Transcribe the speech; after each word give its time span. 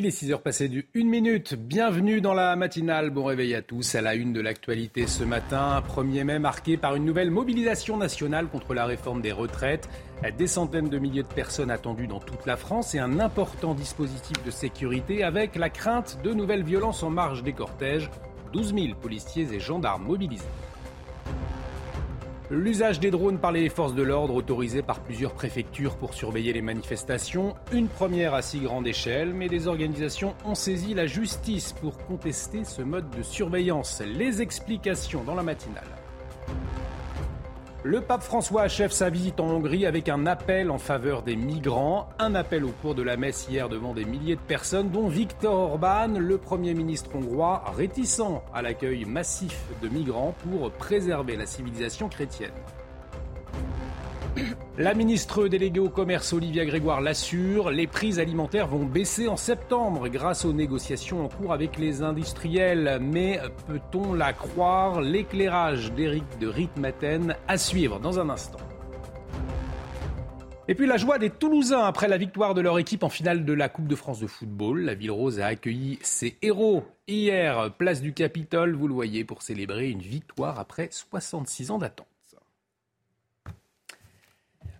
Il 0.00 0.06
est 0.06 0.12
6 0.12 0.30
heures 0.30 0.42
passées 0.42 0.68
du 0.68 0.86
1 0.94 1.06
minute. 1.06 1.56
Bienvenue 1.56 2.20
dans 2.20 2.32
la 2.32 2.54
matinale. 2.54 3.10
Bon 3.10 3.24
réveil 3.24 3.56
à 3.56 3.62
tous. 3.62 3.96
À 3.96 4.00
la 4.00 4.14
une 4.14 4.32
de 4.32 4.40
l'actualité 4.40 5.08
ce 5.08 5.24
matin, 5.24 5.82
1er 5.88 6.22
mai 6.22 6.38
marqué 6.38 6.76
par 6.76 6.94
une 6.94 7.04
nouvelle 7.04 7.32
mobilisation 7.32 7.96
nationale 7.96 8.46
contre 8.46 8.74
la 8.74 8.86
réforme 8.86 9.22
des 9.22 9.32
retraites. 9.32 9.88
Des 10.38 10.46
centaines 10.46 10.88
de 10.88 11.00
milliers 11.00 11.24
de 11.24 11.34
personnes 11.34 11.72
attendues 11.72 12.06
dans 12.06 12.20
toute 12.20 12.46
la 12.46 12.56
France 12.56 12.94
et 12.94 13.00
un 13.00 13.18
important 13.18 13.74
dispositif 13.74 14.40
de 14.44 14.52
sécurité 14.52 15.24
avec 15.24 15.56
la 15.56 15.68
crainte 15.68 16.20
de 16.22 16.32
nouvelles 16.32 16.62
violences 16.62 17.02
en 17.02 17.10
marge 17.10 17.42
des 17.42 17.52
cortèges. 17.52 18.08
12 18.52 18.74
000 18.74 18.94
policiers 19.02 19.52
et 19.52 19.58
gendarmes 19.58 20.04
mobilisés. 20.04 20.44
L'usage 22.50 22.98
des 22.98 23.10
drones 23.10 23.36
par 23.38 23.52
les 23.52 23.68
forces 23.68 23.94
de 23.94 24.02
l'ordre 24.02 24.34
autorisé 24.34 24.80
par 24.80 25.00
plusieurs 25.00 25.34
préfectures 25.34 25.96
pour 25.96 26.14
surveiller 26.14 26.54
les 26.54 26.62
manifestations. 26.62 27.54
Une 27.72 27.88
première 27.88 28.32
à 28.32 28.40
si 28.40 28.60
grande 28.60 28.86
échelle, 28.86 29.34
mais 29.34 29.48
des 29.48 29.68
organisations 29.68 30.34
ont 30.46 30.54
saisi 30.54 30.94
la 30.94 31.06
justice 31.06 31.74
pour 31.74 31.98
contester 32.06 32.64
ce 32.64 32.80
mode 32.80 33.10
de 33.10 33.22
surveillance. 33.22 34.00
Les 34.00 34.40
explications 34.40 35.24
dans 35.24 35.34
la 35.34 35.42
matinale. 35.42 35.84
Le 37.84 38.00
pape 38.00 38.24
François 38.24 38.62
achève 38.62 38.90
sa 38.90 39.08
visite 39.08 39.38
en 39.38 39.50
Hongrie 39.50 39.86
avec 39.86 40.08
un 40.08 40.26
appel 40.26 40.72
en 40.72 40.78
faveur 40.78 41.22
des 41.22 41.36
migrants. 41.36 42.08
Un 42.18 42.34
appel 42.34 42.64
au 42.64 42.72
cours 42.72 42.96
de 42.96 43.04
la 43.04 43.16
messe 43.16 43.46
hier 43.48 43.68
devant 43.68 43.94
des 43.94 44.04
milliers 44.04 44.34
de 44.34 44.40
personnes, 44.40 44.90
dont 44.90 45.06
Viktor 45.06 45.54
Orban, 45.54 46.08
le 46.18 46.38
Premier 46.38 46.74
ministre 46.74 47.10
hongrois, 47.14 47.62
réticent 47.76 48.42
à 48.52 48.62
l'accueil 48.62 49.04
massif 49.04 49.56
de 49.80 49.88
migrants 49.88 50.34
pour 50.42 50.72
préserver 50.72 51.36
la 51.36 51.46
civilisation 51.46 52.08
chrétienne. 52.08 52.50
La 54.76 54.94
ministre 54.94 55.48
déléguée 55.48 55.80
au 55.80 55.88
commerce 55.88 56.32
Olivia 56.32 56.64
Grégoire 56.64 57.00
l'assure, 57.00 57.70
les 57.70 57.88
prix 57.88 58.20
alimentaires 58.20 58.68
vont 58.68 58.84
baisser 58.84 59.26
en 59.26 59.36
septembre 59.36 60.08
grâce 60.08 60.44
aux 60.44 60.52
négociations 60.52 61.24
en 61.24 61.28
cours 61.28 61.52
avec 61.52 61.78
les 61.78 62.02
industriels. 62.02 62.98
Mais 63.00 63.40
peut-on 63.66 64.14
la 64.14 64.32
croire? 64.32 65.00
L'éclairage 65.00 65.92
d'Éric 65.92 66.38
de 66.40 66.46
Ritmaten 66.46 67.34
à 67.48 67.58
suivre 67.58 67.98
dans 67.98 68.20
un 68.20 68.30
instant. 68.30 68.60
Et 70.70 70.74
puis 70.74 70.86
la 70.86 70.98
joie 70.98 71.18
des 71.18 71.30
Toulousains 71.30 71.84
après 71.84 72.08
la 72.08 72.18
victoire 72.18 72.52
de 72.52 72.60
leur 72.60 72.78
équipe 72.78 73.02
en 73.02 73.08
finale 73.08 73.46
de 73.46 73.52
la 73.54 73.70
Coupe 73.70 73.88
de 73.88 73.96
France 73.96 74.20
de 74.20 74.26
football. 74.26 74.82
La 74.82 74.94
Ville 74.94 75.10
Rose 75.10 75.40
a 75.40 75.46
accueilli 75.46 75.98
ses 76.02 76.36
héros 76.42 76.84
hier, 77.06 77.72
place 77.78 78.02
du 78.02 78.12
Capitole, 78.12 78.76
vous 78.76 78.86
le 78.86 78.92
voyez, 78.92 79.24
pour 79.24 79.42
célébrer 79.42 79.88
une 79.88 80.02
victoire 80.02 80.60
après 80.60 80.88
66 80.92 81.70
ans 81.70 81.78
d'attente. 81.78 82.06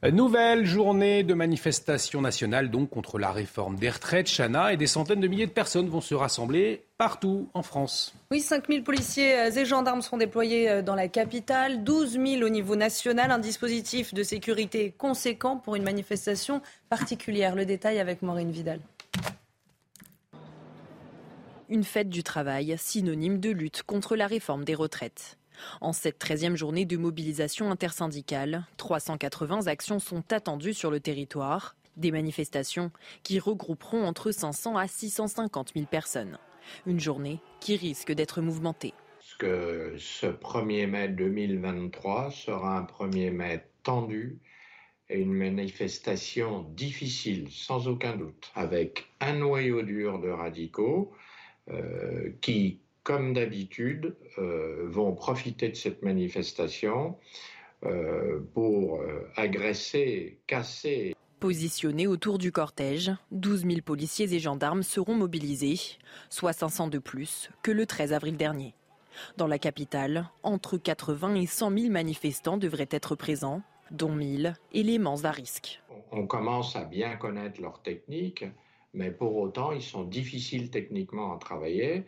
Nouvelle 0.04 0.64
journée 0.64 1.24
de 1.24 1.34
manifestation 1.34 2.20
nationale 2.20 2.70
donc 2.70 2.88
contre 2.88 3.18
la 3.18 3.32
réforme 3.32 3.74
des 3.76 3.90
retraites, 3.90 4.28
Chana, 4.28 4.72
et 4.72 4.76
des 4.76 4.86
centaines 4.86 5.18
de 5.18 5.26
milliers 5.26 5.48
de 5.48 5.52
personnes 5.52 5.88
vont 5.88 6.00
se 6.00 6.14
rassembler 6.14 6.84
partout 6.98 7.48
en 7.52 7.64
France. 7.64 8.14
Oui, 8.30 8.40
5 8.40 8.68
000 8.68 8.82
policiers 8.82 9.34
et 9.34 9.64
gendarmes 9.64 10.00
sont 10.00 10.16
déployés 10.16 10.70
euh, 10.70 10.82
dans 10.82 10.94
la 10.94 11.08
capitale, 11.08 11.82
12 11.82 12.12
000 12.12 12.42
au 12.42 12.48
niveau 12.48 12.76
national, 12.76 13.32
un 13.32 13.40
dispositif 13.40 14.14
de 14.14 14.22
sécurité 14.22 14.94
conséquent 14.96 15.56
pour 15.56 15.74
une 15.74 15.82
manifestation 15.82 16.62
particulière. 16.88 17.56
Le 17.56 17.66
détail 17.66 17.98
avec 17.98 18.22
Maureen 18.22 18.52
Vidal. 18.52 18.80
Une 21.68 21.84
fête 21.84 22.08
du 22.08 22.22
travail, 22.22 22.76
synonyme 22.78 23.40
de 23.40 23.50
lutte 23.50 23.82
contre 23.82 24.14
la 24.14 24.28
réforme 24.28 24.64
des 24.64 24.76
retraites. 24.76 25.38
En 25.80 25.92
cette 25.92 26.20
13e 26.22 26.56
journée 26.56 26.84
de 26.84 26.96
mobilisation 26.96 27.70
intersyndicale, 27.70 28.66
380 28.76 29.66
actions 29.66 29.98
sont 29.98 30.32
attendues 30.32 30.74
sur 30.74 30.90
le 30.90 31.00
territoire, 31.00 31.76
des 31.96 32.12
manifestations 32.12 32.90
qui 33.22 33.38
regrouperont 33.38 34.04
entre 34.04 34.30
500 34.30 34.76
à 34.76 34.86
650 34.86 35.72
000 35.74 35.86
personnes. 35.86 36.38
Une 36.86 37.00
journée 37.00 37.40
qui 37.60 37.76
risque 37.76 38.12
d'être 38.12 38.40
mouvementée. 38.40 38.94
Ce 39.40 40.26
1er 40.26 40.86
mai 40.86 41.08
2023 41.08 42.30
sera 42.30 42.78
un 42.78 42.84
1er 42.84 43.30
mai 43.30 43.64
tendu 43.82 44.38
et 45.10 45.20
une 45.20 45.32
manifestation 45.32 46.62
difficile, 46.74 47.48
sans 47.50 47.88
aucun 47.88 48.16
doute, 48.16 48.50
avec 48.54 49.06
un 49.20 49.34
noyau 49.34 49.82
dur 49.82 50.18
de 50.18 50.28
radicaux 50.28 51.12
euh, 51.70 52.30
qui 52.40 52.80
comme 53.08 53.32
d'habitude, 53.32 54.14
euh, 54.36 54.86
vont 54.86 55.14
profiter 55.14 55.70
de 55.70 55.74
cette 55.74 56.02
manifestation 56.02 57.16
euh, 57.86 58.40
pour 58.52 59.00
euh, 59.00 59.26
agresser, 59.34 60.40
casser. 60.46 61.16
Positionnés 61.40 62.06
autour 62.06 62.36
du 62.36 62.52
cortège, 62.52 63.10
12 63.30 63.62
000 63.62 63.80
policiers 63.80 64.34
et 64.34 64.38
gendarmes 64.38 64.82
seront 64.82 65.14
mobilisés, 65.14 65.78
soit 66.28 66.52
500 66.52 66.88
de 66.88 66.98
plus 66.98 67.48
que 67.62 67.70
le 67.70 67.86
13 67.86 68.12
avril 68.12 68.36
dernier. 68.36 68.74
Dans 69.38 69.46
la 69.46 69.58
capitale, 69.58 70.28
entre 70.42 70.76
80 70.76 71.36
et 71.36 71.46
100 71.46 71.78
000 71.78 71.90
manifestants 71.90 72.58
devraient 72.58 72.90
être 72.90 73.14
présents, 73.14 73.62
dont 73.90 74.12
1000 74.12 74.52
éléments 74.74 75.24
à 75.24 75.30
risque. 75.30 75.80
On 76.12 76.26
commence 76.26 76.76
à 76.76 76.84
bien 76.84 77.16
connaître 77.16 77.62
leurs 77.62 77.80
techniques, 77.80 78.44
mais 78.92 79.10
pour 79.10 79.34
autant, 79.36 79.72
ils 79.72 79.80
sont 79.80 80.04
difficiles 80.04 80.68
techniquement 80.68 81.34
à 81.34 81.38
travailler. 81.38 82.04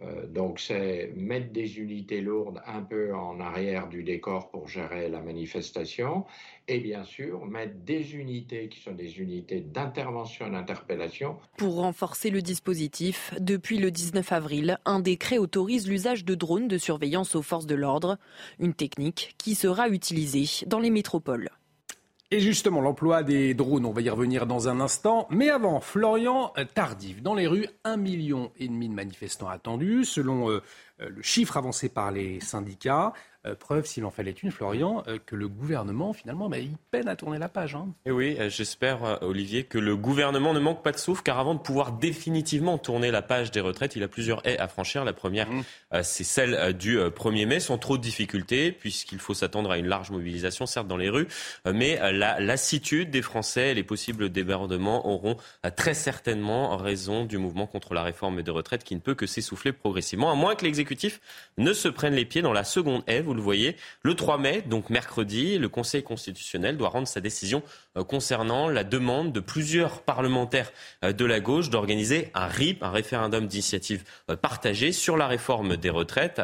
Euh, 0.00 0.26
donc 0.26 0.60
c'est 0.60 1.12
mettre 1.16 1.52
des 1.52 1.78
unités 1.80 2.20
lourdes 2.20 2.62
un 2.66 2.82
peu 2.82 3.14
en 3.14 3.40
arrière 3.40 3.88
du 3.88 4.04
décor 4.04 4.48
pour 4.50 4.68
gérer 4.68 5.08
la 5.08 5.20
manifestation 5.20 6.24
et 6.68 6.78
bien 6.78 7.02
sûr 7.02 7.44
mettre 7.46 7.74
des 7.84 8.14
unités 8.14 8.68
qui 8.68 8.80
sont 8.80 8.92
des 8.92 9.18
unités 9.18 9.60
d'intervention 9.60 10.50
d'interpellation. 10.50 11.36
Pour 11.56 11.76
renforcer 11.76 12.30
le 12.30 12.42
dispositif, 12.42 13.34
depuis 13.40 13.78
le 13.78 13.90
19 13.90 14.30
avril, 14.32 14.78
un 14.84 15.00
décret 15.00 15.38
autorise 15.38 15.88
l'usage 15.88 16.24
de 16.24 16.34
drones 16.34 16.68
de 16.68 16.78
surveillance 16.78 17.34
aux 17.34 17.42
forces 17.42 17.66
de 17.66 17.74
l'ordre, 17.74 18.18
une 18.60 18.74
technique 18.74 19.34
qui 19.38 19.54
sera 19.54 19.88
utilisée 19.88 20.66
dans 20.66 20.78
les 20.78 20.90
métropoles. 20.90 21.50
Et 22.30 22.40
justement, 22.40 22.82
l'emploi 22.82 23.22
des 23.22 23.54
drones, 23.54 23.86
on 23.86 23.92
va 23.92 24.02
y 24.02 24.10
revenir 24.10 24.46
dans 24.46 24.68
un 24.68 24.80
instant. 24.80 25.26
Mais 25.30 25.48
avant, 25.48 25.80
Florian 25.80 26.52
Tardif, 26.74 27.22
dans 27.22 27.34
les 27.34 27.46
rues, 27.46 27.66
un 27.84 27.96
million 27.96 28.52
et 28.58 28.68
demi 28.68 28.90
de 28.90 28.94
manifestants 28.94 29.48
attendus, 29.48 30.04
selon 30.04 30.50
euh, 30.50 30.60
le 30.98 31.22
chiffre 31.22 31.56
avancé 31.56 31.88
par 31.88 32.10
les 32.10 32.40
syndicats. 32.40 33.14
Euh, 33.46 33.54
preuve, 33.54 33.86
s'il 33.86 34.04
en 34.04 34.10
fallait 34.10 34.32
une, 34.32 34.50
Florian, 34.50 35.04
euh, 35.06 35.18
que 35.24 35.36
le 35.36 35.46
gouvernement, 35.46 36.12
finalement, 36.12 36.48
bah, 36.48 36.58
il 36.58 36.72
peine 36.90 37.06
à 37.06 37.14
tourner 37.14 37.38
la 37.38 37.48
page. 37.48 37.76
Hein. 37.76 37.86
Et 38.04 38.10
oui, 38.10 38.36
euh, 38.40 38.50
j'espère, 38.50 39.22
Olivier, 39.22 39.62
que 39.62 39.78
le 39.78 39.96
gouvernement 39.96 40.52
ne 40.52 40.58
manque 40.58 40.82
pas 40.82 40.90
de 40.90 40.98
souffle, 40.98 41.22
car 41.22 41.38
avant 41.38 41.54
de 41.54 41.60
pouvoir 41.60 41.92
définitivement 41.92 42.78
tourner 42.78 43.12
la 43.12 43.22
page 43.22 43.52
des 43.52 43.60
retraites, 43.60 43.94
il 43.94 44.02
a 44.02 44.08
plusieurs 44.08 44.44
haies 44.44 44.58
à 44.58 44.66
franchir. 44.66 45.04
La 45.04 45.12
première, 45.12 45.48
mmh. 45.48 45.62
c'est 46.02 46.24
celle 46.24 46.76
du 46.76 46.98
1er 46.98 47.46
mai, 47.46 47.60
sans 47.60 47.78
trop 47.78 47.96
de 47.96 48.02
difficultés, 48.02 48.72
puisqu'il 48.72 49.20
faut 49.20 49.34
s'attendre 49.34 49.70
à 49.70 49.78
une 49.78 49.86
large 49.86 50.10
mobilisation, 50.10 50.66
certes, 50.66 50.88
dans 50.88 50.96
les 50.96 51.08
rues, 51.08 51.28
mais 51.64 51.98
la 52.12 52.40
lassitude 52.40 53.10
des 53.10 53.22
Français 53.22 53.70
et 53.70 53.74
les 53.74 53.84
possibles 53.84 54.30
débordements 54.30 55.06
auront 55.06 55.36
très 55.76 55.94
certainement 55.94 56.76
raison 56.76 57.24
du 57.24 57.38
mouvement 57.38 57.66
contre 57.66 57.94
la 57.94 58.02
réforme 58.02 58.42
des 58.42 58.50
retraites, 58.50 58.84
qui 58.84 58.94
ne 58.94 59.00
peut 59.00 59.14
que 59.14 59.26
s'essouffler 59.26 59.72
progressivement, 59.72 60.30
à 60.30 60.34
moins 60.34 60.54
que 60.54 60.64
l'exécutif 60.64 61.20
ne 61.56 61.72
se 61.72 61.88
prenne 61.88 62.14
les 62.14 62.24
pieds 62.24 62.42
dans 62.42 62.52
la 62.52 62.64
seconde 62.64 63.02
haie 63.06 63.22
vous 63.28 63.34
le 63.34 63.42
voyez. 63.42 63.76
Le 64.02 64.14
3 64.14 64.38
mai, 64.38 64.62
donc 64.62 64.88
mercredi, 64.88 65.58
le 65.58 65.68
Conseil 65.68 66.02
constitutionnel 66.02 66.78
doit 66.78 66.88
rendre 66.88 67.06
sa 67.06 67.20
décision 67.20 67.62
euh, 67.96 68.04
concernant 68.04 68.68
la 68.68 68.84
demande 68.84 69.32
de 69.32 69.40
plusieurs 69.40 70.00
parlementaires 70.00 70.72
euh, 71.04 71.12
de 71.12 71.24
la 71.26 71.40
gauche 71.40 71.68
d'organiser 71.68 72.30
un 72.34 72.46
RIP, 72.46 72.82
un 72.82 72.90
référendum 72.90 73.46
d'initiative 73.46 74.02
euh, 74.30 74.36
partagée 74.36 74.92
sur 74.92 75.18
la 75.18 75.26
réforme 75.26 75.76
des 75.76 75.90
retraites 75.90 76.40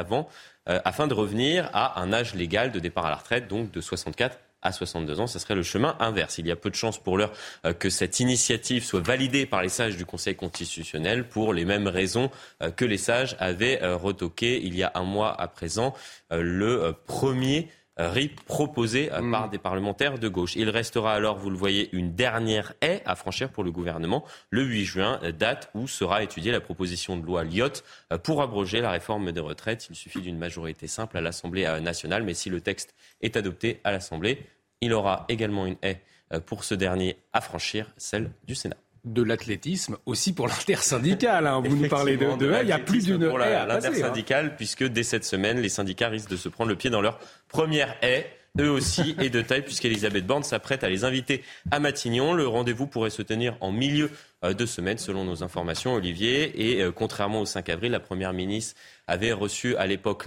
afin 0.66 1.06
de 1.06 1.14
revenir 1.14 1.68
à 1.74 2.00
un 2.00 2.12
âge 2.12 2.34
légal 2.34 2.72
de 2.72 2.78
départ 2.78 3.06
à 3.06 3.10
la 3.10 3.16
retraite, 3.16 3.48
donc 3.48 3.70
de 3.70 3.80
64 3.80 4.38
à 4.64 4.72
62 4.72 5.20
ans. 5.20 5.26
Ce 5.26 5.38
serait 5.38 5.54
le 5.54 5.62
chemin 5.62 5.96
inverse. 6.00 6.38
Il 6.38 6.46
y 6.46 6.50
a 6.50 6.56
peu 6.56 6.70
de 6.70 6.74
chances 6.74 6.98
pour 6.98 7.16
l'heure 7.16 7.32
euh, 7.64 7.72
que 7.72 7.90
cette 7.90 8.18
initiative 8.18 8.84
soit 8.84 9.00
validée 9.00 9.46
par 9.46 9.62
les 9.62 9.68
sages 9.68 9.96
du 9.96 10.06
Conseil 10.06 10.34
constitutionnel 10.34 11.28
pour 11.28 11.52
les 11.52 11.64
mêmes 11.64 11.86
raisons 11.86 12.30
euh, 12.62 12.70
que 12.70 12.84
les 12.84 12.98
sages 12.98 13.36
avaient 13.38 13.82
euh, 13.82 13.96
retoqué 13.96 14.60
il 14.64 14.74
y 14.74 14.82
a 14.82 14.90
un 14.94 15.04
mois 15.04 15.38
à 15.40 15.46
présent 15.46 15.94
le 16.30 16.94
premier 17.06 17.68
RIP 17.96 18.40
proposé 18.44 19.10
mm. 19.10 19.30
par 19.30 19.50
des 19.50 19.58
parlementaires 19.58 20.18
de 20.18 20.28
gauche. 20.28 20.56
Il 20.56 20.68
restera 20.68 21.14
alors, 21.14 21.36
vous 21.36 21.50
le 21.50 21.56
voyez, 21.56 21.90
une 21.92 22.14
dernière 22.14 22.72
haie 22.80 23.02
à 23.04 23.14
franchir 23.14 23.50
pour 23.50 23.62
le 23.62 23.70
gouvernement 23.70 24.24
le 24.50 24.62
8 24.62 24.84
juin, 24.84 25.20
date 25.38 25.70
où 25.74 25.86
sera 25.86 26.22
étudiée 26.22 26.50
la 26.50 26.60
proposition 26.60 27.16
de 27.16 27.24
loi 27.24 27.44
Lyotte 27.44 27.84
pour 28.24 28.42
abroger 28.42 28.80
la 28.80 28.90
réforme 28.90 29.30
des 29.30 29.40
retraites. 29.40 29.86
Il 29.90 29.96
suffit 29.96 30.22
d'une 30.22 30.38
majorité 30.38 30.88
simple 30.88 31.16
à 31.18 31.20
l'Assemblée 31.20 31.64
nationale, 31.80 32.24
mais 32.24 32.34
si 32.34 32.50
le 32.50 32.60
texte 32.60 32.94
est 33.20 33.36
adopté 33.36 33.80
à 33.84 33.92
l'Assemblée, 33.92 34.44
il 34.84 34.92
aura 34.92 35.24
également 35.28 35.66
une 35.66 35.76
haie 35.82 36.00
pour 36.46 36.64
ce 36.64 36.74
dernier 36.74 37.16
à 37.32 37.40
franchir 37.40 37.92
celle 37.96 38.30
du 38.46 38.54
Sénat 38.54 38.76
de 39.04 39.22
l'athlétisme 39.22 39.98
aussi 40.06 40.32
pour 40.32 40.48
l'intersyndical. 40.48 41.46
Hein. 41.46 41.60
Vous 41.64 41.76
nous 41.76 41.88
parlez 41.88 42.16
de, 42.16 42.36
de, 42.36 42.56
il 42.62 42.68
y 42.68 42.72
a 42.72 42.78
plus 42.78 43.04
d'une 43.04 43.28
pour 43.28 43.40
hein. 43.40 43.66
l'intersyndicale, 43.66 44.56
puisque 44.56 44.84
dès 44.84 45.02
cette 45.02 45.24
semaine, 45.24 45.60
les 45.60 45.68
syndicats 45.68 46.08
risquent 46.08 46.30
de 46.30 46.36
se 46.36 46.48
prendre 46.48 46.70
le 46.70 46.76
pied 46.76 46.90
dans 46.90 47.02
leur 47.02 47.18
première 47.48 47.96
haie 48.02 48.26
eux 48.60 48.70
aussi, 48.70 49.16
et 49.20 49.30
de 49.30 49.42
taille, 49.42 49.62
puisqu'Elisabeth 49.62 50.26
Borne 50.26 50.42
s'apprête 50.42 50.84
à 50.84 50.88
les 50.88 51.04
inviter 51.04 51.42
à 51.70 51.80
Matignon. 51.80 52.32
Le 52.32 52.46
rendez-vous 52.46 52.86
pourrait 52.86 53.10
se 53.10 53.22
tenir 53.22 53.56
en 53.60 53.72
milieu 53.72 54.10
euh, 54.44 54.54
de 54.54 54.66
semaine, 54.66 54.98
selon 54.98 55.24
nos 55.24 55.42
informations, 55.42 55.94
Olivier. 55.94 56.52
Et 56.76 56.82
euh, 56.82 56.92
contrairement 56.92 57.40
au 57.40 57.46
5 57.46 57.68
avril, 57.68 57.92
la 57.92 58.00
Première 58.00 58.32
ministre 58.32 58.80
avait 59.06 59.32
reçu 59.32 59.76
à 59.76 59.86
l'époque 59.86 60.26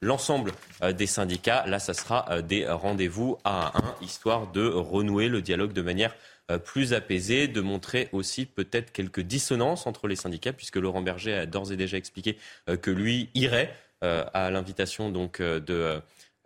l'ensemble 0.00 0.52
euh, 0.82 0.92
des 0.92 1.06
syndicats. 1.06 1.64
Là, 1.66 1.78
ça 1.78 1.94
sera 1.94 2.42
des 2.42 2.66
rendez-vous 2.66 3.38
à 3.44 3.78
un, 3.78 3.94
histoire 4.02 4.50
de 4.52 4.66
renouer 4.66 5.28
le 5.28 5.42
dialogue 5.42 5.72
de 5.72 5.82
manière 5.82 6.14
plus 6.64 6.92
apaisée, 6.92 7.48
de 7.48 7.62
montrer 7.62 8.10
aussi 8.12 8.44
peut-être 8.44 8.92
quelques 8.92 9.20
dissonances 9.20 9.86
entre 9.86 10.08
les 10.08 10.16
syndicats, 10.16 10.52
puisque 10.52 10.76
Laurent 10.76 11.00
Berger 11.00 11.32
a 11.32 11.46
d'ores 11.46 11.72
et 11.72 11.76
déjà 11.78 11.96
expliqué 11.96 12.36
que 12.82 12.90
lui 12.90 13.30
irait 13.34 13.74
à 14.02 14.50
l'invitation 14.50 15.10
donc 15.10 15.40
de 15.40 16.02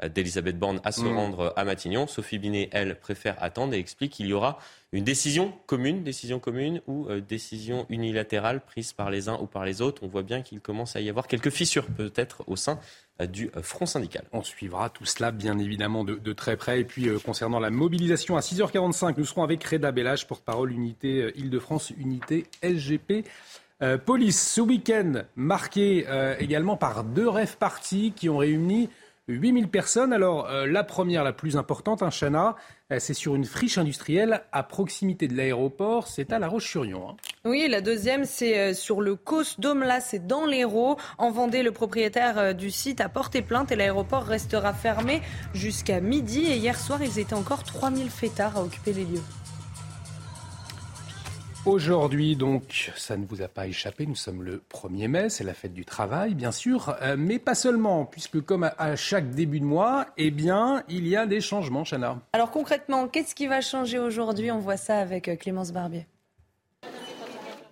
d'Elisabeth 0.07 0.59
Borne 0.59 0.81
à 0.85 0.93
se 0.93 1.03
mm. 1.03 1.17
rendre 1.17 1.53
à 1.57 1.65
Matignon. 1.65 2.07
Sophie 2.07 2.39
Binet, 2.39 2.69
elle, 2.73 2.99
préfère 2.99 3.37
attendre 3.43 3.75
et 3.75 3.79
explique 3.79 4.13
qu'il 4.13 4.27
y 4.27 4.33
aura 4.33 4.59
une 4.93 5.05
décision 5.05 5.53
commune, 5.67 6.03
décision 6.03 6.39
commune 6.39 6.81
ou 6.87 7.07
euh, 7.09 7.21
décision 7.21 7.85
unilatérale 7.91 8.61
prise 8.61 8.95
par 8.95 9.11
les 9.11 9.29
uns 9.29 9.39
ou 9.41 9.47
par 9.47 9.65
les 9.67 9.83
autres. 9.83 10.03
On 10.03 10.09
voit 10.09 10.23
bien 10.23 10.41
qu'il 10.41 10.61
commence 10.61 10.97
à 10.97 11.01
y 11.01 11.11
avoir 11.11 11.27
quelques 11.27 11.51
fissures 11.51 11.87
peut-être 11.87 12.43
au 12.47 12.57
sein 12.57 12.81
euh, 13.21 13.27
du 13.27 13.51
euh, 13.55 13.63
Front 13.63 13.85
syndical. 13.85 14.25
On 14.33 14.43
suivra 14.43 14.89
tout 14.89 15.05
cela 15.05 15.31
bien 15.31 15.59
évidemment 15.59 16.05
de, 16.05 16.33
très 16.33 16.57
près. 16.57 16.81
Et 16.81 16.85
puis 16.85 17.09
concernant 17.23 17.59
la 17.59 17.71
mobilisation 17.71 18.37
à 18.37 18.41
6h45, 18.41 19.15
nous 19.19 19.27
serons 19.27 19.43
avec 19.43 19.63
Reda 19.63 19.93
Bellage, 19.93 20.27
porte-parole 20.27 20.73
unité 20.73 21.33
Île-de-France, 21.37 21.93
unité 21.99 22.47
SGP. 22.63 23.27
police, 24.07 24.53
ce 24.55 24.61
week-end 24.61 25.25
marqué 25.37 26.07
également 26.39 26.77
par 26.77 27.05
deux 27.05 27.29
rêves 27.29 27.57
partis 27.57 28.13
qui 28.15 28.29
ont 28.29 28.39
réuni 28.39 28.89
8000 29.29 29.69
personnes. 29.69 30.13
Alors, 30.13 30.49
euh, 30.49 30.67
la 30.67 30.85
première, 30.85 31.23
la 31.23 31.33
plus 31.33 31.57
importante, 31.57 32.03
un 32.03 32.07
hein, 32.07 32.11
Chana, 32.11 32.57
euh, 32.93 32.99
c'est 32.99 33.15
sur 33.15 33.35
une 33.35 33.45
friche 33.45 33.79
industrielle 33.79 34.43
à 34.53 34.63
proximité 34.63 35.29
de 35.29 35.37
l'aéroport. 35.37 36.09
C'est 36.09 36.33
à 36.33 36.39
La 36.39 36.49
Roche-sur-Yon. 36.49 37.11
Hein. 37.11 37.17
Oui, 37.45 37.69
la 37.69 37.81
deuxième, 37.81 38.25
c'est 38.25 38.59
euh, 38.59 38.75
sur 38.75 39.01
le 39.01 39.15
Cos 39.15 39.57
Là, 39.63 40.01
c'est 40.01 40.27
dans 40.27 40.47
l'Hérault. 40.47 40.97
En 41.19 41.31
Vendée, 41.31 41.63
le 41.63 41.73
propriétaire 41.73 42.55
du 42.55 42.71
site 42.71 43.01
a 43.01 43.09
porté 43.09 43.43
plainte 43.43 43.71
et 43.71 43.77
l'aéroport 43.77 44.25
restera 44.25 44.73
fermé 44.73 45.23
jusqu'à 45.55 46.01
midi. 46.01 46.47
Et 46.47 46.57
hier 46.57 46.79
soir, 46.79 47.03
ils 47.03 47.19
étaient 47.19 47.35
encore 47.35 47.65
3000 47.65 48.11
fêtards 48.11 48.57
à 48.57 48.63
occuper 48.63 48.93
les 48.93 49.05
lieux. 49.05 49.23
Aujourd'hui, 51.67 52.37
donc, 52.37 52.93
ça 52.97 53.17
ne 53.17 53.27
vous 53.27 53.43
a 53.43 53.49
pas 53.49 53.67
échappé, 53.67 54.07
nous 54.07 54.15
sommes 54.15 54.43
le 54.43 54.63
1er 54.73 55.09
mai, 55.09 55.29
c'est 55.29 55.45
la 55.45 55.53
fête 55.53 55.75
du 55.75 55.85
travail, 55.85 56.35
bien 56.35 56.53
sûr, 56.53 56.97
euh, 57.03 57.17
mais 57.19 57.39
pas 57.39 57.55
seulement, 57.55 58.07
puisque 58.07 58.41
comme 58.41 58.71
à, 58.79 58.97
chaque 58.97 59.31
début 59.31 59.61
de 59.61 59.65
mois, 59.65 60.07
eh 60.17 60.31
bien, 60.31 60.83
il 60.89 61.07
y 61.07 61.17
a 61.17 61.27
des 61.27 61.41
changements, 61.41 61.85
Chana. 61.85 62.21
Alors 62.33 62.51
concrètement, 62.51 63.09
qu'est-ce 63.09 63.35
qui 63.35 63.49
va 63.49 63.61
changer 63.61 63.99
aujourd'hui? 63.99 64.51
On 64.51 64.59
voit 64.59 64.77
ça 64.77 64.99
avec 64.99 65.29
euh, 65.29 65.37
Clémence 65.37 65.73
Barbier. 65.73 66.07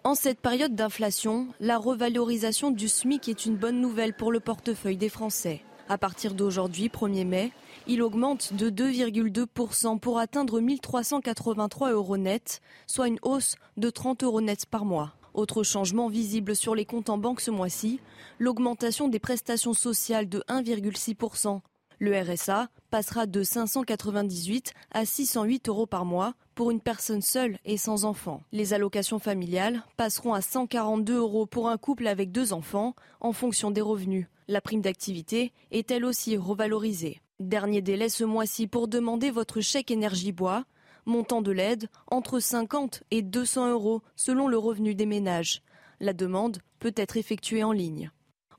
En 0.04 0.14
cette 0.14 0.40
période 0.40 0.74
d'inflation, 0.74 1.48
la 1.58 1.78
revalorisation 1.78 2.70
du 2.70 2.88
SMIC 2.88 3.28
est 3.28 3.46
une 3.46 3.56
bonne 3.56 3.80
nouvelle 3.80 4.14
pour 4.14 4.30
le 4.30 4.40
portefeuille 4.40 4.96
des 4.96 5.08
Français. 5.08 5.62
À 5.88 5.96
partir 5.96 6.34
d'aujourd'hui, 6.34 6.88
1er 6.88 7.24
mai, 7.24 7.52
il 7.86 8.02
augmente 8.02 8.52
de 8.52 8.70
2,2% 8.70 9.98
pour 9.98 10.18
atteindre 10.18 10.60
1383 10.60 11.92
euros 11.92 12.16
net, 12.16 12.60
soit 12.86 13.08
une 13.08 13.18
hausse 13.22 13.56
de 13.76 13.90
30 13.90 14.22
euros 14.24 14.40
net 14.40 14.66
par 14.66 14.84
mois. 14.84 15.14
Autre 15.34 15.62
changement 15.62 16.08
visible 16.08 16.56
sur 16.56 16.74
les 16.74 16.84
comptes 16.84 17.10
en 17.10 17.18
banque 17.18 17.40
ce 17.40 17.50
mois-ci, 17.50 18.00
l'augmentation 18.38 19.08
des 19.08 19.18
prestations 19.18 19.74
sociales 19.74 20.28
de 20.28 20.42
1,6%. 20.48 21.60
Le 21.98 22.20
RSA 22.20 22.68
passera 22.90 23.26
de 23.26 23.42
598 23.42 24.72
à 24.90 25.04
608 25.04 25.68
euros 25.68 25.86
par 25.86 26.04
mois 26.04 26.34
pour 26.54 26.70
une 26.70 26.80
personne 26.80 27.22
seule 27.22 27.58
et 27.64 27.76
sans 27.76 28.04
enfant. 28.04 28.42
Les 28.52 28.72
allocations 28.72 29.18
familiales 29.18 29.82
passeront 29.96 30.34
à 30.34 30.40
142 30.40 31.16
euros 31.16 31.46
pour 31.46 31.68
un 31.68 31.78
couple 31.78 32.06
avec 32.06 32.32
deux 32.32 32.52
enfants 32.52 32.94
en 33.20 33.32
fonction 33.32 33.70
des 33.70 33.80
revenus. 33.80 34.26
La 34.48 34.60
prime 34.60 34.82
d'activité 34.82 35.52
est 35.70 35.90
elle 35.90 36.04
aussi 36.04 36.36
revalorisée. 36.36 37.20
Dernier 37.38 37.82
délai 37.82 38.08
ce 38.08 38.24
mois-ci 38.24 38.66
pour 38.66 38.88
demander 38.88 39.30
votre 39.30 39.60
chèque 39.60 39.90
énergie 39.90 40.32
bois. 40.32 40.64
Montant 41.04 41.42
de 41.42 41.52
l'aide 41.52 41.88
entre 42.10 42.40
50 42.40 43.04
et 43.10 43.20
200 43.20 43.72
euros 43.72 44.02
selon 44.16 44.48
le 44.48 44.56
revenu 44.56 44.94
des 44.94 45.04
ménages. 45.04 45.62
La 46.00 46.14
demande 46.14 46.58
peut 46.78 46.94
être 46.96 47.18
effectuée 47.18 47.62
en 47.62 47.72
ligne. 47.72 48.10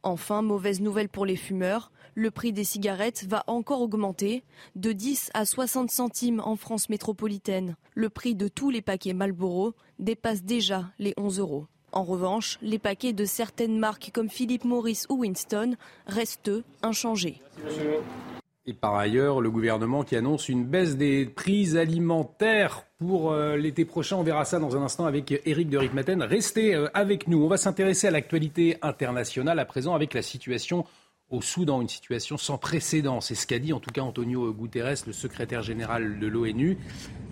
Enfin, 0.04 0.44
mauvaise 0.44 0.80
nouvelle 0.80 1.10
pour 1.10 1.26
les 1.26 1.36
fumeurs, 1.36 1.92
le 2.14 2.30
prix 2.30 2.54
des 2.54 2.64
cigarettes 2.64 3.26
va 3.28 3.44
encore 3.48 3.82
augmenter 3.82 4.44
de 4.76 4.92
10 4.92 5.32
à 5.34 5.46
60 5.46 5.90
centimes 5.90 6.40
en 6.40 6.56
France 6.56 6.88
métropolitaine. 6.88 7.76
Le 7.96 8.10
prix 8.10 8.36
de 8.36 8.48
tous 8.48 8.70
les 8.70 8.84
paquets 8.84 9.14
Marlboro 9.14 9.74
dépasse 9.98 10.44
déjà 10.44 10.92
les 11.00 11.16
11 11.18 11.40
euros. 11.40 11.66
En 11.92 12.04
revanche, 12.04 12.60
les 12.62 12.80
paquets 12.80 13.14
de 13.14 13.26
certaines 13.26 13.80
marques 13.80 14.12
comme 14.14 14.30
Philippe 14.30 14.66
Morris 14.66 15.04
ou 15.10 15.22
Winston 15.22 15.76
restent 16.06 16.52
inchangés. 16.84 17.42
Et 18.70 18.74
par 18.74 18.96
ailleurs, 18.96 19.40
le 19.40 19.50
gouvernement 19.50 20.04
qui 20.04 20.18
annonce 20.18 20.50
une 20.50 20.66
baisse 20.66 20.98
des 20.98 21.26
prix 21.26 21.78
alimentaires 21.78 22.84
pour 22.98 23.32
euh, 23.32 23.56
l'été 23.56 23.86
prochain. 23.86 24.18
On 24.18 24.24
verra 24.24 24.44
ça 24.44 24.60
dans 24.60 24.76
un 24.76 24.82
instant 24.82 25.06
avec 25.06 25.42
Eric 25.46 25.70
de 25.70 25.78
Ritmaten. 25.78 26.22
Restez 26.22 26.76
euh, 26.76 26.90
avec 26.94 27.30
nous. 27.30 27.42
On 27.42 27.48
va 27.48 27.56
s'intéresser 27.56 28.08
à 28.08 28.12
l'actualité 28.12 28.78
internationale 28.82 29.58
à 29.60 29.64
présent 29.64 29.96
avec 29.96 30.14
la 30.14 30.22
situation 30.22 30.84
au 31.30 31.42
Soudan, 31.42 31.82
une 31.82 31.90
situation 31.90 32.38
sans 32.38 32.58
précédent. 32.58 33.20
C'est 33.22 33.36
ce 33.36 33.46
qu'a 33.46 33.60
dit 33.60 33.74
en 33.74 33.80
tout 33.80 33.92
cas 33.92 34.02
Antonio 34.02 34.54
Guterres, 34.54 34.96
le 35.06 35.14
secrétaire 35.14 35.62
général 35.62 36.20
de 36.20 36.28
l'ONU. 36.28 36.78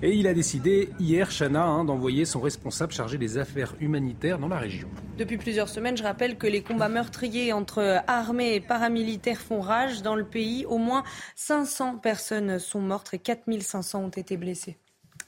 Et 0.02 0.14
il 0.14 0.28
a 0.28 0.34
décidé 0.34 0.90
hier, 1.00 1.30
Chana, 1.30 1.64
hein, 1.64 1.86
d'envoyer 1.86 2.26
son 2.26 2.42
responsable 2.42 2.92
chargé 2.92 3.18
des 3.18 3.38
affaires 3.38 3.74
humanitaires 3.80 4.38
dans 4.38 4.50
la 4.50 4.60
région. 4.60 4.90
Depuis 5.18 5.38
plusieurs 5.38 5.70
semaines, 5.70 5.96
je 5.96 6.04
rappelle 6.04 6.38
que 6.38 6.48
les 6.48 6.62
combats 6.62 6.90
meurtriers 6.90 7.54
entre 7.54 8.04
armées 8.08 8.56
et 8.56 8.60
paramilitaires 8.60 9.40
font 9.40 9.62
rage 9.62 10.02
dans 10.02 10.16
le 10.16 10.26
pays. 10.26 10.66
Au 10.66 10.78
moins 10.78 11.04
500 11.36 11.98
personnes 11.98 12.60
sont 12.60 12.82
mortes 12.82 13.14
et 13.14 13.20
4500 13.20 14.04
ont 14.04 14.10
été 14.10 14.36
blessées. 14.36 14.78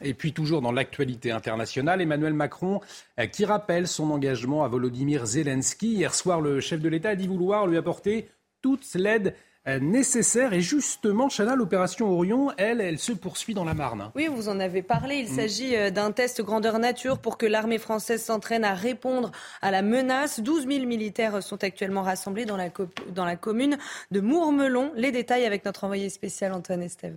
Et 0.02 0.14
puis 0.14 0.32
toujours 0.32 0.62
dans 0.62 0.72
l'actualité 0.72 1.32
internationale, 1.32 2.02
Emmanuel 2.02 2.34
Macron 2.34 2.82
euh, 3.20 3.26
qui 3.26 3.46
rappelle 3.46 3.88
son 3.88 4.12
engagement 4.12 4.64
à 4.64 4.68
Volodymyr 4.68 5.26
Zelensky. 5.26 5.94
Hier 5.94 6.14
soir, 6.14 6.40
le 6.40 6.60
chef 6.60 6.82
de 6.82 6.90
l'État 6.90 7.10
a 7.10 7.16
dit 7.16 7.28
vouloir 7.28 7.66
lui 7.66 7.78
apporter 7.78 8.30
toute 8.68 8.96
l'aide 8.96 9.34
euh, 9.66 9.80
nécessaire. 9.80 10.52
Et 10.52 10.60
justement, 10.60 11.30
Chana, 11.30 11.56
l'opération 11.56 12.10
Orion, 12.12 12.52
elle, 12.58 12.82
elle 12.82 13.00
se 13.00 13.14
poursuit 13.14 13.54
dans 13.54 13.64
la 13.64 13.74
Marne. 13.74 14.12
Oui, 14.14 14.28
vous 14.28 14.50
en 14.50 14.60
avez 14.60 14.82
parlé. 14.82 15.16
Il 15.16 15.32
mm. 15.32 15.36
s'agit 15.36 15.76
euh, 15.78 15.90
d'un 15.90 16.12
test 16.12 16.42
grandeur 16.42 16.80
nature 16.80 17.20
pour 17.20 17.38
que 17.38 17.46
l'armée 17.46 17.78
française 17.78 18.22
s'entraîne 18.22 18.66
à 18.66 18.74
répondre 18.74 19.32
à 19.62 19.72
la 19.72 19.82
menace. 19.82 20.42
12 20.42 20.68
000 20.68 20.86
militaires 20.86 21.42
sont 21.42 21.64
actuellement 21.64 22.02
rassemblés 22.02 22.44
dans 22.44 22.58
la, 22.58 22.68
dans 23.14 23.26
la 23.26 23.38
commune 23.38 23.78
de 24.12 24.20
Mourmelon. 24.20 24.92
Les 24.96 25.14
détails 25.14 25.46
avec 25.46 25.64
notre 25.64 25.86
envoyé 25.86 26.10
spécial 26.10 26.52
Antoine 26.52 26.84
Estève. 26.84 27.16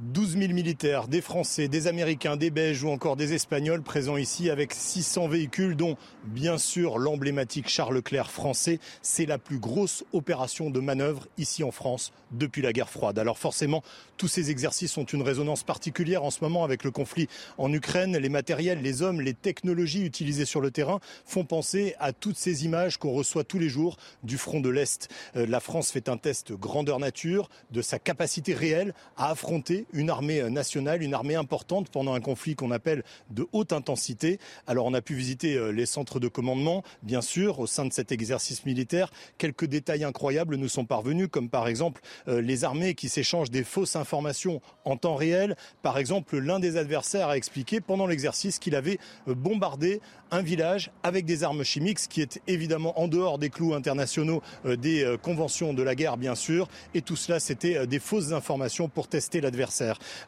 12 0.00 0.38
000 0.38 0.52
militaires, 0.52 1.08
des 1.08 1.20
Français, 1.20 1.66
des 1.66 1.88
Américains, 1.88 2.36
des 2.36 2.50
Belges 2.50 2.84
ou 2.84 2.88
encore 2.88 3.16
des 3.16 3.32
Espagnols 3.32 3.82
présents 3.82 4.16
ici 4.16 4.48
avec 4.48 4.72
600 4.72 5.26
véhicules 5.26 5.74
dont 5.74 5.96
bien 6.24 6.56
sûr 6.56 6.98
l'emblématique 6.98 7.68
Charles 7.68 7.96
Leclerc 7.96 8.30
français. 8.30 8.78
C'est 9.02 9.26
la 9.26 9.38
plus 9.38 9.58
grosse 9.58 10.04
opération 10.12 10.70
de 10.70 10.78
manœuvre 10.78 11.26
ici 11.36 11.64
en 11.64 11.72
France 11.72 12.12
depuis 12.30 12.62
la 12.62 12.72
guerre 12.72 12.90
froide. 12.90 13.18
Alors 13.18 13.38
forcément, 13.38 13.82
tous 14.16 14.28
ces 14.28 14.52
exercices 14.52 14.96
ont 14.98 15.04
une 15.04 15.22
résonance 15.22 15.64
particulière 15.64 16.22
en 16.22 16.30
ce 16.30 16.44
moment 16.44 16.62
avec 16.62 16.84
le 16.84 16.92
conflit 16.92 17.28
en 17.56 17.72
Ukraine. 17.72 18.16
Les 18.16 18.28
matériels, 18.28 18.80
les 18.80 19.02
hommes, 19.02 19.20
les 19.20 19.34
technologies 19.34 20.04
utilisées 20.04 20.44
sur 20.44 20.60
le 20.60 20.70
terrain 20.70 21.00
font 21.24 21.44
penser 21.44 21.96
à 21.98 22.12
toutes 22.12 22.36
ces 22.36 22.64
images 22.64 22.98
qu'on 22.98 23.12
reçoit 23.12 23.42
tous 23.42 23.58
les 23.58 23.68
jours 23.68 23.96
du 24.22 24.38
front 24.38 24.60
de 24.60 24.68
l'Est. 24.68 25.08
Euh, 25.34 25.44
la 25.44 25.58
France 25.58 25.90
fait 25.90 26.08
un 26.08 26.18
test 26.18 26.52
grandeur 26.52 27.00
nature 27.00 27.48
de 27.72 27.82
sa 27.82 27.98
capacité 27.98 28.54
réelle 28.54 28.94
à 29.16 29.30
affronter 29.30 29.86
une 29.92 30.10
armée 30.10 30.40
euh, 30.40 30.50
nationale, 30.50 31.02
une 31.02 31.14
armée 31.14 31.34
importante 31.34 31.88
pendant 31.88 32.14
un 32.14 32.20
conflit 32.20 32.54
qu'on 32.54 32.70
appelle 32.70 33.04
de 33.30 33.46
haute 33.52 33.72
intensité. 33.72 34.38
Alors 34.66 34.86
on 34.86 34.94
a 34.94 35.00
pu 35.00 35.14
visiter 35.14 35.54
euh, 35.54 35.70
les 35.70 35.86
centres 35.86 36.20
de 36.20 36.28
commandement, 36.28 36.82
bien 37.02 37.20
sûr, 37.20 37.60
au 37.60 37.66
sein 37.66 37.84
de 37.84 37.92
cet 37.92 38.12
exercice 38.12 38.66
militaire. 38.66 39.10
Quelques 39.38 39.66
détails 39.66 40.04
incroyables 40.04 40.56
nous 40.56 40.68
sont 40.68 40.84
parvenus, 40.84 41.28
comme 41.30 41.48
par 41.48 41.68
exemple 41.68 42.00
euh, 42.28 42.40
les 42.40 42.64
armées 42.64 42.94
qui 42.94 43.08
s'échangent 43.08 43.50
des 43.50 43.64
fausses 43.64 43.96
informations 43.96 44.60
en 44.84 44.96
temps 44.96 45.14
réel. 45.14 45.56
Par 45.82 45.98
exemple, 45.98 46.38
l'un 46.38 46.58
des 46.58 46.76
adversaires 46.76 47.28
a 47.28 47.36
expliqué 47.36 47.80
pendant 47.80 48.06
l'exercice 48.06 48.58
qu'il 48.58 48.74
avait 48.74 48.98
bombardé 49.26 50.00
un 50.30 50.42
village 50.42 50.90
avec 51.02 51.24
des 51.24 51.44
armes 51.44 51.64
chimiques, 51.64 52.00
ce 52.00 52.08
qui 52.08 52.20
est 52.20 52.40
évidemment 52.46 52.98
en 53.00 53.08
dehors 53.08 53.38
des 53.38 53.50
clous 53.50 53.74
internationaux 53.74 54.42
des 54.64 55.16
conventions 55.22 55.72
de 55.72 55.82
la 55.82 55.94
guerre, 55.94 56.16
bien 56.16 56.34
sûr. 56.34 56.68
Et 56.94 57.02
tout 57.02 57.16
cela, 57.16 57.40
c'était 57.40 57.86
des 57.86 57.98
fausses 57.98 58.32
informations 58.32 58.88
pour 58.88 59.08
tester 59.08 59.40
l'adversaire 59.40 59.77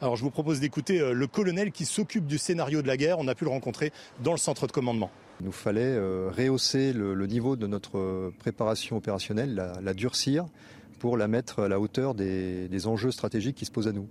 Alors 0.01 0.15
je 0.15 0.23
vous 0.23 0.31
propose 0.31 0.59
d'écouter 0.59 0.99
euh, 0.99 1.13
le 1.13 1.27
colonel 1.27 1.71
qui 1.71 1.85
s'occupe 1.85 2.25
du 2.25 2.37
scénario 2.37 2.81
de 2.81 2.87
la 2.87 2.97
guerre. 2.97 3.19
On 3.19 3.27
a 3.27 3.35
pu 3.35 3.45
le 3.45 3.49
rencontrer 3.49 3.91
dans 4.23 4.31
le 4.31 4.37
centre 4.37 4.67
de 4.67 4.71
commandement. 4.71 5.11
Il 5.39 5.45
nous 5.45 5.51
fallait 5.51 5.81
euh, 5.83 6.29
rehausser 6.35 6.93
le, 6.93 7.25
niveau 7.27 7.55
de 7.55 7.67
notre 7.67 8.31
préparation 8.39 8.97
opérationnelle, 8.97 9.55
la, 9.81 9.93
durcir 9.93 10.45
pour 10.99 11.17
la 11.17 11.27
mettre 11.27 11.59
à 11.59 11.67
la 11.67 11.79
hauteur 11.79 12.13
des, 12.13 12.87
enjeux 12.87 13.11
stratégiques 13.11 13.55
qui 13.55 13.65
se 13.65 13.71
posent 13.71 13.87
à 13.87 13.91
nous. 13.91 14.07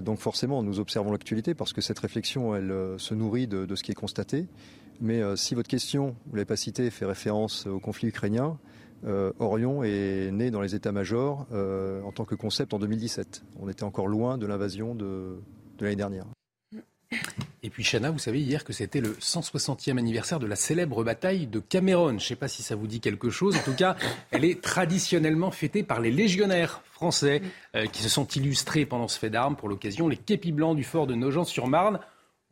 donc 0.00 0.20
forcément, 0.20 0.62
nous 0.62 0.78
observons 0.78 1.10
l'actualité 1.10 1.54
parce 1.54 1.72
que 1.72 1.80
cette 1.80 1.98
réflexion, 1.98 2.54
elle 2.54 2.72
se 2.98 3.14
nourrit 3.14 3.48
de, 3.48 3.74
ce 3.74 3.82
qui 3.82 3.90
est 3.90 3.96
constaté. 3.96 4.46
Mais 5.00 5.22
si 5.34 5.56
votre 5.56 5.68
question, 5.68 6.14
vous 6.26 6.36
l'avez 6.36 6.46
pas 6.46 6.56
cité, 6.56 6.88
fait 6.90 7.04
référence 7.04 7.66
au 7.66 7.80
conflit 7.80 8.08
ukrainien, 8.08 8.56
euh, 9.06 9.32
Orion 9.38 9.82
est 9.82 10.30
né 10.32 10.50
dans 10.50 10.60
les 10.60 10.74
états-majors 10.74 11.46
euh, 11.52 12.02
en 12.02 12.12
tant 12.12 12.24
que 12.24 12.34
concept 12.34 12.72
en 12.72 12.78
2017. 12.78 13.42
On 13.60 13.68
était 13.68 13.84
encore 13.84 14.08
loin 14.08 14.38
de 14.38 14.46
l'invasion 14.46 14.94
de, 14.94 15.38
l'année 15.80 15.96
dernière. 15.96 16.24
Et 17.62 17.70
puis 17.70 17.84
Chana, 17.84 18.10
vous 18.10 18.18
savez 18.18 18.40
hier 18.40 18.64
que 18.64 18.72
c'était 18.72 19.00
le 19.00 19.12
160e 19.12 19.98
anniversaire 19.98 20.38
de 20.38 20.46
la 20.46 20.56
célèbre 20.56 21.04
bataille 21.04 21.46
de 21.46 21.60
Cameron. 21.60 22.08
Je 22.08 22.14
ne 22.14 22.18
sais 22.18 22.36
pas 22.36 22.48
si 22.48 22.62
ça 22.62 22.76
vous 22.76 22.86
dit 22.86 23.00
quelque 23.00 23.30
chose. 23.30 23.56
En 23.56 23.62
tout 23.62 23.74
cas, 23.74 23.96
elle 24.30 24.44
est 24.44 24.60
traditionnellement 24.60 25.50
fêtée 25.50 25.82
par 25.82 26.00
les 26.00 26.10
légionnaires 26.10 26.82
français 26.92 27.42
euh, 27.74 27.86
qui 27.86 28.02
se 28.02 28.08
sont 28.08 28.26
illustrés 28.26 28.84
pendant 28.86 29.08
ce 29.08 29.18
fait 29.18 29.30
d'armes. 29.30 29.56
Pour 29.56 29.68
l'occasion, 29.68 30.08
les 30.08 30.16
képis 30.16 30.52
blancs 30.52 30.76
du 30.76 30.84
fort 30.84 31.06
de 31.06 31.14
Nogent-sur-Marne 31.14 32.00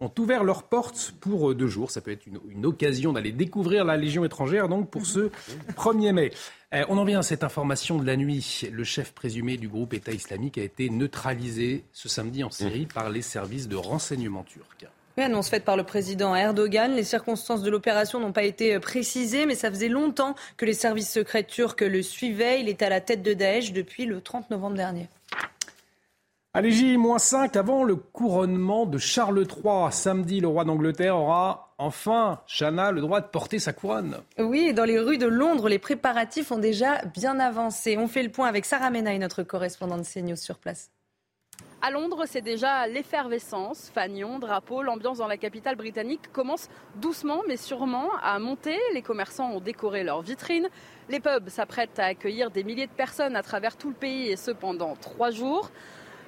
ont 0.02 0.12
ouvert 0.18 0.44
leurs 0.44 0.64
portes 0.64 1.14
pour 1.20 1.50
euh, 1.50 1.54
deux 1.54 1.68
jours. 1.68 1.90
Ça 1.90 2.00
peut 2.00 2.10
être 2.10 2.26
une, 2.26 2.66
occasion 2.66 3.12
d'aller 3.12 3.32
découvrir 3.32 3.84
la 3.84 3.96
Légion 3.96 4.24
étrangère, 4.24 4.68
donc 4.68 4.90
pour 4.90 5.06
ce 5.06 5.30
1er 5.76 6.12
mai. 6.12 6.30
Euh, 6.74 6.84
on 6.88 6.98
en 6.98 7.04
vient 7.04 7.20
à 7.20 7.22
cette 7.22 7.44
information 7.44 7.98
de 7.98 8.06
la 8.06 8.16
nuit. 8.16 8.68
Le 8.70 8.84
chef 8.84 9.12
présumé 9.12 9.56
du 9.56 9.68
groupe 9.68 9.94
État 9.94 10.12
islamique 10.12 10.58
a 10.58 10.62
été 10.62 10.90
neutralisé 10.90 11.84
ce 11.92 12.08
samedi 12.08 12.44
en 12.44 12.50
Syrie 12.50 12.86
par 12.86 13.10
les 13.10 13.22
services 13.22 13.68
de 13.68 13.76
renseignement 13.76 14.42
turcs. 14.42 14.90
Oui, 15.18 15.24
annonce 15.24 15.50
faite 15.50 15.64
par 15.64 15.76
le 15.76 15.84
président 15.84 16.34
Erdogan. 16.34 16.94
Les 16.94 17.04
circonstances 17.04 17.62
de 17.62 17.70
l'opération 17.70 18.18
n'ont 18.18 18.32
pas 18.32 18.44
été 18.44 18.78
précisées, 18.80 19.44
mais 19.44 19.54
ça 19.54 19.70
faisait 19.70 19.88
longtemps 19.88 20.34
que 20.56 20.64
les 20.64 20.72
services 20.72 21.12
secrets 21.12 21.44
turcs 21.44 21.76
le 21.80 22.02
suivaient. 22.02 22.60
Il 22.60 22.68
est 22.68 22.80
à 22.80 22.88
la 22.88 23.02
tête 23.02 23.22
de 23.22 23.34
Daesh 23.34 23.72
depuis 23.72 24.06
le 24.06 24.22
30 24.22 24.50
novembre 24.50 24.76
dernier. 24.76 25.08
Allez, 26.54 26.70
J-5 26.70 27.56
avant 27.56 27.82
le 27.82 27.96
couronnement 27.96 28.84
de 28.84 28.98
Charles 28.98 29.46
III. 29.48 29.90
Samedi, 29.90 30.38
le 30.38 30.48
roi 30.48 30.66
d'Angleterre 30.66 31.16
aura 31.16 31.74
enfin, 31.78 32.42
Chana, 32.46 32.92
le 32.92 33.00
droit 33.00 33.22
de 33.22 33.26
porter 33.26 33.58
sa 33.58 33.72
couronne. 33.72 34.18
Oui, 34.38 34.74
dans 34.74 34.84
les 34.84 34.98
rues 34.98 35.16
de 35.16 35.26
Londres, 35.26 35.70
les 35.70 35.78
préparatifs 35.78 36.52
ont 36.52 36.58
déjà 36.58 37.00
bien 37.06 37.40
avancé. 37.40 37.96
On 37.96 38.06
fait 38.06 38.22
le 38.22 38.28
point 38.28 38.48
avec 38.48 38.66
Sarah 38.66 38.90
Menaille, 38.90 39.18
notre 39.18 39.42
correspondante 39.44 40.04
CNews 40.04 40.36
sur 40.36 40.58
place. 40.58 40.90
À 41.80 41.90
Londres, 41.90 42.24
c'est 42.26 42.42
déjà 42.42 42.86
l'effervescence. 42.86 43.90
Fanion, 43.94 44.38
drapeau, 44.38 44.82
l'ambiance 44.82 45.18
dans 45.18 45.28
la 45.28 45.38
capitale 45.38 45.76
britannique 45.76 46.30
commence 46.32 46.68
doucement 46.96 47.40
mais 47.48 47.56
sûrement 47.56 48.10
à 48.22 48.38
monter. 48.38 48.76
Les 48.92 49.00
commerçants 49.00 49.50
ont 49.52 49.60
décoré 49.60 50.04
leurs 50.04 50.20
vitrines. 50.20 50.68
Les 51.08 51.18
pubs 51.18 51.48
s'apprêtent 51.48 51.98
à 51.98 52.04
accueillir 52.04 52.50
des 52.50 52.62
milliers 52.62 52.88
de 52.88 52.92
personnes 52.92 53.36
à 53.36 53.42
travers 53.42 53.78
tout 53.78 53.88
le 53.88 53.96
pays 53.96 54.28
et 54.28 54.36
ce 54.36 54.50
pendant 54.50 54.96
trois 54.96 55.30
jours. 55.30 55.70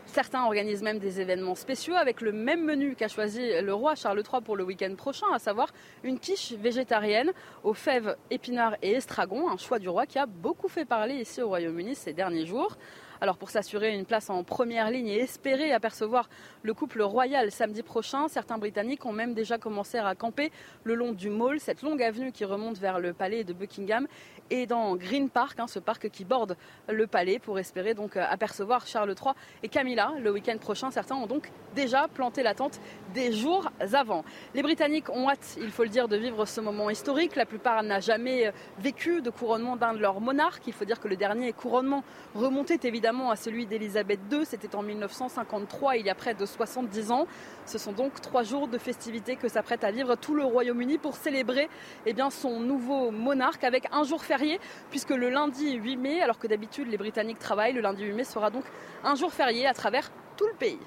Certains 0.06 0.44
organisent 0.44 0.82
même 0.82 0.99
des 0.99 1.20
événements 1.20 1.54
spéciaux 1.54 1.94
avec 1.94 2.20
le 2.20 2.30
même 2.30 2.64
menu 2.64 2.94
qu'a 2.94 3.08
choisi 3.08 3.61
le 3.61 3.75
roi 3.75 3.94
Charles 3.94 4.20
III 4.20 4.42
pour 4.42 4.56
le 4.56 4.62
week-end 4.62 4.94
prochain, 4.94 5.26
à 5.34 5.38
savoir 5.38 5.68
une 6.02 6.18
quiche 6.18 6.52
végétarienne 6.52 7.32
aux 7.64 7.75
fèves, 7.75 8.16
épinards 8.30 8.76
et 8.82 8.92
estragon, 8.92 9.49
un 9.50 9.56
choix 9.56 9.78
du 9.78 9.88
roi 9.88 10.06
qui 10.06 10.18
a 10.18 10.26
beaucoup 10.26 10.68
fait 10.68 10.84
parler 10.84 11.14
ici 11.14 11.42
au 11.42 11.49
Royaume-Uni 11.49 11.94
ces 11.94 12.12
derniers 12.12 12.46
jours. 12.46 12.76
Alors 13.25 13.38
pour 13.38 13.49
s'assurer 13.49 13.95
une 13.95 14.04
place 14.04 14.28
en 14.28 14.45
première 14.45 14.90
ligne 14.90 15.09
et 15.09 15.19
espérer 15.19 15.73
apercevoir 15.73 16.28
le 16.62 16.75
couple 16.75 17.00
royal 17.00 17.50
samedi 17.50 17.83
prochain, 17.83 18.28
certains 18.28 18.59
Britanniques 18.59 19.07
ont 19.07 19.14
même 19.14 19.33
déjà 19.33 19.57
commencé 19.57 19.97
à 19.97 20.14
camper 20.14 20.52
le 20.83 20.95
long 20.95 21.12
du 21.12 21.31
Mall, 21.31 21.59
cette 21.59 21.81
longue 21.81 22.02
avenue 22.02 22.33
qui 22.33 22.45
remonte 22.45 22.76
vers 22.76 23.00
le 23.00 23.14
palais 23.14 23.43
de 23.43 23.54
Buckingham 23.54 24.07
et 24.50 24.66
dans 24.66 24.95
Green 24.95 25.31
Park, 25.31 25.59
hein, 25.59 25.66
ce 25.66 25.78
parc 25.78 26.11
qui 26.11 26.26
borde 26.26 26.54
le 26.87 27.07
palais 27.07 27.38
pour 27.38 27.59
espérer 27.59 27.95
donc 27.95 28.19
euh, 28.19 28.26
apercevoir 28.28 28.87
Charles 28.87 29.14
III 29.19 29.33
et 29.62 29.69
Camilla 29.69 30.12
le 30.21 30.31
week-end 30.31 30.59
prochain. 30.59 30.90
Certains 30.90 31.16
ont 31.16 31.26
donc 31.26 31.50
déjà 31.75 32.09
planté 32.09 32.43
la 32.43 32.54
tente 32.54 32.78
des 33.14 33.33
jours 33.33 33.71
avant. 33.81 34.23
Les 34.54 34.62
Britanniques 34.62 35.09
ont 35.09 35.31
hâte, 35.31 35.57
il 35.62 35.71
faut 35.71 35.85
le 35.85 35.88
dire, 35.88 36.09
de 36.09 36.16
vivre 36.19 36.45
ce 36.45 36.61
moment 36.61 36.90
historique. 36.90 37.37
La 37.37 37.47
plupart 37.47 37.83
n'a 37.83 38.00
jamais 38.00 38.49
euh, 38.49 38.52
vécu 38.81 39.23
de 39.23 39.31
couronnement 39.31 39.76
d'un 39.76 39.95
de 39.95 39.99
leurs 40.00 40.21
monarques. 40.21 40.66
Il 40.66 40.75
faut 40.75 40.85
dire 40.85 41.00
que 41.00 41.09
le 41.09 41.16
dernier 41.16 41.54
couronnement 41.54 42.04
remontait 42.35 42.81
évidemment 42.83 43.13
à 43.30 43.37
celui 43.37 43.66
d'Élisabeth 43.66 44.21
II. 44.30 44.44
C'était 44.44 44.75
en 44.75 44.83
1953, 44.83 45.97
il 45.97 46.06
y 46.06 46.11
a 46.11 46.14
près 46.14 46.35
de 46.35 46.44
70 46.44 47.11
ans. 47.11 47.26
Ce 47.66 47.78
sont 47.78 47.92
donc 47.92 48.21
trois 48.21 48.42
jours 48.42 48.68
de 48.68 48.78
festivités 48.78 49.37
que 49.37 49.49
s'apprête 49.49 49.85
à 49.85 49.90
vivre 49.90 50.16
tout 50.16 50.35
le 50.35 50.44
Royaume-Uni 50.44 50.99
pour 50.99 51.16
célébrer 51.16 51.68
eh 52.06 52.12
bien, 52.12 52.30
son 52.30 52.61
nouveau 52.61 53.11
monarque 53.11 53.64
avec 53.64 53.87
un 53.92 54.04
jour 54.04 54.25
férié, 54.25 54.61
puisque 54.90 55.11
le 55.11 55.30
lundi 55.30 55.73
8 55.73 55.97
mai, 55.97 56.21
alors 56.21 56.38
que 56.38 56.47
d'habitude 56.47 56.88
les 56.88 56.99
Britanniques 56.99 57.38
travaillent, 57.38 57.73
le 57.73 57.80
lundi 57.80 58.04
8 58.04 58.12
mai 58.12 58.25
sera 58.25 58.50
donc 58.50 58.64
un 59.04 59.14
jour 59.14 59.33
férié 59.33 59.66
à 59.66 59.75
travers 59.75 60.11
tout 60.37 60.47
le 60.47 60.54
pays. 60.54 60.78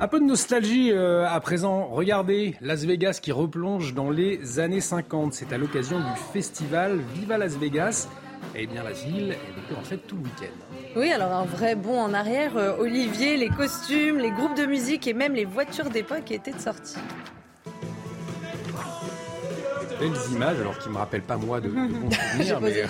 Un 0.00 0.08
peu 0.08 0.18
de 0.18 0.24
nostalgie 0.24 0.90
euh, 0.90 1.24
à 1.28 1.38
présent. 1.38 1.86
Regardez 1.86 2.56
Las 2.60 2.84
Vegas 2.84 3.20
qui 3.22 3.30
replonge 3.30 3.94
dans 3.94 4.10
les 4.10 4.58
années 4.58 4.80
50. 4.80 5.34
C'est 5.34 5.52
à 5.52 5.58
l'occasion 5.58 5.98
du 5.98 6.20
festival 6.32 6.98
Viva 7.14 7.38
Las 7.38 7.56
Vegas. 7.56 8.08
Eh 8.54 8.66
bien, 8.66 8.82
la 8.82 8.92
ville, 8.92 9.36
elle 9.36 9.64
était 9.64 9.78
en 9.78 9.82
fait 9.82 9.98
tout 9.98 10.16
le 10.16 10.22
week-end. 10.22 10.54
Oui, 10.96 11.10
alors 11.12 11.32
un 11.32 11.44
vrai 11.44 11.74
bond 11.74 12.00
en 12.00 12.14
arrière. 12.14 12.56
Euh, 12.56 12.76
Olivier, 12.78 13.36
les 13.36 13.48
costumes, 13.48 14.18
les 14.18 14.30
groupes 14.30 14.56
de 14.56 14.66
musique 14.66 15.06
et 15.06 15.12
même 15.12 15.34
les 15.34 15.44
voitures 15.44 15.90
d'époque 15.90 16.30
étaient 16.30 16.52
de 16.52 16.60
sortie. 16.60 16.98
Belles 19.98 20.12
images, 20.32 20.58
alors 20.60 20.78
qui 20.78 20.88
ne 20.88 20.94
me 20.94 20.98
rappellent 20.98 21.22
pas 21.22 21.36
moi 21.36 21.60
de, 21.60 21.68
de 21.68 21.74
bons 21.74 22.10
souvenirs, 22.32 22.60
mais... 22.60 22.84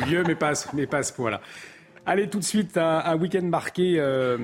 vieux, 0.06 0.22
mais 0.26 0.34
pas, 0.34 0.52
mais 0.74 0.86
pas 0.86 0.98
à 0.98 1.02
ce 1.02 1.12
point-là. 1.12 1.40
Allez, 2.06 2.28
tout 2.28 2.38
de 2.38 2.44
suite, 2.44 2.76
un, 2.76 3.16
week-end 3.16 3.42
marqué, 3.42 3.94
euh, 3.98 4.38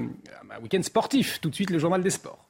un 0.51 0.63
week-end 0.63 0.83
sportif. 0.83 1.41
Tout 1.41 1.51
de 1.51 1.55
suite, 1.55 1.71
le 1.71 1.79
journal 1.79 2.03
des 2.03 2.11
sports. 2.11 2.46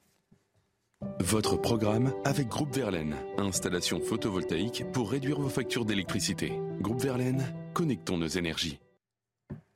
Votre 1.20 1.56
programme 1.56 2.12
avec 2.24 2.48
Groupe 2.48 2.74
Verlaine. 2.74 3.16
Installation 3.38 4.00
photovoltaïque 4.00 4.84
pour 4.92 5.10
réduire 5.10 5.40
vos 5.40 5.48
factures 5.48 5.84
d'électricité. 5.84 6.52
Groupe 6.80 7.00
Verlaine, 7.00 7.42
connectons 7.74 8.18
nos 8.18 8.26
énergies. 8.26 8.78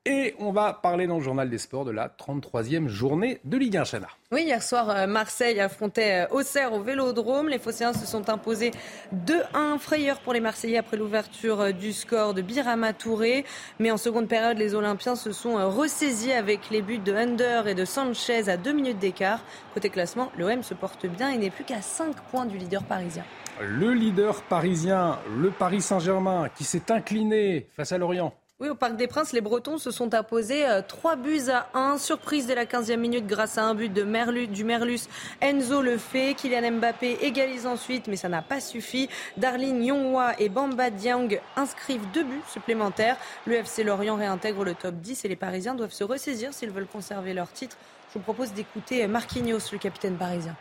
Et 0.06 0.34
on 0.38 0.50
va 0.50 0.72
parler 0.72 1.06
dans 1.06 1.18
le 1.18 1.22
journal 1.22 1.50
des 1.50 1.58
sports 1.58 1.84
de 1.84 1.90
la 1.90 2.08
33e 2.08 2.88
journée 2.88 3.38
de 3.44 3.58
Ligue 3.58 3.76
1 3.76 3.84
Chana. 3.84 4.08
Oui, 4.32 4.44
hier 4.44 4.62
soir, 4.62 4.88
euh, 4.88 5.06
Marseille 5.06 5.60
affrontait 5.60 6.24
euh, 6.24 6.34
Auxerre 6.34 6.72
au 6.72 6.80
Vélodrome. 6.80 7.50
Les 7.50 7.58
Phocéens 7.58 7.92
se 7.92 8.06
sont 8.06 8.30
imposés 8.30 8.70
2-1 9.14 9.78
frayeur 9.78 10.20
pour 10.20 10.32
les 10.32 10.40
Marseillais 10.40 10.78
après 10.78 10.96
l'ouverture 10.96 11.60
euh, 11.60 11.72
du 11.72 11.92
score 11.92 12.32
de 12.32 12.40
Birama 12.40 12.94
Touré. 12.94 13.44
Mais 13.78 13.90
en 13.90 13.98
seconde 13.98 14.26
période, 14.26 14.56
les 14.56 14.74
Olympiens 14.74 15.16
se 15.16 15.32
sont 15.32 15.56
ressaisis 15.68 16.32
avec 16.32 16.70
les 16.70 16.80
buts 16.80 16.96
de 16.96 17.12
Under 17.12 17.68
et 17.68 17.74
de 17.74 17.84
Sanchez 17.84 18.48
à 18.48 18.56
deux 18.56 18.72
minutes 18.72 19.00
d'écart. 19.00 19.40
Côté 19.74 19.90
classement, 19.90 20.32
l'OM 20.38 20.62
se 20.62 20.72
porte 20.72 21.04
bien 21.04 21.28
et 21.28 21.36
n'est 21.36 21.50
plus 21.50 21.64
qu'à 21.64 21.82
5 21.82 22.16
points 22.30 22.46
du 22.46 22.56
leader 22.56 22.84
parisien. 22.84 23.24
Le 23.60 23.92
leader 23.92 24.40
parisien, 24.44 25.18
le 25.36 25.50
Paris 25.50 25.82
Saint-Germain, 25.82 26.48
qui 26.56 26.64
s'est 26.64 26.90
incliné 26.90 27.66
face 27.76 27.92
à 27.92 27.98
Lorient 27.98 28.32
oui, 28.60 28.68
au 28.68 28.74
Parc 28.74 28.96
des 28.96 29.06
Princes, 29.06 29.32
les 29.32 29.40
Bretons 29.40 29.78
se 29.78 29.90
sont 29.90 30.12
imposés 30.12 30.66
3 30.86 31.12
euh, 31.12 31.16
buts 31.16 31.48
à 31.48 31.70
1. 31.72 31.96
Surprise 31.96 32.46
dès 32.46 32.54
la 32.54 32.66
15e 32.66 32.98
minute 32.98 33.26
grâce 33.26 33.56
à 33.56 33.64
un 33.64 33.74
but 33.74 33.90
de 33.90 34.02
du 34.44 34.64
Merlus. 34.64 35.00
Enzo 35.40 35.80
le 35.80 35.96
fait. 35.96 36.34
Kylian 36.34 36.72
Mbappé 36.72 37.16
égalise 37.22 37.66
ensuite, 37.66 38.06
mais 38.06 38.16
ça 38.16 38.28
n'a 38.28 38.42
pas 38.42 38.60
suffi. 38.60 39.08
Darlene 39.38 39.82
Yonghua 39.82 40.38
et 40.38 40.50
Bamba 40.50 40.90
Diang 40.90 41.40
inscrivent 41.56 42.06
deux 42.12 42.24
buts 42.24 42.42
supplémentaires. 42.52 43.16
Le 43.46 43.62
Lorient 43.82 44.16
réintègre 44.16 44.62
le 44.62 44.74
top 44.74 44.96
10 44.96 45.24
et 45.24 45.28
les 45.28 45.36
Parisiens 45.36 45.74
doivent 45.74 45.90
se 45.92 46.04
ressaisir 46.04 46.52
s'ils 46.52 46.70
veulent 46.70 46.86
conserver 46.86 47.32
leur 47.32 47.50
titre. 47.50 47.78
Je 48.10 48.18
vous 48.18 48.24
propose 48.24 48.52
d'écouter 48.52 49.06
Marquinhos, 49.06 49.72
le 49.72 49.78
capitaine 49.78 50.16
parisien. 50.16 50.54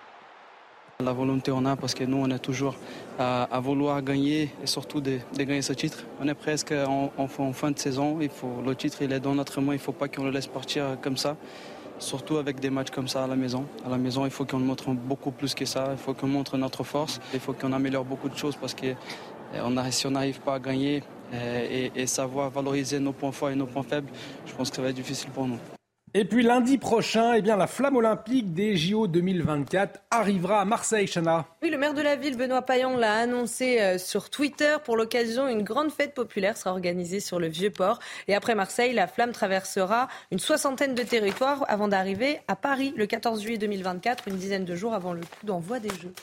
La 1.02 1.14
volonté 1.14 1.50
on 1.54 1.64
a 1.64 1.78
parce 1.78 1.94
que 1.94 2.04
nous 2.04 2.18
on 2.18 2.30
est 2.30 2.40
toujours 2.40 2.76
à, 3.18 3.58
vouloir 3.62 4.02
gagner 4.02 4.50
et 4.62 4.66
surtout 4.66 5.00
de, 5.00 5.20
gagner 5.38 5.62
ce 5.62 5.72
titre. 5.72 6.04
On 6.20 6.28
est 6.28 6.34
presque 6.34 6.74
en, 6.74 7.28
fin 7.54 7.72
de 7.72 7.80
saison. 7.80 8.20
Le 8.20 8.76
titre 8.76 9.02
il 9.02 9.14
est 9.14 9.22
dans 9.22 9.34
notre 9.34 9.62
main. 9.62 9.72
Il 9.72 9.78
ne 9.78 9.82
faut 9.82 9.94
pas 9.94 10.10
qu'on 10.10 10.26
le 10.26 10.32
laisse 10.32 10.48
partir 10.48 10.98
comme 11.02 11.16
ça. 11.16 11.38
Surtout 12.00 12.36
avec 12.36 12.60
des 12.60 12.70
matchs 12.70 12.92
comme 12.92 13.08
ça 13.08 13.24
à 13.24 13.28
la 13.28 13.38
maison. 13.38 13.66
À 13.86 13.90
la 13.90 13.98
maison, 13.98 14.26
il 14.26 14.32
faut 14.32 14.44
qu'on 14.44 14.60
montre 14.60 14.92
beaucoup 14.92 15.32
plus 15.32 15.56
que 15.56 15.64
ça. 15.64 15.88
Il 15.94 15.98
faut 15.98 16.14
qu'on 16.14 16.28
montre 16.28 16.58
notre 16.58 16.84
force. 16.84 17.22
Il 17.34 17.40
faut 17.40 17.54
qu'on 17.54 17.72
améliore 17.72 18.04
beaucoup 18.04 18.28
de 18.28 18.36
choses 18.36 18.58
parce 18.58 18.74
que 18.74 18.88
eh, 18.88 19.92
si 19.92 20.06
on 20.06 20.12
n'arrive 20.12 20.42
pas 20.42 20.56
à 20.56 20.60
gagner 20.60 21.02
eh, 21.32 21.92
et 21.96 22.08
savoir 22.08 22.50
valoriser 22.50 23.00
nos 23.00 23.14
points 23.14 23.32
forts 23.32 23.52
et 23.52 23.56
nos 23.56 23.68
points 23.68 23.84
faibles, 23.84 24.10
je 24.46 24.54
pense 24.54 24.70
que 24.70 24.76
ça 24.76 24.82
va 24.82 24.90
être 24.90 24.96
difficile 24.96 25.30
pour 25.30 25.48
nous. 25.48 25.60
Et 26.16 26.26
puis 26.26 26.42
lundi 26.42 26.80
prochain, 26.80 27.34
eh 27.34 27.42
bien, 27.44 27.56
la 27.56 27.68
flamme 27.68 27.96
olympique 27.98 28.52
des 28.52 28.76
JO 28.76 29.06
2024 29.06 30.00
arrivera 30.10 30.60
à 30.60 30.66
Marseille, 30.66 31.08
Chana. 31.08 31.46
Oui, 31.62 31.70
le 31.70 31.78
maire 31.78 31.94
de 31.94 32.02
la 32.02 32.16
ville, 32.16 32.36
Benoît 32.36 32.64
Payan, 32.64 32.98
l'a 32.98 33.14
annoncé 33.14 33.80
euh, 33.80 34.00
sur 34.00 34.32
Twitter. 34.32 34.78
Pour 34.84 34.98
l'occasion, 34.98 35.48
une 35.48 35.62
grande 35.62 35.92
fête 35.92 36.16
populaire 36.16 36.58
sera 36.58 36.72
organisée 36.72 37.20
sur 37.20 37.40
le 37.40 37.48
Vieux-Port. 37.48 38.00
Et 38.28 38.34
après 38.34 38.56
Marseille, 38.56 38.92
la 38.94 39.06
flamme 39.06 39.34
traversera 39.34 40.08
une 40.32 40.40
soixantaine 40.40 40.96
de 40.96 41.04
territoires 41.04 41.64
avant 41.68 41.88
d'arriver 41.88 42.40
à 42.48 42.56
Paris 42.56 42.92
le 42.98 43.06
14 43.06 43.44
juillet 43.44 43.60
2024, 43.60 44.30
une 44.30 44.38
dizaine 44.38 44.66
de 44.66 44.76
jours 44.76 44.96
avant 44.96 45.14
le 45.14 45.22
coup 45.22 45.46
d'envoi 45.46 45.80
des 45.80 45.90
Jeux. 45.90 46.14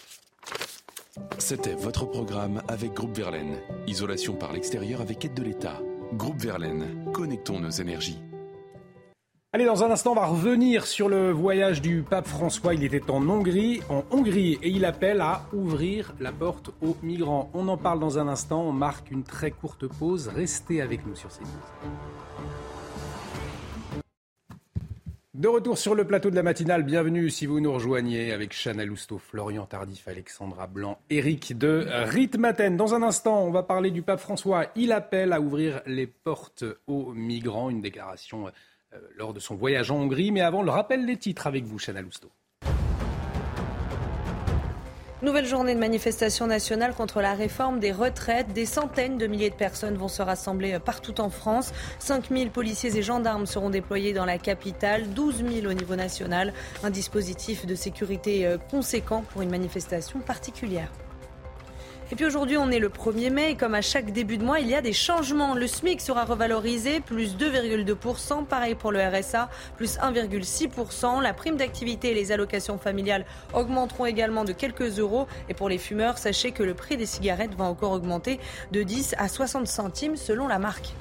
C'était 1.39 1.75
votre 1.75 2.07
programme 2.07 2.61
avec 2.67 2.93
Groupe 2.93 3.17
Verlaine. 3.17 3.59
Isolation 3.87 4.35
par 4.35 4.53
l'extérieur 4.53 5.01
avec 5.01 5.25
aide 5.25 5.35
de 5.35 5.45
l'État. 5.45 5.81
Groupe 6.15 6.41
Verlaine, 6.41 7.13
connectons 7.13 7.61
nos 7.61 7.71
énergies. 7.71 8.19
Allez, 9.57 9.65
dans 9.65 9.83
un 9.83 9.91
instant, 9.91 10.13
on 10.13 10.17
va 10.17 10.27
revenir 10.27 10.87
sur 10.87 11.09
le 11.09 11.31
voyage 11.31 11.81
du 11.81 12.03
pape 12.03 12.27
François. 12.27 12.75
Il 12.75 12.85
était 12.85 13.11
en 13.11 13.27
Hongrie, 13.27 13.81
en 13.89 14.05
Hongrie, 14.11 14.59
et 14.63 14.69
il 14.69 14.85
appelle 14.85 15.23
à 15.23 15.47
ouvrir 15.55 16.13
la 16.21 16.31
porte 16.31 16.73
aux 16.83 16.95
migrants. 17.03 17.49
On 17.55 17.67
en 17.69 17.79
parle 17.79 17.99
dans 17.99 18.19
un 18.19 18.29
instant. 18.29 18.61
On 18.61 18.73
marque 18.73 19.11
une 19.11 19.23
très 19.23 19.51
courte 19.51 19.87
pause. 19.87 20.29
Restez 20.29 20.83
avec 20.83 21.07
nous 21.07 21.17
sur 21.17 21.31
CNews. 21.31 21.49
De 25.33 25.49
retour 25.49 25.79
sur 25.79 25.95
le 25.95 26.07
plateau 26.07 26.29
de 26.29 26.35
la 26.35 26.43
matinale, 26.43 26.83
bienvenue 26.83 27.31
si 27.31 27.47
vous 27.47 27.61
nous 27.61 27.73
rejoignez 27.73 28.33
avec 28.33 28.53
Chana 28.53 28.85
Lousteau, 28.85 29.17
Florian 29.17 29.65
Tardif, 29.65 30.07
Alexandra 30.07 30.67
Blanc, 30.67 30.99
Eric 31.09 31.57
de 31.57 31.87
Ritmaten. 32.11 32.77
Dans 32.77 32.95
un 32.95 33.03
instant, 33.03 33.43
on 33.43 33.53
va 33.53 33.63
parler 33.63 33.91
du 33.91 34.03
pape 34.03 34.21
François. 34.21 34.67
Il 34.77 34.93
appelle 34.93 35.33
à 35.33 35.41
ouvrir 35.41 35.81
les 35.87 36.07
portes 36.07 36.65
aux 36.87 37.15
migrants, 37.15 37.71
une 37.71 37.81
déclaration 37.81 38.51
lors 39.17 39.33
de 39.35 39.41
son 39.41 39.55
voyage 39.55 39.91
en 39.91 39.97
Hongrie. 39.97 40.31
Mais 40.31 40.41
avant, 40.41 40.63
le 40.63 40.71
rappel 40.71 41.07
des 41.07 41.17
titres 41.17 41.47
avec 41.47 41.65
vous, 41.65 41.79
Chana 41.79 42.03
Lousteau. 42.03 42.31
Nouvelle 45.23 45.47
journée 45.47 45.75
de 45.75 45.81
manifestation 45.81 46.47
nationale 46.47 46.95
contre 46.95 47.23
la 47.23 47.33
réforme 47.33 47.81
des 47.81 47.91
retraites. 47.91 48.53
Des 48.53 48.67
centaines 48.67 49.17
de 49.17 49.27
milliers 49.27 49.49
de 49.49 49.55
personnes 49.55 49.97
vont 49.97 50.09
se 50.09 50.21
rassembler 50.21 50.79
partout 50.79 51.23
en 51.23 51.31
France. 51.31 51.73
5 52.01 52.29
000 52.29 52.51
policiers 52.51 52.97
et 52.99 53.03
gendarmes 53.03 53.47
seront 53.47 53.71
déployés 53.71 54.13
dans 54.13 54.27
la 54.27 54.37
capitale, 54.37 55.09
12 55.15 55.43
000 55.63 55.67
au 55.67 55.73
niveau 55.73 55.97
national. 55.97 56.53
Un 56.85 56.91
dispositif 56.91 57.65
de 57.65 57.75
sécurité 57.75 58.47
euh, 58.47 58.59
conséquent 58.59 59.25
pour 59.33 59.41
une 59.41 59.51
manifestation 59.51 60.21
particulière. 60.21 60.93
Et 62.13 62.15
puis 62.15 62.25
aujourd'hui, 62.25 62.57
on 62.57 62.71
est 62.71 62.79
le 62.79 62.89
1er 62.89 63.31
mai 63.31 63.51
et 63.51 63.55
comme 63.57 63.75
à 63.75 63.83
chaque 63.83 64.13
début 64.13 64.39
de 64.39 64.45
mois, 64.45 64.61
il 64.61 64.69
y 64.69 64.77
a 64.77 64.81
des 64.81 64.93
changements. 64.93 65.55
Le 65.55 65.67
SMIC 65.67 66.01
sera 66.01 66.25
revalorisé, 66.25 67.01
plus 67.01 67.37
2,2%. 67.37 68.45
Pareil 68.45 68.77
pour 68.77 68.93
le 68.93 69.01
RSA, 69.01 69.51
plus 69.77 69.99
1,6%. 69.99 71.21
La 71.21 71.35
prime 71.35 71.57
d'activité 71.57 72.13
et 72.13 72.15
les 72.15 72.31
allocations 72.31 72.79
familiales 72.79 73.27
augmenteront 73.55 74.07
également 74.07 74.45
de 74.45 74.53
quelques 74.53 75.01
euros. 75.01 75.27
Et 75.49 75.55
pour 75.55 75.69
les 75.69 75.79
fumeurs, 75.79 76.19
sachez 76.19 76.53
que 76.53 76.63
le 76.63 76.75
prix 76.75 76.97
des 76.97 77.07
cigarettes 77.07 77.55
va 77.55 77.65
encore 77.65 77.91
augmenter 77.91 78.39
de 78.71 78.85
10 78.85 79.17
à 79.19 79.27
60 79.27 79.67
centimes 79.67 80.15
selon 80.15 80.47
la 80.47 80.61
marque. 80.61 80.95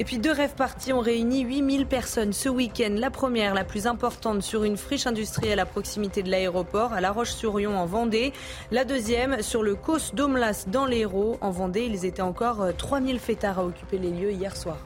Et 0.00 0.04
puis 0.04 0.18
deux 0.18 0.32
rêves 0.32 0.56
partis 0.56 0.92
ont 0.92 0.98
réuni 1.00 1.42
8000 1.42 1.86
personnes 1.86 2.32
ce 2.32 2.48
week-end. 2.48 2.96
La 2.98 3.10
première, 3.10 3.54
la 3.54 3.62
plus 3.62 3.86
importante, 3.86 4.42
sur 4.42 4.64
une 4.64 4.76
friche 4.76 5.06
industrielle 5.06 5.60
à 5.60 5.66
proximité 5.66 6.24
de 6.24 6.30
l'aéroport, 6.30 6.92
à 6.92 7.00
La 7.00 7.12
Roche-sur-Yon 7.12 7.76
en 7.76 7.86
Vendée. 7.86 8.32
La 8.72 8.84
deuxième, 8.84 9.40
sur 9.40 9.62
le 9.62 9.76
Cos 9.76 10.12
d'Omlas 10.12 10.66
dans 10.66 10.86
l'Hérault 10.86 11.38
en 11.40 11.52
Vendée. 11.52 11.84
Ils 11.84 12.04
étaient 12.04 12.22
encore 12.22 12.74
3000 12.76 13.20
fêtards 13.20 13.60
à 13.60 13.64
occuper 13.64 13.98
les 13.98 14.10
lieux 14.10 14.32
hier 14.32 14.56
soir. 14.56 14.78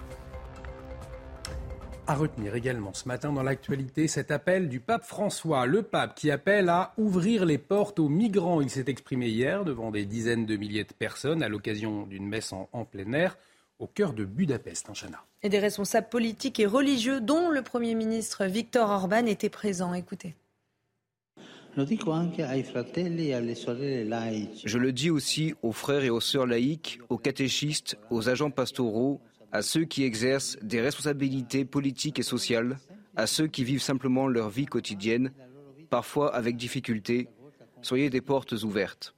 À 2.06 2.14
retenir 2.14 2.54
également 2.54 2.92
ce 2.92 3.08
matin 3.08 3.32
dans 3.32 3.42
l'actualité 3.42 4.08
cet 4.08 4.30
appel 4.30 4.68
du 4.68 4.80
pape 4.80 5.04
François, 5.04 5.64
le 5.64 5.82
pape 5.82 6.16
qui 6.16 6.30
appelle 6.30 6.68
à 6.68 6.92
ouvrir 6.98 7.46
les 7.46 7.58
portes 7.58 7.98
aux 7.98 8.08
migrants. 8.10 8.60
Il 8.60 8.68
s'est 8.68 8.84
exprimé 8.88 9.28
hier 9.28 9.64
devant 9.64 9.90
des 9.90 10.04
dizaines 10.04 10.44
de 10.44 10.56
milliers 10.56 10.84
de 10.84 10.92
personnes 10.92 11.42
à 11.42 11.48
l'occasion 11.48 12.06
d'une 12.06 12.26
messe 12.26 12.52
en, 12.52 12.68
en 12.72 12.84
plein 12.84 13.12
air 13.14 13.38
au 13.78 13.86
cœur 13.86 14.12
de 14.12 14.24
Budapest, 14.24 14.90
en 14.90 14.94
Chana. 14.94 15.24
Et 15.42 15.48
des 15.48 15.58
responsables 15.58 16.08
politiques 16.08 16.58
et 16.60 16.66
religieux, 16.66 17.20
dont 17.20 17.50
le 17.50 17.62
Premier 17.62 17.94
ministre 17.94 18.44
Viktor 18.46 18.90
Orban, 18.90 19.26
étaient 19.26 19.48
présents. 19.48 19.94
Écoutez. 19.94 20.34
Je 24.64 24.78
le 24.78 24.92
dis 24.92 25.10
aussi 25.10 25.54
aux 25.62 25.72
frères 25.72 26.02
et 26.02 26.10
aux 26.10 26.20
sœurs 26.20 26.46
laïques, 26.46 26.98
aux 27.08 27.18
catéchistes, 27.18 27.96
aux 28.10 28.28
agents 28.28 28.50
pastoraux, 28.50 29.20
à 29.52 29.62
ceux 29.62 29.84
qui 29.84 30.02
exercent 30.02 30.58
des 30.60 30.80
responsabilités 30.80 31.64
politiques 31.64 32.18
et 32.18 32.24
sociales, 32.24 32.78
à 33.16 33.26
ceux 33.26 33.46
qui 33.46 33.64
vivent 33.64 33.82
simplement 33.82 34.26
leur 34.26 34.50
vie 34.50 34.66
quotidienne, 34.66 35.32
parfois 35.88 36.34
avec 36.34 36.56
difficulté. 36.56 37.28
Soyez 37.82 38.10
des 38.10 38.20
portes 38.20 38.52
ouvertes. 38.52 39.14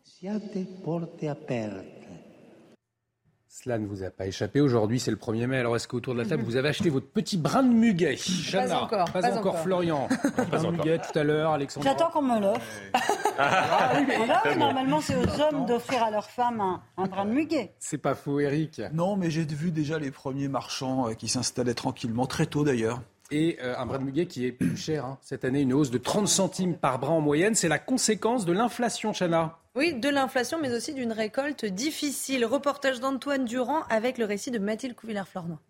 Cela 3.62 3.78
ne 3.78 3.86
vous 3.86 4.02
a 4.02 4.08
pas 4.08 4.26
échappé. 4.26 4.62
Aujourd'hui, 4.62 4.98
c'est 4.98 5.10
le 5.10 5.18
1er 5.18 5.46
mai. 5.46 5.58
Alors, 5.58 5.76
est-ce 5.76 5.86
qu'autour 5.86 6.14
de 6.14 6.22
la 6.22 6.24
table, 6.24 6.42
vous 6.44 6.56
avez 6.56 6.70
acheté 6.70 6.88
votre 6.88 7.08
petit 7.08 7.36
brin 7.36 7.62
de 7.62 7.68
muguet 7.68 8.16
Pas 8.50 8.74
encore. 8.74 9.12
Pas, 9.12 9.36
encore, 9.36 9.58
Florian. 9.58 10.08
brin 10.48 10.62
de 10.62 10.70
muguet 10.70 10.98
tout 10.98 11.18
à 11.18 11.24
l'heure, 11.24 11.52
Alexandre. 11.52 11.84
J'attends 11.84 12.08
qu'on 12.08 12.22
me 12.22 12.40
l'offre. 12.40 12.60
Ah, 13.42 13.92
oui, 13.96 14.58
normalement, 14.58 15.00
c'est 15.00 15.16
aux 15.16 15.40
hommes 15.40 15.64
d'offrir 15.64 16.02
à 16.02 16.10
leurs 16.10 16.28
femmes 16.28 16.60
un, 16.60 16.82
un, 16.98 17.06
brin 17.06 17.24
de 17.24 17.30
muguet. 17.30 17.72
C'est 17.78 17.96
pas 17.96 18.14
faux, 18.14 18.38
Eric. 18.38 18.82
Non, 18.92 19.16
mais 19.16 19.30
j'ai 19.30 19.44
vu 19.44 19.70
déjà 19.70 19.98
les 19.98 20.10
premiers 20.10 20.48
marchands 20.48 21.08
euh, 21.08 21.14
qui 21.14 21.26
s'installaient 21.26 21.72
tranquillement, 21.72 22.26
très 22.26 22.44
tôt 22.44 22.64
d'ailleurs. 22.64 23.00
Et 23.30 23.56
euh, 23.62 23.78
un 23.78 23.86
brin 23.86 23.98
de 23.98 24.04
muguet 24.04 24.26
qui 24.26 24.44
est 24.44 24.52
plus 24.52 24.76
cher. 24.76 25.06
Hein. 25.06 25.18
Cette 25.22 25.46
année, 25.46 25.62
une 25.62 25.72
hausse 25.72 25.90
de 25.90 25.96
30 25.96 26.28
centimes 26.28 26.74
par 26.76 26.98
brin 26.98 27.12
en 27.12 27.22
moyenne. 27.22 27.54
C'est 27.54 27.68
la 27.68 27.78
conséquence 27.78 28.44
de 28.44 28.52
l'inflation, 28.52 29.12
Chana. 29.14 29.59
Oui, 29.80 29.94
de 29.94 30.10
l'inflation, 30.10 30.58
mais 30.60 30.74
aussi 30.74 30.92
d'une 30.92 31.10
récolte 31.10 31.64
difficile. 31.64 32.44
Reportage 32.44 33.00
d'Antoine 33.00 33.46
Durand 33.46 33.84
avec 33.88 34.18
le 34.18 34.26
récit 34.26 34.50
de 34.50 34.58
Mathilde 34.58 34.94
Couvillard-Flornois. 34.94 35.62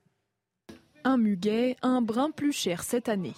Un 1.04 1.16
muguet, 1.16 1.76
un 1.80 2.02
brin 2.02 2.32
plus 2.32 2.50
cher 2.50 2.82
cette 2.82 3.08
année. 3.08 3.36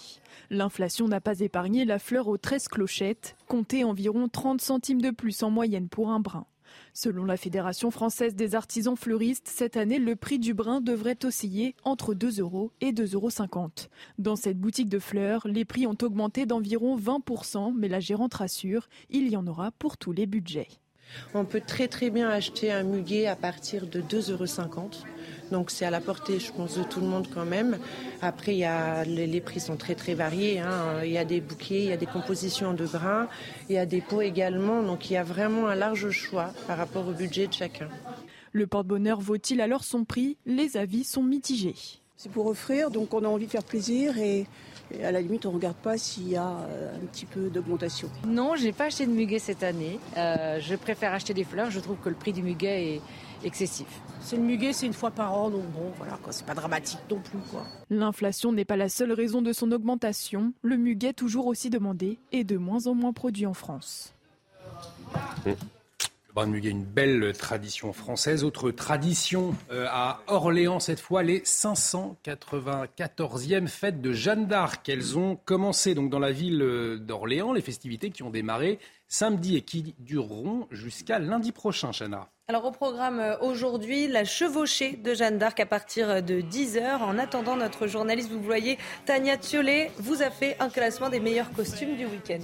L'inflation 0.49 1.07
n'a 1.07 1.21
pas 1.21 1.41
épargné 1.41 1.85
la 1.85 1.99
fleur 1.99 2.27
aux 2.27 2.39
13 2.39 2.69
clochettes, 2.69 3.35
comptée 3.47 3.83
environ 3.83 4.27
30 4.27 4.61
centimes 4.61 4.99
de 4.99 5.11
plus 5.11 5.43
en 5.43 5.51
moyenne 5.51 5.89
pour 5.89 6.09
un 6.09 6.19
brin. 6.19 6.47
Selon 6.95 7.25
la 7.25 7.37
Fédération 7.37 7.89
française 7.89 8.35
des 8.35 8.53
artisans 8.53 8.95
fleuristes, 8.95 9.47
cette 9.51 9.77
année, 9.77 9.97
le 9.97 10.15
prix 10.15 10.37
du 10.37 10.53
brin 10.53 10.79
devrait 10.79 11.17
osciller 11.25 11.75
entre 11.83 12.13
2 12.13 12.39
euros 12.39 12.71
et 12.81 12.91
2,50 12.91 13.15
euros. 13.15 13.29
Dans 14.19 14.35
cette 14.35 14.59
boutique 14.59 14.89
de 14.89 14.99
fleurs, 14.99 15.47
les 15.47 15.65
prix 15.65 15.87
ont 15.87 15.97
augmenté 16.03 16.45
d'environ 16.45 16.95
20%, 16.95 17.73
mais 17.75 17.87
la 17.87 17.99
gérante 17.99 18.35
rassure, 18.35 18.89
il 19.09 19.27
y 19.29 19.35
en 19.35 19.47
aura 19.47 19.71
pour 19.71 19.97
tous 19.97 20.11
les 20.11 20.27
budgets. 20.27 20.67
On 21.33 21.45
peut 21.45 21.61
très 21.65 21.87
très 21.87 22.11
bien 22.11 22.29
acheter 22.29 22.71
un 22.71 22.83
muguet 22.83 23.25
à 23.25 23.35
partir 23.35 23.87
de 23.87 23.99
2,50 23.99 24.31
euros. 24.31 24.89
Donc 25.53 25.69
c'est 25.69 25.85
à 25.85 25.91
la 25.91 26.01
portée, 26.01 26.39
je 26.39 26.51
pense, 26.51 26.75
de 26.77 26.83
tout 26.83 26.99
le 26.99 27.05
monde 27.05 27.27
quand 27.31 27.45
même. 27.45 27.77
Après, 28.23 28.55
il 28.55 28.57
y 28.57 28.65
a, 28.65 29.03
les, 29.05 29.39
prix 29.39 29.59
sont 29.59 29.77
très 29.77 29.93
très 29.93 30.15
variés. 30.15 30.59
Hein. 30.59 31.03
Il 31.05 31.11
y 31.11 31.17
a 31.19 31.25
des 31.25 31.41
bouquets, 31.41 31.83
il 31.83 31.89
y 31.89 31.93
a 31.93 31.97
des 31.97 32.07
compositions 32.07 32.73
de 32.73 32.87
brins, 32.87 33.27
il 33.69 33.75
y 33.75 33.77
a 33.77 33.85
des 33.85 34.01
pots 34.01 34.21
également. 34.21 34.81
Donc 34.81 35.11
il 35.11 35.13
y 35.13 35.17
a 35.17 35.23
vraiment 35.23 35.67
un 35.67 35.75
large 35.75 36.09
choix 36.09 36.51
par 36.65 36.79
rapport 36.79 37.07
au 37.07 37.11
budget 37.11 37.45
de 37.45 37.53
chacun. 37.53 37.87
Le 38.51 38.65
porte-bonheur 38.65 39.21
vaut-il 39.21 39.61
alors 39.61 39.83
son 39.83 40.05
prix? 40.05 40.37
Les 40.47 40.75
avis 40.75 41.03
sont 41.03 41.23
mitigés. 41.23 41.75
C'est 42.17 42.31
pour 42.31 42.47
offrir, 42.47 42.89
donc 42.89 43.13
on 43.13 43.23
a 43.23 43.27
envie 43.27 43.45
de 43.45 43.51
faire 43.51 43.63
plaisir 43.63 44.17
et, 44.17 44.47
et 44.91 45.05
à 45.05 45.11
la 45.11 45.21
limite 45.21 45.45
on 45.45 45.49
ne 45.49 45.55
regarde 45.55 45.75
pas 45.75 45.97
s'il 45.97 46.29
y 46.29 46.35
a 46.35 46.47
euh, 46.47 46.95
un 46.95 47.05
petit 47.07 47.25
peu 47.25 47.49
d'augmentation. 47.49 48.09
Non, 48.27 48.55
j'ai 48.55 48.71
pas 48.71 48.85
acheté 48.85 49.05
de 49.05 49.11
muguet 49.11 49.39
cette 49.39 49.61
année. 49.61 49.99
Euh, 50.17 50.59
je 50.61 50.75
préfère 50.75 51.13
acheter 51.13 51.33
des 51.33 51.43
fleurs. 51.43 51.69
Je 51.69 51.79
trouve 51.79 51.97
que 51.97 52.09
le 52.09 52.15
prix 52.15 52.33
du 52.33 52.41
muguet 52.41 52.95
est 52.95 53.01
excessif. 53.45 53.87
C'est 54.21 54.37
le 54.37 54.43
muguet, 54.43 54.73
c'est 54.73 54.85
une 54.85 54.93
fois 54.93 55.11
par 55.11 55.33
an, 55.33 55.49
donc 55.49 55.63
bon, 55.71 55.91
voilà, 55.97 56.17
c'est 56.29 56.45
pas 56.45 56.53
dramatique 56.53 56.99
non 57.09 57.19
plus. 57.19 57.39
quoi. 57.51 57.65
L'inflation 57.89 58.51
n'est 58.51 58.65
pas 58.65 58.77
la 58.77 58.89
seule 58.89 59.11
raison 59.11 59.41
de 59.41 59.53
son 59.53 59.71
augmentation. 59.71 60.53
Le 60.61 60.77
muguet, 60.77 61.13
toujours 61.13 61.47
aussi 61.47 61.69
demandé, 61.69 62.19
est 62.31 62.43
de 62.43 62.57
moins 62.57 62.87
en 62.87 62.95
moins 62.95 63.13
produit 63.13 63.45
en 63.45 63.53
France. 63.53 64.13
Le 65.45 65.55
brin 66.33 66.47
de 66.47 66.51
muguet, 66.51 66.69
une 66.69 66.83
belle 66.83 67.31
tradition 67.37 67.93
française. 67.93 68.43
Autre 68.43 68.71
tradition 68.71 69.55
euh, 69.71 69.85
à 69.89 70.21
Orléans, 70.27 70.79
cette 70.79 70.99
fois, 70.99 71.21
les 71.21 71.41
594e 71.41 73.67
fêtes 73.67 74.01
de 74.01 74.13
Jeanne 74.13 74.47
d'Arc. 74.47 74.89
Elles 74.89 75.15
ont 75.17 75.35
commencé 75.35 75.93
donc 75.93 76.09
dans 76.09 76.17
la 76.19 76.31
ville 76.31 76.97
d'Orléans, 77.01 77.53
les 77.53 77.61
festivités 77.61 78.09
qui 78.09 78.23
ont 78.23 78.31
démarré 78.31 78.79
samedi 79.07 79.55
et 79.55 79.61
qui 79.61 79.93
dureront 79.99 80.67
jusqu'à 80.71 81.19
lundi 81.19 81.51
prochain, 81.51 81.91
Chana. 81.91 82.29
Alors 82.47 82.65
au 82.65 82.71
programme 82.71 83.19
euh, 83.19 83.37
aujourd'hui, 83.39 84.07
la 84.07 84.25
chevauchée 84.25 84.97
de 84.97 85.13
Jeanne 85.13 85.37
d'Arc 85.37 85.59
à 85.59 85.67
partir 85.67 86.23
de 86.23 86.41
10h. 86.41 86.97
En 86.97 87.19
attendant, 87.19 87.55
notre 87.55 87.85
journaliste, 87.87 88.31
vous 88.31 88.41
voyez, 88.41 88.79
Tania 89.05 89.37
Thiollet, 89.37 89.91
vous 89.97 90.23
a 90.23 90.31
fait 90.31 90.57
un 90.59 90.69
classement 90.69 91.09
des 91.09 91.19
meilleurs 91.19 91.51
costumes 91.51 91.95
du 91.95 92.05
week-end. 92.05 92.39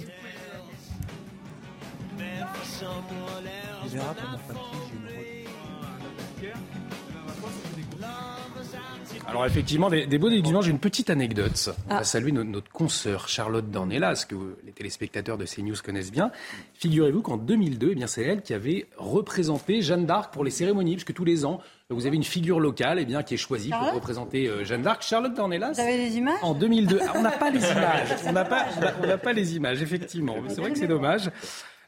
Alors 9.26 9.46
effectivement, 9.46 9.90
des, 9.90 10.18
beaux 10.18 10.30
déguisements. 10.30 10.60
J'ai 10.60 10.70
une 10.70 10.78
petite 10.78 11.10
anecdote. 11.10 11.70
On 11.88 11.94
va 11.94 12.00
ah. 12.00 12.04
saluer 12.04 12.32
notre, 12.32 12.70
consoeur 12.70 13.28
Charlotte 13.28 13.70
Dornelas, 13.70 14.24
que 14.28 14.34
les 14.64 14.72
téléspectateurs 14.72 15.38
de 15.38 15.44
CNews 15.44 15.76
connaissent 15.84 16.10
bien. 16.10 16.30
Figurez-vous 16.74 17.22
qu'en 17.22 17.36
2002, 17.36 17.90
eh 17.92 17.94
bien 17.94 18.06
c'est 18.06 18.22
elle 18.22 18.42
qui 18.42 18.54
avait 18.54 18.86
représenté 18.96 19.82
Jeanne 19.82 20.06
d'Arc 20.06 20.32
pour 20.32 20.44
les 20.44 20.50
cérémonies, 20.50 20.94
puisque 20.94 21.12
tous 21.12 21.24
les 21.24 21.44
ans, 21.44 21.60
vous 21.90 22.06
avez 22.06 22.16
une 22.16 22.24
figure 22.24 22.60
locale 22.60 22.98
eh 23.00 23.04
bien, 23.04 23.22
qui 23.22 23.34
est 23.34 23.38
choisie 23.38 23.70
pour 23.70 23.92
représenter 23.92 24.48
euh, 24.48 24.64
Jeanne 24.64 24.82
d'Arc. 24.82 25.02
Charlotte 25.02 25.34
Dornelas. 25.34 25.72
Vous 25.74 25.80
avez 25.80 25.96
les 25.96 26.16
images? 26.16 26.38
En 26.42 26.54
2002. 26.54 27.00
Ah, 27.02 27.12
on 27.16 27.22
n'a 27.22 27.30
pas 27.30 27.50
les 27.50 27.60
images. 27.70 28.08
On 28.26 28.32
n'a 28.32 28.44
pas, 28.44 28.66
on 29.02 29.18
pas 29.18 29.32
les 29.32 29.56
images, 29.56 29.82
effectivement. 29.82 30.36
C'est 30.48 30.60
vrai 30.60 30.72
que 30.72 30.78
c'est 30.78 30.86
dommage. 30.86 31.30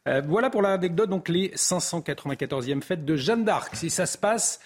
Euh, 0.08 0.20
voilà 0.26 0.50
pour 0.50 0.62
l'anecdote, 0.62 1.10
donc 1.10 1.28
les 1.28 1.50
594e 1.50 2.82
fêtes 2.82 3.04
de 3.04 3.16
Jeanne 3.16 3.44
d'Arc. 3.44 3.76
Si 3.76 3.90
ça 3.90 4.06
se 4.06 4.18
passe 4.18 4.60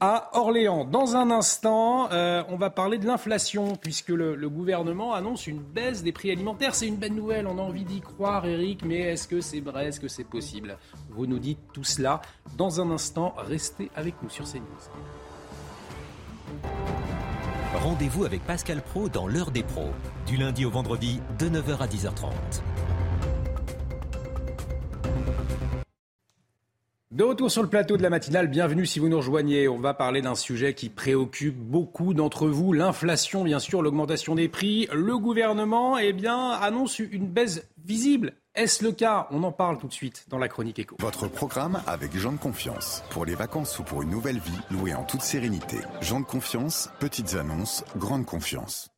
à 0.00 0.36
Orléans. 0.36 0.84
Dans 0.84 1.14
un 1.14 1.30
instant, 1.30 2.10
euh, 2.10 2.42
on 2.48 2.56
va 2.56 2.70
parler 2.70 2.98
de 2.98 3.06
l'inflation, 3.06 3.76
puisque 3.76 4.08
le, 4.08 4.48
gouvernement 4.48 5.14
annonce 5.14 5.46
une 5.46 5.60
baisse 5.60 6.02
des 6.02 6.10
prix 6.10 6.32
alimentaires. 6.32 6.74
C'est 6.74 6.88
une 6.88 6.96
bonne 6.96 7.14
nouvelle, 7.14 7.46
on 7.46 7.56
a 7.56 7.62
envie 7.62 7.84
d'y 7.84 8.00
croire, 8.00 8.44
Eric, 8.44 8.84
mais 8.84 8.98
est-ce 8.98 9.28
que 9.28 9.40
c'est 9.40 9.60
vrai, 9.60 9.86
est-ce 9.86 10.00
que 10.00 10.08
c'est 10.08 10.24
possible? 10.24 10.76
Vous 11.10 11.26
nous 11.26 11.38
dites 11.38 11.60
tout 11.72 11.84
cela 11.84 12.20
dans 12.58 12.80
un 12.80 12.90
instant. 12.90 13.32
Restez 13.36 13.92
avec 13.94 14.20
nous 14.24 14.28
sur 14.28 14.44
CNews. 14.44 14.64
Rendez-vous 17.76 18.24
avec 18.24 18.44
Pascal 18.44 18.82
Pro 18.82 19.08
dans 19.08 19.28
l'heure 19.28 19.52
des 19.52 19.62
pros, 19.62 19.90
du 20.26 20.36
lundi 20.36 20.64
au 20.64 20.70
vendredi 20.70 21.20
de 21.38 21.48
9h 21.48 21.78
à 21.78 21.86
10h30. 21.86 22.32
De 27.12 27.24
retour 27.24 27.50
sur 27.50 27.62
le 27.62 27.68
plateau 27.68 27.98
de 27.98 28.02
la 28.02 28.08
matinale, 28.08 28.48
bienvenue 28.48 28.86
si 28.86 28.98
vous 28.98 29.10
nous 29.10 29.18
rejoignez. 29.18 29.68
On 29.68 29.78
va 29.78 29.92
parler 29.92 30.22
d'un 30.22 30.34
sujet 30.34 30.72
qui 30.72 30.88
préoccupe 30.88 31.58
beaucoup 31.58 32.14
d'entre 32.14 32.48
vous, 32.48 32.72
l'inflation 32.72 33.44
bien 33.44 33.58
sûr, 33.58 33.82
l'augmentation 33.82 34.34
des 34.34 34.48
prix. 34.48 34.88
Le 34.94 35.18
gouvernement 35.18 35.98
eh 35.98 36.14
bien, 36.14 36.52
annonce 36.52 37.00
une 37.00 37.28
baisse 37.28 37.68
visible. 37.84 38.32
Est-ce 38.54 38.82
le 38.82 38.92
cas? 38.92 39.28
On 39.30 39.42
en 39.42 39.52
parle 39.52 39.76
tout 39.76 39.88
de 39.88 39.92
suite 39.92 40.24
dans 40.30 40.38
la 40.38 40.48
chronique 40.48 40.78
éco. 40.78 40.96
Votre 41.00 41.28
programme 41.28 41.82
avec 41.86 42.16
Jean 42.16 42.32
de 42.32 42.38
Confiance. 42.38 43.04
Pour 43.10 43.26
les 43.26 43.34
vacances 43.34 43.78
ou 43.78 43.82
pour 43.82 44.00
une 44.00 44.08
nouvelle 44.08 44.38
vie, 44.38 44.60
louée 44.70 44.94
en 44.94 45.04
toute 45.04 45.20
sérénité. 45.20 45.76
Jean 46.00 46.20
de 46.20 46.24
Confiance, 46.24 46.88
petites 46.98 47.34
annonces, 47.34 47.84
grande 47.94 48.24
confiance. 48.24 48.91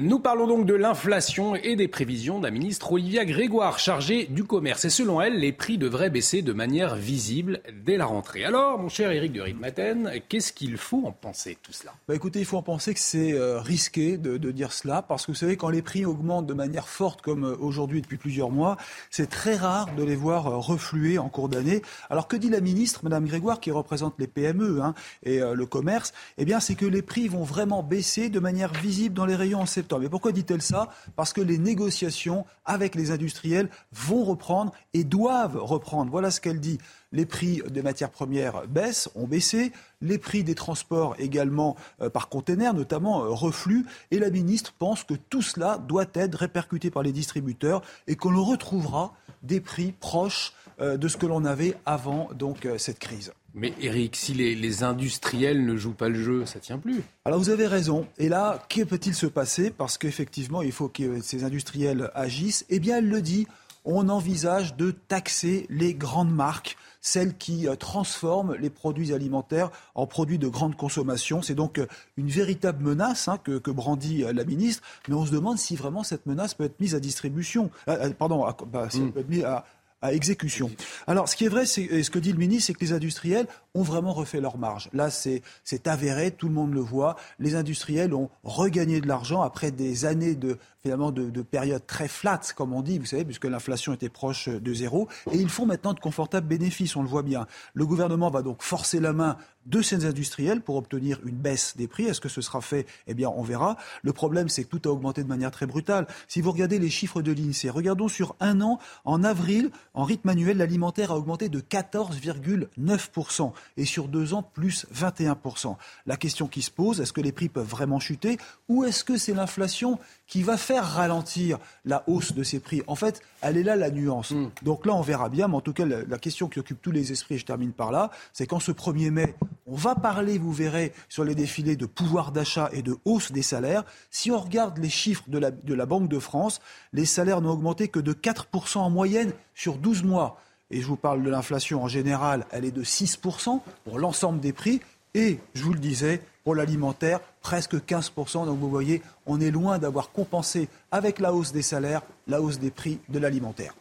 Nous 0.00 0.20
parlons 0.20 0.46
donc 0.46 0.66
de 0.66 0.74
l'inflation 0.74 1.56
et 1.56 1.74
des 1.74 1.88
prévisions 1.88 2.38
de 2.38 2.44
la 2.44 2.52
ministre 2.52 2.92
Olivia 2.92 3.24
Grégoire, 3.24 3.80
chargée 3.80 4.26
du 4.26 4.44
commerce. 4.44 4.84
Et 4.84 4.90
selon 4.90 5.20
elle, 5.20 5.40
les 5.40 5.52
prix 5.52 5.78
devraient 5.78 6.10
baisser 6.10 6.42
de 6.42 6.52
manière 6.52 6.94
visible 6.94 7.60
dès 7.84 7.96
la 7.96 8.06
rentrée. 8.06 8.44
Alors, 8.44 8.78
mon 8.78 8.88
cher 8.88 9.10
Éric 9.10 9.32
de 9.32 9.40
Ritmaten, 9.40 10.12
qu'est-ce 10.28 10.52
qu'il 10.52 10.76
faut 10.76 11.02
en 11.06 11.10
penser 11.10 11.58
tout 11.60 11.72
cela? 11.72 11.92
Bah 12.06 12.14
Écoutez, 12.14 12.38
il 12.38 12.44
faut 12.44 12.56
en 12.56 12.62
penser 12.62 12.94
que 12.94 13.00
c'est 13.00 13.32
euh, 13.32 13.60
risqué 13.60 14.16
de, 14.16 14.36
dire 14.52 14.72
cela, 14.72 15.02
parce 15.02 15.26
que 15.26 15.32
vous 15.32 15.36
savez, 15.36 15.56
quand 15.56 15.70
les 15.70 15.82
prix 15.82 16.04
augmentent 16.04 16.46
de 16.46 16.54
manière 16.54 16.88
forte, 16.88 17.20
comme 17.20 17.44
euh, 17.44 17.56
aujourd'hui 17.58 18.00
depuis 18.00 18.16
plusieurs 18.16 18.50
mois, 18.50 18.76
c'est 19.10 19.28
très 19.28 19.56
rare 19.56 19.92
de 19.96 20.04
les 20.04 20.16
voir 20.16 20.46
euh, 20.46 20.56
refluer 20.58 21.18
en 21.18 21.28
cours 21.28 21.48
d'année. 21.48 21.82
Alors, 22.10 22.28
que 22.28 22.36
dit 22.36 22.50
la 22.50 22.60
ministre, 22.60 23.00
Madame 23.02 23.26
Grégoire, 23.26 23.58
qui 23.58 23.72
représente 23.72 24.14
les 24.20 24.28
PME 24.28 24.82
hein, 24.82 24.94
et 25.24 25.40
le 25.40 25.66
commerce? 25.66 26.12
Eh 26.38 26.44
bien, 26.44 26.60
c'est 26.60 26.76
que 26.76 26.86
les 26.86 27.02
prix 27.02 27.26
vont 27.26 27.42
vraiment 27.42 27.82
baisser 27.82 28.28
de 28.28 28.38
manière 28.38 28.72
visible 28.72 29.14
dans 29.14 29.26
les 29.26 29.34
rayons 29.34 29.63
septembre. 29.66 30.04
Et 30.04 30.08
pourquoi 30.08 30.32
dit-elle 30.32 30.62
ça? 30.62 30.88
Parce 31.16 31.32
que 31.32 31.40
les 31.40 31.58
négociations 31.58 32.44
avec 32.64 32.94
les 32.94 33.10
industriels 33.10 33.68
vont 33.92 34.24
reprendre 34.24 34.72
et 34.92 35.04
doivent 35.04 35.56
reprendre. 35.62 36.10
Voilà 36.10 36.30
ce 36.30 36.40
qu'elle 36.40 36.60
dit. 36.60 36.78
Les 37.12 37.26
prix 37.26 37.62
des 37.70 37.82
matières 37.82 38.10
premières 38.10 38.66
baissent, 38.66 39.08
ont 39.14 39.26
baissé. 39.26 39.72
Les 40.00 40.18
prix 40.18 40.42
des 40.42 40.54
transports 40.54 41.14
également 41.18 41.76
euh, 42.00 42.10
par 42.10 42.28
container, 42.28 42.74
notamment 42.74 43.24
euh, 43.24 43.28
reflux. 43.28 43.86
Et 44.10 44.18
la 44.18 44.30
ministre 44.30 44.74
pense 44.78 45.04
que 45.04 45.14
tout 45.14 45.42
cela 45.42 45.78
doit 45.78 46.06
être 46.14 46.34
répercuté 46.34 46.90
par 46.90 47.02
les 47.02 47.12
distributeurs 47.12 47.82
et 48.06 48.16
qu'on 48.16 48.42
retrouvera 48.42 49.14
des 49.42 49.60
prix 49.60 49.92
proches 49.92 50.54
euh, 50.80 50.96
de 50.96 51.06
ce 51.06 51.16
que 51.16 51.26
l'on 51.26 51.44
avait 51.44 51.76
avant 51.86 52.28
donc 52.34 52.66
cette 52.78 52.98
crise. 52.98 53.32
Mais 53.54 53.72
Eric, 53.80 54.16
si 54.16 54.34
les, 54.34 54.82
industriels 54.82 55.64
ne 55.64 55.76
jouent 55.76 55.94
pas 55.94 56.08
le 56.08 56.20
jeu, 56.20 56.44
ça 56.44 56.58
tient 56.58 56.78
plus. 56.78 57.02
Alors 57.24 57.38
vous 57.38 57.50
avez 57.50 57.68
raison. 57.68 58.06
Et 58.18 58.28
là, 58.28 58.60
que 58.68 58.82
peut-il 58.82 59.14
se 59.14 59.26
passer? 59.26 59.70
Parce 59.70 59.96
qu'effectivement, 59.96 60.60
il 60.60 60.72
faut 60.72 60.88
que 60.88 61.20
ces 61.20 61.44
industriels 61.44 62.10
agissent. 62.14 62.66
Eh 62.68 62.80
bien, 62.80 62.98
elle 62.98 63.08
le 63.08 63.22
dit, 63.22 63.46
on 63.84 64.08
envisage 64.08 64.76
de 64.76 64.90
taxer 64.90 65.66
les 65.70 65.94
grandes 65.94 66.34
marques, 66.34 66.76
celles 67.00 67.36
qui 67.36 67.68
euh, 67.68 67.76
transforment 67.76 68.56
les 68.58 68.70
produits 68.70 69.12
alimentaires 69.12 69.70
en 69.94 70.06
produits 70.06 70.38
de 70.38 70.48
grande 70.48 70.74
consommation. 70.74 71.42
C'est 71.42 71.54
donc 71.54 71.78
euh, 71.78 71.86
une 72.16 72.28
véritable 72.28 72.82
menace 72.82 73.28
hein, 73.28 73.38
que, 73.38 73.70
brandit 73.70 74.24
euh, 74.24 74.32
la 74.32 74.44
ministre. 74.44 74.82
Mais 75.08 75.14
on 75.14 75.26
se 75.26 75.32
demande 75.32 75.58
si 75.58 75.76
vraiment 75.76 76.02
cette 76.02 76.26
menace 76.26 76.54
peut 76.54 76.64
être 76.64 76.80
mise 76.80 76.94
à 76.94 77.00
distribution. 77.00 77.70
pardon, 78.18 78.46
bah, 78.66 78.88
si 78.90 78.98
elle 78.98 79.04
hmm. 79.04 79.12
peut 79.12 79.20
être 79.20 79.28
mise 79.28 79.44
à, 79.44 79.64
à 80.04 80.12
exécution. 80.12 80.70
Alors, 81.06 81.30
ce 81.30 81.34
qui 81.34 81.46
est 81.46 81.48
vrai, 81.48 81.64
c'est, 81.64 82.02
ce 82.02 82.10
que 82.10 82.18
dit 82.18 82.30
le 82.30 82.38
ministre, 82.38 82.66
c'est 82.66 82.74
que 82.74 82.84
les 82.84 82.92
industriels 82.92 83.46
ont 83.74 83.82
vraiment 83.82 84.12
refait 84.12 84.40
leur 84.40 84.58
marge. 84.58 84.90
Là, 84.92 85.08
c'est, 85.08 85.40
c'est 85.64 85.88
avéré, 85.88 86.30
tout 86.30 86.46
le 86.46 86.54
monde 86.54 86.74
le 86.74 86.80
voit. 86.80 87.16
Les 87.38 87.54
industriels 87.54 88.12
ont 88.12 88.28
regagné 88.42 89.00
de 89.00 89.08
l'argent 89.08 89.40
après 89.40 89.70
des 89.70 90.04
années 90.04 90.34
de 90.34 90.58
finalement 90.84 91.12
de, 91.12 91.30
de 91.30 91.40
période 91.40 91.86
très 91.86 92.08
flat, 92.08 92.42
comme 92.54 92.74
on 92.74 92.82
dit, 92.82 92.98
vous 92.98 93.06
savez, 93.06 93.24
puisque 93.24 93.46
l'inflation 93.46 93.94
était 93.94 94.10
proche 94.10 94.50
de 94.50 94.74
zéro. 94.74 95.08
Et 95.32 95.38
ils 95.38 95.48
font 95.48 95.64
maintenant 95.64 95.94
de 95.94 96.00
confortables 96.00 96.46
bénéfices, 96.46 96.94
on 96.94 97.02
le 97.02 97.08
voit 97.08 97.22
bien. 97.22 97.46
Le 97.72 97.86
gouvernement 97.86 98.28
va 98.28 98.42
donc 98.42 98.62
forcer 98.62 99.00
la 99.00 99.14
main 99.14 99.38
de 99.66 99.80
ces 99.80 100.04
industriels 100.04 100.60
pour 100.60 100.76
obtenir 100.76 101.20
une 101.24 101.36
baisse 101.36 101.74
des 101.78 101.88
prix. 101.88 102.04
Est-ce 102.04 102.20
que 102.20 102.28
ce 102.28 102.42
sera 102.42 102.60
fait? 102.60 102.86
Eh 103.06 103.14
bien, 103.14 103.30
on 103.30 103.42
verra. 103.42 103.78
Le 104.02 104.12
problème, 104.12 104.50
c'est 104.50 104.64
que 104.64 104.76
tout 104.76 104.86
a 104.86 104.92
augmenté 104.92 105.22
de 105.22 105.28
manière 105.28 105.50
très 105.50 105.64
brutale. 105.64 106.06
Si 106.28 106.42
vous 106.42 106.52
regardez 106.52 106.78
les 106.78 106.90
chiffres 106.90 107.22
de 107.22 107.32
l'INSEE, 107.32 107.70
regardons 107.70 108.08
sur 108.08 108.36
un 108.40 108.60
an, 108.60 108.78
en 109.06 109.24
avril, 109.24 109.70
en 109.94 110.04
rythme 110.04 110.28
annuel, 110.28 110.58
l'alimentaire 110.58 111.12
a 111.12 111.16
augmenté 111.16 111.48
de 111.48 111.60
14,9% 111.60 113.52
et 113.78 113.86
sur 113.86 114.08
deux 114.08 114.34
ans, 114.34 114.42
plus 114.42 114.86
21%. 114.94 115.76
La 116.04 116.16
question 116.18 116.46
qui 116.46 116.60
se 116.60 116.70
pose, 116.70 117.00
est-ce 117.00 117.14
que 117.14 117.22
les 117.22 117.32
prix 117.32 117.48
peuvent 117.48 117.66
vraiment 117.66 118.00
chuter 118.00 118.36
ou 118.68 118.84
est-ce 118.84 119.02
que 119.02 119.16
c'est 119.16 119.32
l'inflation 119.32 119.98
qui 120.26 120.42
va 120.42 120.56
faire 120.56 120.73
ralentir 120.82 121.58
la 121.84 122.04
hausse 122.06 122.32
de 122.32 122.42
ces 122.42 122.60
prix. 122.60 122.82
En 122.86 122.94
fait, 122.94 123.22
elle 123.42 123.56
est 123.56 123.62
là 123.62 123.76
la 123.76 123.90
nuance. 123.90 124.30
Hmm. 124.30 124.50
Donc 124.62 124.86
là, 124.86 124.94
on 124.94 125.00
verra 125.00 125.28
bien, 125.28 125.48
mais 125.48 125.56
en 125.56 125.60
tout 125.60 125.72
cas, 125.72 125.84
la, 125.84 126.18
question 126.18 126.48
qui 126.48 126.58
occupe 126.58 126.80
tous 126.80 126.90
les 126.90 127.12
esprits, 127.12 127.34
et 127.34 127.38
je 127.38 127.44
termine 127.44 127.72
par 127.72 127.92
là, 127.92 128.10
c'est 128.32 128.46
qu'en 128.46 128.60
ce 128.60 128.72
1er 128.72 129.10
mai, 129.10 129.34
on 129.66 129.74
va 129.74 129.94
parler, 129.94 130.38
vous 130.38 130.52
verrez, 130.52 130.92
sur 131.08 131.24
les 131.24 131.34
défilés 131.34 131.76
de 131.76 131.86
pouvoir 131.86 132.32
d'achat 132.32 132.70
et 132.72 132.82
de 132.82 132.96
hausse 133.04 133.32
des 133.32 133.42
salaires. 133.42 133.84
Si 134.10 134.30
on 134.30 134.38
regarde 134.38 134.78
les 134.78 134.88
chiffres 134.88 135.24
de 135.28 135.38
la, 135.38 135.50
de 135.50 135.74
la 135.74 135.86
Banque 135.86 136.08
de 136.08 136.18
France, 136.18 136.60
les 136.92 137.06
salaires 137.06 137.40
n'ont 137.40 137.50
augmenté 137.50 137.88
que 137.88 138.00
de 138.00 138.12
4% 138.12 138.78
en 138.78 138.90
moyenne 138.90 139.32
sur 139.54 139.76
12 139.76 140.04
mois. 140.04 140.40
Et 140.70 140.80
je 140.80 140.86
vous 140.86 140.96
parle 140.96 141.22
de 141.22 141.30
l'inflation 141.30 141.82
en 141.82 141.88
général, 141.88 142.46
elle 142.50 142.64
est 142.64 142.70
de 142.70 142.82
6% 142.82 143.60
pour 143.84 143.98
l'ensemble 143.98 144.40
des 144.40 144.52
prix. 144.52 144.80
Et, 145.14 145.38
je 145.54 145.62
vous 145.62 145.72
le 145.72 145.78
disais, 145.78 146.20
pour 146.42 146.54
l'alimentaire, 146.54 147.20
presque 147.44 147.76
15%. 147.76 148.46
Donc 148.46 148.58
vous 148.58 148.70
voyez, 148.70 149.00
on 149.26 149.40
est 149.40 149.52
loin 149.52 149.78
d'avoir 149.78 150.10
compensé 150.10 150.68
avec 150.90 151.20
la 151.20 151.32
hausse 151.32 151.52
des 151.52 151.62
salaires 151.62 152.02
la 152.26 152.40
hausse 152.40 152.58
des 152.58 152.72
prix 152.72 152.98
de 153.08 153.20
l'alimentaire. 153.20 153.74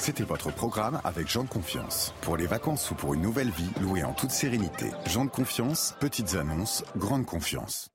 C'était 0.00 0.24
votre 0.24 0.52
programme 0.52 1.00
avec 1.04 1.28
Jean 1.28 1.44
de 1.44 1.48
Confiance. 1.48 2.14
Pour 2.22 2.36
les 2.36 2.46
vacances 2.46 2.90
ou 2.90 2.94
pour 2.94 3.14
une 3.14 3.20
nouvelle 3.20 3.50
vie, 3.50 3.68
louée 3.80 4.04
en 4.04 4.12
toute 4.12 4.30
sérénité. 4.30 4.86
Jean 5.06 5.24
de 5.24 5.30
Confiance, 5.30 5.96
petites 6.00 6.34
annonces, 6.36 6.84
grande 6.96 7.26
confiance. 7.26 7.90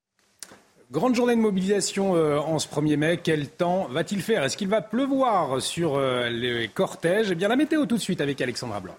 Grande 0.92 1.16
journée 1.16 1.36
de 1.36 1.42
mobilisation 1.42 2.16
euh, 2.16 2.38
en 2.38 2.60
ce 2.60 2.68
1er 2.68 2.98
mai. 2.98 3.20
Quel 3.24 3.48
temps 3.48 3.88
va-t-il 3.90 4.22
faire? 4.22 4.44
Est-ce 4.44 4.58
qu'il 4.58 4.68
va 4.68 4.82
pleuvoir 4.82 5.62
sur 5.62 5.96
euh, 5.96 6.30
les 6.30 6.68
cortèges? 6.68 7.32
Eh 7.32 7.36
bien, 7.36 7.48
la 7.48 7.56
météo 7.56 7.86
tout 7.86 7.96
de 7.96 8.02
suite 8.02 8.22
avec 8.22 8.40
Alexandra 8.42 8.80
Blanc. 8.82 8.96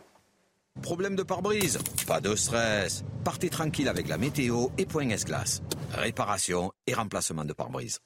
Problème 0.83 1.15
de 1.15 1.23
pare-brise 1.23 1.79
Pas 2.07 2.21
de 2.21 2.35
stress. 2.35 3.05
Partez 3.25 3.49
tranquille 3.49 3.89
avec 3.89 4.09
la 4.09 4.19
météo 4.19 4.67
et 4.77 4.87
point 4.87 5.09
S-Glace. 5.09 5.63
Réparation 5.93 6.73
et 6.87 6.95
remplacement 6.95 7.45
de 7.45 7.53
pare-brise. 7.53 8.01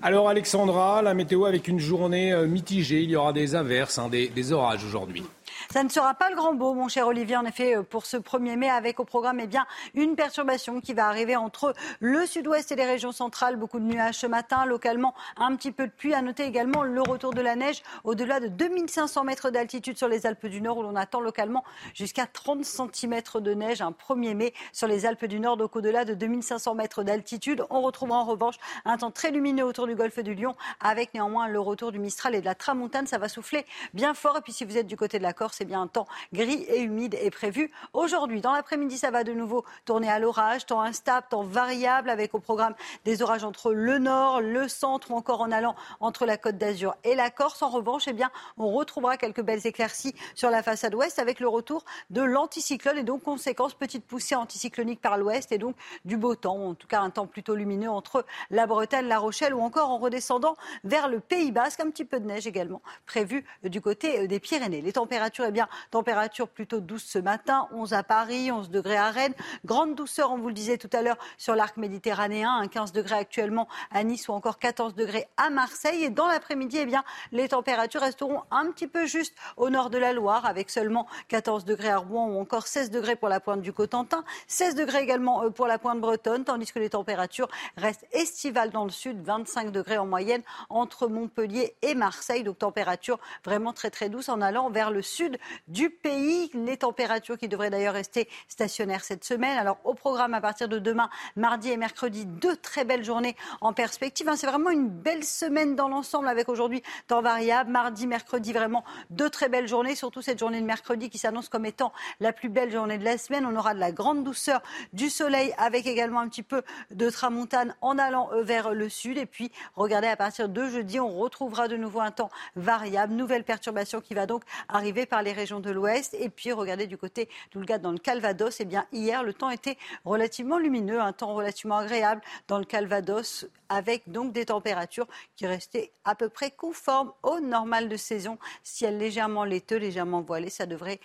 Alors 0.00 0.28
Alexandra, 0.28 1.02
la 1.02 1.14
météo 1.14 1.44
avec 1.44 1.68
une 1.68 1.80
journée 1.80 2.32
euh, 2.32 2.46
mitigée, 2.46 3.02
il 3.02 3.10
y 3.10 3.16
aura 3.16 3.32
des 3.32 3.54
averses, 3.54 3.98
hein, 3.98 4.08
des 4.08 4.52
orages 4.52 4.84
aujourd'hui. 4.84 5.24
Ça 5.72 5.82
ne 5.82 5.88
sera 5.88 6.14
pas 6.14 6.30
le 6.30 6.36
grand 6.36 6.54
beau, 6.54 6.74
mon 6.74 6.88
cher 6.88 7.06
Olivier, 7.06 7.36
en 7.36 7.44
effet, 7.44 7.76
euh, 7.76 7.82
pour 7.82 8.06
ce 8.06 8.16
1er 8.16 8.56
mai, 8.56 8.70
avec 8.70 9.00
au 9.00 9.04
programme 9.04 9.40
eh 9.40 9.46
bien, 9.46 9.66
une 9.94 10.14
perturbation 10.16 10.80
qui 10.80 10.94
va 10.94 11.06
arriver 11.06 11.36
entre 11.36 11.74
le 12.00 12.26
sud-ouest 12.26 12.70
et 12.72 12.76
les 12.76 12.84
régions 12.84 13.12
centrales. 13.12 13.56
Beaucoup 13.56 13.78
de 13.78 13.84
nuages 13.84 14.16
ce 14.16 14.26
matin, 14.26 14.66
localement 14.66 15.14
un 15.36 15.54
petit 15.56 15.72
peu 15.72 15.86
de 15.86 15.92
pluie. 15.92 16.14
À 16.14 16.22
noter 16.22 16.44
également 16.44 16.82
le 16.82 17.02
retour 17.02 17.32
de 17.32 17.40
la 17.40 17.56
neige 17.56 17.82
au-delà 18.04 18.40
de 18.40 18.48
2500 18.48 19.24
mètres 19.24 19.50
d'altitude 19.50 19.96
sur 19.96 20.08
les 20.08 20.26
Alpes 20.26 20.46
du 20.46 20.60
Nord, 20.60 20.78
où 20.78 20.82
l'on 20.82 20.96
attend 20.96 21.20
localement 21.20 21.64
jusqu'à 21.94 22.26
30 22.26 22.64
cm 22.64 23.22
de 23.40 23.54
neige 23.54 23.82
un 23.82 23.92
1er 23.92 24.34
mai 24.34 24.54
sur 24.72 24.86
les 24.86 25.06
Alpes 25.06 25.26
du 25.26 25.40
Nord. 25.40 25.56
Donc 25.56 25.76
au-delà 25.76 26.04
de 26.04 26.14
2500 26.14 26.74
mètres 26.74 27.02
d'altitude, 27.02 27.64
on 27.70 27.80
retrouvera 27.80 28.18
en 28.18 28.24
revanche 28.24 28.56
un 28.84 28.98
temps 28.98 29.10
très 29.10 29.30
lumineux 29.30 29.64
autour 29.64 29.86
du 29.86 29.94
golfe 29.94 30.18
du 30.18 30.34
Lion, 30.34 30.54
avec 30.80 31.14
néanmoins 31.14 31.48
le 31.48 31.60
retour 31.60 31.92
du 31.92 31.98
Mistral 31.98 32.34
et 32.34 32.40
de 32.40 32.44
la 32.44 32.54
Tramontane. 32.54 33.06
Ça 33.06 33.18
va 33.18 33.28
souffler 33.28 33.64
bien 33.92 34.14
fort. 34.14 34.36
Et 34.38 34.40
puis 34.40 34.52
si 34.52 34.64
vous 34.64 34.76
êtes 34.76 34.86
du 34.86 34.96
côté 34.96 35.18
de 35.18 35.22
la 35.22 35.32
Corse, 35.32 35.53
Eh 35.60 35.64
bien, 35.64 35.82
un 35.82 35.86
temps 35.86 36.06
gris 36.32 36.64
et 36.68 36.80
humide 36.80 37.14
est 37.14 37.30
prévu 37.30 37.70
aujourd'hui. 37.92 38.40
Dans 38.40 38.52
l'après-midi, 38.52 38.98
ça 38.98 39.10
va 39.10 39.24
de 39.24 39.32
nouveau 39.32 39.64
tourner 39.84 40.10
à 40.10 40.18
l'orage, 40.18 40.66
temps 40.66 40.80
instable, 40.80 41.26
temps 41.30 41.42
variable, 41.42 42.10
avec 42.10 42.34
au 42.34 42.38
programme 42.38 42.74
des 43.04 43.22
orages 43.22 43.44
entre 43.44 43.72
le 43.72 43.98
nord, 43.98 44.40
le 44.40 44.68
centre 44.68 45.10
ou 45.10 45.14
encore 45.14 45.40
en 45.40 45.50
allant 45.50 45.74
entre 46.00 46.26
la 46.26 46.36
côte 46.36 46.58
d'Azur 46.58 46.96
et 47.04 47.14
la 47.14 47.30
Corse. 47.30 47.62
En 47.62 47.70
revanche, 47.70 48.04
eh 48.08 48.12
bien, 48.12 48.30
on 48.58 48.72
retrouvera 48.72 49.16
quelques 49.16 49.42
belles 49.42 49.66
éclaircies 49.66 50.14
sur 50.34 50.50
la 50.50 50.62
façade 50.62 50.94
ouest 50.94 51.18
avec 51.18 51.40
le 51.40 51.48
retour 51.48 51.84
de 52.10 52.22
l'anticyclone 52.22 52.98
et 52.98 53.02
donc 53.02 53.22
conséquence 53.22 53.74
petite 53.74 54.04
poussée 54.04 54.34
anticyclonique 54.34 55.00
par 55.00 55.18
l'ouest 55.18 55.52
et 55.52 55.58
donc 55.58 55.76
du 56.04 56.16
beau 56.16 56.34
temps, 56.34 56.68
en 56.68 56.74
tout 56.74 56.86
cas 56.86 57.00
un 57.00 57.10
temps 57.10 57.26
plutôt 57.26 57.54
lumineux 57.54 57.90
entre 57.90 58.24
la 58.50 58.66
Bretagne, 58.66 59.06
la 59.06 59.18
Rochelle 59.18 59.54
ou 59.54 59.60
encore 59.60 59.90
en 59.90 59.98
redescendant 59.98 60.56
vers 60.84 61.08
le 61.08 61.20
Pays 61.20 61.52
Basque, 61.52 61.80
un 61.80 61.90
petit 61.90 62.04
peu 62.04 62.20
de 62.20 62.26
neige 62.26 62.46
également 62.46 62.82
prévu 63.06 63.44
du 63.62 63.80
côté 63.80 64.26
des 64.26 64.40
Pyrénées. 64.40 64.82
Les 64.82 64.92
températures, 64.92 65.43
eh 65.48 65.52
bien, 65.52 65.68
température 65.90 66.48
plutôt 66.48 66.80
douce 66.80 67.04
ce 67.04 67.18
matin, 67.18 67.68
11 67.72 67.92
à 67.92 68.02
Paris, 68.02 68.50
11 68.50 68.70
degrés 68.70 68.96
à 68.96 69.10
Rennes, 69.10 69.34
grande 69.64 69.94
douceur, 69.94 70.32
on 70.32 70.38
vous 70.38 70.48
le 70.48 70.54
disait 70.54 70.78
tout 70.78 70.90
à 70.92 71.02
l'heure, 71.02 71.18
sur 71.38 71.54
l'arc 71.54 71.76
méditerranéen, 71.76 72.66
15 72.68 72.92
degrés 72.92 73.16
actuellement 73.16 73.68
à 73.90 74.02
Nice 74.04 74.28
ou 74.28 74.32
encore 74.32 74.58
14 74.58 74.94
degrés 74.94 75.26
à 75.36 75.50
Marseille. 75.50 76.04
Et 76.04 76.10
dans 76.10 76.26
l'après-midi, 76.26 76.78
eh 76.80 76.94
les 77.32 77.48
températures 77.48 78.00
resteront 78.00 78.42
un 78.50 78.70
petit 78.70 78.86
peu 78.86 79.06
juste 79.06 79.34
au 79.56 79.70
nord 79.70 79.90
de 79.90 79.98
la 79.98 80.12
Loire, 80.12 80.46
avec 80.46 80.70
seulement 80.70 81.06
14 81.28 81.64
degrés 81.64 81.90
à 81.90 81.98
Rouen 81.98 82.28
ou 82.28 82.40
encore 82.40 82.66
16 82.66 82.90
degrés 82.90 83.16
pour 83.16 83.28
la 83.28 83.40
pointe 83.40 83.62
du 83.62 83.72
Cotentin, 83.72 84.24
16 84.46 84.74
degrés 84.74 85.02
également 85.02 85.44
euh, 85.44 85.50
pour 85.50 85.66
la 85.66 85.78
pointe 85.78 86.00
bretonne, 86.00 86.44
tandis 86.44 86.70
que 86.72 86.78
les 86.78 86.90
températures 86.90 87.48
restent 87.76 88.06
estivales 88.12 88.70
dans 88.70 88.84
le 88.84 88.90
sud, 88.90 89.22
25 89.24 89.70
degrés 89.70 89.98
en 89.98 90.06
moyenne 90.06 90.42
entre 90.70 91.08
Montpellier 91.08 91.74
et 91.82 91.94
Marseille. 91.94 92.42
Donc 92.42 92.58
température 92.58 93.18
vraiment 93.44 93.72
très 93.72 93.90
très 93.90 94.08
douce 94.08 94.28
en 94.28 94.40
allant 94.40 94.70
vers 94.70 94.90
le 94.90 95.02
sud 95.02 95.33
du 95.68 95.90
pays. 95.90 96.50
Les 96.54 96.76
températures 96.76 97.38
qui 97.38 97.48
devraient 97.48 97.70
d'ailleurs 97.70 97.94
rester 97.94 98.28
stationnaires 98.48 99.04
cette 99.04 99.24
semaine. 99.24 99.58
Alors 99.58 99.78
au 99.84 99.94
programme 99.94 100.34
à 100.34 100.40
partir 100.40 100.68
de 100.68 100.78
demain, 100.78 101.08
mardi 101.36 101.70
et 101.70 101.76
mercredi, 101.76 102.26
deux 102.26 102.56
très 102.56 102.84
belles 102.84 103.04
journées 103.04 103.36
en 103.60 103.72
perspective. 103.72 104.28
Hein. 104.28 104.36
C'est 104.36 104.46
vraiment 104.46 104.70
une 104.70 104.88
belle 104.88 105.24
semaine 105.24 105.76
dans 105.76 105.88
l'ensemble 105.88 106.28
avec 106.28 106.48
aujourd'hui 106.48 106.82
temps 107.06 107.22
variable. 107.22 107.70
Mardi, 107.70 108.06
mercredi, 108.06 108.52
vraiment 108.52 108.84
deux 109.10 109.30
très 109.30 109.48
belles 109.48 109.68
journées, 109.68 109.94
surtout 109.94 110.22
cette 110.22 110.38
journée 110.38 110.60
de 110.60 110.66
mercredi 110.66 111.10
qui 111.10 111.18
s'annonce 111.18 111.48
comme 111.48 111.66
étant 111.66 111.92
la 112.20 112.32
plus 112.32 112.48
belle 112.48 112.70
journée 112.70 112.98
de 112.98 113.04
la 113.04 113.18
semaine. 113.18 113.46
On 113.46 113.56
aura 113.56 113.74
de 113.74 113.80
la 113.80 113.92
grande 113.92 114.24
douceur 114.24 114.62
du 114.92 115.10
soleil 115.10 115.54
avec 115.58 115.86
également 115.86 116.20
un 116.20 116.28
petit 116.28 116.42
peu 116.42 116.62
de 116.90 117.10
tramontane 117.10 117.74
en 117.80 117.98
allant 117.98 118.30
euh, 118.32 118.42
vers 118.42 118.72
le 118.72 118.88
sud. 118.88 119.18
Et 119.18 119.26
puis, 119.26 119.50
regardez, 119.74 120.08
à 120.08 120.16
partir 120.16 120.48
de 120.48 120.68
jeudi, 120.68 121.00
on 121.00 121.18
retrouvera 121.18 121.68
de 121.68 121.76
nouveau 121.76 122.00
un 122.00 122.10
temps 122.10 122.30
variable. 122.56 123.14
Nouvelle 123.14 123.44
perturbation 123.44 124.00
qui 124.00 124.14
va 124.14 124.26
donc 124.26 124.42
arriver 124.68 125.06
par 125.06 125.22
les 125.24 125.32
régions 125.32 125.58
de 125.58 125.70
l'ouest. 125.70 126.14
Et 126.14 126.28
puis, 126.28 126.52
regardez 126.52 126.86
du 126.86 126.96
côté 126.96 127.28
d'Oulgat 127.52 127.78
dans 127.78 127.90
le 127.90 127.98
Calvados. 127.98 128.60
Eh 128.60 128.64
bien, 128.64 128.86
hier, 128.92 129.24
le 129.24 129.34
temps 129.34 129.50
était 129.50 129.76
relativement 130.04 130.58
lumineux, 130.58 131.00
un 131.00 131.12
temps 131.12 131.34
relativement 131.34 131.78
agréable 131.78 132.20
dans 132.46 132.58
le 132.58 132.64
Calvados 132.64 133.46
avec 133.68 134.08
donc 134.08 134.32
des 134.32 134.44
températures 134.44 135.08
qui 135.34 135.46
restaient 135.46 135.90
à 136.04 136.14
peu 136.14 136.28
près 136.28 136.50
conformes 136.52 137.12
au 137.22 137.40
normal 137.40 137.88
de 137.88 137.96
saison. 137.96 138.38
Ciel 138.62 138.98
légèrement 138.98 139.44
laiteux, 139.44 139.78
légèrement 139.78 140.20
voilé, 140.20 140.50
ça 140.50 140.66
devrait 140.66 141.00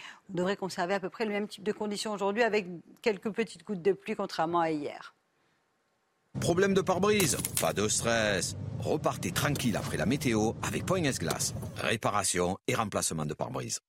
conserver 0.57 0.93
à 0.93 0.99
peu 0.99 1.09
près 1.09 1.25
le 1.25 1.31
même 1.31 1.47
type 1.47 1.63
de 1.63 1.71
conditions 1.71 2.11
aujourd'hui 2.11 2.43
avec 2.43 2.67
quelques 3.01 3.31
petites 3.31 3.65
gouttes 3.65 3.81
de 3.81 3.93
pluie 3.93 4.15
contrairement 4.15 4.59
à 4.59 4.69
hier. 4.69 5.15
Problème 6.39 6.73
de 6.75 6.81
pare-brise? 6.81 7.37
Pas 7.59 7.73
de 7.73 7.87
stress. 7.87 8.55
Repartez 8.79 9.31
tranquille 9.31 9.75
après 9.75 9.97
la 9.97 10.05
météo 10.05 10.51
avec 10.61 10.85
Poignes 10.85 11.11
Glace. 11.11 11.55
Réparation 11.77 12.57
et 12.67 12.75
remplacement 12.75 13.25
de 13.25 13.33
pare-brise. 13.33 13.79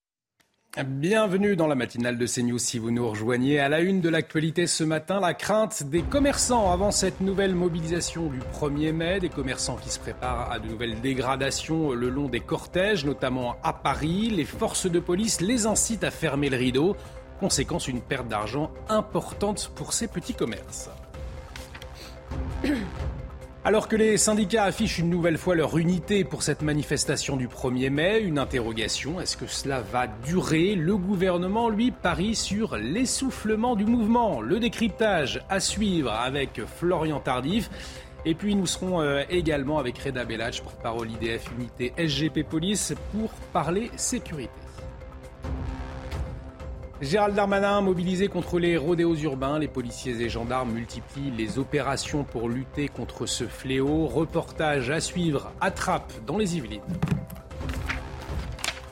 Bienvenue 0.78 1.56
dans 1.56 1.66
la 1.66 1.74
matinale 1.74 2.16
de 2.16 2.26
CNews 2.26 2.58
si 2.58 2.78
vous 2.78 2.92
nous 2.92 3.10
rejoignez. 3.10 3.58
À 3.58 3.68
la 3.68 3.80
une 3.80 4.00
de 4.00 4.08
l'actualité 4.08 4.68
ce 4.68 4.84
matin, 4.84 5.18
la 5.18 5.34
crainte 5.34 5.82
des 5.82 6.02
commerçants 6.02 6.70
avant 6.70 6.92
cette 6.92 7.20
nouvelle 7.20 7.56
mobilisation 7.56 8.28
du 8.28 8.38
1er 8.38 8.92
mai. 8.92 9.18
Des 9.18 9.30
commerçants 9.30 9.74
qui 9.74 9.90
se 9.90 9.98
préparent 9.98 10.48
à 10.52 10.60
de 10.60 10.68
nouvelles 10.68 11.00
dégradations 11.00 11.90
le 11.90 12.08
long 12.08 12.28
des 12.28 12.38
cortèges, 12.38 13.04
notamment 13.04 13.56
à 13.64 13.72
Paris. 13.72 14.30
Les 14.30 14.44
forces 14.44 14.88
de 14.88 15.00
police 15.00 15.40
les 15.40 15.66
incitent 15.66 16.04
à 16.04 16.12
fermer 16.12 16.50
le 16.50 16.56
rideau. 16.56 16.96
Conséquence, 17.40 17.88
une 17.88 18.00
perte 18.00 18.28
d'argent 18.28 18.70
importante 18.88 19.72
pour 19.74 19.92
ces 19.92 20.06
petits 20.06 20.34
commerces. 20.34 20.88
Alors 23.62 23.88
que 23.88 23.96
les 23.96 24.16
syndicats 24.16 24.64
affichent 24.64 25.00
une 25.00 25.10
nouvelle 25.10 25.36
fois 25.36 25.54
leur 25.54 25.76
unité 25.76 26.24
pour 26.24 26.42
cette 26.42 26.62
manifestation 26.62 27.36
du 27.36 27.46
1er 27.46 27.90
mai, 27.90 28.20
une 28.20 28.38
interrogation, 28.38 29.20
est-ce 29.20 29.36
que 29.36 29.46
cela 29.46 29.82
va 29.82 30.06
durer? 30.06 30.74
Le 30.74 30.96
gouvernement, 30.96 31.68
lui, 31.68 31.90
parie 31.90 32.34
sur 32.34 32.78
l'essoufflement 32.78 33.76
du 33.76 33.84
mouvement. 33.84 34.40
Le 34.40 34.60
décryptage 34.60 35.42
à 35.50 35.60
suivre 35.60 36.10
avec 36.10 36.62
Florian 36.78 37.20
Tardif. 37.20 37.68
Et 38.24 38.34
puis 38.34 38.54
nous 38.54 38.66
serons 38.66 39.02
euh, 39.02 39.24
également 39.28 39.78
avec 39.78 39.98
Reda 39.98 40.24
Bellach, 40.24 40.62
porte-parole 40.62 41.10
IDF 41.10 41.50
Unité 41.58 41.92
SGP 41.98 42.42
Police, 42.48 42.94
pour 43.12 43.30
parler 43.52 43.90
sécurité. 43.96 44.50
Gérald 47.00 47.34
Darmanin 47.34 47.80
mobilisé 47.80 48.28
contre 48.28 48.58
les 48.58 48.76
rodéos 48.76 49.14
urbains, 49.14 49.58
les 49.58 49.68
policiers 49.68 50.20
et 50.20 50.28
gendarmes 50.28 50.72
multiplient 50.72 51.30
les 51.30 51.58
opérations 51.58 52.24
pour 52.24 52.50
lutter 52.50 52.88
contre 52.88 53.24
ce 53.24 53.44
fléau. 53.44 54.06
Reportage 54.06 54.90
à 54.90 55.00
suivre, 55.00 55.50
attrape 55.62 56.12
dans 56.26 56.36
les 56.36 56.58
Yvelines. 56.58 56.82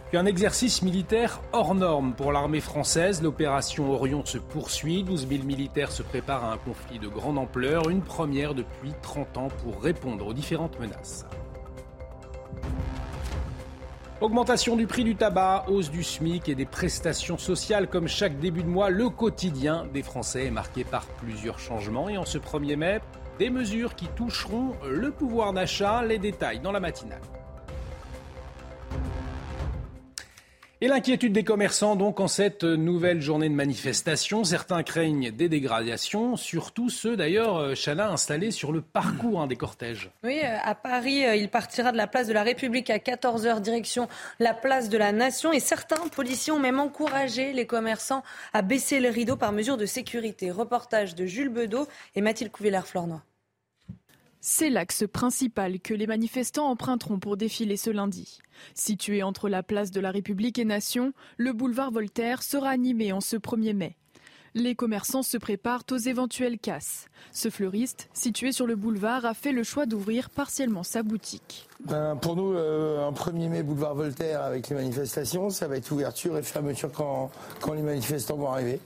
Puis 0.09 0.17
un 0.17 0.25
exercice 0.25 0.81
militaire 0.81 1.43
hors 1.53 1.75
norme 1.75 2.15
pour 2.15 2.33
l'armée 2.33 2.61
française. 2.61 3.21
L'opération 3.23 3.93
Orion 3.93 4.25
se 4.25 4.39
poursuit. 4.39 5.03
12 5.03 5.29
000 5.29 5.45
militaires 5.45 5.93
se 5.93 6.03
préparent 6.03 6.45
à 6.45 6.55
un 6.55 6.57
conflit 6.57 6.99
de 6.99 7.09
grande 7.09 7.37
ampleur, 7.37 7.91
une 7.91 8.01
première 8.01 8.55
depuis 8.55 8.95
30 9.03 9.37
ans 9.37 9.49
pour 9.63 9.83
répondre 9.83 10.27
aux 10.27 10.33
différentes 10.33 10.81
menaces. 10.81 11.27
Augmentation 14.21 14.75
du 14.75 14.89
prix 14.89 15.05
du 15.05 15.15
tabac, 15.15 15.67
hausse 15.69 15.93
du 15.93 16.03
SMIC 16.03 16.49
et 16.49 16.57
des 16.57 16.65
prestations 16.65 17.39
sociales 17.39 17.87
comme 17.87 18.09
chaque 18.09 18.41
début 18.41 18.65
de 18.65 18.69
mois, 18.69 18.91
le 18.91 19.11
quotidien 19.11 19.87
des 19.95 20.03
Français 20.03 20.47
est 20.47 20.51
marqué 20.51 20.83
par 20.83 21.07
plusieurs 21.07 21.61
changements. 21.61 22.09
Et 22.09 22.19
en 22.19 22.25
ce 22.25 22.39
1er 22.39 22.75
mai, 22.75 23.01
des 23.39 23.49
mesures 23.49 23.95
qui 23.95 24.09
toucheront 24.17 24.73
le 24.91 25.13
pouvoir 25.13 25.53
d'achat, 25.53 26.03
les 26.03 26.19
détails 26.19 26.59
dans 26.59 26.73
la 26.73 26.81
matinale. 26.81 27.21
Et 30.81 30.87
l'inquiétude 30.87 31.33
des 31.33 31.43
commerçants, 31.43 31.97
donc, 31.97 32.21
en 32.21 32.29
cette 32.29 32.63
nouvelle 32.63 33.21
journée 33.21 33.49
de 33.49 33.55
manifestation. 33.55 34.45
Certains 34.45 34.85
craignent 34.85 35.33
des 35.33 35.49
dégradations, 35.49 36.37
surtout 36.37 36.89
ceux, 36.89 37.17
d'ailleurs, 37.17 37.57
euh, 37.57 37.75
Chana, 37.75 38.11
installés 38.11 38.53
sur 38.53 38.71
le 38.71 38.81
parcours 38.81 39.41
hein, 39.41 39.49
des 39.49 39.57
cortèges. 39.57 40.09
Oui, 40.23 40.39
euh, 40.39 40.57
à 40.63 40.77
Paris, 40.77 41.27
euh, 41.27 41.35
il 41.35 41.49
partira 41.49 41.91
de 41.91 41.97
la 41.97 42.07
place 42.07 42.29
de 42.29 42.33
la 42.33 42.45
République 42.45 42.91
à 42.91 42.99
14h, 42.99 43.61
direction 43.61 44.07
la 44.39 44.55
place 44.55 44.89
de 44.89 44.97
la 44.97 45.11
Nation. 45.11 45.53
Et 45.53 45.59
certains 45.59 46.07
policiers 46.13 46.53
ont 46.53 46.61
même 46.61 46.79
encouragé 46.79 47.53
les 47.53 47.67
commerçants 47.67 48.23
à 48.53 48.63
baisser 48.63 49.01
le 49.01 49.09
rideau 49.09 49.35
par 49.35 49.51
mesure 49.51 49.79
de 49.79 49.87
sécurité. 49.87 50.53
Reportage 50.53 51.17
de 51.17 51.27
Jules 51.27 51.49
Bedeau 51.49 51.89
et 52.15 52.21
Mathilde 52.21 52.53
Couvillère-Flornois. 52.53 53.23
C'est 54.41 54.71
l'axe 54.71 55.05
principal 55.13 55.81
que 55.81 55.95
les 55.95 56.07
manifestants 56.07 56.71
emprunteront 56.71 57.19
pour 57.19 57.37
défiler 57.37 57.77
ce 57.77 57.91
lundi. 57.91 58.39
Situé 58.75 59.23
entre 59.25 59.49
la 59.49 59.65
place 59.65 59.91
de 59.91 60.01
la 60.01 60.13
République 60.13 60.59
et 60.59 60.65
Nation, 60.65 61.13
le 61.39 61.53
boulevard 61.53 61.91
Voltaire 61.91 62.43
sera 62.43 62.71
animé 62.71 63.13
en 63.13 63.21
ce 63.21 63.37
1er 63.37 63.75
mai. 63.75 63.97
Les 64.55 64.75
commerçants 64.75 65.23
se 65.23 65.37
préparent 65.37 65.85
aux 65.91 65.99
éventuelles 65.99 66.59
casses. 66.59 67.07
Ce 67.33 67.51
fleuriste, 67.51 68.09
situé 68.13 68.53
sur 68.53 68.67
le 68.67 68.77
boulevard, 68.77 69.25
a 69.25 69.35
fait 69.35 69.53
le 69.53 69.63
choix 69.63 69.87
d'ouvrir 69.87 70.31
partiellement 70.31 70.83
sa 70.83 71.03
boutique. 71.03 71.69
Ben, 71.85 72.17
pour 72.17 72.35
nous, 72.35 72.55
euh, 72.55 73.07
un 73.07 73.13
1er 73.13 73.49
mai 73.49 73.63
boulevard 73.63 73.95
Voltaire 73.95 74.43
avec 74.43 74.69
les 74.69 74.77
manifestations, 74.77 75.51
ça 75.51 75.69
va 75.69 75.77
être 75.77 75.91
ouverture 75.91 76.39
et 76.39 76.43
fermeture 76.43 76.91
quand, 76.93 77.31
quand 77.61 77.75
les 77.75 77.83
manifestants 77.83 78.37
vont 78.37 78.51
arriver. 78.51 78.81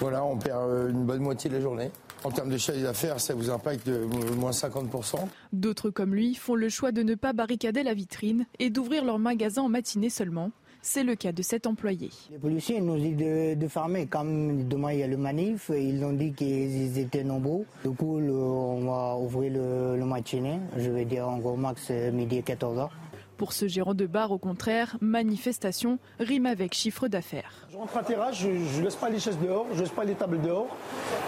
Voilà, 0.00 0.24
on 0.24 0.36
perd 0.36 0.58
euh, 0.58 0.90
une 0.90 1.04
bonne 1.04 1.22
moitié 1.22 1.48
de 1.48 1.54
la 1.56 1.60
journée. 1.60 1.90
En 2.24 2.30
termes 2.30 2.48
de 2.50 2.56
chiffre 2.56 2.80
d'affaires, 2.82 3.20
ça 3.20 3.34
vous 3.34 3.50
impacte 3.50 3.86
de 3.86 4.04
moins 4.34 4.50
50%. 4.50 5.16
D'autres 5.52 5.90
comme 5.90 6.14
lui 6.14 6.34
font 6.34 6.54
le 6.54 6.68
choix 6.68 6.90
de 6.90 7.02
ne 7.02 7.14
pas 7.14 7.32
barricader 7.32 7.82
la 7.82 7.94
vitrine 7.94 8.46
et 8.58 8.70
d'ouvrir 8.70 9.04
leur 9.04 9.18
magasin 9.18 9.62
en 9.62 9.68
matinée 9.68 10.10
seulement. 10.10 10.50
C'est 10.86 11.02
le 11.04 11.14
cas 11.14 11.32
de 11.32 11.40
cet 11.40 11.66
employé. 11.66 12.10
Les 12.30 12.36
policiers 12.38 12.78
nous 12.80 12.98
disent 12.98 13.16
de, 13.16 13.54
de 13.54 13.68
fermer. 13.68 14.06
Comme 14.06 14.68
demain 14.68 14.92
il 14.92 14.98
y 14.98 15.02
a 15.02 15.06
le 15.06 15.16
manif, 15.16 15.70
ils 15.74 16.04
ont 16.04 16.12
dit 16.12 16.32
qu'ils 16.32 16.98
étaient 16.98 17.24
nombreux. 17.24 17.64
Du 17.84 17.90
coup, 17.90 18.18
on 18.18 18.84
va 18.84 19.16
ouvrir 19.16 19.52
le, 19.54 19.96
le 19.96 20.04
matinée. 20.04 20.60
Je 20.76 20.90
vais 20.90 21.06
dire 21.06 21.26
en 21.26 21.38
gros 21.38 21.56
max 21.56 21.90
midi 22.12 22.40
14h. 22.40 22.88
Pour 23.36 23.52
ce 23.52 23.66
gérant 23.66 23.94
de 23.94 24.06
bar, 24.06 24.30
au 24.30 24.38
contraire, 24.38 24.96
manifestation 25.00 25.98
rime 26.20 26.46
avec 26.46 26.72
chiffre 26.72 27.08
d'affaires. 27.08 27.66
Je 27.70 27.76
rentre 27.76 27.96
à 27.96 28.04
terrasse, 28.04 28.36
je 28.36 28.48
ne 28.48 28.84
laisse 28.84 28.94
pas 28.94 29.10
les 29.10 29.18
chaises 29.18 29.38
dehors, 29.38 29.66
je 29.72 29.76
ne 29.76 29.80
laisse 29.80 29.90
pas 29.90 30.04
les 30.04 30.14
tables 30.14 30.40
dehors, 30.40 30.68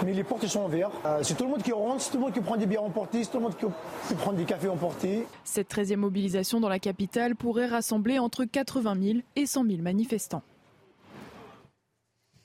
mais 0.05 0.13
les 0.13 0.23
portes 0.23 0.47
sont 0.47 0.65
ouvertes. 0.67 0.93
Euh, 1.05 1.21
c'est 1.23 1.35
tout 1.35 1.45
le 1.45 1.51
monde 1.51 1.63
qui 1.63 1.73
rentre, 1.73 2.01
c'est 2.01 2.11
tout 2.13 2.19
le 2.19 2.23
monde 2.25 2.33
qui 2.33 2.41
prend 2.41 2.57
des 2.57 2.67
bières 2.67 2.85
emportées, 2.85 3.25
c'est 3.25 3.31
tout 3.31 3.39
le 3.39 3.45
monde 3.45 3.57
qui, 3.57 3.67
qui 4.09 4.15
prend 4.15 4.33
des 4.33 4.45
cafés 4.45 4.69
emportés. 4.69 5.27
Cette 5.43 5.75
13e 5.75 5.97
mobilisation 5.97 6.61
dans 6.61 6.69
la 6.69 6.79
capitale 6.79 7.35
pourrait 7.35 7.67
rassembler 7.67 8.21
entre 8.21 8.45
80 8.45 8.97
000 9.03 9.19
et 9.35 9.47
100 9.47 9.67
000 9.67 9.83
manifestants. 9.83 10.43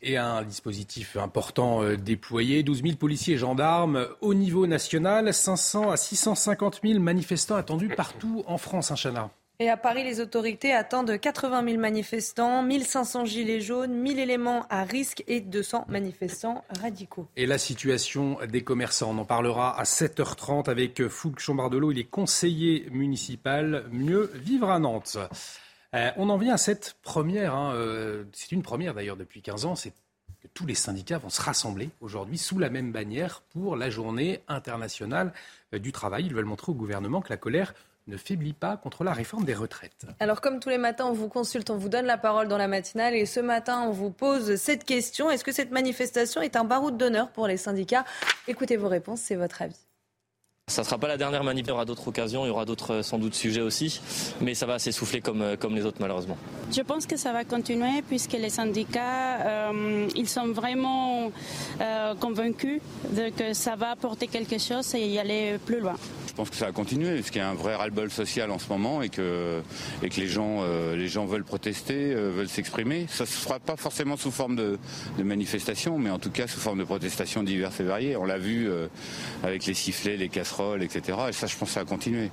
Et 0.04 0.18
un 0.18 0.42
dispositif 0.42 1.16
important 1.18 1.84
euh, 1.84 1.96
déployé, 1.96 2.64
12 2.64 2.82
000 2.82 2.96
policiers 2.96 3.36
et 3.36 3.38
gendarmes 3.38 4.08
au 4.22 4.34
niveau 4.34 4.66
national, 4.66 5.32
500 5.32 5.92
à 5.92 5.98
650 5.98 6.80
000 6.84 7.00
manifestants 7.00 7.56
attendus 7.56 7.90
partout 7.90 8.44
en 8.48 8.58
France, 8.58 8.90
un 8.90 9.16
hein, 9.16 9.30
Et 9.62 9.70
à 9.70 9.78
Paris, 9.78 10.04
les 10.04 10.20
autorités 10.20 10.74
attendent 10.74 11.20
80 11.20 11.64
000 11.64 11.80
manifestants, 11.80 12.64
1500 12.64 13.26
gilets 13.26 13.62
jaunes, 13.62 13.94
1000 13.94 14.18
éléments 14.18 14.66
à 14.72 14.84
risque 14.84 15.24
et 15.28 15.40
200 15.40 15.86
manifestants 15.88 16.66
radicaux. 16.82 17.28
Et 17.36 17.46
la 17.46 17.60
situation 17.60 18.40
des 18.50 18.64
commerçants, 18.64 19.12
on 19.12 19.20
en 19.20 19.24
parlera 19.24 19.80
à 19.80 19.84
7h30 19.84 20.68
avec 20.68 21.08
Fouque 21.10 21.38
Chambardelot. 21.38 21.92
Il 21.92 22.00
est 22.00 22.06
conseiller 22.06 22.88
municipal 22.90 23.86
Mieux 23.92 24.32
Vivre 24.34 24.72
à 24.72 24.80
Nantes. 24.80 25.20
Euh, 25.94 26.10
on 26.18 26.30
en 26.30 26.38
vient 26.38 26.56
à 26.56 26.58
cette 26.58 26.96
première, 27.04 27.54
hein, 27.54 27.76
euh, 27.76 28.24
c'est 28.34 28.54
une 28.54 28.64
première 28.64 28.96
d'ailleurs 28.96 29.16
depuis 29.16 29.44
15 29.44 29.66
ans, 29.66 29.76
c'est 29.76 29.92
que 29.92 30.48
tous 30.56 30.66
les 30.66 30.74
syndicats 30.74 31.20
vont 31.20 31.30
se 31.30 31.42
rassembler 31.42 31.92
aujourd'hui 32.02 32.40
sous 32.40 32.58
la 32.58 32.72
même 32.72 32.92
bannière 32.92 33.44
pour 33.52 33.76
la 33.76 33.92
journée 33.92 34.42
internationale 34.48 35.34
euh, 35.76 35.78
du 35.78 35.92
travail. 35.92 36.26
Ils 36.26 36.34
veulent 36.34 36.46
montrer 36.46 36.72
au 36.72 36.76
gouvernement 36.76 37.22
que 37.22 37.30
la 37.30 37.38
colère 37.38 37.76
ne 38.12 38.18
faiblit 38.18 38.54
pas 38.54 38.78
contre 38.78 39.04
la 39.04 39.14
réforme 39.14 39.46
des 39.46 39.56
retraites. 39.56 40.06
Alors 40.20 40.42
comme 40.42 40.60
tous 40.60 40.70
les 40.70 40.78
matins, 40.78 41.06
on 41.06 41.14
vous 41.14 41.30
consulte, 41.30 41.70
on 41.70 41.78
vous 41.78 41.90
donne 41.90 42.06
la 42.06 42.18
parole 42.18 42.48
dans 42.48 42.58
la 42.58 42.68
matinale 42.68 43.16
et 43.16 43.26
ce 43.26 43.40
matin, 43.40 43.84
on 43.88 43.92
vous 43.92 44.12
pose 44.12 44.56
cette 44.58 44.84
question. 44.84 45.32
Est-ce 45.32 45.44
que 45.44 45.52
cette 45.52 45.72
manifestation 45.72 46.42
est 46.42 46.56
un 46.56 46.64
baroud 46.64 46.98
d'honneur 46.98 47.32
pour 47.32 47.48
les 47.48 47.58
syndicats? 47.58 48.06
Écoutez 48.48 48.78
vos 48.78 48.90
réponses, 48.90 49.22
c'est 49.22 49.36
votre 49.36 49.62
avis. 49.62 49.91
Ça 50.72 50.84
ne 50.84 50.86
sera 50.86 50.98
pas 50.98 51.10
la 51.10 51.18
dernière 51.18 51.44
manif, 51.44 51.66
il 51.66 51.70
y 51.70 51.72
aura 51.74 51.84
d'autres 51.84 52.08
occasions, 52.08 52.46
il 52.46 52.48
y 52.48 52.52
aura 52.52 52.64
d'autres 52.64 52.94
euh, 52.94 53.04
sans 53.04 53.20
doute 53.20 53.36
sujets 53.36 53.60
aussi, 53.60 54.00
mais 54.40 54.56
ça 54.56 54.66
va 54.66 54.80
s'essouffler 54.80 55.20
comme, 55.20 55.42
euh, 55.42 55.58
comme 55.58 55.76
les 55.76 55.86
autres 55.86 55.98
malheureusement. 56.00 56.38
Je 56.72 56.80
pense 56.80 57.06
que 57.06 57.18
ça 57.18 57.34
va 57.34 57.44
continuer 57.44 58.02
puisque 58.08 58.32
les 58.32 58.50
syndicats, 58.50 59.42
euh, 59.42 60.08
ils 60.16 60.30
sont 60.30 60.48
vraiment 60.54 61.30
convaincus 62.22 62.80
de 63.12 63.30
que 63.30 63.54
ça 63.54 63.76
va 63.76 63.92
apporter 63.92 64.28
quelque 64.28 64.58
chose 64.58 64.96
et 64.96 65.06
y 65.08 65.20
aller 65.20 65.58
plus 65.66 65.82
loin. 65.82 65.96
Je 66.28 66.34
pense 66.34 66.50
que 66.50 66.56
ça 66.56 66.68
va 66.68 66.72
continuer, 66.72 67.16
parce 67.16 67.30
qu'il 67.30 67.42
y 67.42 67.44
a 67.44 67.50
un 67.50 67.56
vrai 67.56 67.76
ras-le-bol 67.76 68.10
social 68.10 68.52
en 68.52 68.60
ce 68.60 68.70
moment 68.70 69.02
et 69.02 69.10
que, 69.10 69.62
et 70.02 70.08
que 70.08 70.22
les, 70.22 70.28
gens, 70.28 70.64
les 70.96 71.10
gens 71.10 71.26
veulent 71.26 71.44
protester, 71.44 72.14
veulent 72.14 72.48
s'exprimer. 72.48 73.08
Ça 73.10 73.26
ne 73.26 73.28
se 73.28 73.34
fera 73.34 73.60
pas 73.60 73.76
forcément 73.76 74.16
sous 74.16 74.32
forme 74.32 74.56
de, 74.56 74.80
de, 75.18 75.24
manifestation, 75.24 75.98
mais 75.98 76.10
en 76.10 76.20
tout 76.20 76.32
cas 76.32 76.48
sous 76.48 76.60
forme 76.60 76.80
de 76.80 76.86
protestations 76.86 77.44
diverses 77.44 77.82
et 77.82 77.84
variées. 77.84 78.16
On 78.16 78.24
l'a 78.24 78.38
vu 78.38 78.70
avec 79.44 79.66
les 79.66 79.74
sifflets, 79.74 80.16
les 80.16 80.30
casseroles 80.30 80.61
etc. 80.82 81.18
Et 81.30 81.34
ça, 81.34 81.48
je 81.48 81.58
pense 81.58 81.72
ça 81.72 81.86
continuer. 81.86 82.30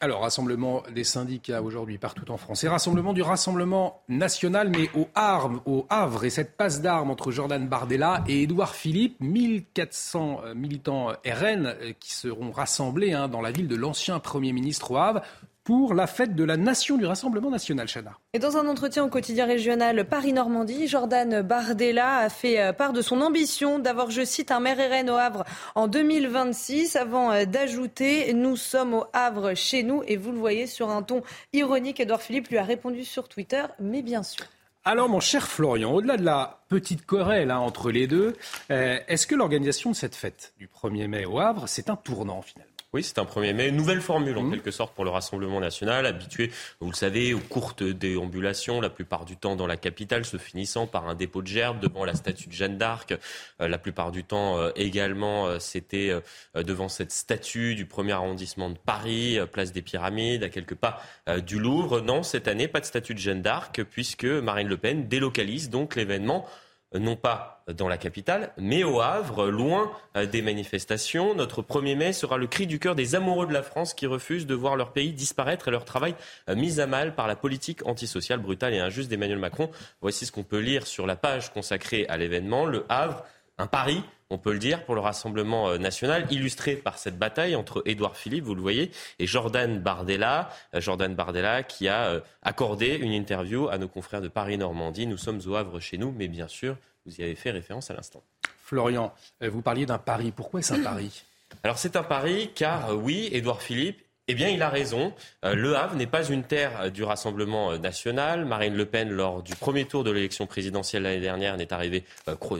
Alors, 0.00 0.20
rassemblement 0.20 0.84
des 0.94 1.02
syndicats 1.02 1.60
aujourd'hui 1.60 1.98
partout 1.98 2.30
en 2.30 2.36
France. 2.36 2.62
Et 2.62 2.68
rassemblement 2.68 3.12
du 3.12 3.22
Rassemblement 3.22 4.00
national, 4.08 4.70
mais 4.70 4.88
au 4.94 5.08
Havre, 5.16 5.60
au 5.66 5.86
Havre 5.90 6.24
et 6.24 6.30
cette 6.30 6.56
passe 6.56 6.80
d'armes 6.80 7.10
entre 7.10 7.32
Jordan 7.32 7.66
Bardella 7.66 8.22
et 8.28 8.42
Édouard 8.42 8.76
Philippe, 8.76 9.16
1400 9.18 10.40
euh, 10.44 10.54
militants 10.54 11.08
RN 11.26 11.66
euh, 11.66 11.92
qui 11.98 12.12
seront 12.12 12.52
rassemblés 12.52 13.12
hein, 13.12 13.26
dans 13.26 13.40
la 13.40 13.50
ville 13.50 13.66
de 13.66 13.74
l'ancien 13.74 14.20
Premier 14.20 14.52
ministre 14.52 14.92
au 14.92 14.98
Havre 14.98 15.22
pour 15.68 15.92
la 15.92 16.06
fête 16.06 16.34
de 16.34 16.44
la 16.44 16.56
nation 16.56 16.96
du 16.96 17.04
Rassemblement 17.04 17.50
national, 17.50 17.88
Chana. 17.88 18.12
Et 18.32 18.38
dans 18.38 18.56
un 18.56 18.66
entretien 18.66 19.04
au 19.04 19.08
quotidien 19.08 19.44
régional 19.44 20.06
Paris-Normandie, 20.08 20.88
Jordan 20.88 21.42
Bardella 21.42 22.20
a 22.20 22.30
fait 22.30 22.58
euh, 22.58 22.72
part 22.72 22.94
de 22.94 23.02
son 23.02 23.20
ambition 23.20 23.78
d'avoir, 23.78 24.10
je 24.10 24.24
cite, 24.24 24.50
un 24.50 24.60
maire 24.60 24.78
RN 24.78 25.10
au 25.10 25.16
Havre 25.16 25.44
en 25.74 25.86
2026, 25.86 26.96
avant 26.96 27.32
euh, 27.32 27.44
d'ajouter 27.44 28.32
Nous 28.32 28.56
sommes 28.56 28.94
au 28.94 29.04
Havre 29.12 29.52
chez 29.52 29.82
nous. 29.82 30.02
Et 30.06 30.16
vous 30.16 30.32
le 30.32 30.38
voyez 30.38 30.66
sur 30.66 30.88
un 30.88 31.02
ton 31.02 31.20
ironique, 31.52 32.00
Edouard 32.00 32.22
Philippe 32.22 32.48
lui 32.48 32.56
a 32.56 32.64
répondu 32.64 33.04
sur 33.04 33.28
Twitter, 33.28 33.64
mais 33.78 34.00
bien 34.00 34.22
sûr. 34.22 34.46
Alors, 34.86 35.10
mon 35.10 35.20
cher 35.20 35.46
Florian, 35.46 35.92
au-delà 35.92 36.16
de 36.16 36.24
la 36.24 36.60
petite 36.68 37.04
querelle 37.04 37.50
hein, 37.50 37.58
entre 37.58 37.90
les 37.90 38.06
deux, 38.06 38.34
euh, 38.70 38.98
est-ce 39.06 39.26
que 39.26 39.34
l'organisation 39.34 39.90
de 39.90 39.96
cette 39.96 40.14
fête 40.14 40.54
du 40.58 40.66
1er 40.66 41.08
mai 41.08 41.26
au 41.26 41.40
Havre, 41.40 41.68
c'est 41.68 41.90
un 41.90 41.96
tournant 41.96 42.40
finalement? 42.40 42.67
Oui, 42.94 43.02
c'est 43.02 43.18
un 43.18 43.26
premier 43.26 43.52
mai. 43.52 43.70
Nouvelle 43.70 44.00
formule, 44.00 44.38
en 44.38 44.44
mmh. 44.44 44.50
quelque 44.50 44.70
sorte, 44.70 44.94
pour 44.94 45.04
le 45.04 45.10
Rassemblement 45.10 45.60
national, 45.60 46.06
habitué, 46.06 46.50
vous 46.80 46.88
le 46.88 46.96
savez, 46.96 47.34
aux 47.34 47.38
courtes 47.38 47.82
déambulations, 47.82 48.80
la 48.80 48.88
plupart 48.88 49.26
du 49.26 49.36
temps 49.36 49.56
dans 49.56 49.66
la 49.66 49.76
capitale, 49.76 50.24
se 50.24 50.38
finissant 50.38 50.86
par 50.86 51.06
un 51.06 51.14
dépôt 51.14 51.42
de 51.42 51.46
gerbe 51.46 51.80
devant 51.80 52.06
la 52.06 52.14
statue 52.14 52.48
de 52.48 52.54
Jeanne 52.54 52.78
d'Arc. 52.78 53.14
Euh, 53.60 53.68
la 53.68 53.76
plupart 53.76 54.10
du 54.10 54.24
temps, 54.24 54.58
euh, 54.58 54.70
également, 54.74 55.46
euh, 55.46 55.58
c'était 55.58 56.14
devant 56.54 56.88
cette 56.88 57.12
statue 57.12 57.74
du 57.74 57.84
premier 57.84 58.12
arrondissement 58.12 58.70
de 58.70 58.78
Paris, 58.78 59.38
place 59.52 59.72
des 59.72 59.82
Pyramides, 59.82 60.42
à 60.42 60.48
quelques 60.48 60.74
pas 60.74 61.02
du 61.44 61.58
Louvre. 61.58 62.00
Non, 62.00 62.22
cette 62.22 62.48
année, 62.48 62.68
pas 62.68 62.80
de 62.80 62.86
statue 62.86 63.12
de 63.12 63.18
Jeanne 63.18 63.42
d'Arc, 63.42 63.82
puisque 63.84 64.24
Marine 64.24 64.68
Le 64.68 64.78
Pen 64.78 65.08
délocalise 65.08 65.68
donc 65.68 65.94
l'événement 65.94 66.46
non 66.94 67.16
pas 67.16 67.64
dans 67.68 67.88
la 67.88 67.98
capitale, 67.98 68.52
mais 68.56 68.82
au 68.82 69.00
Havre, 69.00 69.48
loin 69.48 69.92
euh, 70.16 70.26
des 70.26 70.40
manifestations. 70.40 71.34
Notre 71.34 71.62
1er 71.62 71.96
mai 71.96 72.12
sera 72.12 72.38
le 72.38 72.46
cri 72.46 72.66
du 72.66 72.78
cœur 72.78 72.94
des 72.94 73.14
amoureux 73.14 73.46
de 73.46 73.52
la 73.52 73.62
France 73.62 73.92
qui 73.92 74.06
refusent 74.06 74.46
de 74.46 74.54
voir 74.54 74.76
leur 74.76 74.92
pays 74.92 75.12
disparaître 75.12 75.68
et 75.68 75.70
leur 75.70 75.84
travail 75.84 76.14
euh, 76.48 76.56
mis 76.56 76.80
à 76.80 76.86
mal 76.86 77.14
par 77.14 77.26
la 77.26 77.36
politique 77.36 77.86
antisociale 77.86 78.40
brutale 78.40 78.72
et 78.72 78.78
injuste 78.78 79.10
d'Emmanuel 79.10 79.38
Macron. 79.38 79.70
Voici 80.00 80.24
ce 80.24 80.32
qu'on 80.32 80.44
peut 80.44 80.60
lire 80.60 80.86
sur 80.86 81.06
la 81.06 81.16
page 81.16 81.52
consacrée 81.52 82.06
à 82.08 82.16
l'événement. 82.16 82.64
Le 82.64 82.86
Havre, 82.88 83.24
un 83.58 83.66
pari, 83.66 84.02
on 84.30 84.38
peut 84.38 84.52
le 84.52 84.58
dire, 84.58 84.84
pour 84.84 84.94
le 84.94 85.00
Rassemblement 85.00 85.68
euh, 85.68 85.78
national, 85.78 86.26
illustré 86.30 86.76
par 86.76 86.98
cette 86.98 87.18
bataille 87.18 87.56
entre 87.56 87.82
Édouard 87.86 88.16
Philippe, 88.16 88.44
vous 88.44 88.54
le 88.54 88.62
voyez, 88.62 88.90
et 89.18 89.26
Jordan 89.26 89.78
Bardella. 89.80 90.50
Jordan 90.74 91.14
Bardella 91.14 91.62
qui 91.62 91.88
a 91.88 92.22
accordé 92.42 92.94
une 92.94 93.12
interview 93.12 93.68
à 93.68 93.78
nos 93.78 93.88
confrères 93.88 94.20
de 94.20 94.28
Paris-Normandie. 94.28 95.06
Nous 95.06 95.16
sommes 95.16 95.40
au 95.46 95.54
Havre 95.54 95.80
chez 95.80 95.98
nous, 95.98 96.12
mais 96.16 96.28
bien 96.28 96.48
sûr, 96.48 96.76
vous 97.06 97.20
y 97.20 97.22
avez 97.22 97.34
fait 97.34 97.50
référence 97.50 97.90
à 97.90 97.94
l'instant. 97.94 98.22
Florian, 98.68 99.14
euh, 99.42 99.48
vous 99.48 99.62
parliez 99.62 99.86
d'un 99.86 99.96
pari. 99.96 100.30
Pourquoi 100.30 100.60
est-ce 100.60 100.74
un 100.74 100.82
pari? 100.82 101.24
Alors 101.62 101.78
c'est 101.78 101.96
un 101.96 102.02
pari 102.02 102.50
car 102.54 102.90
euh, 102.90 102.94
oui, 102.94 103.30
Édouard 103.32 103.62
Philippe 103.62 103.98
eh 104.28 104.34
bien, 104.34 104.48
il 104.48 104.62
a 104.62 104.68
raison. 104.68 105.12
Euh, 105.44 105.54
le 105.54 105.76
Havre 105.76 105.96
n'est 105.96 106.06
pas 106.06 106.24
une 106.24 106.44
terre 106.44 106.90
du 106.92 107.02
Rassemblement 107.02 107.76
national. 107.78 108.44
Marine 108.44 108.74
Le 108.74 108.84
Pen, 108.84 109.10
lors 109.10 109.42
du 109.42 109.54
premier 109.54 109.84
tour 109.84 110.04
de 110.04 110.10
l'élection 110.10 110.46
présidentielle 110.46 111.02
l'année 111.02 111.20
dernière, 111.20 111.56
n'est 111.56 111.72
arrivée 111.72 112.04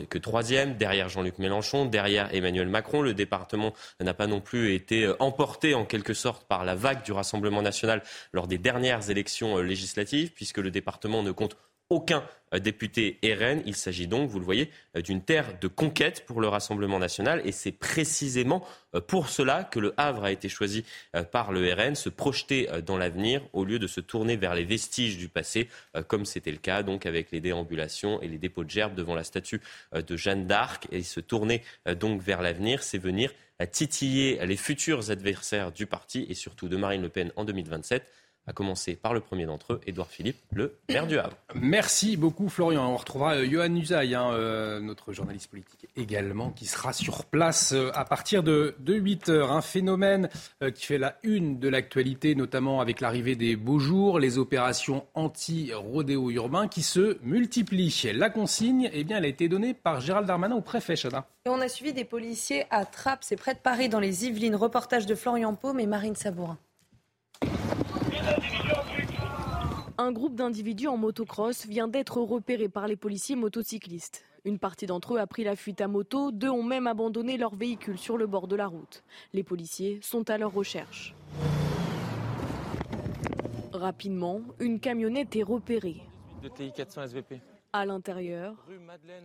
que 0.09 0.17
troisième, 0.17 0.75
derrière 0.75 1.09
Jean-Luc 1.09 1.37
Mélenchon, 1.37 1.85
derrière 1.85 2.33
Emmanuel 2.33 2.67
Macron. 2.67 3.01
Le 3.01 3.13
département 3.13 3.73
n'a 3.99 4.13
pas 4.13 4.27
non 4.27 4.41
plus 4.41 4.73
été 4.73 5.11
emporté 5.19 5.75
en 5.75 5.85
quelque 5.85 6.13
sorte 6.13 6.47
par 6.47 6.65
la 6.65 6.75
vague 6.75 7.03
du 7.03 7.11
Rassemblement 7.11 7.61
national 7.61 8.01
lors 8.33 8.47
des 8.47 8.57
dernières 8.57 9.09
élections 9.09 9.57
législatives, 9.57 10.31
puisque 10.31 10.57
le 10.57 10.71
département 10.71 11.23
ne 11.23 11.31
compte 11.31 11.55
aucun 11.89 12.23
euh, 12.53 12.59
député 12.59 13.19
RN. 13.23 13.61
Il 13.65 13.75
s'agit 13.75 14.07
donc, 14.07 14.29
vous 14.29 14.39
le 14.39 14.45
voyez, 14.45 14.69
euh, 14.95 15.01
d'une 15.01 15.21
terre 15.21 15.59
de 15.59 15.67
conquête 15.67 16.25
pour 16.25 16.41
le 16.41 16.47
Rassemblement 16.47 16.99
national. 16.99 17.41
Et 17.45 17.51
c'est 17.51 17.71
précisément 17.71 18.65
euh, 18.95 19.01
pour 19.01 19.29
cela 19.29 19.63
que 19.63 19.79
le 19.79 19.93
Havre 19.97 20.23
a 20.23 20.31
été 20.31 20.49
choisi 20.49 20.83
par 21.31 21.51
le 21.51 21.73
RN, 21.73 21.95
se 21.95 22.09
projeter 22.09 22.67
dans 22.85 22.97
l'avenir 22.97 23.41
au 23.53 23.65
lieu 23.65 23.79
de 23.79 23.87
se 23.87 24.01
tourner 24.01 24.35
vers 24.35 24.55
les 24.55 24.63
vestiges 24.63 25.17
du 25.17 25.27
passé, 25.27 25.69
comme 26.07 26.25
c'était 26.25 26.51
le 26.51 26.57
cas 26.57 26.83
donc 26.83 27.05
avec 27.05 27.31
les 27.31 27.39
déambulations 27.39 28.21
et 28.21 28.27
les 28.27 28.37
dépôts 28.37 28.63
de 28.63 28.69
gerbes 28.69 28.95
devant 28.95 29.15
la 29.15 29.23
statue 29.23 29.61
de 29.93 30.17
Jeanne 30.17 30.47
d'Arc. 30.47 30.87
Et 30.91 31.03
se 31.03 31.19
tourner 31.19 31.63
donc 31.99 32.21
vers 32.21 32.41
l'avenir, 32.41 32.83
c'est 32.83 32.97
venir 32.97 33.31
titiller 33.71 34.45
les 34.45 34.57
futurs 34.57 35.11
adversaires 35.11 35.71
du 35.71 35.85
parti 35.85 36.25
et 36.29 36.33
surtout 36.33 36.69
de 36.69 36.77
Marine 36.77 37.01
Le 37.01 37.09
Pen 37.09 37.31
en 37.35 37.45
2027 37.45 38.05
à 38.49 38.53
commencer 38.53 38.95
par 38.95 39.13
le 39.13 39.19
premier 39.19 39.45
d'entre 39.45 39.73
eux, 39.73 39.81
Édouard 39.85 40.09
Philippe, 40.09 40.37
le 40.51 40.75
maire 40.89 41.05
du 41.05 41.19
Havre. 41.19 41.37
Merci 41.53 42.17
beaucoup 42.17 42.49
Florian. 42.49 42.91
On 42.91 42.97
retrouvera 42.97 43.35
euh, 43.35 43.47
Johan 43.47 43.73
Usaï, 43.75 44.15
hein, 44.15 44.31
euh, 44.33 44.79
notre 44.79 45.13
journaliste 45.13 45.51
politique 45.51 45.87
également, 45.95 46.49
qui 46.49 46.65
sera 46.65 46.91
sur 46.91 47.25
place 47.25 47.73
euh, 47.73 47.91
à 47.93 48.05
partir 48.05 48.41
de, 48.41 48.75
8 48.87 49.29
heures. 49.29 49.51
Un 49.51 49.61
phénomène 49.61 50.29
qui 50.73 50.85
fait 50.85 50.97
la 50.97 51.17
une 51.21 51.59
de 51.59 51.69
l'actualité, 51.69 52.33
notamment 52.33 52.81
avec 52.81 53.01
l'arrivée 53.01 53.35
des 53.35 53.55
beaux 53.55 53.77
jours, 53.77 54.19
les 54.19 54.39
opérations 54.39 55.05
anti-rodéo 55.13 56.31
urbain 56.31 56.67
qui 56.67 56.81
se 56.81 57.19
multiplient. 57.21 58.11
La 58.15 58.31
consigne, 58.31 58.89
eh 58.93 59.03
bien, 59.03 59.17
elle 59.17 59.25
a 59.25 59.27
été 59.27 59.47
donnée 59.47 59.75
par 59.75 60.01
Gérald 60.01 60.25
Darmanin 60.25 60.55
au 60.55 60.61
préfet, 60.61 60.95
Chana. 60.95 61.27
Et 61.45 61.49
on 61.49 61.61
a 61.61 61.67
suivi 61.67 61.93
des 61.93 62.03
policiers 62.03 62.65
à 62.71 62.85
Trappes, 62.85 63.23
c'est 63.23 63.35
près 63.35 63.53
de 63.53 63.59
Paris, 63.59 63.89
dans 63.89 63.99
les 63.99 64.25
Yvelines. 64.25 64.55
Reportage 64.55 65.05
de 65.05 65.13
Florian 65.13 65.53
Paume 65.53 65.79
et 65.79 65.85
Marine 65.85 66.15
Sabourin. 66.15 66.57
Un 70.01 70.13
groupe 70.13 70.35
d'individus 70.35 70.87
en 70.87 70.95
motocross 70.95 71.65
vient 71.65 71.89
d'être 71.89 72.21
repéré 72.21 72.69
par 72.69 72.87
les 72.87 72.95
policiers 72.95 73.35
motocyclistes. 73.35 74.23
Une 74.45 74.57
partie 74.57 74.85
d'entre 74.85 75.15
eux 75.15 75.19
a 75.19 75.27
pris 75.27 75.43
la 75.43 75.57
fuite 75.57 75.81
à 75.81 75.89
moto, 75.89 76.31
deux 76.31 76.47
ont 76.47 76.63
même 76.63 76.87
abandonné 76.87 77.35
leur 77.35 77.53
véhicule 77.53 77.97
sur 77.97 78.15
le 78.15 78.25
bord 78.25 78.47
de 78.47 78.55
la 78.55 78.67
route. 78.67 79.03
Les 79.33 79.43
policiers 79.43 79.99
sont 80.01 80.29
à 80.29 80.37
leur 80.37 80.53
recherche. 80.53 81.13
Rapidement, 83.73 84.39
une 84.61 84.79
camionnette 84.79 85.35
est 85.35 85.43
repérée. 85.43 85.97
À 87.73 87.85
l'intérieur, 87.85 88.55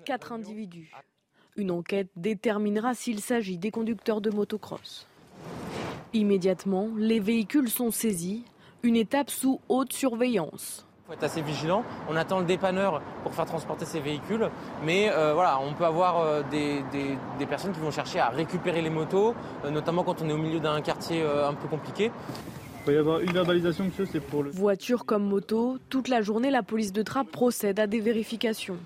quatre 0.05 0.33
individus. 0.33 0.93
Une 1.55 1.71
enquête 1.71 2.11
déterminera 2.17 2.95
s'il 2.95 3.21
s'agit 3.21 3.59
des 3.59 3.71
conducteurs 3.71 4.21
de 4.21 4.31
motocross. 4.31 5.07
Immédiatement, 6.15 6.91
les 6.97 7.21
véhicules 7.21 7.71
sont 7.71 7.93
saisis, 7.93 8.43
une 8.85 8.97
étape 8.97 9.31
sous 9.31 9.61
haute 9.69 9.93
surveillance. 9.93 10.87
Il 11.05 11.07
faut 11.09 11.13
être 11.15 11.25
assez 11.25 11.43
vigilant. 11.43 11.85
On 12.09 12.17
attend 12.17 12.39
le 12.39 12.45
dépanneur 12.45 13.03
pour 13.23 13.35
faire 13.35 13.47
transporter 13.47 13.85
ces 13.85 14.01
véhicules, 14.01 14.49
mais 14.85 15.11
euh, 15.11 15.33
voilà, 15.35 15.59
on 15.61 15.73
peut 15.75 15.85
avoir 15.85 16.21
euh, 16.21 16.43
des, 16.51 16.83
des, 16.93 17.47
personnes 17.47 17.73
qui 17.73 17.81
vont 17.81 17.91
chercher 17.91 18.21
à 18.21 18.29
récupérer 18.29 18.81
les 18.83 18.91
motos, 18.91 19.35
euh, 19.65 19.71
notamment 19.71 20.03
quand 20.03 20.23
on 20.23 20.29
est 20.29 20.33
au 20.33 20.39
milieu 20.39 20.61
d'un 20.61 20.81
quartier 20.81 21.23
un 21.23 21.55
peu 21.55 21.67
compliqué. 21.69 22.11
Il 22.81 22.87
va 22.87 22.93
y 22.93 22.97
avoir 22.97 23.21
une 23.21 23.33
verbalisation, 23.33 23.85
monsieur, 23.85 24.07
c'est 24.11 24.21
pour 24.21 24.43
le... 24.43 24.51
Voiture 24.51 25.07
comme 25.07 25.25
moto, 25.25 25.79
toute 25.89 26.09
la 26.09 26.21
journée, 26.21 26.51
la 26.51 26.63
police 26.63 26.93
de 26.93 27.03
Trappes 27.03 27.31
procède 27.31 27.81
à 27.81 27.87
des 27.87 28.01
vérifications. 28.01 28.77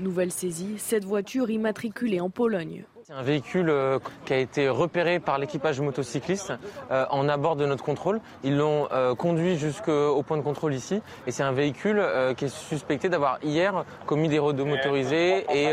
Nouvelle 0.00 0.32
saisie, 0.32 0.74
cette 0.78 1.04
voiture 1.04 1.50
immatriculée 1.50 2.20
en 2.20 2.30
Pologne. 2.30 2.84
Un 3.14 3.22
véhicule 3.22 3.68
euh, 3.68 3.98
qui 4.24 4.32
a 4.32 4.38
été 4.38 4.70
repéré 4.70 5.20
par 5.20 5.36
l'équipage 5.36 5.78
motocycliste 5.80 6.54
euh, 6.90 7.04
en 7.10 7.28
abord 7.28 7.56
de 7.56 7.66
notre 7.66 7.84
contrôle. 7.84 8.20
Ils 8.42 8.56
l'ont 8.56 8.88
euh, 8.90 9.14
conduit 9.14 9.58
jusqu'au 9.58 10.22
point 10.22 10.38
de 10.38 10.42
contrôle 10.42 10.72
ici. 10.72 11.02
Et 11.26 11.30
c'est 11.30 11.42
un 11.42 11.52
véhicule 11.52 12.02
qui 12.36 12.46
est 12.46 12.54
suspecté 12.54 13.10
d'avoir 13.10 13.38
hier 13.42 13.84
commis 14.06 14.28
des 14.28 14.38
rodes 14.38 14.60
motorisés 14.60 15.44
et, 15.52 15.72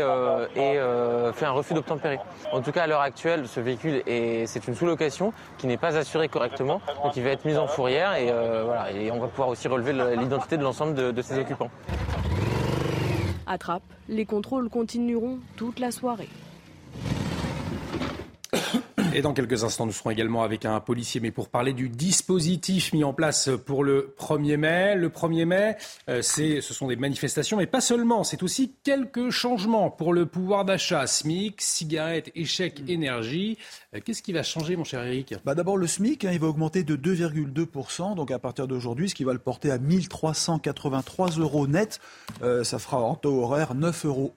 fait 1.32 1.46
un 1.46 1.52
refus 1.52 1.72
d'obtempérer. 1.72 2.18
En 2.52 2.60
tout 2.60 2.72
cas, 2.72 2.82
à 2.82 2.86
l'heure 2.86 3.00
actuelle, 3.00 3.48
ce 3.48 3.60
véhicule 3.60 4.02
est 4.06 4.66
une 4.66 4.74
sous-location 4.74 5.32
qui 5.56 5.66
n'est 5.66 5.78
pas 5.78 5.96
assurée 5.96 6.28
correctement. 6.28 6.82
Donc 7.02 7.16
il 7.16 7.22
va 7.22 7.30
être 7.30 7.44
mis 7.44 7.56
en 7.56 7.66
fourrière 7.66 8.14
et 8.16 9.10
on 9.10 9.18
va 9.18 9.28
pouvoir 9.28 9.48
aussi 9.48 9.68
relever 9.68 9.92
l'identité 10.16 10.56
de 10.56 10.62
l'ensemble 10.62 10.94
de, 10.94 11.10
de 11.10 11.22
ses 11.22 11.38
occupants. 11.38 11.70
Attrape, 13.46 13.82
les 14.08 14.26
contrôles 14.26 14.68
continueront 14.68 15.38
toute 15.56 15.78
la 15.78 15.90
soirée. 15.90 16.28
Et 19.14 19.22
dans 19.22 19.32
quelques 19.32 19.64
instants, 19.64 19.86
nous 19.86 19.92
serons 19.92 20.10
également 20.10 20.42
avec 20.42 20.64
un 20.64 20.78
policier, 20.78 21.20
mais 21.20 21.32
pour 21.32 21.48
parler 21.48 21.72
du 21.72 21.88
dispositif 21.88 22.92
mis 22.92 23.02
en 23.02 23.12
place 23.12 23.50
pour 23.66 23.82
le 23.82 24.14
1er 24.18 24.56
mai. 24.56 24.94
Le 24.94 25.08
1er 25.08 25.44
mai, 25.46 25.76
euh, 26.08 26.22
ce 26.22 26.60
sont 26.60 26.86
des 26.86 26.96
manifestations, 26.96 27.56
mais 27.56 27.66
pas 27.66 27.80
seulement. 27.80 28.22
C'est 28.22 28.42
aussi 28.42 28.76
quelques 28.84 29.30
changements 29.30 29.90
pour 29.90 30.12
le 30.12 30.26
pouvoir 30.26 30.64
d'achat. 30.64 31.06
SMIC, 31.06 31.60
cigarettes, 31.60 32.30
échec, 32.34 32.82
énergie. 32.88 33.58
Euh, 33.92 33.98
qu'est-ce 34.04 34.22
qui 34.22 34.32
va 34.32 34.44
changer, 34.44 34.76
mon 34.76 34.84
cher 34.84 35.02
Eric 35.02 35.34
bah 35.44 35.56
D'abord, 35.56 35.76
le 35.76 35.88
SMIC, 35.88 36.24
hein, 36.24 36.30
il 36.32 36.38
va 36.38 36.46
augmenter 36.46 36.84
de 36.84 36.94
2,2%, 36.94 38.14
donc 38.14 38.30
à 38.30 38.38
partir 38.38 38.68
d'aujourd'hui, 38.68 39.08
ce 39.08 39.16
qui 39.16 39.24
va 39.24 39.32
le 39.32 39.40
porter 39.40 39.72
à 39.72 39.78
1383 39.78 41.30
euros 41.38 41.66
net. 41.66 41.98
Euh, 42.42 42.62
ça 42.62 42.78
fera 42.78 42.98
en 43.00 43.16
taux 43.16 43.42
horaire 43.42 43.74
9,11 43.74 44.06
euros. 44.06 44.32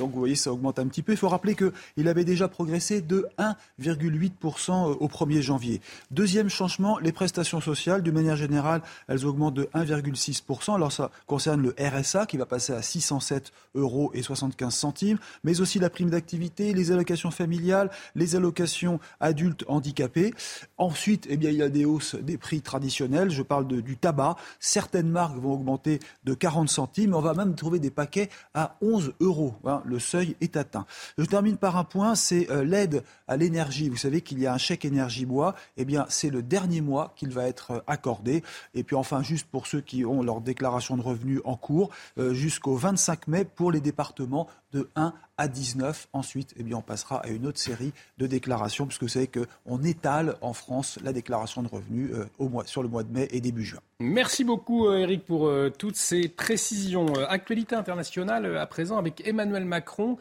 Donc 0.00 0.12
vous 0.12 0.18
voyez, 0.18 0.34
ça 0.34 0.52
augmente 0.52 0.80
un 0.80 0.88
petit 0.88 1.02
peu. 1.02 1.12
Il 1.12 1.18
faut 1.18 1.28
rappeler 1.28 1.54
qu'il 1.54 2.08
avait 2.08 2.24
déjà 2.24 2.48
progressé 2.48 3.00
de 3.00 3.28
1,8% 3.38 4.70
euh, 4.70 4.94
au 4.98 5.06
1er 5.06 5.40
janvier. 5.40 5.80
Deuxième 6.10 6.48
changement, 6.48 6.98
les 6.98 7.12
prestations 7.12 7.60
sociales, 7.60 8.02
d'une 8.02 8.14
manière 8.14 8.36
générale, 8.36 8.82
elles 9.06 9.24
augmentent 9.24 9.54
de 9.54 9.68
1,6%. 9.74 10.74
Alors 10.74 10.90
ça 10.90 11.12
concerne 11.28 11.62
le 11.62 11.76
RSA 11.78 12.26
qui 12.26 12.38
va 12.38 12.46
passer 12.46 12.72
à 12.72 12.82
607 12.82 13.52
euros 13.76 14.10
et 14.14 14.22
75 14.22 14.74
centimes, 14.74 15.18
mais 15.44 15.60
aussi 15.60 15.78
la 15.78 15.90
prime 15.90 16.10
d'activité, 16.10 16.74
les 16.74 16.90
allocations 16.90 17.30
familiales, 17.30 17.90
les 18.16 18.34
allocations 18.34 18.95
adultes 19.20 19.64
handicapés. 19.68 20.34
Ensuite, 20.78 21.26
eh 21.30 21.36
bien, 21.36 21.50
il 21.50 21.56
y 21.56 21.62
a 21.62 21.68
des 21.68 21.84
hausses 21.84 22.14
des 22.14 22.38
prix 22.38 22.60
traditionnels. 22.60 23.30
Je 23.30 23.42
parle 23.42 23.66
du 23.66 23.96
tabac. 23.96 24.36
Certaines 24.60 25.08
marques 25.08 25.36
vont 25.36 25.54
augmenter 25.54 26.00
de 26.24 26.34
40 26.34 26.68
centimes. 26.68 27.14
On 27.14 27.20
va 27.20 27.34
même 27.34 27.54
trouver 27.54 27.78
des 27.78 27.90
paquets 27.90 28.28
à 28.54 28.76
11 28.80 29.14
euros. 29.20 29.54
Hein. 29.64 29.82
le 29.84 29.98
seuil 29.98 30.36
est 30.40 30.56
atteint. 30.56 30.86
Je 31.18 31.24
termine 31.24 31.56
par 31.56 31.76
un 31.76 31.84
point, 31.84 32.14
c'est 32.14 32.50
euh, 32.50 32.64
l'aide 32.64 33.02
à 33.28 33.36
l'énergie. 33.36 33.88
Vous 33.88 33.96
savez 33.96 34.20
qu'il 34.20 34.38
y 34.38 34.46
a 34.46 34.52
un 34.52 34.58
chèque 34.58 34.84
énergie 34.84 35.26
bois. 35.26 35.54
Eh 35.76 35.84
bien, 35.84 36.06
c'est 36.08 36.30
le 36.30 36.42
dernier 36.42 36.80
mois 36.80 37.12
qu'il 37.16 37.30
va 37.30 37.46
être 37.46 37.72
euh, 37.72 37.80
accordé. 37.86 38.42
Et 38.74 38.82
puis 38.82 38.96
enfin, 38.96 39.22
juste 39.22 39.46
pour 39.50 39.66
ceux 39.66 39.80
qui 39.80 40.04
ont 40.04 40.22
leur 40.22 40.40
déclaration 40.40 40.96
de 40.96 41.02
revenus 41.02 41.40
en 41.44 41.56
cours, 41.56 41.90
euh, 42.18 42.34
jusqu'au 42.34 42.76
25 42.76 43.28
mai 43.28 43.44
pour 43.44 43.72
les 43.72 43.80
départements 43.80 44.48
de 44.72 44.88
1 44.96 45.12
à 45.36 45.48
19. 45.48 46.08
Ensuite, 46.12 46.54
eh 46.56 46.62
bien, 46.62 46.76
on 46.76 46.82
passera 46.82 47.18
à 47.18 47.28
une 47.28 47.46
autre 47.46 47.58
série 47.58 47.92
de 48.18 48.26
déclarations, 48.26 48.86
puisque 48.86 49.02
vous 49.02 49.08
savez 49.08 49.28
qu'on 49.28 49.82
étale 49.82 50.36
en 50.40 50.52
France 50.52 50.98
la 51.02 51.12
déclaration 51.12 51.62
de 51.62 51.68
revenus 51.68 52.10
euh, 52.12 52.26
au 52.38 52.48
mois, 52.48 52.66
sur 52.66 52.82
le 52.82 52.88
mois 52.88 53.02
de 53.02 53.12
mai 53.12 53.28
et 53.30 53.40
début 53.40 53.64
juin. 53.64 53.80
Merci 54.00 54.44
beaucoup, 54.44 54.90
Eric, 54.92 55.24
pour 55.24 55.50
toutes 55.78 55.96
ces 55.96 56.28
précisions. 56.28 57.06
Actualité 57.28 57.74
internationale 57.74 58.56
à 58.56 58.66
présent 58.66 58.98
avec 58.98 59.26
Emmanuel 59.26 59.64
Macron 59.64 60.18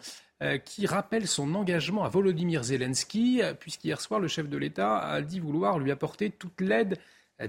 qui 0.63 0.85
rappelle 0.85 1.27
son 1.27 1.55
engagement 1.55 2.03
à 2.03 2.09
Volodymyr 2.09 2.63
Zelensky, 2.63 3.41
puisqu'hier 3.59 3.99
soir, 3.99 4.19
le 4.19 4.27
chef 4.27 4.47
de 4.47 4.57
l'État 4.57 4.99
a 4.99 5.21
dit 5.21 5.39
vouloir 5.39 5.79
lui 5.79 5.91
apporter 5.91 6.29
toute 6.29 6.61
l'aide 6.61 6.97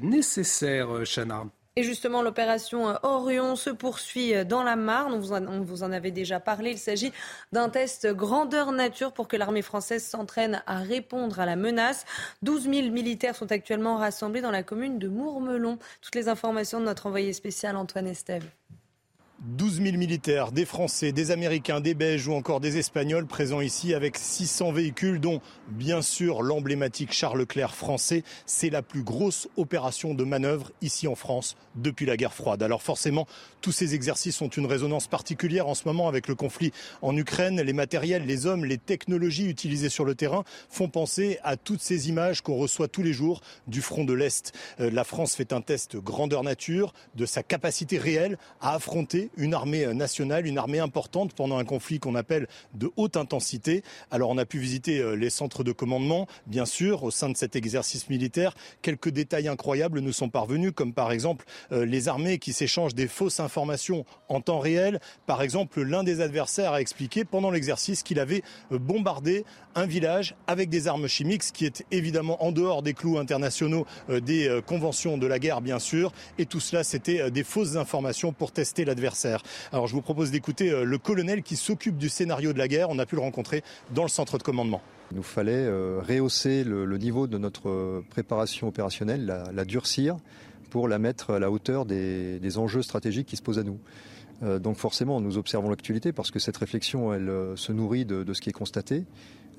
nécessaire, 0.01 0.88
Chana. 1.05 1.47
Et 1.79 1.83
justement, 1.83 2.22
l'opération 2.22 2.97
Orion 3.03 3.55
se 3.55 3.68
poursuit 3.68 4.33
dans 4.47 4.62
la 4.62 4.77
Marne. 4.77 5.12
On 5.12 5.18
vous, 5.18 5.35
en, 5.35 5.47
on 5.47 5.61
vous 5.61 5.83
en 5.83 5.93
avait 5.93 6.11
déjà 6.11 6.41
parlé. 6.41 6.70
Il 6.70 6.79
s'agit 6.79 7.12
d'un 7.53 7.68
test 7.68 8.07
grandeur 8.07 8.72
nature 8.72 9.12
pour 9.12 9.29
que 9.29 9.37
l'armée 9.37 9.61
française 9.61 10.03
s'entraîne 10.03 10.62
à 10.66 10.79
répondre 10.79 11.39
à 11.39 11.45
la 11.45 11.55
menace. 11.55 12.07
12 12.41 12.62
000 12.62 12.91
militaires 12.93 13.37
sont 13.37 13.53
actuellement 13.53 13.99
rassemblés 13.99 14.41
dans 14.41 14.51
la 14.51 14.62
commune 14.62 14.99
de 14.99 15.09
Mourmelon. 15.09 15.79
Toutes 16.01 16.14
les 16.14 16.29
informations 16.29 16.81
de 16.81 16.87
notre 16.87 17.09
envoyé 17.09 17.35
spécial 17.35 17.77
Antoine 17.77 18.07
Estève. 18.07 18.49
12 19.41 19.82
000 19.82 19.97
militaires, 19.99 20.51
des 20.51 20.64
Français, 20.64 21.12
des 21.12 21.30
Américains, 21.30 21.80
des 21.80 21.93
Belges 21.93 22.26
ou 22.26 22.32
encore 22.32 22.59
des 22.59 22.78
Espagnols 22.78 23.26
présents 23.26 23.61
ici 23.61 23.93
avec 23.93 24.16
600 24.16 24.72
véhicules, 24.72 25.20
dont 25.20 25.43
bien 25.68 26.01
sûr 26.01 26.43
l'emblématique 26.43 27.12
Charles 27.12 27.41
Leclerc 27.41 27.74
français. 27.74 28.24
C'est 28.47 28.70
la 28.70 28.80
plus 28.80 29.03
grosse 29.03 29.49
opération 29.59 30.14
de 30.14 30.24
manœuvre 30.24 30.72
ici 30.80 31.07
en 31.07 31.14
France 31.14 31.57
depuis 31.74 32.07
la 32.07 32.16
guerre 32.16 32.32
froide. 32.32 32.62
Alors 32.62 32.82
forcément, 32.82 33.26
tous 33.61 33.72
ces 33.72 33.95
exercices 33.95 34.41
ont 34.41 34.49
une 34.49 34.64
résonance 34.64 35.07
particulière 35.07 35.68
en 35.68 35.74
ce 35.74 35.82
moment 35.84 36.09
avec 36.09 36.28
le 36.28 36.34
conflit 36.34 36.72
en 37.03 37.14
Ukraine. 37.14 37.61
Les 37.61 37.74
matériels, 37.74 38.24
les 38.24 38.47
hommes, 38.47 38.64
les 38.64 38.78
technologies 38.78 39.49
utilisées 39.49 39.91
sur 39.91 40.07
le 40.07 40.14
terrain 40.14 40.45
font 40.70 40.89
penser 40.89 41.39
à 41.45 41.59
toutes 41.59 41.82
ces 41.82 42.09
images 42.09 42.41
qu'on 42.41 42.57
reçoit 42.57 42.89
tous 42.89 43.03
les 43.03 43.12
jours 43.12 43.43
du 43.66 43.82
front 43.82 44.05
de 44.05 44.14
l'Est. 44.14 44.55
Euh, 44.80 44.91
la 44.91 45.05
France 45.05 45.34
fait 45.34 45.53
un 45.53 45.61
test 45.61 45.97
grandeur 45.97 46.43
nature 46.43 46.95
de 47.16 47.26
sa 47.26 47.43
capacité 47.43 47.99
réelle 47.99 48.39
à 48.62 48.74
affronter 48.74 49.26
une 49.37 49.55
armée 49.55 49.87
nationale, 49.95 50.47
une 50.47 50.59
armée 50.59 50.79
importante 50.79 51.33
pendant 51.35 51.59
un 51.59 51.64
conflit 51.64 51.99
qu'on 51.99 52.14
appelle 52.14 52.47
de 52.74 52.91
haute 52.97 53.16
intensité. 53.16 53.83
Alors 54.11 54.31
on 54.31 54.39
a 54.39 54.45
pu 54.45 54.59
visiter 54.59 54.99
euh, 54.99 55.14
les 55.14 55.31
centres 55.31 55.64
de 55.64 55.72
commandement, 55.72 56.27
bien 56.47 56.66
sûr, 56.66 57.03
au 57.03 57.11
sein 57.11 57.29
de 57.29 57.37
cet 57.37 57.57
exercice 57.57 58.09
militaire. 58.09 58.55
Quelques 58.83 59.11
détails 59.11 59.49
incroyables 59.49 60.01
nous 60.01 60.12
sont 60.12 60.29
parvenus, 60.29 60.72
comme 60.74 60.93
par 60.93 61.12
exemple 61.12 61.45
euh, 61.72 61.85
les 61.85 62.09
armées 62.09 62.39
qui 62.39 62.53
s'échangent 62.53 62.95
des 62.95 63.09
fausses 63.09 63.41
informations 63.41 64.05
en 64.29 64.41
temps 64.41 64.59
réel. 64.59 65.01
Par 65.27 65.43
exemple, 65.43 65.83
l'un 65.83 66.05
des 66.05 66.20
adversaires 66.20 66.72
a 66.72 66.81
expliqué 66.81 67.24
pendant 67.24 67.51
l'exercice 67.51 68.03
qu'il 68.03 68.20
avait 68.20 68.43
euh, 68.72 68.79
bombardé 68.79 69.45
un 69.74 69.87
village 69.87 70.37
avec 70.47 70.70
des 70.70 70.89
armes 70.89 71.07
chimiques, 71.07 71.43
ce 71.43 71.53
qui 71.53 71.66
est 71.66 71.85
évidemment 71.91 72.43
en 72.43 72.51
dehors 72.51 72.83
des 72.83 72.95
clous 72.95 73.18
internationaux 73.18 73.87
des 74.09 74.61
conventions 74.64 75.18
de 75.18 75.27
la 75.27 75.39
guerre, 75.39 75.61
bien 75.61 75.79
sûr. 75.79 76.12
Et 76.39 76.47
tout 76.47 76.61
cela, 76.61 76.83
c'était 76.83 77.31
des 77.31 77.45
fausses 77.45 77.77
informations 77.77 78.33
pour 78.33 78.53
tester 78.53 78.87
l'adversaire. 78.87 79.16
Alors 79.73 79.87
je 79.87 79.95
vous 79.95 80.03
propose 80.03 80.31
d'écouter 80.31 80.71
euh, 80.71 80.85
le 80.85 80.99
colonel 80.99 81.43
qui 81.43 81.57
s'occupe 81.57 81.97
du 81.97 82.09
scénario 82.09 82.53
de 82.53 82.59
la 82.59 82.69
guerre. 82.69 82.91
On 82.91 82.99
a 82.99 83.07
pu 83.07 83.14
le 83.14 83.23
rencontrer 83.23 83.62
dans 83.95 84.03
le 84.03 84.09
centre 84.09 84.39
de 84.39 84.43
commandement. 84.43 84.83
Il 85.12 85.17
nous 85.17 85.23
fallait 85.23 85.53
euh, 85.53 86.01
rehausser 86.07 86.64
le, 86.64 86.99
niveau 86.99 87.27
de 87.27 87.39
notre 87.39 87.69
euh, 87.69 88.05
préparation 88.11 88.69
opérationnelle, 88.69 89.25
la, 89.53 89.64
durcir 89.64 90.17
pour 90.71 90.89
la 90.89 90.99
mettre 90.99 91.35
à 91.35 91.39
la 91.39 91.51
hauteur 91.51 91.87
des, 91.87 92.59
enjeux 92.59 92.83
stratégiques 92.83 93.29
qui 93.29 93.37
se 93.37 93.43
posent 93.43 93.59
à 93.59 93.62
nous. 93.62 93.79
donc 94.59 94.77
forcément, 94.77 95.21
nous 95.21 95.39
observons 95.39 95.71
l'actualité 95.71 96.12
parce 96.12 96.31
que 96.31 96.39
cette 96.39 96.57
réflexion, 96.57 97.14
elle 97.14 97.31
se 97.55 97.73
nourrit 97.73 98.05
de, 98.05 98.31
ce 98.35 98.41
qui 98.41 98.51
est 98.51 98.53
constaté. 98.53 99.05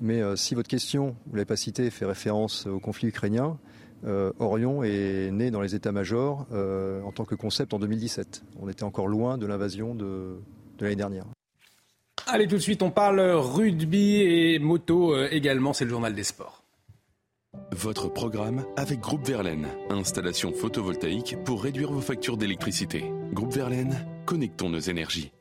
Mais 0.00 0.20
si 0.36 0.54
votre 0.54 0.68
question, 0.68 1.16
vous 1.26 1.36
l'avez 1.36 1.46
pas 1.46 1.56
cité, 1.56 1.90
fait 1.90 2.04
référence 2.04 2.66
au 2.66 2.78
conflit 2.78 3.08
ukrainien, 3.08 3.58
euh, 4.06 4.32
Orion 4.38 4.82
est 4.82 5.30
né 5.32 5.50
dans 5.50 5.60
les 5.60 5.74
états-majors 5.74 6.46
euh, 6.52 7.02
en 7.02 7.12
tant 7.12 7.24
que 7.24 7.34
concept 7.34 7.74
en 7.74 7.78
2017. 7.78 8.42
On 8.60 8.68
était 8.68 8.84
encore 8.84 9.08
loin 9.08 9.38
de 9.38 9.46
l'invasion 9.46 9.94
de, 9.94 10.38
l'année 10.80 10.96
dernière. 10.96 11.24
Allez, 12.26 12.46
tout 12.46 12.56
de 12.56 12.60
suite, 12.60 12.82
on 12.82 12.90
parle 12.90 13.20
rugby 13.20 14.22
et 14.22 14.58
moto 14.58 15.14
euh, 15.14 15.28
également. 15.30 15.72
C'est 15.72 15.84
le 15.84 15.90
journal 15.90 16.14
des 16.14 16.24
sports. 16.24 16.62
Votre 17.72 18.08
programme 18.08 18.64
avec 18.76 19.00
Groupe 19.00 19.26
Verlaine. 19.26 19.66
Installation 19.90 20.52
photovoltaïque 20.52 21.36
pour 21.44 21.62
réduire 21.62 21.90
vos 21.90 22.00
factures 22.00 22.36
d'électricité. 22.36 23.04
Groupe 23.32 23.52
Verlaine, 23.52 24.06
connectons 24.26 24.68
nos 24.68 24.78
énergies. 24.78 25.32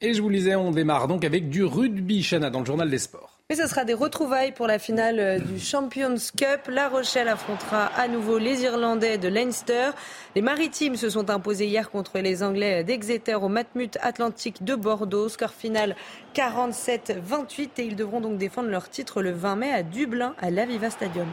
Et 0.00 0.12
je 0.12 0.20
vous 0.20 0.28
le 0.28 0.36
disais, 0.36 0.54
on 0.54 0.70
démarre 0.70 1.08
donc 1.08 1.24
avec 1.24 1.48
du 1.48 1.64
rugby, 1.64 2.22
Chana, 2.22 2.50
dans 2.50 2.60
le 2.60 2.66
journal 2.66 2.90
des 2.90 2.98
sports. 2.98 3.33
Mais 3.50 3.56
ce 3.56 3.66
sera 3.66 3.84
des 3.84 3.92
retrouvailles 3.92 4.52
pour 4.52 4.66
la 4.66 4.78
finale 4.78 5.20
euh, 5.20 5.38
du 5.38 5.60
Champions 5.60 6.14
Cup. 6.34 6.60
La 6.68 6.88
Rochelle 6.88 7.28
affrontera 7.28 7.84
à 7.94 8.08
nouveau 8.08 8.38
les 8.38 8.62
Irlandais 8.62 9.18
de 9.18 9.28
Leinster. 9.28 9.90
Les 10.34 10.40
Maritimes 10.40 10.96
se 10.96 11.10
sont 11.10 11.28
imposés 11.28 11.66
hier 11.66 11.90
contre 11.90 12.20
les 12.20 12.42
Anglais 12.42 12.84
d'Exeter 12.84 13.34
au 13.34 13.48
Matmut 13.48 13.98
Atlantique 14.00 14.64
de 14.64 14.74
Bordeaux. 14.74 15.28
Score 15.28 15.52
final 15.52 15.94
47-28 16.34 17.68
et 17.76 17.84
ils 17.84 17.96
devront 17.96 18.22
donc 18.22 18.38
défendre 18.38 18.70
leur 18.70 18.88
titre 18.88 19.20
le 19.20 19.32
20 19.32 19.56
mai 19.56 19.72
à 19.72 19.82
Dublin 19.82 20.34
à 20.40 20.50
l'Aviva 20.50 20.88
Stadium. 20.88 21.28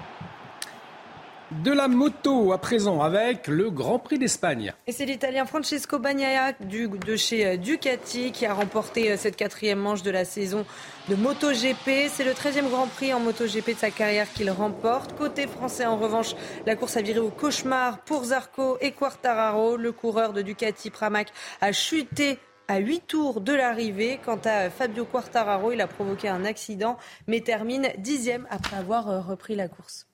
De 1.51 1.73
la 1.73 1.89
moto 1.89 2.53
à 2.53 2.57
présent 2.59 3.01
avec 3.01 3.47
le 3.47 3.69
Grand 3.69 3.99
Prix 3.99 4.17
d'Espagne. 4.17 4.71
Et 4.87 4.93
c'est 4.93 5.03
l'Italien 5.05 5.45
Francesco 5.45 5.99
Bagnaia 5.99 6.53
de 6.53 7.15
chez 7.17 7.45
euh, 7.45 7.57
Ducati 7.57 8.31
qui 8.31 8.45
a 8.45 8.53
remporté 8.53 9.11
euh, 9.11 9.17
cette 9.17 9.35
quatrième 9.35 9.77
manche 9.77 10.01
de 10.01 10.11
la 10.11 10.23
saison 10.23 10.65
de 11.09 11.15
MotoGP. 11.15 12.07
C'est 12.09 12.23
le 12.23 12.31
13e 12.31 12.69
Grand 12.69 12.87
Prix 12.87 13.13
en 13.13 13.19
MotoGP 13.19 13.71
de 13.71 13.79
sa 13.79 13.91
carrière 13.91 14.31
qu'il 14.31 14.49
remporte. 14.49 15.13
Côté 15.17 15.45
français, 15.45 15.85
en 15.85 15.97
revanche, 15.97 16.35
la 16.65 16.77
course 16.77 16.95
a 16.95 17.01
viré 17.01 17.19
au 17.19 17.31
cauchemar 17.31 17.99
pour 18.05 18.23
Zarco 18.23 18.77
et 18.79 18.93
Quartararo. 18.93 19.75
Le 19.75 19.91
coureur 19.91 20.31
de 20.31 20.41
Ducati 20.41 20.89
Pramac 20.89 21.33
a 21.59 21.73
chuté 21.73 22.39
à 22.69 22.77
8 22.77 23.07
tours 23.07 23.41
de 23.41 23.51
l'arrivée. 23.51 24.21
Quant 24.23 24.39
à 24.45 24.69
Fabio 24.69 25.03
Quartararo, 25.03 25.73
il 25.73 25.81
a 25.81 25.87
provoqué 25.87 26.29
un 26.29 26.45
accident 26.45 26.97
mais 27.27 27.41
termine 27.41 27.89
dixième 27.97 28.47
après 28.49 28.77
avoir 28.77 29.09
euh, 29.09 29.19
repris 29.19 29.55
la 29.55 29.67
course. 29.67 30.07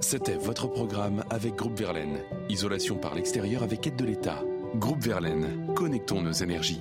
C'était 0.00 0.36
votre 0.36 0.66
programme 0.66 1.24
avec 1.30 1.54
Groupe 1.54 1.78
Verlaine. 1.78 2.18
Isolation 2.48 2.96
par 2.96 3.14
l'extérieur 3.14 3.62
avec 3.62 3.86
aide 3.86 3.96
de 3.96 4.04
l'État. 4.04 4.42
Groupe 4.76 5.02
Verlaine, 5.02 5.72
connectons 5.74 6.22
nos 6.22 6.32
énergies. 6.32 6.80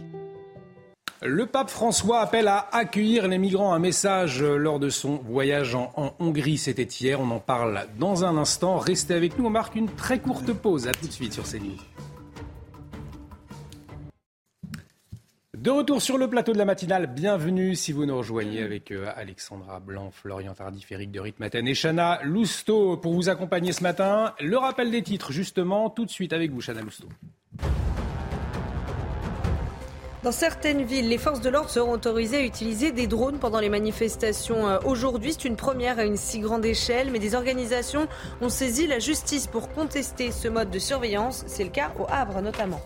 Le 1.24 1.46
pape 1.46 1.70
François 1.70 2.22
appelle 2.22 2.48
à 2.48 2.68
accueillir 2.72 3.28
les 3.28 3.38
migrants. 3.38 3.74
Un 3.74 3.80
message 3.80 4.42
lors 4.42 4.80
de 4.80 4.90
son 4.90 5.18
voyage 5.18 5.76
en, 5.76 6.16
Hongrie, 6.20 6.58
c'était 6.58 6.82
hier. 6.82 7.22
On 7.22 7.30
en 7.30 7.40
parle 7.40 7.86
dans 8.00 8.26
un 8.26 8.38
instant. 8.38 8.80
Restez 8.80 9.14
avec 9.14 9.38
nous, 9.38 9.46
on 9.46 9.52
marque 9.52 9.76
une 9.76 9.90
très 9.90 10.18
courte 10.18 10.52
pause. 10.52 10.88
A 10.88 10.92
tout 10.92 11.06
de 11.06 11.12
suite 11.12 11.34
sur 11.34 11.44
CNews. 11.44 11.78
De 15.62 15.70
retour 15.70 16.02
sur 16.02 16.18
le 16.18 16.28
plateau 16.28 16.54
de 16.54 16.58
la 16.58 16.66
matinale, 16.66 17.06
bienvenue 17.06 17.76
si 17.76 17.92
vous 17.92 18.08
nous 18.08 18.18
rejoignez 18.18 18.64
avec 18.64 18.90
euh, 18.90 19.06
Alexandra 19.16 19.80
Blanc, 19.80 20.10
Florian 20.12 20.56
Tardif, 20.56 20.92
Eric 20.92 21.12
de 21.12 21.20
Ritmaten 21.20 21.68
et 21.68 21.76
Chana 21.76 22.20
Lousteau 22.24 22.98
pour 22.98 23.14
vous 23.14 23.30
accompagner 23.30 23.72
ce 23.72 23.84
matin. 23.84 24.34
Le 24.40 24.58
rappel 24.58 24.90
des 24.90 25.04
titres, 25.04 25.32
justement, 25.32 25.92
tout 25.92 26.06
de 26.06 26.10
suite 26.10 26.34
avec 26.34 26.50
vous, 26.50 26.62
Chana 26.62 26.82
Lousteau. 26.82 27.10
Dans 30.24 30.32
certaines 30.32 30.82
villes, 30.82 31.10
les 31.10 31.20
forces 31.20 31.42
de 31.42 31.50
l'ordre 31.52 31.70
seront 31.70 31.92
autorisées 31.92 32.38
à 32.38 32.44
utiliser 32.44 32.92
des 32.92 33.06
drones 33.06 33.38
pendant 33.38 33.60
les 33.60 33.70
manifestations. 33.70 34.68
Euh, 34.68 34.80
aujourd'hui, 34.84 35.34
c'est 35.34 35.46
une 35.46 35.58
première 35.58 36.00
à 36.00 36.06
une 36.06 36.18
si 36.18 36.40
grande 36.40 36.66
échelle, 36.66 37.12
mais 37.12 37.20
des 37.20 37.36
organisations 37.36 38.08
ont 38.42 38.50
saisi 38.50 38.88
la 38.88 38.98
justice 38.98 39.46
pour 39.46 39.70
contester 39.70 40.32
ce 40.32 40.48
mode 40.48 40.72
de 40.72 40.80
surveillance. 40.80 41.44
C'est 41.46 41.64
le 41.64 41.70
cas 41.70 41.94
au 42.00 42.08
Havre 42.10 42.42
notamment. 42.42 42.82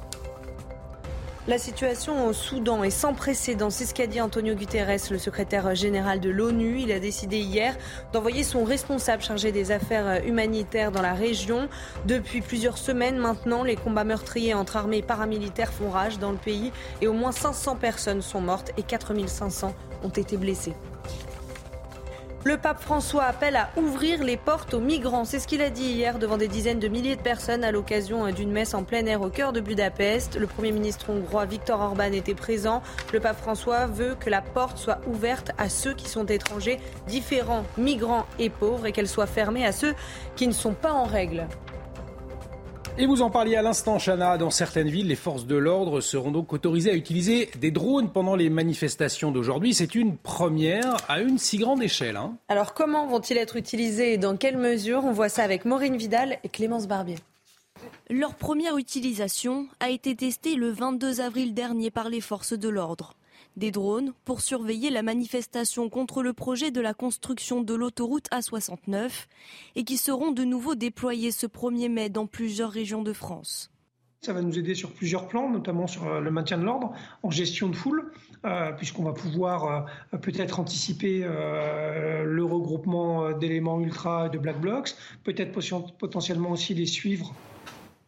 La 1.47 1.59
situation 1.59 2.25
au 2.25 2.33
Soudan 2.33 2.83
est 2.83 2.89
sans 2.89 3.13
précédent. 3.13 3.69
C'est 3.69 3.85
ce 3.85 3.93
qu'a 3.93 4.07
dit 4.07 4.19
Antonio 4.19 4.55
Guterres, 4.55 5.11
le 5.11 5.19
secrétaire 5.19 5.75
général 5.75 6.19
de 6.19 6.31
l'ONU. 6.31 6.79
Il 6.79 6.91
a 6.91 6.99
décidé 6.99 7.37
hier 7.37 7.77
d'envoyer 8.13 8.43
son 8.43 8.63
responsable 8.63 9.21
chargé 9.21 9.51
des 9.51 9.69
affaires 9.69 10.25
humanitaires 10.25 10.91
dans 10.91 11.03
la 11.03 11.13
région. 11.13 11.69
Depuis 12.07 12.41
plusieurs 12.41 12.79
semaines 12.79 13.19
maintenant, 13.19 13.63
les 13.63 13.75
combats 13.75 14.05
meurtriers 14.05 14.55
entre 14.55 14.75
armées 14.75 14.97
et 14.97 15.03
paramilitaires 15.03 15.71
font 15.71 15.91
rage 15.91 16.17
dans 16.17 16.31
le 16.31 16.37
pays 16.37 16.71
et 17.01 17.07
au 17.07 17.13
moins 17.13 17.31
500 17.31 17.75
personnes 17.75 18.23
sont 18.23 18.41
mortes 18.41 18.71
et 18.77 18.81
4500 18.81 19.75
ont 20.03 20.09
été 20.09 20.37
blessées. 20.37 20.73
Le 22.47 22.57
pape 22.57 22.79
François 22.79 23.23
appelle 23.23 23.55
à 23.55 23.71
ouvrir 23.75 24.23
les 24.23 24.37
portes 24.37 24.75
aux 24.75 24.79
migrants. 24.79 25.25
C'est 25.25 25.39
ce 25.39 25.47
qu'il 25.47 25.63
a 25.63 25.71
dit 25.71 25.85
hier 25.85 26.19
devant 26.19 26.37
des 26.37 26.47
dizaines 26.47 26.77
de 26.77 26.87
milliers 26.87 27.15
de 27.15 27.21
personnes 27.23 27.63
à 27.63 27.71
l'occasion 27.71 28.31
d'une 28.31 28.51
messe 28.51 28.75
en 28.75 28.83
plein 28.83 29.03
air 29.07 29.23
au 29.23 29.29
cœur 29.29 29.51
de 29.51 29.59
Budapest. 29.59 30.37
Le 30.37 30.45
Premier 30.45 30.71
ministre 30.71 31.09
hongrois 31.09 31.45
Viktor 31.45 31.81
Orban 31.81 32.11
était 32.11 32.35
présent. 32.35 32.83
Le 33.13 33.19
pape 33.19 33.41
François 33.41 33.87
veut 33.87 34.15
que 34.19 34.29
la 34.29 34.43
porte 34.43 34.77
soit 34.77 34.99
ouverte 35.07 35.53
à 35.57 35.69
ceux 35.69 35.95
qui 35.95 36.07
sont 36.07 36.27
étrangers, 36.27 36.79
différents, 37.07 37.65
migrants 37.79 38.27
et 38.37 38.51
pauvres, 38.51 38.85
et 38.85 38.91
qu'elle 38.91 39.09
soit 39.09 39.25
fermée 39.25 39.65
à 39.65 39.71
ceux 39.71 39.95
qui 40.35 40.45
ne 40.47 40.53
sont 40.53 40.73
pas 40.73 40.93
en 40.93 41.05
règle. 41.05 41.47
Et 42.97 43.07
vous 43.07 43.21
en 43.21 43.29
parliez 43.29 43.57
à 43.57 43.61
l'instant, 43.61 43.97
Chana. 43.97 44.37
Dans 44.37 44.49
certaines 44.49 44.87
villes, 44.87 45.09
les 45.09 45.15
forces 45.15 45.45
de 45.45 45.57
l'ordre 45.57 45.99
seront 45.99 46.31
donc 46.31 46.53
autorisées 46.53 46.91
à 46.91 46.93
utiliser 46.93 47.49
des 47.59 47.69
drones 47.69 48.09
pendant 48.09 48.37
les 48.37 48.49
manifestations 48.49 49.33
d'aujourd'hui. 49.33 49.73
C'est 49.73 49.95
une 49.95 50.15
première 50.15 50.95
à 51.09 51.19
une 51.19 51.37
si 51.37 51.57
grande 51.57 51.83
échelle. 51.83 52.15
Hein. 52.15 52.37
Alors, 52.47 52.73
comment 52.73 53.05
vont-ils 53.05 53.37
être 53.37 53.57
utilisés 53.57 54.13
et 54.13 54.17
dans 54.17 54.37
quelle 54.37 54.57
mesure? 54.57 55.03
On 55.03 55.11
voit 55.11 55.27
ça 55.27 55.43
avec 55.43 55.65
Maureen 55.65 55.97
Vidal 55.97 56.37
et 56.45 56.47
Clémence 56.47 56.87
Barbier. 56.87 57.17
Leur 58.09 58.33
première 58.33 58.77
utilisation 58.77 59.67
a 59.81 59.89
été 59.89 60.15
testée 60.15 60.55
le 60.55 60.69
22 60.69 61.19
avril 61.19 61.53
dernier 61.53 61.91
par 61.91 62.07
les 62.07 62.21
forces 62.21 62.53
de 62.53 62.69
l'ordre 62.69 63.13
des 63.55 63.71
drones 63.71 64.13
pour 64.25 64.41
surveiller 64.41 64.89
la 64.89 65.03
manifestation 65.03 65.89
contre 65.89 66.23
le 66.23 66.33
projet 66.33 66.71
de 66.71 66.81
la 66.81 66.93
construction 66.93 67.61
de 67.61 67.73
l'autoroute 67.73 68.29
A69 68.31 69.27
et 69.75 69.83
qui 69.83 69.97
seront 69.97 70.31
de 70.31 70.43
nouveau 70.43 70.75
déployés 70.75 71.31
ce 71.31 71.47
1er 71.47 71.89
mai 71.89 72.09
dans 72.09 72.27
plusieurs 72.27 72.71
régions 72.71 73.03
de 73.03 73.13
France. 73.13 73.71
Ça 74.21 74.33
va 74.33 74.41
nous 74.41 74.57
aider 74.57 74.73
sur 74.73 74.91
plusieurs 74.91 75.27
plans, 75.27 75.51
notamment 75.51 75.85
sur 75.85 76.07
euh, 76.07 76.19
le 76.19 76.31
maintien 76.31 76.57
de 76.57 76.63
l'ordre, 76.63 76.93
en 77.21 77.29
gestion 77.29 77.69
de 77.69 77.75
foule, 77.75 78.11
euh, 78.43 78.71
puisqu'on 78.71 79.03
va 79.03 79.13
pouvoir 79.13 79.87
euh, 80.13 80.17
peut-être 80.17 80.59
anticiper 80.59 81.19
le 81.19 82.43
regroupement 82.43 83.33
d'éléments 83.33 83.79
ultra 83.79 84.27
et 84.27 84.29
de 84.31 84.39
black 84.39 84.59
blocs, 84.59 84.95
peut-être 85.23 85.51
potentiellement 85.99 86.51
aussi 86.51 86.73
les 86.73 86.87
suivre. 86.87 87.35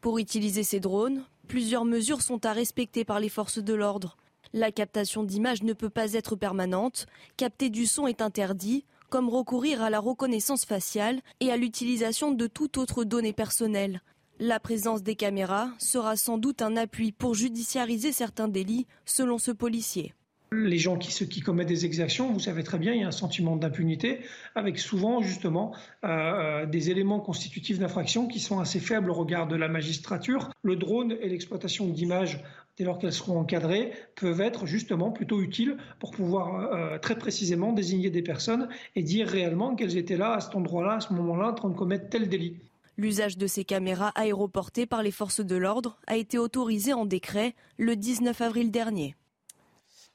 Pour 0.02 0.18
utiliser 0.18 0.64
ces 0.64 0.80
drones, 0.80 1.24
plusieurs 1.48 1.86
mesures 1.86 2.22
sont 2.22 2.46
à 2.46 2.54
respecter 2.54 3.06
par 3.06 3.20
les 3.20 3.30
forces 3.30 3.60
de 3.60 3.74
l'ordre. 3.76 4.18
La 4.54 4.72
captation 4.72 5.24
d'images 5.24 5.64
ne 5.64 5.74
peut 5.74 5.90
pas 5.90 6.14
être 6.14 6.36
permanente. 6.36 7.06
Capter 7.36 7.70
du 7.70 7.86
son 7.86 8.08
est 8.08 8.22
interdit, 8.22 8.86
comme 9.10 9.30
recourir 9.30 9.82
à 9.82 9.90
la 9.90 10.00
reconnaissance 10.00 10.66
faciale 10.66 11.22
et 11.40 11.52
à 11.52 11.58
l'utilisation 11.58 12.32
de 12.32 12.48
toute 12.48 12.78
autre 12.78 13.04
donnée 13.04 13.34
personnelle. 13.34 14.02
La 14.40 14.60
présence 14.60 15.02
des 15.02 15.16
caméras 15.16 15.70
sera 15.80 16.16
sans 16.16 16.38
doute 16.38 16.62
un 16.62 16.78
appui 16.78 17.12
pour 17.12 17.34
judiciariser 17.34 18.12
certains 18.12 18.48
délits, 18.48 18.86
selon 19.06 19.40
ce 19.40 19.52
policier. 19.52 20.14
Les 20.52 20.78
gens 20.78 20.98
qui, 20.98 21.42
commettent 21.42 21.68
des 21.68 21.86
exactions, 21.86 22.32
vous 22.32 22.40
savez 22.40 22.64
très 22.64 22.78
bien, 22.78 22.94
il 22.94 23.02
y 23.02 23.04
a 23.04 23.08
un 23.08 23.12
sentiment 23.12 23.58
d'impunité, 23.58 24.20
avec 24.56 24.80
souvent 24.80 25.22
justement 25.22 25.76
euh, 26.06 26.08
euh, 26.08 26.66
des 26.66 26.90
éléments 26.90 27.20
constitutifs 27.20 27.80
d'infraction 27.80 28.28
qui 28.28 28.40
sont 28.40 28.60
assez 28.60 28.80
faibles 28.80 29.10
au 29.10 29.14
regard 29.14 29.48
de 29.48 29.58
la 29.58 29.68
magistrature. 29.68 30.50
Le 30.62 30.78
drone 30.78 31.18
et 31.20 31.28
l'exploitation 31.28 31.88
d'images 31.90 32.42
dès 32.78 32.84
lors 32.84 33.00
qu'elles 33.00 33.14
seront 33.14 33.40
encadrées, 33.40 33.92
peuvent 34.16 34.42
être 34.42 34.66
justement 34.66 35.12
plutôt 35.12 35.42
utiles 35.42 35.78
pour 36.00 36.12
pouvoir 36.12 36.74
euh, 36.74 37.00
très 37.00 37.18
précisément 37.18 37.74
désigner 37.74 38.10
des 38.10 38.22
personnes 38.22 38.70
et 38.96 39.04
dire 39.04 39.28
réellement 39.28 39.76
qu'elles 39.76 39.98
étaient 39.98 40.18
là, 40.18 40.34
à 40.34 40.40
cet 40.40 40.56
endroit-là, 40.56 40.96
à 40.96 41.00
ce 41.00 41.14
moment-là, 41.14 41.50
en 41.50 41.54
train 41.54 41.70
de 41.70 41.76
commettre 41.76 42.10
tel 42.10 42.30
délit. 42.30 42.58
L'usage 42.98 43.38
de 43.38 43.46
ces 43.46 43.64
caméras 43.64 44.12
aéroportées 44.16 44.88
par 44.88 45.04
les 45.04 45.12
forces 45.12 45.42
de 45.42 45.56
l'ordre 45.56 46.00
a 46.08 46.18
été 46.18 46.40
autorisé 46.40 46.94
en 46.94 47.06
décret 47.06 47.54
le 47.78 47.96
19 47.96 48.42
avril 48.42 48.72
dernier. 48.72 49.16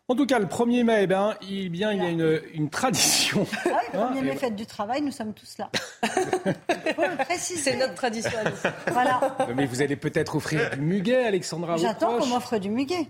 En 0.09 0.17
tout 0.17 0.27
cas, 0.27 0.41
le 0.41 0.47
1er 0.47 0.83
mai, 0.83 1.03
eh 1.03 1.07
ben, 1.07 1.37
il, 1.49 1.71
bien, 1.71 1.93
il 1.93 2.03
y 2.03 2.07
a 2.07 2.11
une, 2.11 2.41
une 2.55 2.69
tradition. 2.71 3.47
Ah 3.65 3.69
oui, 3.71 3.77
le 3.93 3.99
1er 3.99 4.19
hein, 4.19 4.23
mai, 4.23 4.37
fête 4.37 4.57
du 4.57 4.67
travail, 4.67 5.01
nous 5.01 5.13
sommes 5.13 5.33
tous 5.33 5.59
là. 5.59 5.71
C'est 7.39 7.77
notre 7.77 7.95
tradition. 7.95 8.39
voilà. 8.91 9.37
Mais 9.55 9.65
vous 9.67 9.81
allez 9.81 9.95
peut-être 9.95 10.35
offrir 10.37 10.71
du 10.71 10.81
muguet, 10.81 11.25
Alexandra. 11.25 11.77
J'attends 11.77 12.19
qu'on 12.19 12.27
m'offre 12.27 12.59
du 12.59 12.69
muguet. 12.69 13.07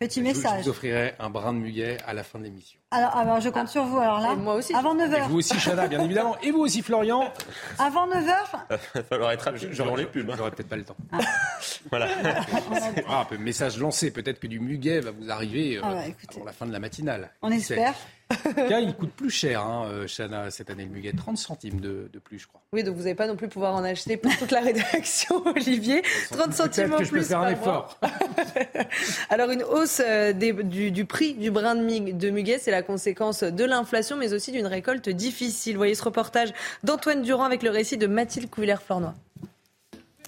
Petit 0.00 0.22
message. 0.22 0.58
Je 0.58 0.64
vous 0.64 0.70
offrirai 0.70 1.14
un 1.20 1.30
brin 1.30 1.52
de 1.52 1.58
muguet 1.58 1.98
à 2.04 2.14
la 2.14 2.24
fin 2.24 2.40
de 2.40 2.44
l'émission. 2.44 2.80
Alors, 2.90 3.16
alors, 3.16 3.40
je 3.40 3.48
compte 3.50 3.68
sur 3.68 3.84
vous. 3.84 3.98
Alors 3.98 4.20
là, 4.20 4.34
moi 4.34 4.54
aussi. 4.54 4.74
Avant 4.74 4.96
9h. 4.96 5.28
vous 5.28 5.38
aussi, 5.38 5.56
Chana, 5.58 5.86
bien 5.86 6.02
évidemment. 6.02 6.36
Et 6.42 6.50
vous 6.50 6.60
aussi, 6.60 6.82
Florian. 6.82 7.32
Avant 7.78 8.08
9h. 8.08 8.34
Il 8.70 8.76
va 8.94 9.02
falloir 9.04 9.30
être 9.30 9.42
rapide 9.42 9.70
les 9.96 10.06
pubs. 10.06 10.28
Hein. 10.28 10.34
J'aurais 10.36 10.50
peut-être 10.50 10.68
pas 10.68 10.76
le 10.76 10.84
temps. 10.84 10.96
Ah. 11.12 11.18
voilà. 11.90 12.08
ah, 13.08 13.20
un 13.20 13.24
peu 13.24 13.38
message 13.38 13.78
lancé. 13.78 14.10
Peut-être 14.10 14.40
que 14.40 14.48
du 14.48 14.58
muguet 14.58 15.00
va 15.00 15.12
vous 15.12 15.30
arriver 15.30 15.59
euh, 15.76 15.80
ah 15.82 16.04
pour 16.32 16.44
la 16.44 16.52
fin 16.52 16.66
de 16.66 16.72
la 16.72 16.78
matinale. 16.78 17.30
On 17.42 17.50
espère. 17.50 17.94
Car 18.54 18.78
il 18.78 18.94
coûte 18.94 19.10
plus 19.10 19.30
cher, 19.30 19.60
hein, 19.60 19.86
euh, 19.88 20.06
Chana, 20.06 20.50
cette 20.50 20.70
année, 20.70 20.84
le 20.84 20.90
muguet. 20.90 21.12
30 21.12 21.36
centimes 21.36 21.80
de, 21.80 22.08
de, 22.12 22.18
plus, 22.20 22.38
je 22.38 22.46
crois. 22.46 22.60
Oui, 22.72 22.84
donc 22.84 22.94
vous 22.94 23.02
n'allez 23.02 23.16
pas 23.16 23.26
non 23.26 23.34
plus 23.34 23.48
pouvoir 23.48 23.74
en 23.74 23.82
acheter 23.82 24.16
pour 24.16 24.36
toute 24.36 24.52
la 24.52 24.60
rédaction, 24.60 25.44
Olivier. 25.46 26.02
30 26.30 26.52
centimes 26.52 26.92
en 26.92 26.96
plus. 26.98 26.98
que 26.98 27.04
je 27.04 27.10
peux 27.10 27.22
faire 27.22 27.40
un 27.40 27.50
effort. 27.50 27.98
Alors, 29.30 29.50
une 29.50 29.64
hausse 29.64 30.00
euh, 30.04 30.32
des, 30.32 30.52
du, 30.52 30.92
du, 30.92 31.04
prix 31.06 31.34
du 31.34 31.50
brin 31.50 31.74
de, 31.74 32.12
de 32.12 32.30
muguet, 32.30 32.58
c'est 32.58 32.70
la 32.70 32.82
conséquence 32.82 33.42
de 33.42 33.64
l'inflation, 33.64 34.16
mais 34.16 34.32
aussi 34.32 34.52
d'une 34.52 34.66
récolte 34.66 35.08
difficile. 35.08 35.76
Voyez 35.76 35.96
ce 35.96 36.04
reportage 36.04 36.52
d'Antoine 36.84 37.22
Durand 37.22 37.44
avec 37.44 37.62
le 37.64 37.70
récit 37.70 37.96
de 37.96 38.06
Mathilde 38.06 38.48
Couvillère-Flornois. 38.48 39.14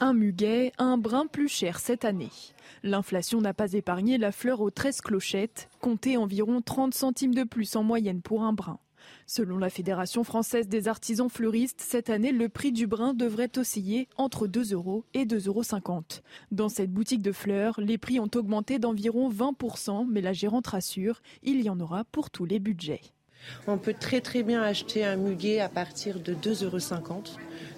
Un 0.01 0.15
muguet, 0.15 0.73
un 0.79 0.99
brin 0.99 1.27
plus 1.27 1.49
cher 1.49 1.79
cette 1.79 2.05
année. 2.05 2.31
L'inflation 2.83 3.41
n'a 3.41 3.55
pas 3.55 3.75
épargné 3.75 4.19
la 4.19 4.33
fleur 4.33 4.61
aux 4.61 4.71
13 4.71 5.03
clochettes, 5.03 5.69
comptez 5.81 6.17
environ 6.17 6.61
30 6.61 6.95
centimes 6.95 7.35
de 7.35 7.45
plus 7.45 7.77
en 7.77 7.85
moyenne 7.85 8.23
pour 8.23 8.43
un 8.43 8.53
brin. 8.53 8.81
Selon 9.27 9.59
la 9.59 9.71
Fédération 9.71 10.25
française 10.25 10.69
des 10.69 10.89
artisans 10.89 11.29
fleuristes, 11.29 11.81
cette 11.81 12.11
année, 12.11 12.33
le 12.33 12.49
prix 12.49 12.73
du 12.73 12.87
brin 12.87 13.15
devrait 13.15 13.57
osciller 13.57 14.09
entre 14.17 14.47
2 14.47 14.73
euros 14.73 15.05
et 15.15 15.25
2,50 15.25 15.49
euros. 15.49 16.03
Dans 16.51 16.69
cette 16.69 16.93
boutique 16.93 17.23
de 17.23 17.33
fleurs, 17.33 17.81
les 17.81 17.99
prix 17.99 18.21
ont 18.21 18.31
augmenté 18.35 18.79
d'environ 18.79 19.31
20%, 19.31 20.07
mais 20.11 20.21
la 20.21 20.33
gérante 20.33 20.67
rassure, 20.67 21.23
il 21.43 21.63
y 21.63 21.71
en 21.71 21.79
aura 21.81 22.05
pour 22.05 22.31
tous 22.31 22.45
les 22.45 22.59
budgets. 22.59 23.03
On 23.67 23.79
peut 23.79 23.95
très 23.95 24.21
très 24.21 24.43
bien 24.43 24.63
acheter 24.63 25.05
un 25.05 25.17
muguet 25.17 25.61
à 25.61 25.69
partir 25.69 26.21
de 26.21 26.35
2,50 26.35 26.65
euros. 26.65 27.23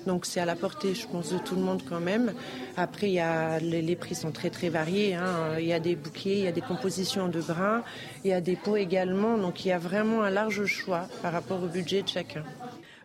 Donc 0.07 0.26
c'est 0.26 0.40
à 0.40 0.44
la 0.44 0.57
portée, 0.57 0.94
je 0.94 1.07
pense, 1.07 1.32
de 1.32 1.38
tout 1.38 1.55
le 1.55 1.62
monde 1.62 1.82
quand 1.88 2.00
même. 2.00 2.32
Après, 2.76 3.09
il 3.09 3.14
y 3.14 3.20
a, 3.20 3.59
les, 3.59 3.96
prix 3.96 4.14
sont 4.14 4.32
très 4.32 4.50
très 4.50 4.68
variés. 4.68 5.14
Hein. 5.14 5.59
Il 5.59 5.66
y 5.66 5.72
a 5.72 5.80
des 5.80 5.96
bouquets, 5.96 6.38
il 6.38 6.44
y 6.44 6.48
a 6.48 6.52
des 6.52 6.61
compositions 6.61 7.28
de 7.28 7.40
grains, 7.40 7.82
il 8.24 8.30
y 8.30 8.34
a 8.34 8.40
des 8.40 8.57
pots 8.57 8.76
également. 8.76 9.38
Donc 9.38 9.64
il 9.64 9.68
y 9.68 9.72
a 9.72 9.78
vraiment 9.78 10.22
un 10.22 10.30
large 10.30 10.66
choix 10.66 11.09
par 11.22 11.32
rapport 11.32 11.62
au 11.62 11.66
budget 11.66 12.02
de 12.02 12.09
chacun. 12.09 12.44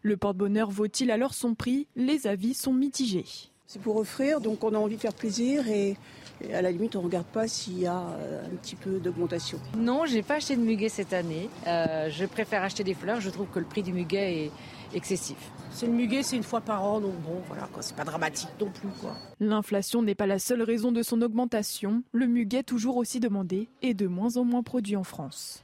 Le 0.02 0.16
porte-bonheur 0.18 0.70
vaut-il 0.70 1.12
alors 1.12 1.34
son 1.34 1.56
prix? 1.56 1.88
Les 1.96 2.28
avis 2.28 2.54
sont 2.54 2.74
mitigés. 2.74 3.26
C'est 3.68 3.82
pour 3.82 3.98
offrir, 3.98 4.42
donc 4.42 4.64
on 4.64 4.74
a 4.74 4.78
envie 4.78 4.96
de 4.96 5.02
faire 5.02 5.14
plaisir 5.14 5.68
et, 5.68 5.96
à 6.54 6.62
la 6.62 6.72
limite 6.72 6.96
on 6.96 7.02
ne 7.02 7.06
regarde 7.06 7.28
pas 7.28 7.48
s'il 7.48 7.80
y 7.80 7.86
a 7.86 8.00
euh, 8.00 8.46
un 8.46 8.56
petit 8.56 8.76
peu 8.76 8.98
d'augmentation. 8.98 9.60
Non, 9.78 10.06
j'ai 10.06 10.24
pas 10.24 10.36
acheté 10.36 10.56
de 10.56 10.62
muguet 10.62 10.90
cette 10.90 11.14
année. 11.14 11.50
Euh, 11.68 12.10
je 12.10 12.26
préfère 12.26 12.64
acheter 12.64 12.84
des 12.84 12.96
fleurs. 12.96 13.22
Je 13.22 13.30
trouve 13.30 13.48
que 13.48 13.60
le 13.60 13.66
prix 13.66 13.84
du 13.84 13.94
muguet 13.94 14.46
est 14.46 14.52
excessif. 14.94 15.38
C'est 15.72 15.86
le 15.86 15.94
muguet, 15.94 16.24
c'est 16.24 16.36
une 16.36 16.44
fois 16.44 16.62
par 16.62 16.84
an, 16.84 17.00
donc 17.00 17.14
bon, 17.22 17.42
voilà, 17.48 17.70
c'est 17.80 17.96
pas 17.96 18.04
dramatique 18.04 18.50
non 18.60 18.70
plus. 18.70 18.90
L'inflation 19.40 20.02
n'est 20.02 20.16
pas 20.16 20.28
la 20.28 20.40
seule 20.40 20.62
raison 20.62 20.92
de 20.92 21.04
son 21.04 21.22
augmentation. 21.22 22.04
Le 22.12 22.28
muguet, 22.28 22.64
toujours 22.64 22.98
aussi 22.98 23.20
demandé, 23.20 23.68
est 23.82 23.94
de 23.94 24.08
moins 24.08 24.38
en 24.38 24.44
moins 24.44 24.64
produit 24.64 24.96
en 24.96 25.04
France. 25.04 25.64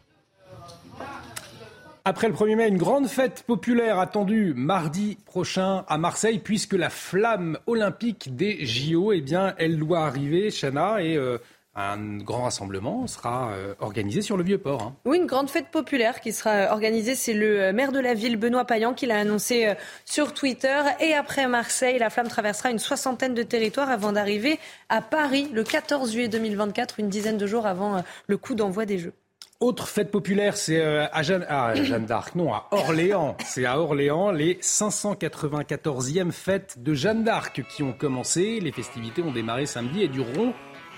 Après 2.07 2.28
le 2.28 2.36
1er 2.36 2.55
mai, 2.55 2.67
une 2.67 2.78
grande 2.78 3.07
fête 3.07 3.43
populaire 3.47 3.97
attendue 3.97 4.53
mardi 4.55 5.17
prochain 5.26 5.84
à 5.88 5.97
Marseille, 5.97 6.38
puisque 6.38 6.73
la 6.73 6.91
flamme 6.91 7.57
olympique 7.65 8.36
des 8.36 8.63
JO, 8.63 9.11
eh 9.11 9.21
bien, 9.21 9.55
elle 9.57 9.80
doit 9.80 10.05
arriver, 10.05 10.51
Chana, 10.51 11.01
et 11.01 11.17
euh, 11.17 11.39
un 11.76 12.17
grand 12.17 12.43
rassemblement 12.43 13.05
sera 13.07 13.51
euh, 13.51 13.73
organisé 13.80 14.21
sur 14.21 14.38
le 14.38 14.43
Vieux-Port. 14.43 14.82
Hein. 14.82 14.95
Oui, 15.05 15.17
une 15.17 15.26
grande 15.26 15.49
fête 15.49 15.67
populaire 15.67 16.21
qui 16.21 16.32
sera 16.32 16.51
euh, 16.51 16.71
organisée. 16.71 17.15
C'est 17.15 17.34
le 17.34 17.73
maire 17.73 17.91
de 17.91 17.99
la 17.99 18.13
ville, 18.13 18.38
Benoît 18.38 18.65
Payan, 18.65 18.93
qui 18.93 19.05
l'a 19.05 19.19
annoncé 19.19 19.73
sur 20.05 20.34
Twitter. 20.34 20.82
Et 20.99 21.13
après 21.13 21.47
Marseille, 21.47 21.99
la 21.99 22.09
flamme 22.09 22.28
traversera 22.28 22.71
une 22.71 22.80
soixantaine 22.80 23.34
de 23.34 23.43
territoires 23.43 23.89
avant 23.89 24.11
d'arriver 24.11 24.59
à 24.89 25.01
Paris 25.01 25.49
le 25.53 25.63
14 25.63 26.11
juillet 26.11 26.28
2024, 26.28 26.99
une 26.99 27.09
dizaine 27.09 27.38
de 27.38 27.47
jours 27.47 27.65
avant 27.65 28.03
le 28.28 28.38
coup 28.38 28.55
d'envoi 28.55 28.86
des 28.86 28.97
Jeux. 28.97 29.13
Autre 29.61 29.88
fête 29.88 30.11
populaire, 30.11 30.57
c'est 30.57 30.82
euh, 30.82 31.07
à 31.13 31.23
Jeanne, 31.23 31.45
Jeanne 31.76 32.05
d'Arc, 32.05 32.36
non, 32.36 32.53
à 32.53 32.67
Orléans. 32.71 33.38
C'est 33.45 33.65
à 33.65 33.80
Orléans 33.80 34.30
les 34.32 34.55
594e 34.55 36.32
fêtes 36.32 36.84
de 36.84 36.93
Jeanne 36.93 37.23
d'Arc 37.23 37.63
qui 37.69 37.82
ont 37.82 37.93
commencé. 37.93 38.59
Les 38.59 38.73
festivités 38.73 39.21
ont 39.21 39.32
démarré 39.32 39.65
samedi 39.65 40.03
et 40.03 40.09
dureront 40.09 40.53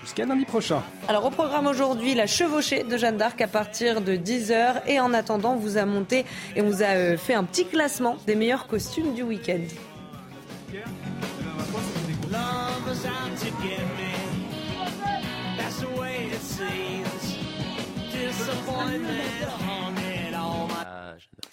jusqu'à 0.07 0.25
lundi 0.25 0.45
prochain. 0.45 0.81
Alors 1.09 1.25
au 1.25 1.29
programme 1.29 1.67
aujourd'hui, 1.67 2.15
la 2.15 2.27
chevauchée 2.27 2.83
de 2.83 2.97
Jeanne 2.97 3.17
d'Arc 3.17 3.41
à 3.41 3.47
partir 3.47 3.99
de 3.99 4.13
10h. 4.13 4.83
Et 4.87 5.01
en 5.01 5.13
attendant, 5.13 5.53
on 5.53 5.57
vous 5.57 5.77
a 5.77 5.85
monté 5.85 6.23
et 6.55 6.61
on 6.61 6.65
vous 6.65 6.81
a 6.81 6.95
euh, 6.95 7.17
fait 7.17 7.33
un 7.33 7.43
petit 7.43 7.65
classement 7.65 8.15
des 8.25 8.35
meilleurs 8.35 8.67
costumes 8.67 9.13
du 9.13 9.23
week-end. 9.23 9.59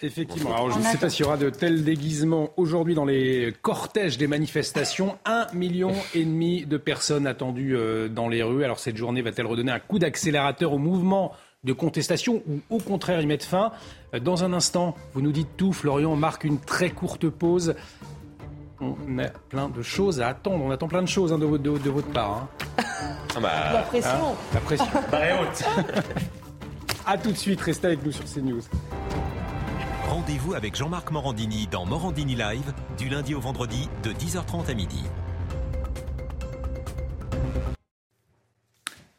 Effectivement. 0.05 0.55
Alors, 0.55 0.71
je 0.71 0.79
ne 0.79 0.85
sais 0.85 0.99
pas 0.99 1.09
s'il 1.09 1.25
y 1.25 1.27
aura 1.27 1.39
de 1.39 1.49
tels 1.49 1.83
déguisements 1.83 2.51
aujourd'hui 2.59 2.95
dans 2.95 3.07
les 3.07 3.55
cortèges 3.63 4.19
des 4.19 4.27
manifestations. 4.27 5.17
Un 5.25 5.47
million 5.55 5.93
et 6.15 6.25
demi 6.25 6.67
de 6.67 6.77
personnes 6.77 7.27
attendues 7.27 7.75
euh, 7.75 8.09
dans 8.09 8.29
les 8.29 8.43
rues. 8.43 8.65
Alors, 8.65 8.79
cette 8.79 8.99
journée 8.99 9.23
va-t-elle 9.23 9.47
redonner 9.47 9.73
un 9.73 9.79
coup 9.79 9.99
d'accélérateur 9.99 10.75
au 10.75 10.79
mouvement 10.79 11.33
de 11.65 11.73
contestation 11.73 12.43
ou 12.47 12.61
au 12.69 12.79
contraire 12.79 13.23
y 13.23 13.27
mettre 13.27 13.47
fin? 13.47 13.73
Euh, 14.13 14.21
Dans 14.21 14.45
un 14.45 14.53
instant, 14.53 14.95
vous 15.15 15.23
nous 15.23 15.33
dites 15.33 15.57
tout. 15.57 15.73
Florian 15.73 16.13
on 16.13 16.17
marque 16.17 16.45
une 16.45 16.61
très 16.61 16.91
courte 16.91 17.31
pause. 17.31 17.75
On 18.81 19.19
a 19.19 19.29
plein 19.49 19.71
de 19.71 19.81
choses 19.81 20.21
à 20.21 20.29
attendre. 20.29 20.63
On 20.63 20.71
attend 20.71 20.89
plein 20.89 21.03
de 21.03 21.09
choses 21.09 21.33
hein, 21.33 21.39
de, 21.39 21.47
votre 21.89 22.09
part. 22.09 22.49
Hein. 22.77 22.85
Ah 23.37 23.41
bah, 23.41 23.73
la 23.73 23.83
pression. 23.83 24.11
Hein, 24.11 24.35
la 24.53 24.61
pression. 24.61 24.87
haute. 25.41 25.65
A 27.07 27.17
tout 27.17 27.33
de 27.33 27.37
suite, 27.37 27.61
restez 27.63 27.87
avec 27.87 28.05
nous 28.05 28.13
sur 28.13 28.25
CNews. 28.25 28.63
Rendez-vous 30.09 30.53
avec 30.53 30.77
Jean-Marc 30.77 31.11
Morandini 31.11 31.67
dans 31.67 31.87
Morandini 31.87 32.35
Live 32.35 32.75
du 32.99 33.09
lundi 33.09 33.35
au 33.35 33.41
vendredi 33.41 33.89
de 34.03 34.13
10h30 34.13 34.71
à 34.71 34.75
midi. 34.75 35.03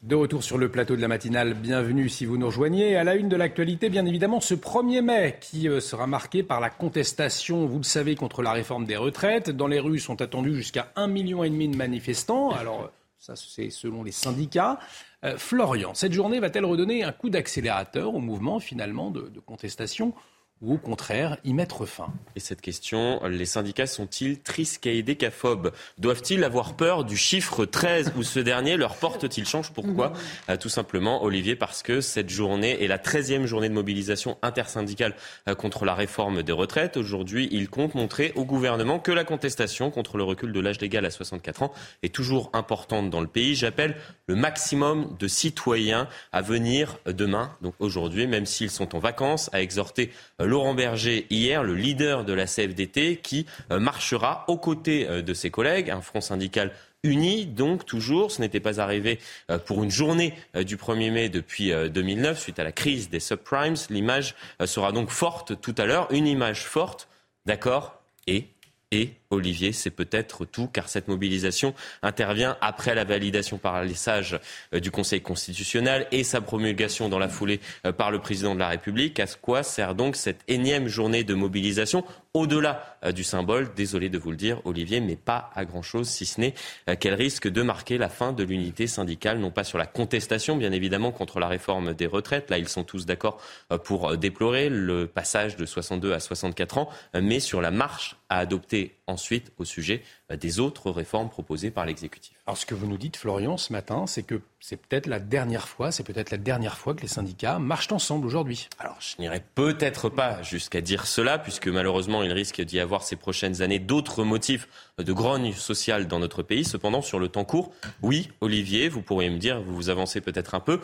De 0.03 0.13
retour 0.13 0.43
sur 0.43 0.59
le 0.59 0.69
plateau 0.69 0.95
de 0.95 1.01
la 1.01 1.07
matinale, 1.07 1.55
bienvenue 1.55 2.07
si 2.07 2.27
vous 2.27 2.37
nous 2.37 2.45
rejoignez. 2.45 2.95
À 2.95 3.03
la 3.03 3.15
une 3.15 3.29
de 3.29 3.35
l'actualité, 3.35 3.89
bien 3.89 4.05
évidemment, 4.05 4.39
ce 4.39 4.53
1er 4.53 5.01
mai 5.01 5.37
qui 5.41 5.67
euh, 5.67 5.79
sera 5.79 6.05
marqué 6.05 6.43
par 6.43 6.59
la 6.59 6.69
contestation, 6.69 7.65
vous 7.65 7.77
le 7.77 7.83
savez, 7.83 8.13
contre 8.13 8.43
la 8.43 8.51
réforme 8.51 8.85
des 8.85 8.95
retraites. 8.95 9.49
Dans 9.49 9.67
les 9.67 9.79
rues 9.79 9.97
sont 9.97 10.21
attendus 10.21 10.53
jusqu'à 10.53 10.91
1,5 10.95 11.09
million 11.09 11.41
de 11.43 11.75
manifestants. 11.75 12.51
Alors, 12.51 12.91
ça 13.17 13.35
c'est 13.35 13.71
selon 13.71 14.03
les 14.03 14.11
syndicats. 14.11 14.77
Euh, 15.23 15.35
Florian, 15.37 15.95
cette 15.95 16.13
journée 16.13 16.39
va-t-elle 16.39 16.65
redonner 16.65 17.03
un 17.03 17.11
coup 17.11 17.31
d'accélérateur 17.31 18.13
au 18.13 18.19
mouvement 18.19 18.59
finalement 18.59 19.09
de 19.09 19.39
contestation 19.39 20.13
ou 20.61 20.75
au 20.75 20.77
contraire 20.77 21.37
y 21.43 21.53
mettre 21.53 21.85
fin. 21.85 22.13
Et 22.35 22.39
cette 22.39 22.61
question, 22.61 23.21
les 23.27 23.45
syndicats 23.45 23.87
sont-ils 23.87 24.39
triskaïdécaphobes 24.39 25.71
Doivent-ils 25.97 26.43
avoir 26.43 26.75
peur 26.75 27.03
du 27.03 27.17
chiffre 27.17 27.65
13 27.65 28.13
ou 28.15 28.23
ce 28.23 28.39
dernier 28.39 28.77
leur 28.77 28.95
porte-t-il 28.95 29.45
change? 29.45 29.71
Pourquoi? 29.73 30.13
Euh, 30.49 30.57
Tout 30.57 30.69
simplement, 30.69 31.23
Olivier, 31.23 31.55
parce 31.55 31.83
que 31.83 31.99
cette 31.99 32.29
journée 32.29 32.83
est 32.83 32.87
la 32.87 32.97
13e 32.97 33.45
journée 33.45 33.69
de 33.69 33.73
mobilisation 33.73 34.37
intersyndicale 34.41 35.15
euh, 35.49 35.55
contre 35.55 35.83
la 35.83 35.93
réforme 35.93 36.41
des 36.41 36.53
retraites. 36.53 36.95
Aujourd'hui, 36.95 37.49
il 37.51 37.69
compte 37.69 37.93
montrer 37.93 38.31
au 38.35 38.45
gouvernement 38.45 38.99
que 38.99 39.11
la 39.11 39.25
contestation 39.25 39.91
contre 39.91 40.17
le 40.17 40.23
recul 40.23 40.53
de 40.53 40.59
l'âge 40.59 40.79
légal 40.79 41.05
à 41.05 41.11
64 41.11 41.63
ans 41.63 41.73
est 42.01 42.13
toujours 42.13 42.49
importante 42.53 43.09
dans 43.09 43.21
le 43.21 43.27
pays. 43.27 43.55
J'appelle 43.55 43.97
le 44.27 44.35
maximum 44.35 45.15
de 45.19 45.27
citoyens 45.27 46.07
à 46.31 46.41
venir 46.41 46.97
demain, 47.05 47.51
donc 47.61 47.73
aujourd'hui, 47.79 48.25
même 48.25 48.45
s'ils 48.45 48.71
sont 48.71 48.95
en 48.95 48.99
vacances, 48.99 49.49
à 49.53 49.61
exhorter 49.61 50.11
euh, 50.41 50.44
Laurent 50.45 50.73
Berger 50.73 51.25
hier, 51.29 51.63
le 51.63 51.73
leader 51.73 52.23
de 52.25 52.33
la 52.33 52.45
CFDT, 52.45 53.17
qui 53.17 53.45
euh, 53.71 53.79
marchera 53.79 54.45
aux 54.47 54.57
côtés 54.57 55.07
euh, 55.07 55.21
de 55.21 55.33
ses 55.33 55.51
collègues, 55.51 55.89
un 55.89 56.01
front 56.01 56.21
syndical 56.21 56.71
uni, 57.03 57.45
donc 57.45 57.85
toujours. 57.85 58.31
Ce 58.31 58.41
n'était 58.41 58.59
pas 58.59 58.79
arrivé 58.79 59.19
euh, 59.51 59.59
pour 59.59 59.83
une 59.83 59.91
journée 59.91 60.33
du 60.55 60.77
1er 60.77 61.11
mai 61.11 61.29
depuis 61.29 61.71
2009, 61.71 62.39
suite 62.39 62.59
à 62.59 62.63
la 62.63 62.71
crise 62.71 63.09
des 63.09 63.19
subprimes. 63.19 63.75
L'image 63.89 64.35
sera 64.65 64.91
donc 64.91 65.09
forte 65.09 65.59
tout 65.61 65.75
à 65.77 65.85
l'heure, 65.85 66.07
une 66.11 66.27
image 66.27 66.63
forte, 66.63 67.07
d'accord, 67.45 68.01
et, 68.27 68.47
et 68.91 69.11
Olivier, 69.29 69.71
c'est 69.71 69.89
peut-être 69.89 70.45
tout, 70.45 70.67
car 70.67 70.89
cette 70.89 71.07
mobilisation 71.07 71.73
intervient 72.01 72.57
après 72.61 72.95
la 72.95 73.03
validation 73.03 73.57
par 73.57 73.83
les 73.83 73.93
sages 73.93 74.39
euh, 74.73 74.79
du 74.79 74.91
Conseil 74.91 75.21
constitutionnel 75.21 76.07
et 76.11 76.23
sa 76.23 76.41
promulgation 76.41 77.09
dans 77.09 77.19
la 77.19 77.29
foulée 77.29 77.59
euh, 77.85 77.91
par 77.91 78.11
le 78.11 78.19
président 78.19 78.53
de 78.53 78.59
la 78.59 78.69
République. 78.69 79.19
À 79.19 79.25
quoi 79.41 79.63
sert 79.63 79.95
donc 79.95 80.15
cette 80.15 80.41
énième 80.47 80.87
journée 80.87 81.23
de 81.23 81.33
mobilisation 81.33 82.03
au-delà 82.33 82.97
euh, 83.03 83.11
du 83.11 83.23
symbole, 83.23 83.73
désolé 83.75 84.09
de 84.09 84.17
vous 84.17 84.31
le 84.31 84.37
dire, 84.37 84.61
Olivier, 84.65 84.99
mais 84.99 85.15
pas 85.15 85.49
à 85.55 85.65
grand-chose, 85.65 86.09
si 86.09 86.25
ce 86.25 86.41
n'est 86.41 86.53
qu'elle 86.99 87.13
risque 87.13 87.47
de 87.47 87.61
marquer 87.61 87.97
la 87.97 88.09
fin 88.09 88.33
de 88.33 88.43
l'unité 88.43 88.87
syndicale, 88.87 89.39
non 89.39 89.51
pas 89.51 89.63
sur 89.63 89.77
la 89.77 89.85
contestation, 89.85 90.55
bien 90.57 90.71
évidemment, 90.71 91.11
contre 91.11 91.39
la 91.39 91.47
réforme 91.47 91.93
des 91.93 92.05
retraites. 92.05 92.49
Là, 92.49 92.57
ils 92.57 92.67
sont 92.67 92.83
tous 92.83 93.05
d'accord 93.05 93.41
pour 93.83 94.17
déplorer 94.17 94.69
le 94.69 95.07
passage 95.07 95.55
de 95.55 95.65
62 95.65 96.13
à 96.13 96.19
64 96.19 96.77
ans, 96.77 96.89
mais 97.13 97.39
sur 97.39 97.61
la 97.61 97.71
marche 97.71 98.17
à 98.29 98.39
adopter 98.39 98.95
ensuite 99.15 99.51
au 99.57 99.65
sujet 99.65 100.03
euh, 100.29 100.35
des 100.35 100.59
autres 100.59 100.91
réformes 100.91 101.29
proposées 101.29 101.71
par 101.71 101.85
l'exécutif. 101.85 102.35
Alors 102.45 102.57
ce 102.57 102.65
que 102.65 102.75
vous 102.75 102.85
nous 102.85 102.97
dites, 102.97 103.17
Florian, 103.17 103.57
ce 103.57 103.71
matin, 103.73 104.05
c'est 104.07 104.23
que 104.23 104.41
c'est 104.59 104.77
peut-être 104.77 105.07
la 105.07 105.19
dernière 105.19 105.67
fois, 105.67 105.91
c'est 105.91 106.03
peut-être 106.03 106.31
la 106.31 106.37
dernière 106.37 106.77
fois 106.77 106.93
que 106.93 107.01
les 107.01 107.07
syndicats 107.07 107.57
marchent 107.57 107.91
ensemble 107.91 108.27
aujourd'hui. 108.27 108.67
Alors 108.77 108.97
je 108.99 109.15
n'irai 109.19 109.41
peut-être 109.55 110.09
pas 110.09 110.43
jusqu'à 110.43 110.81
dire 110.81 111.07
cela, 111.07 111.39
puisque 111.39 111.67
malheureusement 111.67 112.23
il 112.23 112.31
risque 112.31 112.61
d'y 112.61 112.79
avoir 112.79 113.03
ces 113.03 113.15
prochaines 113.15 113.61
années 113.61 113.79
d'autres 113.79 114.23
motifs 114.23 114.67
de 114.97 115.13
grogne 115.13 115.53
sociale 115.53 116.07
dans 116.07 116.19
notre 116.19 116.43
pays. 116.43 116.65
Cependant, 116.65 117.01
sur 117.01 117.19
le 117.19 117.29
temps 117.29 117.45
court, 117.45 117.71
oui, 118.01 118.29
Olivier, 118.41 118.89
vous 118.89 119.01
pourriez 119.01 119.29
me 119.29 119.39
dire, 119.39 119.61
vous 119.61 119.75
vous 119.75 119.89
avancez 119.89 120.21
peut-être 120.21 120.55
un 120.55 120.59
peu. 120.59 120.79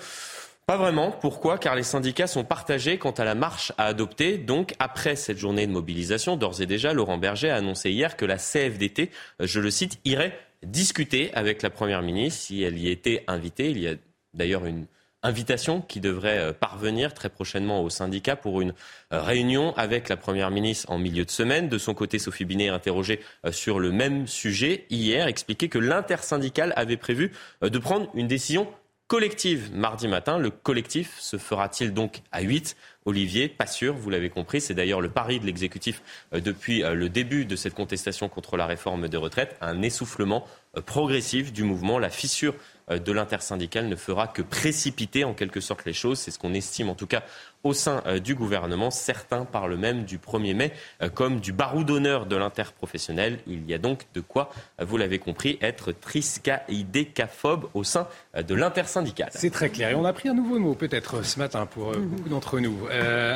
Pas 0.72 0.78
vraiment. 0.78 1.12
Pourquoi? 1.12 1.58
Car 1.58 1.76
les 1.76 1.84
syndicats 1.84 2.28
sont 2.28 2.46
partagés 2.46 2.98
quant 2.98 3.12
à 3.12 3.26
la 3.26 3.36
marche 3.36 3.74
à 3.78 3.88
adopter. 3.88 4.38
Donc, 4.38 4.74
après 4.80 5.18
cette 5.18 5.38
journée 5.38 5.68
de 5.68 5.72
mobilisation, 5.74 6.38
d'ores 6.38 6.62
et 6.62 6.66
déjà, 6.66 6.94
Laurent 6.94 7.18
Berger 7.18 7.50
a 7.50 7.58
annoncé 7.58 7.92
hier 7.92 8.16
que 8.16 8.24
la 8.24 8.38
CFDT, 8.38 9.12
je 9.42 9.60
le 9.60 9.70
cite, 9.70 10.00
irait 10.06 10.40
discuter 10.64 11.30
avec 11.34 11.62
la 11.62 11.72
Première 11.72 12.02
ministre 12.02 12.44
si 12.44 12.64
elle 12.64 12.78
y 12.78 12.88
était 12.88 13.26
invitée. 13.28 13.70
Il 13.72 13.80
y 13.80 13.88
a 13.90 13.96
d'ailleurs 14.34 14.66
une 14.66 14.86
invitation 15.24 15.82
qui 15.82 16.00
devrait 16.00 16.38
euh, 16.38 16.54
parvenir 16.54 17.14
très 17.14 17.28
prochainement 17.28 17.84
au 17.84 17.90
syndicat 17.90 18.38
pour 18.38 18.62
une 18.62 18.74
euh, 19.12 19.22
réunion 19.22 19.76
avec 19.76 20.08
la 20.08 20.16
Première 20.16 20.52
ministre 20.52 20.90
en 20.90 20.98
milieu 20.98 21.26
de 21.26 21.32
semaine. 21.32 21.68
De 21.68 21.78
son 21.78 21.94
côté, 21.94 22.18
Sophie 22.18 22.46
Binet, 22.46 22.70
interrogée 22.70 23.20
euh, 23.46 23.52
sur 23.52 23.80
le 23.80 23.92
même 23.92 24.26
sujet 24.26 24.86
hier, 24.90 25.28
expliquait 25.28 25.68
que 25.68 25.80
l'intersyndicale 25.80 26.72
avait 26.78 26.96
prévu 26.96 27.34
de 27.62 27.78
prendre 27.78 28.10
une 28.16 28.28
décision 28.28 28.68
collective 29.12 29.76
mardi 29.76 30.08
matin. 30.08 30.38
Le 30.38 30.50
collectif 30.52 31.20
se 31.20 31.36
fera-t-il 31.36 31.94
donc 31.94 32.22
à 32.32 32.40
8 32.40 32.78
Olivier, 33.04 33.50
pas 33.50 33.66
sûr, 33.66 33.94
vous 33.94 34.10
l'avez 34.10 34.30
compris. 34.30 34.62
C'est 34.62 34.74
d'ailleurs 34.74 35.02
le 35.02 35.10
pari 35.10 35.42
de 35.42 35.46
l'exécutif 35.46 36.02
euh, 36.34 36.40
depuis 36.40 36.82
euh, 36.82 36.94
le 36.94 37.10
début 37.10 37.44
de 37.44 37.58
cette 37.58 37.74
contestation 37.74 38.30
contre 38.30 38.56
la 38.56 38.66
réforme 38.66 39.10
des 39.10 39.18
retraites. 39.18 39.58
Un 39.60 39.82
essoufflement 39.82 40.48
euh, 40.78 40.82
progressif 40.82 41.52
du 41.52 41.64
mouvement. 41.64 42.00
La 42.00 42.10
fissure 42.10 42.56
de 42.90 43.12
l'intersyndicale 43.12 43.88
ne 43.88 43.96
fera 43.96 44.28
que 44.28 44.42
précipiter 44.42 45.24
en 45.24 45.34
quelque 45.34 45.62
sorte 45.62 45.86
les 45.86 45.94
choses. 45.94 46.20
C'est 46.20 46.32
ce 46.32 46.40
qu'on 46.40 46.54
estime 46.54 46.90
en 46.90 46.96
tout 46.96 47.08
cas 47.08 47.24
au 47.64 47.74
sein 47.74 48.02
euh, 48.06 48.20
du 48.20 48.36
gouvernement. 48.36 48.92
Certains 48.92 49.46
parlent 49.46 49.78
même 49.78 50.04
du 50.04 50.18
1er 50.18 50.56
mai 50.56 50.74
euh, 51.02 51.10
comme 51.10 51.40
du 51.40 51.54
barou 51.54 51.84
d'honneur 51.84 52.26
de 52.26 52.36
l'interprofessionnel. 52.36 53.40
Il 53.48 53.70
y 53.70 53.74
a 53.74 53.78
donc 53.78 54.06
de 54.14 54.22
quoi, 54.22 54.52
euh, 54.80 54.86
vous 54.86 54.98
l'avez 54.98 55.20
compris, 55.20 55.58
être 55.62 55.92
triskaïdécaphobe 55.92 57.70
au 57.74 57.84
sein 57.84 58.08
de 58.36 58.56
l'intersyndicale. 58.56 59.30
C'est 59.32 59.52
très 59.52 59.70
clair. 59.70 59.90
Et 59.90 59.96
on 59.96 60.06
a 60.06 60.10
appris 60.10 60.30
un 60.30 60.34
nouveau 60.34 60.60
mot 60.60 60.74
peut-être 60.74 61.24
ce 61.24 61.40
matin 61.40 61.66
pour 61.66 61.92
beaucoup 61.92 62.30
d'entre 62.30 62.60
nous. 62.60 62.88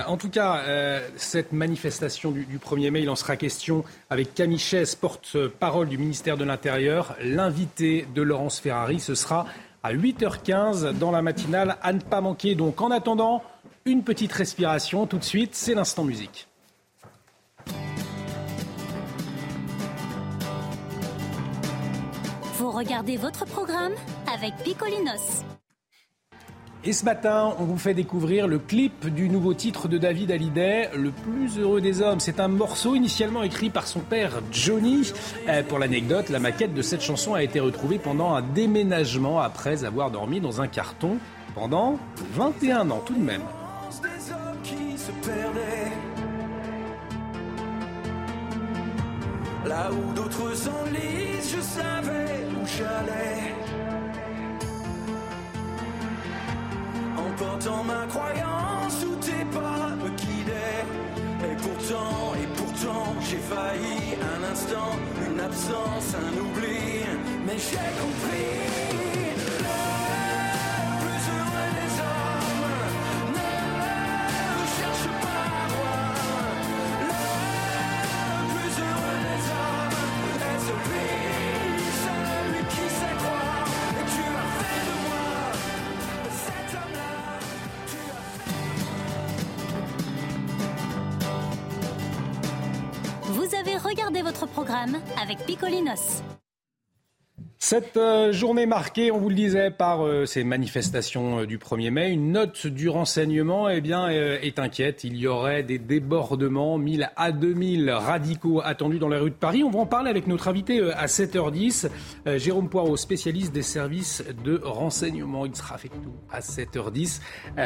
en 0.07 0.17
tout 0.17 0.30
cas, 0.30 0.63
cette 1.15 1.51
manifestation 1.51 2.32
du, 2.32 2.45
1er 2.57 2.91
mai, 2.91 3.01
il 3.01 3.09
en 3.09 3.15
sera 3.15 3.36
question 3.36 3.84
avec 4.09 4.34
Camille 4.34 4.61
porte-parole 4.99 5.88
du 5.88 5.97
ministère 5.97 6.38
de 6.38 6.45
l'Intérieur. 6.45 7.15
L'invité 7.21 8.07
de 8.15 8.21
Laurence 8.21 8.59
Ferrari, 8.59 8.99
ce 8.99 9.15
sera 9.15 9.45
à 9.84 9.93
8h15 9.93 10.97
dans 10.97 11.11
la 11.11 11.21
matinale 11.21 11.78
à 11.82 11.93
ne 11.93 11.99
pas 11.99 12.21
manquer. 12.21 12.55
Donc 12.55 12.82
en 12.82 12.89
attendant, 12.89 13.43
une 13.88 14.01
petite 14.01 14.33
respiration 14.33 15.05
tout 15.05 15.19
de 15.19 15.23
suite, 15.23 15.53
c'est 15.53 15.75
l'instant 15.75 16.03
musique. 16.03 16.47
Vous 22.57 22.71
regardez 22.71 23.15
votre 23.15 23.45
programme 23.45 23.91
avec 24.33 24.55
Picolinos. 24.63 25.43
Et 26.83 26.93
ce 26.93 27.05
matin, 27.05 27.53
on 27.59 27.65
vous 27.65 27.77
fait 27.77 27.93
découvrir 27.93 28.47
le 28.47 28.57
clip 28.57 29.07
du 29.07 29.29
nouveau 29.29 29.53
titre 29.53 29.88
de 29.88 29.99
David 29.99 30.31
Hallyday, 30.31 30.89
Le 30.95 31.11
plus 31.11 31.59
heureux 31.59 31.79
des 31.79 32.01
hommes. 32.01 32.19
C'est 32.19 32.39
un 32.39 32.47
morceau 32.47 32.95
initialement 32.95 33.43
écrit 33.43 33.69
par 33.69 33.86
son 33.86 33.99
père 33.99 34.41
Johnny. 34.51 35.11
Euh, 35.47 35.61
pour 35.61 35.77
l'anecdote, 35.77 36.29
la 36.29 36.39
maquette 36.39 36.73
de 36.73 36.81
cette 36.81 37.01
chanson 37.01 37.36
a 37.36 37.43
été 37.43 37.59
retrouvée 37.59 37.99
pendant 37.99 38.33
un 38.33 38.41
déménagement 38.41 39.39
après 39.39 39.83
avoir 39.83 40.09
dormi 40.09 40.41
dans 40.41 40.59
un 40.59 40.67
carton 40.67 41.17
pendant 41.53 41.99
21 42.33 42.89
ans 42.89 43.03
tout 43.05 43.13
de 43.13 43.23
même 43.23 43.43
se. 45.05 45.11
Là 49.67 49.89
où 49.91 50.13
d'autres 50.13 50.53
s'enlisent, 50.55 51.55
je 51.55 51.61
savais 51.61 52.45
où 52.55 52.65
j'allais. 52.65 53.55
En 57.17 57.29
portant 57.37 57.83
ma 57.83 58.05
croyance 58.07 58.97
où 59.09 59.15
tes 59.15 59.45
pas 59.57 59.89
me 60.01 60.09
guidaient. 60.09 60.85
Et 61.47 61.55
pourtant, 61.55 62.33
et 62.41 62.47
pourtant, 62.59 63.15
j'ai 63.27 63.37
failli 63.37 64.15
un 64.33 64.51
instant, 64.51 64.91
une 65.27 65.39
absence, 65.39 66.15
un 66.25 66.33
oubli. 66.43 67.05
Mais 67.45 67.57
j'ai 67.57 67.89
compris. 68.01 68.95
Avec 95.19 95.39
Picolinos. 95.45 96.21
Cette 97.57 97.97
euh, 97.97 98.31
journée 98.31 98.67
marquée, 98.67 99.11
on 99.11 99.17
vous 99.17 99.29
le 99.29 99.36
disait, 99.36 99.71
par 99.71 100.05
euh, 100.05 100.27
ces 100.27 100.43
manifestations 100.43 101.39
euh, 101.39 101.45
du 101.47 101.57
1er 101.57 101.89
mai, 101.89 102.11
une 102.11 102.31
note 102.31 102.67
du 102.67 102.89
renseignement 102.89 103.69
eh 103.69 103.81
est 103.81 104.59
inquiète. 104.59 105.03
Il 105.03 105.15
y 105.17 105.25
aurait 105.25 105.63
des 105.63 105.79
débordements, 105.79 106.77
1000 106.77 107.09
à 107.15 107.31
2000 107.31 107.89
radicaux 107.89 108.61
attendus 108.63 108.99
dans 108.99 109.09
les 109.09 109.17
rues 109.17 109.31
de 109.31 109.36
Paris. 109.36 109.63
On 109.63 109.71
va 109.71 109.79
en 109.79 109.86
parler 109.88 110.11
avec 110.11 110.27
notre 110.27 110.47
invité 110.47 110.79
à 110.91 111.07
7h10, 111.07 111.89
Jérôme 112.38 112.69
Poirot, 112.69 112.97
spécialiste 112.97 113.51
des 113.51 113.63
services 113.63 114.23
de 114.43 114.61
renseignement. 114.63 115.47
Il 115.47 115.55
sera 115.55 115.75
avec 115.75 115.93
nous 116.03 116.13
à 116.31 116.41
7h10. 116.41 117.19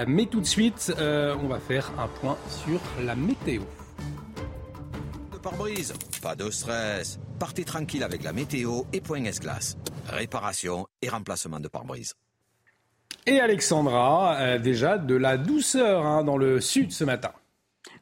mais 0.07 0.27
tout 0.27 0.39
de 0.39 0.45
suite, 0.45 0.93
on 0.97 1.47
va 1.47 1.59
faire 1.59 1.91
un 1.97 2.07
point 2.07 2.37
sur 2.63 2.79
la 3.03 3.15
météo 3.15 3.63
pare-brise. 5.41 5.93
Pas 6.21 6.35
de 6.35 6.49
stress. 6.49 7.19
Partez 7.39 7.63
tranquille 7.63 8.03
avec 8.03 8.23
la 8.23 8.33
météo 8.33 8.83
et 8.93 9.01
Point 9.01 9.23
S-Glace. 9.25 9.77
Réparation 10.07 10.87
et 11.01 11.09
remplacement 11.09 11.59
de 11.59 11.67
pare-brise. 11.67 12.13
Et 13.25 13.39
Alexandra, 13.39 14.37
euh, 14.39 14.59
déjà 14.59 14.97
de 14.97 15.15
la 15.15 15.37
douceur 15.37 16.05
hein, 16.05 16.23
dans 16.23 16.37
le 16.37 16.61
sud 16.61 16.91
ce 16.91 17.03
matin. 17.03 17.31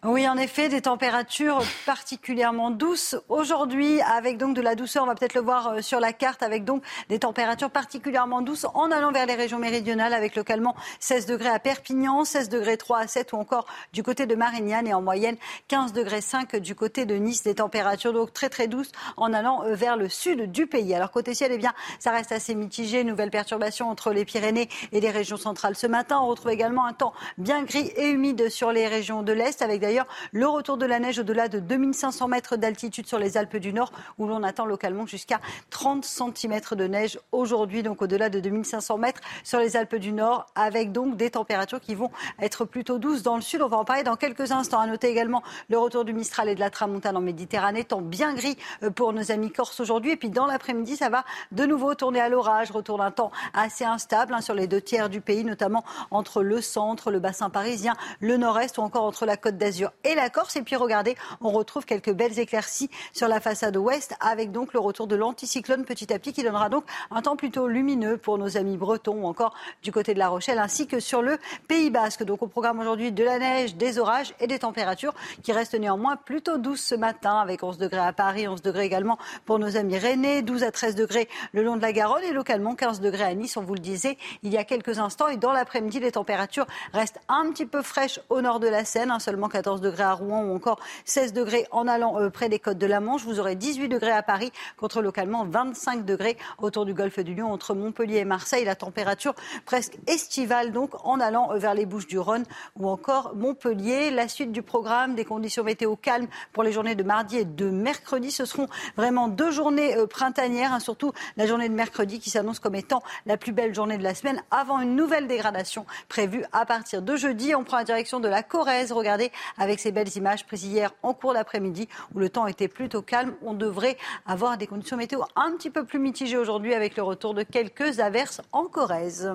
Oui, 0.06 0.30
en 0.30 0.38
effet, 0.38 0.70
des 0.70 0.82
températures 0.82 1.64
particulièrement 1.88 2.70
douces 2.70 3.16
aujourd'hui, 3.30 4.00
avec 4.02 4.38
donc 4.38 4.56
de 4.56 4.62
la 4.62 4.76
douceur. 4.76 5.02
On 5.02 5.08
va 5.08 5.16
peut-être 5.16 5.34
le 5.34 5.42
voir 5.42 5.70
euh, 5.70 5.82
sur 5.82 6.00
la 6.00 6.14
carte, 6.14 6.44
avec 6.44 6.66
donc 6.66 6.84
des 7.10 7.18
températures 7.18 7.72
particulièrement 7.72 8.44
douces 8.44 8.68
en 8.76 8.92
allant 8.92 9.12
vers 9.12 9.26
les 9.26 9.34
régions 9.34 9.58
méridionales, 9.58 10.14
avec 10.14 10.36
localement 10.36 10.76
16 11.00 11.26
degrés 11.26 11.50
à 11.50 11.58
Perpignan, 11.58 12.26
16 12.26 12.50
degrés 12.50 12.78
3 12.78 13.00
à 13.00 13.08
7 13.08 13.34
ou 13.34 13.38
encore 13.38 13.66
du 13.92 14.04
côté 14.04 14.28
de 14.28 14.36
Marignane 14.36 14.86
et 14.86 14.94
en 14.94 15.02
moyenne 15.02 15.36
15 15.68 15.94
degrés 15.94 16.22
5 16.22 16.58
du 16.58 16.76
côté 16.76 17.08
de 17.08 17.16
Nice. 17.16 17.42
Des 17.42 17.56
températures 17.56 18.14
donc 18.14 18.32
très 18.32 18.50
très 18.50 18.68
douces 18.68 18.92
en 19.18 19.34
allant 19.34 19.64
euh, 19.64 19.74
vers 19.74 19.98
le 19.98 20.10
sud 20.10 20.52
du 20.52 20.68
pays. 20.68 20.94
Alors 20.94 21.10
côté 21.10 21.34
ciel, 21.34 21.52
eh 21.52 21.58
bien, 21.58 21.74
ça 21.98 22.12
reste 22.12 22.32
assez 22.32 22.54
mitigé. 22.54 23.04
Nouvelle 23.04 23.32
perturbation 23.32 23.90
entre 23.90 24.12
les 24.12 24.26
Pyrénées 24.26 24.70
et 24.92 25.00
les 25.00 25.10
régions 25.10 25.38
centrales 25.38 25.76
ce 25.76 25.88
matin. 25.88 26.20
On 26.22 26.28
retrouve 26.28 26.52
également 26.52 26.86
un 26.86 26.94
temps 26.94 27.14
bien 27.40 27.64
gris 27.64 27.92
et 27.96 28.10
humide 28.10 28.50
sur 28.50 28.72
les 28.72 28.86
régions 28.88 29.24
de 29.24 29.34
l'Est, 29.34 29.64
avec 29.64 29.87
d'ailleurs 29.88 30.08
le 30.34 30.48
retour 30.48 30.76
de 30.76 30.86
la 30.86 31.00
neige 31.00 31.18
au-delà 31.20 31.48
de 31.48 31.60
2500 31.60 32.28
mètres 32.28 32.58
d'altitude 32.58 33.08
sur 33.08 33.20
les 33.20 33.38
Alpes 33.38 33.56
du 33.56 33.72
Nord, 33.72 33.94
où 34.18 34.28
l'on 34.28 34.44
attend 34.44 34.66
localement 34.66 35.06
jusqu'à 35.06 35.40
30 35.70 36.04
cm 36.04 36.60
de 36.72 36.88
neige 36.88 37.20
aujourd'hui, 37.32 37.84
donc 37.84 38.02
au-delà 38.02 38.30
de 38.30 38.42
2500 38.42 38.98
mètres 38.98 39.22
sur 39.46 39.60
les 39.60 39.78
Alpes 39.78 39.96
du 39.96 40.12
Nord, 40.12 40.46
avec 40.56 40.92
donc 40.92 41.16
des 41.16 41.32
températures 41.32 41.80
qui 41.80 41.96
vont 41.96 42.12
être 42.42 42.66
plutôt 42.66 43.00
douces 43.00 43.24
dans 43.24 43.38
le 43.38 43.42
sud. 43.42 43.62
On 43.62 43.70
va 43.70 43.78
en 43.78 43.86
parler 43.86 44.04
dans 44.04 44.18
quelques 44.18 44.52
instants. 44.52 44.82
À 44.82 44.88
noter 44.88 45.08
également 45.08 45.42
le 45.70 45.78
retour 45.78 46.04
du 46.04 46.14
Mistral 46.14 46.50
et 46.50 46.56
de 46.56 46.60
la 46.60 46.70
Tramontane 46.70 47.16
en 47.16 47.22
Méditerranée, 47.22 47.86
temps 47.86 48.02
bien 48.02 48.34
gris 48.34 48.58
euh, 48.84 48.90
pour 48.90 49.14
nos 49.14 49.32
amis 49.32 49.52
corses 49.52 49.80
aujourd'hui. 49.80 50.12
Et 50.12 50.18
puis 50.18 50.30
dans 50.30 50.48
l'après-midi, 50.48 50.98
ça 50.98 51.08
va 51.08 51.24
de 51.54 51.66
nouveau 51.66 51.96
tourner 51.96 52.20
à 52.20 52.28
l'orage, 52.28 52.72
retour 52.72 52.98
d'un 52.98 53.12
temps 53.12 53.32
assez 53.54 53.86
instable 53.86 54.34
hein, 54.34 54.42
sur 54.42 54.54
les 54.54 54.68
deux 54.68 54.82
tiers 54.82 55.10
du 55.10 55.22
pays, 55.22 55.46
notamment 55.46 55.86
entre 56.12 56.44
le 56.44 56.60
centre, 56.60 57.10
le 57.10 57.20
bassin 57.20 57.50
parisien, 57.50 57.94
le 58.20 58.36
nord-est 58.36 58.78
ou 58.78 58.82
encore 58.82 59.06
entre 59.06 59.26
la 59.26 59.38
côte 59.38 59.58
d'Azur 59.58 59.77
et 60.04 60.16
la 60.16 60.30
Corse. 60.30 60.56
Et 60.56 60.62
puis 60.62 60.76
regardez, 60.76 61.16
on 61.42 61.50
retrouve 61.50 61.86
quelques 61.86 62.14
belles 62.14 62.40
éclaircies 62.40 62.90
sur 63.14 63.28
la 63.28 63.40
façade 63.40 63.78
ouest 63.78 64.16
avec 64.20 64.52
donc 64.52 64.74
le 64.74 64.80
retour 64.80 65.08
de 65.08 65.16
l'anticyclone 65.16 65.86
petit 65.86 66.12
à 66.14 66.20
petit 66.20 66.34
qui 66.34 66.44
donnera 66.44 66.70
donc 66.70 66.86
un 67.12 67.22
temps 67.22 67.36
plutôt 67.36 67.68
lumineux 67.68 68.18
pour 68.18 68.38
nos 68.38 68.58
amis 68.58 68.78
bretons 68.78 69.24
ou 69.24 69.26
encore 69.26 69.54
du 69.84 69.92
côté 69.92 70.14
de 70.14 70.20
la 70.20 70.28
Rochelle 70.28 70.60
ainsi 70.60 70.88
que 70.88 71.00
sur 71.00 71.22
le 71.22 71.38
Pays 71.68 71.90
Basque. 71.90 72.24
Donc 72.24 72.42
au 72.42 72.48
programme 72.48 72.80
aujourd'hui 72.80 73.12
de 73.12 73.24
la 73.24 73.40
neige, 73.40 73.76
des 73.76 74.00
orages 74.00 74.34
et 74.40 74.48
des 74.48 74.60
températures 74.60 75.14
qui 75.44 75.52
restent 75.52 75.80
néanmoins 75.80 76.16
plutôt 76.16 76.58
douces 76.58 76.84
ce 76.84 76.96
matin 76.96 77.40
avec 77.40 77.64
11 77.64 77.78
degrés 77.78 78.00
à 78.00 78.14
Paris, 78.14 78.48
11 78.48 78.62
degrés 78.62 78.86
également 78.86 79.18
pour 79.46 79.60
nos 79.60 79.78
amis 79.78 79.98
rennais, 79.98 80.42
12 80.42 80.64
à 80.64 80.72
13 80.72 80.96
degrés 80.96 81.28
le 81.54 81.64
long 81.64 81.78
de 81.78 81.82
la 81.82 81.92
Garonne 81.92 82.24
et 82.24 82.34
localement 82.34 82.76
15 82.76 83.02
degrés 83.02 83.24
à 83.24 83.34
Nice, 83.34 83.58
on 83.58 83.64
vous 83.64 83.74
le 83.74 83.80
disait 83.80 84.18
il 84.44 84.52
y 84.52 84.58
a 84.58 84.64
quelques 84.64 85.00
instants. 85.00 85.28
Et 85.28 85.38
dans 85.38 85.52
l'après-midi, 85.52 86.00
les 86.00 86.12
températures 86.12 86.68
restent 86.94 87.20
un 87.28 87.50
petit 87.52 87.66
peu 87.66 87.82
fraîches 87.82 88.20
au 88.30 88.42
nord 88.42 88.60
de 88.60 88.68
la 88.68 88.86
Seine, 88.86 89.12
hein, 89.12 89.20
seulement 89.20 89.50
14 89.50 89.67
degrés 89.76 90.04
à 90.04 90.14
Rouen 90.14 90.44
ou 90.44 90.56
encore 90.56 90.80
16 91.06 91.34
degrés 91.34 91.68
en 91.72 91.88
allant 91.88 92.20
euh, 92.20 92.30
près 92.30 92.50
des 92.50 92.60
côtes 92.60 92.78
de 92.78 92.86
la 92.86 93.00
Manche. 93.00 93.24
Vous 93.24 93.40
aurez 93.40 93.56
18 93.56 93.90
degrés 93.90 94.12
à 94.12 94.24
Paris 94.24 94.52
contre 94.78 95.02
localement 95.02 95.46
25 95.46 96.06
degrés 96.06 96.38
autour 96.60 96.86
du 96.86 96.94
golfe 96.94 97.20
du 97.20 97.36
Lion 97.36 97.52
entre 97.52 97.76
Montpellier 97.76 98.18
et 98.18 98.26
Marseille. 98.26 98.66
La 98.66 98.76
température 98.76 99.34
presque 99.66 99.98
estivale 100.08 100.72
donc 100.72 100.92
en 101.06 101.20
allant 101.20 101.52
euh, 101.52 101.58
vers 101.58 101.74
les 101.74 101.86
Bouches 101.86 102.08
du 102.08 102.18
Rhône 102.18 102.44
ou 102.78 102.88
encore 102.88 103.36
Montpellier. 103.36 104.10
La 104.12 104.28
suite 104.28 104.52
du 104.52 104.62
programme, 104.62 105.16
des 105.16 105.26
conditions 105.26 105.64
météo 105.64 105.96
calmes 105.96 106.28
pour 106.54 106.64
les 106.64 106.72
journées 106.72 106.96
de 106.96 107.04
mardi 107.04 107.38
et 107.38 107.46
de 107.46 107.70
mercredi. 107.70 108.32
Ce 108.32 108.46
seront 108.46 108.68
vraiment 108.96 109.28
deux 109.28 109.52
journées 109.52 109.98
euh, 109.98 110.08
printanières, 110.08 110.74
hein, 110.74 110.80
surtout 110.80 111.12
la 111.36 111.46
journée 111.46 111.70
de 111.70 111.74
mercredi 111.74 112.20
qui 112.20 112.30
s'annonce 112.30 112.60
comme 112.60 112.76
étant 112.76 113.04
la 113.26 113.38
plus 113.38 113.52
belle 113.52 113.76
journée 113.76 113.98
de 113.98 114.04
la 114.04 114.16
semaine 114.16 114.42
avant 114.52 114.80
une 114.80 114.96
nouvelle 114.96 115.28
dégradation 115.28 115.86
prévue 116.08 116.44
à 116.54 116.66
partir 116.66 117.02
de 117.02 117.16
jeudi. 117.16 117.56
On 117.56 117.64
prend 117.64 117.78
la 117.78 117.84
direction 117.84 118.20
de 118.20 118.28
la 118.28 118.44
Corrèze. 118.44 118.92
Regardez 118.92 119.32
avec 119.58 119.80
ces 119.80 119.92
belles 119.92 120.16
images 120.16 120.46
prises 120.46 120.66
hier 120.66 120.94
en 121.04 121.14
cours 121.14 121.34
d'après-midi 121.34 121.88
où 122.14 122.20
le 122.20 122.30
temps 122.30 122.48
était 122.48 122.68
plutôt 122.68 123.02
calme. 123.02 123.36
On 123.42 123.54
devrait 123.54 123.98
avoir 124.26 124.58
des 124.58 124.68
conditions 124.68 124.98
météo 124.98 125.22
un 125.36 125.56
petit 125.56 125.70
peu 125.70 125.86
plus 125.86 126.00
mitigées 126.00 126.38
aujourd'hui 126.38 126.74
avec 126.74 126.96
le 126.98 127.04
retour 127.04 127.34
de 127.34 127.44
quelques 127.44 128.00
averses 128.00 128.42
en 128.52 128.66
Corrèze. 128.66 129.32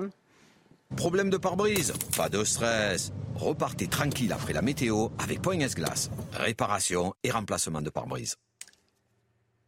Problème 0.95 1.29
de 1.29 1.37
pare-brise 1.37 1.93
Pas 2.15 2.29
de 2.29 2.43
stress. 2.43 3.11
Repartez 3.35 3.87
tranquille 3.87 4.31
après 4.31 4.53
la 4.53 4.61
météo 4.61 5.07
avec 5.17 5.41
Point 5.41 5.59
S-Glace. 5.59 6.11
Réparation 6.33 7.13
et 7.23 7.31
remplacement 7.31 7.81
de 7.81 7.89
pare-brise. 7.89 8.35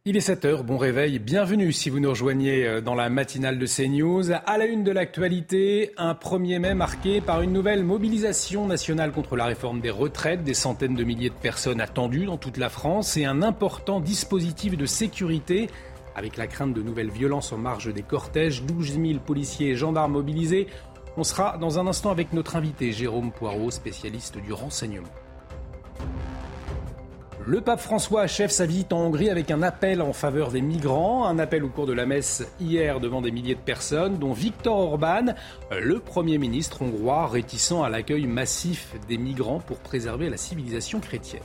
Il 0.08 0.16
est 0.18 0.30
7h, 0.30 0.62
bon 0.62 0.78
réveil, 0.78 1.18
bienvenue 1.18 1.74
si 1.74 1.90
vous 1.90 2.00
nous 2.00 2.12
rejoignez 2.12 2.64
euh, 2.64 2.80
dans 2.80 2.94
la 2.94 3.10
matinale 3.10 3.58
de 3.58 3.66
CNews. 3.66 4.32
À 4.46 4.60
la 4.60 4.68
une 4.68 4.84
de 4.84 4.92
l'actualité, 4.92 5.94
un 5.98 6.14
1er 6.14 6.60
mai 6.60 6.76
marqué 6.76 7.22
par 7.22 7.42
une 7.42 7.52
nouvelle 7.52 7.84
mobilisation 7.84 8.68
nationale 8.68 9.12
contre 9.12 9.36
la 9.36 9.46
réforme 9.46 9.82
des 9.82 9.90
retraites, 9.90 10.44
des 10.44 10.54
centaines 10.54 10.94
de 10.94 11.04
milliers 11.04 11.32
de 11.32 11.34
personnes 11.34 11.82
attendues 11.82 12.28
dans 12.28 12.38
toute 12.38 12.58
la 12.58 12.70
France 12.70 13.18
et 13.18 13.26
un 13.26 13.42
important 13.42 14.00
dispositif 14.00 14.78
de 14.78 14.86
sécurité 14.86 15.72
avec 16.16 16.38
la 16.38 16.46
crainte 16.46 16.76
de 16.76 16.84
nouvelles 16.84 17.10
violences 17.10 17.52
en 17.52 17.58
marge 17.58 17.92
des 17.92 18.04
cortèges, 18.04 18.62
12 18.62 19.00
000 19.02 19.20
policiers 19.26 19.70
et 19.70 19.76
gendarmes 19.76 20.12
mobilisés. 20.12 20.68
On 21.18 21.24
sera 21.24 21.58
dans 21.58 21.80
un 21.80 21.88
instant 21.88 22.12
avec 22.12 22.32
notre 22.32 22.58
invité 22.58 22.92
Jérôme 22.92 23.32
Poirot, 23.32 23.72
spécialiste 23.72 24.38
du 24.38 24.54
renseignement. 24.54 25.10
Le 27.48 27.62
pape 27.62 27.80
François 27.80 28.22
achève 28.22 28.50
sa 28.50 28.66
visite 28.66 28.92
en 28.92 29.02
Hongrie 29.02 29.30
avec 29.30 29.52
un 29.52 29.62
appel 29.62 30.02
en 30.02 30.14
faveur 30.14 30.50
des 30.50 30.62
migrants, 30.62 31.28
un 31.28 31.38
appel 31.38 31.64
au 31.64 31.70
cours 31.70 31.86
de 31.86 31.94
la 31.94 32.08
messe 32.08 32.44
hier 32.60 33.00
devant 33.00 33.22
des 33.22 33.30
milliers 33.30 33.54
de 33.54 33.60
personnes, 33.60 34.18
dont 34.18 34.34
Viktor 34.34 34.76
Orban, 34.76 35.36
le 35.70 36.00
Premier 36.00 36.40
ministre 36.40 36.82
hongrois, 36.82 37.28
réticent 37.28 37.84
à 37.84 37.90
l'accueil 37.90 38.26
massif 38.26 38.96
des 39.08 39.20
migrants 39.20 39.60
pour 39.60 39.78
préserver 39.78 40.32
la 40.32 40.38
civilisation 40.38 41.00
chrétienne. 41.00 41.44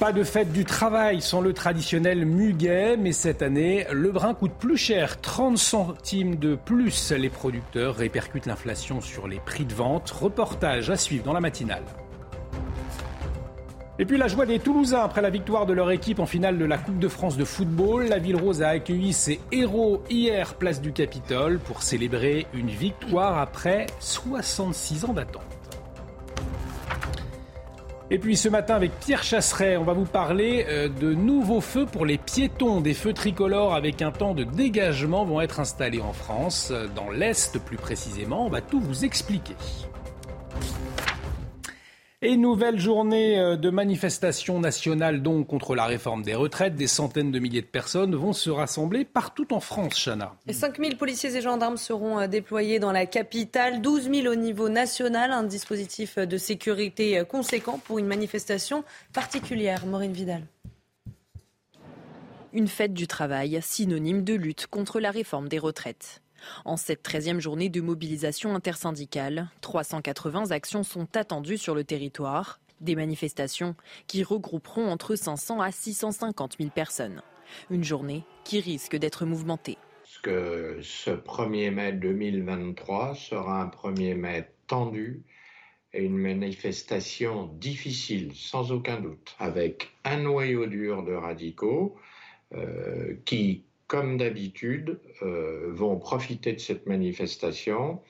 Pas 0.00 0.12
de 0.12 0.24
fête 0.24 0.52
du 0.52 0.64
travail 0.64 1.20
sans 1.20 1.42
le 1.42 1.52
traditionnel 1.52 2.24
muguet, 2.24 2.96
mais 2.96 3.12
cette 3.12 3.42
année, 3.42 3.86
le 3.92 4.12
brin 4.12 4.32
coûte 4.32 4.54
plus 4.58 4.78
cher, 4.78 5.20
30 5.20 5.58
centimes 5.58 6.36
de 6.36 6.54
plus. 6.54 7.12
Les 7.12 7.28
producteurs 7.28 7.96
répercutent 7.96 8.46
l'inflation 8.46 9.02
sur 9.02 9.28
les 9.28 9.40
prix 9.40 9.66
de 9.66 9.74
vente. 9.74 10.10
Reportage 10.10 10.88
à 10.88 10.96
suivre 10.96 11.24
dans 11.24 11.34
la 11.34 11.40
matinale. 11.40 11.84
Et 13.98 14.04
puis 14.04 14.18
la 14.18 14.28
joie 14.28 14.44
des 14.44 14.58
Toulousains 14.58 15.02
après 15.02 15.22
la 15.22 15.30
victoire 15.30 15.64
de 15.64 15.72
leur 15.72 15.90
équipe 15.90 16.18
en 16.18 16.26
finale 16.26 16.58
de 16.58 16.66
la 16.66 16.76
Coupe 16.76 16.98
de 16.98 17.08
France 17.08 17.38
de 17.38 17.46
football. 17.46 18.08
La 18.08 18.18
Ville 18.18 18.36
Rose 18.36 18.60
a 18.62 18.68
accueilli 18.68 19.14
ses 19.14 19.40
héros 19.52 20.02
hier 20.10 20.54
place 20.54 20.82
du 20.82 20.92
Capitole 20.92 21.58
pour 21.58 21.82
célébrer 21.82 22.46
une 22.52 22.68
victoire 22.68 23.38
après 23.38 23.86
66 24.00 25.06
ans 25.06 25.14
d'attente. 25.14 25.42
Et 28.10 28.18
puis 28.18 28.36
ce 28.36 28.50
matin 28.50 28.74
avec 28.74 28.92
Pierre 29.00 29.22
Chasseret, 29.22 29.78
on 29.78 29.84
va 29.84 29.94
vous 29.94 30.04
parler 30.04 30.66
euh, 30.68 30.88
de 30.88 31.14
nouveaux 31.14 31.62
feux 31.62 31.86
pour 31.86 32.04
les 32.04 32.18
piétons. 32.18 32.82
Des 32.82 32.94
feux 32.94 33.14
tricolores 33.14 33.74
avec 33.74 34.02
un 34.02 34.12
temps 34.12 34.34
de 34.34 34.44
dégagement 34.44 35.24
vont 35.24 35.40
être 35.40 35.58
installés 35.58 36.02
en 36.02 36.12
France, 36.12 36.70
dans 36.94 37.10
l'Est 37.10 37.58
plus 37.58 37.78
précisément. 37.78 38.46
On 38.46 38.50
va 38.50 38.60
tout 38.60 38.78
vous 38.78 39.06
expliquer. 39.06 39.56
Et 42.22 42.38
nouvelle 42.38 42.80
journée 42.80 43.38
euh, 43.38 43.56
de 43.56 43.68
manifestation 43.68 44.58
nationale 44.58 45.22
donc 45.22 45.48
contre 45.48 45.74
la 45.74 45.84
réforme 45.84 46.22
des 46.22 46.34
retraites. 46.34 46.74
Des 46.74 46.86
centaines 46.86 47.30
de 47.30 47.38
milliers 47.38 47.60
de 47.60 47.66
personnes 47.66 48.14
vont 48.14 48.32
se 48.32 48.48
rassembler 48.48 49.04
partout 49.04 49.52
en 49.52 49.60
France, 49.60 50.02
Chana. 50.02 50.34
5 50.48 50.78
000 50.78 50.96
policiers 50.96 51.36
et 51.36 51.42
gendarmes 51.42 51.76
seront 51.76 52.18
euh, 52.18 52.26
déployés 52.26 52.78
dans 52.78 52.90
la 52.90 53.04
capitale, 53.04 53.82
12 53.82 54.10
000 54.10 54.32
au 54.32 54.34
niveau 54.34 54.70
national, 54.70 55.30
un 55.30 55.42
dispositif 55.42 56.18
de 56.18 56.38
sécurité 56.38 57.18
euh, 57.18 57.24
conséquent 57.24 57.78
pour 57.84 57.98
une 57.98 58.06
manifestation 58.06 58.82
particulière. 59.12 59.84
Maureen 59.84 60.12
Vidal. 60.12 60.40
Une 62.54 62.68
fête 62.68 62.94
du 62.94 63.06
travail, 63.06 63.58
synonyme 63.60 64.24
de 64.24 64.32
lutte 64.32 64.68
contre 64.68 65.00
la 65.00 65.10
réforme 65.10 65.48
des 65.48 65.58
retraites. 65.58 66.22
En 66.64 66.76
cette 66.76 67.06
13e 67.06 67.40
journée 67.40 67.68
de 67.68 67.80
mobilisation 67.80 68.54
intersyndicale, 68.54 69.48
380 69.60 70.50
actions 70.50 70.82
sont 70.82 71.16
attendues 71.16 71.58
sur 71.58 71.74
le 71.74 71.84
territoire. 71.84 72.60
Des 72.80 72.94
manifestations 72.94 73.74
qui 74.06 74.22
regrouperont 74.22 74.88
entre 74.88 75.16
500 75.16 75.60
à 75.60 75.72
650 75.72 76.56
000 76.58 76.70
personnes. 76.70 77.22
Une 77.70 77.84
journée 77.84 78.24
qui 78.44 78.60
risque 78.60 78.96
d'être 78.96 79.24
mouvementée. 79.24 79.78
Ce 80.24 81.10
1er 81.10 81.70
mai 81.70 81.92
2023 81.92 83.14
sera 83.14 83.62
un 83.62 83.68
1er 83.68 84.14
mai 84.14 84.50
tendu 84.66 85.22
et 85.92 86.02
une 86.02 86.18
manifestation 86.18 87.46
difficile, 87.46 88.32
sans 88.34 88.72
aucun 88.72 89.00
doute, 89.00 89.34
avec 89.38 89.90
un 90.04 90.18
noyau 90.18 90.66
dur 90.66 91.04
de 91.04 91.12
radicaux 91.12 91.96
euh, 92.54 93.14
qui 93.24 93.64
comme 93.86 94.16
d'habitude, 94.16 94.98
euh, 95.22 95.70
vont 95.72 95.98
profiter 95.98 96.52
de 96.52 96.58
cette 96.58 96.86
manifestation 96.86 98.00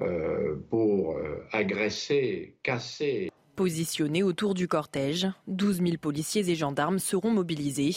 euh, 0.00 0.56
pour 0.70 1.16
euh, 1.16 1.44
agresser, 1.52 2.54
casser. 2.62 3.30
Positionnés 3.56 4.22
autour 4.22 4.54
du 4.54 4.68
cortège, 4.68 5.26
12 5.48 5.82
000 5.82 5.96
policiers 6.00 6.48
et 6.48 6.54
gendarmes 6.54 7.00
seront 7.00 7.32
mobilisés, 7.32 7.96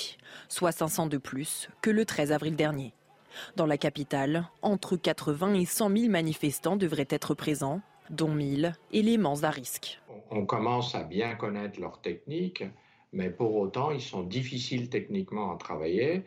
soit 0.50 0.72
500 0.72 1.08
de 1.08 1.18
plus 1.18 1.70
que 1.82 1.92
le 1.92 2.06
13 2.06 2.32
avril 2.32 2.56
dernier. 2.56 2.94
Dans 3.56 3.68
la 3.68 3.78
capitale, 3.78 4.50
entre 4.64 4.98
80 4.98 5.54
et 5.54 5.66
100 5.66 5.96
000 5.96 6.10
manifestants 6.12 6.76
devraient 6.76 7.08
être 7.10 7.36
présents, 7.36 7.82
dont 8.10 8.34
1000 8.34 8.74
éléments 8.92 9.44
à 9.44 9.52
risque. 9.52 10.02
On 10.32 10.46
commence 10.46 10.96
à 10.96 11.04
bien 11.04 11.36
connaître 11.36 11.80
leurs 11.80 12.02
techniques, 12.02 12.64
mais 13.14 13.30
pour 13.30 13.56
autant, 13.56 13.92
ils 13.92 14.02
sont 14.02 14.24
difficiles 14.24 14.90
techniquement 14.90 15.54
à 15.54 15.58
travailler. 15.58 16.24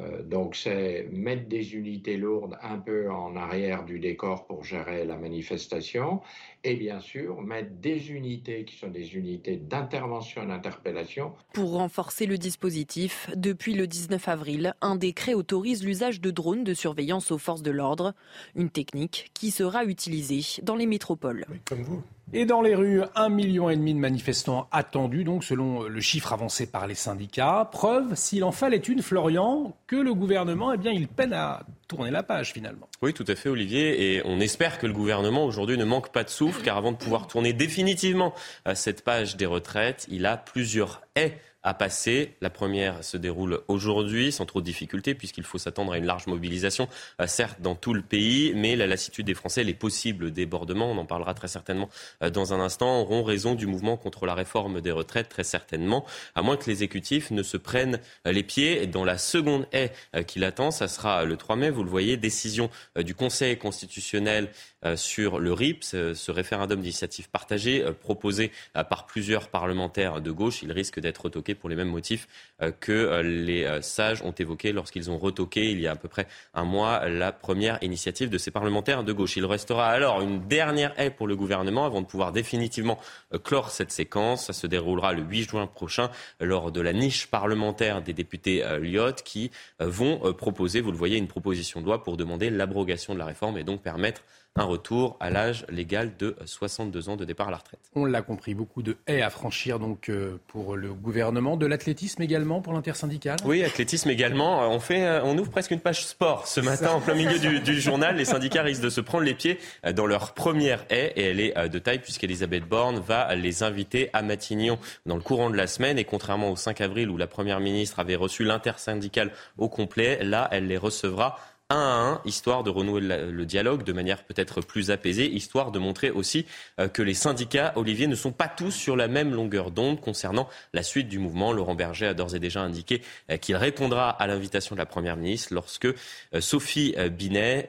Euh, 0.00 0.22
donc 0.22 0.56
c'est 0.56 1.08
mettre 1.12 1.48
des 1.48 1.74
unités 1.74 2.16
lourdes 2.16 2.56
un 2.62 2.78
peu 2.78 3.10
en 3.10 3.36
arrière 3.36 3.84
du 3.84 3.98
décor 3.98 4.46
pour 4.46 4.64
gérer 4.64 5.04
la 5.04 5.16
manifestation 5.16 6.20
et 6.64 6.76
bien 6.76 7.00
sûr 7.00 7.40
mettre 7.42 7.70
des 7.80 8.12
unités 8.12 8.64
qui 8.64 8.76
sont 8.76 8.88
des 8.88 9.16
unités 9.16 9.56
d'intervention 9.56 10.42
et 10.42 10.46
d'interpellation. 10.46 11.32
Pour 11.52 11.72
renforcer 11.72 12.26
le 12.26 12.38
dispositif, 12.38 13.30
depuis 13.34 13.74
le 13.74 13.86
19 13.86 14.28
avril, 14.28 14.74
un 14.80 14.96
décret 14.96 15.34
autorise 15.34 15.84
l'usage 15.84 16.20
de 16.20 16.30
drones 16.30 16.64
de 16.64 16.74
surveillance 16.74 17.30
aux 17.30 17.38
forces 17.38 17.62
de 17.62 17.70
l'ordre, 17.70 18.14
une 18.54 18.70
technique 18.70 19.30
qui 19.34 19.50
sera 19.50 19.84
utilisée 19.84 20.62
dans 20.62 20.76
les 20.76 20.86
métropoles. 20.86 21.46
comme 21.64 21.82
vous. 21.82 22.02
Et 22.34 22.44
dans 22.44 22.60
les 22.60 22.74
rues, 22.74 23.00
un 23.14 23.30
million 23.30 23.70
et 23.70 23.76
demi 23.76 23.94
de 23.94 23.98
manifestants 23.98 24.68
attendus, 24.70 25.24
donc 25.24 25.44
selon 25.44 25.84
le 25.84 26.00
chiffre 26.02 26.34
avancé 26.34 26.70
par 26.70 26.86
les 26.86 26.94
syndicats. 26.94 27.66
Preuve, 27.72 28.14
s'il 28.16 28.44
en 28.44 28.52
fallait 28.52 28.76
une, 28.76 29.00
Florian, 29.00 29.74
que 29.86 29.96
le 29.96 30.12
gouvernement, 30.12 30.74
eh 30.74 30.76
bien, 30.76 30.92
il 30.92 31.08
peine 31.08 31.32
à 31.32 31.62
tourner 31.88 32.10
la 32.10 32.22
page 32.22 32.52
finalement. 32.52 32.86
Oui, 33.00 33.14
tout 33.14 33.24
à 33.26 33.34
fait, 33.34 33.48
Olivier. 33.48 34.16
Et 34.16 34.22
on 34.26 34.40
espère 34.40 34.78
que 34.78 34.86
le 34.86 34.92
gouvernement 34.92 35.46
aujourd'hui 35.46 35.78
ne 35.78 35.86
manque 35.86 36.12
pas 36.12 36.22
de 36.22 36.28
souffle, 36.28 36.62
car 36.62 36.76
avant 36.76 36.92
de 36.92 36.98
pouvoir 36.98 37.28
tourner 37.28 37.54
définitivement 37.54 38.34
cette 38.74 39.04
page 39.04 39.36
des 39.36 39.46
retraites, 39.46 40.06
il 40.10 40.26
a 40.26 40.36
plusieurs 40.36 41.00
haies 41.16 41.38
à 41.68 41.74
passer. 41.74 42.34
La 42.40 42.48
première 42.48 43.04
se 43.04 43.18
déroule 43.18 43.60
aujourd'hui 43.68 44.32
sans 44.32 44.46
trop 44.46 44.60
de 44.62 44.64
difficultés 44.64 45.14
puisqu'il 45.14 45.44
faut 45.44 45.58
s'attendre 45.58 45.92
à 45.92 45.98
une 45.98 46.06
large 46.06 46.26
mobilisation, 46.26 46.88
euh, 47.20 47.26
certes 47.26 47.60
dans 47.60 47.74
tout 47.74 47.92
le 47.92 48.00
pays, 48.00 48.54
mais 48.54 48.74
la 48.74 48.86
lassitude 48.86 49.26
des 49.26 49.34
Français, 49.34 49.64
les 49.64 49.74
possibles 49.74 50.30
débordements, 50.30 50.90
on 50.90 50.96
en 50.96 51.04
parlera 51.04 51.34
très 51.34 51.48
certainement 51.48 51.90
euh, 52.22 52.30
dans 52.30 52.54
un 52.54 52.60
instant, 52.60 53.02
auront 53.02 53.22
raison 53.22 53.54
du 53.54 53.66
mouvement 53.66 53.98
contre 53.98 54.24
la 54.24 54.32
réforme 54.32 54.80
des 54.80 54.90
retraites 54.90 55.28
très 55.28 55.44
certainement, 55.44 56.06
à 56.34 56.40
moins 56.40 56.56
que 56.56 56.66
l'exécutif 56.68 57.30
ne 57.30 57.42
se 57.42 57.58
prenne 57.58 58.00
euh, 58.26 58.32
les 58.32 58.42
pieds. 58.42 58.86
Dans 58.86 59.04
la 59.04 59.18
seconde 59.18 59.66
haie 59.72 59.92
qui 60.26 60.38
l'attend, 60.38 60.70
ça 60.70 60.88
sera 60.88 61.24
le 61.24 61.36
3 61.36 61.56
mai, 61.56 61.70
vous 61.70 61.84
le 61.84 61.90
voyez, 61.90 62.16
décision 62.16 62.70
du 62.96 63.14
Conseil 63.14 63.58
constitutionnel 63.58 64.50
sur 64.94 65.38
le 65.40 65.52
RIP, 65.52 65.82
ce 65.82 66.30
référendum 66.30 66.80
d'initiative 66.80 67.28
partagée 67.28 67.84
proposé 68.00 68.52
par 68.88 69.06
plusieurs 69.06 69.48
parlementaires 69.48 70.20
de 70.20 70.30
gauche. 70.30 70.62
Il 70.62 70.72
risque 70.72 71.00
d'être 71.00 71.22
retoqué 71.22 71.54
pour 71.58 71.68
les 71.68 71.76
mêmes 71.76 71.88
motifs 71.90 72.28
euh, 72.62 72.72
que 72.72 72.92
euh, 72.92 73.22
les 73.22 73.64
euh, 73.64 73.80
sages 73.82 74.22
ont 74.22 74.32
évoqués 74.32 74.72
lorsqu'ils 74.72 75.10
ont 75.10 75.18
retoqué 75.18 75.70
il 75.70 75.80
y 75.80 75.86
a 75.86 75.92
à 75.92 75.96
peu 75.96 76.08
près 76.08 76.26
un 76.54 76.64
mois 76.64 77.08
la 77.08 77.32
première 77.32 77.78
initiative 77.82 78.30
de 78.30 78.38
ces 78.38 78.50
parlementaires 78.50 79.04
de 79.04 79.12
gauche. 79.12 79.36
Il 79.36 79.44
restera 79.46 79.88
alors 79.88 80.22
une 80.22 80.46
dernière 80.48 80.92
haie 80.98 81.10
pour 81.10 81.26
le 81.26 81.36
gouvernement 81.36 81.84
avant 81.84 82.00
de 82.00 82.06
pouvoir 82.06 82.32
définitivement 82.32 82.98
clore 83.44 83.70
cette 83.70 83.90
séquence. 83.90 84.46
Ça 84.46 84.52
se 84.52 84.66
déroulera 84.66 85.12
le 85.12 85.22
8 85.22 85.50
juin 85.50 85.66
prochain 85.66 86.10
lors 86.40 86.72
de 86.72 86.80
la 86.80 86.92
niche 86.92 87.26
parlementaire 87.26 88.02
des 88.02 88.12
députés 88.12 88.64
Lyot 88.80 89.12
qui 89.24 89.50
vont 89.78 90.32
proposer, 90.34 90.80
vous 90.80 90.92
le 90.92 90.96
voyez, 90.96 91.16
une 91.16 91.28
proposition 91.28 91.80
de 91.80 91.86
loi 91.86 92.02
pour 92.02 92.16
demander 92.16 92.50
l'abrogation 92.50 93.14
de 93.14 93.18
la 93.18 93.26
réforme 93.26 93.58
et 93.58 93.64
donc 93.64 93.82
permettre 93.82 94.22
un 94.56 94.64
retour 94.64 95.16
à 95.20 95.30
l'âge 95.30 95.64
légal 95.68 96.12
de 96.18 96.36
62 96.44 97.08
ans 97.08 97.16
de 97.16 97.24
départ 97.24 97.48
à 97.48 97.50
la 97.50 97.58
retraite. 97.58 97.80
On 97.94 98.04
l'a 98.04 98.22
compris, 98.22 98.54
beaucoup 98.54 98.82
de 98.82 98.96
haies 99.06 99.22
à 99.22 99.30
franchir 99.30 99.78
donc 99.78 100.08
euh, 100.08 100.38
pour 100.48 100.76
le 100.76 100.92
gouvernement, 100.92 101.56
de 101.56 101.66
l'athlétisme 101.66 102.22
également 102.22 102.60
pour 102.60 102.72
l'intersyndicale? 102.72 103.38
Oui, 103.44 103.62
athlétisme 103.62 104.10
également. 104.10 104.62
Euh, 104.62 104.66
on 104.66 104.80
fait, 104.80 105.06
euh, 105.06 105.22
on 105.24 105.38
ouvre 105.38 105.50
presque 105.50 105.70
une 105.70 105.80
page 105.80 106.04
sport 106.04 106.46
ce 106.46 106.60
matin 106.60 106.90
en 106.90 107.00
plein 107.00 107.14
milieu 107.14 107.38
du, 107.60 107.80
journal. 107.80 108.16
Les 108.16 108.24
syndicats 108.24 108.62
risquent 108.62 108.82
de 108.82 108.90
se 108.90 109.00
prendre 109.00 109.24
les 109.24 109.34
pieds 109.34 109.58
dans 109.94 110.06
leur 110.06 110.34
première 110.34 110.84
haie 110.90 111.12
et 111.16 111.22
elle 111.22 111.40
est 111.40 111.68
de 111.68 111.78
taille 111.78 112.00
puisqu'Elisabeth 112.00 112.64
Borne 112.64 112.98
va 112.98 113.34
les 113.34 113.62
inviter 113.62 114.10
à 114.12 114.22
Matignon 114.22 114.78
dans 115.06 115.16
le 115.16 115.22
courant 115.22 115.50
de 115.50 115.56
la 115.56 115.66
semaine 115.66 115.98
et 115.98 116.04
contrairement 116.04 116.50
au 116.50 116.56
5 116.56 116.80
avril 116.80 117.10
où 117.10 117.16
la 117.16 117.26
première 117.26 117.60
ministre 117.60 118.00
avait 118.00 118.16
reçu 118.16 118.44
l'intersyndicale 118.44 119.30
au 119.56 119.68
complet, 119.68 120.18
là 120.22 120.48
elle 120.50 120.66
les 120.66 120.76
recevra 120.76 121.38
un 121.70 121.76
à 121.76 121.80
un, 121.80 122.20
histoire 122.24 122.64
de 122.64 122.70
renouer 122.70 123.00
le 123.00 123.44
dialogue 123.44 123.82
de 123.82 123.92
manière 123.92 124.24
peut-être 124.24 124.60
plus 124.60 124.90
apaisée, 124.90 125.30
histoire 125.30 125.70
de 125.70 125.78
montrer 125.78 126.10
aussi 126.10 126.46
euh, 126.80 126.88
que 126.88 127.02
les 127.02 127.14
syndicats, 127.14 127.72
Olivier, 127.76 128.06
ne 128.06 128.14
sont 128.14 128.32
pas 128.32 128.48
tous 128.48 128.70
sur 128.70 128.96
la 128.96 129.08
même 129.08 129.34
longueur 129.34 129.70
d'onde 129.70 130.00
concernant 130.00 130.48
la 130.72 130.82
suite 130.82 131.08
du 131.08 131.18
mouvement. 131.18 131.52
Laurent 131.52 131.74
Berger 131.74 132.06
a 132.06 132.14
d'ores 132.14 132.34
et 132.34 132.40
déjà 132.40 132.60
indiqué 132.62 133.02
euh, 133.30 133.36
qu'il 133.36 133.56
répondra 133.56 134.10
à 134.10 134.26
l'invitation 134.26 134.74
de 134.74 134.78
la 134.78 134.86
Première 134.86 135.16
ministre 135.16 135.52
lorsque 135.52 135.86
euh, 135.86 136.40
Sophie 136.40 136.94
Binet 137.10 137.68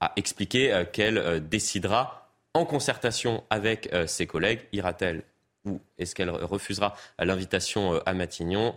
a 0.00 0.12
expliqué 0.16 0.84
qu'elle 0.92 1.46
décidera 1.48 2.30
en 2.54 2.64
concertation 2.64 3.44
avec 3.50 3.90
ses 4.06 4.26
collègues, 4.26 4.60
ira-t-elle 4.72 5.22
ou 5.64 5.80
est-ce 5.98 6.14
qu'elle 6.14 6.30
refusera 6.30 6.96
l'invitation 7.18 8.00
à 8.06 8.14
Matignon? 8.14 8.74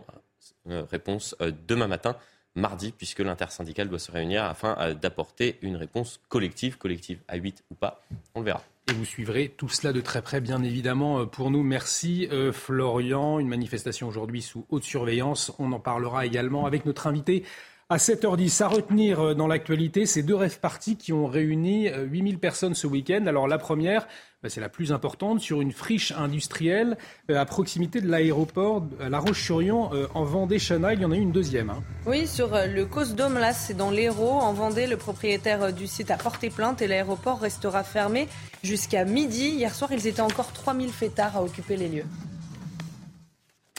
Réponse 0.65 1.35
demain 1.67 1.87
matin 1.87 2.17
mardi, 2.55 2.93
puisque 2.95 3.19
l'intersyndicale 3.19 3.89
doit 3.89 3.99
se 3.99 4.11
réunir 4.11 4.43
afin 4.43 4.75
euh, 4.79 4.93
d'apporter 4.93 5.57
une 5.61 5.75
réponse 5.75 6.19
collective, 6.29 6.77
collective 6.77 7.19
à 7.27 7.37
8 7.37 7.63
ou 7.71 7.75
pas, 7.75 8.01
on 8.35 8.39
le 8.39 8.45
verra. 8.45 8.63
Et 8.89 8.93
vous 8.93 9.05
suivrez 9.05 9.47
tout 9.47 9.69
cela 9.69 9.93
de 9.93 10.01
très 10.01 10.21
près, 10.21 10.41
bien 10.41 10.61
évidemment, 10.61 11.21
euh, 11.21 11.25
pour 11.25 11.51
nous. 11.51 11.63
Merci 11.63 12.27
euh, 12.31 12.51
Florian. 12.51 13.39
Une 13.39 13.47
manifestation 13.47 14.07
aujourd'hui 14.09 14.41
sous 14.41 14.65
haute 14.69 14.83
surveillance. 14.83 15.53
On 15.57 15.71
en 15.71 15.79
parlera 15.79 16.25
également 16.25 16.65
avec 16.65 16.85
notre 16.85 17.07
invité 17.07 17.43
à 17.89 17.97
7h10, 17.97 18.63
à 18.63 18.67
retenir 18.67 19.35
dans 19.35 19.47
l'actualité, 19.47 20.05
ces 20.05 20.23
deux 20.23 20.35
rêves 20.35 20.59
partis 20.59 20.95
qui 20.95 21.13
ont 21.13 21.27
réuni 21.27 21.89
8000 21.89 22.39
personnes 22.39 22.73
ce 22.73 22.87
week-end. 22.87 23.25
Alors 23.27 23.47
la 23.47 23.57
première, 23.57 24.07
bah, 24.43 24.49
c'est 24.49 24.59
la 24.59 24.67
plus 24.67 24.91
importante, 24.91 25.39
sur 25.39 25.61
une 25.61 25.71
friche 25.71 26.11
industrielle 26.11 26.97
euh, 27.31 27.39
à 27.39 27.45
proximité 27.45 28.01
de 28.01 28.09
l'aéroport 28.09 28.83
La 28.99 29.19
Roche-sur-Yon 29.19 29.93
euh, 29.93 30.07
en 30.13 30.25
Vendée-Chana. 30.25 30.93
Il 30.93 31.01
y 31.01 31.05
en 31.05 31.11
a 31.11 31.15
eu 31.15 31.21
une 31.21 31.31
deuxième. 31.31 31.69
Hein. 31.69 31.81
Oui, 32.05 32.27
sur 32.27 32.53
euh, 32.53 32.67
le 32.67 32.85
Cosdome, 32.85 33.35
là, 33.35 33.53
c'est 33.53 33.73
dans 33.73 33.89
l'Hérault. 33.89 34.41
En 34.41 34.51
Vendée, 34.51 34.85
le 34.85 34.97
propriétaire 34.97 35.71
du 35.71 35.87
site 35.87 36.11
a 36.11 36.17
porté 36.17 36.49
plainte 36.49 36.81
et 36.81 36.87
l'aéroport 36.87 37.39
restera 37.39 37.85
fermé 37.85 38.27
jusqu'à 38.63 39.05
midi. 39.05 39.47
Hier 39.47 39.73
soir, 39.73 39.93
ils 39.93 40.07
étaient 40.07 40.19
encore 40.19 40.51
3000 40.51 40.89
fêtards 40.89 41.37
à 41.37 41.43
occuper 41.43 41.77
les 41.77 41.87
lieux. 41.87 42.05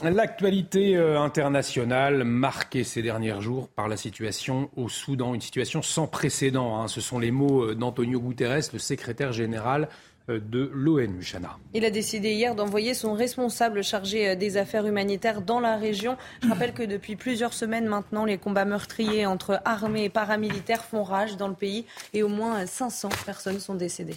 L'actualité 0.03 0.97
internationale 0.97 2.25
marquée 2.25 2.83
ces 2.83 3.01
derniers 3.01 3.41
jours 3.41 3.69
par 3.69 3.87
la 3.87 3.97
situation 3.97 4.69
au 4.77 4.89
Soudan, 4.89 5.35
une 5.35 5.41
situation 5.41 5.83
sans 5.83 6.09
précédent. 6.09 6.77
Hein. 6.77 6.89
Ce 6.89 7.01
sont 7.01 7.21
les 7.21 7.31
mots 7.31 7.75
d'Antonio 7.75 8.21
Guterres, 8.21 8.71
le 8.73 8.79
secrétaire 8.81 9.33
général 9.33 9.89
euh, 10.31 10.41
de 10.41 10.71
l'ONU, 10.73 11.23
Chana. 11.23 11.59
Il 11.75 11.85
a 11.85 11.91
décidé 11.91 12.33
hier 12.33 12.55
d'envoyer 12.55 12.95
son 12.95 13.13
responsable 13.13 13.85
chargé 13.85 14.31
euh, 14.31 14.37
des 14.37 14.57
affaires 14.57 14.87
humanitaires 14.87 15.43
dans 15.43 15.61
la 15.61 15.77
région. 15.77 16.17
Je 16.43 16.49
rappelle 16.49 16.73
que 16.73 16.83
depuis 16.83 17.15
plusieurs 17.15 17.53
semaines 17.53 17.87
maintenant, 17.87 18.25
les 18.25 18.39
combats 18.39 18.65
meurtriers 18.65 19.27
entre 19.27 19.61
armées 19.67 20.05
et 20.05 20.09
paramilitaires 20.09 20.85
font 20.85 21.03
rage 21.03 21.37
dans 21.37 21.49
le 21.49 21.55
pays 21.55 21.85
et 22.15 22.23
au 22.23 22.29
moins 22.29 22.65
500 22.65 23.11
personnes 23.27 23.61
sont 23.61 23.75
décédées. 23.75 24.17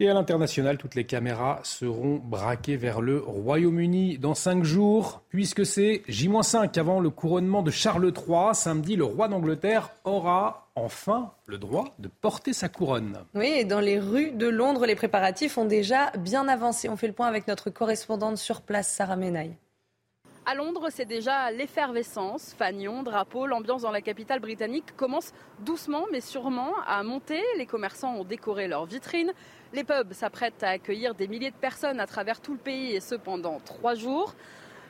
Et 0.00 0.08
à 0.08 0.14
l'international, 0.14 0.78
toutes 0.78 0.94
les 0.94 1.02
caméras 1.02 1.58
seront 1.64 2.20
braquées 2.22 2.76
vers 2.76 3.00
le 3.00 3.18
Royaume-Uni 3.18 4.18
dans 4.18 4.36
cinq 4.36 4.62
jours, 4.62 5.22
puisque 5.28 5.66
c'est 5.66 6.04
J-5 6.06 6.78
avant 6.78 7.00
le 7.00 7.10
couronnement 7.10 7.64
de 7.64 7.72
Charles 7.72 8.12
III. 8.16 8.54
Samedi, 8.54 8.94
le 8.94 9.02
roi 9.02 9.26
d'Angleterre 9.26 9.90
aura 10.04 10.68
enfin 10.76 11.32
le 11.46 11.58
droit 11.58 11.96
de 11.98 12.06
porter 12.06 12.52
sa 12.52 12.68
couronne. 12.68 13.18
Oui, 13.34 13.48
et 13.48 13.64
dans 13.64 13.80
les 13.80 13.98
rues 13.98 14.30
de 14.30 14.46
Londres, 14.46 14.86
les 14.86 14.94
préparatifs 14.94 15.58
ont 15.58 15.64
déjà 15.64 16.12
bien 16.16 16.46
avancé. 16.46 16.88
On 16.88 16.96
fait 16.96 17.08
le 17.08 17.12
point 17.12 17.26
avec 17.26 17.48
notre 17.48 17.68
correspondante 17.68 18.36
sur 18.36 18.60
place, 18.60 18.88
Sarah 18.88 19.16
Menaille. 19.16 19.56
À 20.50 20.54
Londres, 20.54 20.88
c'est 20.90 21.04
déjà 21.04 21.50
l'effervescence. 21.50 22.54
Fanion, 22.56 23.02
drapeau, 23.02 23.46
l'ambiance 23.46 23.82
dans 23.82 23.90
la 23.90 24.00
capitale 24.00 24.40
britannique 24.40 24.96
commence 24.96 25.34
doucement 25.60 26.06
mais 26.10 26.22
sûrement 26.22 26.72
à 26.86 27.02
monter. 27.02 27.42
Les 27.58 27.66
commerçants 27.66 28.14
ont 28.14 28.24
décoré 28.24 28.66
leurs 28.66 28.86
vitrines. 28.86 29.34
Les 29.74 29.84
pubs 29.84 30.14
s'apprêtent 30.14 30.62
à 30.62 30.70
accueillir 30.70 31.14
des 31.14 31.28
milliers 31.28 31.50
de 31.50 31.56
personnes 31.56 32.00
à 32.00 32.06
travers 32.06 32.40
tout 32.40 32.52
le 32.52 32.58
pays 32.58 32.94
et 32.94 33.00
ce 33.00 33.14
pendant 33.14 33.60
trois 33.60 33.94
jours. 33.94 34.34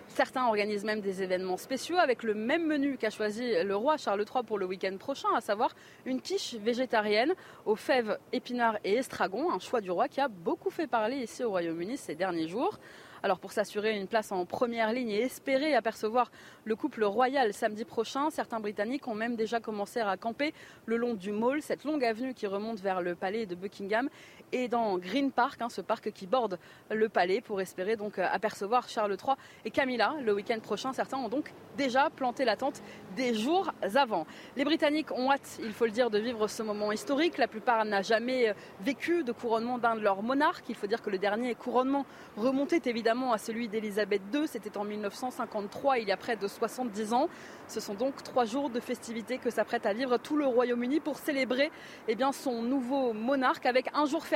Certains 0.06 0.46
organisent 0.46 0.84
même 0.84 1.00
des 1.00 1.20
événements 1.20 1.56
spéciaux 1.56 1.98
avec 1.98 2.22
le 2.22 2.32
même 2.32 2.64
menu 2.64 2.96
qu'a 2.96 3.10
choisi 3.10 3.62
le 3.64 3.74
roi 3.74 3.96
Charles 3.96 4.24
III 4.24 4.44
pour 4.44 4.56
le 4.56 4.66
week-end 4.66 4.96
prochain, 4.96 5.28
à 5.36 5.40
savoir 5.40 5.74
une 6.06 6.20
quiche 6.20 6.54
végétarienne 6.54 7.34
aux 7.66 7.74
fèves, 7.74 8.18
épinards 8.32 8.78
et 8.84 8.94
estragon, 8.94 9.50
un 9.50 9.58
choix 9.58 9.80
du 9.80 9.90
roi 9.90 10.06
qui 10.06 10.20
a 10.20 10.28
beaucoup 10.28 10.70
fait 10.70 10.86
parler 10.86 11.16
ici 11.16 11.42
au 11.42 11.50
Royaume-Uni 11.50 11.96
ces 11.96 12.14
derniers 12.14 12.46
jours. 12.46 12.78
Alors 13.22 13.40
pour 13.40 13.52
s'assurer 13.52 13.96
une 13.96 14.06
place 14.06 14.30
en 14.30 14.44
première 14.46 14.92
ligne 14.92 15.10
et 15.10 15.22
espérer 15.22 15.74
apercevoir 15.74 16.30
le 16.64 16.76
couple 16.76 17.04
royal 17.04 17.52
samedi 17.52 17.84
prochain, 17.84 18.30
certains 18.30 18.60
Britanniques 18.60 19.08
ont 19.08 19.14
même 19.14 19.34
déjà 19.34 19.58
commencé 19.60 20.00
à 20.00 20.16
camper 20.16 20.54
le 20.86 20.96
long 20.96 21.14
du 21.14 21.32
Mall, 21.32 21.60
cette 21.60 21.84
longue 21.84 22.04
avenue 22.04 22.32
qui 22.32 22.46
remonte 22.46 22.80
vers 22.80 23.02
le 23.02 23.14
palais 23.14 23.46
de 23.46 23.54
Buckingham 23.54 24.08
et 24.52 24.68
dans 24.68 24.98
Green 24.98 25.30
Park, 25.30 25.60
hein, 25.60 25.68
ce 25.68 25.80
parc 25.80 26.10
qui 26.12 26.26
borde 26.26 26.58
le 26.90 27.08
palais 27.08 27.40
pour 27.40 27.60
espérer 27.60 27.96
donc 27.96 28.18
euh, 28.18 28.26
apercevoir 28.30 28.88
Charles 28.88 29.12
III 29.12 29.34
et 29.64 29.70
Camilla 29.70 30.14
le 30.22 30.32
week-end 30.34 30.58
prochain. 30.60 30.92
Certains 30.92 31.18
ont 31.18 31.28
donc 31.28 31.52
déjà 31.76 32.10
planté 32.10 32.44
la 32.44 32.56
tente 32.56 32.82
des 33.16 33.34
jours 33.34 33.72
avant. 33.82 34.26
Les 34.56 34.64
Britanniques 34.64 35.12
ont 35.12 35.30
hâte, 35.30 35.58
il 35.62 35.72
faut 35.72 35.84
le 35.84 35.90
dire, 35.90 36.10
de 36.10 36.18
vivre 36.18 36.48
ce 36.48 36.62
moment 36.62 36.92
historique. 36.92 37.38
La 37.38 37.48
plupart 37.48 37.84
n'a 37.84 38.02
jamais 38.02 38.50
euh, 38.50 38.54
vécu 38.80 39.24
de 39.24 39.32
couronnement 39.32 39.78
d'un 39.78 39.96
de 39.96 40.00
leurs 40.00 40.22
monarques. 40.22 40.64
Il 40.68 40.74
faut 40.74 40.86
dire 40.86 41.02
que 41.02 41.10
le 41.10 41.18
dernier 41.18 41.54
couronnement 41.54 42.04
remontait 42.36 42.82
évidemment 42.86 43.32
à 43.32 43.38
celui 43.38 43.68
d'Élisabeth 43.68 44.22
II. 44.34 44.46
C'était 44.46 44.76
en 44.76 44.84
1953, 44.84 45.98
il 45.98 46.08
y 46.08 46.12
a 46.12 46.16
près 46.16 46.36
de 46.36 46.46
70 46.46 47.12
ans. 47.12 47.28
Ce 47.66 47.80
sont 47.80 47.94
donc 47.94 48.22
trois 48.22 48.44
jours 48.44 48.70
de 48.70 48.80
festivités 48.80 49.38
que 49.38 49.50
s'apprête 49.50 49.86
à 49.86 49.92
vivre 49.92 50.16
tout 50.16 50.36
le 50.36 50.46
Royaume-Uni 50.46 51.00
pour 51.00 51.18
célébrer 51.18 51.70
eh 52.08 52.14
bien, 52.14 52.32
son 52.32 52.62
nouveau 52.62 53.12
monarque 53.12 53.66
avec 53.66 53.88
un 53.94 54.06
jour 54.06 54.26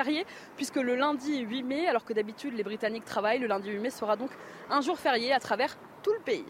puisque 0.57 0.77
le 0.77 0.97
lundi 0.97 1.41
8 1.41 1.63
mai, 1.63 1.89
alors 1.89 2.05
que 2.05 2.13
d'habitude 2.13 2.55
les 2.55 2.63
Britanniques 2.63 3.05
travaillent, 3.05 3.41
le 3.41 3.47
lundi 3.47 3.71
8 3.71 3.79
mai 3.79 3.91
sera 3.91 4.17
donc 4.17 4.31
un 4.71 4.81
jour 4.81 4.99
férié 4.99 5.33
à 5.33 5.41
travers 5.41 5.77
tout 6.03 6.13
le 6.13 6.21
pays. 6.21 6.45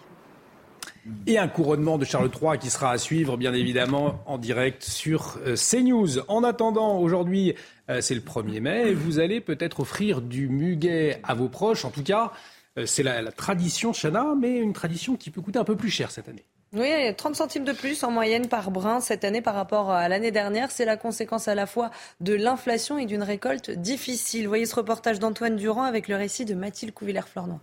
Et 1.26 1.38
un 1.38 1.48
couronnement 1.48 1.98
de 1.98 2.05
Charles 2.05 2.30
III 2.30 2.59
qui 2.59 2.70
sera 2.70 2.92
à 2.92 2.98
suivre, 2.98 3.36
bien 3.36 3.53
évidemment, 3.55 4.22
en 4.26 4.38
direct 4.38 4.84
sur 4.84 5.38
euh, 5.46 5.57
CNews. 5.57 6.20
En 6.28 6.44
attendant, 6.44 6.98
aujourd'hui, 6.98 7.55
euh, 7.90 8.00
c'est 8.00 8.14
le 8.14 8.20
1er 8.20 8.61
mai, 8.61 8.94
vous 8.94 9.18
allez 9.18 9.40
peut-être 9.40 9.80
offrir 9.80 10.20
du 10.20 10.48
muguet 10.48 11.20
à 11.24 11.34
vos 11.34 11.48
proches. 11.48 11.84
En 11.84 11.90
tout 11.90 12.05
cas, 12.05 12.32
euh, 12.78 12.86
c'est 12.86 13.03
la, 13.03 13.20
la 13.20 13.32
tradition 13.32 13.92
Chana, 13.92 14.34
mais 14.38 14.59
une 14.59 14.72
tradition 14.72 15.16
qui 15.16 15.30
peut 15.30 15.42
coûter 15.42 15.59
un 15.59 15.64
peu 15.64 15.76
plus 15.76 15.90
cher 15.90 16.11
cette 16.11 16.28
année. 16.28 16.44
Oui, 16.74 16.88
30 17.14 17.36
centimes 17.36 17.64
de 17.64 17.72
plus 17.72 18.02
en 18.02 18.10
moyenne 18.10 18.48
par 18.48 18.70
brin 18.70 19.00
cette 19.00 19.24
année 19.24 19.42
par 19.42 19.54
rapport 19.54 19.90
à 19.90 20.08
l'année 20.08 20.30
dernière. 20.30 20.70
C'est 20.70 20.86
la 20.86 20.96
conséquence 20.96 21.46
à 21.46 21.54
la 21.54 21.66
fois 21.66 21.90
de 22.20 22.32
l'inflation 22.32 22.96
et 22.96 23.04
d'une 23.04 23.22
récolte 23.22 23.70
difficile. 23.70 24.48
Voyez 24.48 24.64
ce 24.64 24.76
reportage 24.76 25.18
d'Antoine 25.18 25.56
Durand 25.56 25.82
avec 25.82 26.08
le 26.08 26.16
récit 26.16 26.46
de 26.46 26.54
Mathilde 26.54 26.94
Couvillère-Flornois. 26.94 27.60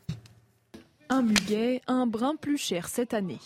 Un 1.09 1.23
muguet, 1.23 1.81
un 1.87 2.05
brin 2.05 2.35
plus 2.35 2.59
cher 2.59 2.87
cette 2.87 3.15
année. 3.15 3.39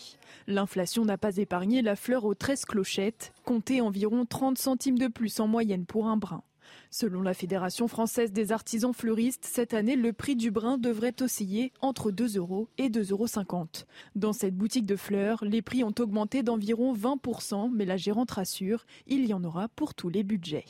L'inflation 0.46 1.06
n'a 1.06 1.16
pas 1.16 1.38
épargné 1.38 1.80
la 1.80 1.96
fleur 1.96 2.26
aux 2.26 2.34
13 2.34 2.66
clochettes, 2.66 3.32
comptez 3.46 3.80
environ 3.80 4.26
30 4.26 4.58
centimes 4.58 4.98
de 4.98 5.06
plus 5.06 5.40
en 5.40 5.46
moyenne 5.46 5.86
pour 5.86 6.08
un 6.08 6.18
brin. 6.18 6.42
Selon 6.90 7.22
la 7.22 7.34
Fédération 7.34 7.88
française 7.88 8.32
des 8.32 8.52
artisans 8.52 8.92
fleuristes, 8.92 9.44
cette 9.44 9.74
année, 9.74 9.96
le 9.96 10.12
prix 10.12 10.36
du 10.36 10.50
brin 10.50 10.78
devrait 10.78 11.14
osciller 11.20 11.72
entre 11.80 12.10
2 12.10 12.36
euros 12.36 12.68
et 12.78 12.88
2,50 12.88 13.12
euros. 13.12 13.26
Dans 14.14 14.32
cette 14.32 14.56
boutique 14.56 14.86
de 14.86 14.96
fleurs, 14.96 15.44
les 15.44 15.62
prix 15.62 15.84
ont 15.84 15.94
augmenté 15.98 16.42
d'environ 16.42 16.94
20%, 16.94 17.70
mais 17.72 17.84
la 17.84 17.96
gérante 17.96 18.32
rassure, 18.32 18.84
il 19.06 19.26
y 19.26 19.34
en 19.34 19.44
aura 19.44 19.68
pour 19.68 19.94
tous 19.94 20.08
les 20.08 20.22
budgets. 20.22 20.66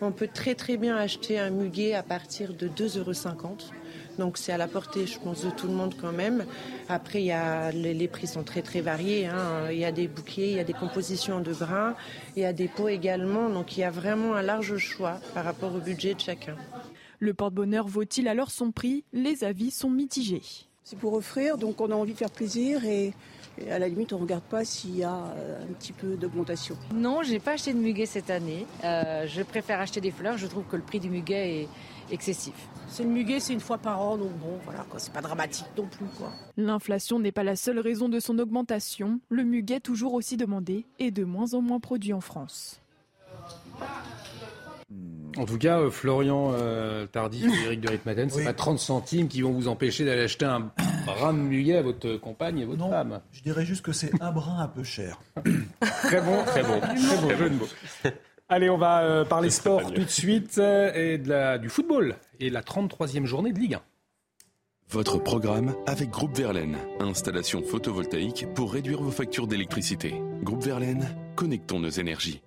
On 0.00 0.12
peut 0.12 0.28
très 0.32 0.54
très 0.54 0.76
bien 0.76 0.96
acheter 0.96 1.38
un 1.38 1.50
muguet 1.50 1.94
à 1.94 2.02
partir 2.02 2.54
de 2.54 2.68
2,50 2.68 2.98
euros. 2.98 3.56
Donc 4.18 4.38
c'est 4.38 4.52
à 4.52 4.58
la 4.58 4.68
portée, 4.68 5.06
je 5.06 5.18
pense, 5.18 5.44
de 5.44 5.50
tout 5.50 5.66
le 5.66 5.74
monde 5.74 5.94
quand 6.00 6.12
même. 6.12 6.44
Après, 6.88 7.20
il 7.20 7.26
y 7.26 7.32
a, 7.32 7.70
les, 7.70 8.08
prix 8.08 8.26
sont 8.26 8.44
très 8.44 8.62
très 8.62 8.80
variés. 8.80 9.26
Hein. 9.26 9.70
Il 9.70 9.78
y 9.78 9.84
a 9.84 9.92
des 9.92 10.08
bouquets, 10.08 10.50
il 10.50 10.56
y 10.56 10.60
a 10.60 10.64
des 10.64 10.72
compositions 10.72 11.40
de 11.40 11.52
grains, 11.52 11.94
il 12.36 12.42
y 12.42 12.46
a 12.46 12.52
des 12.52 12.68
pots 12.68 12.88
également. 12.88 13.48
Donc 13.48 13.76
il 13.76 13.80
y 13.80 13.84
a 13.84 13.90
vraiment 13.90 14.34
un 14.34 14.42
large 14.42 14.76
choix 14.76 15.20
par 15.34 15.44
rapport 15.44 15.74
au 15.74 15.78
budget 15.78 16.14
de 16.14 16.20
chacun. 16.20 16.56
Le 17.18 17.34
porte-bonheur 17.34 17.86
vaut-il 17.86 18.28
alors 18.28 18.50
son 18.50 18.70
prix? 18.70 19.04
Les 19.12 19.44
avis 19.44 19.70
sont 19.70 19.90
mitigés. 19.90 20.42
C'est 20.82 20.98
pour 20.98 21.14
offrir, 21.14 21.56
donc 21.56 21.80
on 21.80 21.90
a 21.90 21.94
envie 21.94 22.12
de 22.12 22.18
faire 22.18 22.30
plaisir 22.30 22.84
et, 22.84 23.14
à 23.70 23.78
la 23.78 23.88
limite 23.88 24.12
on 24.12 24.16
ne 24.16 24.22
regarde 24.22 24.42
pas 24.42 24.66
s'il 24.66 24.96
y 24.98 25.04
a 25.04 25.14
euh, 25.14 25.62
un 25.62 25.72
petit 25.72 25.92
peu 25.92 26.16
d'augmentation. 26.16 26.76
Non, 26.94 27.22
j'ai 27.22 27.38
pas 27.38 27.52
acheté 27.52 27.72
de 27.72 27.78
muguet 27.78 28.04
cette 28.04 28.28
année. 28.28 28.66
Euh, 28.84 29.26
je 29.26 29.42
préfère 29.42 29.80
acheter 29.80 30.02
des 30.02 30.10
fleurs. 30.10 30.36
Je 30.36 30.46
trouve 30.46 30.64
que 30.64 30.76
le 30.76 30.82
prix 30.82 31.00
du 31.00 31.08
muguet 31.08 31.62
est 31.62 31.68
excessif. 32.10 32.54
C'est 32.88 33.02
le 33.02 33.08
muguet, 33.08 33.40
c'est 33.40 33.52
une 33.52 33.60
fois 33.60 33.78
par 33.78 34.00
an, 34.00 34.16
donc 34.16 34.32
bon, 34.38 34.58
voilà, 34.64 34.84
quoi, 34.88 34.98
c'est 34.98 35.12
pas 35.12 35.20
dramatique 35.20 35.66
non 35.76 35.86
plus. 35.86 36.06
Quoi. 36.18 36.30
L'inflation 36.56 37.18
n'est 37.18 37.32
pas 37.32 37.44
la 37.44 37.56
seule 37.56 37.78
raison 37.78 38.08
de 38.08 38.20
son 38.20 38.38
augmentation. 38.38 39.20
Le 39.28 39.44
muguet, 39.44 39.80
toujours 39.80 40.14
aussi 40.14 40.36
demandé, 40.36 40.84
est 40.98 41.10
de 41.10 41.24
moins 41.24 41.54
en 41.54 41.60
moins 41.60 41.80
produit 41.80 42.12
en 42.12 42.20
France. 42.20 42.80
En 45.36 45.46
tout 45.46 45.58
cas, 45.58 45.80
euh, 45.80 45.90
Florian 45.90 46.52
euh, 46.54 47.06
Tardif 47.06 47.52
et 47.62 47.66
Eric 47.66 47.80
de 47.80 47.90
Ritmaten, 47.90 48.30
ce 48.30 48.38
n'est 48.38 48.44
pas 48.44 48.52
30 48.52 48.78
centimes 48.78 49.28
qui 49.28 49.42
vont 49.42 49.52
vous 49.52 49.68
empêcher 49.68 50.04
d'aller 50.04 50.22
acheter 50.22 50.44
un 50.44 50.70
brin 51.06 51.32
de 51.32 51.38
muguet 51.38 51.78
à 51.78 51.82
votre 51.82 52.16
compagne 52.16 52.60
et 52.60 52.64
votre 52.64 52.88
femme. 52.88 53.20
Je 53.32 53.42
dirais 53.42 53.64
juste 53.64 53.84
que 53.84 53.92
c'est 53.92 54.10
un 54.20 54.30
brin 54.30 54.60
un 54.60 54.68
peu 54.68 54.84
cher. 54.84 55.20
très 55.80 56.20
bon, 56.20 56.44
très 56.46 56.62
bon, 56.62 56.80
très 56.80 57.20
bon 57.20 57.36
jeu 57.36 57.50
de 57.50 57.56
mots. 57.56 57.68
Allez, 58.48 58.68
on 58.68 58.76
va 58.76 59.02
euh, 59.02 59.24
parler 59.24 59.48
sport 59.48 59.92
tout 59.92 60.04
de 60.04 60.10
suite 60.10 60.58
euh, 60.58 60.92
et 60.94 61.16
de 61.16 61.30
la, 61.30 61.56
du 61.56 61.70
football 61.70 62.16
et 62.40 62.50
la 62.50 62.60
33e 62.60 63.24
journée 63.24 63.52
de 63.52 63.58
Ligue 63.58 63.74
1. 63.74 63.82
Votre 64.90 65.18
programme 65.18 65.74
avec 65.86 66.10
Groupe 66.10 66.36
Verlaine. 66.36 66.76
Installation 67.00 67.62
photovoltaïque 67.62 68.46
pour 68.54 68.72
réduire 68.72 69.00
vos 69.00 69.10
factures 69.10 69.46
d'électricité. 69.46 70.14
Groupe 70.42 70.62
Verlaine, 70.62 71.08
connectons 71.36 71.80
nos 71.80 71.88
énergies. 71.88 72.42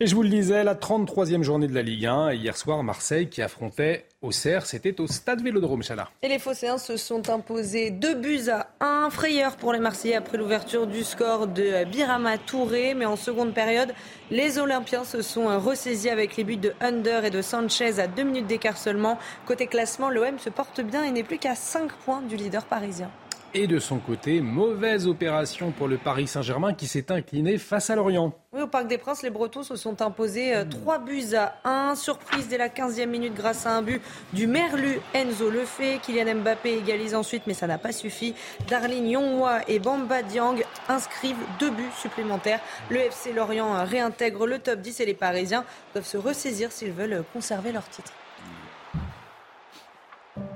Et 0.00 0.08
je 0.08 0.16
vous 0.16 0.24
le 0.24 0.28
disais, 0.28 0.64
la 0.64 0.74
33e 0.74 1.44
journée 1.44 1.68
de 1.68 1.72
la 1.72 1.82
Ligue 1.82 2.06
1. 2.06 2.32
hier 2.32 2.56
soir, 2.56 2.82
Marseille 2.82 3.28
qui 3.28 3.42
affrontait 3.42 4.06
Auxerre, 4.22 4.66
c'était 4.66 5.00
au 5.00 5.06
stade 5.06 5.40
Vélodrome, 5.40 5.84
Chana. 5.84 6.10
Et 6.20 6.28
les 6.28 6.40
Phocéens 6.40 6.78
se 6.78 6.96
sont 6.96 7.30
imposés 7.30 7.92
2 7.92 8.14
buts 8.14 8.48
à 8.50 8.70
1. 8.80 9.10
Frayeur 9.10 9.54
pour 9.54 9.72
les 9.72 9.78
Marseillais 9.78 10.16
après 10.16 10.36
l'ouverture 10.36 10.88
du 10.88 11.04
score 11.04 11.46
de 11.46 11.84
Birama 11.84 12.38
Touré. 12.38 12.94
Mais 12.94 13.04
en 13.04 13.14
seconde 13.14 13.54
période, 13.54 13.94
les 14.32 14.58
Olympiens 14.58 15.04
se 15.04 15.22
sont 15.22 15.46
ressaisis 15.60 16.10
avec 16.10 16.36
les 16.36 16.42
buts 16.42 16.56
de 16.56 16.72
Under 16.80 17.24
et 17.24 17.30
de 17.30 17.40
Sanchez 17.40 18.00
à 18.00 18.08
2 18.08 18.24
minutes 18.24 18.48
d'écart 18.48 18.78
seulement. 18.78 19.16
Côté 19.46 19.68
classement, 19.68 20.10
l'OM 20.10 20.40
se 20.40 20.50
porte 20.50 20.80
bien 20.80 21.04
et 21.04 21.12
n'est 21.12 21.22
plus 21.22 21.38
qu'à 21.38 21.54
5 21.54 21.92
points 22.04 22.22
du 22.22 22.34
leader 22.34 22.64
parisien. 22.64 23.12
Et 23.56 23.68
de 23.68 23.78
son 23.78 23.98
côté, 23.98 24.40
mauvaise 24.40 25.06
opération 25.06 25.70
pour 25.70 25.86
le 25.86 25.96
Paris 25.96 26.26
Saint-Germain 26.26 26.74
qui 26.74 26.88
s'est 26.88 27.12
incliné 27.12 27.56
face 27.56 27.88
à 27.88 27.94
Lorient. 27.94 28.32
Oui, 28.52 28.62
au 28.62 28.66
Parc 28.66 28.88
des 28.88 28.98
Princes, 28.98 29.22
les 29.22 29.30
Bretons 29.30 29.62
se 29.62 29.76
sont 29.76 30.02
imposés 30.02 30.54
3 30.68 30.96
euh, 30.96 30.98
buts 30.98 31.34
à 31.36 31.54
1. 31.62 31.94
Surprise 31.94 32.48
dès 32.48 32.58
la 32.58 32.68
15e 32.68 33.06
minute 33.06 33.32
grâce 33.32 33.64
à 33.64 33.76
un 33.76 33.82
but 33.82 34.02
du 34.32 34.48
Merlu 34.48 34.98
Enzo 35.14 35.50
Lefebvre. 35.50 36.00
Kylian 36.00 36.34
Mbappé 36.40 36.78
égalise 36.78 37.14
ensuite, 37.14 37.44
mais 37.46 37.54
ça 37.54 37.68
n'a 37.68 37.78
pas 37.78 37.92
suffi. 37.92 38.34
Darlene 38.68 39.06
Yongwa 39.06 39.60
et 39.68 39.78
Bamba 39.78 40.24
Diang 40.24 40.56
inscrivent 40.88 41.36
deux 41.60 41.70
buts 41.70 41.84
supplémentaires. 41.96 42.60
Le 42.90 42.96
FC 42.96 43.32
Lorient 43.32 43.84
réintègre 43.84 44.48
le 44.48 44.58
top 44.58 44.80
10 44.80 44.98
et 44.98 45.06
les 45.06 45.14
Parisiens 45.14 45.64
doivent 45.92 46.04
se 46.04 46.16
ressaisir 46.16 46.72
s'ils 46.72 46.90
veulent 46.90 47.22
conserver 47.32 47.70
leur 47.70 47.88
titre. 47.88 48.12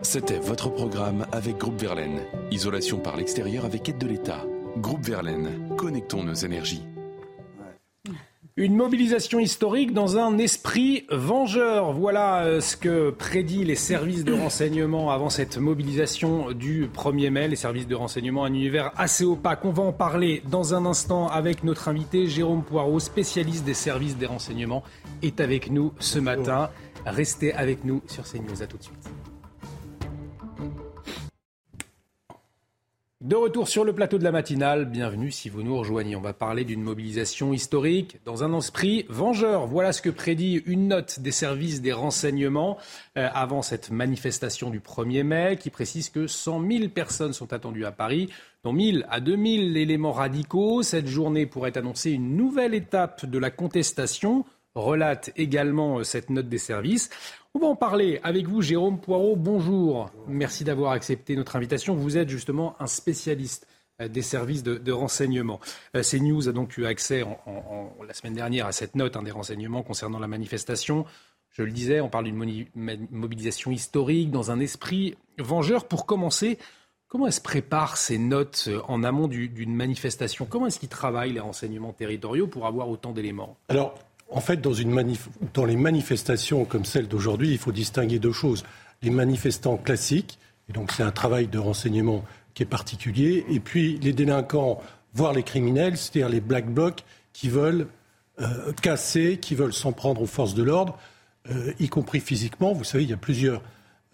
C'était 0.03 0.39
votre 0.39 0.70
programme 0.70 1.26
avec 1.33 1.59
Groupe 1.59 1.81
Verlaine. 1.81 2.22
Isolation 2.51 2.99
par 2.99 3.16
l'extérieur 3.16 3.64
avec 3.64 3.89
aide 3.89 3.99
de 3.99 4.07
l'État. 4.07 4.45
Groupe 4.76 5.05
Verlaine, 5.05 5.74
connectons 5.76 6.22
nos 6.22 6.35
énergies. 6.35 6.83
Une 8.57 8.74
mobilisation 8.74 9.39
historique 9.39 9.93
dans 9.93 10.16
un 10.16 10.37
esprit 10.39 11.05
vengeur. 11.12 11.93
Voilà 11.93 12.43
euh, 12.43 12.61
ce 12.61 12.76
que 12.76 13.11
prédit 13.11 13.64
les 13.64 13.76
services 13.76 14.24
de 14.24 14.33
renseignement 14.33 15.12
avant 15.12 15.31
cette 15.31 15.59
mobilisation 15.59 16.51
du 16.51 16.89
1er 16.89 17.31
mai. 17.31 17.47
Les 17.47 17.55
services 17.55 17.87
de 17.87 17.95
renseignement, 17.95 18.45
un 18.45 18.53
univers 18.53 18.91
assez 18.97 19.24
opaque. 19.24 19.64
On 19.64 19.70
va 19.70 19.85
en 19.85 19.93
parler 19.93 20.43
dans 20.51 20.74
un 20.74 20.87
instant 20.87 21.29
avec 21.29 21.62
notre 21.62 21.87
invité 21.87 22.26
Jérôme 22.26 22.64
Poirot, 22.64 22.99
spécialiste 22.99 23.64
des 23.64 23.74
services 23.74 24.16
des 24.16 24.26
renseignements, 24.26 24.83
est 25.22 25.39
avec 25.39 25.70
nous 25.70 25.93
ce 26.01 26.18
matin. 26.18 26.70
Restez 27.07 27.53
avec 27.53 27.85
nous 27.85 28.03
sur 28.09 28.24
CNews. 28.24 28.61
À 28.61 28.66
tout 28.66 28.76
de 28.76 28.83
suite. 28.83 29.09
De 33.21 33.35
retour 33.35 33.66
sur 33.66 33.83
le 33.83 33.93
plateau 33.93 34.16
de 34.16 34.23
la 34.23 34.31
matinale, 34.31 34.85
bienvenue 34.85 35.33
si 35.33 35.49
vous 35.49 35.64
nous 35.64 35.77
rejoignez. 35.77 36.14
On 36.14 36.21
va 36.21 36.35
parler 36.35 36.62
d'une 36.62 36.85
mobilisation 36.85 37.53
historique 37.53 38.21
dans 38.25 38.45
un 38.45 38.57
esprit 38.57 39.07
vengeur. 39.09 39.66
Voilà 39.66 39.93
ce 39.93 40.01
que 40.01 40.09
prédit 40.09 40.62
une 40.66 40.87
note 40.87 41.19
des 41.19 41.33
services 41.33 41.83
des 41.83 41.91
renseignements 41.91 42.79
euh, 43.16 43.29
avant 43.35 43.61
cette 43.61 43.91
manifestation 43.91 44.71
du 44.71 44.79
1er 44.79 45.25
mai 45.25 45.57
qui 45.59 45.71
précise 45.71 46.11
que 46.11 46.29
100 46.29 46.64
000 46.71 46.89
personnes 46.91 47.33
sont 47.33 47.53
attendues 47.53 47.87
à 47.87 47.91
Paris, 47.91 48.29
dont 48.62 48.73
1000 48.73 49.05
à 49.11 49.19
2000 49.19 49.77
éléments 49.77 50.12
radicaux. 50.12 50.85
Cette 50.85 51.09
journée 51.09 51.47
pourrait 51.47 51.77
annoncer 51.77 52.12
une 52.12 52.37
nouvelle 52.37 52.73
étape 52.73 53.27
de 53.27 53.39
la 53.39 53.51
contestation 53.51 54.45
relate 54.79 55.31
également 55.37 55.99
euh, 55.99 56.05
cette 56.05 56.31
note 56.31 56.49
des 56.49 56.59
services. 56.59 57.11
On 57.55 57.59
va 57.59 57.66
en 57.66 57.76
parler 57.76 58.20
avec 58.22 58.47
vous, 58.47 58.62
Jérôme 58.62 59.01
Poirot. 59.01 59.37
Bonjour. 59.37 60.11
Merci 60.26 60.64
d'avoir 60.64 60.93
accepté 60.93 61.37
notre 61.37 61.57
invitation. 61.57 61.95
Vous 61.95 62.16
êtes 62.16 62.29
justement 62.29 62.76
un 62.81 62.87
spécialiste 62.87 63.66
euh, 64.01 64.09
des 64.09 64.22
services 64.22 64.62
de, 64.62 64.93
renseignement. 64.93 65.61
Euh, 65.97 66.03
CNews 66.03 66.49
a 66.49 66.53
donc 66.53 66.76
eu 66.79 66.87
accès 66.87 67.24
la 68.07 68.14
semaine 68.14 68.35
dernière 68.35 68.66
à 68.66 68.72
cette 68.72 68.95
note 68.95 69.16
hein, 69.16 69.22
des 69.22 69.31
renseignements 69.31 69.83
concernant 69.83 70.18
la 70.18 70.29
manifestation. 70.29 71.05
Je 71.51 71.62
le 71.62 71.72
disais, 71.72 72.01
on 72.01 72.09
parle 72.09 72.24
d'une 72.24 72.66
mobilisation 73.11 73.72
historique 73.72 74.31
dans 74.31 74.51
un 74.51 74.61
esprit 74.61 75.16
vengeur. 75.39 75.89
Pour 75.89 76.07
commencer, 76.07 76.59
comment 77.09 77.26
est-ce 77.26 77.41
prépare 77.41 77.97
ces 77.97 78.18
notes 78.18 78.68
en 78.87 79.03
amont 79.03 79.26
d'une 79.26 79.74
manifestation? 79.74 80.47
Comment 80.49 80.66
est-ce 80.66 80.79
qu'ils 80.79 80.91
travaillent 80.91 81.33
les 81.33 81.41
renseignements 81.41 81.93
territoriaux 81.93 82.47
pour 82.47 82.66
avoir 82.66 82.89
autant 82.89 83.12
d'éléments? 83.12 83.57
En 84.31 84.41
fait, 84.41 84.61
dans, 84.61 85.64
les 85.64 85.76
manifestations 85.76 86.64
comme 86.64 86.85
celle 86.85 87.09
d'aujourd'hui, 87.09 87.51
il 87.51 87.59
faut 87.59 87.72
distinguer 87.72 88.18
deux 88.18 88.33
choses. 88.33 88.64
Les 89.03 89.11
manifestants 89.11 89.76
classiques, 89.76 90.39
et 90.68 90.72
donc 90.72 90.93
c'est 90.93 91.03
un 91.03 91.11
travail 91.11 91.47
de 91.47 91.59
renseignement 91.59 92.24
qui 92.55 92.62
est 92.62 92.66
particulier, 92.66 93.47
et 93.49 93.61
puis 93.61 93.99
les 93.99 94.12
délinquants, 94.12 94.81
voire 95.14 95.33
les 95.33 95.43
criminels, 95.43 95.97
c'est-à-dire 95.97 96.29
les 96.29 96.41
black 96.41 96.68
blocs 96.68 97.05
qui 97.33 97.49
veulent 97.49 97.87
euh, 98.41 98.72
casser, 98.83 99.39
qui 99.39 99.55
veulent 99.55 99.72
s'en 99.72 99.93
prendre 99.93 100.20
aux 100.20 100.26
forces 100.26 100.55
de 100.55 100.62
l'ordre, 100.62 100.99
euh, 101.51 101.72
y 101.79 101.89
compris 101.89 102.20
physiquement. 102.20 102.72
Vous 102.72 102.85
savez, 102.85 103.05
il 103.05 103.11
y 103.11 103.14
a 103.14 103.18
plusieurs 103.18 103.62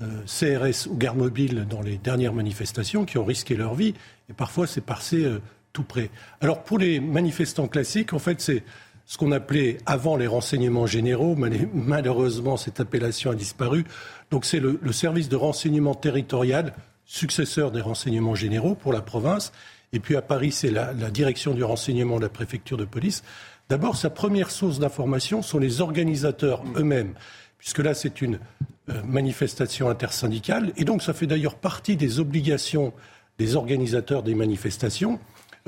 euh, 0.00 0.22
CRS 0.26 0.86
ou 0.88 0.96
gardes 0.96 1.18
mobiles 1.18 1.66
dans 1.68 1.80
les 1.80 1.98
dernières 1.98 2.34
manifestations 2.34 3.04
qui 3.04 3.18
ont 3.18 3.24
risqué 3.24 3.56
leur 3.56 3.74
vie, 3.74 3.94
et 4.30 4.32
parfois 4.32 4.66
c'est 4.66 4.80
passé 4.80 5.28
tout 5.72 5.82
près. 5.82 6.10
Alors 6.40 6.62
pour 6.62 6.78
les 6.78 7.00
manifestants 7.00 7.66
classiques, 7.66 8.12
en 8.12 8.18
fait, 8.18 8.40
c'est 8.40 8.62
ce 9.06 9.18
qu'on 9.18 9.32
appelait 9.32 9.78
avant 9.86 10.16
les 10.16 10.26
renseignements 10.26 10.86
généraux. 10.86 11.36
Malheureusement, 11.74 12.56
cette 12.56 12.80
appellation 12.80 13.30
a 13.30 13.34
disparu. 13.34 13.84
Donc 14.30 14.44
c'est 14.44 14.60
le, 14.60 14.78
service 14.92 15.28
de 15.28 15.36
renseignement 15.36 15.94
territorial, 15.94 16.74
successeur 17.04 17.70
des 17.70 17.80
renseignements 17.80 18.34
généraux 18.34 18.74
pour 18.74 18.92
la 18.92 19.02
province. 19.02 19.52
Et 19.92 20.00
puis 20.00 20.16
à 20.16 20.22
Paris, 20.22 20.52
c'est 20.52 20.70
la, 20.70 20.92
direction 21.10 21.54
du 21.54 21.62
renseignement 21.62 22.16
de 22.16 22.22
la 22.22 22.28
préfecture 22.28 22.76
de 22.76 22.84
police. 22.84 23.22
D'abord, 23.68 23.96
sa 23.96 24.10
première 24.10 24.50
source 24.50 24.78
d'information 24.78 25.42
sont 25.42 25.58
les 25.58 25.80
organisateurs 25.80 26.62
eux-mêmes, 26.76 27.14
puisque 27.58 27.78
là, 27.78 27.94
c'est 27.94 28.20
une 28.20 28.38
euh, 28.90 29.02
manifestation 29.04 29.88
intersyndicale. 29.88 30.72
Et 30.76 30.84
donc, 30.84 31.02
ça 31.02 31.14
fait 31.14 31.26
d'ailleurs 31.26 31.54
partie 31.54 31.96
des 31.96 32.20
obligations 32.20 32.92
des 33.38 33.56
organisateurs 33.56 34.22
des 34.22 34.34
manifestations 34.34 35.18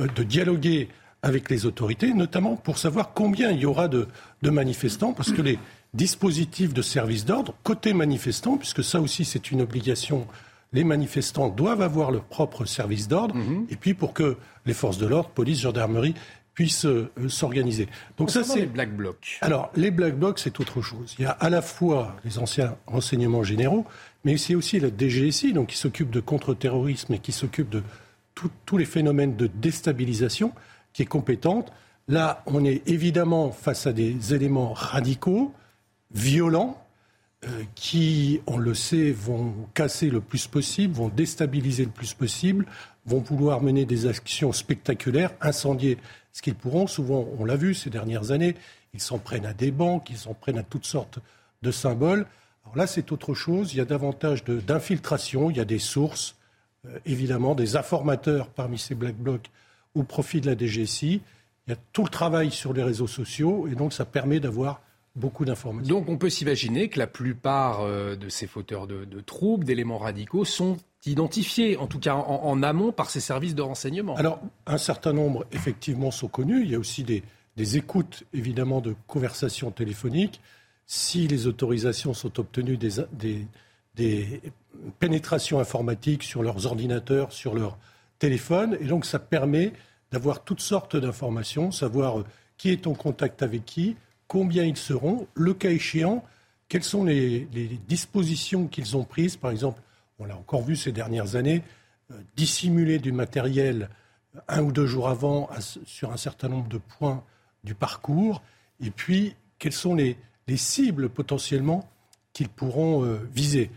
euh, 0.01 0.07
de 0.15 0.23
dialoguer 0.23 0.89
avec 1.27 1.51
les 1.51 1.67
autorités, 1.67 2.15
notamment 2.15 2.55
pour 2.55 2.79
savoir 2.79 3.13
combien 3.13 3.51
il 3.51 3.59
y 3.59 3.67
aura 3.67 3.89
de, 3.89 4.07
manifestants, 4.43 5.13
parce 5.13 5.33
que 5.33 5.43
les 5.43 5.59
dispositifs 5.93 6.73
de 6.73 6.83
service 6.83 7.25
d'ordre, 7.25 7.55
côté 7.65 7.95
manifestants, 7.95 8.57
puisque 8.57 8.85
ça 8.85 9.01
aussi 9.01 9.25
c'est 9.25 9.51
une 9.51 9.61
obligation, 9.61 10.29
les 10.73 10.85
manifestants 10.85 11.49
doivent 11.49 11.83
avoir 11.83 12.13
leur 12.13 12.23
propre 12.23 12.65
service 12.65 13.09
d'ordre, 13.09 13.35
mhm. 13.35 13.67
et 13.71 13.75
puis 13.75 13.93
pour 13.93 14.13
que 14.15 14.37
les 14.67 14.73
forces 14.73 14.99
de 14.99 15.07
l'ordre, 15.07 15.31
police, 15.31 15.61
gendarmerie, 15.61 16.15
puissent 16.55 16.87
euh, 16.87 17.11
s'organiser. 17.27 17.89
Donc 18.19 18.31
ça, 18.31 18.45
c'est 18.45 18.61
les 18.61 18.67
black 18.67 18.97
blocs? 18.97 19.39
Alors 19.41 19.73
les 19.75 19.91
black 19.91 20.17
blocs, 20.17 20.39
c'est 20.39 20.61
autre 20.61 20.81
chose. 20.81 21.17
Il 21.19 21.25
y 21.25 21.27
a 21.27 21.33
à 21.33 21.51
la 21.51 21.61
fois 21.61 22.17
les 22.25 22.39
anciens 22.39 22.77
renseignements 22.87 23.43
généraux, 23.43 23.85
mais 24.25 24.37
c'est 24.37 24.55
aussi 24.55 24.79
la 24.79 24.91
DGSI, 24.97 25.53
donc 25.53 25.71
qui 25.71 25.77
s'occupe 25.77 26.11
de 26.11 26.21
contre-terrorisme 26.21 27.15
et 27.15 27.19
qui 27.19 27.33
s'occupe 27.33 27.69
de 27.69 27.83
tous 28.65 28.77
les 28.77 28.85
phénomènes 28.85 29.35
de 29.35 29.49
déstabilisation 29.49 30.53
qui 30.97 31.03
est 31.03 31.07
compétente. 31.07 31.73
Là, 32.09 32.43
on 32.47 32.65
est 32.65 32.89
évidemment 32.89 33.51
face 33.51 33.87
à 33.87 33.93
des 33.93 34.33
éléments 34.33 34.73
radicaux, 34.73 35.53
violents, 36.11 36.83
euh, 37.45 37.65
qui, 37.75 38.41
on 38.47 38.57
le 38.57 38.73
sait, 38.73 39.13
vont 39.13 39.53
casser 39.75 40.09
le 40.09 40.23
plus 40.23 40.47
possible, 40.47 40.95
vont 40.95 41.09
déstabiliser 41.09 41.85
le 41.85 41.91
plus 41.91 42.15
possible, 42.15 42.65
vont 43.05 43.21
vouloir 43.21 43.61
mener 43.61 43.85
des 43.85 44.07
actions 44.07 44.53
spectaculaires, 44.53 45.33
incendier 45.43 45.99
ce 46.33 46.41
qu'ils 46.41 46.55
pourront. 46.55 46.87
Souvent, 46.87 47.29
on 47.39 47.45
l'a 47.45 47.57
vu 47.57 47.75
ces 47.75 47.91
dernières 47.91 48.31
années, 48.31 48.55
ils 48.95 49.01
s'en 49.03 49.19
prennent 49.19 49.45
à 49.45 49.53
des 49.53 49.73
banques, 49.73 50.09
ils 50.09 50.17
s'en 50.17 50.33
prennent 50.33 50.57
à 50.57 50.63
toutes 50.63 50.87
sortes 50.87 51.19
de 51.61 51.71
symboles. 51.71 52.25
Alors 52.65 52.79
là, 52.79 52.87
c'est 52.87 53.13
autre 53.13 53.35
chose. 53.35 53.75
Il 53.75 53.77
y 53.77 53.81
a 53.83 53.85
davantage 53.85 54.45
d'infiltration, 54.45 55.51
il 55.51 55.59
y 55.59 55.61
a 55.61 55.67
des 55.67 55.79
sources, 55.79 56.37
euh, 56.87 56.99
évidemment, 57.05 57.55
des 57.55 57.77
informateurs 57.77 58.49
parmi 58.49 58.79
ces 58.79 58.95
black 58.95 59.15
blocs 59.15 59.51
au 59.97 60.03
profit 60.03 60.41
de 60.41 60.47
la 60.47 60.57
DGSI. 60.57 61.21
Il 61.67 61.71
y 61.71 61.73
a 61.73 61.79
tout 61.93 62.05
le 62.05 62.09
travail 62.09 62.51
sur 62.53 62.73
les 62.73 62.83
réseaux 62.83 63.09
sociaux 63.09 63.67
et 63.67 63.75
donc 63.75 63.93
ça 63.93 64.05
permet 64.05 64.39
d'avoir 64.39 64.81
beaucoup 65.17 65.45
d'informations. 65.45 65.99
Donc 65.99 66.09
on 66.09 66.19
peut 66.19 66.31
s'imaginer 66.31 66.89
que 66.89 66.99
la 66.99 67.07
plupart 67.07 67.81
euh, 67.81 68.15
de 68.15 68.29
ces 68.29 68.47
fauteurs 68.47 68.87
de, 68.87 69.07
troubles, 69.25 69.65
d'éléments 69.65 69.99
radicaux, 69.99 70.45
sont 70.45 70.77
identifiés, 71.07 71.77
en 71.77 71.87
tout 71.87 71.99
cas 71.99 72.15
en, 72.15 72.63
amont, 72.63 72.93
par 72.93 73.11
ces 73.11 73.21
services 73.21 73.55
de 73.55 73.63
renseignement. 73.63 74.15
Alors 74.17 74.41
un 74.67 74.79
certain 74.79 75.13
nombre, 75.13 75.47
effectivement, 75.53 76.11
sont 76.11 76.29
connus. 76.29 76.63
Il 76.65 76.71
y 76.71 76.75
a 76.75 76.79
aussi 76.79 77.05
des, 77.05 77.23
écoutes, 77.77 78.25
évidemment, 78.35 78.81
de 78.81 78.95
conversations 79.07 79.71
téléphoniques. 79.71 80.41
Si 80.85 81.27
les 81.27 81.47
autorisations 81.47 82.13
sont 82.13 82.39
obtenues 82.39 82.77
des, 82.77 83.47
des, 83.95 84.41
pénétration 84.99 85.59
informatique 85.59 86.23
sur 86.23 86.43
leurs 86.43 86.67
ordinateurs, 86.67 87.33
sur 87.33 87.55
leurs 87.55 87.79
téléphones. 88.19 88.77
Et 88.81 88.85
donc, 88.85 89.05
ça 89.05 89.19
permet 89.19 89.73
d'avoir 90.13 90.45
toutes 90.45 90.61
sortes 90.61 90.97
d'informations, 90.97 91.71
savoir 91.71 92.25
qui 92.57 92.71
est 92.71 92.87
en 92.87 92.95
contact 92.95 93.43
avec 93.43 93.65
qui, 93.65 93.97
combien 94.29 94.65
ils 94.65 94.77
seront, 94.77 95.27
le 95.35 95.55
cas 95.55 95.71
échéant, 95.71 96.25
quelles 96.69 96.85
sont 96.85 97.05
les, 97.05 97.47
dispositions 97.89 98.67
qu'ils 98.67 98.97
ont 98.97 99.05
prises. 99.05 99.37
Par 99.37 99.51
exemple, 99.51 99.81
on 100.19 100.25
l'a 100.25 100.37
encore 100.37 100.63
vu 100.63 100.77
ces 100.77 100.93
dernières 100.93 101.37
années, 101.37 101.63
euh, 102.11 102.15
dissimuler 102.37 102.99
du 102.99 103.13
matériel 103.13 103.89
un 104.49 104.63
ou 104.63 104.73
deux 104.73 104.87
jours 104.87 105.09
avant 105.09 105.49
sur 105.87 106.13
un 106.13 106.17
certain 106.17 106.49
nombre 106.49 106.69
de 106.69 106.79
points 106.79 107.25
du 107.65 107.75
parcours. 107.75 108.43
Et 108.81 108.91
puis, 108.91 109.35
quelles 109.59 109.73
sont 109.73 109.95
les, 109.95 110.17
cibles 110.57 111.09
potentiellement 111.09 111.89
qu'ils 112.33 112.49
pourront 112.49 113.05
euh, 113.05 113.19
viser. 113.33 113.71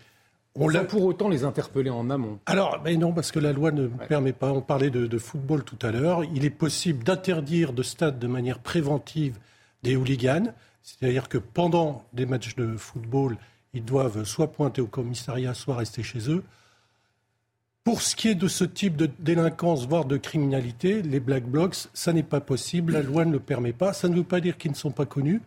On 0.56 0.70
Sans 0.70 0.86
pour 0.86 1.06
autant 1.06 1.30
les 1.30 1.44
interpeller 1.44 1.90
en 1.90 2.10
amont. 2.10 2.40
Alors, 2.46 2.82
mais 2.84 2.98
non, 2.98 3.14
parce 3.14 3.32
que 3.32 3.40
la 3.40 3.54
loi 3.54 3.72
ne 3.72 3.88
permet 3.88 4.34
pas. 4.34 4.52
On 4.52 4.62
parlait 4.62 4.90
de, 4.90 5.08
de 5.08 5.18
football 5.18 5.64
tout 5.64 5.78
à 5.82 5.92
l'heure. 5.92 6.24
Il 6.34 6.44
est 6.44 6.50
possible 6.50 7.04
d'interdire 7.04 7.72
de 7.72 7.84
stade 7.84 8.20
de 8.20 8.28
manière 8.28 8.60
préventive 8.60 9.38
des 9.84 9.96
hooligans. 9.96 10.54
C'est-à-dire 10.82 11.30
que 11.30 11.38
pendant 11.38 12.04
des 12.14 12.26
matchs 12.26 12.56
de 12.56 12.76
football, 12.76 13.38
ils 13.74 13.86
doivent 13.86 14.24
soit 14.24 14.52
pointer 14.52 14.82
au 14.82 14.88
commissariat, 14.88 15.54
soit 15.54 15.76
rester 15.76 16.04
chez 16.04 16.30
eux. 16.30 16.44
Pour 17.84 18.02
ce 18.02 18.16
qui 18.16 18.28
est 18.28 18.36
de 18.36 18.48
ce 18.48 18.64
type 18.64 18.98
de 18.98 19.10
délinquance, 19.20 19.88
voire 19.88 20.06
de 20.06 20.18
criminalité, 20.18 21.02
les 21.02 21.20
black 21.20 21.46
blocs, 21.46 21.76
ça 21.94 22.14
n'est 22.14 22.24
pas 22.24 22.42
possible. 22.42 22.94
La 22.94 23.02
loi 23.02 23.26
ne 23.26 23.32
le 23.32 23.40
permet 23.40 23.74
pas. 23.74 23.94
Ça 23.94 24.10
ne 24.10 24.16
veut 24.16 24.24
pas 24.24 24.42
dire 24.42 24.58
qu'ils 24.58 24.72
ne 24.72 24.76
sont 24.76 24.92
pas 24.92 25.06
connus, 25.06 25.42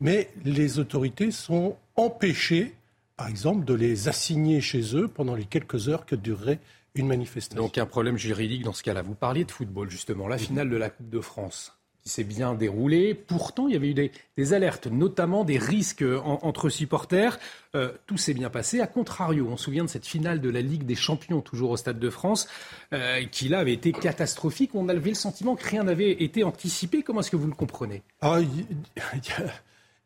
mais 0.00 0.30
les 0.44 0.78
autorités 0.78 1.30
sont 1.30 1.76
empêchées, 1.96 2.74
par 3.18 3.26
exemple, 3.26 3.64
de 3.64 3.74
les 3.74 4.08
assigner 4.08 4.60
chez 4.60 4.96
eux 4.96 5.08
pendant 5.08 5.34
les 5.34 5.44
quelques 5.44 5.88
heures 5.88 6.06
que 6.06 6.14
durerait 6.14 6.60
une 6.94 7.08
manifestation. 7.08 7.60
Donc 7.60 7.76
un 7.76 7.84
problème 7.84 8.16
juridique 8.16 8.62
dans 8.62 8.72
ce 8.72 8.84
cas-là. 8.84 9.02
Vous 9.02 9.16
parliez 9.16 9.44
de 9.44 9.50
football, 9.50 9.90
justement, 9.90 10.28
la 10.28 10.38
finale 10.38 10.70
de 10.70 10.76
la 10.76 10.88
Coupe 10.88 11.10
de 11.10 11.20
France 11.20 11.74
qui 12.04 12.10
s'est 12.10 12.22
bien 12.22 12.54
déroulé. 12.54 13.14
Pourtant, 13.14 13.66
il 13.66 13.74
y 13.74 13.76
avait 13.76 13.88
eu 13.88 14.10
des, 14.36 14.52
alertes, 14.54 14.86
notamment 14.86 15.42
des 15.44 15.58
risques 15.58 16.04
entre 16.24 16.68
supporters. 16.68 17.40
Euh, 17.74 17.90
tout 18.06 18.16
s'est 18.16 18.34
bien 18.34 18.50
passé. 18.50 18.80
A 18.80 18.86
contrario, 18.86 19.48
on 19.50 19.56
se 19.56 19.64
souvient 19.64 19.82
de 19.82 19.90
cette 19.90 20.06
finale 20.06 20.40
de 20.40 20.48
la 20.48 20.60
Ligue 20.60 20.84
des 20.84 20.94
Champions, 20.94 21.40
toujours 21.40 21.70
au 21.70 21.76
Stade 21.76 21.98
de 21.98 22.10
France, 22.10 22.46
euh, 22.92 23.24
qui 23.24 23.48
là 23.48 23.58
avait 23.58 23.72
été 23.72 23.90
catastrophique. 23.90 24.76
On 24.76 24.88
avait 24.88 25.08
le 25.08 25.14
sentiment 25.16 25.56
que 25.56 25.68
rien 25.68 25.82
n'avait 25.82 26.12
été 26.22 26.44
anticipé. 26.44 27.02
Comment 27.02 27.18
est-ce 27.18 27.32
que 27.32 27.36
vous 27.36 27.48
le 27.48 27.54
comprenez? 27.54 28.04
Ah, 28.20 28.38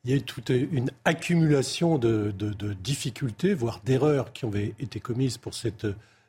il 0.05 0.11
y 0.11 0.15
a 0.15 0.17
eu 0.17 0.23
toute 0.23 0.49
une 0.51 0.91
accumulation 1.05 1.99
de, 1.99 2.33
difficultés, 2.83 3.55
voire 3.55 3.81
d'erreurs 3.85 4.33
qui 4.33 4.45
ont 4.45 4.53
été 4.55 4.99
commises 5.01 5.39
pour 5.39 5.55
cette 5.55 5.87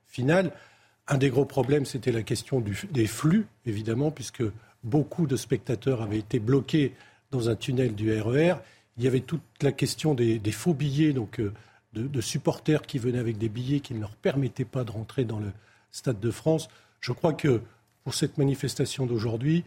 finale. 0.07 0.51
Un 1.07 1.17
des 1.17 1.29
gros 1.29 1.45
problèmes, 1.45 1.85
c'était 1.85 2.11
la 2.11 2.23
question 2.23 2.63
des 2.91 3.07
flux, 3.07 3.47
évidemment, 3.65 4.11
puisque 4.11 4.43
beaucoup 4.83 5.27
de 5.27 5.35
spectateurs 5.35 6.01
avaient 6.01 6.19
été 6.19 6.39
bloqués 6.39 6.93
dans 7.31 7.49
un 7.49 7.55
tunnel 7.55 7.95
du 7.95 8.11
RER. 8.13 8.51
E 8.51 8.55
Il 8.97 9.03
y 9.03 9.07
avait 9.07 9.21
toute 9.21 9.41
la 9.61 9.71
question 9.71 10.13
des, 10.13 10.39
faux 10.51 10.73
billets, 10.73 11.13
donc 11.13 11.39
euh, 11.39 11.51
de, 11.93 12.21
supporters 12.21 12.83
qui 12.83 12.99
venaient 12.99 13.19
avec 13.19 13.37
des 13.37 13.49
billets 13.49 13.79
qui 13.79 13.93
ne 13.93 13.99
leur 13.99 14.15
permettaient 14.15 14.65
pas 14.65 14.83
de 14.83 14.91
rentrer 14.91 15.25
dans 15.25 15.39
le 15.39 15.51
Stade 15.91 16.19
de 16.19 16.31
France. 16.31 16.69
Je 17.01 17.11
crois 17.11 17.33
que 17.33 17.61
pour 18.03 18.13
cette 18.13 18.37
manifestation 18.37 19.05
d'aujourd'hui, 19.05 19.63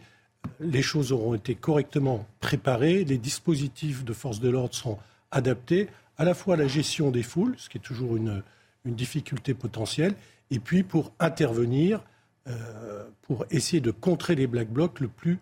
les 0.59 0.81
choses 0.81 1.11
auront 1.11 1.33
été 1.33 1.55
correctement 1.55 2.25
préparées, 2.39 3.03
les 3.03 3.17
dispositifs 3.17 4.03
de 4.03 4.13
force 4.13 4.39
de 4.39 4.49
l'ordre 4.49 4.75
seront 4.75 4.97
adaptés, 5.31 5.87
à 6.17 6.25
la 6.25 6.33
fois 6.33 6.55
à 6.55 6.57
la 6.57 6.67
gestion 6.67 7.11
des 7.11 7.23
foules, 7.23 7.55
ce 7.57 7.69
qui 7.69 7.77
est 7.77 7.81
toujours 7.81 8.15
une 8.15 8.43
difficulté 8.85 9.53
potentielle, 9.53 10.15
et 10.49 10.59
puis 10.59 10.83
pour 10.83 11.11
intervenir 11.19 12.01
euh, 12.47 13.03
pour 13.23 13.45
essayer 13.51 13.81
de 13.81 13.91
contrer 13.91 14.35
les 14.35 14.47
black 14.47 14.69
blocs 14.69 15.01
le 15.01 15.09
plus 15.09 15.37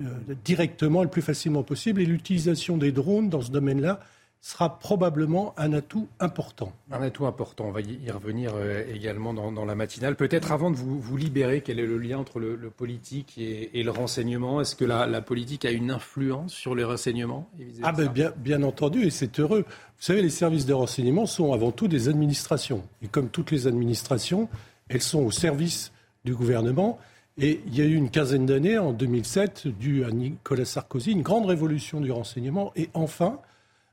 euh, 0.00 0.06
directement, 0.42 1.02
le 1.02 1.10
plus 1.10 1.20
facilement 1.20 1.62
possible. 1.62 2.00
Et 2.00 2.06
l'utilisation 2.06 2.78
des 2.78 2.92
drones 2.92 3.28
dans 3.28 3.42
ce 3.42 3.50
domaine-là 3.50 4.00
sera 4.40 4.78
probablement 4.78 5.52
un 5.58 5.74
atout 5.74 6.08
important. 6.18 6.72
Un 6.90 7.02
atout 7.02 7.26
important, 7.26 7.66
on 7.66 7.72
va 7.72 7.82
y 7.82 8.10
revenir 8.10 8.52
euh, 8.54 8.82
également 8.92 9.34
dans, 9.34 9.64
la 9.64 9.74
matinale. 9.74 10.16
Peut-être 10.16 10.50
avant 10.50 10.70
de 10.70 10.76
vous, 10.76 10.98
vous, 10.98 11.16
libérer, 11.18 11.60
quel 11.60 11.78
est 11.78 11.86
le 11.86 11.98
lien 11.98 12.18
entre 12.18 12.40
le, 12.40 12.56
politique 12.70 13.36
et, 13.36 13.82
le 13.82 13.90
renseignement? 13.90 14.62
Est-ce 14.62 14.76
que 14.76 14.86
la, 14.86 15.20
politique 15.20 15.66
a 15.66 15.70
une 15.70 15.90
influence 15.90 16.54
sur 16.54 16.74
les 16.74 16.84
renseignements 16.84 17.50
Ah 17.82 17.92
ben 17.92 18.08
bien, 18.08 18.32
bien 18.38 18.62
entendu, 18.62 19.04
et 19.04 19.10
c'est 19.10 19.38
heureux. 19.40 19.64
Vous 19.68 20.04
savez, 20.06 20.22
les 20.22 20.30
services 20.30 20.64
de 20.64 20.72
renseignement 20.72 21.26
sont 21.26 21.52
avant 21.52 21.70
tout 21.70 21.88
des 21.88 22.08
administrations. 22.08 22.82
Et 23.02 23.08
comme 23.08 23.28
toutes 23.28 23.50
les 23.50 23.66
administrations, 23.66 24.48
elles 24.88 25.02
sont 25.02 25.20
au 25.20 25.30
service 25.30 25.92
du 26.24 26.34
gouvernement. 26.34 26.98
Et 27.36 27.60
il 27.66 27.76
y 27.76 27.82
a 27.82 27.84
eu 27.84 27.94
une 27.94 28.10
quinzaine 28.10 28.46
d'années, 28.46 28.78
en 28.78 28.92
2007, 28.92 29.68
dû 29.68 30.04
à 30.04 30.10
Nicolas 30.10 30.64
Sarkozy, 30.64 31.12
une 31.12 31.22
grande 31.22 31.46
révolution 31.46 32.00
du 32.00 32.10
renseignement. 32.10 32.72
Et 32.76 32.88
enfin, 32.94 33.38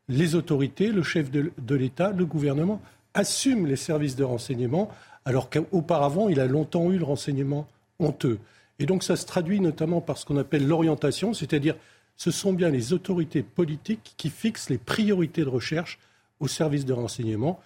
les 0.09 0.35
autorités, 0.35 0.91
le 0.91 1.03
chef 1.03 1.29
de, 1.31 1.75
l'État, 1.75 2.11
le 2.11 2.25
gouvernement, 2.25 2.81
assument 3.13 3.65
les 3.65 3.75
services 3.75 4.15
de 4.15 4.23
renseignement, 4.23 4.89
alors 5.25 5.49
qu'auparavant, 5.49 6.29
il 6.29 6.39
a 6.39 6.47
longtemps 6.47 6.91
eu 6.91 6.97
le 6.97 7.03
renseignement 7.03 7.67
honteux. 7.99 8.39
Et 8.79 8.85
donc 8.85 9.03
ça 9.03 9.15
se 9.15 9.25
traduit 9.25 9.59
notamment 9.59 10.01
par 10.01 10.17
ce 10.17 10.25
qu'on 10.25 10.37
appelle 10.37 10.67
l'orientation, 10.67 11.33
c'est-à-dire 11.33 11.75
ce 12.15 12.31
sont 12.31 12.53
bien 12.53 12.69
les 12.69 12.93
autorités 12.93 13.43
politiques 13.43 14.13
qui 14.17 14.29
fixent 14.29 14.69
les 14.69 14.77
priorités 14.77 15.43
de 15.43 15.49
recherche 15.49 15.99
aux 16.39 16.47
services 16.47 16.85
de 16.85 16.93
renseignement. 16.93 17.59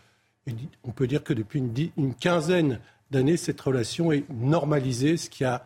Et 0.48 0.54
on 0.84 0.92
peut 0.92 1.08
dire 1.08 1.24
que 1.24 1.34
depuis 1.34 1.62
une, 1.98 2.16
quinzaine 2.16 2.80
d'années, 3.12 3.38
cette 3.38 3.62
relation 3.62 4.12
est 4.12 4.24
normalisée, 4.30 5.18
ce 5.18 5.30
qui 5.30 5.44
a 5.44 5.66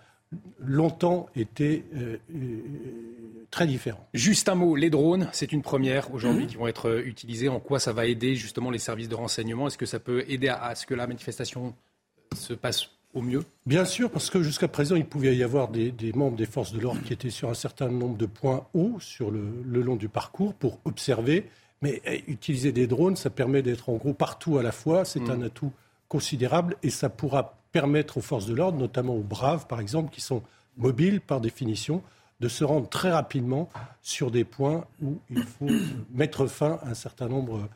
longtemps 0.60 1.27
été 1.35 1.85
euh, 1.95 2.18
euh, 2.35 2.60
très. 3.56 3.68
Juste 4.14 4.49
un 4.49 4.56
mot, 4.56 4.76
les 4.76 4.90
drones, 4.90 5.30
c'est 5.32 5.52
une 5.52 5.61
première 5.61 6.14
aujourd'hui 6.14 6.48
qui 6.48 6.56
vont 6.56 6.68
être 6.68 6.90
euh, 6.90 7.06
utilisés. 7.06 7.49
En 7.49 7.60
quoi 7.60 7.80
ça 7.80 7.94
va 7.94 8.06
aider 8.06 8.36
justement 8.36 8.69
les 8.69 8.80
services 8.80 9.10
de 9.10 9.15
renseignement? 9.15 9.68
Est-ce 9.68 9.77
que 9.77 9.86
ça 9.86 9.99
peut 9.99 10.26
aider 10.27 10.49
à, 10.49 10.76
ce 10.76 10.86
que 10.86 10.94
la 10.94 11.07
manifestation 11.07 11.73
se 12.36 12.53
passe 12.53 12.90
au 13.14 13.22
mieux? 13.22 13.44
Bien 13.65 13.86
sûr, 13.86 14.11
parce 14.11 14.30
que 14.30 14.44
jusqu'à 14.44 14.68
présent, 14.68 14.95
il 14.95 15.06
pouvait 15.06 15.36
y 15.36 15.44
avoir 15.44 15.69
des, 15.69 15.94
membres 16.14 16.36
des 16.36 16.45
forces 16.45 16.73
de 16.73 16.80
l'ordre 16.80 17.02
qui 17.03 17.14
étaient 17.14 17.30
sur 17.30 17.49
un 17.49 17.53
certain 17.53 17.90
nombre 17.90 18.18
de 18.18 18.26
points 18.26 18.68
hauts 18.73 18.98
sur 18.99 19.32
le, 19.32 19.44
le 19.65 19.82
long 19.82 19.95
du 19.95 20.10
parcours 20.10 20.53
pour 20.53 20.80
observer. 20.86 21.49
Mais 21.82 22.02
eh, 22.06 22.23
utiliser 22.27 22.72
des 22.72 22.88
drones, 22.88 23.15
ça 23.15 23.30
permet 23.30 23.61
d'être 23.61 23.90
en 23.90 23.95
gros 23.95 24.14
partout 24.14 24.57
à 24.57 24.64
la 24.64 24.72
fois. 24.72 25.06
C'est 25.06 25.22
mm. 25.22 25.32
un 25.32 25.41
atout 25.44 25.72
considérable 26.07 26.76
et 26.84 26.90
ça 26.90 27.10
pourra 27.10 27.57
permettre 27.72 28.18
aux 28.18 28.22
forces 28.22 28.45
de 28.45 28.53
l'ordre, 28.53 28.77
notamment 28.77 29.15
aux 29.15 29.23
braves 29.23 29.68
par 29.68 29.80
exemple, 29.80 30.14
qui 30.14 30.22
sont 30.22 30.44
mobiles 30.77 31.22
par 31.22 31.41
définition, 31.41 32.02
de 32.40 32.48
se 32.48 32.64
rendre 32.64 32.90
très 32.90 33.12
rapidement 33.12 33.70
sur 34.02 34.32
des 34.32 34.44
points 34.44 34.86
où 35.02 35.20
il 35.30 35.44
faut 35.44 35.68
mettre 36.14 36.48
fin 36.48 36.80
à 36.84 36.90
un 36.90 36.94
certain 36.94 37.28
nombre 37.28 37.70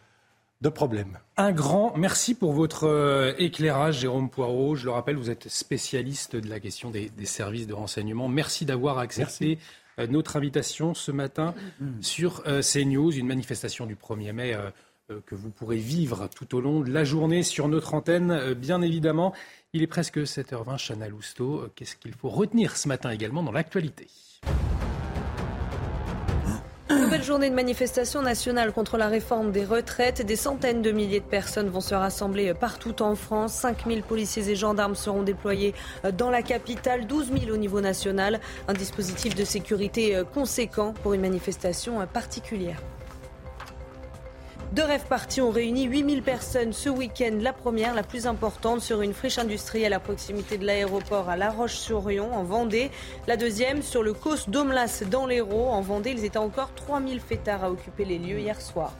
de 0.61 0.69
problèmes. 0.69 1.17
Un 1.37 1.51
grand 1.53 1.95
merci 1.95 2.35
pour 2.35 2.51
votre 2.51 2.85
euh, 2.85 3.33
éclairage, 3.37 3.99
Jérôme 3.99 4.29
Poirot. 4.29 4.75
Je 4.75 4.85
le 4.85 4.91
rappelle, 4.91 5.15
vous 5.15 5.29
êtes 5.29 5.47
spécialiste 5.47 6.35
de 6.35 6.49
la 6.49 6.59
question 6.59 6.91
des, 6.91 7.09
services 7.23 7.67
de 7.67 7.73
renseignement. 7.73 8.27
Merci 8.27 8.65
d'avoir 8.65 8.99
accepté 8.99 9.57
euh, 9.99 10.07
notre 10.07 10.35
invitation 10.35 10.93
ce 10.93 11.11
matin 11.11 11.53
sur 12.01 12.43
euh, 12.45 12.61
CNews, 12.61 13.11
une 13.11 13.27
manifestation 13.27 13.85
du 13.85 13.95
1er 13.95 14.33
mai 14.33 14.57
que 15.25 15.33
vous 15.33 15.49
pourrez 15.49 15.77
vivre 15.77 16.27
tout 16.27 16.53
au 16.55 16.61
long 16.61 16.81
de 16.81 16.91
la 16.91 17.03
journée 17.03 17.41
sur 17.41 17.67
notre 17.67 17.95
antenne, 17.95 18.53
bien 18.53 18.83
évidemment. 18.83 19.33
Il 19.73 19.81
est 19.81 19.87
presque 19.87 20.19
7h20, 20.19 20.77
Chana 20.77 21.07
Lousteau. 21.07 21.67
Qu'est-ce 21.73 21.95
qu'il 21.95 22.13
faut 22.13 22.29
retenir 22.29 22.77
ce 22.77 22.87
matin 22.87 23.09
également 23.09 23.41
dans 23.41 23.51
l'actualité? 23.51 24.07
Nouvelle 27.09 27.23
journée 27.23 27.49
de 27.49 27.55
manifestation 27.55 28.21
nationale 28.21 28.71
contre 28.71 28.97
la 28.97 29.07
réforme 29.07 29.51
des 29.51 29.63
retraites. 29.63 30.25
Des 30.25 30.35
centaines 30.35 30.81
de 30.81 30.91
milliers 30.91 31.19
de 31.19 31.25
personnes 31.25 31.69
vont 31.69 31.81
se 31.81 31.93
rassembler 31.93 32.53
partout 32.55 33.01
en 33.01 33.15
France. 33.15 33.53
5000 33.53 34.03
policiers 34.03 34.49
et 34.49 34.55
gendarmes 34.55 34.95
seront 34.95 35.21
déployés 35.21 35.75
dans 36.17 36.29
la 36.29 36.41
capitale, 36.41 37.05
12 37.05 37.31
000 37.45 37.53
au 37.53 37.57
niveau 37.57 37.81
national. 37.81 38.39
Un 38.67 38.73
dispositif 38.73 39.35
de 39.35 39.43
sécurité 39.43 40.21
conséquent 40.33 40.93
pour 41.03 41.13
une 41.13 41.21
manifestation 41.21 42.05
particulière. 42.11 42.79
Deux 44.71 44.83
rêves 44.83 45.07
partis 45.09 45.41
ont 45.41 45.49
réuni 45.49 45.85
8000 45.85 46.21
personnes 46.21 46.73
ce 46.73 46.89
week-end. 46.89 47.39
La 47.41 47.53
première, 47.53 47.95
la 47.95 48.03
plus 48.03 48.27
importante, 48.27 48.81
sur 48.81 49.01
une 49.01 49.13
friche 49.13 49.39
industrielle 49.39 49.93
à 49.93 49.99
proximité 49.99 50.59
de 50.59 50.65
l'aéroport 50.65 51.27
à 51.27 51.35
La 51.35 51.49
Roche-sur-Yon, 51.49 52.31
en 52.31 52.43
Vendée. 52.43 52.91
La 53.27 53.35
deuxième, 53.35 53.81
sur 53.81 54.03
le 54.03 54.13
Cos 54.13 54.47
d'Omlas, 54.47 55.03
dans 55.09 55.25
l'Hérault, 55.25 55.69
en 55.69 55.81
Vendée. 55.81 56.11
Ils 56.11 56.23
étaient 56.23 56.37
encore 56.37 56.71
3000 56.75 57.19
fêtards 57.19 57.63
à 57.63 57.71
occuper 57.71 58.05
les 58.05 58.19
lieux 58.19 58.39
hier 58.39 58.61
soir. 58.61 58.93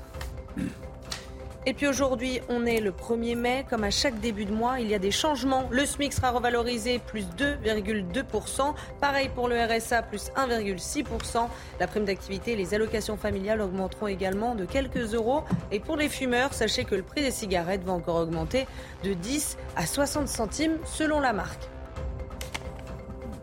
Et 1.69 1.75
puis 1.75 1.85
aujourd'hui, 1.85 2.41
on 2.49 2.65
est 2.65 2.79
le 2.79 2.89
1er 2.89 3.35
mai. 3.35 3.63
Comme 3.69 3.83
à 3.83 3.91
chaque 3.91 4.19
début 4.19 4.45
de 4.45 4.51
mois, 4.51 4.79
il 4.79 4.87
y 4.87 4.95
a 4.95 4.99
des 4.99 5.11
changements. 5.11 5.69
Le 5.69 5.85
SMIC 5.85 6.13
sera 6.13 6.31
revalorisé 6.31 6.97
plus 6.97 7.27
2,2%. 7.37 8.73
Pareil 8.99 9.29
pour 9.35 9.47
le 9.47 9.55
RSA, 9.55 10.01
plus 10.01 10.31
1,6%. 10.35 11.47
La 11.79 11.85
prime 11.85 12.05
d'activité 12.05 12.53
et 12.53 12.55
les 12.55 12.73
allocations 12.73 13.17
familiales 13.17 13.61
augmenteront 13.61 14.07
également 14.07 14.55
de 14.55 14.65
quelques 14.65 15.13
euros. 15.13 15.43
Et 15.71 15.79
pour 15.79 15.95
les 15.95 16.09
fumeurs, 16.09 16.55
sachez 16.55 16.85
que 16.85 16.95
le 16.95 17.03
prix 17.03 17.21
des 17.21 17.29
cigarettes 17.29 17.83
va 17.83 17.93
encore 17.93 18.15
augmenter 18.15 18.65
de 19.03 19.13
10 19.13 19.55
à 19.75 19.85
60 19.85 20.27
centimes 20.27 20.79
selon 20.85 21.19
la 21.19 21.33
marque. 21.33 21.69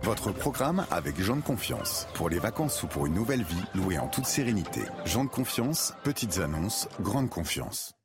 Votre 0.03 0.33
programme 0.33 0.85
avec 0.91 1.21
Jean 1.21 1.37
de 1.37 1.43
Confiance. 1.43 2.09
Pour 2.15 2.29
les 2.29 2.41
vacances 2.41 2.83
ou 2.83 2.89
pour 2.89 3.07
une 3.07 3.15
nouvelle 3.15 3.45
vie, 3.45 3.65
louée 3.77 4.01
en 4.01 4.09
toute 4.09 4.27
sérénité. 4.27 4.81
Jean 5.05 5.23
de 5.23 5.31
Confiance, 5.31 5.95
petites 6.03 6.39
annonces, 6.39 6.89
grande 7.01 7.31
confiance. 7.31 7.96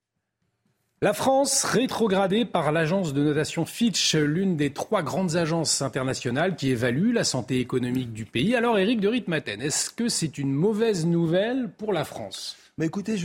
La 1.04 1.14
France 1.14 1.64
rétrogradée 1.64 2.46
par 2.46 2.72
l'agence 2.72 3.12
de 3.16 3.24
notation 3.24 3.66
Fitch, 3.66 4.14
l'une 4.14 4.56
des 4.56 4.72
trois 4.72 5.02
grandes 5.02 5.36
agences 5.36 5.82
internationales 5.82 6.56
qui 6.56 6.70
évaluent 6.70 7.12
la 7.12 7.24
santé 7.24 7.60
économique 7.60 8.14
du 8.14 8.26
pays. 8.26 8.56
Alors 8.56 8.78
Éric 8.78 9.00
de 9.00 9.08
Ritmaten, 9.08 9.64
est-ce 9.64 9.90
que 9.90 10.10
c'est 10.10 10.38
une 10.38 10.54
mauvaise 10.54 11.08
nouvelle 11.08 11.72
pour 11.76 11.92
la 11.92 12.06
France? 12.06 12.56
Écoutez, 12.86 13.16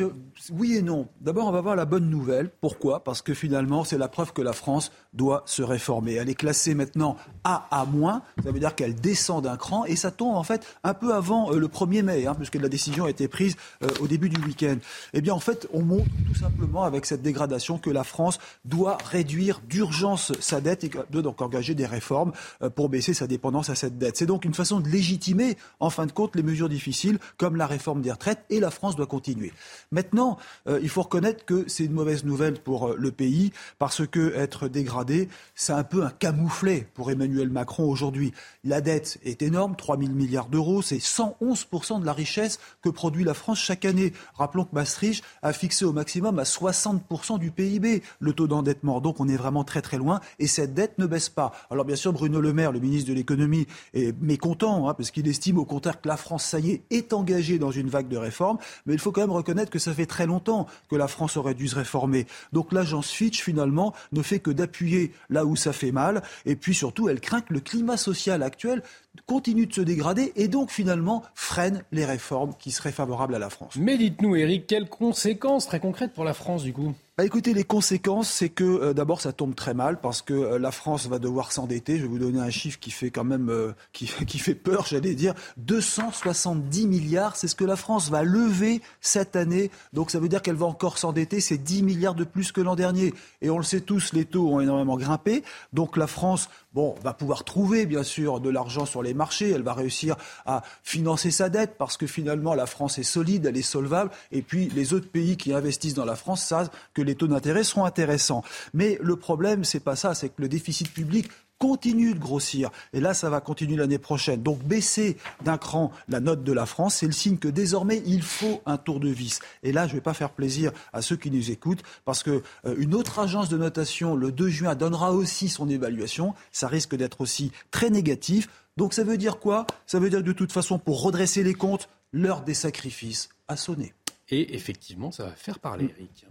oui 0.53 0.77
et 0.77 0.83
non. 0.83 1.09
D'abord, 1.21 1.47
on 1.47 1.53
va 1.53 1.61
voir 1.61 1.77
la 1.77 1.85
bonne 1.85 2.11
nouvelle. 2.11 2.51
Pourquoi? 2.61 3.05
Parce 3.05 3.23
que 3.23 3.35
finalement, 3.35 3.85
c'est 3.85 3.99
la 3.99 4.09
preuve 4.09 4.33
que 4.33 4.43
la 4.43 4.53
France 4.53 4.91
doit 5.15 5.43
se 5.47 5.63
réformer. 5.63 6.15
Elle 6.15 6.29
est 6.29 6.35
classée 6.35 6.75
maintenant 6.75 7.17
A 7.45 7.67
à 7.71 7.85
moins. 7.85 8.23
Ça 8.43 8.51
veut 8.51 8.59
dire 8.59 8.75
qu'elle 8.75 8.95
descend 8.95 9.45
d'un 9.45 9.57
cran 9.57 9.85
et 9.85 9.97
ça 9.97 10.11
tombe 10.11 10.35
en 10.35 10.43
fait 10.43 10.67
un 10.85 10.95
peu 10.95 11.15
avant 11.15 11.53
euh, 11.53 11.59
le 11.59 11.69
1er 11.69 12.03
mai, 12.03 12.27
hein, 12.27 12.35
puisque 12.35 12.57
la 12.57 12.69
décision 12.69 13.05
a 13.05 13.11
été 13.11 13.29
prise 13.29 13.57
euh, 13.83 13.89
au 14.01 14.07
début 14.07 14.29
du 14.29 14.41
week-end. 14.43 14.77
Eh 15.13 15.21
bien, 15.21 15.35
en 15.35 15.41
fait, 15.41 15.69
on 15.73 15.83
montre 15.83 16.07
tout 16.27 16.39
simplement 16.39 16.85
avec 16.85 17.07
cette 17.07 17.23
dégradation 17.23 17.79
que 17.79 17.91
la 17.91 18.05
France 18.05 18.39
doit 18.65 18.99
réduire 19.11 19.61
d'urgence 19.69 20.33
sa 20.41 20.61
dette 20.61 20.85
et 20.85 20.91
doit 21.11 21.23
donc 21.23 21.41
engager 21.41 21.75
des 21.75 21.87
réformes 21.87 22.33
euh, 22.63 22.71
pour 22.71 22.89
baisser 22.89 23.15
sa 23.15 23.27
dépendance 23.27 23.71
à 23.71 23.75
cette 23.75 23.99
dette. 23.99 24.17
C'est 24.17 24.27
donc 24.27 24.45
une 24.45 24.55
façon 24.55 24.81
de 24.81 24.89
légitimer, 24.89 25.57
en 25.81 25.91
fin 25.91 26.07
de 26.07 26.13
compte, 26.13 26.37
les 26.37 26.43
mesures 26.43 26.69
difficiles 26.69 27.19
comme 27.39 27.57
la 27.57 27.67
réforme 27.67 28.03
des 28.03 28.13
retraites 28.13 28.45
et 28.51 28.61
la 28.61 28.71
France 28.71 28.97
doit 28.97 29.07
continuer. 29.07 29.46
Maintenant, 29.91 30.39
euh, 30.69 30.79
il 30.83 30.89
faut 30.89 31.03
reconnaître 31.03 31.45
que 31.45 31.65
c'est 31.69 31.85
une 31.85 31.93
mauvaise 31.93 32.25
nouvelle 32.25 32.61
pour 32.61 32.89
euh, 32.89 32.97
le 32.99 33.11
pays 33.11 33.53
parce 33.79 34.07
que 34.07 34.35
être 34.35 34.69
dégradé, 34.69 35.29
c'est 35.55 35.73
un 35.73 35.85
peu 35.85 36.05
un 36.05 36.11
camouflet 36.11 36.89
pour 36.95 37.11
Emmanuel 37.11 37.51
Macron 37.51 37.85
aujourd'hui. 37.89 38.33
La 38.65 38.81
dette 38.81 39.19
est 39.25 39.43
énorme, 39.43 39.77
3 39.77 39.99
000 39.99 40.11
milliards 40.13 40.49
d'euros, 40.49 40.83
c'est 40.83 40.99
111% 40.99 42.01
de 42.01 42.07
la 42.07 42.13
richesse 42.13 42.59
que 42.83 42.89
produit 42.89 43.25
la 43.25 43.35
France 43.35 43.59
chaque 43.59 43.85
année. 43.85 44.13
Rappelons 44.35 44.65
que 44.65 44.75
Maastricht 44.75 45.25
a 45.43 45.53
fixé 45.53 45.85
au 45.85 45.93
maximum 45.93 46.39
à 46.39 46.45
60% 46.45 47.39
du 47.39 47.51
PIB 47.51 48.03
le 48.21 48.33
taux 48.33 48.47
d'endettement. 48.47 49.01
Donc 49.01 49.21
on 49.21 49.29
est 49.29 49.37
vraiment 49.37 49.65
très 49.65 49.83
très 49.83 49.99
loin 49.99 50.21
et 50.39 50.47
cette 50.47 50.75
dette 50.75 50.99
ne 50.99 51.07
baisse 51.07 51.29
pas. 51.29 51.53
Alors 51.71 51.85
bien 51.85 51.97
sûr, 51.97 52.13
Bruno 52.13 52.41
Le 52.41 52.53
Maire, 52.53 52.73
le 52.73 52.81
ministre 52.81 53.09
de 53.09 53.15
l'économie, 53.15 53.67
est 53.95 54.19
mécontent 54.21 54.89
hein, 54.89 54.95
parce 54.95 55.11
qu'il 55.11 55.27
estime 55.29 55.59
au 55.59 55.65
contraire 55.65 56.01
que 56.01 56.09
la 56.09 56.17
France, 56.17 56.45
ça 56.45 56.59
y 56.59 56.73
est, 56.73 56.83
est 56.91 57.13
engagée 57.13 57.59
dans 57.59 57.71
une 57.71 57.89
vague 57.89 58.09
de 58.09 58.17
réformes. 58.17 58.59
Mais 58.87 58.95
il 58.95 58.99
faut 58.99 59.13
quand 59.13 59.21
même 59.21 59.26
reconnaître 59.33 59.71
que 59.71 59.79
ça 59.79 59.93
fait 59.93 60.07
très 60.07 60.27
longtemps 60.27 60.67
que 60.89 60.97
la 60.97 61.09
France 61.09 61.37
aurait 61.37 61.55
dû 61.55 61.69
se 61.69 61.77
réformer. 61.77 62.27
Donc 62.53 62.73
l'agence 62.73 63.11
Fitch, 63.11 63.43
finalement, 63.43 63.95
ne 64.13 64.23
fait 64.23 64.41
que 64.41 64.51
d'appuyer 64.51 65.13
là 65.31 65.45
où 65.45 65.57
ça 65.57 65.73
fait 65.73 65.93
mal. 65.93 66.23
Et 66.45 66.57
puis 66.57 66.75
surtout, 66.75 67.09
elle 67.09 67.21
craint 67.21 67.41
que 67.41 67.55
le 67.55 67.61
climat 67.61 67.97
social 67.97 68.43
actuel 68.43 68.83
continue 69.27 69.67
de 69.67 69.73
se 69.73 69.81
dégrader 69.81 70.33
et 70.37 70.49
donc 70.49 70.71
finalement 70.71 71.23
freine 71.35 71.83
les 71.93 72.05
réformes 72.05 72.55
qui 72.59 72.71
seraient 72.71 72.93
favorables 72.93 73.35
à 73.35 73.39
la 73.39 73.51
France. 73.51 73.75
Mais 73.77 73.97
dites-nous, 73.97 74.37
Eric, 74.37 74.67
quelles 74.67 74.89
conséquences 74.89 75.67
très 75.67 75.81
concrètes 75.81 76.13
pour 76.13 76.25
la 76.25 76.35
France 76.35 76.63
du 76.63 76.73
coup? 76.73 76.95
Bah 77.19 77.25
écoutez, 77.25 77.55
les 77.55 77.65
conséquences, 77.65 78.29
c'est 78.29 78.51
que 78.51 78.63
euh, 78.63 78.93
d'abord 78.93 79.23
ça 79.23 79.33
tombe 79.33 79.55
très 79.55 79.73
mal 79.73 79.99
parce 80.03 80.21
que 80.21 80.35
euh, 80.35 80.59
la 80.59 80.71
France 80.71 81.07
va 81.07 81.19
devoir 81.19 81.51
s'endetter. 81.51 81.97
Je 81.97 82.03
vais 82.03 82.09
vous 82.09 82.19
donner 82.19 82.41
un 82.41 82.51
chiffre 82.51 82.79
qui 82.79 82.91
fait 82.91 83.11
quand 83.11 83.25
même 83.25 83.49
euh, 83.49 83.73
qui, 83.95 84.05
qui, 84.27 84.39
fait 84.39 84.55
peur, 84.55 84.85
j'allais 84.87 85.15
dire 85.15 85.33
270 85.57 86.87
milliards. 86.87 87.35
C'est 87.35 87.49
ce 87.49 87.55
que 87.55 87.65
la 87.65 87.77
France 87.77 88.11
va 88.11 88.23
lever 88.23 88.83
cette 89.01 89.35
année. 89.35 89.71
Donc 89.95 90.11
ça 90.11 90.19
veut 90.21 90.29
dire 90.29 90.43
qu'elle 90.43 90.57
va 90.57 90.67
encore 90.67 90.99
s'endetter. 90.99 91.41
C'est 91.41 91.57
10 91.57 91.85
milliards 91.85 92.15
de 92.15 92.25
plus 92.25 92.53
que 92.53 92.61
l'an 92.61 92.77
dernier. 92.77 93.15
Et 93.41 93.49
on 93.49 93.57
le 93.57 93.65
sait 93.65 93.81
tous, 93.81 94.13
les 94.13 94.27
taux 94.27 94.51
ont 94.51 94.61
énormément 94.61 94.99
grimpé. 94.99 95.43
Donc 95.73 95.97
la 95.97 96.09
France 96.09 96.51
bon, 96.77 96.95
va 97.03 97.15
pouvoir 97.15 97.43
trouver 97.43 97.87
bien 97.87 98.03
sûr 98.03 98.39
de 98.39 98.51
l'argent 98.51 98.85
sur 98.85 99.03
les 99.03 99.15
marchés, 99.15 99.51
elle 99.51 99.63
va 99.63 99.73
réussir 99.73 100.15
à 100.45 100.63
financer 100.83 101.31
sa 101.31 101.49
dette 101.49 101.79
parce 101.79 101.97
que 101.97 102.07
finalement 102.07 102.53
la 102.53 102.67
France 102.67 102.99
est 102.99 103.03
solide, 103.03 103.47
elle 103.47 103.57
est 103.57 103.63
solvable, 103.63 104.11
et 104.31 104.43
puis 104.43 104.69
les 104.75 104.93
autres 104.93 105.09
pays 105.09 105.39
qui 105.39 105.55
investissent 105.55 105.95
dans 105.95 106.05
la 106.05 106.17
France 106.17 106.45
savent 106.45 106.69
que 106.93 107.01
les 107.01 107.15
taux 107.15 107.29
d'intérêt 107.29 107.65
seront 107.65 107.87
intéressants. 107.87 108.45
Mais 108.75 108.99
le 109.01 109.17
problème, 109.17 109.65
c'est 109.65 109.81
pas 109.81 109.97
ça, 109.97 110.15
c'est 110.15 110.29
que 110.29 110.43
le 110.43 110.49
déficit 110.49 110.93
public 110.93 111.31
continue 111.59 112.15
de 112.15 112.19
grossir. 112.19 112.71
Et 112.93 113.01
là, 113.01 113.15
ça 113.15 113.31
va 113.31 113.41
continuer 113.41 113.77
l'année 113.77 113.99
prochaine. 113.99 114.43
Donc 114.43 114.63
baisser 114.63 115.17
d'un 115.45 115.59
cran 115.59 115.93
la 116.09 116.21
note 116.21 116.45
de 116.45 116.53
la 116.53 116.67
France, 116.67 116.97
c'est 116.97 117.07
le 117.07 117.13
signe 117.13 117.39
que 117.39 117.49
désormais, 117.49 118.03
il 118.07 118.23
faut 118.23 118.63
un 118.67 118.77
tour 118.77 119.01
de 119.01 119.09
vis. 119.09 119.41
Et 119.63 119.73
là, 119.73 119.87
je 119.87 119.93
ne 119.93 119.97
vais 119.97 120.03
pas 120.03 120.15
faire 120.15 120.31
plaisir 120.31 120.73
à 120.93 121.03
ceux 121.03 121.17
qui 121.17 121.31
nous 121.31 121.51
écoutent, 121.51 121.83
parce 122.05 122.23
qu'une 122.23 122.43
euh, 122.67 122.93
autre 122.93 123.19
agence 123.19 123.49
de 123.49 123.57
notation, 123.57 124.15
le 124.15 124.33
2 124.33 124.49
juin, 124.49 124.75
donnera 124.75 125.13
aussi 125.13 125.49
son 125.49 125.69
évaluation. 125.69 126.35
Ça 126.53 126.69
risque 126.69 126.95
d'être 126.95 127.21
aussi 127.21 127.53
très 127.71 127.91
négatif. 127.91 128.49
Donc 128.77 128.93
ça 128.93 129.05
veut 129.05 129.17
dire 129.17 129.39
quoi? 129.39 129.67
Ça 129.87 129.99
veut 129.99 130.11
dire 130.11 130.21
que 130.21 130.25
de 130.25 130.33
toute 130.33 130.53
façon, 130.53 130.79
pour 130.79 131.03
redresser 131.03 131.43
les 131.43 131.55
comptes, 131.55 131.89
l'heure 132.13 132.43
des 132.43 132.55
sacrifices 132.55 133.29
a 133.49 133.57
sonné. 133.57 133.95
Et 134.29 134.55
effectivement, 134.55 135.13
ça 135.13 135.25
va 135.25 135.33
faire 135.33 135.59
parler, 135.59 135.95
Eric. 135.97 136.27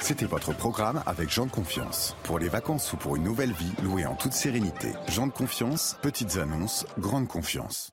C'était 0.00 0.26
votre 0.26 0.56
programme 0.56 1.02
avec 1.06 1.30
Jean 1.30 1.46
de 1.46 1.50
Confiance. 1.50 2.16
Pour 2.24 2.38
les 2.38 2.48
vacances 2.48 2.92
ou 2.92 2.96
pour 2.96 3.16
une 3.16 3.22
nouvelle 3.22 3.52
vie, 3.52 3.72
louée 3.82 4.06
en 4.06 4.14
toute 4.14 4.32
sérénité. 4.32 4.92
Jean 5.08 5.26
de 5.26 5.32
Confiance, 5.32 5.98
petites 6.02 6.36
annonces, 6.38 6.86
grande 6.98 7.28
confiance. 7.28 7.92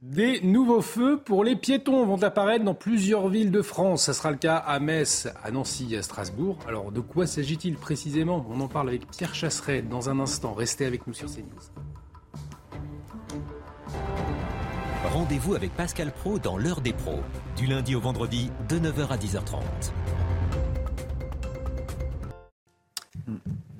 Des 0.00 0.40
nouveaux 0.40 0.80
feux 0.80 1.20
pour 1.22 1.44
les 1.44 1.56
piétons 1.56 2.06
vont 2.06 2.22
apparaître 2.22 2.64
dans 2.64 2.74
plusieurs 2.74 3.28
villes 3.28 3.50
de 3.50 3.60
France. 3.60 4.04
Ce 4.04 4.14
sera 4.14 4.30
le 4.30 4.38
cas 4.38 4.56
à 4.56 4.80
Metz, 4.80 5.28
à 5.44 5.50
Nancy, 5.50 5.94
à 5.94 6.02
Strasbourg. 6.02 6.58
Alors 6.66 6.90
de 6.90 7.00
quoi 7.00 7.26
s'agit-il 7.26 7.76
précisément? 7.76 8.44
On 8.48 8.58
en 8.60 8.68
parle 8.68 8.88
avec 8.88 9.06
Pierre 9.06 9.34
Chasseret 9.34 9.82
dans 9.82 10.08
un 10.08 10.18
instant. 10.20 10.54
Restez 10.54 10.86
avec 10.86 11.06
nous 11.06 11.12
sur 11.12 11.28
CNews. 11.28 11.44
Rendez-vous 15.12 15.54
avec 15.54 15.74
Pascal 15.76 16.12
Pro 16.12 16.38
dans 16.38 16.56
l'heure 16.56 16.80
des 16.80 16.92
pros, 16.92 17.20
du 17.56 17.66
lundi 17.66 17.94
au 17.94 18.00
vendredi 18.00 18.50
de 18.68 18.78
9h 18.78 19.08
à 19.08 19.16
10h30. 19.16 19.60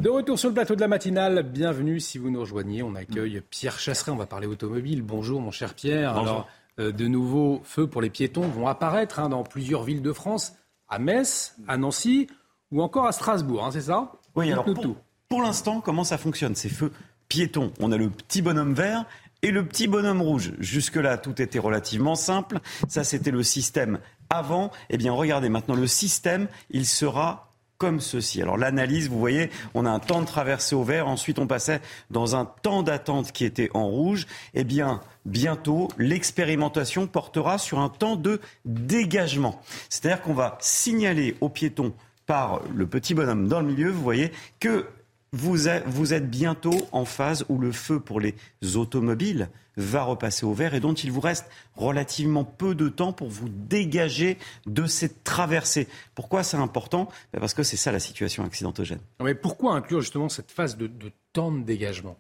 De 0.00 0.08
retour 0.08 0.38
sur 0.38 0.48
le 0.48 0.54
plateau 0.54 0.74
de 0.74 0.80
la 0.80 0.88
matinale, 0.88 1.42
bienvenue 1.42 2.00
si 2.00 2.18
vous 2.18 2.30
nous 2.30 2.40
rejoignez. 2.40 2.82
On 2.82 2.94
accueille 2.94 3.42
Pierre 3.50 3.78
Chasseret, 3.78 4.12
on 4.12 4.16
va 4.16 4.26
parler 4.26 4.46
automobile. 4.46 5.02
Bonjour 5.02 5.40
mon 5.40 5.50
cher 5.50 5.74
Pierre. 5.74 6.16
Alors, 6.16 6.48
euh, 6.78 6.92
de 6.92 7.06
nouveaux 7.06 7.60
feux 7.64 7.86
pour 7.86 8.00
les 8.00 8.10
piétons 8.10 8.48
vont 8.48 8.66
apparaître 8.66 9.18
hein, 9.18 9.28
dans 9.28 9.42
plusieurs 9.42 9.82
villes 9.82 10.02
de 10.02 10.12
France, 10.12 10.54
à 10.88 10.98
Metz, 10.98 11.56
à 11.68 11.76
Nancy 11.76 12.28
ou 12.70 12.82
encore 12.82 13.06
à 13.06 13.12
Strasbourg, 13.12 13.64
hein, 13.64 13.70
c'est 13.72 13.82
ça? 13.82 14.12
Oui, 14.34 14.50
alors 14.52 14.64
pour, 14.64 14.96
pour 15.28 15.42
l'instant, 15.42 15.80
comment 15.80 16.04
ça 16.04 16.18
fonctionne 16.18 16.54
ces 16.54 16.68
feux 16.68 16.92
piétons? 17.28 17.72
On 17.80 17.92
a 17.92 17.96
le 17.96 18.08
petit 18.10 18.42
bonhomme 18.42 18.74
vert 18.74 19.04
et 19.42 19.50
le 19.50 19.66
petit 19.66 19.88
bonhomme 19.88 20.22
rouge. 20.22 20.52
Jusque-là, 20.58 21.18
tout 21.18 21.42
était 21.42 21.58
relativement 21.58 22.14
simple. 22.14 22.60
Ça, 22.88 23.04
c'était 23.04 23.30
le 23.30 23.42
système 23.42 23.98
avant. 24.28 24.70
Eh 24.88 24.96
bien, 24.96 25.12
regardez, 25.12 25.48
maintenant, 25.48 25.74
le 25.74 25.86
système, 25.86 26.46
il 26.70 26.86
sera 26.86 27.49
comme 27.80 28.00
ceci. 28.00 28.42
Alors 28.42 28.58
l'analyse, 28.58 29.08
vous 29.08 29.18
voyez, 29.18 29.50
on 29.72 29.86
a 29.86 29.90
un 29.90 29.98
temps 29.98 30.20
de 30.20 30.26
traversée 30.26 30.74
au 30.74 30.84
vert, 30.84 31.08
ensuite 31.08 31.38
on 31.38 31.46
passait 31.46 31.80
dans 32.10 32.36
un 32.36 32.44
temps 32.44 32.82
d'attente 32.82 33.32
qui 33.32 33.46
était 33.46 33.70
en 33.72 33.88
rouge. 33.88 34.26
Eh 34.52 34.64
bien, 34.64 35.00
bientôt, 35.24 35.88
l'expérimentation 35.96 37.06
portera 37.06 37.56
sur 37.56 37.78
un 37.78 37.88
temps 37.88 38.16
de 38.16 38.38
dégagement. 38.66 39.62
C'est-à-dire 39.88 40.20
qu'on 40.20 40.34
va 40.34 40.58
signaler 40.60 41.36
aux 41.40 41.48
piétons 41.48 41.94
par 42.26 42.60
le 42.74 42.86
petit 42.86 43.14
bonhomme 43.14 43.48
dans 43.48 43.60
le 43.60 43.66
milieu, 43.66 43.90
vous 43.90 44.02
voyez, 44.02 44.30
que 44.60 44.86
vous 45.32 45.68
êtes, 45.68 46.30
bientôt 46.30 46.88
en 46.92 47.04
phase 47.04 47.44
où 47.48 47.58
le 47.58 47.72
feu 47.72 48.00
pour 48.00 48.20
les 48.20 48.34
automobiles 48.74 49.48
va 49.76 50.02
repasser 50.02 50.44
au 50.44 50.52
vert 50.52 50.74
et 50.74 50.80
dont 50.80 50.92
il 50.92 51.12
vous 51.12 51.20
reste 51.20 51.46
relativement 51.74 52.44
peu 52.44 52.74
de 52.74 52.88
temps 52.88 53.12
pour 53.12 53.28
vous 53.28 53.48
dégager 53.48 54.36
de 54.66 54.86
cette 54.86 55.24
traversée. 55.24 55.88
Pourquoi 56.14 56.42
c'est 56.42 56.56
important? 56.56 57.08
Ben 57.32 57.40
Parce 57.40 57.54
que 57.54 57.62
c'est 57.62 57.76
ça 57.76 57.92
la 57.92 58.00
situation 58.00 58.44
accidentogène. 58.44 59.00
Mais 59.22 59.34
pourquoi 59.34 59.74
inclure 59.74 60.00
justement 60.00 60.28
cette 60.28 60.50
phase 60.50 60.76
de, 60.76 60.86
de 60.86 61.12
temps 61.32 61.52
de 61.52 61.62
dégagement? 61.62 62.18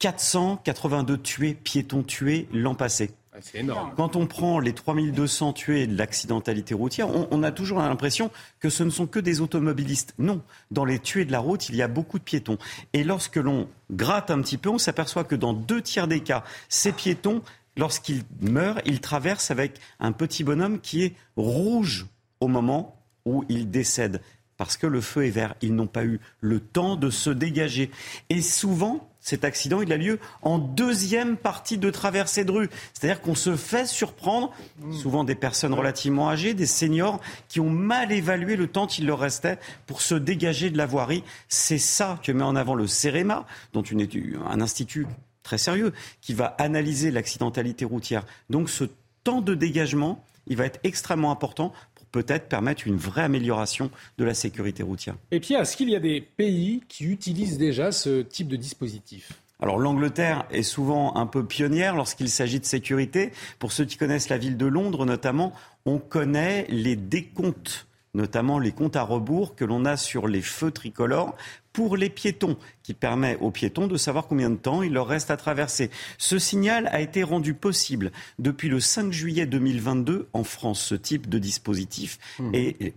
482 0.00 1.18
tués, 1.18 1.54
piétons 1.54 2.02
tués 2.02 2.48
l'an 2.52 2.74
passé. 2.74 3.10
Énorme. 3.54 3.92
Quand 3.96 4.16
on 4.16 4.26
prend 4.26 4.58
les 4.58 4.72
3200 4.72 5.52
tués 5.52 5.86
de 5.86 5.96
l'accidentalité 5.96 6.74
routière, 6.74 7.08
on, 7.30 7.42
a 7.42 7.52
toujours 7.52 7.78
l'impression 7.78 8.30
que 8.60 8.70
ce 8.70 8.82
ne 8.82 8.90
sont 8.90 9.06
que 9.06 9.18
des 9.18 9.40
automobilistes. 9.40 10.14
Non, 10.18 10.42
dans 10.70 10.84
les 10.84 10.98
tués 10.98 11.24
de 11.24 11.32
la 11.32 11.38
route, 11.38 11.68
il 11.68 11.76
y 11.76 11.82
a 11.82 11.88
beaucoup 11.88 12.18
de 12.18 12.24
piétons. 12.24 12.58
Et 12.92 13.04
lorsque 13.04 13.36
l'on 13.36 13.68
gratte 13.90 14.30
un 14.30 14.40
petit 14.40 14.58
peu, 14.58 14.68
on 14.70 14.78
s'aperçoit 14.78 15.24
que 15.24 15.34
dans 15.34 15.52
deux 15.52 15.82
tiers 15.82 16.08
des 16.08 16.20
cas, 16.20 16.44
ces 16.68 16.92
piétons, 16.92 17.42
lorsqu'ils 17.76 18.22
meurent, 18.40 18.80
ils 18.84 19.00
traversent 19.00 19.50
avec 19.50 19.78
un 20.00 20.12
petit 20.12 20.44
bonhomme 20.44 20.80
qui 20.80 21.04
est 21.04 21.14
rouge 21.36 22.06
au 22.40 22.48
moment 22.48 22.96
où 23.24 23.44
ils 23.48 23.70
décèdent 23.70 24.20
parce 24.56 24.76
que 24.76 24.86
le 24.86 25.00
feu 25.00 25.26
est 25.26 25.30
vert. 25.30 25.54
Ils 25.60 25.74
n'ont 25.74 25.86
pas 25.86 26.04
eu 26.04 26.20
le 26.40 26.60
temps 26.60 26.96
de 26.96 27.10
se 27.10 27.30
dégager. 27.30 27.90
Et 28.30 28.40
souvent, 28.40 29.10
cet 29.26 29.44
accident, 29.44 29.82
il 29.82 29.92
a 29.92 29.96
lieu 29.96 30.20
en 30.42 30.56
deuxième 30.58 31.36
partie 31.36 31.78
de 31.78 31.90
traversée 31.90 32.44
de 32.44 32.52
rue. 32.52 32.70
C'est-à-dire 32.94 33.20
qu'on 33.20 33.34
se 33.34 33.56
fait 33.56 33.84
surprendre, 33.84 34.52
souvent 34.92 35.24
des 35.24 35.34
personnes 35.34 35.74
relativement 35.74 36.30
âgées, 36.30 36.54
des 36.54 36.64
seniors, 36.64 37.20
qui 37.48 37.58
ont 37.58 37.68
mal 37.68 38.12
évalué 38.12 38.54
le 38.54 38.68
temps 38.68 38.86
qu'il 38.86 39.04
leur 39.04 39.18
restait 39.18 39.58
pour 39.88 40.00
se 40.00 40.14
dégager 40.14 40.70
de 40.70 40.78
la 40.78 40.86
voirie. 40.86 41.24
C'est 41.48 41.78
ça 41.78 42.20
que 42.22 42.30
met 42.30 42.44
en 42.44 42.54
avant 42.54 42.76
le 42.76 42.86
CEREMA, 42.86 43.46
dont 43.72 43.82
une 43.82 44.06
un 44.48 44.60
institut 44.60 45.08
très 45.42 45.58
sérieux, 45.58 45.92
qui 46.20 46.32
va 46.32 46.54
analyser 46.58 47.10
l'accidentalité 47.10 47.84
routière. 47.84 48.24
Donc 48.48 48.70
ce 48.70 48.84
temps 49.24 49.40
de 49.40 49.56
dégagement, 49.56 50.24
il 50.46 50.56
va 50.56 50.66
être 50.66 50.78
extrêmement 50.84 51.32
important 51.32 51.72
peut-être 52.12 52.48
permettre 52.48 52.86
une 52.86 52.96
vraie 52.96 53.22
amélioration 53.22 53.90
de 54.18 54.24
la 54.24 54.34
sécurité 54.34 54.82
routière. 54.82 55.16
Et 55.30 55.40
Pierre, 55.40 55.62
est-ce 55.62 55.76
qu'il 55.76 55.90
y 55.90 55.96
a 55.96 56.00
des 56.00 56.20
pays 56.20 56.82
qui 56.88 57.04
utilisent 57.04 57.58
déjà 57.58 57.92
ce 57.92 58.22
type 58.22 58.48
de 58.48 58.56
dispositif? 58.56 59.32
Alors 59.58 59.78
l'Angleterre 59.78 60.46
est 60.50 60.62
souvent 60.62 61.16
un 61.16 61.26
peu 61.26 61.44
pionnière 61.44 61.94
lorsqu'il 61.94 62.28
s'agit 62.28 62.60
de 62.60 62.66
sécurité. 62.66 63.32
Pour 63.58 63.72
ceux 63.72 63.86
qui 63.86 63.96
connaissent 63.96 64.28
la 64.28 64.36
ville 64.36 64.58
de 64.58 64.66
Londres 64.66 65.06
notamment, 65.06 65.52
on 65.86 65.98
connaît 65.98 66.66
les 66.68 66.96
décomptes 66.96 67.85
notamment 68.16 68.58
les 68.58 68.72
comptes 68.72 68.96
à 68.96 69.02
rebours 69.02 69.54
que 69.54 69.64
l'on 69.64 69.84
a 69.84 69.96
sur 69.96 70.26
les 70.26 70.42
feux 70.42 70.72
tricolores 70.72 71.36
pour 71.72 71.96
les 71.96 72.08
piétons, 72.08 72.56
qui 72.82 72.94
permet 72.94 73.36
aux 73.40 73.50
piétons 73.50 73.86
de 73.86 73.98
savoir 73.98 74.26
combien 74.26 74.48
de 74.48 74.56
temps 74.56 74.82
il 74.82 74.94
leur 74.94 75.06
reste 75.06 75.30
à 75.30 75.36
traverser. 75.36 75.90
Ce 76.16 76.38
signal 76.38 76.88
a 76.90 77.00
été 77.00 77.22
rendu 77.22 77.52
possible 77.52 78.12
depuis 78.38 78.68
le 78.68 78.80
5 78.80 79.12
juillet 79.12 79.44
2022 79.44 80.28
en 80.32 80.42
France. 80.42 80.80
Ce 80.80 80.94
type 80.94 81.28
de 81.28 81.38
dispositif 81.38 82.18
mmh. 82.38 82.54
est 82.54 82.94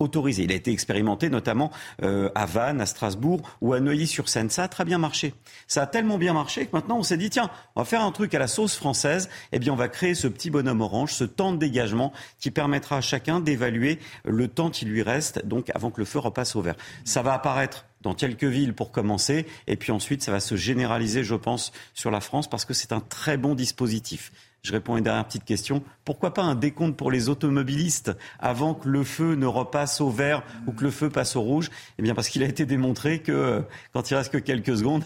autorisé. 0.00 0.44
Il 0.44 0.52
a 0.52 0.56
été 0.56 0.72
expérimenté 0.72 1.30
notamment 1.30 1.70
euh, 2.02 2.30
à 2.34 2.46
Vannes, 2.46 2.80
à 2.80 2.86
Strasbourg 2.86 3.42
ou 3.60 3.72
à 3.72 3.80
Neuilly-sur-Seine. 3.80 4.50
Ça 4.50 4.64
a 4.64 4.68
très 4.68 4.84
bien 4.84 4.98
marché. 4.98 5.34
Ça 5.68 5.82
a 5.82 5.86
tellement 5.86 6.18
bien 6.18 6.32
marché 6.32 6.66
que 6.66 6.70
maintenant 6.72 6.98
on 6.98 7.02
s'est 7.02 7.16
dit 7.16 7.30
tiens, 7.30 7.50
on 7.76 7.80
va 7.80 7.84
faire 7.84 8.02
un 8.02 8.12
truc 8.12 8.34
à 8.34 8.38
la 8.38 8.48
sauce 8.48 8.76
française. 8.76 9.28
Eh 9.52 9.58
bien, 9.58 9.72
on 9.72 9.76
va 9.76 9.88
créer 9.88 10.14
ce 10.14 10.26
petit 10.26 10.50
bonhomme 10.50 10.80
orange, 10.80 11.12
ce 11.12 11.24
temps 11.24 11.52
de 11.52 11.58
dégagement 11.58 12.12
qui 12.38 12.50
permettra 12.50 12.96
à 12.96 13.00
chacun 13.00 13.40
d'évaluer 13.40 13.98
le 14.24 14.48
temps 14.48 14.70
qui 14.70 14.84
lui 14.84 15.02
reste, 15.02 15.46
donc 15.46 15.70
avant 15.74 15.90
que 15.90 16.00
le 16.00 16.04
feu 16.04 16.18
repasse 16.18 16.56
au 16.56 16.62
vert. 16.62 16.76
Ça 17.04 17.22
va 17.22 17.34
apparaître 17.34 17.86
dans 18.02 18.14
quelques 18.14 18.44
villes 18.44 18.74
pour 18.74 18.92
commencer, 18.92 19.46
et 19.66 19.76
puis 19.76 19.92
ensuite 19.92 20.22
ça 20.22 20.32
va 20.32 20.40
se 20.40 20.56
généraliser, 20.56 21.22
je 21.22 21.34
pense, 21.34 21.72
sur 21.92 22.10
la 22.10 22.20
France 22.20 22.48
parce 22.48 22.64
que 22.64 22.72
c'est 22.72 22.92
un 22.92 23.00
très 23.00 23.36
bon 23.36 23.54
dispositif. 23.54 24.32
Je 24.62 24.72
réponds 24.72 24.94
à 24.94 24.98
une 24.98 25.04
dernière 25.04 25.24
petite 25.24 25.44
question. 25.44 25.82
Pourquoi 26.04 26.34
pas 26.34 26.42
un 26.42 26.54
décompte 26.54 26.96
pour 26.96 27.10
les 27.10 27.28
automobilistes 27.28 28.12
avant 28.38 28.74
que 28.74 28.88
le 28.88 29.04
feu 29.04 29.34
ne 29.34 29.46
repasse 29.46 30.00
au 30.00 30.10
vert 30.10 30.42
ou 30.66 30.72
que 30.72 30.84
le 30.84 30.90
feu 30.90 31.08
passe 31.08 31.36
au 31.36 31.40
rouge? 31.40 31.70
Eh 31.98 32.02
bien, 32.02 32.14
parce 32.14 32.28
qu'il 32.28 32.42
a 32.42 32.46
été 32.46 32.66
démontré 32.66 33.20
que 33.20 33.64
quand 33.92 34.10
il 34.10 34.14
reste 34.14 34.32
que 34.32 34.38
quelques 34.38 34.76
secondes, 34.76 35.04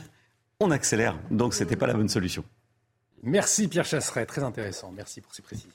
on 0.60 0.70
accélère. 0.70 1.16
Donc, 1.30 1.54
ce 1.54 1.62
n'était 1.62 1.76
pas 1.76 1.86
la 1.86 1.94
bonne 1.94 2.08
solution. 2.08 2.44
Merci 3.22 3.68
Pierre 3.68 3.86
Chasseret, 3.86 4.26
très 4.26 4.42
intéressant. 4.42 4.92
Merci 4.94 5.20
pour 5.20 5.34
ces 5.34 5.42
précisions. 5.42 5.70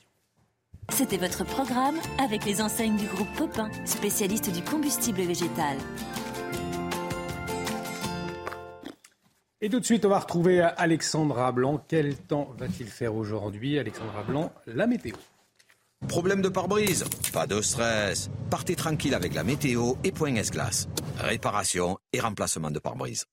C'était 0.90 1.16
votre 1.16 1.44
programme 1.44 1.96
avec 2.18 2.44
les 2.44 2.60
enseignes 2.60 2.96
du 2.96 3.06
groupe 3.06 3.32
Popin, 3.36 3.70
spécialiste 3.84 4.52
du 4.52 4.62
combustible 4.62 5.22
végétal. 5.22 5.76
Et 9.62 9.68
tout 9.68 9.78
de 9.78 9.84
suite, 9.84 10.06
on 10.06 10.08
va 10.08 10.20
retrouver 10.20 10.62
Alexandra 10.62 11.52
Blanc. 11.52 11.84
Quel 11.86 12.16
temps 12.16 12.54
va-t-il 12.56 12.86
faire 12.86 13.14
aujourd'hui 13.14 13.78
Alexandra 13.78 14.22
Blanc, 14.22 14.50
la 14.66 14.86
météo? 14.86 15.14
Problème 16.08 16.40
de 16.40 16.48
pare-brise? 16.48 17.04
Pas 17.30 17.46
de 17.46 17.60
stress. 17.60 18.30
Partez 18.48 18.74
tranquille 18.74 19.14
avec 19.14 19.34
la 19.34 19.44
météo 19.44 19.96
et 20.02 20.12
point 20.12 20.34
S-Glace. 20.34 20.88
Réparation 21.18 21.98
et 22.14 22.20
remplacement 22.20 22.70
de 22.70 22.78
pare-brise. 22.78 23.26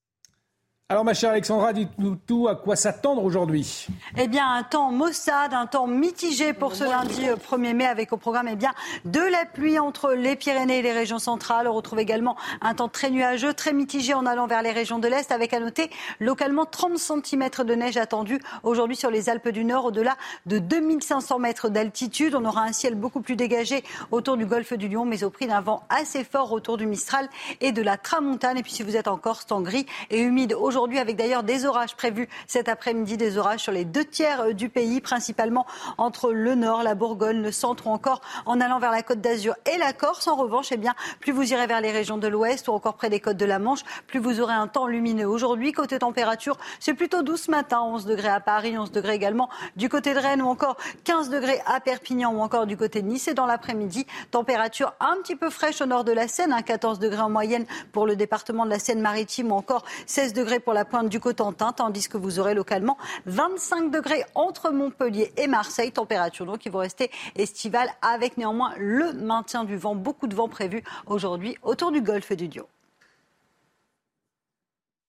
Alors 0.90 1.04
ma 1.04 1.14
chère 1.14 1.32
Alexandra, 1.32 1.74
dites-nous 1.74 2.16
tout, 2.16 2.48
à 2.48 2.56
quoi 2.56 2.78
s'attendre 2.78 3.22
aujourd'hui 3.22 3.88
Eh 4.16 4.30
bien 4.30 4.50
un 4.50 4.64
temps 4.64 4.90
maussade, 4.90 5.54
un 5.54 5.66
temps 5.66 5.86
mitigé 5.86 6.54
pour 6.54 6.76
ce 6.76 6.86
lundi 6.86 7.24
1er 7.24 7.72
euh, 7.72 7.74
mai 7.74 7.86
avec 7.86 8.14
au 8.14 8.18
programme 8.18 8.48
eh 8.50 8.56
bien, 8.56 8.72
de 9.04 9.20
la 9.20 9.44
pluie 9.44 9.80
entre 9.80 10.14
les 10.14 10.38
Pyrénées 10.38 10.80
et 10.80 10.82
les 10.82 10.94
régions 10.94 11.20
centrales. 11.20 11.68
On 11.68 11.74
retrouve 11.74 12.00
également 12.00 12.38
un 12.62 12.74
temps 12.74 12.88
très 12.88 13.10
nuageux, 13.10 13.54
très 13.54 13.74
mitigé 13.74 14.14
en 14.14 14.26
allant 14.26 14.48
vers 14.48 14.62
les 14.62 14.72
régions 14.72 14.98
de 14.98 15.10
l'Est 15.10 15.30
avec 15.34 15.54
à 15.54 15.60
noter 15.60 15.90
localement 16.22 16.64
30 16.64 16.98
cm 16.98 17.50
de 17.66 17.76
neige 17.76 17.98
attendue 17.98 18.40
aujourd'hui 18.64 18.96
sur 18.96 19.12
les 19.12 19.28
Alpes 19.28 19.50
du 19.50 19.66
Nord 19.66 19.84
au-delà 19.84 20.16
de 20.46 20.58
2500 20.58 21.40
mètres 21.40 21.68
d'altitude. 21.68 22.34
On 22.34 22.46
aura 22.46 22.62
un 22.62 22.72
ciel 22.72 22.96
beaucoup 22.96 23.20
plus 23.20 23.36
dégagé 23.36 23.84
autour 24.12 24.38
du 24.38 24.46
golfe 24.46 24.72
du 24.72 24.88
Lion 24.88 25.04
mais 25.04 25.26
au 25.26 25.32
prix 25.32 25.48
d'un 25.48 25.60
vent 25.60 25.84
assez 25.90 26.24
fort 26.24 26.54
autour 26.54 26.78
du 26.78 26.86
Mistral 26.86 27.28
et 27.60 27.74
de 27.74 27.82
la 27.82 27.98
Tramontane. 27.98 28.58
Et 28.58 28.64
puis 28.64 28.72
si 28.72 28.84
vous 28.84 28.96
êtes 28.96 29.10
en 29.10 29.18
Corse, 29.18 29.48
temps 29.48 29.60
gris 29.60 29.86
et 30.12 30.22
humide 30.22 30.54
aujourd'hui 30.54 30.77
aujourd'hui, 30.78 31.00
avec 31.00 31.16
d'ailleurs 31.16 31.42
des 31.42 31.66
orages 31.66 31.96
prévus 31.96 32.30
cet 32.46 32.70
après-midi, 32.70 33.18
des 33.18 33.40
orages 33.40 33.62
sur 33.62 33.72
les 33.72 33.84
deux 33.84 34.06
tiers 34.06 34.42
euh, 34.42 34.54
du 34.54 34.70
pays, 34.70 35.02
principalement 35.02 35.66
entre 35.98 36.32
le 36.32 36.54
nord, 36.54 36.84
la 36.84 36.94
Bourgogne, 36.94 37.42
le 37.42 37.52
centre 37.52 37.88
ou 37.88 37.90
encore 37.90 38.22
en 38.46 38.62
allant 38.62 38.78
vers 38.78 38.92
la 38.92 39.02
côte 39.02 39.20
d'Azur 39.20 39.56
et 39.66 39.80
la 39.80 39.92
Corse. 39.92 40.28
En 40.28 40.36
revanche, 40.36 40.68
eh 40.72 40.78
bien, 40.78 40.94
plus 41.20 41.32
vous 41.32 41.52
irez 41.52 41.66
vers 41.66 41.82
les 41.82 41.92
régions 41.92 42.20
de 42.20 42.28
l'ouest 42.28 42.68
ou 42.68 42.74
encore 42.74 42.94
près 42.94 43.10
des 43.10 43.20
côtes 43.20 43.38
de 43.38 43.46
la 43.46 43.58
Manche, 43.58 43.80
plus 44.06 44.20
vous 44.20 44.40
aurez 44.40 44.54
un 44.54 44.68
temps 44.68 44.86
lumineux. 44.86 45.28
Aujourd'hui, 45.28 45.72
côté 45.72 45.98
température, 45.98 46.58
c'est 46.80 46.94
plutôt 46.94 47.24
doux 47.24 47.38
ce 47.38 47.50
matin, 47.50 47.82
11 47.82 48.06
degrés 48.06 48.28
à 48.28 48.40
Paris, 48.40 48.78
11 48.78 48.92
degrés 48.92 49.16
également 49.16 49.50
du 49.78 49.90
côté 49.90 50.14
de 50.14 50.20
Rennes 50.20 50.44
ou 50.44 50.48
encore 50.48 50.78
15 51.06 51.32
degrés 51.32 51.60
à 51.66 51.80
Perpignan 51.80 52.32
ou 52.34 52.40
encore 52.40 52.68
du 52.68 52.78
côté 52.78 53.02
de 53.02 53.08
Nice. 53.08 53.28
Et 53.28 53.34
dans 53.34 53.48
l'après-midi, 53.48 54.06
température 54.30 54.94
un 55.00 55.16
petit 55.24 55.36
peu 55.36 55.50
fraîche 55.50 55.82
au 55.82 55.88
nord 55.88 56.04
de 56.04 56.12
la 56.12 56.28
Seine, 56.28 56.56
14 56.64 57.00
degrés 57.00 57.22
en 57.22 57.32
moyenne 57.32 57.66
pour 57.92 58.06
le 58.06 58.16
département 58.16 58.64
de 58.64 58.70
la 58.70 58.78
Seine-Maritime 58.78 59.52
ou 59.52 59.56
encore 59.56 59.84
16 60.06 60.34
degrés 60.34 60.60
pour 60.68 60.74
la 60.74 60.84
pointe 60.84 61.08
du 61.08 61.22
Cotentin, 61.22 61.72
tandis 61.72 62.10
que 62.10 62.18
vous 62.18 62.40
aurez 62.40 62.54
localement 62.54 62.98
25 63.26 63.90
degrés 63.90 64.26
entre 64.36 64.70
Montpellier 64.70 65.32
et 65.38 65.48
Marseille. 65.48 65.94
Température 65.94 66.46
donc 66.46 66.58
qui 66.58 66.68
vont 66.68 66.80
rester 66.80 67.10
estivale 67.38 67.88
avec 68.02 68.36
néanmoins 68.36 68.74
le 68.78 69.14
maintien 69.14 69.64
du 69.64 69.78
vent. 69.78 69.96
Beaucoup 69.96 70.28
de 70.28 70.36
vent 70.36 70.50
prévu 70.50 70.84
aujourd'hui 71.06 71.56
autour 71.64 71.94
du 71.94 72.02
golfe 72.02 72.34
du 72.34 72.50
Dio. 72.50 72.68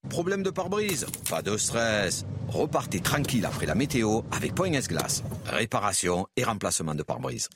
Problème 0.09 0.45
de 0.45 0.51
pare-brise? 0.51 1.07
Pas 1.29 1.43
de 1.43 1.57
stress. 1.57 2.25
Repartez 2.47 3.01
tranquille 3.01 3.45
après 3.45 3.67
la 3.67 3.75
météo 3.75 4.21
avec 4.31 4.55
Point 4.55 4.73
S-Glace. 4.75 5.25
Réparation 5.47 6.29
et 6.37 6.45
remplacement 6.45 6.95
de 6.95 7.03
pare-brise. 7.03 7.49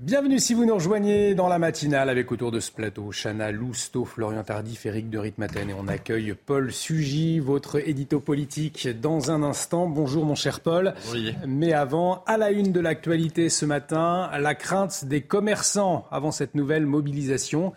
Bienvenue 0.00 0.38
si 0.38 0.54
vous 0.54 0.64
nous 0.64 0.74
rejoignez 0.74 1.34
dans 1.34 1.48
la 1.48 1.58
matinale 1.58 2.08
avec 2.08 2.30
autour 2.30 2.52
de 2.52 2.60
ce 2.60 2.70
plateau 2.70 3.10
Chana 3.10 3.50
Lousteau, 3.50 4.04
Florian 4.04 4.44
Tardif, 4.44 4.86
Éric 4.86 5.10
de 5.10 5.18
Ritmaten 5.18 5.70
et 5.70 5.74
on 5.74 5.88
accueille 5.88 6.36
Paul 6.46 6.72
Sugy, 6.72 7.40
votre 7.40 7.84
édito 7.84 8.20
politique 8.20 8.88
dans 9.00 9.32
un 9.32 9.42
instant. 9.42 9.88
Bonjour 9.88 10.24
mon 10.24 10.36
cher 10.36 10.60
Paul. 10.60 10.94
Mais 11.48 11.72
avant, 11.72 12.22
à 12.28 12.36
la 12.36 12.52
une 12.52 12.70
de 12.70 12.78
l'actualité 12.78 13.48
ce 13.48 13.66
matin, 13.66 14.30
la 14.38 14.54
crainte 14.54 15.04
des 15.04 15.22
commerçants 15.22 16.06
avant 16.12 16.30
cette 16.30 16.54
nouvelle 16.54 16.86
mobilisation. 16.86 17.72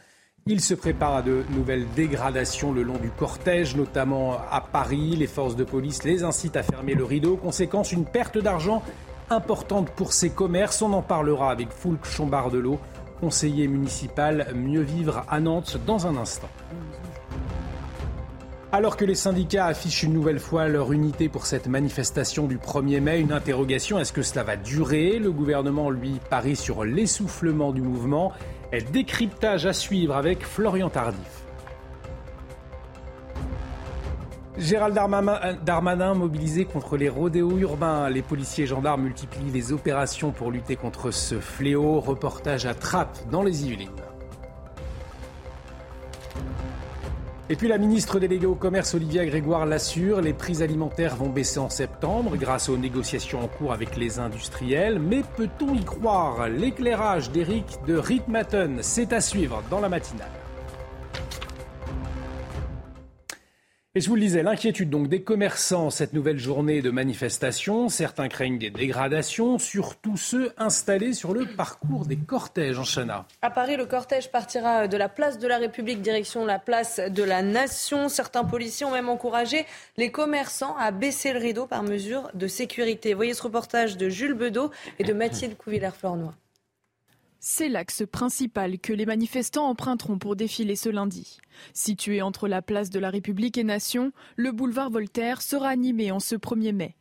Il 0.45 0.61
se 0.61 0.76
prépare 0.76 1.15
à 1.15 1.22
de 1.23 1.43
nouvelles 1.56 1.88
dégradations 1.95 2.72
le 2.72 2.84
long 2.84 2.99
du 2.99 3.10
cortège, 3.10 3.76
notamment 3.76 4.38
à 4.52 4.61
Paris. 4.61 5.15
Les 5.15 5.27
forces 5.27 5.56
de 5.56 5.64
police 5.64 6.03
les 6.03 6.23
incitent 6.23 6.56
à 6.56 6.64
fermer 6.64 6.93
le 6.93 7.03
rideau. 7.03 7.35
Conséquence, 7.35 7.91
une 7.91 8.06
perte 8.06 8.38
d'argent 8.38 8.84
importante 9.32 9.90
pour 9.91 10.14
ces 10.14 10.30
commerces. 10.30 10.82
On 10.82 10.94
en 10.94 11.02
parlera 11.02 11.52
avec 11.52 11.72
Foulk 11.72 12.06
Chambardelot, 12.06 12.80
conseiller 13.20 13.68
municipal 13.68 14.48
Mieux 14.56 14.82
Vivre 14.82 15.24
à 15.30 15.40
Nantes, 15.40 15.78
dans 15.86 16.08
un 16.08 16.18
instant. 16.18 16.49
Alors 18.74 18.95
que 18.95 19.03
les 19.03 19.16
syndicats 19.16 19.66
affichent 19.66 20.03
une 20.03 20.14
nouvelle 20.14 20.40
fois 20.40 20.70
leur 20.70 20.94
unité 20.94 21.28
pour 21.28 21.45
cette 21.45 21.68
manifestation 21.68 22.48
du 22.48 22.58
1er 22.58 23.02
mai, 23.02 23.20
une 23.20 23.34
interrogation, 23.34 23.99
est-ce 23.99 24.14
que 24.14 24.22
cela 24.22 24.44
va 24.44 24.56
durer? 24.56 25.20
Le 25.20 25.32
gouvernement, 25.32 25.90
lui, 25.90 26.22
parie 26.30 26.56
sur 26.56 26.86
l'essoufflement 26.86 27.74
du 27.74 27.82
mouvement. 27.82 28.32
Décryptage 28.94 29.66
à 29.66 29.74
suivre 29.74 30.16
avec 30.16 30.45
Florian 30.45 30.90
Tardif. 30.90 31.41
Gérald 34.57 34.94
Darmanin 35.65 36.14
mobilisé 36.14 36.65
contre 36.65 36.98
les 36.98 37.10
rodéos 37.10 37.57
urbains. 37.57 38.10
Les 38.10 38.22
policiers 38.22 38.65
et 38.65 38.68
gendarmes 38.68 39.03
multiplient 39.03 39.52
les 39.52 39.72
opérations 39.72 40.32
pour 40.32 40.52
lutter 40.52 40.76
contre 40.76 41.11
ce 41.11 41.40
fléau. 41.40 41.99
Reportage 41.99 42.65
à 42.65 42.73
Trappes 42.73 43.19
dans 43.32 43.44
les 43.44 43.65
Yvelines. 43.65 43.90
Et 47.49 47.56
puis 47.56 47.68
la 47.68 47.78
ministre 47.78 48.19
déléguée 48.19 48.45
au 48.45 48.56
commerce 48.56 48.94
Olivia 48.94 49.26
Grégoire 49.26 49.65
l'assure, 49.65 50.22
les 50.22 50.32
prix 50.32 50.64
alimentaires 50.64 51.18
vont 51.18 51.28
baisser 51.28 51.60
en 51.60 51.69
septembre 51.69 52.38
grâce 52.38 52.69
aux 52.69 52.78
négociations 52.78 53.44
en 53.44 53.48
cours 53.48 53.73
avec 53.73 53.98
les 53.98 54.19
industriels. 54.19 54.99
Mais 54.99 55.22
peut-on 55.36 55.73
y 55.73 55.84
croire? 55.84 56.48
L'éclairage 56.48 57.30
d'Éric 57.32 57.80
de 57.88 57.98
Ritmaten, 57.98 58.80
c'est 58.82 59.11
à 59.11 59.19
suivre 59.19 59.64
dans 59.69 59.82
la 59.82 59.90
matinale. 59.90 60.41
Et 63.94 64.00
je 64.00 64.08
vous 64.08 64.16
le 64.16 64.22
disais, 64.22 64.42
l'inquiétude 64.42 64.90
des 65.10 65.22
commerçants 65.22 65.90
cette 65.90 66.14
nouvelle 66.14 66.38
journée 66.38 66.82
de 66.82 66.92
manifestation. 66.92 67.90
Certains 67.90 68.30
craignent 68.30 68.58
des 68.58 68.70
dégradations, 68.70 69.60
surtout 69.60 70.16
ceux 70.16 70.54
installés 70.58 71.12
sur 71.12 71.34
le 71.34 71.46
parcours 71.46 72.06
des 72.06 72.16
cortèges 72.16 72.80
en 72.80 72.86
Chana. 72.86 73.26
À 73.42 73.50
Paris, 73.50 73.76
le 73.76 73.86
cortège 73.86 74.32
partira 74.32 74.88
de 74.88 74.96
la 74.96 75.10
place 75.10 75.40
de 75.40 75.48
la 75.50 75.58
République 75.58 76.02
direction 76.02 76.46
la 76.46 76.58
place 76.58 77.02
de 77.02 77.22
la 77.22 77.42
Nation. 77.42 78.08
Certains 78.08 78.46
policiers 78.46 78.86
ont 78.86 78.92
même 78.92 79.10
encouragé 79.10 79.66
les 79.98 80.10
commerçants 80.10 80.78
à 80.78 80.92
baisser 80.92 81.34
le 81.34 81.40
rideau 81.40 81.66
par 81.66 81.84
mesure 81.84 82.32
de 82.34 82.48
sécurité. 82.48 83.14
Voyez 83.14 83.34
ce 83.34 83.44
reportage 83.44 83.98
de 83.98 84.08
Jules 84.08 84.36
Bedeau 84.36 84.72
et 85.00 85.04
de 85.04 85.12
Mathilde 85.12 85.58
Couvillère-Flornois. 85.58 86.34
C'est 87.44 87.70
l'axe 87.70 88.04
principal 88.06 88.78
que 88.78 88.94
les 88.94 89.08
manifestants 89.08 89.68
emprunteront 89.68 90.20
pour 90.20 90.36
défiler 90.36 90.76
ce 90.76 90.90
lundi. 90.90 91.40
Situé 91.74 92.22
entre 92.22 92.48
la 92.48 92.62
place 92.62 92.92
de 92.92 93.00
la 93.00 93.10
République 93.10 93.58
et 93.58 93.64
Nation, 93.64 94.12
le 94.36 94.52
boulevard 94.52 94.92
Voltaire 94.92 95.42
sera 95.42 95.70
animé 95.70 96.12
en 96.12 96.20
ce 96.20 96.36
1er 96.36 96.72
mai. 96.72 96.96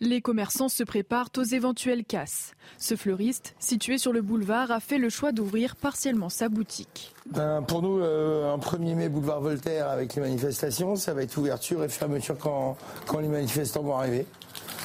Les 0.00 0.20
commerçants 0.20 0.68
se 0.68 0.84
préparent 0.84 1.30
aux 1.38 1.42
éventuelles 1.42 2.04
casses. 2.04 2.52
Ce 2.76 2.96
fleuriste, 2.96 3.54
situé 3.58 3.96
sur 3.96 4.12
le 4.12 4.20
boulevard, 4.20 4.70
a 4.70 4.80
fait 4.80 4.98
le 4.98 5.08
choix 5.08 5.32
d'ouvrir 5.32 5.74
partiellement 5.74 6.28
sa 6.28 6.50
boutique. 6.50 7.14
Ben, 7.30 7.62
pour 7.62 7.80
nous, 7.80 7.98
euh, 7.98 8.52
un 8.52 8.58
1er 8.58 8.94
mai 8.94 9.08
boulevard 9.08 9.40
Voltaire 9.40 9.88
avec 9.88 10.14
les 10.16 10.20
manifestations, 10.20 10.96
ça 10.96 11.14
va 11.14 11.22
être 11.22 11.34
ouverture 11.38 11.82
et 11.82 11.88
fermeture 11.88 12.36
quand, 12.36 12.76
les 13.18 13.28
manifestants 13.28 13.82
vont 13.82 13.96
arriver. 13.96 14.26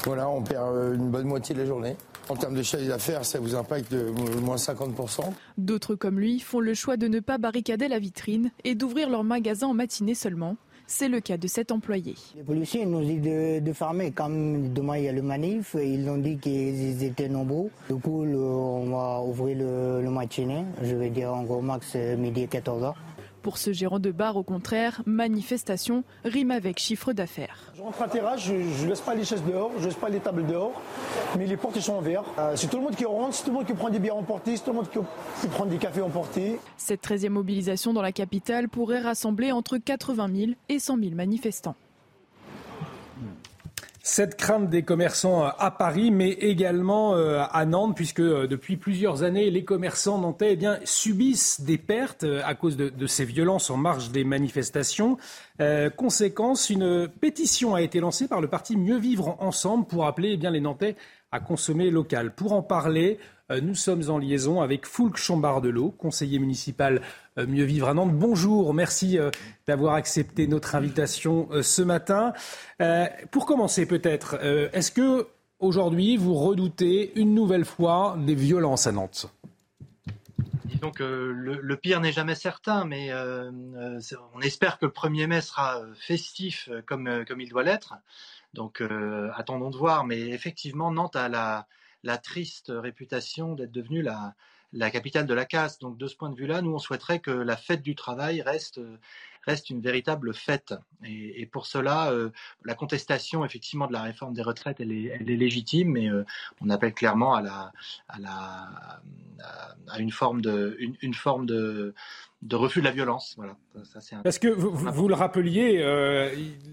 Voilà, 0.05 0.29
on 0.29 0.41
perd 0.41 0.63
euh, 0.73 0.95
une 0.95 1.09
bonne 1.09 1.27
moitié 1.27 1.53
de 1.53 1.59
la 1.59 1.65
journée. 1.65 1.97
En 2.29 2.35
termes 2.35 2.55
de 2.55 2.63
chiffre 2.63 2.87
d'affaires, 2.87 3.25
ça 3.25 3.39
vous 3.39 3.53
impacte 3.55 3.91
de 3.91 4.09
moins 4.39 4.55
50%. 4.55 5.21
D'autres 5.57 5.95
comme 5.95 6.19
lui 6.19 6.39
font 6.39 6.59
le 6.59 6.73
choix 6.73 6.95
de 6.97 7.07
ne 7.07 7.19
pas 7.19 7.37
barricader 7.37 7.87
la 7.87 7.99
vitrine 7.99 8.51
et 8.63 8.75
d'ouvrir 8.75 9.09
leur 9.09 9.23
magasin 9.23 9.67
en 9.67 9.73
matinée 9.73 10.15
seulement. 10.15 10.55
C'est 10.85 11.07
le 11.07 11.21
cas 11.21 11.37
de 11.37 11.47
cet 11.47 11.71
employé. 11.71 12.15
Les 12.35 12.43
policiers 12.43 12.85
nous 12.85 13.01
disent 13.03 13.21
de, 13.21 13.59
de 13.59 13.73
fermer. 13.73 14.11
Comme 14.11 14.73
demain 14.73 14.97
il 14.97 15.05
y 15.05 15.07
a 15.07 15.13
le 15.13 15.21
manif, 15.21 15.75
ils 15.81 16.07
ont 16.09 16.17
dit 16.17 16.37
qu'ils 16.37 17.03
étaient 17.03 17.29
nombreux. 17.29 17.69
Du 17.89 17.95
coup, 17.95 18.23
on 18.25 18.89
va 18.89 19.21
ouvrir 19.21 19.57
le, 19.59 20.01
le 20.01 20.09
matinée. 20.09 20.65
Je 20.81 20.95
vais 20.95 21.09
dire 21.09 21.33
en 21.33 21.43
gros 21.43 21.61
max 21.61 21.95
midi 22.17 22.45
14h. 22.45 22.93
Pour 23.43 23.57
ce 23.57 23.73
gérant 23.73 23.99
de 23.99 24.09
bar, 24.09 24.37
au 24.37 24.43
contraire, 24.43 25.01
manifestation 25.05 26.05
rime 26.23 26.49
avec 26.49 26.79
chiffre 26.79 27.11
d'affaires. 27.11 27.73
Je 27.75 27.81
rentre 27.81 28.01
à 28.01 28.07
terrasse, 28.07 28.39
je 28.39 28.53
ne 28.53 28.87
laisse 28.87 29.01
pas 29.01 29.15
les 29.15 29.25
chaises 29.25 29.43
dehors, 29.43 29.69
je 29.75 29.81
ne 29.81 29.87
laisse 29.87 29.95
pas 29.95 30.07
les 30.07 30.21
tables 30.21 30.45
dehors, 30.45 30.71
mais 31.37 31.45
les 31.45 31.57
portes 31.57 31.77
sont 31.81 31.97
ouvertes. 31.97 32.25
Euh, 32.39 32.53
c'est 32.55 32.67
tout 32.67 32.77
le 32.77 32.83
monde 32.83 32.95
qui 32.95 33.03
rentre, 33.03 33.35
c'est 33.35 33.43
tout 33.43 33.49
le 33.49 33.57
monde 33.57 33.65
qui 33.65 33.73
prend 33.73 33.89
des 33.89 33.99
bières 33.99 34.15
emportées, 34.15 34.55
c'est 34.55 34.63
tout 34.63 34.71
le 34.71 34.77
monde 34.77 34.89
qui, 34.89 34.99
qui 35.41 35.47
prend 35.47 35.65
des 35.65 35.77
cafés 35.77 36.01
emportés. 36.01 36.57
Cette 36.77 37.05
13e 37.05 37.29
mobilisation 37.29 37.91
dans 37.91 38.01
la 38.01 38.13
capitale 38.13 38.69
pourrait 38.69 39.01
rassembler 39.01 39.51
entre 39.51 39.77
80 39.77 40.29
000 40.33 40.51
et 40.69 40.79
100 40.79 40.97
000 40.99 41.13
manifestants. 41.13 41.75
Cette 44.05 44.35
crainte 44.35 44.69
des 44.69 44.83
commerçants 44.83 45.45
à 45.45 45.71
Paris, 45.71 46.11
mais 46.11 46.31
également 46.31 47.15
euh, 47.15 47.41
à 47.49 47.65
Nantes, 47.65 47.95
puisque 47.95 48.19
euh, 48.19 48.47
depuis 48.47 48.75
plusieurs 48.75 49.23
années, 49.23 49.49
les 49.49 49.63
commerçants 49.63 50.17
nantais 50.17 50.59
eh 50.61 50.85
subissent 50.85 51.61
des 51.61 51.77
pertes 51.77 52.25
euh, 52.25 52.41
à 52.43 52.53
cause 52.53 52.75
de, 52.75 53.07
ces 53.07 53.23
violences 53.23 53.69
en 53.69 53.77
marge 53.77 54.11
des 54.11 54.25
manifestations. 54.25 55.17
Conséquence, 55.95 56.69
une 56.69 57.07
pétition 57.07 57.75
a 57.75 57.81
été 57.81 58.01
lancée 58.01 58.27
par 58.27 58.41
le 58.41 58.49
parti 58.49 58.75
Mieux 58.75 58.97
Vivre 58.97 59.37
Ensemble 59.39 59.85
pour 59.85 60.05
appeler 60.05 60.37
eh 60.41 60.49
les 60.49 60.59
Nantais 60.59 60.97
à 61.31 61.39
consommer 61.39 61.89
local. 61.89 62.35
Pour 62.35 62.51
en 62.51 62.61
parler, 62.61 63.19
nous 63.61 63.75
sommes 63.75 64.09
en 64.09 64.17
liaison 64.17 64.61
avec 64.61 64.85
Foulque 64.85 65.17
Chambardelot, 65.17 65.91
conseiller 65.91 66.39
municipal 66.39 67.01
Mieux 67.37 67.63
Vivre 67.63 67.89
à 67.89 67.93
Nantes. 67.93 68.13
Bonjour, 68.13 68.73
merci 68.73 69.17
d'avoir 69.65 69.95
accepté 69.95 70.47
notre 70.47 70.75
invitation 70.75 71.49
ce 71.61 71.81
matin. 71.81 72.33
Pour 73.31 73.45
commencer 73.45 73.85
peut-être, 73.85 74.35
est-ce 74.73 74.91
que 74.91 75.27
aujourd'hui 75.59 76.17
vous 76.17 76.35
redoutez 76.35 77.17
une 77.19 77.33
nouvelle 77.33 77.65
fois 77.65 78.15
des 78.19 78.35
violences 78.35 78.85
à 78.87 78.91
Nantes? 78.91 79.27
Disons 80.65 80.91
que 80.91 81.03
le, 81.03 81.77
pire 81.77 82.01
n'est 82.01 82.11
jamais 82.11 82.35
certain, 82.35 82.85
mais 82.85 83.11
euh, 83.11 83.51
on 84.33 84.41
espère 84.41 84.77
que 84.77 84.85
le 84.85 84.91
1er 84.91 85.27
mai 85.27 85.41
sera 85.41 85.81
festif 85.95 86.69
comme, 86.85 87.25
comme 87.25 87.41
il 87.41 87.49
doit 87.49 87.63
l'être. 87.63 87.95
Donc 88.53 88.81
euh, 88.81 89.31
attendons 89.35 89.69
de 89.69 89.77
voir, 89.77 90.05
mais 90.05 90.19
effectivement 90.19 90.91
Nantes 90.91 91.15
a 91.15 91.29
la, 91.29 91.67
la 92.03 92.17
triste 92.17 92.71
réputation 92.73 93.55
d'être 93.55 93.71
devenue 93.71 94.01
la, 94.01 94.35
la 94.73 94.89
capitale 94.91 95.25
de 95.25 95.33
la 95.33 95.45
casse. 95.45 95.79
Donc 95.79 95.97
de 95.97 96.07
ce 96.07 96.15
point 96.15 96.29
de 96.29 96.35
vue-là, 96.35 96.61
nous 96.61 96.73
on 96.73 96.79
souhaiterait 96.79 97.19
que 97.19 97.31
la 97.31 97.55
fête 97.55 97.81
du 97.81 97.95
travail 97.95 98.41
reste 98.41 98.79
reste 99.45 99.69
une 99.69 99.81
véritable 99.81 100.33
fête. 100.33 100.73
Et, 101.03 101.41
et 101.41 101.45
pour 101.45 101.65
cela, 101.65 102.11
euh, 102.11 102.29
la 102.63 102.75
contestation 102.75 103.43
effectivement 103.43 103.87
de 103.87 103.93
la 103.93 104.01
réforme 104.01 104.33
des 104.33 104.41
retraites, 104.41 104.79
elle 104.79 104.93
est, 104.93 105.11
elle 105.19 105.29
est 105.29 105.35
légitime, 105.35 105.91
mais 105.91 106.09
euh, 106.09 106.23
on 106.61 106.69
appelle 106.69 106.93
clairement 106.93 107.33
à 107.35 107.41
la 107.41 107.73
à 108.07 108.19
la 108.19 109.01
à 109.89 109.99
une 109.99 110.11
forme 110.11 110.41
de 110.41 110.77
une, 110.79 110.95
une 111.01 111.13
forme 111.13 111.45
de 111.45 111.93
de 112.41 112.55
refus 112.55 112.79
de 112.79 112.85
la 112.85 112.91
violence. 112.91 113.35
Voilà. 113.37 113.55
Ça, 113.83 113.99
un... 114.15 114.21
Parce 114.21 114.39
que 114.39 114.47
vous, 114.47 114.71
vous, 114.71 114.91
vous 114.91 115.07
le 115.07 115.15
rappeliez, 115.15 115.81
euh, 115.81 116.29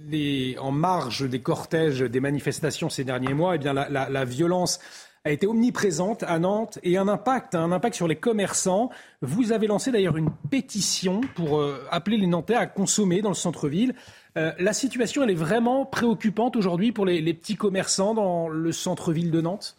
les, 0.09 0.57
en 0.59 0.73
marge 0.73 1.29
des 1.29 1.41
cortèges, 1.41 2.01
des 2.01 2.21
manifestations 2.21 2.89
ces 2.89 3.05
derniers 3.05 3.35
mois, 3.35 3.55
eh 3.55 3.59
bien 3.59 3.73
la, 3.73 3.89
la, 3.89 4.09
la 4.09 4.25
violence 4.25 4.81
a 5.25 5.31
été 5.31 5.47
omniprésente 5.47 6.23
à 6.23 6.39
Nantes 6.39 6.79
et 6.83 6.97
un 6.97 7.07
impact, 7.07 7.55
un 7.55 7.73
impact 7.73 7.95
sur 7.95 8.09
les 8.09 8.17
commerçants. 8.17 8.91
Vous 9.21 9.53
avez 9.53 9.67
lancé 9.67 9.93
d'ailleurs 9.93 10.17
une 10.17 10.31
pétition 10.51 11.21
pour 11.35 11.61
euh, 11.61 11.85
appeler 11.91 12.17
les 12.17 12.27
Nantais 12.27 12.55
à 12.55 12.67
consommer 12.67 13.21
dans 13.21 13.29
le 13.29 13.35
centre-ville. 13.35 13.95
Euh, 14.39 14.53
la 14.59 14.73
situation, 14.73 15.23
elle 15.23 15.31
est 15.31 15.35
vraiment 15.35 15.85
préoccupante 15.85 16.57
aujourd'hui 16.57 16.93
pour 16.93 17.05
les, 17.05 17.21
les 17.21 17.35
petits 17.35 17.57
commerçants 17.57 18.15
dans 18.15 18.49
le 18.49 18.73
centre-ville 18.73 19.31
de 19.31 19.41
Nantes? 19.43 19.77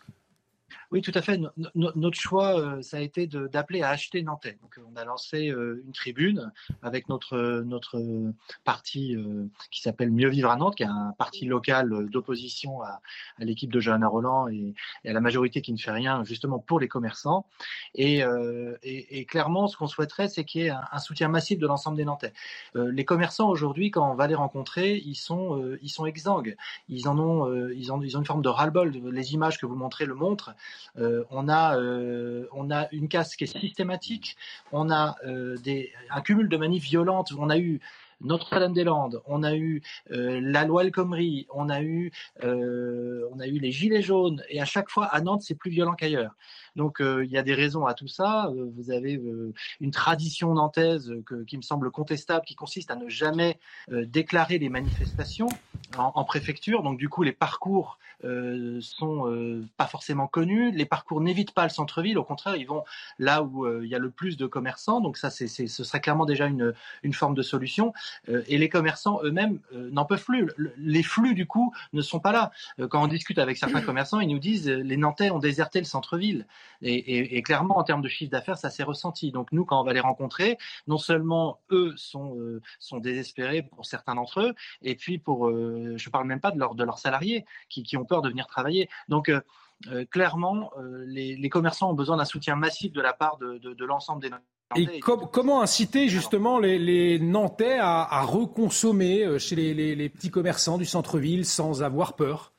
Oui, 0.91 1.01
tout 1.01 1.11
à 1.15 1.22
fait. 1.22 1.39
notre 1.76 2.19
choix, 2.19 2.59
euh, 2.59 2.81
ça 2.81 2.97
a 2.97 2.99
été 2.99 3.26
d'appeler 3.26 3.81
à 3.81 3.89
acheter 3.89 4.22
Nantais. 4.23 4.57
Donc, 4.61 4.77
on 4.91 4.97
a 4.97 5.05
lancé 5.05 5.47
euh, 5.47 5.81
une 5.85 5.93
tribune 5.93 6.51
avec 6.84 7.07
notre, 7.07 7.61
notre 7.65 8.03
parti 8.65 9.15
euh, 9.15 9.45
qui 9.72 9.81
s'appelle 9.81 10.11
Mieux 10.11 10.27
vivre 10.27 10.49
à 10.49 10.57
Nantes, 10.57 10.76
qui 10.76 10.84
est 10.84 10.88
un 10.88 11.15
parti 11.18 11.45
local 11.45 12.09
d'opposition 12.09 12.81
à, 12.81 12.99
l'équipe 13.39 13.72
de 13.72 13.80
Johanna 13.80 14.07
Roland 14.07 14.49
et, 14.49 14.73
à 15.05 15.13
la 15.13 15.22
majorité 15.22 15.61
qui 15.61 15.72
ne 15.72 15.77
fait 15.77 15.91
rien 15.91 16.26
justement 16.26 16.59
pour 16.59 16.80
les 16.80 16.89
commerçants. 16.89 17.45
Et, 17.95 18.22
clairement, 19.30 19.68
ce 19.68 19.77
qu'on 19.77 19.88
souhaiterait, 19.88 20.27
c'est 20.27 20.43
qu'il 20.43 20.61
y 20.61 20.65
ait 20.65 20.72
un, 20.72 20.84
un, 20.91 20.99
soutien 20.99 21.30
massif 21.30 21.57
de 21.57 21.68
l'ensemble 21.68 21.95
des 21.95 22.05
Nantais. 22.05 22.34
les 22.76 23.05
commerçants 23.05 23.49
aujourd'hui, 23.49 23.91
quand 23.91 24.11
on 24.11 24.15
va 24.15 24.27
les 24.27 24.35
rencontrer, 24.35 24.97
ils 24.97 25.15
sont, 25.15 25.77
ils 25.81 25.89
sont 25.89 26.05
exsangues. 26.05 26.57
Ils 26.89 27.07
en 27.07 27.18
ont, 27.18 27.69
ils 27.69 27.93
ont, 27.93 28.01
ils 28.01 28.18
ont 28.18 28.19
une 28.19 28.26
forme 28.26 28.41
de 28.41 28.49
ras-le-bol. 28.49 28.89
Les 28.89 29.34
images 29.34 29.57
que 29.57 29.65
vous 29.65 29.76
montrez 29.76 30.05
le 30.05 30.15
montrent. 30.15 30.53
Euh, 30.97 31.23
on, 31.29 31.47
a, 31.47 31.77
euh, 31.77 32.47
on 32.51 32.71
a 32.71 32.87
une 32.91 33.07
casse 33.07 33.35
qui 33.35 33.45
est 33.45 33.59
systématique, 33.59 34.37
on 34.71 34.89
a 34.89 35.15
euh, 35.25 35.57
des, 35.57 35.91
un 36.09 36.21
cumul 36.21 36.49
de 36.49 36.57
manifs 36.57 36.83
violentes, 36.83 37.33
on 37.37 37.49
a 37.49 37.57
eu 37.57 37.79
notre-Dame-des-Landes, 38.21 39.21
on 39.25 39.41
a 39.41 39.55
eu 39.55 39.81
la 40.11 40.63
loi 40.65 40.83
El 40.83 40.91
Khomri, 40.91 41.47
on 41.49 41.69
a 41.69 41.81
eu 41.81 42.11
on 42.43 43.39
a 43.39 43.47
eu 43.47 43.57
les 43.57 43.71
gilets 43.71 44.03
jaunes. 44.03 44.43
Et 44.49 44.61
à 44.61 44.65
chaque 44.65 44.91
fois 44.91 45.05
à 45.05 45.21
Nantes 45.21 45.41
c'est 45.41 45.55
plus 45.55 45.71
violent 45.71 45.93
qu'ailleurs. 45.93 46.35
Donc 46.76 47.02
euh, 47.02 47.26
il 47.26 47.31
y 47.31 47.38
a 47.38 47.43
des 47.43 47.53
raisons 47.53 47.85
à 47.85 47.93
tout 47.93 48.07
ça. 48.07 48.52
vous 48.76 48.91
avez 48.91 49.22
une 49.80 49.91
tradition 49.91 50.53
nantaise 50.53 51.14
que, 51.26 51.43
qui 51.43 51.57
me 51.57 51.61
semble 51.61 51.91
contestable, 51.91 52.45
qui 52.45 52.56
consiste 52.56 52.91
à 52.91 52.95
ne 52.95 53.10
jamais 53.10 53.60
déclarer 53.89 54.57
les 54.57 54.69
manifestations 54.69 55.48
en, 55.98 56.11
en, 56.15 56.23
préfecture. 56.23 56.84
Donc 56.84 56.98
du 56.98 57.10
coup 57.10 57.23
les 57.23 57.31
parcours 57.31 57.98
sont 58.81 59.65
pas 59.77 59.88
forcément 59.88 60.27
connus. 60.27 60.72
Les 60.72 60.85
parcours 60.85 61.22
n'évitent 61.22 61.53
pas 61.53 61.64
le 61.64 61.69
centre-ville. 61.69 62.18
Au 62.18 62.23
contraire, 62.23 62.56
ils 62.56 62.68
vont 62.68 62.84
là 63.19 63.43
où 63.43 63.68
il 63.81 63.89
y 63.89 63.95
a 63.95 63.99
le 63.99 64.10
plus 64.10 64.38
de 64.38 64.48
commerçants. 64.48 65.02
Donc 65.02 65.18
ça, 65.18 65.30
c'est, 65.30 65.48
ce 65.48 65.84
serait 65.84 66.02
clairement 66.02 66.26
déjà 66.26 66.48
une, 66.48 66.73
une 67.03 67.14
forme 67.14 67.35
de 67.35 67.41
solution. 67.41 67.93
Euh, 68.30 68.43
et 68.48 68.57
les 68.57 68.69
commerçants 68.69 69.19
eux-mêmes 69.23 69.60
euh, 69.73 69.89
n'en 69.91 70.06
peuvent 70.06 70.23
plus. 70.23 70.48
Les 70.77 71.03
flux, 71.03 71.34
du 71.34 71.45
coup, 71.45 71.73
ne 71.93 72.02
sont 72.02 72.19
pas 72.19 72.31
là. 72.31 72.52
Euh, 72.80 72.88
quand 72.88 73.03
on 73.03 73.07
discute 73.07 73.39
avec 73.39 73.57
certains 73.57 73.81
commerçants, 73.89 74.19
ils 74.19 74.30
nous 74.30 74.39
disent 74.39 74.68
les 74.68 74.98
Nantais 74.98 75.30
ont 75.30 75.39
déserté 75.39 75.80
le 75.80 75.85
centre-ville. 75.85 76.45
Et, 76.81 76.93
et, 76.93 77.38
et, 77.38 77.41
clairement, 77.43 77.77
en 77.77 77.83
termes 77.83 78.01
de 78.01 78.07
chiffre 78.07 78.31
d'affaires, 78.31 78.57
ça 78.57 78.69
s'est 78.69 78.83
ressenti. 78.83 79.31
Donc 79.31 79.51
nous, 79.51 79.65
quand 79.65 79.79
on 79.79 79.83
va 79.83 79.93
les 79.93 79.99
rencontrer, 79.99 80.57
non 80.88 80.97
seulement 80.97 81.59
eux 81.71 81.93
sont, 81.95 82.38
euh, 82.38 82.61
sont 82.79 82.97
désespérés 82.97 83.63
pour 83.63 83.85
certains 83.85 84.15
d'entre 84.15 84.41
eux, 84.41 84.53
et 84.81 84.95
puis 84.95 85.17
pour, 85.17 85.49
euh, 85.49 85.93
je 85.97 86.09
parle 86.09 86.25
même 86.25 86.39
pas 86.39 86.51
de, 86.51 86.59
leur, 86.59 86.75
de 86.75 86.83
leurs 86.83 86.99
salariés 86.99 87.45
qui, 87.69 87.83
qui 87.83 87.97
ont 87.97 88.05
peur 88.05 88.21
de 88.21 88.29
venir 88.29 88.47
travailler. 88.47 88.89
Donc 89.09 89.29
euh, 89.29 90.05
clairement, 90.11 90.71
les, 91.05 91.35
les, 91.35 91.49
commerçants 91.49 91.89
ont 91.89 91.95
besoin 91.95 92.17
d'un 92.17 92.25
soutien 92.25 92.55
massif 92.55 92.91
de 92.91 93.01
la 93.01 93.13
part 93.13 93.38
de, 93.38 93.57
de, 93.57 93.73
de 93.73 93.85
l'ensemble 93.85 94.21
des 94.21 94.29
et 94.75 95.01
com 95.01 95.27
comment 95.33 95.61
inciter 95.61 96.07
justement 96.07 96.57
les, 96.57 96.79
les 96.79 97.19
Nantais 97.19 97.77
à, 97.77 98.03
à, 98.03 98.21
reconsommer 98.21 99.38
chez 99.38 99.57
les, 99.57 99.73
les, 99.73 99.95
les 99.95 100.07
petits 100.07 100.29
commerçants 100.29 100.77
du 100.77 100.85
centre-ville 100.85 101.45
sans 101.45 101.83
avoir 101.83 102.15
peur? 102.15 102.53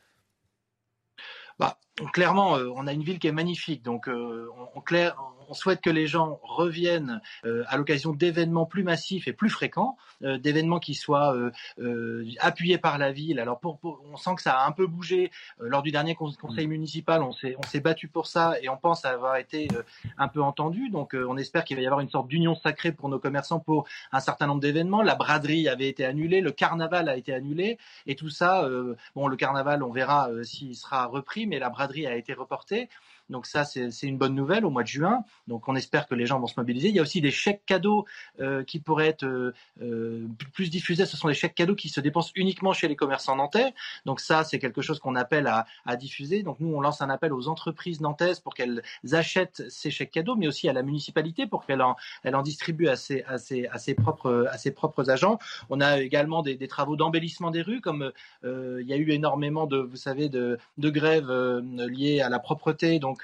Bah, 1.59 1.79
clairement, 2.13 2.53
on 2.53 2.87
a 2.87 2.93
une 2.93 3.03
ville 3.03 3.19
qui 3.19 3.29
est 3.29 3.33
magnifique. 3.33 3.83
Donc, 3.83 4.09
on, 4.09 4.81
clair, 4.81 5.17
on 5.53 5.55
souhaite 5.55 5.83
que 5.83 5.91
les 5.91 6.07
gens 6.07 6.41
reviennent 6.43 7.21
euh, 7.45 7.63
à 7.69 7.77
l'occasion 7.77 8.13
d'événements 8.13 8.65
plus 8.65 8.85
massifs 8.85 9.29
et 9.29 9.35
plus 9.35 9.51
fréquents, 9.51 9.99
euh, 10.23 10.39
d'événements 10.39 10.79
qui 10.79 10.95
soient 10.95 11.37
euh, 11.37 12.25
appuyés 12.41 12.79
par 12.79 12.97
la 12.97 13.13
ville. 13.13 13.39
Alors, 13.39 13.61
on 13.83 14.17
sent 14.17 14.35
que 14.37 14.43
ça 14.43 14.59
a 14.59 14.67
un 14.67 14.73
peu 14.73 14.87
bougé 14.87 15.31
lors 15.59 15.83
du 15.83 15.91
dernier 15.91 16.15
conseil 16.15 16.67
municipal. 16.67 17.23
On 17.23 17.33
s'est 17.33 17.81
battu 17.81 18.09
pour 18.09 18.27
ça 18.27 18.55
et 18.63 18.71
on 18.71 18.79
pense 18.79 19.05
avoir 19.05 19.37
été 19.37 19.69
un 20.17 20.29
peu 20.29 20.43
entendu. 20.43 20.89
Donc, 20.89 21.15
on 21.15 21.37
espère 21.37 21.65
qu'il 21.65 21.77
va 21.77 21.83
y 21.83 21.87
avoir 21.87 22.01
une 22.01 22.09
sorte 22.09 22.29
d'union 22.29 22.55
sacrée 22.55 22.93
pour 22.93 23.11
nos 23.11 23.19
commerçants 23.19 23.61
pour 23.61 23.87
un 24.11 24.21
certain 24.21 24.47
nombre 24.47 24.61
d'événements. 24.61 25.03
La 25.03 25.17
braderie 25.17 25.69
avait 25.69 25.89
été 25.89 26.07
annulée, 26.07 26.41
le 26.41 26.53
carnaval 26.53 27.11
a 27.11 27.17
été 27.17 27.35
annulé 27.35 27.79
et 28.07 28.15
tout 28.15 28.31
ça. 28.31 28.67
bon, 29.15 29.29
le 29.29 29.37
carnaval, 29.37 29.83
on 29.83 29.91
verra 29.91 30.31
s'il 30.45 30.75
sera 30.77 31.07
repris, 31.07 31.47
mais 31.47 31.59
la 31.59 31.69
braderie 31.69 31.92
a 32.07 32.17
été 32.17 32.33
reportée. 32.33 32.89
Donc 33.31 33.47
ça, 33.47 33.65
c'est 33.65 33.91
une 34.03 34.19
bonne 34.19 34.35
nouvelle 34.35 34.65
au 34.65 34.71
mois 34.71 34.83
de 34.83 34.89
juin. 34.89 35.25
Donc 35.49 35.69
on 35.69 35.77
espère 35.77 36.07
que 36.07 36.15
les 36.15 36.27
gens 36.27 36.39
vont 36.41 36.47
se 36.47 36.59
mobiliser. 36.59 36.89
Il 36.89 36.95
y 36.95 36.99
a 36.99 37.03
aussi 37.03 37.21
des 37.21 37.31
chèques 37.31 37.65
cadeaux 37.67 38.05
euh, 38.41 38.63
qui 38.65 38.79
pourraient 38.79 39.09
être 39.09 39.25
euh, 39.25 39.55
euh, 39.83 40.27
plus 40.53 40.71
diffusés. 40.71 41.07
Ce 41.07 41.17
sont 41.17 41.29
des 41.29 41.35
chèques 41.35 41.55
cadeaux 41.55 41.75
qui 41.75 41.89
se 41.89 42.01
dépensent 42.01 42.33
uniquement 42.35 42.73
chez 42.73 42.89
les 42.89 42.97
commerçants 42.97 43.37
nantais. 43.37 43.75
Donc 44.05 44.21
ça, 44.21 44.45
c'est 44.45 44.59
quelque 44.59 44.83
chose 44.83 44.99
qu'on 44.99 45.17
appelle 45.17 45.47
à, 45.47 45.67
diffuser. 45.97 46.43
Donc 46.43 46.59
nous, 46.61 46.75
on 46.75 46.81
lance 46.81 47.03
un 47.03 47.11
appel 47.11 47.33
aux 47.33 47.49
entreprises 47.49 48.01
nantaises 48.01 48.41
pour 48.41 48.55
qu'elles 48.55 48.83
achètent 49.13 49.63
ces 49.69 49.91
chèques 49.91 50.11
cadeaux, 50.11 50.37
mais 50.37 50.47
aussi 50.47 50.69
à 50.69 50.73
la 50.73 50.83
municipalité 50.83 51.47
pour 51.47 51.67
qu'elle 51.67 51.83
en, 51.83 51.97
elle 52.23 52.35
en 52.35 52.43
distribue 52.43 52.89
à 52.89 52.97
ses, 52.97 53.23
à, 53.25 53.37
ses, 53.39 53.67
à, 53.67 53.79
ses 53.79 53.95
propres, 53.95 54.49
à 54.51 54.57
ses 54.57 54.71
propres 54.71 55.11
agents. 55.11 55.39
On 55.69 55.81
a 55.81 56.01
également 56.01 56.43
des, 56.43 56.57
travaux 56.67 56.97
d'embellissement 56.97 57.51
des 57.51 57.61
rues, 57.63 57.81
comme 57.81 58.11
il 58.43 58.87
y 58.87 58.93
a 58.93 58.97
eu 58.97 59.11
énormément 59.11 59.67
de, 59.67 59.79
vous 59.79 59.97
savez, 59.97 60.29
de, 60.29 60.59
grèves 60.79 61.31
liées 61.31 62.21
à 62.21 62.29
la 62.29 62.39
propreté. 62.39 62.99
Donc 62.99 63.22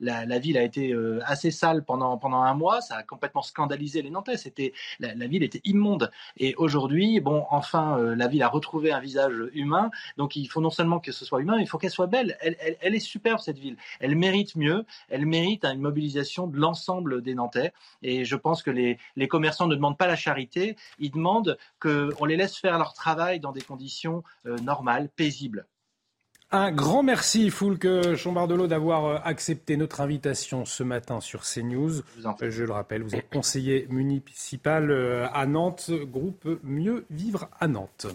la, 0.00 0.38
ville 0.38 0.58
a 0.58 0.62
été 0.62 0.92
euh, 0.92 1.20
assez 1.24 1.50
sale 1.50 1.84
pendant, 1.84 2.16
pendant 2.18 2.42
un 2.42 2.54
mois. 2.54 2.80
Ça 2.80 2.96
a 2.96 3.02
complètement 3.02 3.42
scandalisé 3.42 4.02
les 4.02 4.10
Nantais. 4.10 4.36
C'était, 4.36 4.72
la, 4.98 5.26
ville 5.26 5.42
était 5.42 5.60
immonde. 5.64 6.10
Et 6.36 6.54
aujourd'hui, 6.56 7.20
bon, 7.20 7.44
enfin, 7.50 7.98
euh, 7.98 8.14
la 8.14 8.28
ville 8.28 8.42
a 8.42 8.48
retrouvé 8.48 8.92
un 8.92 9.00
visage 9.00 9.34
humain. 9.52 9.90
Donc 10.16 10.36
il 10.36 10.46
faut 10.46 10.60
non 10.60 10.70
seulement 10.70 11.00
que 11.00 11.12
ce 11.12 11.24
soit 11.24 11.40
humain, 11.40 11.58
il 11.58 11.68
faut 11.68 11.78
qu'elle 11.78 11.90
soit 11.90 12.06
belle. 12.06 12.36
Elle, 12.40 12.94
est 12.94 13.00
superbe, 13.00 13.40
cette 13.40 13.58
ville. 13.58 13.76
Elle 14.00 14.16
mérite 14.16 14.56
mieux. 14.56 14.84
Elle 15.08 15.26
mérite 15.26 15.64
une 15.64 15.80
mobilisation 15.80 16.46
de 16.46 16.58
l'ensemble 16.58 17.22
des 17.22 17.34
Nantais. 17.34 17.72
Et 18.02 18.24
je 18.24 18.36
pense 18.36 18.62
que 18.62 18.70
les, 18.70 18.98
commerçants 19.28 19.66
ne 19.66 19.74
demandent 19.74 19.98
pas 19.98 20.06
la 20.06 20.16
charité. 20.16 20.76
Ils 20.98 21.10
demandent 21.10 21.56
qu'on 21.78 22.24
les 22.24 22.36
laisse 22.36 22.56
faire 22.56 22.78
leur 22.78 22.94
travail 22.94 23.40
dans 23.40 23.52
des 23.52 23.62
conditions 23.62 24.22
euh, 24.46 24.56
normales, 24.58 25.08
paisibles. 25.08 25.66
Un 26.52 26.72
grand 26.72 27.04
merci, 27.04 27.48
Foulque 27.48 28.16
Chambardelot, 28.16 28.66
d'avoir 28.66 29.04
euh, 29.04 29.18
accepté 29.22 29.76
notre 29.76 30.00
invitation 30.00 30.64
ce 30.64 30.82
matin 30.82 31.20
sur 31.20 31.42
CNews. 31.42 32.02
Je 32.40 32.64
le 32.64 32.72
rappelle, 32.72 33.04
vous 33.04 33.14
êtes 33.14 33.30
conseiller 33.30 33.86
municipal 33.88 34.90
euh, 34.90 35.28
à 35.32 35.46
Nantes, 35.46 35.92
groupe 35.92 36.48
Mieux 36.64 37.06
Vivre 37.08 37.48
à 37.60 37.68
Nantes. 37.68 38.08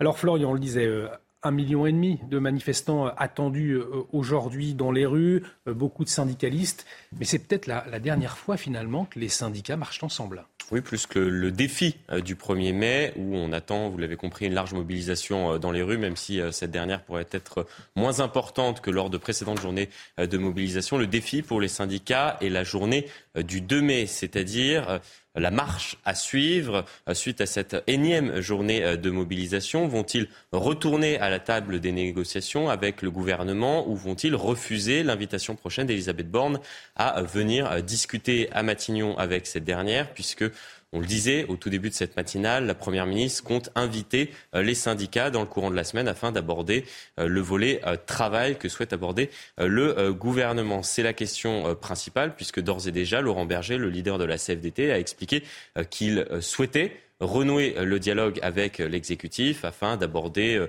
Alors 0.00 0.18
Florian, 0.18 0.50
on 0.50 0.54
le 0.54 0.58
disait, 0.58 0.86
euh, 0.86 1.06
un 1.44 1.52
million 1.52 1.86
et 1.86 1.92
demi 1.92 2.18
de 2.28 2.40
manifestants 2.40 3.06
attendus 3.06 3.78
aujourd'hui 4.12 4.74
dans 4.74 4.90
les 4.90 5.06
rues, 5.06 5.44
beaucoup 5.66 6.02
de 6.02 6.08
syndicalistes, 6.08 6.86
mais 7.16 7.24
c'est 7.24 7.38
peut-être 7.38 7.68
la 7.68 8.00
dernière 8.00 8.36
fois 8.36 8.56
finalement 8.56 9.04
que 9.04 9.20
les 9.20 9.28
syndicats 9.28 9.76
marchent 9.76 10.02
ensemble. 10.02 10.44
Oui, 10.70 10.82
plus 10.82 11.06
que 11.06 11.18
le 11.18 11.50
défi 11.50 11.96
euh, 12.12 12.20
du 12.20 12.34
1er 12.34 12.74
mai, 12.74 13.14
où 13.16 13.34
on 13.34 13.52
attend, 13.52 13.88
vous 13.88 13.96
l'avez 13.96 14.16
compris, 14.16 14.46
une 14.46 14.52
large 14.52 14.74
mobilisation 14.74 15.54
euh, 15.54 15.58
dans 15.58 15.70
les 15.70 15.80
rues, 15.80 15.96
même 15.96 16.16
si 16.16 16.42
euh, 16.42 16.52
cette 16.52 16.70
dernière 16.70 17.02
pourrait 17.02 17.26
être 17.30 17.66
moins 17.96 18.20
importante 18.20 18.82
que 18.82 18.90
lors 18.90 19.08
de 19.08 19.16
précédentes 19.16 19.60
journées 19.60 19.88
de 20.18 20.38
mobilisation. 20.38 20.98
Le 20.98 21.06
défi 21.06 21.40
pour 21.40 21.62
les 21.62 21.68
syndicats 21.68 22.36
est 22.42 22.50
la 22.50 22.64
journée 22.64 23.06
du 23.34 23.62
2 23.62 23.80
mai, 23.80 24.06
c'est-à-dire 24.06 25.00
la 25.38 25.50
marche 25.50 25.96
à 26.04 26.14
suivre 26.14 26.84
suite 27.12 27.40
à 27.40 27.46
cette 27.46 27.76
énième 27.86 28.40
journée 28.40 28.96
de 28.96 29.10
mobilisation. 29.10 29.86
Vont-ils 29.88 30.28
retourner 30.52 31.18
à 31.18 31.30
la 31.30 31.38
table 31.38 31.80
des 31.80 31.92
négociations 31.92 32.68
avec 32.68 33.02
le 33.02 33.10
gouvernement 33.10 33.88
ou 33.88 33.96
vont-ils 33.96 34.34
refuser 34.34 35.02
l'invitation 35.02 35.56
prochaine 35.56 35.86
d'Elisabeth 35.86 36.30
Borne 36.30 36.60
à 36.96 37.22
venir 37.22 37.82
discuter 37.82 38.48
à 38.52 38.62
Matignon 38.62 39.16
avec 39.18 39.46
cette 39.46 39.64
dernière, 39.64 40.12
puisque 40.12 40.44
on 40.92 41.00
le 41.00 41.06
disait 41.06 41.44
au 41.48 41.56
tout 41.56 41.68
début 41.68 41.90
de 41.90 41.94
cette 41.94 42.16
matinale, 42.16 42.66
la 42.66 42.74
Première 42.74 43.06
ministre 43.06 43.44
compte 43.44 43.70
inviter 43.74 44.30
euh, 44.54 44.62
les 44.62 44.74
syndicats 44.74 45.30
dans 45.30 45.40
le 45.40 45.46
courant 45.46 45.70
de 45.70 45.76
la 45.76 45.84
semaine 45.84 46.08
afin 46.08 46.32
d'aborder 46.32 46.84
euh, 47.18 47.28
le 47.28 47.40
volet 47.40 47.80
euh, 47.86 47.96
travail 48.06 48.56
que 48.56 48.68
souhaite 48.68 48.92
aborder 48.92 49.30
le 49.58 50.12
gouvernement. 50.12 50.82
C'est 50.82 51.02
la 51.02 51.12
question 51.12 51.74
principale 51.74 52.34
puisque 52.34 52.60
d'ores 52.60 52.88
et 52.88 52.92
déjà, 52.92 53.20
Laurent 53.20 53.44
Berger, 53.44 53.76
le 53.76 53.90
leader 53.90 54.18
de 54.18 54.24
la 54.24 54.38
CFDT, 54.38 54.90
a 54.92 54.98
expliqué 54.98 55.42
qu'il 55.90 56.26
souhaitait 56.40 56.96
renouer 57.20 57.74
le 57.78 57.98
dialogue 57.98 58.38
avec 58.42 58.78
l'exécutif 58.78 59.64
afin 59.64 59.96
d'aborder 59.96 60.64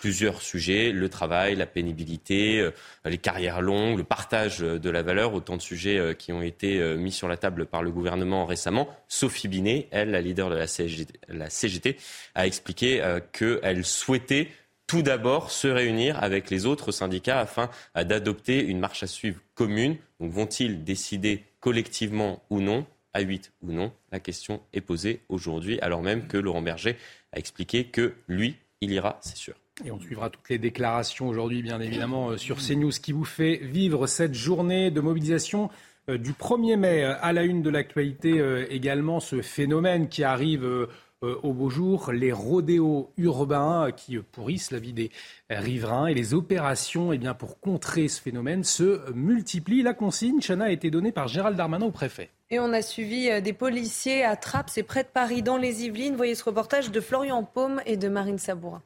plusieurs 0.00 0.40
sujets, 0.40 0.92
le 0.92 1.10
travail, 1.10 1.56
la 1.56 1.66
pénibilité, 1.66 2.58
euh, 2.58 2.70
les 3.04 3.18
carrières 3.18 3.60
longues, 3.60 3.98
le 3.98 4.04
partage 4.04 4.60
de 4.60 4.90
la 4.90 5.02
valeur, 5.02 5.34
autant 5.34 5.58
de 5.58 5.62
sujets 5.62 5.98
euh, 5.98 6.14
qui 6.14 6.32
ont 6.32 6.40
été 6.40 6.80
euh, 6.80 6.96
mis 6.96 7.12
sur 7.12 7.28
la 7.28 7.36
table 7.36 7.66
par 7.66 7.82
le 7.82 7.90
gouvernement 7.90 8.46
récemment. 8.46 8.88
Sophie 9.08 9.46
Binet, 9.46 9.88
elle, 9.90 10.10
la 10.10 10.22
leader 10.22 10.48
de 10.48 10.54
la 10.54 11.50
CGT, 11.50 11.98
a 12.34 12.46
expliqué 12.46 13.02
qu'elle 13.32 13.84
souhaitait 13.84 14.48
tout 14.86 15.02
d'abord 15.02 15.50
se 15.50 15.68
réunir 15.68 16.22
avec 16.22 16.48
les 16.48 16.64
autres 16.64 16.92
syndicats 16.92 17.38
afin 17.38 17.68
d'adopter 17.94 18.64
une 18.64 18.78
marche 18.78 19.02
à 19.02 19.06
suivre 19.06 19.40
commune. 19.54 19.96
Donc 20.18 20.32
vont-ils 20.32 20.82
décider 20.82 21.44
collectivement 21.60 22.42
ou 22.48 22.60
non? 22.60 22.86
À 23.12 23.20
8 23.20 23.52
ou 23.62 23.72
non? 23.72 23.92
La 24.12 24.20
question 24.20 24.62
est 24.72 24.80
posée 24.80 25.20
aujourd'hui, 25.28 25.78
alors 25.80 26.02
même 26.02 26.26
que 26.26 26.36
Laurent 26.38 26.62
Berger 26.62 26.96
a 27.32 27.38
expliqué 27.38 27.84
que 27.84 28.14
lui, 28.28 28.56
il 28.80 28.92
ira, 28.92 29.18
c'est 29.20 29.36
sûr. 29.36 29.59
Et 29.84 29.90
on 29.90 30.00
suivra 30.00 30.28
toutes 30.28 30.48
les 30.50 30.58
déclarations 30.58 31.28
aujourd'hui, 31.28 31.62
bien 31.62 31.80
évidemment, 31.80 32.30
euh, 32.30 32.36
sur 32.36 32.58
CNews 32.58 32.90
qui 32.90 33.12
vous 33.12 33.24
fait 33.24 33.56
vivre 33.62 34.06
cette 34.06 34.34
journée 34.34 34.90
de 34.90 35.00
mobilisation 35.00 35.70
euh, 36.08 36.18
du 36.18 36.32
1er 36.32 36.76
mai. 36.76 37.04
À 37.04 37.32
la 37.32 37.44
une 37.44 37.62
de 37.62 37.70
l'actualité 37.70 38.40
euh, 38.40 38.66
également, 38.68 39.20
ce 39.20 39.40
phénomène 39.40 40.08
qui 40.08 40.22
arrive 40.24 40.88
au 41.22 41.52
beau 41.52 41.68
jour, 41.68 42.12
les 42.12 42.32
rodéos 42.32 43.12
urbains 43.18 43.90
qui 43.94 44.16
pourrissent 44.16 44.70
la 44.70 44.78
vie 44.78 44.94
des 44.94 45.10
riverains 45.50 46.06
et 46.06 46.14
les 46.14 46.32
opérations 46.32 47.12
eh 47.12 47.18
bien, 47.18 47.34
pour 47.34 47.60
contrer 47.60 48.08
ce 48.08 48.22
phénomène 48.22 48.64
se 48.64 49.12
multiplient. 49.12 49.82
La 49.82 49.92
consigne, 49.92 50.40
Chana, 50.40 50.64
a 50.64 50.70
été 50.70 50.90
donnée 50.90 51.12
par 51.12 51.28
Gérald 51.28 51.58
Darmanin 51.58 51.84
au 51.84 51.90
préfet. 51.90 52.30
Et 52.48 52.58
on 52.58 52.72
a 52.72 52.80
suivi 52.80 53.28
des 53.42 53.52
policiers 53.52 54.24
à 54.24 54.34
Trappes, 54.34 54.70
c'est 54.70 54.82
près 54.82 55.02
de 55.02 55.08
Paris, 55.08 55.42
dans 55.42 55.58
les 55.58 55.84
Yvelines. 55.84 56.16
Voyez 56.16 56.34
ce 56.34 56.44
reportage 56.44 56.90
de 56.90 57.00
Florian 57.00 57.44
Paume 57.44 57.82
et 57.84 57.98
de 57.98 58.08
Marine 58.08 58.38
Sabourin. 58.38 58.82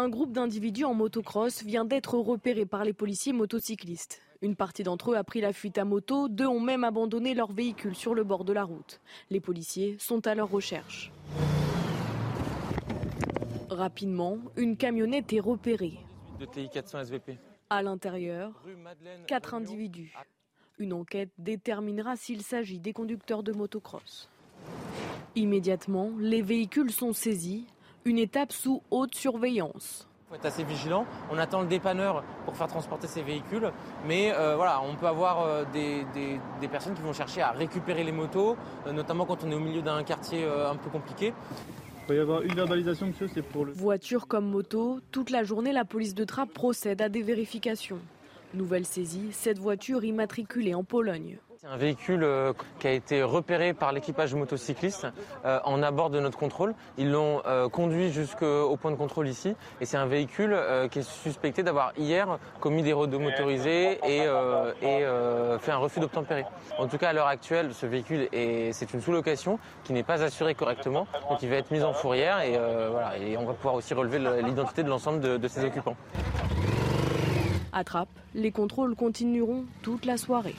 Un 0.00 0.10
groupe 0.10 0.30
d'individus 0.30 0.84
en 0.84 0.94
motocross 0.94 1.64
vient 1.64 1.84
d'être 1.84 2.14
repéré 2.14 2.64
par 2.66 2.84
les 2.84 2.92
policiers 2.92 3.32
motocyclistes. 3.32 4.22
Une 4.42 4.54
partie 4.54 4.84
d'entre 4.84 5.10
eux 5.10 5.16
a 5.16 5.24
pris 5.24 5.40
la 5.40 5.52
fuite 5.52 5.76
à 5.76 5.84
moto, 5.84 6.28
deux 6.28 6.46
ont 6.46 6.60
même 6.60 6.84
abandonné 6.84 7.34
leur 7.34 7.50
véhicule 7.50 7.96
sur 7.96 8.14
le 8.14 8.22
bord 8.22 8.44
de 8.44 8.52
la 8.52 8.62
route. 8.62 9.00
Les 9.28 9.40
policiers 9.40 9.96
sont 9.98 10.24
à 10.28 10.36
leur 10.36 10.50
recherche. 10.50 11.10
Rapidement, 13.68 14.38
une 14.56 14.76
camionnette 14.76 15.32
est 15.32 15.40
repérée. 15.40 15.98
À 17.68 17.82
l'intérieur, 17.82 18.52
quatre 19.26 19.54
individus. 19.54 20.14
Une 20.78 20.92
enquête 20.92 21.32
déterminera 21.38 22.14
s'il 22.14 22.42
s'agit 22.42 22.78
des 22.78 22.92
conducteurs 22.92 23.42
de 23.42 23.50
motocross. 23.50 24.30
Immédiatement, 25.34 26.12
les 26.20 26.42
véhicules 26.42 26.92
sont 26.92 27.12
saisis, 27.12 27.66
une 28.08 28.18
étape 28.18 28.52
sous 28.52 28.82
haute 28.90 29.14
surveillance. 29.14 30.08
Il 30.08 30.28
faut 30.30 30.34
être 30.36 30.46
assez 30.46 30.64
vigilant. 30.64 31.06
On 31.30 31.38
attend 31.38 31.60
le 31.60 31.68
dépanneur 31.68 32.24
pour 32.44 32.56
faire 32.56 32.66
transporter 32.66 33.06
ces 33.06 33.22
véhicules. 33.22 33.70
Mais 34.06 34.32
euh, 34.34 34.56
voilà, 34.56 34.80
on 34.82 34.94
peut 34.94 35.06
avoir 35.06 35.42
euh, 35.42 35.64
des, 35.72 36.68
personnes 36.68 36.94
qui 36.94 37.02
vont 37.02 37.12
chercher 37.12 37.42
à 37.42 37.50
récupérer 37.50 38.04
les 38.04 38.12
motos, 38.12 38.56
euh, 38.86 38.92
notamment 38.92 39.26
quand 39.26 39.44
on 39.44 39.50
est 39.50 39.54
au 39.54 39.60
milieu 39.60 39.82
d'un 39.82 40.02
quartier 40.02 40.44
un 40.44 40.76
peu 40.76 40.90
compliqué. 40.90 41.32
Il 42.02 42.06
peut 42.06 42.16
y 42.16 42.20
avoir 42.20 42.42
une 42.42 42.54
verbalisation, 42.54 43.08
monsieur, 43.08 43.28
c'est 43.32 43.42
pour 43.42 43.66
le... 43.66 43.72
Voiture 43.72 44.26
comme 44.26 44.50
moto, 44.50 45.00
toute 45.12 45.28
la 45.30 45.44
journée, 45.44 45.72
la 45.72 45.84
police 45.84 46.14
de 46.14 46.24
Trappes 46.24 46.52
procède 46.52 47.02
à 47.02 47.10
des 47.10 47.22
vérifications. 47.22 47.98
Nouvelle 48.54 48.86
saisie, 48.86 49.28
cette 49.32 49.58
voiture 49.58 50.04
immatriculée 50.04 50.74
en 50.74 50.84
Pologne. 50.84 51.38
C'est 51.60 51.66
un 51.66 51.76
véhicule 51.76 52.22
euh, 52.22 52.52
qui 52.78 52.86
a 52.86 52.92
été 52.92 53.20
repéré 53.20 53.74
par 53.74 53.90
l'équipage 53.90 54.32
motocycliste 54.32 55.08
euh, 55.44 55.58
en 55.64 55.82
abord 55.82 56.08
de 56.08 56.20
notre 56.20 56.38
contrôle. 56.38 56.72
Ils 56.98 57.10
l'ont 57.10 57.42
euh, 57.46 57.68
conduit 57.68 58.12
jusqu'au 58.12 58.76
point 58.76 58.92
de 58.92 58.96
contrôle 58.96 59.26
ici 59.26 59.56
et 59.80 59.84
c'est 59.84 59.96
un 59.96 60.06
véhicule 60.06 60.56
qui 60.92 61.00
est 61.00 61.10
suspecté 61.10 61.64
d'avoir 61.64 61.92
hier 61.98 62.38
commis 62.60 62.84
des 62.84 62.92
routes 62.92 63.12
motorisés 63.12 63.98
et, 64.04 64.20
fait 65.58 65.72
un 65.72 65.78
refus 65.78 65.98
d'obtempérer. 65.98 66.44
En 66.78 66.86
tout 66.86 66.96
cas, 66.96 67.08
à 67.08 67.12
l'heure 67.12 67.26
actuelle, 67.26 67.74
ce 67.74 67.86
véhicule 67.86 68.28
c'est 68.72 68.94
une 68.94 69.00
sous-location 69.00 69.58
qui 69.82 69.92
n'est 69.92 70.04
pas 70.04 70.22
assurée 70.22 70.54
correctement, 70.54 71.08
donc 71.28 71.42
il 71.42 71.48
va 71.48 71.56
être 71.56 71.72
mis 71.72 71.82
en 71.82 71.92
fourrière 71.92 72.40
et, 72.40 72.56
voilà, 72.90 73.18
et 73.18 73.36
on 73.36 73.44
va 73.44 73.54
pouvoir 73.54 73.74
aussi 73.74 73.94
relever 73.94 74.20
l'identité 74.42 74.84
de 74.84 74.88
l'ensemble 74.88 75.40
de 75.40 75.48
ses 75.48 75.64
occupants. 75.64 75.96
Attrape, 77.72 78.08
les 78.34 78.52
contrôles 78.52 78.94
continueront 78.94 79.64
toute 79.82 80.04
la 80.04 80.16
soirée. 80.16 80.54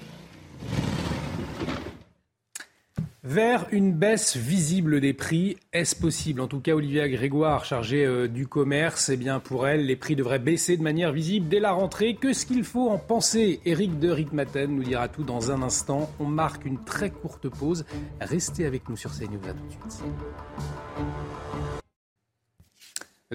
Vers 3.24 3.68
une 3.72 3.91
baisse 3.91 4.38
visible 4.38 5.02
des 5.02 5.12
prix, 5.14 5.58
est-ce 5.74 5.94
possible? 5.94 6.40
En 6.40 6.48
tout 6.48 6.62
cas, 6.62 6.74
Olivia 6.74 7.10
Grégoire, 7.10 7.66
chargée 7.66 8.06
euh, 8.06 8.30
du 8.30 8.48
commerce, 8.48 9.10
eh 9.10 9.18
bien 9.18 9.41
pour 9.41 9.68
elle, 9.68 9.86
les 9.86 9.98
prix 9.98 10.16
devraient 10.16 10.40
baisser 10.40 10.78
de 10.78 10.84
manière 10.84 11.12
visible 11.12 11.50
dès 11.50 11.60
la 11.60 11.72
rentrée. 11.72 12.16
Que 12.16 12.32
ce 12.32 12.46
qu'il 12.46 12.64
faut 12.64 12.90
en 12.90 12.98
penser 12.98 13.60
Eric 13.66 14.00
de 14.00 14.10
Ritmaten 14.10 14.74
nous 14.74 14.84
dira 14.84 15.10
tout 15.10 15.24
dans 15.24 15.52
un 15.52 15.62
instant. 15.62 16.10
On 16.22 16.28
marque 16.28 16.64
une 16.64 16.82
très 16.86 17.10
courte 17.10 17.50
pause. 17.50 17.84
Restez 18.22 18.66
avec 18.66 18.88
nous 18.88 18.96
sur 18.96 19.12
CNews. 19.12 19.41
À 19.50 19.54
tout 19.54 19.66
de 19.66 19.91
suite. 19.91 20.04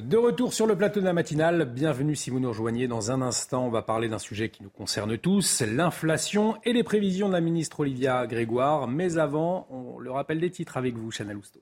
De 0.00 0.16
retour 0.16 0.52
sur 0.52 0.66
le 0.66 0.74
plateau 0.74 0.98
de 0.98 1.04
la 1.04 1.12
matinale, 1.12 1.66
bienvenue 1.66 2.16
si 2.16 2.28
vous 2.28 2.40
nous 2.40 2.48
rejoignez. 2.48 2.88
Dans 2.88 3.12
un 3.12 3.22
instant, 3.22 3.64
on 3.64 3.70
va 3.70 3.80
parler 3.80 4.08
d'un 4.08 4.18
sujet 4.18 4.48
qui 4.48 4.64
nous 4.64 4.68
concerne 4.68 5.16
tous, 5.16 5.62
l'inflation 5.62 6.56
et 6.64 6.72
les 6.72 6.82
prévisions 6.82 7.28
de 7.28 7.32
la 7.32 7.40
ministre 7.40 7.78
Olivia 7.78 8.26
Grégoire. 8.26 8.88
Mais 8.88 9.18
avant, 9.18 9.68
on 9.70 10.00
le 10.00 10.10
rappelle 10.10 10.40
des 10.40 10.50
titres 10.50 10.76
avec 10.76 10.96
vous, 10.96 11.12
Chana 11.12 11.32
Lousteau. 11.32 11.60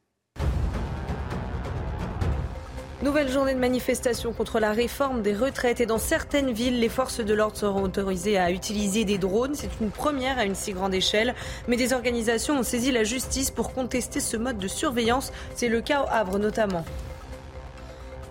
Nouvelle 3.02 3.28
journée 3.28 3.52
de 3.52 3.58
manifestation 3.58 4.32
contre 4.32 4.60
la 4.60 4.72
réforme 4.72 5.20
des 5.20 5.34
retraites 5.34 5.82
et 5.82 5.86
dans 5.86 5.98
certaines 5.98 6.52
villes, 6.52 6.80
les 6.80 6.88
forces 6.88 7.20
de 7.20 7.34
l'ordre 7.34 7.58
seront 7.58 7.82
autorisées 7.82 8.38
à 8.38 8.50
utiliser 8.50 9.04
des 9.04 9.18
drones. 9.18 9.54
C'est 9.54 9.78
une 9.82 9.90
première 9.90 10.38
à 10.38 10.46
une 10.46 10.54
si 10.54 10.72
grande 10.72 10.94
échelle, 10.94 11.34
mais 11.68 11.76
des 11.76 11.92
organisations 11.92 12.58
ont 12.58 12.62
saisi 12.62 12.92
la 12.92 13.04
justice 13.04 13.50
pour 13.50 13.74
contester 13.74 14.20
ce 14.20 14.38
mode 14.38 14.56
de 14.56 14.68
surveillance. 14.68 15.34
C'est 15.54 15.68
le 15.68 15.82
cas 15.82 16.04
au 16.04 16.06
Havre 16.08 16.38
notamment. 16.38 16.86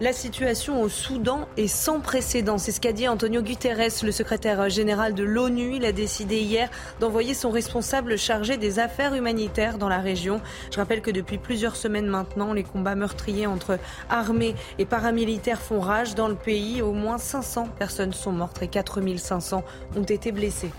La 0.02 0.14
situation 0.14 0.82
au 0.82 0.90
Soudan 0.90 1.48
est 1.58 1.68
sans 1.68 2.00
précédent. 2.00 2.58
C'est 2.58 2.72
ce 2.72 2.82
qu'a 2.82 2.92
dit 2.92 3.08
Antonio 3.08 3.44
Guterres, 3.44 4.02
le 4.02 4.12
secrétaire 4.12 4.68
général 4.68 5.14
de 5.14 5.24
l'ONU. 5.24 5.76
Il 5.76 5.86
a 5.86 5.92
décidé 5.92 6.40
hier 6.40 6.72
d'envoyer 7.00 7.36
son 7.36 7.52
responsable 7.52 8.18
chargé 8.18 8.58
des 8.58 8.80
affaires 8.80 9.14
humanitaires 9.14 9.78
dans 9.78 9.90
la 9.90 10.00
région. 10.00 10.42
Je 10.72 10.78
rappelle 10.78 11.04
que 11.04 11.12
depuis 11.12 11.38
plusieurs 11.38 11.76
semaines 11.76 12.08
maintenant, 12.08 12.52
les 12.52 12.64
combats 12.64 12.96
meurtriers 12.96 13.46
entre 13.46 13.78
armées 14.10 14.56
et 14.80 14.86
paramilitaires 14.86 15.62
font 15.62 15.80
rage 15.80 16.16
dans 16.16 16.30
le 16.30 16.36
pays. 16.36 16.82
Au 16.82 16.94
moins 16.94 17.20
500 17.20 17.68
personnes 17.78 18.14
sont 18.14 18.32
mortes 18.32 18.64
et 18.64 18.68
4500 18.68 19.64
ont 19.96 20.02
été 20.02 20.32
blessées. 20.32 20.72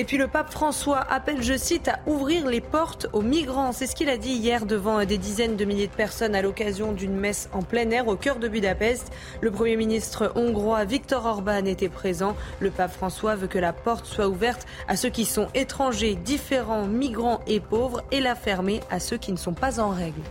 Et 0.00 0.04
puis 0.04 0.16
le 0.16 0.28
pape 0.28 0.52
François 0.52 1.00
appelle, 1.10 1.42
je 1.42 1.56
cite, 1.56 1.88
à 1.88 1.98
ouvrir 2.06 2.46
les 2.46 2.60
portes 2.60 3.08
aux 3.12 3.20
migrants. 3.20 3.72
C'est 3.72 3.88
ce 3.88 3.96
qu'il 3.96 4.08
a 4.08 4.16
dit 4.16 4.30
hier 4.30 4.64
devant 4.64 5.04
des 5.04 5.18
dizaines 5.18 5.56
de 5.56 5.64
milliers 5.64 5.88
de 5.88 5.92
personnes 5.92 6.36
à 6.36 6.40
l'occasion 6.40 6.92
d'une 6.92 7.16
messe 7.16 7.48
en 7.52 7.62
plein 7.62 7.90
air 7.90 8.06
au 8.06 8.14
cœur 8.14 8.36
de 8.36 8.46
Budapest. 8.46 9.10
Le 9.40 9.50
Premier 9.50 9.74
ministre 9.74 10.30
hongrois 10.36 10.84
Viktor 10.84 11.26
Orban 11.26 11.64
était 11.64 11.88
présent. 11.88 12.36
Le 12.60 12.70
pape 12.70 12.92
François 12.92 13.34
veut 13.34 13.48
que 13.48 13.58
la 13.58 13.72
porte 13.72 14.06
soit 14.06 14.28
ouverte 14.28 14.68
à 14.86 14.94
ceux 14.94 15.10
qui 15.10 15.24
sont 15.24 15.48
étrangers, 15.56 16.14
différents, 16.14 16.86
migrants 16.86 17.40
et 17.48 17.58
pauvres 17.58 18.04
et 18.12 18.20
la 18.20 18.36
fermer 18.36 18.80
à 18.92 19.00
ceux 19.00 19.16
qui 19.16 19.32
ne 19.32 19.36
sont 19.36 19.54
pas 19.54 19.80
en 19.80 19.88
règle. 19.88 20.22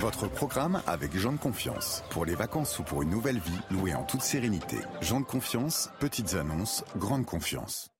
Votre 0.00 0.28
programme 0.28 0.80
avec 0.86 1.16
Jean 1.16 1.32
de 1.32 1.38
Confiance. 1.38 2.04
Pour 2.10 2.24
les 2.24 2.36
vacances 2.36 2.78
ou 2.78 2.84
pour 2.84 3.02
une 3.02 3.10
nouvelle 3.10 3.38
vie, 3.38 3.58
louée 3.72 3.94
en 3.96 4.04
toute 4.04 4.22
sérénité. 4.22 4.76
Jean 5.00 5.18
de 5.20 5.24
Confiance, 5.24 5.90
petites 5.98 6.34
annonces, 6.34 6.84
grande 6.96 7.26
confiance. 7.26 7.90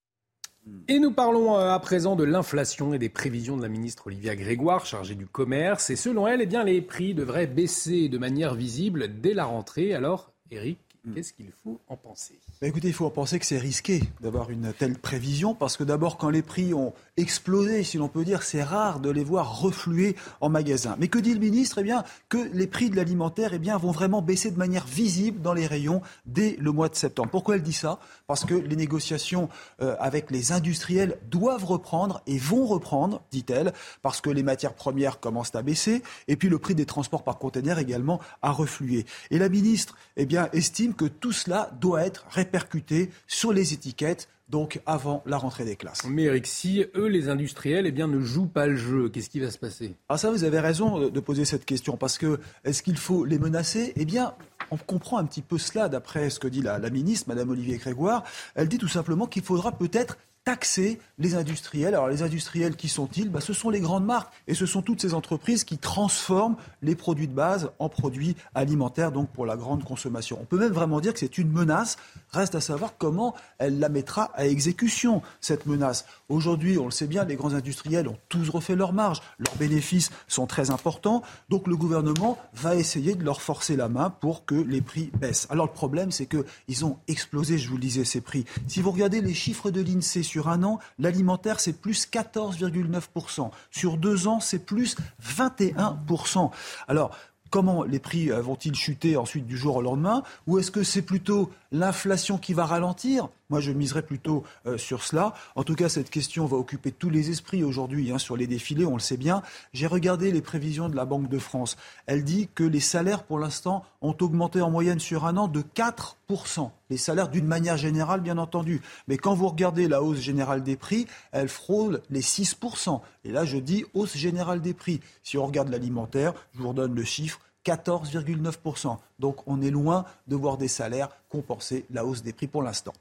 Et 0.87 1.01
nous 1.01 1.11
parlons 1.11 1.59
euh, 1.59 1.73
à 1.73 1.79
présent 1.81 2.15
de 2.15 2.23
l'inflation 2.23 2.95
et 2.95 3.01
des 3.01 3.09
prévisions 3.09 3.57
de 3.57 3.63
la 3.63 3.69
ministre 3.69 4.07
Olivia 4.07 4.37
Grégoire, 4.37 4.87
chargée 4.87 5.17
du 5.17 5.27
commerce. 5.27 5.91
Et 5.91 5.97
selon 5.97 6.29
elle, 6.29 6.41
eh 6.41 6.47
bien, 6.47 6.63
les 6.63 6.83
prix 6.83 7.15
devraient 7.15 7.49
baisser 7.49 8.09
de 8.09 8.19
manière 8.19 8.55
visible 8.55 9.21
dès 9.21 9.35
la 9.35 9.47
rentrée. 9.47 9.93
Alors, 9.93 10.33
Eric, 10.53 10.79
Mm. 11.09 11.15
Qu'est-ce 11.15 11.33
qu'il 11.33 11.51
faut 11.65 11.81
en 11.89 11.97
penser? 11.97 12.39
Bah, 12.61 12.69
Écoutez, 12.69 12.89
il 12.89 12.95
faut 12.95 13.07
en 13.07 13.11
penser 13.11 13.39
que 13.39 13.47
c'est 13.47 13.59
risqué 13.59 14.03
d'avoir 14.21 14.51
une 14.51 14.73
telle 14.73 14.99
prévision 14.99 15.55
parce 15.55 15.77
que 15.77 15.85
d'abord, 15.85 16.19
quand 16.19 16.31
les 16.31 16.43
prix 16.43 16.75
ont 16.75 16.93
explosé, 17.19 17.83
si 17.83 17.99
l'on 17.99 18.09
peut 18.09 18.25
dire, 18.25 18.43
c'est 18.43 18.63
rare 18.63 19.01
de 19.01 19.11
les 19.11 19.25
voir 19.25 19.61
refluer 19.61 20.17
en 20.41 20.49
magasin. 20.49 20.97
Mais 20.99 21.09
que 21.09 21.19
dit 21.19 21.35
le 21.35 21.41
ministre? 21.41 21.79
Eh 21.79 21.83
bien, 21.83 22.05
que 22.29 22.39
les 22.53 22.67
prix 22.67 22.91
de 22.91 22.97
l'alimentaire 22.97 23.53
eh 23.53 23.59
vont 23.59 23.91
vraiment 23.91 24.23
baisser 24.23 24.51
de 24.51 24.57
manière 24.57 24.87
visible 24.87 25.43
dans 25.43 25.53
les 25.53 25.67
rayons 25.67 26.01
dès 26.27 26.57
le 26.59 26.73
mois 26.73 26.89
de 26.89 26.95
septembre. 26.95 27.31
Pourquoi 27.31 27.57
elle 27.57 27.63
dit 27.63 27.73
ça? 27.73 27.99
Parce 28.27 28.45
que 28.45 28.55
les 28.55 28.77
négociations 28.77 29.49
euh, 29.83 29.97
avec 29.99 30.31
les 30.31 30.53
industriels 30.53 31.19
doivent 31.31 31.65
reprendre 31.65 32.23
et 32.27 32.39
vont 32.39 32.67
reprendre, 32.67 33.21
dit-elle, 33.31 33.73
parce 34.03 34.21
que 34.21 34.31
les 34.31 34.43
matières 34.43 34.75
premières 34.75 35.21
commencent 35.21 35.55
à 35.55 35.63
baisser 35.63 36.03
et 36.29 36.37
puis 36.37 36.49
le 36.49 36.59
prix 36.59 36.75
des 36.75 36.87
transports 36.87 37.25
par 37.25 37.39
conteneur 37.39 37.79
également 37.79 38.21
a 38.43 38.53
reflué. 38.53 39.07
Et 39.31 39.39
la 39.39 39.49
ministre 39.49 39.97
eh 40.17 40.27
estime 40.53 40.95
que 40.95 41.07
tout 41.07 41.33
cela 41.33 41.71
doit 41.81 42.05
être 42.05 42.27
répercuté 42.31 43.11
sur 43.27 43.53
les 43.53 43.73
étiquettes 43.73 44.29
donc 44.49 44.81
avant 44.87 45.23
la 45.27 45.37
rentrée 45.37 45.65
des 45.65 45.77
classes. 45.77 46.05
Mais 46.09 46.25
Eric, 46.25 46.47
si 46.47 46.85
eux, 46.95 47.07
les 47.07 47.29
industriels, 47.29 47.87
eh 47.87 47.93
bien, 47.93 48.09
ne 48.09 48.21
jouent 48.21 48.47
pas 48.47 48.67
le 48.67 48.77
jeu, 48.77 49.09
qu'est-ce 49.09 49.31
qui 49.31 49.41
va 49.41 49.51
se 49.51 49.59
passer? 49.59 49.95
Ah 50.09 50.19
ça, 50.19 50.31
vous 50.31 50.45
avez 50.45 50.61
raison 50.61 51.09
de 51.09 51.21
poser 51.21 51.45
cette 51.45 51.65
question, 51.65 51.97
parce 51.97 52.19
que 52.19 52.41
est-ce 52.65 52.83
qu'il 52.83 52.97
faut 52.97 53.25
les 53.25 53.39
menacer? 53.39 53.93
Eh 53.97 54.05
bien, 54.05 54.35
on 54.71 54.77
comprend 54.77 55.19
un 55.19 55.25
petit 55.25 55.43
peu 55.43 55.59
cela 55.59 55.89
d'après 55.89 56.31
ce 56.31 56.39
que 56.41 56.49
dit 56.49 56.63
la, 56.63 56.79
la 56.79 56.91
ministre, 56.91 57.29
Madame 57.29 57.51
Olivier 57.51 57.77
Grégoire. 57.77 58.25
Elle 58.55 58.69
dit 58.69 58.79
tout 58.79 58.89
simplement 58.89 59.27
qu'il 59.27 59.43
faudra 59.43 59.73
peut-être 59.73 60.19
taxer 60.49 60.99
les 61.19 61.35
industriels. 61.35 61.95
Alors 61.95 62.09
les 62.09 62.23
industriels, 62.23 62.75
qui 62.75 62.89
sont-ils? 62.89 63.29
Bah, 63.29 63.43
Ce 63.43 63.53
sont 63.53 63.69
les 63.69 63.81
grandes 63.81 64.07
marques 64.07 64.33
et 64.47 64.55
ce 64.55 64.65
sont 64.65 64.81
toutes 64.81 65.03
ces 65.03 65.13
entreprises 65.13 65.63
qui 65.63 65.77
transforment 65.77 66.57
les 66.81 66.95
produits 66.95 67.29
de 67.29 67.35
base 67.35 67.71
en 67.79 67.91
produits 67.91 68.35
alimentaires, 68.55 69.13
donc 69.13 69.29
pour 69.29 69.45
la 69.45 69.57
grande 69.57 69.85
consommation. 69.85 70.39
On 70.41 70.47
peut 70.47 70.59
même 70.59 70.73
vraiment 70.73 71.03
dire 71.03 71.13
que 71.13 71.19
c'est 71.19 71.37
une 71.37 71.53
menace. 71.53 71.99
Reste 72.33 72.55
à 72.55 72.63
savoir 72.63 72.95
comment 72.97 73.35
elle 73.59 73.79
la 73.79 73.91
mettra 73.91 74.31
à 74.35 74.47
exécution, 74.47 75.21
cette 75.43 75.67
menace. 75.67 76.07
Aujourd'hui, 76.31 76.79
on 76.79 76.87
le 76.87 76.93
sait 76.93 77.07
bien, 77.07 77.25
les 77.25 77.37
grands 77.37 77.53
industriels 77.53 78.09
ont 78.09 78.17
tous 78.31 78.49
refait 78.49 78.77
leurs 78.77 78.95
marges, 78.95 79.21
leurs 79.39 79.57
bénéfices 79.57 80.11
sont 80.29 80.47
très 80.47 80.71
importants, 80.71 81.23
donc 81.51 81.67
le 81.67 81.77
gouvernement 81.77 82.39
va 82.55 82.75
essayer 82.75 83.15
de 83.15 83.25
leur 83.25 83.43
forcer 83.43 83.77
la 83.77 83.91
main 83.91 84.09
pour 84.09 84.47
que 84.47 84.55
les 84.55 84.81
prix 84.81 85.11
baissent. 85.21 85.47
Alors 85.51 85.67
le 85.67 85.73
problème, 85.73 86.11
c'est 86.11 86.27
qu'ils 86.27 86.87
ont 86.87 86.97
explosé, 87.07 87.59
je 87.59 87.69
vous 87.69 87.77
le 87.77 87.83
disais, 87.83 88.07
ces 88.07 88.23
prix. 88.23 88.47
Si 88.67 88.81
vous 88.81 88.93
regardez 88.93 89.21
les 89.21 89.35
chiffres 89.35 89.71
de 89.71 89.83
l'INSEE 89.83 90.23
sur 90.39 90.49
un 90.49 90.63
an, 90.63 90.79
l'alimentaire, 91.01 91.59
c'est 91.59 91.73
plus 91.73 92.07
14,9%. 92.07 93.51
Sur 93.73 93.97
deux 93.97 94.29
ans, 94.29 94.39
c'est 94.39 94.61
plus 94.61 94.97
21%. 95.21 96.51
Alors, 96.87 97.11
Comment 97.51 97.83
les 97.83 97.99
prix 97.99 98.31
euh, 98.31 98.43
vont-ils 98.43 98.75
chuter 98.75 99.17
ensuite 99.17 99.47
du 99.47 99.57
jour 99.57 99.77
au 99.77 99.81
lendemain? 99.81 100.23
Ou 100.47 100.59
est-ce 100.59 100.71
que 100.71 100.83
c'est 100.83 101.01
plutôt 101.01 101.51
l'inflation 101.73 102.37
qui 102.37 102.53
va 102.53 102.67
ralentir? 102.67 103.31
Moi, 103.51 103.61
je 103.61 103.73
miserais 103.73 104.03
plutôt 104.03 104.45
euh, 104.67 104.77
sur 104.77 105.03
cela. 105.03 105.33
En 105.57 105.65
tout 105.65 105.75
cas, 105.75 105.89
cette 105.89 106.11
question 106.11 106.45
va 106.45 106.59
occuper 106.59 106.93
tous 106.93 107.09
les 107.09 107.31
esprits 107.31 107.65
aujourd'hui 107.65 108.13
hein, 108.13 108.19
sur 108.19 108.37
les 108.37 108.47
défilés, 108.47 108.85
on 108.85 108.93
le 108.93 109.01
sait 109.01 109.17
bien. 109.17 109.43
J'ai 109.73 109.87
regardé 109.87 110.31
les 110.31 110.43
prévisions 110.43 110.91
de 110.91 110.97
la 110.97 111.07
Banque 111.07 111.31
de 111.31 111.39
France. 111.39 111.79
Elle 112.05 112.25
dit 112.25 112.51
que 112.55 112.63
les 112.63 112.81
salaires, 112.81 113.23
pour 113.23 113.39
l'instant, 113.39 113.87
ont 114.03 114.15
augmenté 114.21 114.61
en 114.61 114.71
moyenne 114.71 114.99
sur 114.99 115.25
un 115.25 115.39
an 115.39 115.49
de 115.49 115.63
4%. 115.63 116.71
Les 116.91 116.99
salaires 116.99 117.31
d'une 117.31 117.47
manière 117.47 117.79
générale, 117.79 118.21
bien 118.21 118.37
entendu. 118.37 118.83
Mais 119.07 119.17
quand 119.17 119.33
vous 119.33 119.49
regardez 119.49 119.89
la 119.89 120.03
hausse 120.03 120.21
générale 120.21 120.63
des 120.63 120.77
prix, 120.77 121.07
elle 121.33 121.49
frôle 121.49 122.03
les 122.11 122.21
6%. 122.21 123.01
Et 123.25 123.33
là, 123.33 123.47
je 123.47 123.57
dis 123.57 123.87
hausse 123.95 124.15
générale 124.15 124.61
des 124.61 124.75
prix. 124.75 125.01
Si 125.23 125.39
on 125.39 125.47
regarde 125.47 125.71
l'alimentaire, 125.71 126.35
je 126.53 126.61
vous 126.61 126.69
redonne 126.69 126.95
le 126.95 127.05
chiffre, 127.05 127.41
14,9%. 127.65 128.99
Donc 129.19 129.37
on 129.47 129.63
est 129.63 129.71
loin 129.71 130.05
de 130.27 130.37
voir 130.37 130.59
des 130.59 130.69
salaires 130.69 131.09
compenser 131.31 131.87
la 131.91 132.05
hausse 132.05 132.23
des 132.23 132.35
prix 132.35 132.47
pour 132.47 132.63
l'instant. 132.63 132.93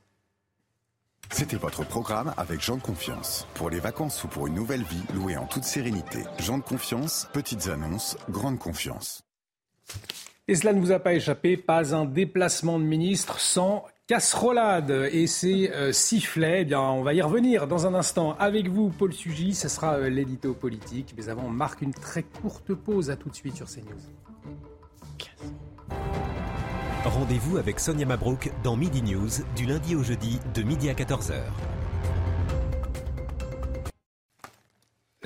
C'était 1.31 1.57
votre 1.57 1.85
programme 1.85 2.33
avec 2.37 2.61
Jean 2.61 2.77
de 2.77 2.81
Confiance. 2.81 3.47
Pour 3.53 3.69
les 3.69 3.79
vacances 3.79 4.23
ou 4.23 4.27
pour 4.27 4.47
une 4.47 4.55
nouvelle 4.55 4.83
vie, 4.83 5.03
louée 5.13 5.37
en 5.37 5.45
toute 5.45 5.63
sérénité. 5.63 6.23
Jean 6.39 6.57
de 6.57 6.63
Confiance, 6.63 7.27
petites 7.33 7.67
annonces, 7.67 8.17
grande 8.29 8.59
confiance. 8.59 9.23
Et 10.47 10.55
cela 10.55 10.73
ne 10.73 10.79
vous 10.79 10.91
a 10.91 10.99
pas 10.99 11.13
échappé, 11.13 11.57
pas 11.57 11.93
un 11.93 12.05
déplacement 12.05 12.79
de 12.79 12.85
ministre 12.85 13.39
sans 13.39 13.85
casserolade 14.07 15.09
et 15.11 15.27
ses 15.27 15.69
euh, 15.71 15.91
sifflets. 15.91 16.61
Eh 16.61 16.65
bien, 16.65 16.79
on 16.79 17.03
va 17.03 17.13
y 17.13 17.21
revenir 17.21 17.67
dans 17.67 17.85
un 17.85 17.93
instant 17.93 18.35
avec 18.39 18.69
vous, 18.69 18.89
Paul 18.89 19.13
Sugy. 19.13 19.53
Ce 19.53 19.67
sera 19.67 19.95
euh, 19.95 20.09
l'édito 20.09 20.53
politique. 20.53 21.13
Mais 21.17 21.27
avant, 21.27 21.43
on 21.45 21.49
marque 21.49 21.81
une 21.81 21.93
très 21.93 22.23
courte 22.23 22.73
pause. 22.73 23.09
À 23.09 23.17
tout 23.17 23.29
de 23.29 23.35
suite 23.35 23.57
sur 23.57 23.67
CNews. 23.67 23.99
Rendez-vous 27.05 27.57
avec 27.57 27.79
Sonia 27.79 28.05
Mabrouk 28.05 28.51
dans 28.63 28.75
Midi 28.75 29.01
News 29.01 29.29
du 29.55 29.65
lundi 29.65 29.95
au 29.95 30.03
jeudi 30.03 30.39
de 30.53 30.63
midi 30.63 30.89
à 30.89 30.93
14h. 30.93 31.35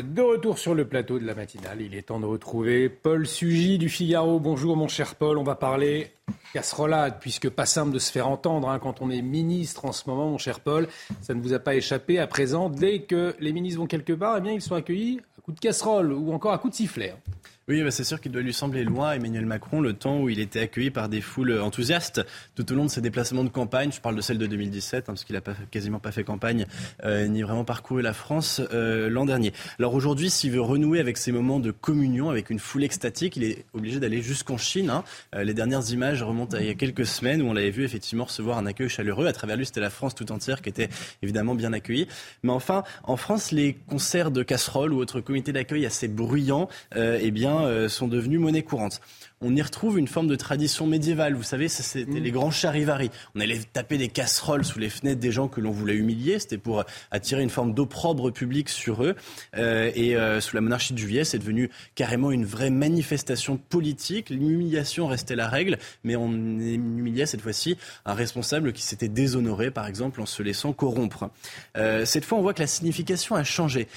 De 0.02 0.22
retour 0.22 0.58
sur 0.58 0.74
le 0.74 0.88
plateau 0.88 1.20
de 1.20 1.26
la 1.26 1.36
matinale, 1.36 1.82
il 1.82 1.96
est 1.96 2.04
temps 2.04 2.20
de 2.20 2.26
retrouver 2.26 2.90
Paul 2.90 3.28
Sugy 3.28 3.78
du 3.78 3.90
Figaro. 3.90 4.40
Bonjour 4.40 4.76
mon 4.76 4.88
cher 4.88 5.16
Paul, 5.16 5.38
on 5.38 5.44
va 5.44 5.56
parler 5.56 6.12
casserolade, 6.54 7.18
puisque 7.20 7.50
pas 7.50 7.66
simple 7.66 7.92
de 7.94 8.00
se 8.00 8.12
faire 8.12 8.28
entendre 8.28 8.70
hein, 8.70 8.80
quand 8.80 9.02
on 9.02 9.10
est 9.10 9.22
ministre 9.22 9.86
en 9.86 9.92
ce 9.92 10.10
moment, 10.10 10.30
mon 10.30 10.38
cher 10.38 10.60
Paul. 10.60 10.88
Ça 11.22 11.34
ne 11.34 11.42
vous 11.42 11.54
a 11.54 11.60
pas 11.60 11.76
échappé 11.76 12.20
à 12.20 12.28
présent. 12.28 12.70
Dès 12.70 13.04
que 13.04 13.36
les 13.40 13.54
ministres 13.54 13.80
vont 13.80 13.88
quelque 13.88 14.14
part, 14.14 14.38
eh 14.38 14.42
bien, 14.42 14.52
ils 14.52 14.62
sont 14.62 14.76
accueillis 14.76 15.22
à 15.38 15.42
coups 15.42 15.56
de 15.56 15.62
casserole 15.62 16.12
ou 16.12 16.34
encore 16.34 16.54
à 16.54 16.58
coups 16.58 16.72
de 16.72 16.78
sifflet. 16.78 17.12
Hein. 17.12 17.32
Oui, 17.68 17.84
bah, 17.84 17.92
c'est 17.92 18.04
sûr 18.04 18.20
qu'il 18.20 18.32
doit 18.32 18.42
lui 18.42 18.54
sembler 18.54 18.84
loin, 18.84 19.14
Emmanuel 19.14 19.46
Macron, 19.46 19.82
le 19.82 19.94
temps 19.94 20.20
où 20.20 20.30
il 20.30 20.40
était 20.40 20.62
accueilli 20.62 20.90
par 20.90 21.10
des 21.10 21.22
foules 21.22 21.60
enthousiastes 21.60 22.26
tout 22.56 22.72
au 22.72 22.76
long 22.76 22.86
de 22.86 22.90
ses 22.90 23.02
déplacements 23.02 23.44
de 23.44 23.50
campagne. 23.50 23.92
Je 23.92 24.02
parle 24.02 24.16
de 24.16 24.22
celle 24.22 24.40
de 24.40 24.48
2017, 24.48 24.98
hein, 24.98 25.04
parce 25.06 25.24
qu'il 25.24 25.36
n'a 25.36 25.42
quasiment 25.70 26.00
pas 26.00 26.12
fait 26.12 26.24
campagne, 26.24 26.66
euh, 27.06 27.28
ni 27.28 27.44
vraiment 27.44 27.64
parcouru 27.64 28.02
la 28.02 28.14
France 28.14 28.64
euh, 28.74 29.12
l'an 29.12 29.26
dernier. 29.26 29.54
Alors 29.78 29.94
aujourd'hui, 29.94 30.32
s'il 30.32 30.52
veut 30.52 30.60
renouer 30.60 31.00
avec 31.00 31.18
ces 31.18 31.32
moments 31.32 31.60
de 31.60 31.70
communion, 31.70 32.32
avec 32.32 32.50
une 32.50 32.58
foule 32.58 32.84
extatique, 32.84 33.38
il 33.38 33.44
est 33.44 33.64
obligé 33.74 34.00
d'aller 34.00 34.24
jusqu'en 34.24 34.58
Chine. 34.58 34.90
Hein. 34.90 35.04
Euh, 35.36 35.44
les 35.44 35.54
dernières 35.54 35.88
images 35.92 36.24
remontent 36.24 36.58
à 36.58 36.62
il 36.62 36.66
y 36.66 36.72
a 36.72 36.74
quelques 36.74 37.06
semaines 37.06 37.44
où 37.44 37.46
on 37.46 37.54
l'avait 37.54 37.70
vu 37.70 37.84
effectivement 37.84 38.24
recevoir 38.24 38.58
un 38.58 38.66
accueil 38.66 38.90
chaleureux. 38.90 39.28
À 39.28 39.34
travers 39.34 39.56
lui, 39.56 39.68
c'était 39.68 39.82
la 39.82 39.92
France 39.92 40.16
tout 40.16 40.32
entière 40.32 40.64
qui 40.64 40.70
était 40.70 40.90
évidemment 41.22 41.54
bien 41.54 41.74
accueillie. 41.74 42.08
Mais 42.42 42.52
enfin, 42.52 42.82
en 43.04 43.18
France, 43.18 43.52
les 43.52 43.78
concerts 43.88 44.32
de 44.32 44.42
casseroles 44.42 44.94
ou 44.94 44.98
autres 44.98 45.22
comités 45.22 45.54
d'accueil 45.54 45.86
assez 45.86 46.08
bruyants, 46.08 46.68
eh 46.96 47.30
bien, 47.32 47.51
euh, 47.60 47.90
sont 47.90 48.08
devenus 48.08 48.40
monnaie 48.40 48.64
courante 48.64 49.02
on 49.42 49.56
y 49.56 49.62
retrouve 49.62 49.98
une 49.98 50.08
forme 50.08 50.28
de 50.28 50.36
tradition 50.36 50.88
médiévale. 50.88 51.34
Vous 51.34 51.44
savez, 51.44 51.68
c'était 51.68 52.10
mm. 52.10 52.24
les 52.24 52.32
grands 52.32 52.52
charivaris. 52.52 53.10
On 53.36 53.40
allait 53.40 53.60
taper 53.74 53.98
des 53.98 54.08
casseroles 54.08 54.64
sous 54.64 54.80
les 54.80 54.90
fenêtres 54.90 55.20
des 55.20 55.32
gens 55.32 55.48
que 55.48 55.60
l'on 55.60 55.72
voulait 55.72 55.96
humilier. 55.96 56.40
C'était 56.40 56.58
pour 56.58 56.84
attirer 57.10 57.42
une 57.42 57.50
forme 57.50 57.74
d'opprobre 57.74 58.32
public 58.32 58.70
sur 58.70 59.04
eux. 59.04 59.16
Euh, 59.58 59.92
et 59.96 60.16
euh, 60.16 60.40
sous 60.42 60.56
la 60.56 60.62
monarchie 60.62 60.94
de 60.94 61.00
Juillet, 61.00 61.24
c'est 61.24 61.40
devenu 61.40 61.70
carrément 61.96 62.32
une 62.32 62.46
vraie 62.46 62.70
manifestation 62.70 63.58
politique. 63.58 64.30
L'humiliation 64.30 65.08
restait 65.08 65.36
la 65.36 65.48
règle, 65.48 65.78
mais 66.04 66.16
on 66.16 66.32
humiliait 66.32 67.26
cette 67.26 67.42
fois-ci 67.42 67.78
un 68.06 68.14
responsable 68.14 68.74
qui 68.74 68.84
s'était 68.84 69.10
déshonoré, 69.10 69.72
par 69.72 69.88
exemple, 69.88 70.22
en 70.22 70.26
se 70.26 70.44
laissant 70.44 70.74
corrompre. 70.74 71.30
Euh, 71.78 72.06
cette 72.06 72.26
fois, 72.26 72.38
on 72.38 72.42
voit 72.42 72.54
que 72.54 72.62
la 72.62 72.68
signification 72.68 73.36
a 73.36 73.44
changé. 73.44 73.88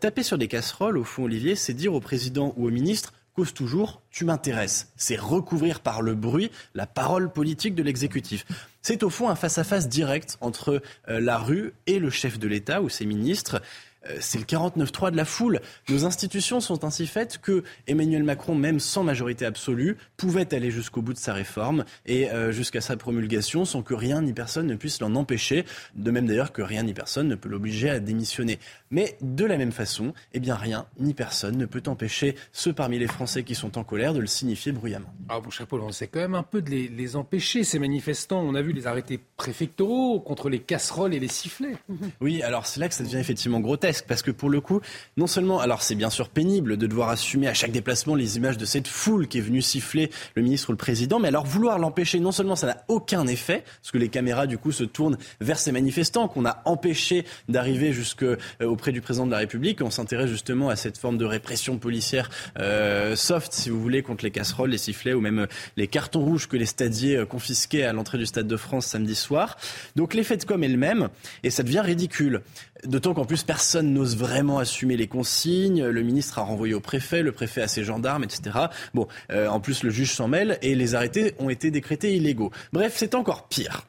taper 0.00 0.22
sur 0.22 0.38
des 0.38 0.48
casseroles, 0.48 0.98
au 0.98 1.04
fond, 1.04 1.24
Olivier, 1.24 1.56
c'est 1.56 1.72
dire 1.72 1.94
au 1.94 2.00
président 2.00 2.52
ou 2.56 2.66
au 2.66 2.70
ministre 2.70 3.12
cause 3.34 3.54
toujours 3.54 4.02
tu 4.10 4.24
m'intéresses. 4.24 4.92
C'est 4.96 5.16
recouvrir 5.16 5.80
par 5.80 6.02
le 6.02 6.14
bruit 6.14 6.50
la 6.74 6.86
parole 6.86 7.32
politique 7.32 7.74
de 7.74 7.82
l'exécutif. 7.82 8.44
C'est 8.82 9.02
au 9.02 9.10
fond 9.10 9.28
un 9.28 9.34
face-à-face 9.34 9.88
direct 9.88 10.36
entre 10.40 10.82
euh, 11.08 11.20
la 11.20 11.38
rue 11.38 11.72
et 11.86 11.98
le 11.98 12.10
chef 12.10 12.38
de 12.38 12.48
l'État 12.48 12.82
ou 12.82 12.88
ses 12.88 13.06
ministres. 13.06 13.62
Euh, 14.08 14.16
c'est 14.20 14.38
le 14.38 14.44
49-3 14.44 15.10
de 15.10 15.16
la 15.16 15.24
foule. 15.24 15.60
Nos 15.88 16.04
institutions 16.04 16.60
sont 16.60 16.84
ainsi 16.84 17.06
faites 17.06 17.38
que 17.38 17.62
Emmanuel 17.86 18.24
Macron, 18.24 18.54
même 18.54 18.80
sans 18.80 19.04
majorité 19.04 19.44
absolue, 19.44 19.96
pouvait 20.16 20.52
aller 20.54 20.70
jusqu'au 20.70 21.02
bout 21.02 21.12
de 21.12 21.18
sa 21.18 21.32
réforme 21.32 21.84
et 22.06 22.30
euh, 22.30 22.52
jusqu'à 22.52 22.80
sa 22.80 22.96
promulgation 22.96 23.64
sans 23.64 23.82
que 23.82 23.94
rien 23.94 24.22
ni 24.22 24.32
personne 24.32 24.66
ne 24.66 24.74
puisse 24.74 25.00
l'en 25.00 25.14
empêcher. 25.14 25.64
De 25.94 26.10
même 26.10 26.26
d'ailleurs 26.26 26.52
que 26.52 26.62
rien 26.62 26.82
ni 26.82 26.94
personne 26.94 27.28
ne 27.28 27.34
peut 27.34 27.48
l'obliger 27.48 27.90
à 27.90 28.00
démissionner. 28.00 28.58
Mais 28.90 29.16
de 29.20 29.44
la 29.44 29.56
même 29.56 29.72
façon, 29.72 30.12
eh 30.32 30.40
bien 30.40 30.54
rien 30.54 30.86
ni 30.98 31.14
personne 31.14 31.56
ne 31.56 31.66
peut 31.66 31.82
empêcher 31.86 32.34
ceux 32.52 32.72
parmi 32.72 32.98
les 32.98 33.06
Français 33.06 33.44
qui 33.44 33.54
sont 33.54 33.78
en 33.78 33.84
colère 33.84 34.14
de 34.14 34.20
le 34.20 34.26
signifier 34.26 34.72
bruyamment. 34.72 35.12
Ah 35.28 35.40
bon, 35.40 35.50
chapeau, 35.50 35.80
on 35.82 35.88
essaie 35.88 36.08
quand 36.08 36.20
même 36.20 36.34
un 36.34 36.42
peu 36.42 36.62
de 36.62 36.70
les, 36.70 36.88
les 36.88 37.16
empêcher, 37.16 37.64
ces 37.64 37.78
manifestants. 37.78 38.40
On 38.40 38.54
a 38.54 38.62
vu 38.62 38.72
les 38.72 38.86
arrêtés 38.86 39.20
préfectoraux 39.36 40.20
contre 40.20 40.48
les 40.48 40.60
casseroles 40.60 41.14
et 41.14 41.20
les 41.20 41.28
sifflets. 41.28 41.76
Oui, 42.20 42.42
alors 42.42 42.66
c'est 42.66 42.80
là 42.80 42.88
que 42.88 42.94
ça 42.94 43.04
devient 43.04 43.18
effectivement 43.18 43.60
grotesque 43.60 43.91
parce 44.00 44.22
que 44.22 44.30
pour 44.30 44.48
le 44.48 44.60
coup, 44.60 44.80
non 45.18 45.26
seulement, 45.26 45.60
alors 45.60 45.82
c'est 45.82 45.94
bien 45.94 46.08
sûr 46.08 46.30
pénible 46.30 46.78
de 46.78 46.86
devoir 46.86 47.10
assumer 47.10 47.48
à 47.48 47.54
chaque 47.54 47.72
déplacement 47.72 48.14
les 48.14 48.38
images 48.38 48.56
de 48.56 48.64
cette 48.64 48.88
foule 48.88 49.28
qui 49.28 49.38
est 49.38 49.42
venue 49.42 49.60
siffler 49.60 50.10
le 50.34 50.42
ministre 50.42 50.70
ou 50.70 50.72
le 50.72 50.78
président, 50.78 51.18
mais 51.18 51.28
alors 51.28 51.44
vouloir 51.44 51.78
l'empêcher, 51.78 52.20
non 52.20 52.32
seulement 52.32 52.56
ça 52.56 52.68
n'a 52.68 52.84
aucun 52.88 53.26
effet, 53.26 53.64
parce 53.82 53.90
que 53.90 53.98
les 53.98 54.08
caméras 54.08 54.46
du 54.46 54.56
coup 54.56 54.72
se 54.72 54.84
tournent 54.84 55.18
vers 55.40 55.58
ces 55.58 55.72
manifestants 55.72 56.28
qu'on 56.28 56.46
a 56.46 56.62
empêchés 56.64 57.24
d'arriver 57.48 57.92
jusque 57.92 58.22
euh, 58.22 58.36
auprès 58.62 58.92
du 58.92 59.00
président 59.00 59.26
de 59.26 59.32
la 59.32 59.38
République, 59.38 59.80
on 59.82 59.90
s'intéresse 59.90 60.30
justement 60.30 60.68
à 60.68 60.76
cette 60.76 60.96
forme 60.96 61.18
de 61.18 61.24
répression 61.24 61.78
policière 61.78 62.30
euh, 62.58 63.16
soft, 63.16 63.52
si 63.52 63.68
vous 63.68 63.80
voulez, 63.80 64.02
contre 64.02 64.24
les 64.24 64.30
casseroles, 64.30 64.70
les 64.70 64.78
sifflets 64.78 65.12
ou 65.12 65.20
même 65.20 65.40
euh, 65.40 65.46
les 65.76 65.88
cartons 65.88 66.24
rouges 66.24 66.48
que 66.48 66.56
les 66.56 66.66
stadiers 66.66 67.24
confisquaient 67.28 67.82
à 67.82 67.92
l'entrée 67.92 68.18
du 68.18 68.26
Stade 68.26 68.46
de 68.46 68.56
France 68.56 68.86
samedi 68.86 69.14
soir. 69.14 69.56
Donc 69.96 70.14
l'effet 70.14 70.36
de 70.36 70.44
com 70.44 70.62
est 70.62 70.68
le 70.68 70.76
même 70.76 71.08
et 71.42 71.50
ça 71.50 71.62
devient 71.62 71.80
ridicule. 71.80 72.42
D'autant 72.84 73.14
qu'en 73.14 73.24
plus, 73.24 73.44
personne 73.44 73.92
n'ose 73.92 74.16
vraiment 74.16 74.58
assumer 74.58 74.96
les 74.96 75.06
consignes. 75.06 75.84
Le 75.84 76.02
ministre 76.02 76.40
a 76.40 76.42
renvoyé 76.42 76.74
au 76.74 76.80
préfet, 76.80 77.22
le 77.22 77.30
préfet 77.30 77.62
à 77.62 77.68
ses 77.68 77.84
gendarmes, 77.84 78.24
etc. 78.24 78.66
Bon, 78.92 79.06
euh, 79.30 79.46
en 79.46 79.60
plus, 79.60 79.84
le 79.84 79.90
juge 79.90 80.12
s'en 80.12 80.26
mêle 80.26 80.58
et 80.62 80.74
les 80.74 80.94
arrêtés 80.96 81.34
ont 81.38 81.48
été 81.48 81.70
décrétés 81.70 82.16
illégaux. 82.16 82.50
Bref, 82.72 82.94
c'est 82.96 83.14
encore 83.14 83.46
pire. 83.48 83.86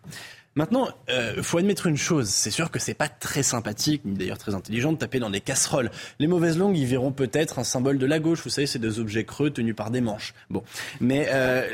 Maintenant, 0.55 0.87
il 1.07 1.13
euh, 1.13 1.41
faut 1.41 1.57
admettre 1.57 1.87
une 1.87 1.97
chose, 1.97 2.29
c'est 2.29 2.51
sûr 2.51 2.69
que 2.69 2.77
c'est 2.77 2.93
pas 2.93 3.07
très 3.07 3.41
sympathique, 3.41 4.03
ni 4.05 4.13
d'ailleurs 4.13 4.37
très 4.37 4.53
intelligent, 4.53 4.93
de 4.93 4.97
taper 4.99 5.17
dans 5.17 5.31
des 5.31 5.41
casseroles. 5.41 5.89
Les 6.19 6.27
mauvaises 6.27 6.59
langues 6.59 6.77
y 6.77 6.85
verront 6.85 7.11
peut-être 7.11 7.57
un 7.57 7.63
symbole 7.63 7.97
de 7.97 8.05
la 8.05 8.19
gauche, 8.19 8.43
vous 8.43 8.51
savez, 8.51 8.67
c'est 8.67 8.77
des 8.77 8.99
objets 8.99 9.23
creux 9.23 9.49
tenus 9.49 9.75
par 9.75 9.89
des 9.89 10.01
manches. 10.01 10.35
Bon, 10.51 10.61
mais 11.01 11.27
euh, 11.29 11.67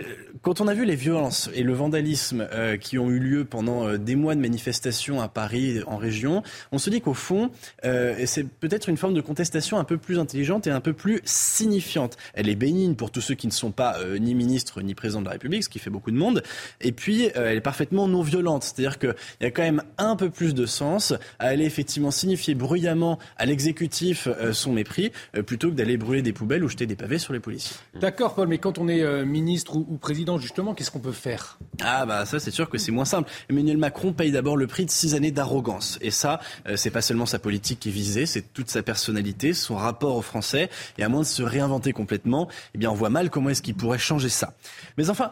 quand 0.44 0.62
on 0.62 0.68
a 0.70 0.74
vu 0.74 0.86
les 0.86 0.96
violences 0.96 1.50
et 1.54 1.64
le 1.64 1.74
vandalisme 1.74 2.48
euh, 2.54 2.78
qui 2.78 2.98
ont 2.98 3.10
eu 3.10 3.20
lieu 3.20 3.44
pendant 3.44 3.98
des 3.98 4.16
mois 4.16 4.34
de 4.34 4.40
manifestations 4.40 5.20
à 5.20 5.28
Paris, 5.28 5.82
en 5.86 5.98
région, 5.98 6.42
on 6.72 6.78
se 6.78 6.90
dit 6.90 7.02
qu'au 7.02 7.14
fond, 7.14 7.52
c'est 7.84 8.48
peut-être 8.48 8.88
une 8.88 8.98
forme 8.98 9.14
de 9.14 9.22
contestation 9.22 9.78
un 9.78 9.84
peu 9.84 9.98
plus 9.98 10.20
intelligente 10.20 10.68
et 10.68 10.72
un 10.72 10.80
peu 10.80 10.94
plus 10.94 11.20
signifiante. 11.26 12.18
Elle 12.34 12.48
est 12.48 12.56
bénigne 12.56 12.96
pour 12.96 13.12
tous 13.12 13.22
ceux 13.22 13.36
qui 13.36 13.48
ne 13.48 13.52
sont 13.52 13.72
pas 13.72 13.98
ni 14.20 14.36
ministres 14.36 14.82
ni 14.82 14.96
président 14.96 15.20
de 15.20 15.26
la 15.26 15.32
République, 15.32 15.64
ce 15.64 15.70
qui 15.70 15.80
fait 15.80 15.90
beaucoup 15.90 16.12
de 16.12 16.18
monde, 16.18 16.44
et 16.80 16.92
puis 16.92 17.30
elle 17.36 17.58
est 17.58 17.62
parfaitement 17.62 18.08
non 18.08 18.22
violente. 18.22 18.69
C'est-à-dire 18.76 19.00
qu'il 19.00 19.16
y 19.41 19.46
a 19.46 19.52
quand 19.52 19.62
même 19.62 19.84
un 19.98 20.16
peu 20.16 20.30
plus 20.30 20.54
de 20.54 20.66
sens 20.66 21.14
à 21.40 21.48
aller 21.48 21.66
effectivement 21.66 22.12
signifier 22.12 22.56
bruyamment 22.56 23.20
à 23.38 23.46
l'exécutif 23.46 24.28
euh, 24.28 24.54
son 24.54 24.74
mépris 24.74 25.12
euh, 25.36 25.44
plutôt 25.44 25.70
que 25.70 25.76
d'aller 25.76 25.98
brûler 25.98 26.22
des 26.22 26.34
poubelles 26.34 26.64
ou 26.64 26.70
jeter 26.70 26.86
des 26.86 26.96
pavés 26.96 27.20
sur 27.20 27.34
les 27.34 27.40
policiers. 27.40 27.76
D'accord, 28.00 28.36
Paul, 28.36 28.48
mais 28.48 28.58
quand 28.58 28.78
on 28.78 28.88
est 28.88 29.02
euh, 29.02 29.26
ministre 29.26 29.76
ou, 29.76 29.98
président, 29.98 30.38
justement, 30.38 30.74
qu'est-ce 30.74 30.91
qu'on 30.91 31.00
peut 31.00 31.12
faire? 31.12 31.60
Ah, 31.82 32.06
bah 32.06 32.26
ça, 32.26 32.40
c'est 32.40 32.52
sûr 32.52 32.70
que 32.70 32.78
c'est 32.78 32.91
moins 32.91 33.06
simple. 33.06 33.30
Emmanuel 33.50 33.78
Macron 33.78 34.14
paye 34.14 34.32
d'abord 34.32 34.58
le 34.58 34.68
prix 34.68 34.86
de 34.86 34.91
six 34.91 35.16
années 35.16 35.32
d'arrogance. 35.32 35.98
Et 36.02 36.12
ça, 36.12 36.40
c'est 36.76 36.91
pas 36.91 37.02
seulement 37.02 37.26
sa 37.26 37.40
politique 37.40 37.80
qui 37.80 37.90
est 37.90 37.91
visée, 37.91 38.26
c'est 38.26 38.54
toute 38.54 38.70
sa 38.70 38.84
personnalité, 38.84 39.54
son 39.54 39.76
rapport 39.76 40.16
aux 40.16 40.22
Français. 40.22 40.70
Et 40.98 41.04
à 41.04 41.10
moins 41.10 41.22
de 41.22 41.26
se 41.26 41.44
réinventer 41.44 41.94
complètement, 41.94 42.48
eh 42.74 42.78
bien, 42.78 42.91
on 42.91 42.96
voit 42.96 43.10
mal 43.10 43.30
comment 43.30 43.50
est-ce 43.50 43.62
qu'il 43.62 43.76
pourrait 43.76 43.98
changer 43.98 44.30
ça. 44.30 44.54
Mais 44.98 45.10
enfin, 45.10 45.32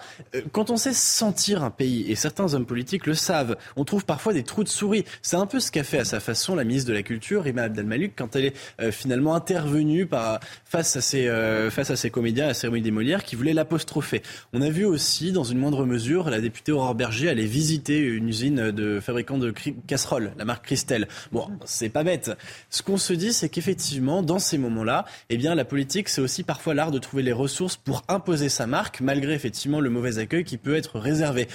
quand 0.51 0.69
on 0.69 0.77
sait 0.77 0.93
sentir 0.93 1.63
un 1.63 1.69
pays, 1.69 2.09
et 2.09 2.15
certains 2.15 2.53
hommes 2.53 2.65
politiques 2.65 3.05
le 3.05 3.13
savent. 3.13 3.26
On 3.75 3.83
trouve 3.83 4.05
parfois 4.05 4.33
des 4.33 4.43
trous 4.43 4.63
de 4.63 4.69
souris. 4.69 5.05
C'est 5.21 5.35
un 5.35 5.45
peu 5.45 5.59
ce 5.59 5.71
qu'a 5.71 5.83
fait 5.83 5.99
à 5.99 6.05
sa 6.05 6.19
façon 6.19 6.55
la 6.55 6.63
ministre 6.63 6.89
de 6.89 6.93
la 6.93 7.03
Culture, 7.03 7.43
Rima 7.43 7.63
Abdelmaluk, 7.63 8.13
quand 8.15 8.35
elle 8.35 8.45
est 8.45 8.53
euh, 8.81 8.91
finalement 8.91 9.35
intervenue 9.35 10.05
par, 10.05 10.39
face, 10.65 10.95
à 10.95 11.01
ses, 11.01 11.27
euh, 11.27 11.69
face 11.69 11.89
à 11.89 11.95
ses 11.95 12.09
comédiens 12.09 12.45
à 12.45 12.47
la 12.49 12.53
cérémonie 12.53 12.83
des 12.83 12.91
Molières 12.91 13.23
qui 13.23 13.35
voulaient 13.35 13.53
l'apostropher. 13.53 14.21
On 14.53 14.61
a 14.61 14.69
vu 14.69 14.85
aussi, 14.85 15.31
dans 15.31 15.43
une 15.43 15.57
moindre 15.57 15.85
mesure, 15.85 16.29
la 16.29 16.41
députée 16.41 16.71
Aurore 16.71 16.95
Berger 16.95 17.29
aller 17.29 17.45
visiter 17.45 17.99
une 17.99 18.29
usine 18.29 18.71
de 18.71 18.99
fabricants 18.99 19.37
de 19.37 19.53
casseroles, 19.87 20.33
la 20.37 20.45
marque 20.45 20.65
Christelle. 20.65 21.07
Bon, 21.31 21.47
c'est 21.65 21.89
pas 21.89 22.03
bête. 22.03 22.31
Ce 22.69 22.81
qu'on 22.81 22.97
se 22.97 23.13
dit, 23.13 23.33
c'est 23.33 23.49
qu'effectivement, 23.49 24.23
dans 24.23 24.39
ces 24.39 24.57
moments-là, 24.57 25.05
eh 25.29 25.37
bien, 25.37 25.55
la 25.55 25.65
politique, 25.65 26.09
c'est 26.09 26.21
aussi 26.21 26.43
parfois 26.43 26.73
l'art 26.73 26.91
de 26.91 26.99
trouver 26.99 27.23
les 27.23 27.33
ressources 27.33 27.77
pour 27.77 28.03
imposer 28.07 28.49
sa 28.49 28.67
marque, 28.67 29.01
malgré 29.01 29.33
effectivement 29.33 29.79
le 29.79 29.89
mauvais 29.89 30.19
accueil 30.19 30.43
qui 30.43 30.57
peut 30.57 30.75
être 30.75 30.99
réservé. 30.99 31.47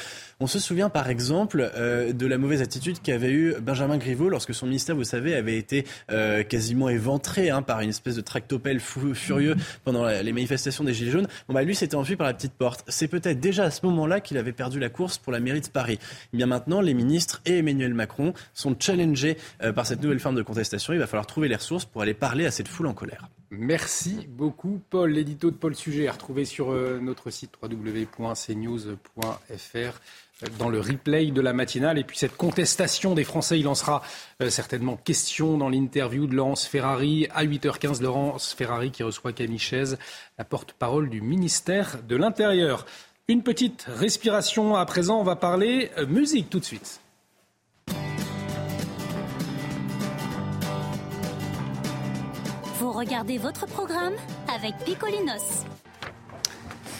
On 0.42 0.48
se 0.48 0.58
souvient 0.58 0.90
par 0.90 1.08
exemple 1.08 1.70
euh, 1.76 2.12
de 2.12 2.26
la 2.26 2.36
mauvaise 2.36 2.62
attitude 2.62 3.00
qu'avait 3.00 3.30
eu 3.30 3.54
Benjamin 3.60 3.96
Griveaux 3.96 4.28
lorsque 4.28 4.52
son 4.52 4.66
ministère, 4.66 4.96
vous 4.96 5.04
savez, 5.04 5.36
avait 5.36 5.56
été 5.56 5.86
euh, 6.10 6.42
quasiment 6.42 6.88
éventré 6.88 7.50
hein, 7.50 7.62
par 7.62 7.80
une 7.80 7.90
espèce 7.90 8.16
de 8.16 8.22
tractopelle 8.22 8.80
furieux 8.80 9.54
pendant 9.84 10.04
les 10.04 10.32
manifestations 10.32 10.82
des 10.82 10.94
Gilets 10.94 11.12
jaunes. 11.12 11.28
Bon, 11.46 11.54
bah, 11.54 11.62
lui 11.62 11.76
s'était 11.76 11.94
enfui 11.94 12.16
par 12.16 12.26
la 12.26 12.34
petite 12.34 12.54
porte. 12.54 12.82
C'est 12.88 13.06
peut-être 13.06 13.38
déjà 13.38 13.66
à 13.66 13.70
ce 13.70 13.86
moment-là 13.86 14.18
qu'il 14.18 14.36
avait 14.36 14.50
perdu 14.50 14.80
la 14.80 14.88
course 14.88 15.16
pour 15.16 15.30
la 15.32 15.38
mairie 15.38 15.60
de 15.60 15.68
Paris. 15.68 16.00
Eh 16.32 16.36
bien 16.36 16.46
maintenant, 16.46 16.80
les 16.80 16.94
ministres 16.94 17.40
et 17.46 17.58
Emmanuel 17.58 17.94
Macron 17.94 18.34
sont 18.52 18.74
challengés 18.76 19.36
euh, 19.62 19.72
par 19.72 19.86
cette 19.86 20.02
nouvelle 20.02 20.18
forme 20.18 20.34
de 20.34 20.42
contestation. 20.42 20.92
Il 20.92 20.98
va 20.98 21.06
falloir 21.06 21.28
trouver 21.28 21.46
les 21.46 21.54
ressources 21.54 21.84
pour 21.84 22.02
aller 22.02 22.14
parler 22.14 22.46
à 22.46 22.50
cette 22.50 22.66
foule 22.66 22.88
en 22.88 22.94
colère. 22.94 23.28
Merci 23.52 24.26
beaucoup, 24.28 24.80
Paul. 24.90 25.10
L'édito 25.12 25.50
de 25.50 25.56
Paul 25.56 25.74
Sujet 25.74 26.04
est 26.04 26.10
retrouvé 26.10 26.44
sur 26.44 26.72
notre 26.72 27.30
site 27.30 27.52
www.cnews.fr 27.62 28.18
dans 30.58 30.68
le 30.68 30.80
replay 30.80 31.30
de 31.30 31.40
la 31.40 31.52
matinale. 31.52 31.98
Et 31.98 32.04
puis 32.04 32.18
cette 32.18 32.36
contestation 32.36 33.14
des 33.14 33.24
Français, 33.24 33.58
il 33.58 33.68
en 33.68 33.74
sera 33.74 34.02
euh, 34.40 34.50
certainement 34.50 34.96
question 34.96 35.56
dans 35.56 35.68
l'interview 35.68 36.26
de 36.26 36.34
Laurence 36.34 36.66
Ferrari 36.66 37.28
à 37.34 37.44
8h15. 37.44 38.02
Laurence 38.02 38.54
Ferrari 38.54 38.90
qui 38.90 39.02
reçoit 39.02 39.32
Camille 39.32 39.58
Chaise, 39.58 39.98
la 40.38 40.44
porte-parole 40.44 41.08
du 41.08 41.20
ministère 41.20 41.98
de 42.02 42.16
l'Intérieur. 42.16 42.86
Une 43.28 43.42
petite 43.42 43.86
respiration 43.88 44.74
à 44.76 44.84
présent, 44.84 45.20
on 45.20 45.24
va 45.24 45.36
parler 45.36 45.90
euh, 45.98 46.06
musique 46.06 46.50
tout 46.50 46.58
de 46.58 46.64
suite. 46.64 47.00
Regardez 53.02 53.36
votre 53.36 53.66
programme 53.66 54.12
avec 54.54 54.76
Picolinos. 54.84 55.64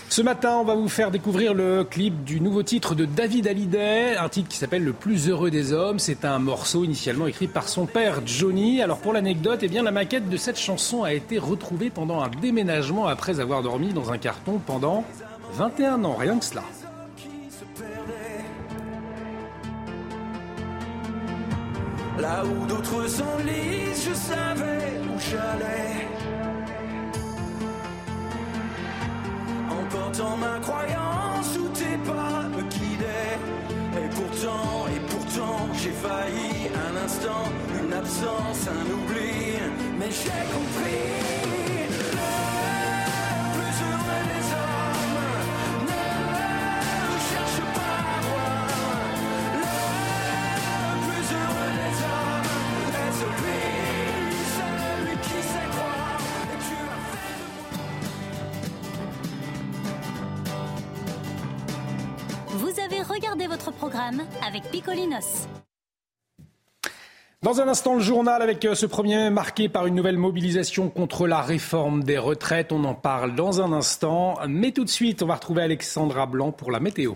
Ce 0.09 0.21
matin, 0.21 0.57
on 0.57 0.65
va 0.65 0.75
vous 0.75 0.89
faire 0.89 1.13
découvrir 1.13 1.55
le 1.55 1.85
clip 1.85 2.25
du 2.25 2.41
nouveau 2.41 2.65
titre 2.65 2.97
de 2.97 3.05
David 3.05 3.47
Hallyday, 3.47 4.17
un 4.17 4.29
titre 4.29 4.49
qui 4.49 4.57
s'appelle 4.57 4.83
Le 4.83 4.95
plus 4.95 5.29
heureux 5.29 5.53
des 5.53 5.73
hommes. 5.73 6.01
C'est 6.01 6.25
un 6.25 6.41
morceau 6.41 6.83
initialement 6.83 7.29
écrit 7.29 7.47
par 7.47 7.69
son 7.69 7.87
père 7.87 8.21
Johnny. 8.27 8.83
Alors 8.83 8.99
pour 8.99 9.13
l'anecdote, 9.13 9.61
eh 9.63 9.69
la 9.69 9.93
maquette 9.93 10.29
de 10.29 10.37
cette 10.37 10.59
chanson 10.59 11.05
a 11.05 11.13
été 11.13 11.39
retrouvée 11.39 11.89
pendant 11.89 12.21
un 12.21 12.31
déménagement 12.31 13.07
après 13.07 13.39
avoir 13.39 13.63
dormi 13.63 13.93
dans 13.93 14.11
un 14.11 14.19
carton 14.19 14.59
pendant 14.59 15.05
21 15.53 16.03
ans, 16.03 16.17
rien 16.17 16.37
que 16.37 16.45
cela. 16.45 16.65
Là 22.23 22.45
où 22.45 22.67
d'autres 22.67 23.09
s'enlisent, 23.09 24.05
je 24.09 24.15
savais 24.15 25.01
où 25.11 25.19
j'allais. 25.19 26.07
Portant 29.91 30.37
ma 30.39 30.59
croyance 30.61 31.59
où 31.59 31.69
tes 31.81 31.99
pas 32.11 32.45
me 32.55 32.63
guidaient. 32.63 33.39
Et 34.03 34.09
pourtant, 34.17 34.87
et 34.95 35.01
pourtant, 35.11 35.69
j'ai 35.75 35.91
failli 35.91 36.71
un 36.87 37.05
instant, 37.05 37.45
une 37.83 37.93
absence, 37.93 38.69
un 38.69 38.87
oubli. 38.97 39.59
Mais 39.99 40.11
j'ai 40.11 40.43
compris. 40.55 41.62
Regardez 63.09 63.47
votre 63.47 63.73
programme 63.73 64.23
avec 64.47 64.63
Picolinos. 64.71 65.49
Dans 67.43 67.61
un 67.61 67.67
instant, 67.67 67.95
le 67.95 68.01
journal 68.01 68.41
avec 68.41 68.65
euh, 68.65 68.77
ce 68.77 68.87
premier 68.87 69.29
marqué 69.29 69.69
par 69.69 69.87
une 69.87 69.97
nouvelle 69.97 70.17
mobilisation 70.17 70.89
contre 70.89 71.27
la 71.27 71.43
réforme 71.43 72.05
des 72.05 72.17
retraites. 72.17 72.71
On 72.71 72.85
en 72.85 72.95
parle 72.95 73.35
dans 73.35 73.61
un 73.61 73.73
instant. 73.73 74.39
Mais 74.47 74.71
tout 74.71 74.85
de 74.85 74.91
suite, 74.91 75.25
on 75.25 75.27
va 75.27 75.35
retrouver 75.35 75.63
Alexandra 75.63 76.27
Blanc 76.27 76.53
pour 76.53 76.71
la 76.71 76.79
météo. 76.79 77.15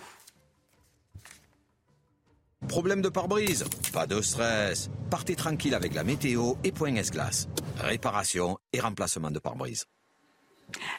Problème 2.66 3.02
de 3.02 3.08
pare-brise? 3.08 3.64
Pas 3.92 4.08
de 4.08 4.20
stress. 4.20 4.90
Partez 5.08 5.36
tranquille 5.36 5.74
avec 5.74 5.94
la 5.94 6.02
météo 6.02 6.54
et 6.64 6.72
Point 6.72 6.96
S-Glace. 6.96 7.46
Réparation 7.78 8.58
et 8.72 8.80
remplacement 8.80 9.30
de 9.30 9.38
pare-brise. 9.38 9.84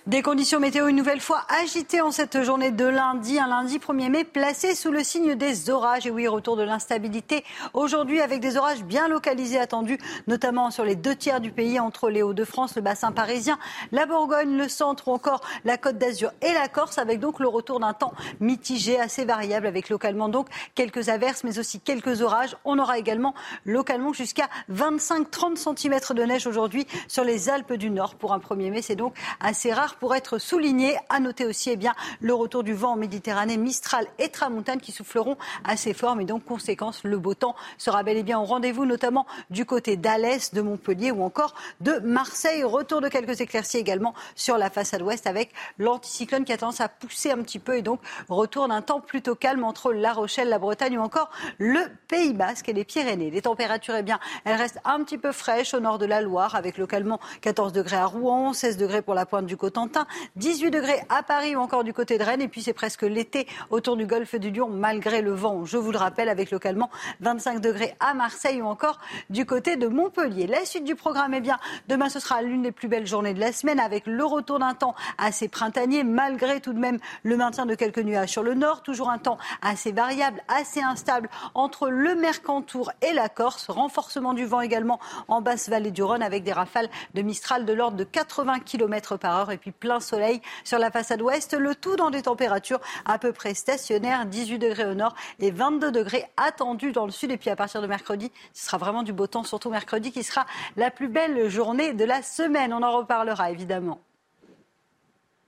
Des 0.07 0.21
conditions 0.21 0.61
météo 0.61 0.87
une 0.87 0.95
nouvelle 0.95 1.19
fois 1.19 1.41
agitées 1.61 1.99
en 1.99 2.11
cette 2.11 2.41
journée 2.41 2.71
de 2.71 2.85
lundi, 2.85 3.39
un 3.39 3.47
lundi 3.47 3.77
1er 3.77 4.09
mai 4.09 4.23
placé 4.23 4.73
sous 4.73 4.89
le 4.89 5.03
signe 5.03 5.35
des 5.35 5.69
orages. 5.69 6.07
Et 6.07 6.11
oui, 6.11 6.29
retour 6.29 6.55
de 6.55 6.63
l'instabilité 6.63 7.43
aujourd'hui 7.73 8.21
avec 8.21 8.39
des 8.39 8.55
orages 8.55 8.85
bien 8.85 9.09
localisés 9.09 9.59
attendus, 9.59 9.97
notamment 10.27 10.71
sur 10.71 10.85
les 10.85 10.95
deux 10.95 11.15
tiers 11.15 11.41
du 11.41 11.51
pays 11.51 11.77
entre 11.77 12.09
les 12.09 12.23
Hauts-de-France, 12.23 12.77
le 12.77 12.81
bassin 12.81 13.11
parisien, 13.11 13.59
la 13.91 14.05
Bourgogne, 14.05 14.55
le 14.55 14.69
centre 14.69 15.09
ou 15.09 15.11
encore 15.11 15.41
la 15.65 15.77
Côte 15.77 15.97
d'Azur 15.97 16.31
et 16.41 16.53
la 16.53 16.69
Corse 16.69 16.97
avec 16.97 17.19
donc 17.19 17.41
le 17.41 17.49
retour 17.49 17.81
d'un 17.81 17.93
temps 17.93 18.13
mitigé, 18.39 18.97
assez 18.97 19.25
variable 19.25 19.67
avec 19.67 19.89
localement 19.89 20.29
donc 20.29 20.47
quelques 20.73 21.09
averses 21.09 21.43
mais 21.43 21.59
aussi 21.59 21.81
quelques 21.81 22.21
orages. 22.21 22.55
On 22.63 22.79
aura 22.79 22.97
également 22.97 23.33
localement 23.65 24.13
jusqu'à 24.13 24.47
25-30 24.71 25.57
cm 25.57 26.15
de 26.15 26.23
neige 26.23 26.47
aujourd'hui 26.47 26.87
sur 27.09 27.25
les 27.25 27.49
Alpes 27.49 27.73
du 27.73 27.89
Nord 27.89 28.15
pour 28.15 28.31
un 28.31 28.39
1er 28.39 28.71
mai. 28.71 28.81
C'est 28.81 28.95
donc 28.95 29.13
assez 29.41 29.56
c'est 29.57 29.73
rare 29.73 29.95
pour 29.95 30.15
être 30.15 30.37
souligné. 30.37 30.97
À 31.09 31.19
noter 31.19 31.45
aussi 31.45 31.71
eh 31.71 31.75
bien, 31.75 31.95
le 32.21 32.33
retour 32.33 32.63
du 32.63 32.73
vent 32.73 32.91
en 32.91 32.95
Méditerranée, 32.95 33.57
Mistral 33.57 34.05
et 34.19 34.29
Tramontane 34.29 34.79
qui 34.79 34.91
souffleront 34.91 35.35
assez 35.63 35.93
fort. 35.93 36.15
Mais 36.15 36.25
donc, 36.25 36.45
conséquence, 36.45 37.03
le 37.03 37.17
beau 37.17 37.33
temps 37.33 37.55
sera 37.77 38.03
bel 38.03 38.17
et 38.17 38.23
bien 38.23 38.39
au 38.39 38.45
rendez-vous, 38.45 38.85
notamment 38.85 39.25
du 39.49 39.65
côté 39.65 39.97
d'Alès, 39.97 40.53
de 40.53 40.61
Montpellier 40.61 41.11
ou 41.11 41.23
encore 41.23 41.55
de 41.81 41.97
Marseille. 41.99 42.63
Retour 42.63 43.01
de 43.01 43.09
quelques 43.09 43.41
éclaircies 43.41 43.77
également 43.77 44.13
sur 44.35 44.57
la 44.57 44.69
façade 44.69 45.01
ouest 45.01 45.25
avec 45.25 45.51
l'anticyclone 45.79 46.45
qui 46.45 46.53
a 46.53 46.57
tendance 46.57 46.81
à 46.81 46.87
pousser 46.87 47.31
un 47.31 47.41
petit 47.41 47.59
peu 47.59 47.77
et 47.77 47.81
donc 47.81 47.99
retour 48.29 48.67
d'un 48.67 48.81
temps 48.81 49.01
plutôt 49.01 49.35
calme 49.35 49.63
entre 49.63 49.91
La 49.91 50.13
Rochelle, 50.13 50.49
la 50.49 50.59
Bretagne 50.59 50.99
ou 50.99 51.01
encore 51.01 51.31
le 51.57 51.79
Pays 52.07 52.33
Basque 52.33 52.69
et 52.69 52.73
les 52.73 52.85
Pyrénées. 52.85 53.31
Les 53.31 53.41
températures, 53.41 53.95
eh 53.95 54.03
bien, 54.03 54.19
elles 54.45 54.55
restent 54.55 54.79
un 54.85 55.03
petit 55.03 55.17
peu 55.17 55.31
fraîches 55.31 55.73
au 55.73 55.79
nord 55.79 55.97
de 55.97 56.05
la 56.05 56.21
Loire 56.21 56.53
avec 56.53 56.77
localement 56.77 57.19
14 57.41 57.73
degrés 57.73 57.97
à 57.97 58.05
Rouen, 58.05 58.53
16 58.53 58.77
degrés 58.77 59.01
pour 59.01 59.15
la 59.15 59.25
pointe 59.25 59.46
du 59.47 59.57
Cotentin, 59.57 60.05
18 60.35 60.69
degrés 60.69 61.01
à 61.09 61.23
Paris 61.23 61.55
ou 61.55 61.59
encore 61.59 61.83
du 61.83 61.93
côté 61.93 62.17
de 62.17 62.23
Rennes. 62.23 62.41
Et 62.41 62.47
puis 62.47 62.61
c'est 62.61 62.73
presque 62.73 63.01
l'été 63.01 63.47
autour 63.71 63.97
du 63.97 64.05
golfe 64.05 64.35
du 64.35 64.51
Lion, 64.51 64.69
malgré 64.69 65.21
le 65.21 65.31
vent. 65.31 65.65
Je 65.65 65.77
vous 65.77 65.91
le 65.91 65.97
rappelle, 65.97 66.29
avec 66.29 66.51
localement 66.51 66.89
25 67.21 67.59
degrés 67.59 67.95
à 67.99 68.13
Marseille 68.13 68.61
ou 68.61 68.65
encore 68.65 68.99
du 69.29 69.45
côté 69.45 69.75
de 69.75 69.87
Montpellier. 69.87 70.47
La 70.47 70.65
suite 70.65 70.83
du 70.83 70.95
programme, 70.95 71.33
eh 71.33 71.41
bien, 71.41 71.57
demain 71.87 72.09
ce 72.09 72.19
sera 72.19 72.41
l'une 72.41 72.61
des 72.61 72.71
plus 72.71 72.87
belles 72.87 73.07
journées 73.07 73.33
de 73.33 73.39
la 73.39 73.51
semaine 73.51 73.79
avec 73.79 74.05
le 74.05 74.23
retour 74.23 74.59
d'un 74.59 74.73
temps 74.73 74.95
assez 75.17 75.47
printanier, 75.47 76.03
malgré 76.03 76.61
tout 76.61 76.73
de 76.73 76.79
même 76.79 76.99
le 77.23 77.37
maintien 77.37 77.65
de 77.65 77.75
quelques 77.75 77.99
nuages 77.99 78.29
sur 78.29 78.43
le 78.43 78.53
nord. 78.53 78.83
Toujours 78.83 79.09
un 79.09 79.17
temps 79.17 79.37
assez 79.61 79.91
variable, 79.91 80.41
assez 80.47 80.81
instable 80.81 81.29
entre 81.53 81.89
le 81.89 82.15
Mercantour 82.15 82.91
et 83.01 83.13
la 83.13 83.29
Corse. 83.29 83.69
Renforcement 83.69 84.33
du 84.33 84.45
vent 84.45 84.61
également 84.61 84.99
en 85.27 85.41
basse 85.41 85.69
vallée 85.69 85.91
du 85.91 86.03
Rhône 86.03 86.21
avec 86.21 86.43
des 86.43 86.53
rafales 86.53 86.89
de 87.13 87.21
Mistral 87.21 87.65
de 87.65 87.73
l'ordre 87.73 87.97
de 87.97 88.03
80 88.03 88.59
km 88.59 89.17
par 89.17 89.36
et 89.51 89.57
puis 89.57 89.71
plein 89.71 89.99
soleil 89.99 90.41
sur 90.63 90.79
la 90.79 90.91
façade 90.91 91.21
ouest. 91.21 91.53
Le 91.57 91.75
tout 91.75 91.95
dans 91.95 92.09
des 92.09 92.23
températures 92.23 92.79
à 93.05 93.19
peu 93.19 93.31
près 93.31 93.53
stationnaires, 93.53 94.25
18 94.25 94.59
degrés 94.59 94.85
au 94.85 94.93
nord 94.93 95.15
et 95.39 95.51
22 95.51 95.91
degrés 95.91 96.25
attendus 96.37 96.91
dans 96.91 97.05
le 97.05 97.11
sud. 97.11 97.31
Et 97.31 97.37
puis 97.37 97.49
à 97.49 97.55
partir 97.55 97.81
de 97.81 97.87
mercredi, 97.87 98.31
ce 98.53 98.65
sera 98.65 98.77
vraiment 98.77 99.03
du 99.03 99.13
beau 99.13 99.27
temps, 99.27 99.43
surtout 99.43 99.69
mercredi 99.69 100.11
qui 100.11 100.23
sera 100.23 100.45
la 100.75 100.91
plus 100.91 101.07
belle 101.07 101.49
journée 101.49 101.93
de 101.93 102.03
la 102.03 102.21
semaine. 102.21 102.73
On 102.73 102.83
en 102.83 102.97
reparlera 102.97 103.51
évidemment. 103.51 103.99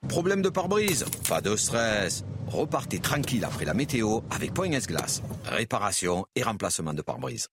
Problème 0.07 0.41
de 0.41 0.49
pare-brise? 0.49 1.06
Pas 1.28 1.41
de 1.41 1.56
stress. 1.56 2.24
Repartez 2.48 2.99
tranquille 2.99 3.44
après 3.44 3.66
la 3.66 3.74
météo 3.74 4.22
avec 4.32 4.53
Point 4.53 4.72
S-Glace. 4.72 5.22
Réparation 5.45 6.26
et 6.36 6.44
remplacement 6.44 6.94
de 6.94 7.02
pare-brise. 7.02 7.49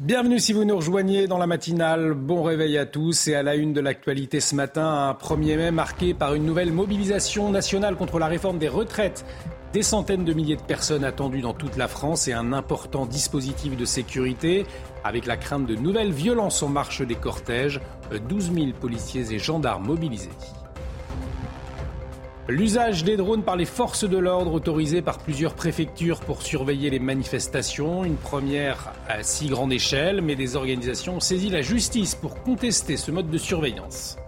Bienvenue 0.00 0.40
si 0.40 0.52
vous 0.52 0.64
nous 0.64 0.74
rejoignez 0.74 1.28
dans 1.28 1.38
la 1.38 1.46
matinale. 1.46 2.14
Bon 2.14 2.42
réveil 2.42 2.76
à 2.78 2.84
tous 2.84 3.28
et 3.28 3.36
à 3.36 3.44
la 3.44 3.54
une 3.54 3.72
de 3.72 3.80
l'actualité 3.80 4.40
ce 4.40 4.56
matin, 4.56 4.84
un 4.84 5.12
1er 5.12 5.56
mai 5.56 5.70
marqué 5.70 6.14
par 6.14 6.34
une 6.34 6.44
nouvelle 6.44 6.72
mobilisation 6.72 7.48
nationale 7.48 7.94
contre 7.94 8.18
la 8.18 8.26
réforme 8.26 8.58
des 8.58 8.66
retraites. 8.66 9.24
Des 9.72 9.84
centaines 9.84 10.24
de 10.24 10.32
milliers 10.32 10.56
de 10.56 10.62
personnes 10.62 11.04
attendues 11.04 11.42
dans 11.42 11.54
toute 11.54 11.76
la 11.76 11.86
France 11.86 12.26
et 12.26 12.32
un 12.32 12.52
important 12.52 13.06
dispositif 13.06 13.76
de 13.76 13.84
sécurité 13.84 14.66
avec 15.04 15.26
la 15.26 15.36
crainte 15.36 15.66
de 15.66 15.76
nouvelles 15.76 16.12
violences 16.12 16.60
en 16.64 16.68
marche 16.70 17.02
des 17.02 17.14
cortèges. 17.14 17.80
12 18.28 18.52
000 18.52 18.66
policiers 18.80 19.32
et 19.32 19.38
gendarmes 19.38 19.86
mobilisés. 19.86 20.30
L'usage 22.46 23.04
des 23.04 23.16
drones 23.16 23.42
par 23.42 23.56
les 23.56 23.64
forces 23.64 24.04
de 24.04 24.18
l'ordre 24.18 24.52
autorisé 24.52 25.00
par 25.00 25.16
plusieurs 25.16 25.54
préfectures 25.54 26.20
pour 26.20 26.42
surveiller 26.42 26.90
les 26.90 26.98
manifestations, 26.98 28.04
une 28.04 28.16
première 28.16 28.92
à 29.08 29.22
si 29.22 29.46
grande 29.46 29.72
échelle, 29.72 30.20
mais 30.20 30.36
des 30.36 30.54
organisations 30.54 31.16
ont 31.16 31.20
saisi 31.20 31.48
la 31.48 31.62
justice 31.62 32.14
pour 32.14 32.42
contester 32.42 32.98
ce 32.98 33.10
mode 33.10 33.30
de 33.30 33.38
surveillance. 33.38 34.18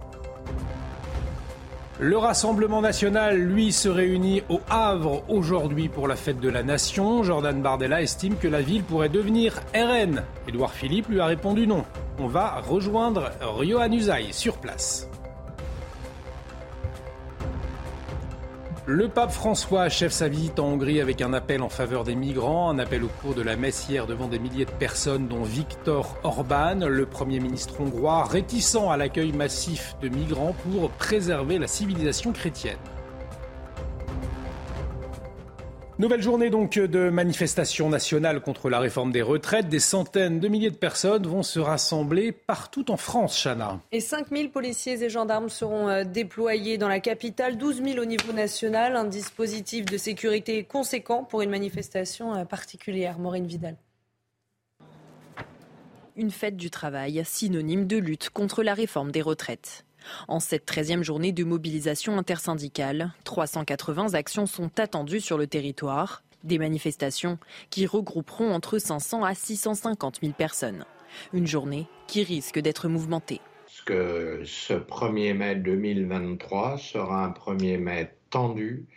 Le 1.99 2.17
Rassemblement 2.17 2.81
national, 2.81 3.37
lui, 3.37 3.71
se 3.71 3.89
réunit 3.89 4.41
au 4.49 4.61
Havre 4.67 5.23
aujourd'hui 5.29 5.87
pour 5.87 6.07
la 6.07 6.15
fête 6.15 6.39
de 6.39 6.49
la 6.49 6.63
Nation. 6.63 7.21
Jordan 7.21 7.61
Bardella 7.61 8.01
estime 8.01 8.37
que 8.37 8.47
la 8.47 8.61
ville 8.61 8.83
pourrait 8.83 9.09
devenir 9.09 9.61
RN. 9.75 10.23
Édouard 10.47 10.73
Philippe 10.73 11.09
lui 11.09 11.19
a 11.19 11.27
répondu 11.27 11.67
non. 11.67 11.85
On 12.19 12.27
va 12.27 12.61
rejoindre 12.61 13.31
Rio 13.41 13.79
Usaï 13.91 14.31
sur 14.31 14.57
place. 14.57 15.07
Le 18.89 19.09
pape 19.09 19.33
François 19.33 19.81
achève 19.81 20.11
sa 20.11 20.29
visite 20.29 20.61
en 20.61 20.67
Hongrie 20.67 21.01
avec 21.01 21.21
un 21.21 21.33
appel 21.33 21.61
en 21.61 21.67
faveur 21.67 22.05
des 22.05 22.15
migrants, 22.15 22.69
un 22.69 22.79
appel 22.79 23.03
au 23.03 23.09
cours 23.21 23.35
de 23.35 23.41
la 23.41 23.57
messe 23.57 23.89
devant 23.89 24.29
des 24.29 24.39
milliers 24.39 24.63
de 24.63 24.71
personnes 24.71 25.27
dont 25.27 25.43
Viktor 25.43 26.15
Orban, 26.23 26.87
le 26.87 27.05
Premier 27.05 27.41
ministre 27.41 27.81
hongrois, 27.81 28.23
réticent 28.23 28.77
à 28.89 28.95
l'accueil 28.95 29.33
massif 29.33 29.97
de 30.01 30.07
migrants 30.07 30.55
pour 30.63 30.89
préserver 30.91 31.59
la 31.59 31.67
civilisation 31.67 32.31
chrétienne. 32.31 32.77
Nouvelle 35.99 36.21
journée 36.21 36.51
donc 36.51 36.77
de 36.77 37.09
manifestation 37.09 37.89
nationale 37.89 38.39
contre 38.39 38.69
la 38.69 38.79
réforme 38.79 39.11
des 39.11 39.23
retraites. 39.23 39.67
Des 39.67 39.79
centaines 39.79 40.39
de 40.39 40.47
milliers 40.47 40.69
de 40.69 40.75
personnes 40.75 41.25
vont 41.25 41.41
se 41.41 41.59
rassembler 41.59 42.31
partout 42.31 42.91
en 42.91 42.97
France, 42.97 43.41
Chana. 43.41 43.79
Et 43.91 43.99
5 43.99 44.27
000 44.29 44.49
policiers 44.49 45.01
et 45.01 45.09
gendarmes 45.09 45.49
seront 45.49 45.87
euh, 45.87 46.03
déployés 46.03 46.77
dans 46.77 46.87
la 46.87 46.99
capitale, 46.99 47.57
12 47.57 47.81
000 47.83 47.99
au 47.99 48.05
niveau 48.05 48.31
national. 48.31 48.95
Un 48.95 49.05
dispositif 49.05 49.85
de 49.85 49.97
sécurité 49.97 50.63
conséquent 50.65 51.23
pour 51.23 51.41
une 51.41 51.49
manifestation 51.49 52.35
euh, 52.35 52.45
particulière. 52.45 53.17
Maureen 53.17 53.47
Vidal. 53.47 53.75
une 56.15 56.31
fête 56.31 56.57
du 56.57 56.69
travail, 56.69 57.23
synonyme 57.25 57.87
de 57.87 57.97
lutte 57.97 58.29
contre 58.29 58.61
la 58.61 58.75
réforme 58.75 59.11
des 59.11 59.21
retraites. 59.23 59.86
En 60.27 60.39
cette 60.39 60.67
13e 60.67 61.03
journée 61.03 61.31
de 61.31 61.43
mobilisation 61.43 62.17
intersyndicale, 62.17 63.13
380 63.23 64.13
actions 64.13 64.45
sont 64.45 64.79
attendues 64.79 65.21
sur 65.21 65.37
le 65.37 65.47
territoire, 65.47 66.23
des 66.43 66.57
manifestations 66.57 67.37
qui 67.69 67.85
regrouperont 67.85 68.51
entre 68.53 68.79
500 68.79 69.23
à 69.23 69.33
650 69.33 70.19
000 70.21 70.33
personnes. 70.33 70.85
Une 71.33 71.47
journée 71.47 71.87
qui 72.07 72.23
risque 72.23 72.59
d'être 72.59 72.87
mouvementée. 72.87 73.41
Ce 73.87 74.73
1er 74.73 75.33
mai 75.33 75.55
2023 75.55 76.77
sera 76.77 77.25
un 77.25 77.29
1er 77.29 77.77
mai 77.77 78.11
tendu 78.29 78.87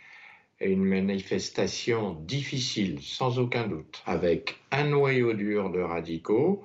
et 0.59 0.71
une 0.71 0.83
manifestation 0.83 2.13
difficile, 2.13 2.99
sans 3.01 3.39
aucun 3.39 3.67
doute, 3.67 4.03
avec 4.05 4.57
un 4.71 4.85
noyau 4.85 5.33
dur 5.33 5.71
de 5.71 5.79
radicaux 5.79 6.63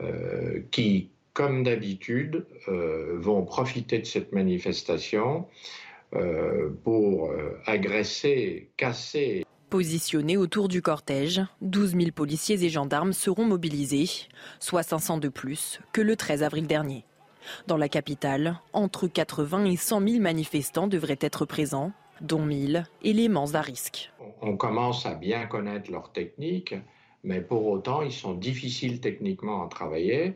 euh, 0.00 0.60
qui, 0.70 1.10
comme 1.32 1.62
d'habitude, 1.62 2.46
euh, 2.68 3.16
vont 3.18 3.44
profiter 3.44 3.98
de 3.98 4.06
cette 4.06 4.32
manifestation 4.32 5.46
euh, 6.14 6.70
pour 6.82 7.32
agresser, 7.66 8.70
casser. 8.76 9.44
Positionnés 9.68 10.36
autour 10.36 10.66
du 10.66 10.82
cortège, 10.82 11.40
12 11.60 11.96
000 11.96 12.10
policiers 12.10 12.64
et 12.64 12.68
gendarmes 12.68 13.12
seront 13.12 13.44
mobilisés, 13.44 14.08
soit 14.58 14.82
500 14.82 15.18
de 15.18 15.28
plus 15.28 15.80
que 15.92 16.00
le 16.00 16.16
13 16.16 16.42
avril 16.42 16.66
dernier. 16.66 17.04
Dans 17.66 17.76
la 17.76 17.88
capitale, 17.88 18.60
entre 18.72 19.06
80 19.06 19.66
et 19.66 19.76
100 19.76 20.08
000 20.08 20.20
manifestants 20.20 20.88
devraient 20.88 21.18
être 21.20 21.44
présents, 21.44 21.92
dont 22.20 22.44
1000 22.44 22.84
éléments 23.02 23.52
à 23.54 23.60
risque. 23.60 24.12
On 24.42 24.56
commence 24.56 25.06
à 25.06 25.14
bien 25.14 25.46
connaître 25.46 25.90
leurs 25.90 26.12
techniques, 26.12 26.74
mais 27.24 27.40
pour 27.40 27.66
autant, 27.66 28.02
ils 28.02 28.12
sont 28.12 28.34
difficiles 28.34 29.00
techniquement 29.00 29.64
à 29.64 29.68
travailler. 29.68 30.34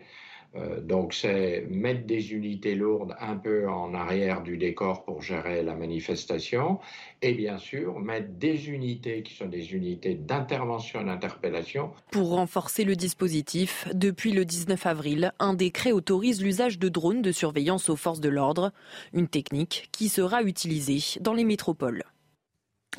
Euh, 0.56 0.81
donc 0.81 1.14
c'est 1.14 1.66
mettre 1.68 2.06
des 2.06 2.32
unités 2.32 2.74
lourdes 2.74 3.16
un 3.20 3.36
peu 3.36 3.68
en 3.68 3.94
arrière 3.94 4.43
du 4.43 4.56
décor 4.56 5.05
pour 5.05 5.22
gérer 5.22 5.62
la 5.62 5.74
manifestation 5.74 6.78
et 7.22 7.35
bien 7.35 7.59
sûr 7.59 7.98
mettre 7.98 8.28
des 8.39 8.68
unités 8.70 9.22
qui 9.22 9.35
sont 9.35 9.47
des 9.47 9.74
unités 9.74 10.14
d'intervention 10.14 11.01
et 11.01 11.05
d'interpellation. 11.05 11.90
Pour 12.10 12.31
renforcer 12.31 12.85
le 12.85 12.97
dispositif, 12.97 13.89
depuis 13.93 14.32
le 14.32 14.44
19 14.44 14.86
avril, 14.86 15.32
un 15.39 15.55
décret 15.55 15.93
autorise 15.93 16.43
l'usage 16.43 16.78
de 16.78 16.89
drones 16.89 17.22
de 17.22 17.32
surveillance 17.32 17.89
aux 17.89 17.97
forces 17.97 18.20
de 18.20 18.28
l'ordre, 18.28 18.72
une 19.12 19.28
technique 19.28 19.89
qui 19.93 20.09
sera 20.09 20.43
utilisée 20.43 21.18
dans 21.20 21.32
les 21.32 21.44
métropoles. 21.44 22.05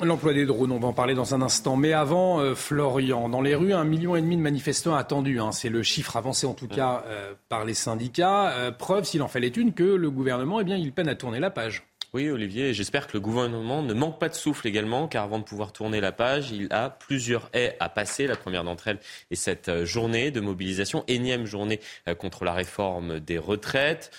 L'emploi 0.02 0.34
des 0.34 0.44
drones, 0.44 0.72
on 0.72 0.78
va 0.78 0.88
en 0.88 0.92
parler 0.92 1.14
dans 1.14 1.34
un 1.34 1.40
instant. 1.40 1.76
Mais 1.76 1.94
avant, 1.94 2.38
euh, 2.40 2.54
Florian, 2.54 3.30
dans 3.30 3.40
les 3.40 3.54
rues, 3.54 3.72
un 3.72 3.84
million 3.84 4.14
et 4.14 4.20
demi 4.20 4.36
de 4.36 4.42
manifestants 4.42 4.94
attendus. 4.94 5.40
Hein. 5.40 5.52
C'est 5.52 5.70
le 5.70 5.82
chiffre 5.82 6.16
avancé 6.16 6.46
en 6.46 6.52
tout 6.52 6.68
cas 6.68 7.02
euh, 7.06 7.32
par 7.48 7.64
les 7.64 7.72
syndicats. 7.72 8.50
Euh, 8.50 8.70
preuve, 8.70 9.04
s'il 9.04 9.22
en 9.22 9.28
fallait 9.28 9.48
une, 9.48 9.72
que 9.72 9.84
le 9.84 10.10
gouvernement, 10.10 10.60
eh 10.60 10.64
bien, 10.64 10.76
il 10.76 10.92
peine 10.92 11.08
à 11.08 11.14
tourner 11.14 11.40
la 11.40 11.50
page. 11.50 11.82
Oui, 12.12 12.28
Olivier, 12.28 12.74
j'espère 12.74 13.06
que 13.06 13.14
le 13.14 13.20
gouvernement 13.20 13.82
ne 13.82 13.94
manque 13.94 14.20
pas 14.20 14.28
de 14.28 14.34
souffle 14.34 14.66
également, 14.66 15.08
car 15.08 15.24
avant 15.24 15.38
de 15.38 15.44
pouvoir 15.44 15.72
tourner 15.72 16.00
la 16.00 16.12
page, 16.12 16.50
il 16.50 16.68
a 16.70 16.90
plusieurs 16.90 17.48
haies 17.54 17.76
à 17.80 17.88
passer. 17.88 18.26
La 18.26 18.36
première 18.36 18.64
d'entre 18.64 18.88
elles 18.88 19.00
est 19.30 19.34
cette 19.34 19.84
journée 19.84 20.30
de 20.30 20.40
mobilisation, 20.40 21.04
énième 21.08 21.46
journée 21.46 21.80
contre 22.18 22.44
la 22.44 22.52
réforme 22.52 23.20
des 23.20 23.38
retraites 23.38 24.12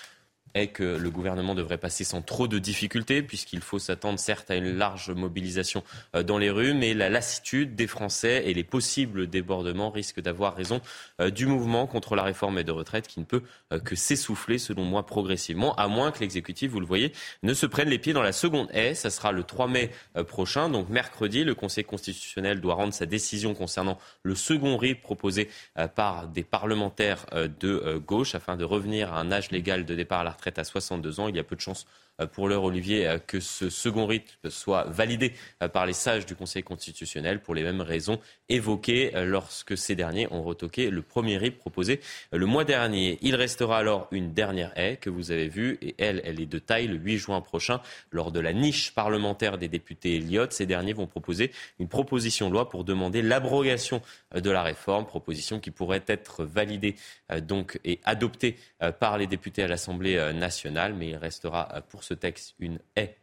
est 0.54 0.68
que 0.68 0.82
le 0.82 1.10
gouvernement 1.10 1.54
devrait 1.54 1.78
passer 1.78 2.04
sans 2.04 2.22
trop 2.22 2.48
de 2.48 2.58
difficultés, 2.58 3.22
puisqu'il 3.22 3.60
faut 3.60 3.78
s'attendre 3.78 4.18
certes 4.18 4.50
à 4.50 4.56
une 4.56 4.76
large 4.76 5.10
mobilisation 5.10 5.82
euh, 6.14 6.22
dans 6.22 6.38
les 6.38 6.50
rues, 6.50 6.74
mais 6.74 6.94
la 6.94 7.08
lassitude 7.08 7.74
des 7.74 7.86
Français 7.86 8.44
et 8.46 8.54
les 8.54 8.64
possibles 8.64 9.26
débordements 9.26 9.90
risquent 9.90 10.20
d'avoir 10.20 10.54
raison 10.54 10.80
euh, 11.20 11.30
du 11.30 11.46
mouvement 11.46 11.86
contre 11.86 12.16
la 12.16 12.22
réforme 12.22 12.62
de 12.62 12.72
retraite 12.72 13.06
qui 13.06 13.20
ne 13.20 13.24
peut 13.24 13.42
euh, 13.72 13.78
que 13.78 13.96
s'essouffler, 13.96 14.58
selon 14.58 14.84
moi, 14.84 15.06
progressivement, 15.06 15.74
à 15.76 15.88
moins 15.88 16.10
que 16.10 16.20
l'exécutif, 16.20 16.70
vous 16.70 16.80
le 16.80 16.86
voyez, 16.86 17.12
ne 17.42 17.54
se 17.54 17.66
prenne 17.66 17.88
les 17.88 17.98
pieds 17.98 18.12
dans 18.12 18.22
la 18.22 18.32
seconde 18.32 18.68
haie. 18.72 18.94
Ça 18.94 19.10
sera 19.10 19.32
le 19.32 19.42
3 19.42 19.68
mai 19.68 19.90
prochain, 20.26 20.68
donc 20.68 20.88
mercredi, 20.88 21.44
le 21.44 21.54
Conseil 21.54 21.84
constitutionnel 21.84 22.60
doit 22.60 22.74
rendre 22.74 22.92
sa 22.92 23.06
décision 23.06 23.54
concernant 23.54 23.98
le 24.22 24.34
second 24.34 24.76
RIP 24.76 25.02
proposé 25.02 25.48
par 25.94 26.28
des 26.28 26.42
parlementaires 26.42 27.26
de 27.32 27.98
gauche 27.98 28.34
afin 28.34 28.56
de 28.56 28.64
revenir 28.64 29.12
à 29.12 29.20
un 29.20 29.30
âge 29.32 29.50
légal 29.50 29.84
de 29.84 29.94
départ 29.94 30.20
à 30.20 30.24
la 30.24 30.32
retraite 30.38 30.58
à 30.58 30.64
62 30.64 31.20
ans. 31.20 31.28
Il 31.28 31.36
y 31.36 31.38
a 31.38 31.44
peu 31.44 31.56
de 31.56 31.60
chances 31.60 31.86
pour 32.26 32.48
l'heure, 32.48 32.64
Olivier, 32.64 33.06
euh, 33.06 33.18
que 33.18 33.38
ce 33.38 33.70
second 33.70 34.06
rythme 34.06 34.50
soit 34.50 34.84
validé 34.84 35.32
euh, 35.62 35.68
par 35.68 35.86
les 35.86 35.92
sages 35.92 36.26
du 36.26 36.34
Conseil 36.34 36.64
constitutionnel 36.64 37.40
pour 37.40 37.54
les 37.54 37.62
mêmes 37.62 37.80
raisons 37.80 38.18
évoquées 38.48 39.12
lorsque 39.14 39.76
ces 39.76 39.94
derniers 39.94 40.26
ont 40.32 40.42
retoqué 40.42 40.90
le 40.90 41.02
premier 41.02 41.36
rythme 41.36 41.58
proposé 41.58 42.00
le 42.32 42.46
mois 42.46 42.64
dernier. 42.64 43.18
Il 43.20 43.36
restera 43.36 43.78
alors 43.78 44.08
une 44.10 44.32
dernière 44.32 44.72
haie 44.76 44.96
que 44.96 45.10
vous 45.10 45.30
avez 45.30 45.48
vue 45.48 45.78
et 45.82 45.94
elle, 45.98 46.22
elle 46.24 46.40
est 46.40 46.46
de 46.46 46.58
taille 46.58 46.86
le 46.86 46.96
8 46.96 47.18
juin 47.18 47.40
prochain 47.42 47.80
lors 48.10 48.32
de 48.32 48.40
la 48.40 48.54
niche 48.54 48.94
parlementaire 48.94 49.58
des 49.58 49.68
députés 49.68 50.16
Elliott. 50.16 50.52
Ces 50.52 50.64
derniers 50.64 50.94
vont 50.94 51.06
proposer 51.06 51.52
une 51.78 51.88
proposition 51.88 52.48
de 52.48 52.54
loi 52.54 52.70
pour 52.70 52.84
demander 52.84 53.20
l'abrogation 53.20 54.00
de 54.34 54.50
la 54.50 54.62
réforme, 54.62 55.04
proposition 55.04 55.60
qui 55.60 55.70
pourrait 55.70 56.04
être 56.06 56.44
validée 56.44 56.96
donc 57.42 57.78
et 57.84 58.00
adoptée 58.04 58.56
par 58.98 59.18
les 59.18 59.26
députés 59.26 59.62
à 59.62 59.68
l'Assemblée 59.68 60.16
nationale, 60.32 60.94
mais 60.94 61.10
il 61.10 61.16
restera 61.16 61.82
pour 61.90 62.02
ce 62.08 62.14
texte 62.14 62.54
une 62.58 62.78
haie 62.96 63.16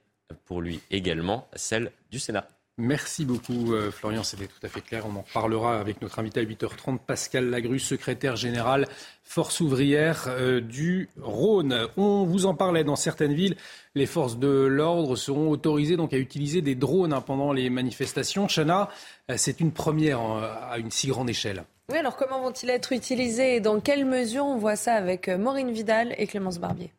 pour 0.46 0.62
lui 0.62 0.80
également, 0.92 1.48
celle 1.56 1.92
du 2.12 2.20
Sénat. 2.20 2.48
Merci 2.78 3.24
beaucoup 3.24 3.74
euh, 3.74 3.90
Florian, 3.90 4.22
c'était 4.24 4.48
tout 4.48 4.60
à 4.62 4.68
fait 4.68 4.82
clair. 4.82 5.06
On 5.08 5.16
en 5.16 5.24
parlera 5.34 5.80
avec 5.80 6.02
notre 6.02 6.20
invité 6.20 6.42
à 6.42 6.44
8h30, 6.44 7.00
Pascal 7.00 7.50
Lagru, 7.50 7.80
secrétaire 7.80 8.36
général 8.36 8.86
Force 9.24 9.62
ouvrière 9.62 10.26
euh, 10.28 10.60
du 10.60 11.08
Rhône. 11.22 11.88
On 11.96 12.26
vous 12.26 12.46
en 12.46 12.54
parlait 12.54 12.84
dans 12.84 12.98
certaines 12.98 13.34
villes, 13.34 13.56
les 13.96 14.06
forces 14.06 14.38
de 14.38 14.50
l'ordre 14.50 15.16
seront 15.16 15.50
autorisées 15.50 15.96
donc 15.96 16.14
à 16.14 16.18
utiliser 16.18 16.62
des 16.62 16.76
drones 16.76 17.14
hein, 17.14 17.22
pendant 17.22 17.54
les 17.54 17.70
manifestations. 17.70 18.48
Chana, 18.48 18.90
euh, 19.32 19.36
c'est 19.38 19.62
une 19.62 19.72
première 19.72 20.20
à 20.20 20.78
une 20.78 20.92
si 20.92 21.08
grande 21.08 21.30
échelle. 21.30 21.64
Oui, 21.90 21.98
alors 21.98 22.18
comment 22.18 22.42
vont-ils 22.42 22.70
être 22.70 22.92
utilisés 22.92 23.56
et 23.56 23.60
dans 23.62 23.80
quelle 23.80 24.04
mesure? 24.04 24.46
On 24.46 24.58
voit 24.58 24.76
ça 24.76 24.96
avec 24.96 25.30
Maureen 25.30 25.72
Vidal 25.72 26.14
et 26.18 26.28
Clémence 26.28 26.60
Barbier. 26.60 26.92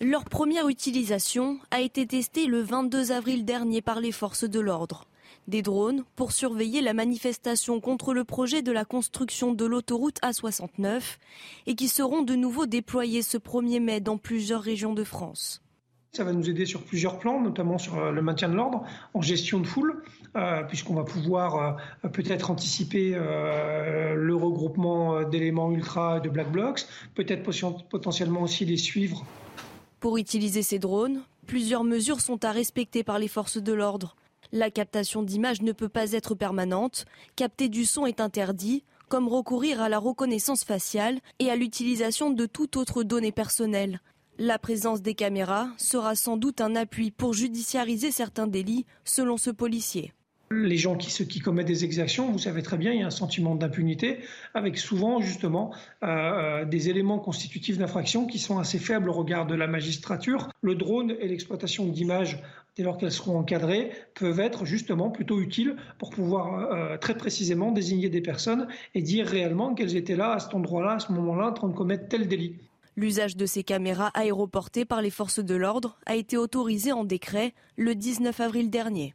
Leur 0.00 0.24
première 0.24 0.68
utilisation 0.68 1.58
a 1.70 1.80
été 1.80 2.06
testée 2.06 2.46
le 2.46 2.62
22 2.62 3.12
avril 3.12 3.44
dernier 3.44 3.82
par 3.82 4.00
les 4.00 4.12
forces 4.12 4.44
de 4.44 4.60
l'ordre. 4.60 5.06
Des 5.48 5.62
drones 5.62 6.04
pour 6.16 6.32
surveiller 6.32 6.80
la 6.80 6.94
manifestation 6.94 7.80
contre 7.80 8.14
le 8.14 8.24
projet 8.24 8.62
de 8.62 8.72
la 8.72 8.84
construction 8.84 9.52
de 9.52 9.64
l'autoroute 9.64 10.20
A69 10.22 11.18
et 11.66 11.74
qui 11.74 11.88
seront 11.88 12.22
de 12.22 12.34
nouveau 12.34 12.66
déployés 12.66 13.22
ce 13.22 13.38
1er 13.38 13.80
mai 13.80 14.00
dans 14.00 14.18
plusieurs 14.18 14.62
régions 14.62 14.94
de 14.94 15.04
France. 15.04 15.62
Ça 16.12 16.24
va 16.24 16.32
nous 16.32 16.50
aider 16.50 16.66
sur 16.66 16.82
plusieurs 16.82 17.20
plans, 17.20 17.40
notamment 17.40 17.78
sur 17.78 17.96
euh, 17.96 18.10
le 18.10 18.20
maintien 18.20 18.48
de 18.48 18.54
l'ordre, 18.54 18.82
en 19.14 19.22
gestion 19.22 19.60
de 19.60 19.66
foule, 19.66 20.02
euh, 20.36 20.64
puisqu'on 20.64 20.94
va 20.94 21.04
pouvoir 21.04 21.78
euh, 22.04 22.08
peut-être 22.08 22.50
anticiper 22.50 23.10
le 23.14 24.34
regroupement 24.34 25.22
d'éléments 25.22 25.70
ultra 25.70 26.18
et 26.18 26.20
de 26.20 26.28
black 26.28 26.50
blocs, 26.50 26.86
peut-être 27.14 27.44
potentiellement 27.88 28.42
aussi 28.42 28.64
les 28.64 28.76
suivre 28.76 29.24
pour 30.00 30.16
utiliser 30.16 30.62
ces 30.62 30.78
drones, 30.78 31.22
plusieurs 31.46 31.84
mesures 31.84 32.20
sont 32.20 32.44
à 32.44 32.52
respecter 32.52 33.04
par 33.04 33.18
les 33.18 33.28
forces 33.28 33.58
de 33.58 33.72
l'ordre. 33.72 34.16
La 34.50 34.70
captation 34.70 35.22
d'images 35.22 35.62
ne 35.62 35.72
peut 35.72 35.88
pas 35.88 36.12
être 36.12 36.34
permanente, 36.34 37.04
capter 37.36 37.68
du 37.68 37.84
son 37.84 38.06
est 38.06 38.20
interdit, 38.20 38.82
comme 39.08 39.28
recourir 39.28 39.80
à 39.80 39.88
la 39.88 39.98
reconnaissance 39.98 40.64
faciale 40.64 41.20
et 41.38 41.50
à 41.50 41.56
l'utilisation 41.56 42.30
de 42.30 42.46
toute 42.46 42.76
autre 42.76 43.02
donnée 43.02 43.32
personnelle. 43.32 44.00
La 44.38 44.58
présence 44.58 45.02
des 45.02 45.14
caméras 45.14 45.68
sera 45.76 46.14
sans 46.14 46.38
doute 46.38 46.62
un 46.62 46.74
appui 46.74 47.10
pour 47.10 47.34
judiciariser 47.34 48.10
certains 48.10 48.46
délits, 48.46 48.86
selon 49.04 49.36
ce 49.36 49.50
policier. 49.50 50.14
Les 50.52 50.78
gens 50.78 50.96
qui, 50.96 51.38
commettent 51.38 51.68
des 51.68 51.84
exactions, 51.84 52.32
vous 52.32 52.40
savez 52.40 52.64
très 52.64 52.76
bien, 52.76 52.90
il 52.90 52.98
y 52.98 53.02
a 53.04 53.06
un 53.06 53.10
sentiment 53.10 53.54
d'impunité, 53.54 54.18
avec 54.52 54.78
souvent 54.78 55.20
justement 55.20 55.72
euh, 56.02 56.08
euh, 56.08 56.64
des 56.64 56.88
éléments 56.88 57.20
constitutifs 57.20 57.78
d'infraction 57.78 58.26
qui 58.26 58.40
sont 58.40 58.58
assez 58.58 58.80
faibles 58.80 59.08
au 59.08 59.12
regard 59.12 59.46
de 59.46 59.54
la 59.54 59.68
magistrature. 59.68 60.48
Le 60.60 60.74
drone 60.74 61.14
et 61.20 61.28
l'exploitation 61.28 61.86
d'images, 61.86 62.42
dès 62.74 62.82
lors 62.82 62.98
qu'elles 62.98 63.12
seront 63.12 63.38
encadrées, 63.38 63.92
peuvent 64.16 64.40
être 64.40 64.64
justement 64.64 65.10
plutôt 65.10 65.40
utiles 65.40 65.76
pour 65.98 66.10
pouvoir 66.10 66.72
euh, 66.72 66.96
très 66.96 67.16
précisément 67.16 67.70
désigner 67.70 68.08
des 68.08 68.20
personnes 68.20 68.66
et 68.96 69.02
dire 69.02 69.28
réellement 69.28 69.74
qu'elles 69.74 69.94
étaient 69.94 70.16
là, 70.16 70.32
à 70.32 70.40
cet 70.40 70.52
endroit-là, 70.52 70.94
à 70.94 70.98
ce 70.98 71.12
moment-là, 71.12 71.50
en 71.50 71.52
train 71.52 71.68
de 71.68 71.76
commettre 71.76 72.08
tel 72.08 72.26
délit. 72.26 72.56
L'usage 72.96 73.36
de 73.36 73.46
ces 73.46 73.62
caméras 73.62 74.10
aéroportées 74.14 74.84
par 74.84 75.00
les 75.00 75.10
forces 75.10 75.38
de 75.38 75.54
l'ordre 75.54 76.00
a 76.06 76.16
été 76.16 76.36
autorisé 76.36 76.90
en 76.90 77.04
décret 77.04 77.54
le 77.76 77.94
19 77.94 78.40
avril 78.40 78.68
dernier. 78.68 79.14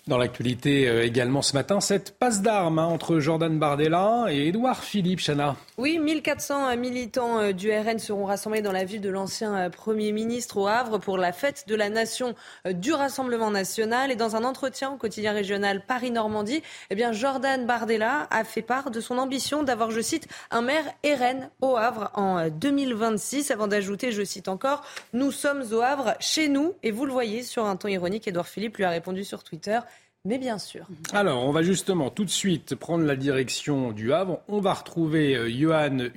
Dans 0.07 0.17
l'actualité 0.17 0.89
euh, 0.89 1.05
également 1.05 1.43
ce 1.43 1.53
matin, 1.53 1.79
cette 1.79 2.17
passe 2.17 2.41
d'armes 2.41 2.79
hein, 2.79 2.85
entre 2.85 3.19
Jordan 3.19 3.59
Bardella 3.59 4.25
et 4.31 4.47
Édouard 4.47 4.83
Philippe, 4.83 5.19
Chana. 5.19 5.55
Oui, 5.77 5.99
1400 5.99 6.75
militants 6.75 7.37
euh, 7.37 7.51
du 7.51 7.71
RN 7.71 7.99
seront 7.99 8.25
rassemblés 8.25 8.63
dans 8.63 8.71
la 8.71 8.83
ville 8.83 9.01
de 9.01 9.11
l'ancien 9.11 9.55
euh, 9.55 9.69
Premier 9.69 10.11
ministre 10.11 10.57
au 10.57 10.65
Havre 10.65 10.97
pour 10.97 11.19
la 11.19 11.31
fête 11.31 11.65
de 11.67 11.75
la 11.75 11.89
nation 11.89 12.33
du 12.65 12.93
Rassemblement 12.93 13.51
national. 13.51 14.09
Et 14.09 14.15
dans 14.15 14.35
un 14.35 14.43
entretien 14.43 14.89
au 14.91 14.97
quotidien 14.97 15.33
régional 15.33 15.83
Paris-Normandie, 15.85 16.63
eh 16.89 16.95
bien 16.95 17.11
Jordan 17.11 17.67
Bardella 17.67 18.27
a 18.31 18.43
fait 18.43 18.63
part 18.63 18.89
de 18.89 19.01
son 19.01 19.19
ambition 19.19 19.61
d'avoir, 19.61 19.91
je 19.91 20.01
cite, 20.01 20.27
un 20.49 20.63
maire 20.63 20.85
RN 21.05 21.51
au 21.61 21.77
Havre 21.77 22.09
en 22.15 22.49
2026, 22.49 23.51
avant 23.51 23.67
d'ajouter, 23.67 24.11
je 24.11 24.23
cite 24.23 24.47
encore, 24.47 24.83
nous 25.13 25.31
sommes 25.31 25.63
au 25.73 25.81
Havre 25.81 26.15
chez 26.19 26.47
nous. 26.47 26.73
Et 26.81 26.89
vous 26.89 27.05
le 27.05 27.11
voyez 27.11 27.43
sur 27.43 27.65
un 27.65 27.75
ton 27.75 27.87
ironique, 27.87 28.27
Édouard 28.27 28.47
Philippe 28.47 28.77
lui 28.77 28.83
a 28.83 28.89
répondu 28.89 29.23
sur 29.23 29.43
Twitter 29.43 29.77
mais 30.25 30.37
bien 30.37 30.57
sûr. 30.57 30.85
Alors, 31.13 31.43
on 31.45 31.51
va 31.51 31.61
justement 31.63 32.09
tout 32.09 32.25
de 32.25 32.29
suite 32.29 32.75
prendre 32.75 33.05
la 33.05 33.15
direction 33.15 33.91
du 33.91 34.13
Havre. 34.13 34.41
On 34.47 34.59
va 34.59 34.73
retrouver 34.73 35.35
euh, 35.35 35.49
Johan. 35.49 36.09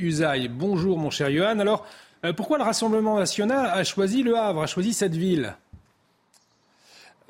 Bonjour, 0.51 0.99
mon 0.99 1.11
cher 1.11 1.31
Johan. 1.31 1.59
Alors, 1.59 1.87
euh, 2.25 2.33
pourquoi 2.33 2.59
le 2.59 2.65
Rassemblement 2.65 3.19
national 3.19 3.67
a 3.67 3.83
choisi 3.85 4.23
le 4.23 4.37
Havre, 4.37 4.63
a 4.63 4.67
choisi 4.67 4.93
cette 4.93 5.15
ville? 5.15 5.57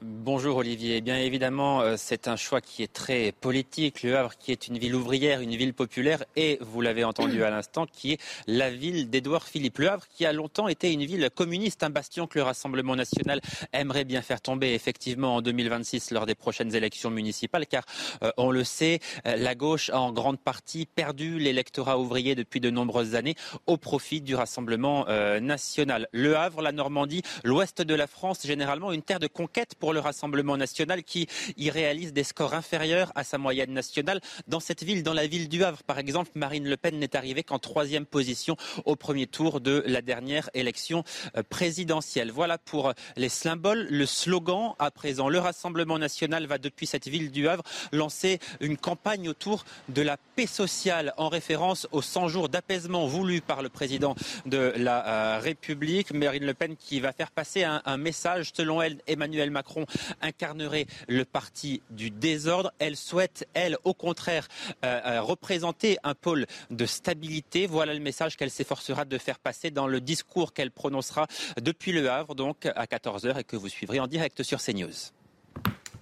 Bonjour 0.06 0.58
Olivier. 0.58 0.96
Eh 0.98 1.00
bien 1.00 1.16
évidemment, 1.16 1.80
euh, 1.80 1.94
c'est 1.96 2.28
un 2.28 2.36
choix 2.36 2.60
qui 2.60 2.82
est 2.82 2.92
très 2.92 3.32
politique. 3.32 4.02
Le 4.02 4.18
Havre, 4.18 4.36
qui 4.36 4.52
est 4.52 4.68
une 4.68 4.76
ville 4.76 4.94
ouvrière, 4.94 5.40
une 5.40 5.56
ville 5.56 5.72
populaire, 5.72 6.24
et 6.36 6.58
vous 6.60 6.82
l'avez 6.82 7.04
entendu 7.04 7.42
à 7.42 7.48
l'instant, 7.48 7.86
qui 7.86 8.12
est 8.12 8.20
la 8.46 8.70
ville 8.70 9.08
d'Édouard 9.08 9.44
Philippe. 9.44 9.78
Le 9.78 9.88
Havre, 9.88 10.04
qui 10.14 10.26
a 10.26 10.34
longtemps 10.34 10.68
été 10.68 10.92
une 10.92 11.06
ville 11.06 11.30
communiste, 11.34 11.82
un 11.82 11.88
bastion 11.88 12.26
que 12.26 12.38
le 12.38 12.42
Rassemblement 12.42 12.96
national 12.96 13.40
aimerait 13.72 14.04
bien 14.04 14.20
faire 14.20 14.42
tomber 14.42 14.74
effectivement 14.74 15.36
en 15.36 15.40
2026 15.40 16.10
lors 16.10 16.26
des 16.26 16.34
prochaines 16.34 16.74
élections 16.74 17.10
municipales, 17.10 17.66
car 17.66 17.86
euh, 18.22 18.30
on 18.36 18.50
le 18.50 18.62
sait, 18.62 19.00
euh, 19.26 19.36
la 19.36 19.54
gauche 19.54 19.88
a 19.88 19.98
en 19.98 20.12
grande 20.12 20.38
partie 20.38 20.84
perdu 20.84 21.38
l'électorat 21.38 21.98
ouvrier 21.98 22.34
depuis 22.34 22.60
de 22.60 22.68
nombreuses 22.68 23.14
années 23.14 23.36
au 23.66 23.78
profit 23.78 24.20
du 24.20 24.34
Rassemblement 24.34 25.06
national. 25.40 26.08
Le 26.12 26.36
Havre, 26.36 26.60
la 26.60 26.72
Normandie, 26.72 27.22
l'ouest 27.42 27.80
de 27.80 27.94
la 27.94 28.06
France, 28.06 28.46
généralement 28.46 28.92
une 28.92 29.02
terre 29.02 29.18
de 29.18 29.28
conquête 29.28 29.74
pour 29.76 29.93
le 29.94 30.00
Rassemblement 30.00 30.58
national 30.58 31.02
qui 31.02 31.26
y 31.56 31.70
réalise 31.70 32.12
des 32.12 32.24
scores 32.24 32.52
inférieurs 32.52 33.12
à 33.14 33.24
sa 33.24 33.38
moyenne 33.38 33.72
nationale. 33.72 34.20
Dans 34.46 34.60
cette 34.60 34.82
ville, 34.82 35.02
dans 35.02 35.14
la 35.14 35.26
ville 35.26 35.48
du 35.48 35.64
Havre, 35.64 35.82
par 35.84 35.98
exemple, 35.98 36.30
Marine 36.34 36.68
Le 36.68 36.76
Pen 36.76 36.98
n'est 36.98 37.16
arrivée 37.16 37.42
qu'en 37.42 37.58
troisième 37.58 38.04
position 38.04 38.56
au 38.84 38.96
premier 38.96 39.26
tour 39.26 39.60
de 39.60 39.82
la 39.86 40.02
dernière 40.02 40.50
élection 40.54 41.04
euh, 41.36 41.42
présidentielle. 41.48 42.30
Voilà 42.30 42.58
pour 42.58 42.92
les 43.16 43.28
symboles. 43.28 43.86
Le 43.90 44.06
slogan, 44.06 44.74
à 44.78 44.90
présent, 44.90 45.28
le 45.28 45.38
Rassemblement 45.38 45.98
national 45.98 46.46
va 46.46 46.58
depuis 46.58 46.86
cette 46.86 47.08
ville 47.08 47.30
du 47.30 47.48
Havre 47.48 47.62
lancer 47.92 48.40
une 48.60 48.76
campagne 48.76 49.28
autour 49.28 49.64
de 49.88 50.02
la 50.02 50.16
paix 50.36 50.46
sociale 50.46 51.14
en 51.16 51.28
référence 51.28 51.86
aux 51.92 52.02
100 52.02 52.28
jours 52.28 52.48
d'apaisement 52.48 53.06
voulus 53.06 53.40
par 53.40 53.62
le 53.62 53.68
président 53.68 54.14
de 54.46 54.72
la 54.76 55.06
euh, 55.06 55.38
République. 55.38 56.12
Marine 56.12 56.44
Le 56.44 56.54
Pen 56.54 56.76
qui 56.76 57.00
va 57.00 57.12
faire 57.12 57.30
passer 57.30 57.62
un, 57.62 57.82
un 57.84 57.96
message, 57.96 58.52
selon 58.54 58.82
elle, 58.82 58.98
Emmanuel 59.06 59.50
Macron 59.50 59.73
incarnerait 60.20 60.86
le 61.08 61.24
parti 61.24 61.82
du 61.90 62.10
désordre. 62.10 62.72
Elle 62.78 62.96
souhaite, 62.96 63.48
elle, 63.54 63.76
au 63.84 63.94
contraire, 63.94 64.48
euh, 64.84 65.00
euh, 65.04 65.22
représenter 65.22 65.98
un 66.02 66.14
pôle 66.14 66.46
de 66.70 66.86
stabilité. 66.86 67.66
Voilà 67.66 67.94
le 67.94 68.00
message 68.00 68.36
qu'elle 68.36 68.50
s'efforcera 68.50 69.04
de 69.04 69.18
faire 69.18 69.38
passer 69.38 69.70
dans 69.70 69.86
le 69.86 70.00
discours 70.00 70.52
qu'elle 70.52 70.70
prononcera 70.70 71.26
depuis 71.60 71.92
Le 71.92 72.10
Havre, 72.10 72.34
donc 72.34 72.66
à 72.66 72.86
14h, 72.86 73.40
et 73.40 73.44
que 73.44 73.56
vous 73.56 73.68
suivrez 73.68 74.00
en 74.00 74.06
direct 74.06 74.42
sur 74.42 74.60
CNews. 74.60 74.90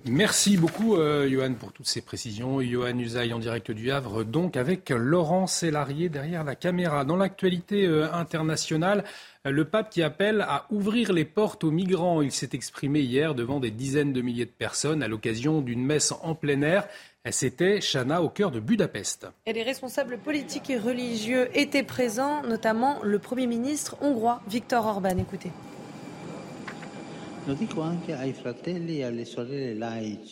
Merci 0.05 0.57
beaucoup, 0.57 0.97
euh, 0.97 1.29
Johan, 1.29 1.55
pour 1.55 1.73
toutes 1.73 1.87
ces 1.87 2.01
précisions. 2.01 2.61
Johan 2.61 2.99
Usaï 2.99 3.33
en 3.33 3.39
direct 3.39 3.71
du 3.71 3.93
Havre, 3.93 4.25
donc 4.25 4.57
avec 4.57 4.91
Laurent 4.91 5.47
Sélarié 5.47 6.09
derrière 6.09 6.43
la 6.43 6.57
caméra. 6.57 7.05
Dans 7.05 7.17
l'actualité 7.17 7.87
internationale, 8.13 9.05
le 9.45 9.65
pape 9.65 9.91
qui 9.91 10.03
appelle 10.03 10.41
à 10.41 10.67
ouvrir 10.71 11.13
les 11.13 11.25
portes 11.25 11.65
aux 11.65 11.71
migrants. 11.71 12.21
Il 12.21 12.33
s'est 12.33 12.51
exprimé 12.53 13.01
hier 13.01 13.35
devant 13.35 13.61
des 13.61 13.71
dizaines 13.71 14.13
de 14.13 14.23
milliers 14.23 14.47
de 14.47 14.51
personnes 14.51 15.03
à 15.03 15.09
l'occasion 15.09 15.61
d'une 15.61 15.85
messe 15.85 16.13
en 16.23 16.35
plein 16.35 16.63
air. 16.63 16.89
C'était 17.31 17.79
Chana 17.81 18.21
au 18.23 18.29
cœur 18.29 18.51
de 18.51 18.59
Budapest. 18.59 19.29
Et 19.47 19.53
les 19.53 19.63
responsables 19.63 20.19
politiques 20.19 20.71
et 20.71 20.79
religieux 20.79 21.49
étaient 21.55 21.85
présents, 21.85 22.43
notamment 22.43 22.99
le 23.05 23.21
Premier 23.21 23.47
ministre 23.47 23.97
hongrois 24.01 24.41
Viktor 24.49 24.85
Orban. 24.85 25.19
Écoutez. 25.19 25.53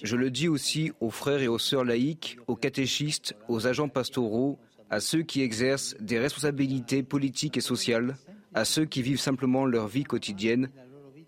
Je 0.03 0.17
le 0.17 0.31
dis 0.31 0.49
aussi 0.49 0.93
aux 1.01 1.11
frères 1.11 1.43
et 1.43 1.49
aux 1.49 1.59
sœurs 1.59 1.85
laïques, 1.85 2.39
aux 2.47 2.57
catéchistes, 2.57 3.35
aux 3.49 3.67
agents 3.67 3.89
pastoraux, 3.89 4.59
à 4.91 5.01
ceux 5.01 5.23
qui 5.23 5.43
exercent 5.43 5.97
des 6.01 6.19
responsabilités 6.19 7.03
politiques 7.03 7.57
et 7.57 7.61
sociales, 7.61 8.17
à 8.55 8.65
ceux 8.65 8.85
qui 8.85 9.03
vivent 9.03 9.21
simplement 9.21 9.65
leur 9.65 9.89
vie 9.89 10.05
quotidienne, 10.05 10.71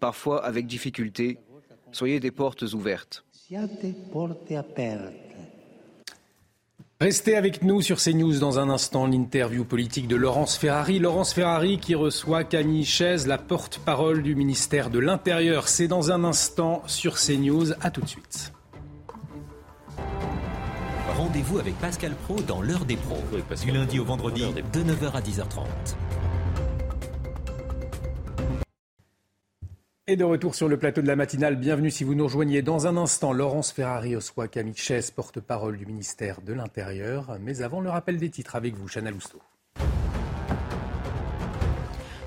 parfois 0.01 0.45
avec 0.45 0.67
difficulté. 0.67 1.39
Soyez 1.93 2.21
des 2.21 2.31
portes 2.31 2.63
ouvertes. 2.63 3.25
Restez 7.03 7.37
avec 7.37 7.65
nous 7.65 7.83
sur 7.83 8.01
CNews 8.01 8.39
dans 8.39 8.61
un 8.61 8.71
instant, 8.71 9.09
l'interview 9.09 9.65
politique 9.65 10.07
de 10.07 10.15
Laurence 10.15 10.57
Ferrari. 10.57 11.01
Laurence 11.01 11.33
Ferrari 11.33 11.79
qui 11.79 11.97
reçoit 11.97 12.45
Camille 12.45 12.85
Chaise, 12.85 13.27
la 13.27 13.39
porte-parole 13.39 14.23
du 14.23 14.37
ministère 14.37 14.89
de 14.89 15.01
l'Intérieur. 15.01 15.67
C'est 15.67 15.89
dans 15.89 16.13
un 16.13 16.23
instant 16.23 16.85
sur 16.87 17.17
CNews. 17.17 17.73
À 17.81 17.91
tout 17.91 18.03
de 18.03 18.07
suite. 18.07 18.53
Rendez-vous 21.19 21.59
avec 21.59 21.75
Pascal 21.81 22.15
Pro 22.23 22.41
dans 22.41 22.63
l'heure 22.63 22.85
des 22.85 22.97
pros, 22.97 23.19
du 23.65 23.73
lundi 23.73 23.99
au 23.99 24.05
vendredi 24.05 24.45
de 24.73 24.81
9h 24.85 25.11
à 25.13 25.21
10h30. 25.21 25.65
Et 30.09 30.17
de 30.17 30.25
retour 30.25 30.57
sur 30.57 30.67
le 30.69 30.77
plateau 30.77 31.01
de 31.01 31.07
la 31.07 31.15
matinale, 31.15 31.55
bienvenue 31.55 31.93
si 31.93 32.03
vous 32.03 32.17
nous 32.17 32.25
rejoignez 32.25 32.61
dans 32.61 32.89
un 32.89 32.97
instant. 32.97 33.33
Laurence 33.33 33.71
Ferrari 33.71 34.17
Oswa 34.17 34.49
Camiches, 34.49 35.13
porte-parole 35.15 35.77
du 35.77 35.87
ministère 35.87 36.41
de 36.43 36.53
l'Intérieur. 36.53 37.39
Mais 37.41 37.63
avant, 37.63 37.81
le 37.81 37.89
rappel 37.89 38.17
des 38.17 38.29
titres 38.29 38.57
avec 38.57 38.75
vous, 38.75 38.89
Chana 38.89 39.13
Lousteau. 39.13 39.39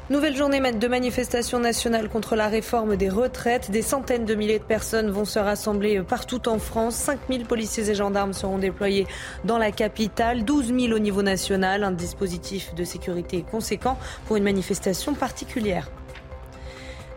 Nouvelle 0.10 0.38
journée 0.38 0.62
de 0.62 0.88
manifestation 0.88 1.60
nationale 1.60 2.08
contre 2.08 2.38
la 2.38 2.48
réforme 2.48 2.96
des 2.96 3.10
retraites. 3.10 3.70
Des 3.72 3.82
centaines 3.82 4.24
de 4.24 4.36
milliers 4.36 4.60
de 4.60 4.64
personnes 4.64 5.12
vont 5.12 5.26
se 5.26 5.40
rassembler 5.40 6.02
partout 6.02 6.48
en 6.48 6.60
France. 6.60 6.96
5000 6.96 7.46
policiers 7.46 7.90
et 7.90 7.96
gendarmes 7.96 8.32
seront 8.32 8.58
déployés 8.58 9.06
dans 9.44 9.58
la 9.58 9.74
capitale, 9.74 10.46
12 10.46 10.68
000 10.68 10.94
au 10.94 11.00
niveau 11.00 11.24
national. 11.24 11.84
Un 11.84 11.92
dispositif 11.92 12.74
de 12.74 12.86
sécurité 12.86 13.44
conséquent 13.52 14.00
pour 14.28 14.38
une 14.38 14.46
manifestation 14.46 15.14
particulière. 15.14 15.92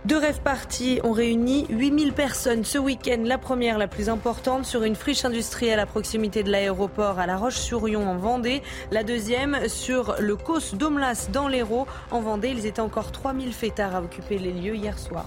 Deux 0.05 0.17
rêves 0.17 0.41
partis 0.41 1.01
ont 1.03 1.13
réuni 1.13 1.67
8000 1.71 2.13
personnes 2.13 2.65
ce 2.65 2.79
week-end. 2.79 3.23
La 3.25 3.37
première, 3.37 3.79
la 3.79 3.89
plus 3.89 4.09
importante, 4.09 4.65
sur 4.65 4.85
une 4.85 4.95
friche 4.95 5.25
industrielle 5.25 5.81
à 5.81 5.87
proximité 5.87 6.45
de 6.45 6.51
l'aéroport 6.51 7.19
à 7.19 7.27
La 7.27 7.37
Roche-sur-Yon 7.37 8.07
en 8.07 8.17
Vendée. 8.17 8.63
La 8.93 9.03
deuxième, 9.03 9.69
sur 9.69 10.15
le 10.21 10.37
Cos 10.37 10.75
d'Omlas 10.75 11.29
dans 11.33 11.49
l'Hérault 11.49 11.87
en 12.13 12.21
Vendée. 12.21 12.51
Ils 12.51 12.65
étaient 12.65 12.81
encore 12.81 13.11
3000 13.11 13.53
fêtards 13.53 13.97
à 13.97 14.01
occuper 14.01 14.39
les 14.39 14.53
lieux 14.53 14.77
hier 14.77 14.99
soir. 14.99 15.27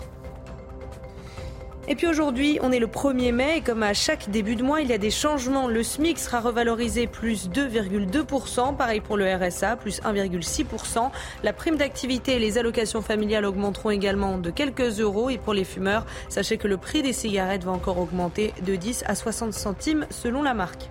Et 1.88 1.96
puis 1.96 2.06
aujourd'hui, 2.06 2.60
on 2.62 2.72
est 2.72 2.80
le 2.80 2.88
1er 2.88 3.32
mai 3.32 3.58
et 3.58 3.62
comme 3.62 3.82
à 3.82 3.94
chaque 3.94 4.30
début 4.30 4.56
de 4.56 4.64
mois, 4.64 4.82
il 4.82 4.88
y 4.88 4.94
a 4.94 5.00
des 5.00 5.10
changements. 5.10 5.68
Le 5.68 5.82
SMIC 5.82 6.20
sera 6.20 6.40
revalorisé 6.40 7.08
plus 7.08 7.50
2,2%, 7.50 8.76
pareil 8.76 9.02
pour 9.02 9.18
le 9.18 9.26
RSA, 9.26 9.78
plus 9.78 10.00
1,6%. 10.02 11.10
La 11.44 11.54
prime 11.54 11.78
d'activité 11.78 12.36
et 12.36 12.40
les 12.40 12.60
allocations 12.60 13.02
familiales 13.02 13.46
augmenteront 13.46 13.90
également 13.90 14.38
de 14.38 14.52
quelques 14.52 15.00
euros. 15.00 15.32
Et 15.32 15.40
pour 15.40 15.54
les 15.54 15.64
fumeurs, 15.64 16.06
sachez 16.30 16.58
que 16.58 16.68
le 16.68 16.78
prix 16.78 17.02
des 17.02 17.14
cigarettes 17.14 17.64
va 17.64 17.72
encore 17.72 17.98
augmenter 17.98 18.54
de 18.64 18.76
10 18.76 19.04
à 19.08 19.16
60 19.16 19.52
centimes 19.52 20.06
selon 20.12 20.44
la 20.44 20.54
marque. 20.54 20.88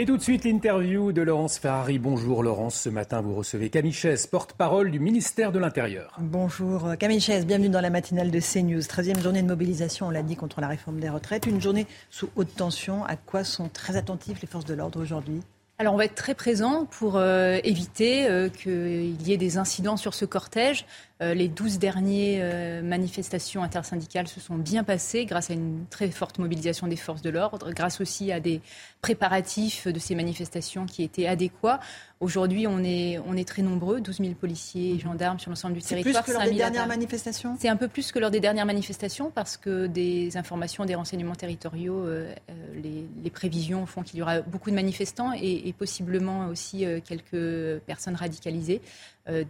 Et 0.00 0.06
tout 0.06 0.16
de 0.16 0.22
suite, 0.22 0.44
l'interview 0.44 1.10
de 1.10 1.22
Laurence 1.22 1.58
Ferrari. 1.58 1.98
Bonjour 1.98 2.44
Laurence, 2.44 2.76
ce 2.82 2.88
matin 2.88 3.20
vous 3.20 3.34
recevez 3.34 3.68
Camille 3.68 3.92
Chaise, 3.92 4.28
porte-parole 4.28 4.92
du 4.92 5.00
ministère 5.00 5.50
de 5.50 5.58
l'Intérieur. 5.58 6.14
Bonjour 6.20 6.86
euh, 6.86 6.94
Camille 6.94 7.18
Chaise, 7.18 7.44
bienvenue 7.44 7.68
dans 7.68 7.80
la 7.80 7.90
matinale 7.90 8.30
de 8.30 8.38
CNews. 8.38 8.78
13e 8.78 9.20
journée 9.20 9.42
de 9.42 9.48
mobilisation, 9.48 10.06
on 10.06 10.10
l'a 10.10 10.22
dit, 10.22 10.36
contre 10.36 10.60
la 10.60 10.68
réforme 10.68 11.00
des 11.00 11.08
retraites. 11.08 11.46
Une 11.46 11.60
journée 11.60 11.88
sous 12.10 12.30
haute 12.36 12.54
tension. 12.54 13.04
À 13.06 13.16
quoi 13.16 13.42
sont 13.42 13.68
très 13.68 13.96
attentifs 13.96 14.40
les 14.40 14.46
forces 14.46 14.66
de 14.66 14.74
l'ordre 14.74 15.02
aujourd'hui? 15.02 15.40
Alors 15.80 15.94
on 15.94 15.96
va 15.96 16.06
être 16.06 16.16
très 16.16 16.34
présent 16.34 16.86
pour 16.86 17.16
euh, 17.16 17.58
éviter 17.62 18.28
euh, 18.28 18.48
qu'il 18.48 19.20
y 19.22 19.32
ait 19.32 19.36
des 19.36 19.58
incidents 19.58 19.96
sur 19.96 20.12
ce 20.12 20.24
cortège. 20.24 20.84
Les 21.20 21.48
12 21.48 21.78
dernières 21.78 22.82
manifestations 22.82 23.62
intersyndicales 23.62 24.28
se 24.28 24.40
sont 24.40 24.56
bien 24.56 24.84
passées 24.84 25.24
grâce 25.24 25.50
à 25.50 25.54
une 25.54 25.84
très 25.90 26.10
forte 26.10 26.38
mobilisation 26.38 26.86
des 26.86 26.96
forces 26.96 27.22
de 27.22 27.30
l'ordre, 27.30 27.72
grâce 27.72 28.00
aussi 28.00 28.30
à 28.30 28.40
des 28.40 28.60
préparatifs 29.00 29.88
de 29.88 29.98
ces 29.98 30.14
manifestations 30.14 30.86
qui 30.86 31.02
étaient 31.02 31.26
adéquats. 31.26 31.80
Aujourd'hui, 32.20 32.66
on 32.66 32.82
est, 32.82 33.18
on 33.26 33.36
est 33.36 33.46
très 33.46 33.62
nombreux, 33.62 34.00
12 34.00 34.18
000 34.18 34.34
policiers 34.34 34.94
et 34.94 34.98
gendarmes 34.98 35.38
sur 35.38 35.50
l'ensemble 35.50 35.74
du 35.74 35.82
territoire. 35.82 36.24
C'est 36.26 36.32
plus 36.32 36.32
que 36.32 36.38
lors 36.38 36.50
des 36.50 36.56
dernières 36.56 36.88
manifestations? 36.88 37.56
C'est 37.60 37.68
un 37.68 37.76
peu 37.76 37.86
plus 37.86 38.10
que 38.10 38.18
lors 38.18 38.32
des 38.32 38.40
dernières 38.40 38.66
manifestations 38.66 39.30
parce 39.30 39.56
que 39.56 39.86
des 39.86 40.36
informations, 40.36 40.84
des 40.84 40.96
renseignements 40.96 41.36
territoriaux, 41.36 42.04
euh, 42.04 42.34
euh, 42.50 43.06
les, 43.22 43.30
prévisions 43.30 43.86
font 43.86 44.02
qu'il 44.02 44.18
y 44.18 44.22
aura 44.22 44.40
beaucoup 44.40 44.70
de 44.70 44.74
manifestants 44.74 45.32
et, 45.32 45.72
possiblement 45.78 46.48
aussi 46.48 46.84
euh, 46.84 46.98
quelques 47.06 47.80
personnes 47.84 48.16
radicalisées. 48.16 48.80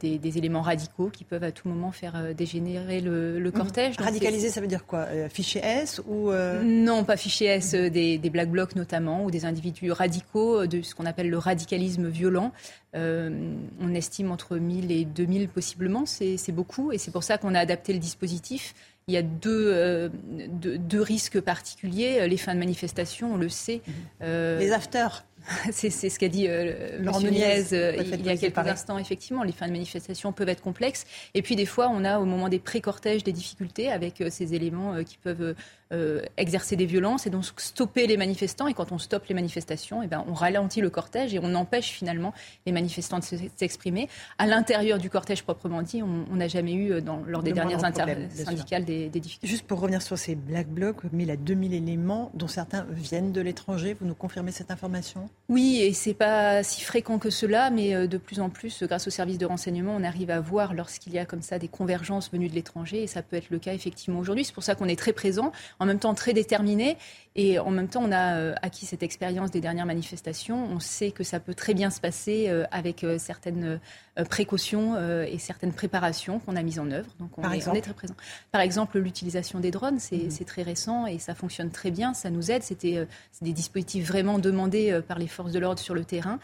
Des, 0.01 0.39
éléments 0.39 0.63
radicaux 0.63 1.09
qui 1.09 1.25
peuvent 1.25 1.45
à 1.45 1.53
tout 1.53 1.69
moment 1.69 1.93
faire 1.93 2.35
dégénérer 2.35 3.01
le, 3.01 3.39
mmh. 3.39 3.53
cortège. 3.53 3.97
Radicalisé, 3.99 4.49
ça 4.49 4.61
veut 4.61 4.67
dire 4.67 4.87
quoi 4.87 5.07
Fichier 5.31 5.61
S 5.65 6.01
ou 6.07 6.31
Non, 6.63 7.05
pas 7.05 7.17
fichier 7.17 7.49
S, 7.49 7.75
des, 7.75 8.19
des 8.19 8.31
black 8.31 8.51
blocs 8.51 8.77
notamment, 8.77 9.25
ou 9.25 9.31
des 9.31 9.45
individus 9.45 9.93
radicaux, 9.93 10.67
de 10.67 10.83
ce 10.83 10.95
qu'on 10.95 11.07
appelle 11.07 11.31
le 11.31 11.39
radicalisme 11.39 12.09
violent. 12.09 12.53
Euh, 12.95 13.55
on 13.81 13.95
estime 13.95 14.31
entre 14.31 14.57
1000 14.57 14.91
et 14.91 15.05
2000 15.05 15.49
possiblement, 15.49 16.05
c'est 16.07 16.53
beaucoup, 16.53 16.91
et 16.93 16.99
c'est 16.99 17.11
pour 17.11 17.23
ça 17.23 17.37
qu'on 17.37 17.55
a 17.55 17.61
adapté 17.61 17.93
le 17.93 17.99
dispositif. 17.99 18.75
Il 19.09 19.15
y 19.15 19.17
a 19.17 19.23
deux, 19.23 19.73
euh, 19.73 20.09
deux, 20.11 21.01
risques 21.01 21.41
particuliers. 21.41 22.29
Les 22.29 22.37
fins 22.37 22.53
de 22.55 22.59
manifestation, 22.59 23.35
on 23.35 23.37
le 23.39 23.49
sait. 23.49 23.81
Mhm. 23.87 23.95
Euh, 24.23 24.59
les 24.59 24.73
afters 24.73 25.25
c'est 25.73 25.91
ce 25.91 26.19
qu'a 26.19 26.29
dit 26.29 26.47
euh, 26.49 26.99
Laurent 27.01 27.21
Nunez 27.21 27.65
il 27.71 28.27
y 28.27 28.31
a 28.31 28.37
quelques 28.37 28.59
instants. 28.59 28.99
Effectivement, 28.99 29.43
les 29.43 29.53
fins 29.53 29.67
de 29.67 29.73
manifestation 29.73 30.33
peuvent 30.33 30.49
être 30.49 30.63
complexes. 30.63 31.05
Et 31.35 31.43
puis, 31.43 31.57
des 31.57 31.67
fois, 31.67 31.89
on 31.93 32.05
a 32.05 32.19
au 32.19 32.25
moment 32.25 32.49
des 32.49 32.59
pré-cortèges 32.59 33.25
des 33.25 33.33
difficultés 33.33 33.91
avec 33.91 34.23
ces 34.31 34.55
éléments 34.55 35.03
qui 35.05 35.19
peuvent 35.19 35.55
euh, 35.91 36.21
exercer 36.37 36.77
des 36.77 36.85
violences 36.85 37.27
et 37.27 37.31
donc 37.31 37.45
stopper 37.57 38.07
les 38.07 38.19
manifestants. 38.19 38.67
Et 38.67 38.75
quand 38.75 38.93
on 38.93 38.99
stoppe 38.99 39.25
les 39.27 39.35
manifestations, 39.35 40.03
et 40.03 40.05
eh 40.05 40.09
ben, 40.09 40.23
on 40.29 40.35
ralentit 40.35 40.83
le 40.83 40.91
cortège 40.91 41.35
et 41.35 41.41
on 41.43 41.55
empêche 41.55 41.89
finalement 41.93 42.35
les 42.67 42.73
manifestants 42.73 43.21
de 43.21 43.25
s'exprimer. 43.57 44.11
À 44.37 44.47
l'intérieur 44.47 44.99
du 44.99 45.09
cortège 45.09 45.43
proprement 45.45 45.81
dit, 45.81 46.03
on 46.03 46.37
n'a 46.37 46.47
jamais 46.47 46.75
eu, 46.75 46.93
euh, 46.93 47.01
dans, 47.01 47.23
lors 47.27 47.43
des 47.43 47.53
dernières 47.53 47.85
intersyndicales, 47.85 48.85
des, 48.85 49.09
des, 49.09 49.21
difficultés. 49.21 49.47
Juste 49.47 49.67
pour 49.67 49.81
revenir 49.81 50.03
sur 50.03 50.19
ces 50.19 50.35
Black 50.35 50.69
Blocs, 50.69 51.11
1000 51.11 51.31
à 51.31 51.37
2000 51.37 51.73
éléments, 51.73 52.31
dont 52.35 52.49
certains 52.49 52.87
viennent 52.91 53.33
de 53.33 53.41
l'étranger, 53.41 53.97
vous 53.99 54.07
nous 54.07 54.15
confirmez 54.15 54.53
cette 54.53 54.71
information? 54.71 55.31
Oui, 55.49 55.81
et 55.81 55.95
c'est 55.95 56.13
pas 56.13 56.63
si 56.63 56.83
fréquent 56.83 57.19
que 57.19 57.31
cela, 57.31 57.71
mais 57.71 57.95
euh, 57.95 58.07
de 58.07 58.19
plus 58.19 58.39
en 58.39 58.51
plus, 58.51 58.83
grâce 58.83 59.07
aux 59.07 59.11
services 59.11 59.39
de 59.39 59.47
renseignement, 59.47 59.97
on 59.97 60.05
arrive 60.05 60.29
à 60.29 60.41
voir 60.41 60.75
lorsqu'il 60.75 61.15
y 61.15 61.19
a 61.19 61.25
comme 61.25 61.41
ça 61.41 61.59
des 61.59 61.69
convergences 61.69 62.31
venues 62.31 62.51
de 62.51 62.55
l'étranger, 62.55 63.03
et 63.03 63.07
ça 63.07 63.23
peut 63.23 63.37
être 63.37 63.49
le 63.49 63.59
cas 63.59 63.73
effectivement 63.73 64.19
aujourd'hui. 64.19 64.45
C'est 64.45 64.53
pour 64.53 64.63
ça 64.63 64.75
qu'on 64.75 64.89
est 64.89 64.99
très 64.99 65.15
présent 65.15 65.51
en 65.79 65.87
même 65.87 65.99
temps 66.01 66.13
très 66.13 66.35
déterminé. 66.35 66.99
Et 67.37 67.59
en 67.59 67.71
même 67.71 67.89
temps, 67.89 68.03
on 68.03 68.13
a 68.13 68.37
euh, 68.37 68.55
acquis 68.63 68.87
cette 68.87 69.03
expérience 69.03 69.51
des 69.51 69.61
dernières 69.61 69.87
manifestations. 69.87 70.67
On 70.73 70.81
sait 70.81 71.11
que 71.11 71.23
ça 71.23 71.41
peut 71.41 71.55
très 71.55 71.75
bien 71.75 71.91
se 71.91 72.01
passer 72.01 72.47
euh, 72.49 72.65
avec 72.71 73.05
euh, 73.05 73.19
certaines 73.19 73.81
précautions 74.29 74.97
et 75.23 75.39
certaines 75.39 75.73
préparations 75.73 76.41
qu'on 76.41 76.57
a 76.57 76.63
mises 76.65 76.81
en 76.81 76.91
œuvre. 76.91 77.09
Donc 77.21 77.39
on, 77.39 77.43
Par 77.43 77.53
est, 77.53 77.59
exemple 77.59 77.81
très 77.83 77.93
présent. 77.93 78.15
Par 78.51 78.61
exemple, 78.61 78.99
l'utilisation 78.99 79.61
des 79.61 79.71
drones, 79.71 80.01
mhm. 80.11 80.31
c'est 80.31 80.45
très 80.45 80.63
récent 80.63 81.07
et 81.07 81.21
ça 81.21 81.37
fonctionne 81.37 81.71
très 81.71 81.93
bien. 81.93 82.15
Ça 82.15 82.29
nous 82.29 82.51
aide. 82.51 82.65
C'était 82.65 83.07
des 83.43 83.53
dispositifs 83.53 84.09
vraiment 84.09 84.41
demandés 84.41 85.01
par 85.07 85.21
les 85.21 85.29
forces 85.29 85.53
de 85.53 85.61
l'ordre 85.61 85.79
sur 85.79 85.95
le 85.95 86.05
terrain. 86.05 86.41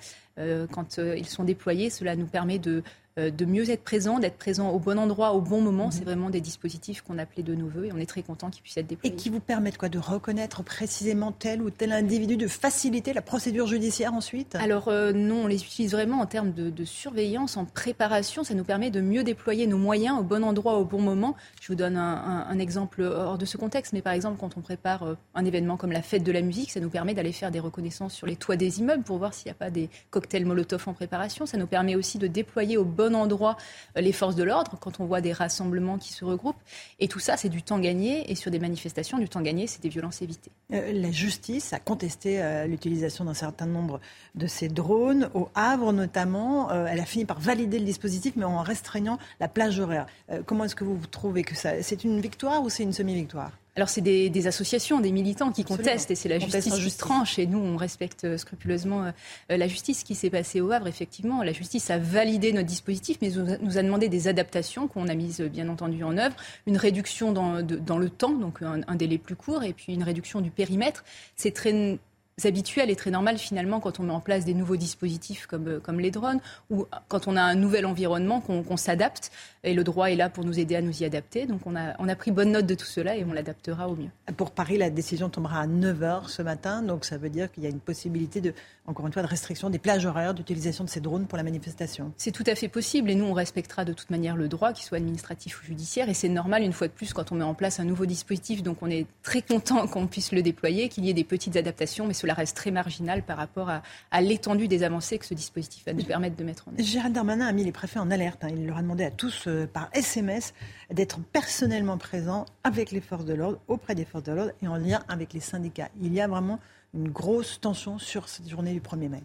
Quand 0.73 0.98
ils 0.98 1.27
sont 1.27 1.44
déployés, 1.44 1.90
cela 1.90 2.16
nous 2.16 2.27
permet 2.27 2.59
de 2.59 2.82
euh, 3.16 3.31
de 3.31 3.44
mieux 3.44 3.70
être 3.70 3.85
présent, 3.85 4.19
d'être 4.19 4.36
présent 4.36 4.70
au 4.70 4.81
bon 4.81 4.98
endroit, 4.98 5.35
au 5.35 5.40
bon 5.40 5.61
moment. 5.61 5.86
Mhm. 5.86 5.93
C'est 5.93 6.05
vraiment 6.05 6.31
des 6.31 6.40
dispositifs 6.40 7.02
qu'on 7.02 7.19
appelait 7.19 7.44
de 7.44 7.55
nos 7.55 7.69
voeux 7.69 7.86
et 7.86 7.93
on 7.93 7.98
est 7.98 8.06
très 8.06 8.24
content 8.24 8.51
qu'ils 8.51 8.62
puissent 8.62 8.77
être 8.77 8.89
déployés. 8.89 9.15
Et 9.15 9.16
qui 9.16 9.31
vous 9.31 9.39
permettent 9.39 9.78
quoi 9.78 9.89
De 9.89 10.01
reconnaître 10.01 10.65
précisément 10.65 11.31
tel 11.31 11.62
ou 11.62 11.70
tel 11.70 11.93
individu, 11.93 12.36
de 12.36 12.48
faciliter 12.48 13.12
la 13.12 13.23
procédure 13.23 13.69
judiciaire 13.69 14.12
ensuite? 14.15 14.56
Alors 14.56 14.89
euh, 14.89 15.12
non, 15.12 15.44
on 15.44 15.47
les 15.47 15.62
utilise 15.62 15.93
vraiment 15.93 16.19
en 16.20 16.27
termes 16.27 16.52
de, 16.52 16.85
surveillance, 16.85 17.56
en 17.56 17.66
préparation. 17.66 18.43
Ça 18.43 18.55
nous 18.55 18.65
permet 18.65 18.90
de 18.90 19.01
mieux 19.01 19.23
déployer 19.23 19.69
nos 19.69 19.78
moyens 19.78 20.19
au 20.19 20.24
bon 20.24 20.43
endroit, 20.43 20.78
au 20.78 20.85
bon 20.85 21.01
moment. 21.01 21.36
Je 21.61 21.69
vous 21.69 21.77
donne 21.77 21.97
un, 21.97 22.59
exemple 22.59 23.02
hors 23.02 23.39
de 23.39 23.44
ce 23.44 23.56
contexte, 23.56 23.93
mais 23.93 24.02
par 24.02 24.12
exemple 24.12 24.39
quand 24.40 24.56
on 24.56 24.61
prépare 24.61 25.05
euh, 25.05 25.16
un 25.36 25.44
événement 25.44 25.77
comme 25.77 25.93
la 25.93 26.02
fête 26.02 26.24
de 26.24 26.32
la 26.32 26.43
musique, 26.43 26.73
ça 26.73 26.81
nous 26.81 26.90
permet 26.90 27.15
d'aller 27.15 27.32
faire 27.32 27.52
des 27.52 27.61
reconnaissances 27.61 28.15
sur 28.15 28.27
les 28.27 28.36
toits 28.36 28.56
des 28.56 28.81
immeubles 28.81 29.05
pour 29.05 29.19
voir 29.19 29.35
s'il 29.35 29.47
n'y 29.47 29.52
a 29.52 29.55
pas 29.55 29.70
des 29.70 29.89
cocktails 30.11 30.24
Molotov 30.45 30.85
en 30.87 30.93
préparation. 30.93 31.47
Ça 31.47 31.57
nous 31.57 31.67
permet 31.67 31.95
aussi 31.95 32.19
de 32.19 32.27
déployer 32.27 32.77
au 32.77 32.85
bon 32.85 33.15
endroit 33.15 33.57
euh, 33.97 34.01
les 34.01 34.13
forces 34.13 34.37
de 34.37 34.43
l'ordre, 34.43 34.77
quand 34.81 35.01
on 35.01 35.05
voit 35.05 35.21
des 35.21 35.33
rassemblements 35.33 35.99
qui 35.99 36.13
se 36.13 36.25
regroupent. 36.25 36.61
Et 37.01 37.09
tout 37.09 37.19
ça, 37.19 37.37
c'est 37.37 37.49
du 37.49 37.63
temps 37.63 37.79
gagné. 37.79 38.31
Et 38.31 38.35
sur 38.35 38.51
des 38.51 38.59
manifestations, 38.59 39.19
du 39.19 39.29
temps 39.29 39.41
gagné, 39.41 39.67
c'est 39.67 39.83
des 39.83 39.89
violences 39.89 40.23
évitées. 40.23 40.51
Euh, 40.73 40.93
la 40.93 41.11
justice 41.11 41.73
a 41.73 41.79
contesté 41.79 42.43
euh, 42.43 42.67
l'utilisation 42.67 43.25
d'un 43.25 43.35
certain 43.35 43.67
nombre 43.67 44.01
de 44.35 44.47
ces 44.47 44.69
drones. 44.69 45.31
Au 45.35 45.49
Havre, 45.55 45.93
notamment, 45.93 46.71
elle 46.71 47.01
a 47.01 47.07
fini 47.07 47.25
par 47.25 47.41
valider 47.41 47.79
le 47.79 47.85
dispositif, 47.85 48.35
mais 48.37 48.45
en 48.45 48.63
restreignant 48.63 49.19
la 49.41 49.49
plage 49.49 49.79
horaire. 49.79 50.07
comment 50.47 50.65
est-ce 50.65 50.75
que 50.75 50.85
vous 50.85 50.99
trouvez 51.07 51.43
que 51.43 51.55
ça... 51.55 51.83
C'est 51.83 52.05
une 52.05 52.21
victoire 52.21 52.63
ou 52.63 52.71
c'est 52.71 52.83
une 52.83 52.93
semi-victoire? 52.93 53.53
Alors 53.77 53.89
c'est 53.89 54.01
des, 54.01 54.47
associations, 54.47 55.01
des 55.01 55.11
militants 55.11 55.51
qui 55.51 55.65
contestent 55.65 56.11
et 56.11 56.15
c'est 56.15 56.29
la 56.29 56.39
justice 56.39 56.75
qui 56.75 56.97
tranche 56.97 57.39
et 57.39 57.47
nous 57.47 57.59
on 57.59 57.77
respecte 57.77 58.25
euh, 58.25 58.37
scrupuleusement 58.37 59.05
euh, 59.05 59.11
euh, 59.51 59.57
la 59.57 59.67
justice. 59.67 60.01
Ce 60.01 60.05
qui 60.05 60.15
s'est 60.15 60.31
passé 60.31 60.61
au 60.61 60.71
Havre, 60.71 60.87
effectivement, 60.87 61.43
la 61.43 61.53
justice 61.53 61.91
a 61.91 61.99
validé 61.99 62.53
notre 62.53 62.69
dispositif 62.69 63.19
mais 63.21 63.31
nous 63.31 63.79
a 63.79 63.83
demandé 63.83 64.09
des 64.09 64.29
adaptations 64.29 64.87
qu'on 64.87 65.09
a 65.09 65.15
mises 65.15 65.41
bien 65.41 65.69
entendu 65.69 66.05
en 66.05 66.17
œuvre, 66.19 66.37
une 66.67 66.77
réduction 66.77 67.33
dans, 67.33 67.59
le 67.59 68.11
temps, 68.11 68.33
donc 68.33 68.63
un, 68.63 68.81
un, 68.87 68.95
délai 68.95 69.19
plus 69.19 69.37
court 69.37 69.65
et 69.65 69.73
puis 69.73 69.95
une 69.95 70.05
réduction 70.05 70.41
du 70.41 70.51
périmètre. 70.51 71.05
C'est 71.37 71.53
très 71.53 71.99
habituel 72.43 72.90
et 72.90 72.97
très 72.97 73.11
normal 73.11 73.39
finalement 73.39 73.78
quand 73.78 74.01
on 74.01 74.02
met 74.02 74.12
en 74.12 74.20
place 74.20 74.44
des 74.44 74.55
nouveaux 74.55 74.77
dispositifs 74.77 75.47
comme, 75.47 75.69
euh, 75.69 75.81
comme 75.81 76.01
les 76.01 76.11
drones 76.11 76.40
ou 76.69 76.86
quand 77.09 77.28
on 77.28 77.36
a 77.36 77.43
un 77.43 77.55
nouvel 77.55 77.86
environnement 77.86 78.40
qu'on 78.40 78.77
s'adapte 78.77 79.31
et 79.62 79.73
le 79.73 79.85
droit 79.85 80.11
est 80.11 80.16
là 80.16 80.28
pour 80.28 80.44
nous 80.44 80.59
aider 80.59 80.74
à 80.77 80.82
nous 80.82 81.02
y 81.02 81.05
adapter. 81.05 81.47
Donc 81.47 81.61
on 81.66 81.77
a, 81.77 81.94
on 81.98 82.09
a 82.09 82.16
pris 82.16 82.32
bonne 82.32 82.52
note 82.52 82.66
de 82.66 82.74
tout 82.74 82.86
cela 82.86 83.16
et 83.16 83.24
on 83.24 83.32
l'adaptera 83.32 83.89
au 83.89 83.94
mieux. 83.94 84.11
Pour 84.36 84.51
Paris, 84.51 84.78
la 84.78 84.90
décision 84.90 85.28
tombera 85.28 85.61
à 85.61 85.66
9h 85.66 86.28
ce 86.28 86.43
matin, 86.43 86.82
donc 86.82 87.05
ça 87.05 87.16
veut 87.16 87.31
dire 87.31 87.51
qu'il 87.52 87.62
y 87.62 87.66
a 87.66 87.70
une 87.70 87.81
possibilité 87.81 88.40
de, 88.40 88.52
encore 88.86 89.06
une 89.06 89.12
fois, 89.12 89.23
de 89.23 89.28
restriction 89.28 89.70
des 89.70 89.78
plages 89.78 90.05
horaires 90.05 90.35
d'utilisation 90.35 90.85
de 90.85 90.90
ces 90.90 91.01
drones 91.01 91.27
pour 91.27 91.39
la 91.39 91.43
manifestation. 91.43 92.12
C'est 92.16 92.32
tout 92.32 92.44
à 92.47 92.55
fait 92.55 92.69
possible 92.69 93.11
et 93.11 93.15
nous 93.15 93.24
on 93.24 93.32
respectera 93.32 93.85
de 93.85 93.93
toute 93.93 94.11
manière 94.11 94.36
le 94.36 94.47
droit, 94.47 94.73
qu'il 94.73 94.85
soit 94.85 94.98
administratif 94.98 95.62
ou 95.62 95.65
judiciaire 95.65 96.09
et 96.09 96.15
c'est 96.15 96.28
normal 96.28 96.62
une 96.62 96.73
fois 96.73 96.89
de 96.89 96.93
plus 96.93 97.15
quand 97.15 97.32
on 97.32 97.36
met 97.36 97.44
en 97.44 97.55
place 97.55 97.81
un 97.81 97.85
nouveau 97.85 98.05
dispositif, 98.05 98.62
donc 98.62 98.78
on 98.82 98.90
est 98.90 99.06
très 99.23 99.40
content 99.40 99.86
qu'on 99.89 100.06
puisse 100.06 100.32
le 100.32 100.43
déployer, 100.43 100.89
qu'il 100.89 101.05
y 101.06 101.11
ait 101.11 101.15
des 101.15 101.24
petites 101.24 101.56
adaptations, 101.56 102.06
mais 102.06 102.15
cela 102.15 102.35
reste 102.35 102.56
très 102.56 102.70
marginal 102.70 103.23
par 103.23 103.39
rapport 103.39 103.70
à, 103.70 103.82
l'étendue 104.20 104.69
des 104.69 104.82
avancées 104.82 105.19
que 105.19 105.27
ce 105.27 105.35
dispositif 105.35 105.85
va 105.86 105.93
nous 105.93 106.05
permettre 106.05 106.36
de 106.36 106.44
mettre 106.44 106.69
en 106.69 106.73
œuvre. 106.73 106.82
Gérald 106.82 107.15
Darmanin 107.15 107.47
a 107.47 107.52
mis 107.52 107.65
les 107.65 107.73
préfets 107.73 107.98
en 107.98 108.11
alerte. 108.11 108.44
Hein. 108.44 108.48
Il 108.51 108.66
leur 108.66 108.78
a 108.78 108.82
demandé 108.82 109.05
à 109.05 109.11
tous, 109.11 109.44
euh, 109.47 109.66
par 109.66 109.89
SMS, 109.93 110.55
d'être 110.90 111.20
personnellement 111.20 111.98
présents 111.98 112.47
avec 112.62 112.90
les 112.90 113.01
forces 113.01 113.24
de 113.24 113.35
l'ordre, 113.35 113.59
auprès 113.69 113.94
des 113.94 114.05
forces 114.05 114.24
de 114.24 114.32
l'ordre 114.32 114.52
et 114.62 114.69
en 114.69 114.77
lien 114.77 115.01
avec 115.09 115.32
les 115.32 115.40
syndicats. 115.40 115.89
Il 116.01 116.12
y 116.12 116.20
a 116.20 116.28
vraiment 116.28 116.59
une 116.95 117.09
grosse 117.09 117.61
tension 117.61 117.99
sur 117.99 118.29
cette 118.29 118.49
journée 118.49 118.73
du 118.73 118.81
1er 118.81 119.09
mai. 119.09 119.23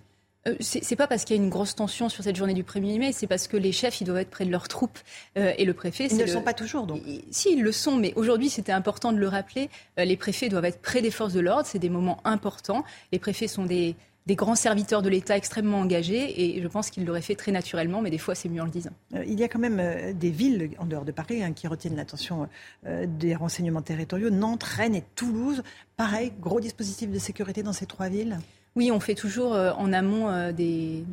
Euh, 0.47 0.55
c'est 0.61 0.95
pas 0.95 1.07
parce 1.07 1.25
qu'il 1.25 1.35
y 1.35 1.39
a 1.39 1.43
une 1.43 1.49
grosse 1.49 1.75
tension 1.75 2.07
sur 2.07 2.23
cette 2.23 2.35
journée 2.35 2.53
du 2.53 2.63
1er 2.63 2.97
mai, 2.97 3.11
c'est 3.11 3.27
parce 3.27 3.47
que 3.47 3.57
les 3.57 3.73
chefs, 3.73 3.99
ils 3.99 4.05
doivent 4.05 4.19
être 4.19 4.29
près 4.29 4.45
de 4.45 4.51
leurs 4.51 4.69
troupes. 4.69 4.97
Euh, 5.37 5.53
et 5.57 5.65
le 5.65 5.73
préfet, 5.73 6.07
Ils 6.09 6.17
ne 6.17 6.23
le 6.23 6.27
sont 6.27 6.41
pas 6.41 6.53
toujours, 6.53 6.87
donc. 6.87 7.01
Si, 7.29 7.53
ils 7.53 7.61
le 7.61 7.71
sont, 7.73 7.97
mais 7.97 8.13
aujourd'hui, 8.15 8.49
c'était 8.49 8.71
important 8.71 9.11
de 9.11 9.17
le 9.17 9.27
rappeler. 9.27 9.69
Euh, 9.99 10.05
les 10.05 10.15
préfets 10.15 10.47
doivent 10.47 10.65
être 10.65 10.81
près 10.81 11.01
des 11.01 11.11
forces 11.11 11.33
de 11.33 11.41
l'ordre. 11.41 11.65
C'est 11.65 11.79
des 11.79 11.89
moments 11.89 12.21
importants. 12.23 12.85
Les 13.11 13.19
préfets 13.19 13.49
sont 13.49 13.65
des, 13.65 13.95
grands 14.35 14.55
serviteurs 14.55 15.01
de 15.01 15.09
l'État 15.09 15.37
extrêmement 15.37 15.79
engagés 15.79 16.57
et 16.57 16.61
je 16.61 16.67
pense 16.67 16.89
qu'ils 16.89 17.05
l'auraient 17.05 17.21
fait 17.21 17.35
très 17.35 17.51
naturellement, 17.51 18.01
mais 18.01 18.09
des 18.09 18.17
fois 18.17 18.35
c'est 18.35 18.49
mieux 18.49 18.61
en 18.61 18.65
le 18.65 18.71
disant. 18.71 18.91
il 19.13 19.39
y 19.39 19.43
a 19.43 19.47
quand 19.47 19.59
même 19.59 20.13
des 20.13 20.29
villes 20.29 20.71
en 20.77 20.85
dehors 20.85 21.05
de 21.05 21.11
Paris 21.11 21.43
hein, 21.43 21.53
qui 21.53 21.67
retiennent 21.67 21.95
l'attention 21.95 22.47
des 22.83 23.35
renseignements 23.35 23.81
territoriaux, 23.81 24.29
Nantes, 24.29 24.63
Rennes 24.63 24.95
et 24.95 25.03
Toulouse. 25.15 25.63
Pareil, 25.97 26.33
gros 26.39 26.59
dispositif 26.59 27.09
de 27.09 27.19
sécurité 27.19 27.63
dans 27.63 27.73
ces 27.73 27.85
trois 27.85 28.09
villes? 28.09 28.39
Oui, 28.79 28.91
on 28.91 29.01
fait 29.01 29.13
toujours 29.13 29.55
euh, 29.55 29.73
en 29.73 29.91
amont 29.91 30.29
euh, 30.29 30.53
des, 30.53 31.03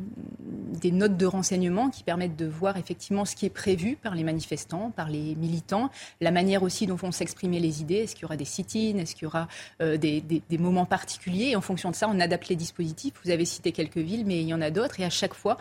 notes 0.93 1.17
de 1.17 1.25
renseignement 1.25 1.89
qui 1.89 2.01
permettent 2.01 2.37
de 2.37 2.45
voir 2.45 2.77
effectivement 2.77 3.25
ce 3.25 3.35
qui 3.35 3.45
est 3.45 3.49
prévu 3.49 3.97
par 3.97 4.15
les 4.15 4.23
manifestants, 4.23 4.89
par 4.91 5.09
les 5.09 5.35
militants, 5.35 5.89
la 6.21 6.31
manière 6.31 6.63
aussi 6.63 6.87
dont 6.87 6.95
vont 6.95 7.11
s'exprimer 7.11 7.59
les 7.59 7.81
idées. 7.81 7.95
Est-ce 7.95 8.15
qu'il 8.15 8.21
y 8.21 8.25
aura 8.25 8.37
des 8.37 8.45
sit-ins? 8.45 8.99
Est-ce 8.99 9.15
qu'il 9.15 9.23
y 9.23 9.25
aura 9.25 9.49
euh, 9.81 9.97
des, 9.97 10.41
moments 10.57 10.85
particuliers? 10.85 11.49
Et 11.49 11.55
en 11.57 11.61
fonction 11.61 11.91
de 11.91 11.95
ça, 11.95 12.07
on 12.07 12.21
adapte 12.21 12.47
les 12.47 12.55
dispositifs. 12.55 13.15
Vous 13.25 13.31
avez 13.31 13.43
cité 13.43 13.73
quelques 13.73 13.97
villes, 13.97 14.23
mais 14.25 14.39
il 14.39 14.47
y 14.47 14.53
en 14.53 14.61
a 14.61 14.71
d'autres. 14.71 15.01
Et 15.01 15.03
à 15.03 15.09
chaque 15.09 15.33
fois, 15.33 15.57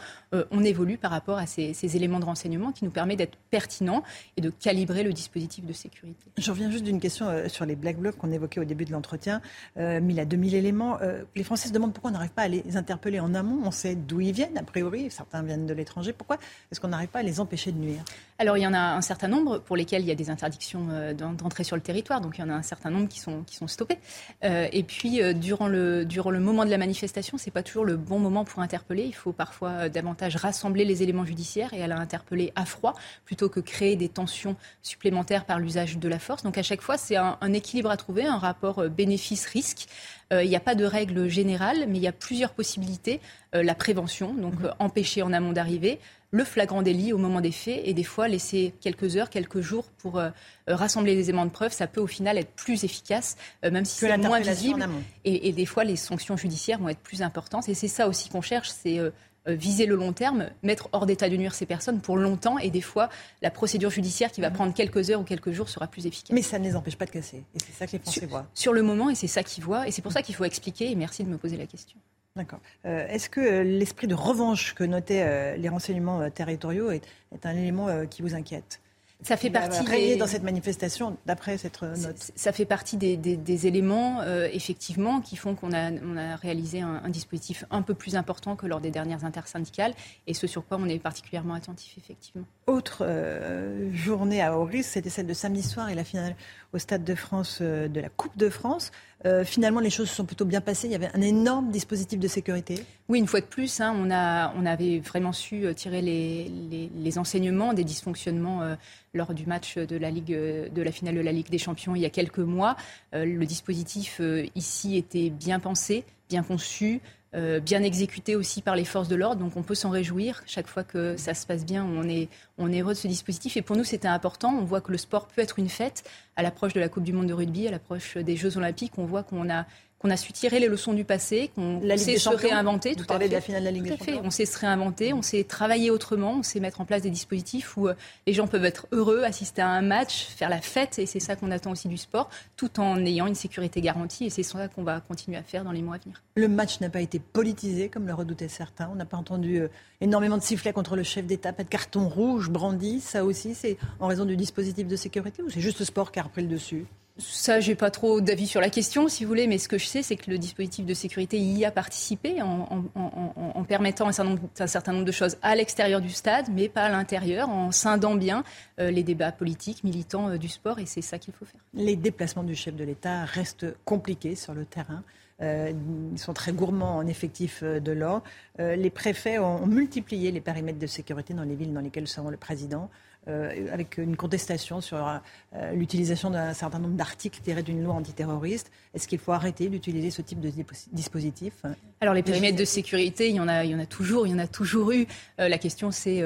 on 0.53 0.63
évolue 0.63 0.99
par 0.99 1.11
rapport 1.11 1.39
à 1.39 1.47
ces, 1.47 1.97
éléments 1.97 2.21
de 2.21 2.25
renseignement 2.25 2.71
qui 2.71 2.85
nous 2.85 2.93
permettent 2.93 3.19
d'être 3.19 3.39
pertinents 3.51 4.05
et 4.37 4.41
de 4.41 4.51
calibrer 4.51 5.03
le 5.03 5.13
dispositif 5.13 5.65
de 5.65 5.73
sécurité. 5.73 6.31
Je 6.39 6.51
reviens 6.53 6.71
juste 6.71 6.85
d'une 6.85 7.01
question 7.01 7.27
sur 7.49 7.67
les 7.67 7.75
Black 7.75 7.99
Blocs 7.99 8.17
qu'on 8.17 8.31
évoquait 8.31 8.61
au 8.61 8.65
début 8.65 8.85
de 8.85 8.93
l'entretien. 8.93 9.41
1000 9.77 10.21
à 10.21 10.25
2000 10.25 10.55
éléments. 10.55 10.99
les 11.35 11.43
Français 11.43 11.69
se 11.69 11.73
demandent 11.73 11.96
pourquoi 11.97 12.11
on 12.11 12.13
n'arrive 12.13 12.33
pas 12.33 12.43
à 12.43 12.49
les 12.49 12.77
interpeller 12.77 13.21
en 13.21 13.35
amont 13.35 13.63
On 13.65 13.71
sait 13.71 13.95
d'où 13.95 14.21
ils 14.21 14.33
viennent, 14.33 14.59
a 14.59 14.63
priori, 14.63 15.11
certains 15.11 15.43
viennent 15.43 15.65
de 15.65 15.73
l'étranger. 15.73 16.13
Pourquoi 16.13 16.37
est-ce 16.71 16.79
qu'on 16.79 16.89
n'arrive 16.89 17.09
pas 17.09 17.21
à 17.21 17.23
les 17.23 17.41
empêcher 17.41 17.73
de 17.73 17.79
nuire 17.79 18.05
Alors 18.39 18.59
il 18.59 18.61
y 18.61 18.67
en 18.67 18.75
a 18.75 18.79
un 18.79 19.01
certain 19.01 19.29
nombre 19.29 19.61
pour 19.61 19.77
lesquels 19.77 20.03
il 20.03 20.09
y 20.09 20.11
a 20.11 20.15
des 20.15 20.29
interdictions 20.29 20.89
euh, 20.91 21.15
d'entrée 21.15 21.65
sur 21.65 21.75
le 21.75 21.81
territoire, 21.81 22.21
donc 22.21 22.37
il 22.37 22.43
y 22.43 22.45
en 22.45 22.51
a 22.51 22.53
un 22.53 22.63
certain 22.63 22.91
nombre 22.91 23.09
qui 23.09 23.19
sont, 23.19 23.45
qui 23.45 23.57
sont 23.57 23.67
stoppés. 23.67 23.97
Euh, 24.45 24.69
et 24.73 24.83
puis 24.83 25.23
euh, 25.23 25.33
durant, 25.33 25.69
le, 25.69 26.05
durant 26.05 26.31
le 26.31 26.39
moment 26.39 26.67
de 26.67 26.71
la 26.71 26.77
manifestation, 26.77 27.39
c'est 27.39 27.51
pas 27.51 27.63
toujours 27.63 27.87
le 27.87 27.97
bon 27.97 28.19
moment 28.19 28.45
pour 28.45 28.61
interpeller. 28.61 29.05
Il 29.05 29.15
faut 29.15 29.33
parfois 29.33 29.89
davantage 29.89 30.37
rassembler 30.37 30.85
les 30.85 31.03
éléments 31.03 31.25
judiciaires 31.25 31.73
et 31.73 31.83
aller 31.83 31.95
interpeller 31.95 32.53
à 32.57 32.67
froid 32.67 32.95
plutôt 33.25 33.49
que 33.49 33.61
créer 33.61 33.97
des 33.97 34.11
tensions 34.11 34.55
supplémentaires 34.83 35.47
par 35.47 35.59
l'usage 35.61 35.97
de 35.97 36.09
la 36.11 36.19
force. 36.19 36.43
Donc 36.43 36.59
à 36.59 36.63
chaque 36.63 36.83
fois, 36.83 36.99
c'est 36.99 37.17
un, 37.17 37.39
un 37.41 37.53
équilibre 37.55 37.91
à 37.91 37.97
trouver, 37.97 38.27
un 38.27 38.37
rapport 38.37 38.87
bénéfice-risque. 38.91 39.89
Euh, 40.33 40.43
il 40.43 40.49
n'y 40.49 40.57
a 40.57 40.61
pas 40.61 40.75
de 40.75 40.85
règle 40.85 41.29
générale, 41.29 41.87
mais 41.89 41.99
il 41.99 42.03
y 42.03 42.09
a 42.09 42.13
plusieurs 42.13 42.53
possibilités. 42.53 43.21
Euh, 43.55 43.63
la 43.63 43.75
prévention, 43.75 44.35
donc 44.35 44.59
mhm. 44.59 44.67
euh, 44.67 44.71
empêcher 44.79 45.23
en 45.23 45.33
amont 45.33 45.53
d'arriver, 45.53 46.01
le 46.33 46.45
flagrant 46.45 46.83
délit 46.83 47.13
au 47.13 47.19
moment 47.19 47.41
des 47.41 47.53
faits 47.53 47.81
et 47.85 47.95
des 47.95 48.03
fois 48.03 48.27
laisser 48.27 48.75
quelques 48.81 49.17
heures, 49.17 49.31
quelques 49.31 49.61
jours 49.61 49.85
pour 49.99 50.21
rassembler 50.67 51.15
les 51.15 51.29
éléments 51.31 51.47
de 51.47 51.51
preuve, 51.51 51.73
ça 51.73 51.87
peut 51.87 52.01
au 52.01 52.09
final 52.09 52.37
être 52.37 52.51
plus 52.51 52.85
efficace, 52.85 53.37
même 53.63 53.85
si 53.85 54.01
c'est 54.01 54.19
moins 54.19 54.41
visible. 54.41 54.87
Et, 55.25 55.49
et, 55.49 55.53
des 55.53 55.67
fois, 55.67 55.85
les 55.85 55.95
sanctions 55.95 56.37
judiciaires 56.37 56.81
vont 56.81 56.89
être 56.89 57.01
plus 57.01 57.23
importantes. 57.23 57.69
Et 57.69 57.75
c'est 57.75 57.89
ça 57.89 58.09
aussi 58.09 58.29
qu'on 58.29 58.43
cherche, 58.43 58.69
c'est 58.69 58.99
euh, 58.99 59.11
viser 59.47 59.87
le 59.87 59.97
long 59.97 60.13
terme, 60.13 60.51
mettre 60.63 60.89
hors 60.93 61.07
d'état 61.07 61.29
de 61.29 61.37
nuire 61.37 61.55
ces 61.55 61.67
personnes 61.67 62.01
pour 62.01 62.17
longtemps. 62.17 62.59
Et 62.59 62.71
des 62.71 62.81
fois, 62.81 63.09
la 63.43 63.51
procédure 63.51 63.91
judiciaire 63.91 64.33
qui 64.33 64.41
va 64.41 64.51
prendre 64.51 64.75
quelques 64.75 65.11
heures 65.11 65.21
ou 65.21 65.25
quelques 65.25 65.53
jours 65.53 65.69
sera 65.69 65.87
plus 65.87 66.07
efficace. 66.07 66.35
Mais 66.35 66.43
ça 66.43 66.59
ne 66.59 66.65
les 66.65 66.77
empêche 66.77 66.97
pas 66.97 67.07
de 67.07 67.11
casser. 67.11 67.45
Et 67.55 67.59
c'est 67.59 67.73
ça 67.73 67.87
que 67.87 67.93
les 67.93 67.99
Français 67.99 68.27
voient. 68.27 68.47
Sur 68.55 68.73
le 68.73 68.83
moment, 68.83 69.11
et 69.11 69.15
c'est 69.15 69.27
ça 69.27 69.43
qu'ils 69.43 69.65
voient. 69.65 69.87
Et 69.87 69.91
c'est 69.91 70.03
pour 70.03 70.13
ça 70.13 70.23
qu'il 70.23 70.35
faut 70.35 70.45
expliquer. 70.45 70.91
Et 70.91 70.95
merci 70.95 71.25
de 71.25 71.29
me 71.29 71.39
poser 71.39 71.57
la 71.57 71.67
question. 71.67 71.99
D'accord. 72.35 72.61
Euh, 72.85 73.07
est-ce 73.09 73.31
que 73.31 73.41
euh, 73.41 73.63
l'esprit 73.63 74.07
de 74.07 74.15
revanche 74.15 74.75
que 74.75 74.85
notaient 74.85 75.57
les 75.57 75.69
renseignements 75.69 76.29
territoriaux 76.31 76.91
est, 76.91 77.03
un 77.45 77.57
élément 77.57 78.07
qui 78.07 78.23
vous 78.23 78.35
inquiète? 78.35 78.81
Ça 79.23 79.37
fait 79.37 79.51
partie 79.51 79.85
des... 79.85 80.17
dans 80.17 80.27
cette 80.27 80.43
manifestation, 80.43 81.17
d'après 81.25 81.57
cette 81.57 81.81
note. 81.83 82.31
Ça 82.35 82.53
fait 82.53 82.67
partie 82.67 82.97
des, 82.97 83.67
éléments, 83.67 84.21
euh, 84.21 84.49
effectivement, 84.53 85.21
qui 85.21 85.37
font 85.37 85.55
qu'on 85.55 85.73
a, 85.73 85.91
on 85.91 86.17
a 86.17 86.37
réalisé 86.37 86.81
un, 86.81 87.09
dispositif 87.09 87.65
un 87.71 87.83
peu 87.83 87.95
plus 87.95 88.15
important 88.17 88.57
que 88.57 88.67
lors 88.67 88.81
des 88.81 88.91
dernières 88.91 89.25
intersyndicales, 89.25 89.95
et 90.27 90.35
ce 90.35 90.47
sur 90.47 90.67
quoi 90.67 90.79
on 90.81 90.89
est 90.89 90.99
particulièrement 90.99 91.55
attentif, 91.55 91.97
effectivement. 91.97 92.47
Autre 92.67 93.05
euh, 93.07 93.91
journée 93.95 94.43
à 94.43 94.57
haut 94.57 94.65
risque, 94.65 94.91
c'était 94.91 95.11
celle 95.11 95.27
de 95.27 95.35
samedi 95.35 95.63
soir 95.63 95.89
et 95.89 95.95
la 95.95 96.05
finale 96.05 96.37
au 96.73 96.79
Stade 96.79 97.05
de 97.05 97.15
France 97.15 97.59
euh, 97.63 97.89
de 97.89 98.01
la 98.01 98.11
Coupe 98.11 98.37
de 98.37 98.51
France. 98.51 98.93
Euh, 99.25 99.45
finalement, 99.45 99.81
les 99.81 99.91
choses 99.91 100.11
se 100.11 100.17
sont 100.17 100.27
plutôt 100.27 100.45
bien 100.45 100.61
passées. 100.61 100.89
Il 100.89 100.93
y 100.93 100.95
avait 100.95 101.11
un 101.15 101.23
énorme 101.23 101.71
dispositif 101.71 102.19
de 102.19 102.29
sécurité. 102.29 102.85
Oui, 103.09 103.19
une 103.19 103.27
fois 103.27 103.41
de 103.41 103.47
plus, 103.47 103.81
hein, 103.81 103.95
on, 103.97 104.11
a, 104.11 104.53
on 104.57 104.67
avait 104.67 104.99
vraiment 104.99 105.33
su 105.33 105.65
euh, 105.65 105.73
tirer 105.73 106.03
les, 106.03 106.51
les, 106.95 107.19
enseignements 107.19 107.73
des 107.73 107.85
dysfonctionnements 107.85 108.77
lors 109.15 109.33
du 109.33 109.47
match 109.47 109.79
de 109.79 109.97
la, 109.97 110.11
Ligue, 110.11 110.37
de 110.37 110.83
la 110.83 110.93
finale 110.93 111.15
de 111.15 111.21
la 111.21 111.33
Ligue 111.33 111.49
des 111.49 111.59
Champions 111.59 111.95
il 111.95 112.03
y 112.03 112.05
a 112.05 112.11
quelques 112.11 112.41
mois. 112.41 112.77
le 113.13 113.45
dispositif 113.47 114.21
ici 114.55 114.99
était 114.99 115.31
bien 115.31 115.61
pensé, 115.61 116.05
bien 116.29 116.43
conçu. 116.43 117.01
Euh, 117.37 117.61
bien 117.61 117.83
exécuté 117.83 118.35
aussi 118.35 118.63
par 118.63 118.77
les 118.77 118.87
forces 118.87 119.09
de 119.09 119.15
l'ordre. 119.15 119.43
Donc 119.43 119.57
on 119.57 119.63
peut 119.63 119.75
s'en 119.75 119.91
réjouir. 119.91 120.43
Chaque 120.47 120.67
fois 120.67 120.85
que 120.85 121.19
ça 121.19 121.35
se 121.35 121.47
passe 121.47 121.67
bien, 121.67 121.85
on 121.85 122.09
est, 122.09 122.29
on 122.57 122.73
est 122.73 122.81
heureux 122.81 122.95
de 122.95 122.99
ce 122.99 123.09
dispositif. 123.09 123.59
Et 123.59 123.63
pour 123.63 123.77
nous, 123.77 123.85
c'était 123.85 124.09
important. 124.09 124.55
On 124.59 124.65
voit 124.65 124.81
que 124.81 124.91
le 124.91 124.97
sport 124.97 125.27
peut 125.27 125.43
être 125.43 125.59
une 125.59 125.69
fête. 125.69 126.09
À 126.37 126.43
l'approche 126.43 126.73
de 126.73 126.81
la 126.81 126.89
Coupe 126.89 127.05
du 127.05 127.13
Monde 127.13 127.27
de 127.27 127.35
rugby, 127.35 127.69
à 127.69 127.71
l'approche 127.71 128.17
des 128.17 128.37
Jeux 128.37 128.57
Olympiques, 128.57 128.93
on 128.97 129.05
voit 129.05 129.23
qu'on 129.23 129.51
a 129.51 129.67
on 130.07 130.11
a 130.11 130.17
su 130.17 130.33
tirer 130.33 130.61
les 130.61 130.69
leçons 130.69 130.93
du 130.93 131.05
passé, 131.05 131.51
qu'on 131.55 131.81
sait 131.97 132.19
se 132.19 132.29
réinventer. 132.29 132.91
Vous 132.91 133.01
tout 133.01 133.07
parlez 133.07 133.29
de 133.29 133.33
la 133.33 133.41
finale 133.41 133.63
de 133.63 133.67
la 133.67 133.73
Ligue 133.73 133.83
des 133.83 133.97
Champions. 133.97 134.21
On 134.25 134.31
sait 134.31 134.47
se 134.47 134.59
réinventer, 134.59 135.13
on 135.13 135.23
sait 135.23 135.43
travailler 135.43 135.91
autrement, 135.91 136.37
on 136.39 136.43
sait 136.43 136.61
mettre 136.61 136.81
en 136.81 136.85
place 136.85 137.03
des 137.03 137.11
dispositifs 137.11 137.77
où 137.77 137.89
euh, 137.89 137.95
les 138.27 138.33
gens 138.33 138.47
peuvent 138.47 138.65
être 138.65 138.87
heureux, 138.93 139.25
assister 139.25 139.63
à 139.63 139.69
un 139.69 139.83
match, 139.83 140.27
faire 140.27 140.49
la 140.49 140.61
fête, 140.61 140.99
et 140.99 141.07
c'est 141.07 141.21
ça 141.21 141.35
qu'on 141.35 141.51
attend 141.51 141.73
aussi 141.73 141.89
du 141.89 141.97
sport, 141.97 142.31
tout 142.57 142.79
en 142.79 143.05
ayant 143.05 143.27
une 143.27 143.35
sécurité 143.35 143.81
garantie, 143.81 144.27
et 144.27 144.31
c'est 144.31 144.45
ça 144.45 144.69
qu'on 144.69 144.85
va 144.85 145.01
continuer 145.01 145.39
à 145.39 145.43
faire 145.43 145.65
dans 145.65 145.73
les 145.73 145.83
mois 145.83 145.97
à 145.97 145.99
venir. 145.99 146.23
Le 146.37 146.49
match 146.49 146.81
n'a 146.81 146.89
pas 146.89 147.01
été 147.01 147.19
politisé, 147.19 147.89
comme 147.89 148.07
le 148.07 148.15
redoutaient 148.15 148.49
certains. 148.49 148.89
On 148.93 148.95
n'a 148.95 149.07
pas 149.07 149.17
entendu 149.17 149.59
euh, 149.59 149.69
énormément 150.01 150.39
de 150.39 150.43
sifflets 150.43 150.73
contre 150.73 150.95
le 150.95 151.03
chef 151.03 151.27
d'État, 151.27 151.53
pas 151.53 151.65
de 151.65 151.69
carton 151.69 152.09
rouge 152.09 152.49
brandi. 152.49 153.01
Ça 153.01 153.25
aussi, 153.25 153.55
c'est 153.55 153.77
en 153.99 154.07
raison 154.07 154.25
du 154.25 154.37
dispositif 154.37 154.87
de 154.87 154.97
sécurité, 154.97 155.43
ou 155.43 155.51
c'est 155.51 155.61
juste 155.61 155.81
le 155.81 155.85
sport 155.85 156.13
qui 156.13 156.21
a 156.21 156.23
repris 156.23 156.43
le 156.43 156.49
dessus? 156.49 156.87
Ça, 157.19 157.61
j'ai 157.61 157.75
pas 157.75 157.91
trop 157.91 158.21
d'avis 158.21 158.47
sur 158.47 158.61
la 158.61 158.69
question, 158.69 159.09
si 159.09 159.25
vous 159.25 159.29
voulez, 159.29 159.47
mais 159.47 159.57
ce 159.57 159.69
que 159.69 159.79
je 159.79 159.87
sais, 159.87 160.03
c'est 160.03 160.17
que 160.17 160.31
le 160.31 160.37
dispositif 160.37 160.85
de 160.85 160.93
sécurité 160.93 161.39
y 161.39 161.65
a 161.65 161.71
participé 161.71 162.43
en, 162.43 163.65
permettant 163.67 164.09
un 164.09 164.13
certain, 164.13 164.93
nombre, 164.93 165.05
de 165.05 165.13
choses 165.13 165.39
à 165.41 165.55
l'extérieur 165.55 166.01
du 166.01 166.11
stade, 166.11 166.47
mais 166.53 166.69
pas 166.69 166.83
à 166.83 166.89
l'intérieur, 166.91 167.49
en 167.49 167.73
scindant 167.73 168.15
bien 168.15 168.45
euh, 168.79 168.91
les 168.91 169.03
débats 169.03 169.33
politiques, 169.33 169.83
militants 169.83 170.29
euh, 170.29 170.37
du 170.37 170.49
sport, 170.49 170.79
et 170.79 170.87
c'est 170.87 171.01
ça 171.01 171.19
qu'il 171.19 171.33
faut 171.33 171.47
faire. 171.47 171.61
Les 171.73 171.97
déplacements 171.97 172.45
du 172.45 172.55
chef 172.55 172.77
de 172.77 172.85
l'État 172.85 173.25
restent 173.25 173.67
compliqués 173.85 174.35
sur 174.35 174.53
le 174.53 174.67
terrain. 174.67 175.03
Euh, 175.41 175.73
ils 176.13 176.19
sont 176.19 176.35
très 176.35 176.53
gourmands 176.53 176.97
en 176.97 177.07
effectifs 177.07 177.63
de 177.63 177.93
l'ordre. 177.93 178.25
les 178.59 178.91
préfets 178.91 179.39
ont 179.39 179.67
multiplié 179.67 180.33
les 180.33 180.41
périmètres 180.41 180.79
de 180.79 180.87
sécurité 180.87 181.35
dans 181.35 181.43
les 181.43 181.55
villes 181.55 181.73
dans 181.73 181.81
lesquelles 181.81 182.09
seront 182.09 182.31
le 182.31 182.39
président. 182.39 182.91
Euh, 183.29 183.67
avec 183.73 183.99
une 183.99 184.15
contestation 184.15 184.81
sur 184.81 185.05
euh, 185.05 185.73
l'utilisation 185.73 186.31
d'un 186.31 186.55
certain 186.55 186.79
nombre 186.79 186.95
d'articles 186.95 187.41
tirés 187.43 187.65
d'une 187.65 187.83
loi 187.83 187.95
antiterroriste. 187.95 188.71
Est-ce 188.95 189.09
qu'il 189.09 189.19
faut 189.19 189.33
arrêter 189.33 189.69
d'utiliser 189.69 190.13
ce 190.13 190.23
type 190.23 190.39
de 190.39 190.53
dispositif? 190.93 191.55
Alors 192.01 192.15
les 192.15 192.23
périmètres 192.23 192.57
de 192.57 192.65
sécurité, 192.65 193.29
il 193.29 193.35
y 193.35 193.41
en 193.41 193.49
a, 193.49 193.65
il 193.65 193.73
y 193.73 193.75
en 193.75 193.81
a 193.81 193.87
toujours, 193.87 194.29
il 194.29 194.31
y 194.31 194.35
en 194.35 194.39
a 194.39 194.47
toujours 194.47 194.93
eu. 194.93 195.09
Euh, 195.41 195.49
la 195.49 195.59
question 195.59 195.91
c'est 195.91 196.23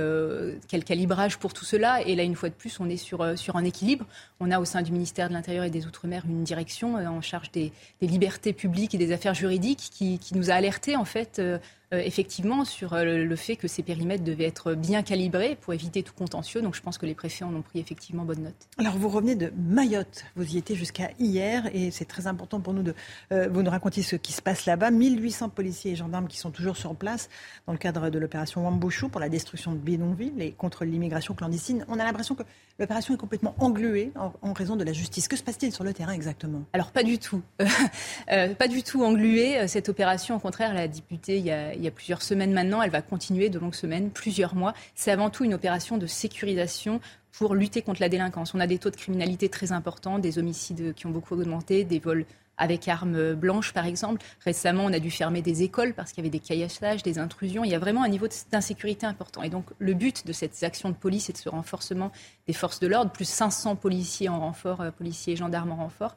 quel 0.69 0.85
calibrage 0.85 1.39
pour 1.39 1.55
tout 1.55 1.65
cela? 1.65 2.03
Et 2.03 2.15
là, 2.15 2.23
une 2.23 2.35
fois 2.35 2.51
de 2.51 2.55
plus, 2.55 2.79
on 2.81 2.89
est 2.91 2.99
sur, 2.99 3.23
un 3.23 3.65
équilibre. 3.65 4.05
On 4.39 4.51
a 4.51 4.61
au 4.61 4.67
sein 4.67 4.83
du 4.83 4.93
ministère 4.93 5.29
de 5.29 5.33
l'Intérieur 5.33 5.65
et 5.65 5.71
des 5.71 5.87
Outre-mer 5.87 6.25
une 6.29 6.45
direction 6.45 6.97
en 6.97 7.23
charge 7.23 7.51
des, 7.51 7.73
libertés 8.03 8.53
publiques 8.53 8.95
et 8.95 8.99
des 8.99 9.13
affaires 9.13 9.35
juridiques 9.35 9.89
qui, 9.91 10.19
qui 10.19 10.37
nous 10.37 10.51
a 10.51 10.55
alertés 10.55 10.97
en 10.97 11.07
fait 11.07 11.41
effectivement 11.99 12.65
sur 12.65 12.93
euh, 12.93 13.25
le 13.25 13.37
fait 13.37 13.57
que 13.57 13.67
ces 13.67 13.83
périmètres 13.83 14.23
devaient 14.23 14.45
être 14.45 14.75
bien 14.75 15.03
calibrés 15.03 15.57
pour 15.61 15.75
éviter 15.75 16.03
tout 16.03 16.15
contentieux. 16.15 16.63
Donc 16.63 16.77
je 16.77 16.83
pense 16.83 16.99
que 16.99 17.07
les 17.07 17.15
préfets 17.15 17.45
en 17.45 17.55
ont 17.55 17.63
pris 17.63 17.81
effectivement 17.81 18.25
bonne 18.25 18.45
note. 18.45 18.69
Alors 18.79 18.97
vous 18.97 19.09
revenez 19.09 19.35
de 19.35 19.53
Mayotte. 19.57 20.25
Vous 20.37 20.55
y 20.55 20.59
étiez 20.59 20.77
jusqu'à 20.77 21.11
hier 21.19 21.69
et 21.75 21.91
c'est 21.91 22.05
très 22.05 22.29
important 22.29 22.61
pour 22.61 22.75
nous 22.75 22.83
de 22.83 22.95
euh, 23.33 23.49
vous 23.51 23.63
nous 23.63 23.71
raconter 23.71 24.03
ce 24.03 24.15
qui 24.15 24.33
se 24.33 24.41
passe 24.41 24.67
là-bas. 24.67 24.93
1800 24.93 25.49
policiers 25.49 25.93
et 25.93 25.97
gendarmes 25.97 26.29
qui 26.29 26.39
sont 26.39 26.51
toujours 26.51 26.77
sur 26.77 26.95
place 26.95 27.29
dans 27.67 27.73
le 27.73 27.79
cadre 27.79 28.09
de 28.09 28.19
l'opération 28.21 28.65
Wambouchou 28.65 29.09
pour 29.09 29.21
la 29.21 29.29
destruction 29.29 29.73
de 29.73 29.79
bidonvilles 29.79 30.41
et 30.41 30.53
contre 30.53 30.85
l'immigration 30.85 31.35
clandestine. 31.35 31.85
On 31.89 31.99
a 31.99 32.05
l'impression 32.05 32.37
que 32.37 32.45
l'opération 32.81 33.15
est 33.15 33.19
complètement 33.19 33.55
engluée 33.59 34.13
en, 34.17 34.53
raison 34.53 34.77
de 34.77 34.85
la 34.85 34.93
justice. 34.93 35.29
Que 35.29 35.37
se 35.37 35.43
passe-t-il 35.43 35.73
sur 35.73 35.85
le 35.85 35.93
terrain 35.93 36.13
exactement? 36.13 36.63
Alors 36.73 36.91
pas 36.91 37.03
du 37.03 37.19
tout. 37.19 37.43
pas 38.27 38.69
du 38.69 38.83
tout 38.83 39.05
engluée. 39.05 39.69
Cette 39.69 39.89
opération, 39.89 40.37
au 40.37 40.39
contraire, 40.41 40.75
la 40.75 40.89
députée 40.89 41.39
il 41.39 41.45
y 41.45 41.51
a 41.51 41.75
il 41.75 41.83
y 41.83 41.89
a 41.89 41.91
plusieurs 41.91 42.23
semaines 42.23 42.53
maintenant. 42.53 42.83
Elle 42.83 42.91
va 42.91 43.03
continuer 43.03 43.49
de 43.49 43.59
longues 43.59 43.75
semaines, 43.75 44.11
plusieurs 44.11 44.55
mois. 44.55 44.75
C'est 44.95 45.11
avant 45.11 45.31
tout 45.31 45.45
une 45.45 45.55
opération 45.55 45.99
de 45.99 46.07
sécurisation 46.07 47.01
pour 47.33 47.55
lutter 47.55 47.83
contre 47.83 48.01
la 48.01 48.09
délinquance. 48.09 48.55
On 48.55 48.61
a 48.61 48.67
des 48.67 48.79
taux 48.79 48.91
de 48.91 48.97
criminalité 48.97 49.49
très 49.49 49.73
importants, 49.73 50.19
des 50.19 50.39
homicides 50.39 50.95
qui 50.95 51.07
ont 51.07 51.11
beaucoup 51.11 51.35
augmenté, 51.35 51.85
des 51.85 51.99
vols 51.99 52.25
avec 52.61 52.87
armes 52.87 53.35
blanches, 53.35 53.73
par 53.73 53.87
exemple. 53.87 54.23
Récemment, 54.45 54.85
on 54.85 54.93
a 54.93 55.01
dû 55.01 55.11
fermer 55.11 55.43
des 55.43 55.63
écoles 55.63 55.95
parce 55.95 56.13
qu'il 56.13 56.23
y 56.23 56.27
avait 56.27 56.31
des 56.31 56.39
caillassages, 56.39 57.03
des 57.03 57.19
intrusions. 57.19 57.65
Il 57.65 57.71
y 57.71 57.75
a 57.75 57.79
vraiment 57.79 58.05
un 58.05 58.09
niveau 58.09 58.29
d'insécurité 58.53 59.07
important. 59.07 59.43
Et 59.43 59.49
donc, 59.49 59.65
le 59.79 59.95
but 59.95 60.27
de 60.27 60.33
cette 60.33 60.63
action 60.63 60.91
de 60.91 60.95
police 60.95 61.31
et 61.31 61.33
de 61.33 61.39
ce 61.39 61.49
renforcement 61.49 62.13
des 62.47 62.53
forces 62.53 62.79
de 62.79 62.87
l'ordre, 62.87 63.11
plus 63.11 63.29
500 63.29 63.77
policiers 63.77 64.29
en 64.29 64.41
renfort, 64.41 64.83
euh, 64.83 64.91
policiers 64.91 65.33
et 65.33 65.37
gendarmes 65.37 65.73
en 65.73 65.77
renfort, 65.77 66.17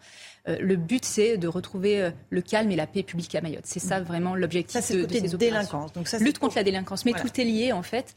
euh, 0.49 0.57
le 0.59 0.75
but, 0.75 1.05
c'est 1.05 1.37
de 1.37 1.47
retrouver 1.47 2.01
euh, 2.01 2.11
le 2.29 2.41
calme 2.41 2.69
et 2.71 2.75
la 2.75 2.87
paix 2.87 3.03
publique 3.03 3.33
à 3.35 3.41
Mayotte. 3.41 3.65
C'est 3.65 3.79
ça 3.79 4.01
vraiment 4.01 4.35
l'objectif 4.35 4.91
de, 4.91 5.05
de, 5.05 5.27
ces 5.27 5.37
délinquance. 5.37 5.93
Donc 5.93 6.09
ça, 6.09 6.17
Lutte 6.17 6.39
contre 6.39 6.57
la 6.57 6.63
délinquance. 6.63 7.05
Mais 7.05 7.13
tout 7.13 7.39
est 7.39 7.45
lié, 7.45 7.71
en 7.71 7.83
fait 7.83 8.15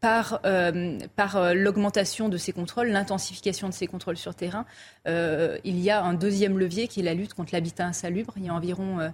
par, 0.00 0.40
euh, 0.44 0.98
euh, 1.18 1.54
l'augmentation 1.54 2.28
de 2.28 2.36
ces 2.36 2.52
contrôles, 2.52 2.88
l'intensification 2.88 3.68
de 3.68 3.74
ces 3.74 3.86
contrôles 3.86 4.16
sur 4.16 4.34
terrain. 4.34 4.66
Euh, 5.08 5.58
il 5.64 5.78
y 5.80 5.90
a 5.90 6.02
un 6.02 6.14
deuxième 6.14 6.58
levier 6.58 6.88
qui 6.88 7.00
est 7.00 7.02
la 7.02 7.14
lutte 7.14 7.34
contre 7.34 7.54
l'habitat 7.54 7.86
insalubre. 7.86 8.34
Il 8.36 8.44
y 8.44 8.48
a 8.48 8.54
environ 8.54 9.12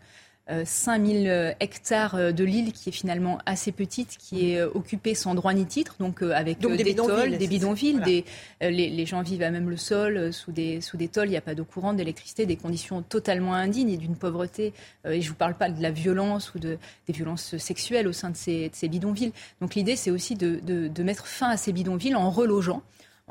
5000 0.49 1.29
euh, 1.29 1.53
hectares 1.61 2.17
euh, 2.17 2.33
de 2.33 2.43
l'île 2.43 2.73
qui 2.73 2.89
est 2.89 2.93
finalement 2.93 3.39
assez 3.47 3.71
petite, 3.71 4.17
qui 4.19 4.51
est 4.51 4.59
euh, 4.59 4.69
occupée 4.75 5.15
sans 5.15 5.35
droit 5.35 5.55
ni 5.55 5.67
titre, 5.67 5.95
donc 6.01 6.23
avec 6.23 6.59
des, 6.59 6.77
des 6.83 6.95
tôles, 6.95 7.37
des 7.37 7.47
bidonvilles. 7.47 8.01
Des, 8.01 8.25
les, 8.61 9.07
gens 9.07 9.23
vivent 9.23 9.43
à 9.43 9.51
même 9.51 9.71
le 9.71 9.77
sol, 9.77 10.33
sous 10.33 10.53
des, 10.53 10.81
sous 10.81 10.97
des 10.97 11.09
tôles, 11.09 11.29
il 11.29 11.33
n'y 11.33 11.37
a 11.37 11.43
pas 11.43 11.55
d'eau 11.55 11.65
courante, 11.65 11.97
d'électricité, 11.97 12.47
des 12.47 12.57
conditions 12.57 13.03
totalement 13.03 13.55
indignes 13.55 13.91
et 13.91 13.97
d'une 13.97 14.17
pauvreté. 14.17 14.73
et 15.05 15.21
je 15.21 15.27
ne 15.27 15.31
vous 15.31 15.35
parle 15.35 15.55
pas 15.55 15.71
de 15.71 15.83
la 15.83 15.91
violence 15.91 16.55
ou 16.55 16.59
de, 16.59 16.79
des 17.07 17.13
violences 17.13 17.57
sexuelles 17.57 18.09
au 18.09 18.13
sein 18.13 18.31
de 18.31 18.37
ces, 18.37 18.69
de 18.69 18.75
ces 18.75 18.89
bidonvilles. 18.89 19.33
Donc 19.61 19.75
l'idée, 19.75 19.97
c'est 19.97 20.11
aussi 20.11 20.35
de, 20.35 20.61
de, 20.63 20.89
de 20.89 21.03
mettre 21.03 21.27
fin 21.27 21.49
à 21.51 21.57
ces 21.57 21.73
bidonvilles 21.73 22.15
en 22.15 22.31
relogeant 22.31 22.83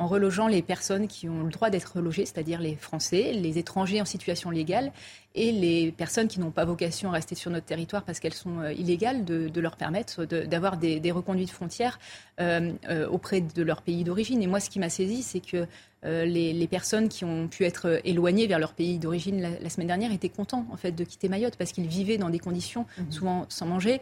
en 0.01 0.07
relogeant 0.07 0.47
les 0.47 0.63
personnes 0.63 1.07
qui 1.07 1.29
ont 1.29 1.43
le 1.43 1.51
droit 1.51 1.69
d'être 1.69 1.97
relogées, 1.97 2.25
c'est-à-dire 2.25 2.59
les 2.59 2.75
Français, 2.75 3.33
les 3.33 3.59
étrangers 3.59 4.01
en 4.01 4.05
situation 4.05 4.49
légale 4.49 4.91
et 5.35 5.51
les 5.51 5.91
personnes 5.91 6.27
qui 6.27 6.39
n'ont 6.39 6.49
pas 6.49 6.65
vocation 6.65 7.09
à 7.09 7.13
rester 7.13 7.35
sur 7.35 7.51
notre 7.51 7.67
territoire 7.67 8.01
parce 8.03 8.19
qu'elles 8.19 8.33
sont 8.33 8.61
euh, 8.61 8.73
illégales, 8.73 9.23
de, 9.23 9.61
leur 9.61 9.77
permettre 9.77 10.25
d'avoir 10.25 10.77
des, 10.77 11.11
reconduites 11.11 11.51
frontières 11.51 11.99
euh, 12.39 12.73
euh, 12.89 13.07
auprès 13.09 13.41
de 13.41 13.61
leur 13.61 13.83
pays 13.83 14.03
d'origine. 14.03 14.41
Et 14.41 14.47
moi, 14.47 14.59
ce 14.59 14.71
qui 14.71 14.79
m'a 14.79 14.89
saisi, 14.89 15.21
c'est 15.21 15.39
que 15.39 15.67
les, 16.03 16.67
personnes 16.67 17.09
qui 17.09 17.25
ont 17.25 17.47
pu 17.47 17.65
être 17.65 17.99
éloignées 18.05 18.47
vers 18.47 18.59
leur 18.59 18.73
pays 18.73 18.97
d'origine 18.97 19.41
la, 19.61 19.69
semaine 19.69 19.87
dernière 19.87 20.11
étaient 20.11 20.29
contents 20.29 20.65
en 20.71 20.77
fait 20.77 20.91
de 20.91 21.03
quitter 21.03 21.29
Mayotte 21.29 21.57
parce 21.57 21.71
qu'ils 21.71 21.87
vivaient 21.87 22.17
dans 22.17 22.29
des 22.29 22.39
conditions 22.39 22.85
mmh. 22.97 23.11
souvent 23.11 23.45
sans 23.49 23.65
manger, 23.65 24.01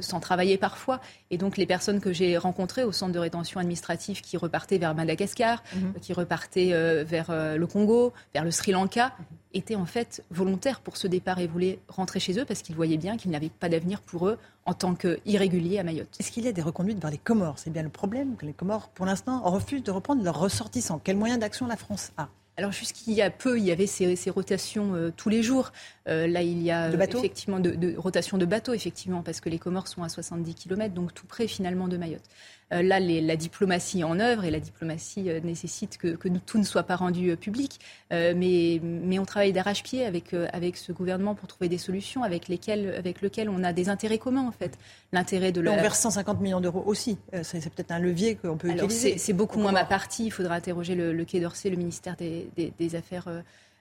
sans 0.00 0.20
travailler 0.20 0.58
parfois. 0.58 1.00
Et 1.30 1.38
donc 1.38 1.56
les 1.56 1.66
personnes 1.66 2.00
que 2.00 2.12
j'ai 2.12 2.36
rencontrées 2.36 2.84
au 2.84 2.92
centre 2.92 3.12
de 3.12 3.18
rétention 3.18 3.60
administrative 3.60 4.20
qui 4.20 4.36
repartaient 4.36 4.78
vers 4.78 4.94
Madagascar, 4.94 5.62
mmh. 5.74 6.00
qui 6.00 6.12
repartaient 6.12 7.04
vers 7.04 7.30
le 7.30 7.66
Congo, 7.66 8.12
vers 8.34 8.44
le 8.44 8.50
Sri 8.50 8.72
Lanka, 8.72 9.08
mmh 9.08 9.39
étaient 9.54 9.74
en 9.74 9.86
fait 9.86 10.22
volontaires 10.30 10.80
pour 10.80 10.96
ce 10.96 11.06
départ 11.06 11.38
et 11.38 11.46
voulaient 11.46 11.78
rentrer 11.88 12.20
chez 12.20 12.38
eux 12.38 12.44
parce 12.44 12.62
qu'ils 12.62 12.76
voyaient 12.76 12.96
bien 12.96 13.16
qu'ils 13.16 13.30
n'avaient 13.30 13.50
pas 13.50 13.68
d'avenir 13.68 14.00
pour 14.00 14.28
eux 14.28 14.38
en 14.66 14.74
tant 14.74 14.94
qu'irréguliers 14.94 15.78
à 15.78 15.82
Mayotte. 15.82 16.16
Est-ce 16.18 16.30
qu'il 16.30 16.44
y 16.44 16.48
a 16.48 16.52
des 16.52 16.62
reconduites 16.62 17.00
vers 17.00 17.10
les 17.10 17.18
Comores? 17.18 17.58
C'est 17.58 17.70
bien 17.70 17.82
le 17.82 17.88
problème 17.88 18.36
que 18.36 18.46
les 18.46 18.52
Comores, 18.52 18.88
pour 18.88 19.06
l'instant, 19.06 19.42
refusent 19.42 19.82
de 19.82 19.90
reprendre 19.90 20.22
leurs 20.22 20.38
ressortissants. 20.38 21.00
Quel 21.02 21.16
moyen 21.16 21.38
d'action 21.38 21.66
la 21.66 21.76
France 21.76 22.12
a? 22.16 22.28
Alors 22.56 22.72
jusqu'il 22.72 23.14
y 23.14 23.22
a 23.22 23.30
peu, 23.30 23.58
il 23.58 23.64
y 23.64 23.72
avait 23.72 23.86
ces, 23.86 24.28
rotations 24.28 24.94
euh, 24.94 25.10
tous 25.16 25.30
les 25.30 25.42
jours. 25.42 25.72
Euh, 26.08 26.26
là, 26.26 26.42
il 26.42 26.60
y 26.62 26.70
a 26.70 26.90
effectivement 26.90 27.58
de, 27.58 27.70
de, 27.70 27.96
rotation 27.96 28.36
de 28.36 28.44
bateaux, 28.44 28.74
effectivement, 28.74 29.22
parce 29.22 29.40
que 29.40 29.48
les 29.48 29.58
Comores 29.58 29.88
sont 29.88 30.02
à 30.02 30.10
70 30.10 30.54
km, 30.54 30.92
donc 30.92 31.14
tout 31.14 31.26
près 31.26 31.46
finalement 31.46 31.88
de 31.88 31.96
Mayotte. 31.96 32.28
Euh, 32.72 32.82
là, 32.82 33.00
la 33.00 33.36
diplomatie 33.36 34.04
en 34.04 34.20
œuvre 34.20 34.44
et 34.44 34.50
la 34.50 34.60
diplomatie 34.60 35.28
euh, 35.28 35.40
nécessite 35.40 35.98
que, 35.98 36.16
tout 36.46 36.58
ne 36.58 36.64
soit 36.64 36.84
pas 36.84 36.96
rendu 36.96 37.30
euh, 37.30 37.36
public. 37.36 37.80
mais, 38.10 38.80
on 39.18 39.24
travaille 39.24 39.52
d'arrache-pied 39.52 40.06
avec, 40.06 40.34
avec 40.52 40.76
ce 40.76 40.92
gouvernement 40.92 41.34
pour 41.34 41.48
trouver 41.48 41.68
des 41.68 41.78
solutions 41.78 42.22
avec, 42.22 42.48
lesquelles, 42.48 42.94
avec 42.96 43.20
lesquelles 43.20 43.50
on 43.50 43.62
a 43.64 43.72
des 43.72 43.88
intérêts 43.88 44.18
communs, 44.18 44.46
en 44.46 44.52
fait. 44.52 44.78
L'intérêt 45.12 45.52
de 45.52 45.60
la... 45.60 45.72
On 45.72 45.76
verse 45.76 45.98
150 46.00 46.40
millions 46.40 46.60
d'euros 46.60 46.82
aussi. 46.86 47.18
C'est, 47.42 47.60
peut-être 47.68 47.90
un 47.90 47.98
levier 47.98 48.36
qu'on 48.36 48.56
peut 48.56 48.68
utiliser. 48.68 49.18
C'est, 49.18 49.32
beaucoup 49.32 49.58
moins 49.58 49.72
ma 49.72 49.84
partie. 49.84 50.26
Il 50.26 50.30
faudra 50.30 50.54
interroger 50.54 50.94
le, 50.94 51.24
Quai 51.24 51.40
d'Orsay, 51.40 51.70
le 51.70 51.76
ministère 51.76 52.16
des, 52.16 52.94
Affaires 52.94 53.28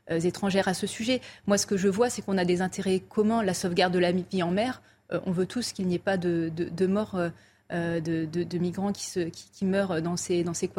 étrangères 0.09 0.67
à 0.67 0.73
ce 0.73 0.87
sujet. 0.87 1.21
Moi, 1.47 1.57
ce 1.57 1.65
que 1.65 1.77
je 1.77 1.87
vois, 1.87 2.09
c'est 2.09 2.21
qu'on 2.21 2.37
a 2.37 2.45
des 2.45 2.61
intérêts 2.61 2.99
communs. 2.99 3.43
La 3.43 3.53
sauvegarde 3.53 3.93
de 3.93 3.99
la 3.99 4.11
vie 4.11 4.43
en 4.43 4.51
mer, 4.51 4.81
on 5.25 5.31
veut 5.31 5.45
tous 5.45 5.71
qu'il 5.71 5.87
n'y 5.87 5.95
ait 5.95 5.99
pas 5.99 6.17
de, 6.17 6.51
de, 6.55 6.69
euh, 7.15 7.29
de, 7.71 8.57
migrants 8.57 8.91
qui, 8.91 9.05
se, 9.05 9.19
qui, 9.19 9.65
meurent 9.65 10.01
dans 10.01 10.17
ces, 10.17 10.43
dans 10.43 10.53
ces 10.53 10.69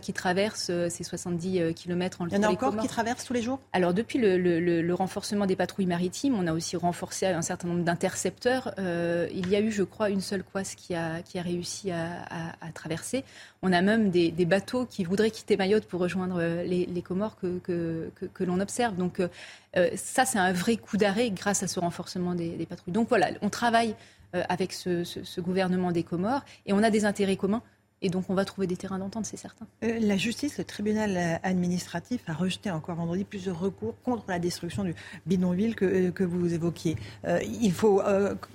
qui 0.00 0.12
traversent 0.12 0.70
euh, 0.70 0.88
ces 0.88 1.04
70 1.04 1.60
euh, 1.60 1.72
km 1.72 2.22
entre 2.22 2.32
Il 2.32 2.36
y 2.36 2.40
en 2.40 2.48
a 2.48 2.50
encore 2.50 2.76
qui 2.76 2.88
traversent 2.88 3.24
tous 3.24 3.32
les 3.32 3.42
jours? 3.42 3.60
Alors, 3.72 3.92
depuis 3.92 4.18
le, 4.18 4.94
renforcement 4.94 5.46
des 5.46 5.56
patrouilles 5.56 5.86
maritimes, 5.86 6.34
on 6.34 6.46
a 6.46 6.52
aussi 6.52 6.76
renforcé 6.76 7.26
un 7.26 7.42
certain 7.42 7.68
nombre 7.68 7.84
d'intercepteurs. 7.84 8.74
il 8.78 9.48
y 9.48 9.56
a 9.56 9.60
eu, 9.60 9.70
je 9.70 9.82
crois, 9.82 10.10
une 10.10 10.20
seule 10.20 10.42
Kwasa 10.42 10.74
qui 10.76 10.94
a, 10.94 11.22
qui 11.22 11.38
a 11.38 11.42
réussi 11.42 11.90
à, 11.90 12.72
traverser. 12.74 13.24
On 13.62 13.72
a 13.72 13.82
même 13.82 14.10
des, 14.10 14.30
bateaux 14.46 14.86
qui 14.86 15.04
voudraient 15.04 15.30
quitter 15.30 15.56
Mayotte 15.56 15.84
pour 15.84 16.00
rejoindre 16.00 16.40
les, 16.40 16.86
les 16.86 17.02
Comores 17.02 17.36
que, 17.36 17.58
que, 17.58 18.10
que, 18.32 18.44
l'on 18.44 18.60
observe. 18.60 18.96
Donc, 18.96 19.20
ça, 19.94 20.24
c'est 20.24 20.38
un 20.38 20.52
vrai 20.52 20.76
coup 20.76 20.96
d'arrêt 20.96 21.30
grâce 21.30 21.62
à 21.62 21.68
ce 21.68 21.78
renforcement 21.80 22.34
des, 22.34 22.50
des 22.50 22.66
patrouilles. 22.66 22.94
Donc, 22.94 23.08
voilà, 23.08 23.28
on 23.42 23.50
travaille 23.50 23.90
euh, 23.90 23.94
avec 24.32 24.72
ce, 24.72 25.40
gouvernement 25.40 25.92
des 25.92 26.02
Comores. 26.02 26.44
Et 26.66 26.72
on 26.72 26.82
a 26.82 26.90
des 26.90 27.04
intérêts 27.04 27.36
communs. 27.36 27.62
Et 28.02 28.08
donc, 28.08 28.30
on 28.30 28.34
va 28.34 28.46
trouver 28.46 28.66
des 28.66 28.78
terrains 28.78 28.98
d'entente, 28.98 29.26
c'est 29.26 29.36
certain. 29.36 29.66
Euh, 29.84 29.98
la 30.00 30.16
justice, 30.16 30.56
le 30.56 30.64
tribunal 30.64 31.38
administratif, 31.42 32.22
a 32.28 32.32
rejeté 32.32 32.70
encore 32.70 32.94
vendredi 32.94 33.24
plusieurs 33.24 33.60
recours 33.60 33.94
contre 34.04 34.24
la 34.28 34.38
destruction 34.38 34.84
du 34.84 34.94
bidonville 35.26 35.74
que, 35.74 35.84
euh, 35.84 36.10
que 36.10 36.24
vous 36.24 36.54
évoquiez. 36.54 36.96
il 37.42 37.72
faut, 37.72 38.02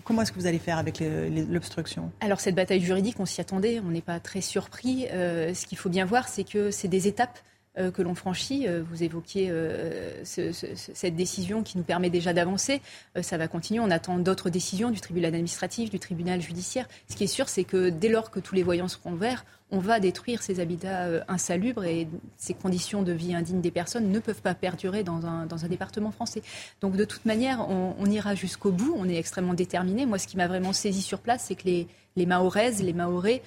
comment 0.03 0.23
est-ce 0.23 0.31
que 0.31 0.39
vous 0.39 0.47
allez 0.47 0.57
faire 0.57 0.79
avec 0.79 1.03
l'obstruction? 1.51 2.11
Alors, 2.21 2.39
cette 2.39 2.55
bataille 2.55 2.81
juridique, 2.81 3.19
on 3.19 3.27
s'y 3.27 3.39
attendait. 3.39 3.79
On 3.85 3.91
n'est 3.91 4.01
pas 4.01 4.19
très 4.19 4.41
surpris. 4.41 5.05
ce 5.11 5.65
qu'il 5.67 5.77
faut 5.77 5.89
bien 5.89 6.05
voir, 6.05 6.27
c'est 6.27 6.43
que 6.43 6.71
c'est 6.71 6.87
des 6.87 7.07
étapes 7.07 7.37
euh, 7.37 7.54
que 7.75 8.01
l'on 8.01 8.15
franchit. 8.15 8.67
Euh, 8.67 8.83
vous 8.89 9.03
évoquiez 9.03 9.47
euh, 9.49 10.23
cette 10.23 11.15
décision 11.15 11.63
qui 11.63 11.77
nous 11.77 11.83
permet 11.83 12.09
déjà 12.09 12.33
d'avancer. 12.33 12.81
ça 13.21 13.37
va 13.37 13.47
continuer. 13.47 13.79
On 13.79 13.91
attend 13.91 14.17
d'autres 14.19 14.49
décisions 14.49 14.91
du 14.91 15.01
tribunal 15.01 15.33
administratif, 15.33 15.89
du 15.89 15.99
tribunal 15.99 16.41
judiciaire. 16.41 16.87
Ce 17.09 17.15
qui 17.15 17.23
est 17.23 17.27
sûr, 17.27 17.49
c'est 17.49 17.63
que 17.63 17.89
dès 17.89 18.09
lors 18.09 18.31
que 18.31 18.39
tous 18.39 18.55
les 18.55 18.63
voyants 18.63 18.87
seront 18.87 19.15
verts, 19.15 19.45
on 19.71 19.79
va 19.79 19.99
détruire 19.99 20.43
ces 20.43 20.59
habitats 20.59 21.07
insalubres 21.27 21.85
et 21.85 22.07
ces 22.37 22.53
conditions 22.53 23.01
de 23.01 23.11
vie 23.11 23.33
indignes 23.33 23.61
des 23.61 23.71
personnes 23.71 24.11
ne 24.11 24.19
peuvent 24.19 24.41
pas 24.41 24.53
perdurer 24.53 25.03
dans 25.03 25.25
un, 25.25 25.67
département 25.67 26.11
français. 26.11 26.43
Donc 26.81 26.95
de 26.95 27.03
toute 27.03 27.25
manière, 27.25 27.67
on, 27.69 28.05
ira 28.05 28.35
jusqu'au 28.35 28.71
bout. 28.71 28.93
On 28.95 29.09
est 29.09 29.17
extrêmement 29.17 29.55
déterminés. 29.55 30.05
Moi, 30.05 30.19
ce 30.19 30.27
qui 30.27 30.37
m'a 30.37 30.47
vraiment 30.47 30.73
saisi 30.73 31.01
sur 31.01 31.19
place, 31.19 31.45
c'est 31.47 31.55
que 31.55 31.65
les, 31.65 31.87
les 32.15 32.25
Mahoraises, 32.25 32.81
les 32.83 32.93
Mahorais, 32.93 33.41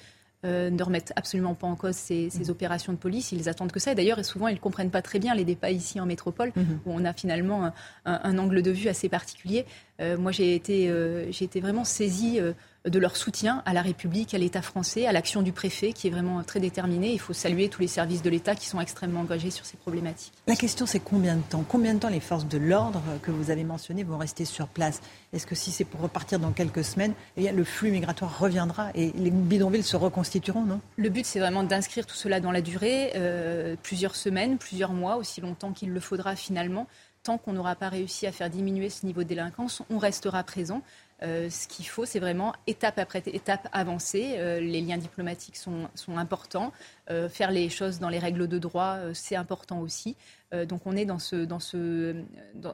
euh, 0.45 0.69
ne 0.69 0.81
remettent 0.81 1.11
absolument 1.17 1.53
pas 1.53 1.67
en 1.67 1.75
cause 1.75 1.95
ces, 1.95 2.29
mm. 2.33 2.49
opérations 2.49 2.93
de 2.93 2.97
police. 2.97 3.33
Ils 3.33 3.49
attendent 3.49 3.73
que 3.73 3.79
ça. 3.79 3.91
Et 3.91 3.95
d'ailleurs, 3.95 4.23
souvent, 4.23 4.47
ils 4.47 4.55
ne 4.55 4.59
comprennent 4.59 4.89
pas 4.89 5.01
très 5.01 5.19
bien 5.19 5.35
les 5.35 5.43
débats 5.43 5.71
ici 5.71 5.99
en 5.99 6.05
métropole, 6.05 6.49
mm-hmm. 6.49 6.77
où 6.85 6.93
on 6.93 7.03
a 7.03 7.11
finalement 7.11 7.73
un, 8.05 8.37
angle 8.37 8.61
de 8.61 8.71
vue 8.71 8.87
assez 8.87 9.09
particulier. 9.09 9.65
Euh, 9.99 10.17
moi, 10.17 10.31
j'ai 10.31 10.55
été, 10.55 10.89
euh, 10.89 11.29
j'ai 11.31 11.43
été 11.43 11.59
vraiment 11.59 11.83
saisie 11.83 12.39
de 12.85 12.99
leur 12.99 13.17
soutien 13.17 13.61
à 13.65 13.73
la 13.73 13.81
République, 13.81 14.33
à 14.33 14.37
l'État 14.37 14.61
français, 14.61 15.05
à 15.05 15.11
l'action 15.11 15.41
du 15.41 15.51
préfet 15.51 15.91
qui 15.91 16.07
est 16.07 16.09
vraiment 16.09 16.41
très 16.43 16.59
déterminé. 16.59 17.11
Il 17.11 17.19
faut 17.19 17.33
saluer 17.33 17.69
tous 17.69 17.81
les 17.81 17.87
services 17.87 18.21
de 18.21 18.29
l'État 18.29 18.55
qui 18.55 18.67
sont 18.67 18.79
extrêmement 18.79 19.21
engagés 19.21 19.51
sur 19.51 19.65
ces 19.65 19.77
problématiques. 19.77 20.33
La 20.47 20.55
question 20.55 20.85
c'est 20.85 20.99
combien 20.99 21.35
de 21.35 21.41
temps? 21.41 21.63
Combien 21.67 21.93
de 21.93 21.99
temps 21.99 22.09
les 22.09 22.19
forces 22.19 22.47
de 22.47 22.57
l'ordre 22.57 23.01
que 23.21 23.31
vous 23.31 23.51
avez 23.51 23.63
mentionnées 23.63 24.03
vont 24.03 24.17
rester 24.17 24.45
sur 24.45 24.67
place? 24.67 25.01
Est-ce 25.33 25.45
que 25.45 25.55
si 25.55 25.71
c'est 25.71 25.83
pour 25.83 26.01
repartir 26.01 26.39
dans 26.39 26.51
quelques 26.51 26.83
semaines, 26.83 27.13
eh 27.37 27.51
le 27.51 27.63
flux 27.63 27.91
migratoire 27.91 28.39
reviendra 28.39 28.91
et 28.95 29.11
les 29.15 29.31
bidonvilles 29.31 29.83
se 29.83 29.97
reconstitueront, 29.97 30.63
non? 30.63 30.79
Le 30.95 31.09
but 31.09 31.25
c'est 31.25 31.39
vraiment 31.39 31.63
d'inscrire 31.63 32.05
tout 32.05 32.15
cela 32.15 32.39
dans 32.39 32.51
la 32.51 32.61
durée, 32.61 33.11
euh, 33.15 33.75
plusieurs 33.83 34.15
semaines, 34.15 34.57
plusieurs 34.57 34.93
mois, 34.93 35.17
aussi 35.17 35.41
longtemps 35.41 35.73
qu'il 35.73 35.91
le 35.91 35.99
faudra 35.99 36.35
finalement. 36.35 36.87
Tant 37.23 37.37
qu'on 37.37 37.51
n'aura 37.51 37.75
pas 37.75 37.89
réussi 37.89 38.27
à 38.27 38.31
faire 38.31 38.49
diminuer 38.49 38.89
ce 38.89 39.05
niveau 39.05 39.23
de 39.23 39.27
délinquance, 39.27 39.81
on 39.89 39.97
restera 39.97 40.41
présent. 40.43 40.81
Euh, 41.21 41.49
ce 41.49 41.67
qu'il 41.67 41.85
faut, 41.85 42.05
c'est 42.05 42.19
vraiment 42.19 42.53
étape 42.67 42.97
après 42.97 43.21
étape 43.25 43.67
avancer. 43.71 44.35
Euh, 44.37 44.59
les 44.59 44.81
liens 44.81 44.97
diplomatiques 44.97 45.57
sont, 45.57 45.89
importants. 46.15 46.71
Euh, 47.09 47.29
faire 47.29 47.51
les 47.51 47.69
choses 47.69 47.99
dans 47.99 48.09
les 48.09 48.19
règles 48.19 48.47
de 48.47 48.57
droit, 48.57 48.97
c'est 49.13 49.35
important 49.35 49.79
aussi. 49.79 50.15
donc 50.67 50.81
on 50.85 50.95
est 50.95 51.05
dans 51.05 51.19
ce, 51.19 51.35
dans 51.35 51.59
ce, 51.59 52.15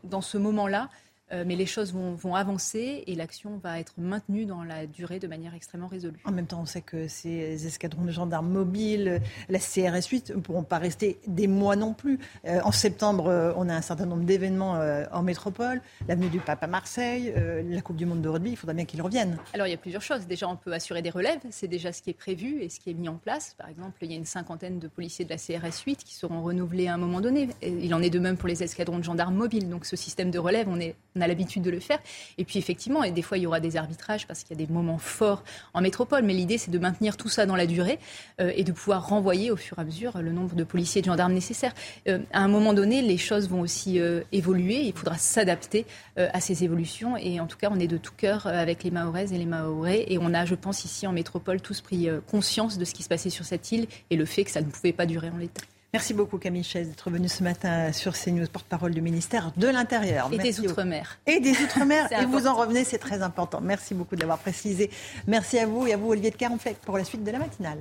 dans 0.04 0.22
ce 0.22 0.38
moment-là 0.38 0.90
euh, 1.32 1.44
mais 1.46 1.56
les 1.56 1.66
choses 1.66 1.94
vont, 1.94 2.36
avancer 2.36 3.04
et 3.08 3.16
l'action 3.16 3.58
va 3.64 3.80
être 3.80 3.94
maintenue 3.98 4.46
dans 4.46 4.64
la 4.64 4.86
durée 4.88 5.20
de 5.20 5.28
manière 5.28 5.54
extrêmement 5.54 5.88
résolue. 5.88 6.20
En 6.26 6.32
même 6.32 6.48
temps, 6.48 6.60
on 6.62 6.66
sait 6.66 6.82
que 6.82 7.08
ces 7.08 7.66
escadrons 7.66 8.04
de 8.04 8.12
gendarmes 8.12 8.50
mobiles, 8.50 9.22
la 9.48 9.60
CRS 9.60 10.08
8, 10.10 10.32
ne 10.36 10.42
pourront 10.42 10.64
pas 10.64 10.80
rester 10.80 11.18
des 11.28 11.48
mois 11.48 11.76
non 11.76 11.94
plus. 11.94 12.20
Euh, 12.46 12.60
en 12.64 12.72
septembre, 12.72 13.28
euh, 13.28 13.54
on 13.56 13.70
a 13.70 13.74
un 13.74 13.82
certain 13.82 14.06
nombre 14.06 14.24
d'événements 14.24 14.80
en 15.12 15.22
métropole, 15.22 15.82
l'avenue 16.08 16.30
du 16.30 16.40
Pape 16.40 16.64
à 16.64 16.68
Marseille, 16.68 17.34
la 17.70 17.82
Coupe 17.82 17.96
du 17.96 18.06
Monde 18.06 18.22
de 18.22 18.30
rugby, 18.30 18.52
il 18.52 18.58
faudra 18.58 18.74
bien 18.74 18.86
qu'ils 18.86 19.02
reviennent. 19.02 19.38
Alors 19.54 19.68
il 19.68 19.72
y 19.72 19.74
a 19.74 19.78
plusieurs 19.78 20.02
choses. 20.02 20.28
Déjà, 20.28 20.48
on 20.48 20.56
peut 20.56 20.74
assurer 20.74 21.02
des 21.02 21.10
relèves, 21.10 21.40
c'est 21.50 21.68
déjà 21.68 21.94
ce 21.94 22.02
qui 22.02 22.10
est 22.10 22.14
prévu 22.14 22.62
et 22.62 22.70
ce 22.70 22.80
qui 22.80 22.90
est 22.90 22.94
mis 22.94 23.10
en 23.10 23.16
place. 23.16 23.56
Par 23.58 23.70
exemple, 23.70 23.98
il 24.02 24.12
y 24.12 24.14
a 24.14 24.18
une 24.18 24.26
cinquantaine 24.26 24.80
de 24.80 24.88
policiers 24.88 25.26
de 25.26 25.30
la 25.30 25.38
CRS 25.38 25.84
8 25.86 26.04
qui 26.04 26.14
seront 26.16 26.42
renouvelés 26.42 26.88
à 26.88 26.94
un 26.94 26.98
moment 26.98 27.22
donné. 27.22 27.50
il 27.62 27.94
en 27.94 28.02
est 28.02 28.10
de 28.10 28.20
même 28.20 28.38
pour 28.38 28.50
les 28.50 28.64
escadrons 28.64 28.98
de 28.98 29.04
gendarmes 29.04 29.36
mobiles. 29.36 29.70
Donc 29.70 29.86
ce 29.86 29.96
système 29.96 30.32
de 30.32 30.40
relève, 30.40 30.68
on 30.70 30.80
est 30.80 30.96
on 31.16 31.22
a 31.22 31.28
l'habitude 31.28 31.64
de 31.64 31.72
le 31.72 31.80
faire. 31.80 32.00
Et 32.38 32.46
puis 32.46 32.60
effectivement, 32.60 33.04
et 33.04 33.12
des 33.12 33.22
fois 33.22 33.38
il 33.38 33.42
y 33.42 33.48
aura 33.48 33.60
des 33.60 33.78
arbitrages 33.78 34.28
parce 34.28 34.44
qu'il 34.44 34.58
y 34.60 34.64
a 34.64 34.66
des 34.66 34.72
moments 34.72 34.98
forts 34.98 35.44
en 35.74 35.82
métropole, 35.82 36.24
mais 36.24 36.34
l'idée 36.34 36.58
c'est 36.58 36.72
de 36.72 36.80
maintenir 36.80 37.18
tout 37.18 37.30
ça 37.30 37.46
dans 37.46 37.56
la 37.56 37.66
durée 37.66 38.00
euh, 38.42 38.52
et 38.56 38.64
de 38.64 38.72
pouvoir 38.72 39.08
renvoyer 39.08 39.52
au 39.52 39.56
fur 39.56 39.78
et 39.78 39.82
à 39.82 39.84
mesure 39.86 40.22
le 40.22 40.32
nombre 40.32 40.56
de 40.56 40.64
policiers 40.64 41.00
et 41.00 41.02
de 41.02 41.08
gendarmes 41.08 41.34
nécessaires. 41.34 41.74
Euh, 42.08 42.20
à 42.32 42.42
un 42.42 42.48
moment 42.48 42.74
donné, 42.74 43.02
les 43.02 43.18
choses 43.18 43.50
vont 43.50 43.62
aussi 43.62 44.00
euh, 44.00 44.22
évoluer, 44.32 44.82
il 44.82 44.94
faudra 44.94 45.18
s'adapter 45.18 45.86
à 46.18 46.40
ces 46.40 46.64
évolutions 46.64 47.18
et 47.18 47.40
en 47.40 47.48
tout 47.48 47.58
cas 47.58 47.70
on 47.72 47.80
est 47.80 47.88
de 47.88 47.98
tout 47.98 48.14
cœur 48.16 48.48
avec 48.48 48.84
les 48.84 48.92
Mahoraises 48.92 49.34
et 49.34 49.38
les 49.38 49.46
Mahorais 49.46 50.06
et 50.08 50.18
on 50.18 50.34
a, 50.34 50.46
je 50.46 50.56
pense, 50.56 50.86
ici 50.86 51.08
en 51.08 51.12
métropole 51.12 51.62
tous 51.62 51.82
pris 51.82 52.08
conscience 52.30 52.78
de 52.78 52.86
ce 52.86 52.94
qui 52.94 53.04
se 53.04 53.10
passait 53.10 53.30
sur 53.30 53.46
cette 53.46 53.72
île 53.72 53.88
et 54.10 54.16
le 54.16 54.26
fait 54.26 54.44
que 54.44 54.52
ça 54.52 54.62
ne 54.62 54.68
pouvait 54.70 54.94
pas 54.94 55.06
durer 55.06 55.30
en 55.30 55.38
l'état. 55.38 55.62
Merci 55.94 56.14
beaucoup 56.14 56.38
Camille 56.38 56.64
Chaise 56.64 56.90
d'être 56.90 57.10
venue 57.10 57.30
ce 57.30 57.42
matin 57.42 57.94
sur 57.94 58.14
CNews, 58.14 58.48
porte-parole 58.48 58.94
du 58.94 59.02
ministère 59.02 59.52
de 59.56 59.68
l'Intérieur. 59.68 60.30
Et 60.34 60.38
des 60.38 60.60
Outre-mer. 60.60 61.20
Et 61.26 61.40
des 61.40 61.52
Outre-mer. 61.64 62.12
et 62.12 62.26
vous 62.26 62.48
en 62.48 62.56
revenez, 62.56 62.84
c'est 62.84 62.98
très 62.98 63.22
important. 63.22 63.62
Merci 63.62 63.94
beaucoup 63.94 64.16
de 64.16 64.20
l'avoir 64.22 64.40
précisé. 64.40 64.90
Merci 65.26 65.58
à 65.58 65.66
vous 65.66 65.88
et 65.88 65.94
à 65.94 65.98
vous 65.98 66.10
Olivier 66.10 66.32
de 66.32 66.36
Caronfleck 66.36 66.78
pour 66.80 66.98
la 66.98 67.06
suite 67.06 67.24
de 67.24 67.32
la 67.32 67.40
matinale. 67.40 67.80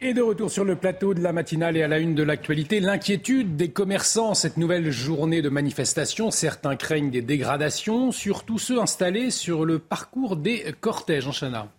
Et 0.00 0.14
de 0.14 0.22
retour 0.22 0.48
sur 0.48 0.64
le 0.64 0.76
plateau 0.76 1.12
de 1.12 1.20
la 1.20 1.32
matinale 1.32 1.76
et 1.76 1.82
à 1.82 1.88
la 1.88 1.98
une 1.98 2.14
de 2.14 2.22
l'actualité, 2.22 2.78
l'inquiétude 2.78 3.56
des 3.56 3.70
commerçants. 3.70 4.34
Cette 4.34 4.56
nouvelle 4.56 4.92
journée 4.92 5.42
de 5.42 5.48
manifestation, 5.48 6.30
certains 6.30 6.76
craignent 6.76 7.10
des 7.10 7.20
dégradations, 7.20 8.12
surtout 8.12 8.60
ceux 8.60 8.78
installés 8.80 9.32
sur 9.32 9.64
le 9.64 9.80
parcours 9.80 10.36
des 10.36 10.72
cortèges. 10.80 11.26
En 11.26 11.32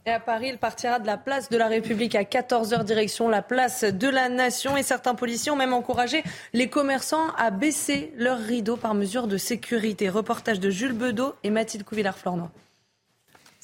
Et 0.06 0.12
à 0.12 0.20
Paris, 0.20 0.50
il 0.52 0.58
partira 0.58 1.00
de 1.00 1.08
la 1.08 1.16
place 1.16 1.50
de 1.50 1.56
la 1.56 1.68
République 1.68 2.14
à 2.14 2.24
14h 2.24 2.84
direction 2.84 3.30
la 3.30 3.42
place 3.42 3.86
de 3.86 4.10
la 4.10 4.28
Nation. 4.28 4.76
Et 4.76 4.84
certains 4.84 5.16
policiers 5.16 5.54
ont 5.54 5.56
même 5.56 5.74
encouragé 5.74 6.22
les 6.52 6.68
commerçants 6.68 7.30
à 7.38 7.52
baisser 7.52 8.12
leurs 8.18 8.40
rideaux 8.40 8.76
par 8.76 8.96
mesure 8.96 9.28
de 9.28 9.38
sécurité. 9.38 10.10
Reportage 10.10 10.60
de 10.60 10.70
Jules 10.70 10.92
Bedeau 10.92 11.36
et 11.46 11.52
Mathilde 11.52 11.86
Couvillard-Flornois. 11.86 12.52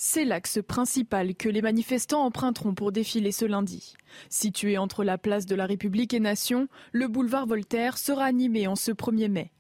C'est 0.08 0.24
l'axe 0.24 0.60
principal 0.66 1.34
que 1.34 1.50
les 1.50 1.64
manifestants 1.64 2.26
emprunteront 2.26 2.76
pour 2.76 2.92
défiler 2.92 3.32
ce 3.32 3.44
lundi. 3.44 3.96
Situé 4.30 4.78
entre 4.78 5.04
la 5.04 5.18
place 5.18 5.48
de 5.48 5.56
la 5.56 5.66
République 5.66 6.14
et 6.14 6.20
Nation, 6.20 6.68
le 6.92 7.08
boulevard 7.08 7.48
Voltaire 7.48 7.98
sera 7.98 8.26
animé 8.26 8.68
en 8.68 8.76
ce 8.76 8.92
1er 8.92 9.30
mai. 9.30 9.52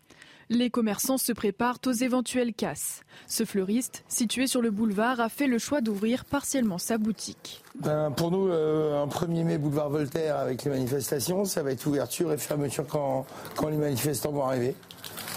Les 0.49 0.69
commerçants 0.69 1.17
se 1.17 1.33
préparent 1.33 1.79
aux 1.87 1.91
éventuelles 1.91 2.53
casses. 2.53 3.01
Ce 3.25 3.43
fleuriste, 3.43 4.03
situé 4.07 4.45
sur 4.45 4.61
le 4.61 4.69
boulevard, 4.69 5.19
a 5.19 5.29
fait 5.29 5.47
le 5.47 5.57
choix 5.57 5.81
d'ouvrir 5.81 6.25
partiellement 6.25 6.77
sa 6.77 6.99
boutique. 6.99 7.63
Ben, 7.79 8.11
pour 8.11 8.29
nous, 8.29 8.47
euh, 8.47 9.01
un 9.01 9.07
1er 9.07 9.43
mai 9.45 9.57
boulevard 9.57 9.89
Voltaire 9.89 10.37
avec 10.37 10.63
les 10.63 10.69
manifestations, 10.69 11.45
ça 11.45 11.63
va 11.63 11.71
être 11.71 11.87
ouverture 11.87 12.31
et 12.31 12.37
fermeture 12.37 12.85
quand, 12.85 13.25
les 13.67 13.77
manifestants 13.77 14.31
vont 14.31 14.45
arriver. 14.45 14.75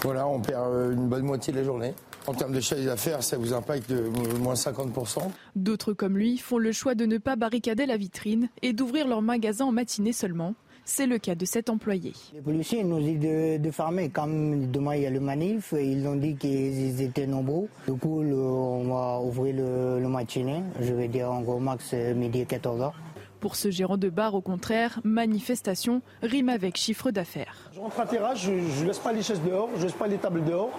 Voilà, 0.03 0.27
on 0.27 0.39
perd 0.39 0.71
euh, 0.71 0.93
une 0.93 1.09
bonne 1.09 1.25
moitié 1.25 1.51
de 1.51 1.57
la 1.57 1.63
journée. 1.63 1.95
En 2.29 2.33
termes 2.35 2.53
de 2.53 2.59
chiffre 2.59 2.85
d'affaires, 2.85 3.23
ça 3.23 3.39
vous 3.39 3.53
impacte 3.53 3.89
de 3.89 4.03
moins 4.37 4.53
50%. 4.53 5.17
D'autres 5.55 5.93
comme 5.93 6.15
lui 6.15 6.37
font 6.37 6.59
le 6.59 6.71
choix 6.71 6.93
de 6.93 7.07
ne 7.07 7.17
pas 7.17 7.35
barricader 7.35 7.87
la 7.87 7.97
vitrine 7.97 8.49
et 8.61 8.71
d'ouvrir 8.71 9.07
leur 9.07 9.23
magasin 9.23 9.65
en 9.65 9.71
matinée 9.71 10.13
seulement. 10.13 10.53
C'est 10.85 11.07
le 11.07 11.17
cas 11.17 11.33
de 11.33 11.45
cet 11.45 11.71
employé. 11.71 12.13
Les 12.35 12.41
policiers 12.41 12.83
nous 12.83 12.99
disent 12.99 13.19
de, 13.19 13.57
de 13.57 13.71
fermer. 13.71 14.09
Comme 14.09 14.69
demain 14.69 14.95
il 14.95 15.01
y 15.03 15.05
a 15.07 15.09
le 15.09 15.19
manif, 15.19 15.73
ils 15.75 16.05
ont 16.07 16.15
dit 16.15 16.35
qu'ils 16.35 17.01
étaient 17.01 17.25
nombreux. 17.25 17.67
Du 17.87 17.93
coup, 17.95 18.21
on 18.21 18.83
va 18.93 19.19
ouvrir 19.21 19.55
le, 19.55 19.99
le 19.99 20.07
matinée. 20.07 20.61
Je 20.81 20.93
vais 20.93 21.07
dire 21.07 21.31
en 21.31 21.41
gros 21.41 21.57
max 21.59 21.93
midi 22.15 22.43
14h. 22.43 22.91
Pour 23.39 23.55
ce 23.55 23.71
gérant 23.71 23.95
de 23.97 24.09
bar, 24.09 24.35
au 24.35 24.41
contraire, 24.41 24.99
manifestation 25.05 26.01
rime 26.21 26.49
avec 26.49 26.75
chiffre 26.75 27.09
d'affaires. 27.09 27.55
Je 27.73 27.79
rentre 27.79 27.97
à 27.99 28.05
terrasse, 28.05 28.39
je 28.39 28.51
ne 28.51 28.85
laisse 28.85 28.99
pas 28.99 29.13
les 29.13 29.21
chaises 29.21 29.41
dehors, 29.41 29.69
je 29.75 29.79
ne 29.79 29.83
laisse 29.85 29.93
pas 29.93 30.07
les 30.07 30.17
tables 30.17 30.43
dehors, 30.43 30.71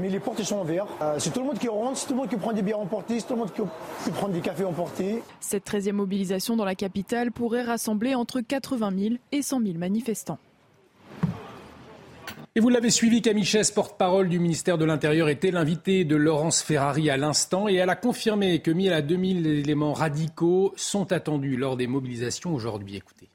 mais 0.00 0.10
les 0.10 0.20
portes 0.20 0.42
sont 0.42 0.56
en 0.56 0.64
verre. 0.64 0.86
Euh, 1.00 1.16
c'est 1.18 1.30
tout 1.30 1.40
le 1.40 1.46
monde 1.46 1.58
qui 1.58 1.68
rentre, 1.68 1.96
c'est 1.96 2.06
tout 2.06 2.12
le 2.12 2.18
monde 2.18 2.28
qui 2.28 2.36
prend 2.36 2.52
des 2.52 2.60
bières 2.60 2.78
emportées, 2.78 3.20
c'est 3.20 3.26
tout 3.26 3.34
le 3.34 3.40
monde 3.40 3.52
qui, 3.52 4.10
prend 4.10 4.28
des 4.28 4.40
cafés 4.40 4.64
emportés. 4.64 5.22
Cette 5.40 5.66
13e 5.66 5.92
mobilisation 5.92 6.56
dans 6.56 6.66
la 6.66 6.74
capitale 6.74 7.32
pourrait 7.32 7.62
rassembler 7.62 8.14
entre 8.14 8.42
80 8.42 8.92
000 8.98 9.14
et 9.32 9.40
100 9.40 9.62
000 9.62 9.78
manifestants. 9.78 10.38
Et 12.56 12.60
vous 12.60 12.68
l'avez 12.68 12.90
suivi, 12.90 13.20
Camille 13.20 13.50
porte-parole 13.74 14.28
du 14.28 14.38
ministère 14.38 14.78
de 14.78 14.84
l'Intérieur, 14.84 15.28
était 15.28 15.50
l'invité 15.50 16.04
de 16.04 16.14
Laurence 16.14 16.62
Ferrari 16.62 17.10
à 17.10 17.16
l'instant 17.16 17.68
et 17.68 17.74
elle 17.74 17.90
a 17.90 17.96
confirmé 17.96 18.60
que 18.60 18.70
1000 18.70 18.92
à 18.92 19.02
2000 19.02 19.44
éléments 19.44 19.92
radicaux 19.92 20.72
sont 20.76 21.10
attendus 21.10 21.56
lors 21.56 21.76
des 21.76 21.88
mobilisations 21.88 22.54
aujourd'hui. 22.54 22.94
Écoutez. 22.94 23.33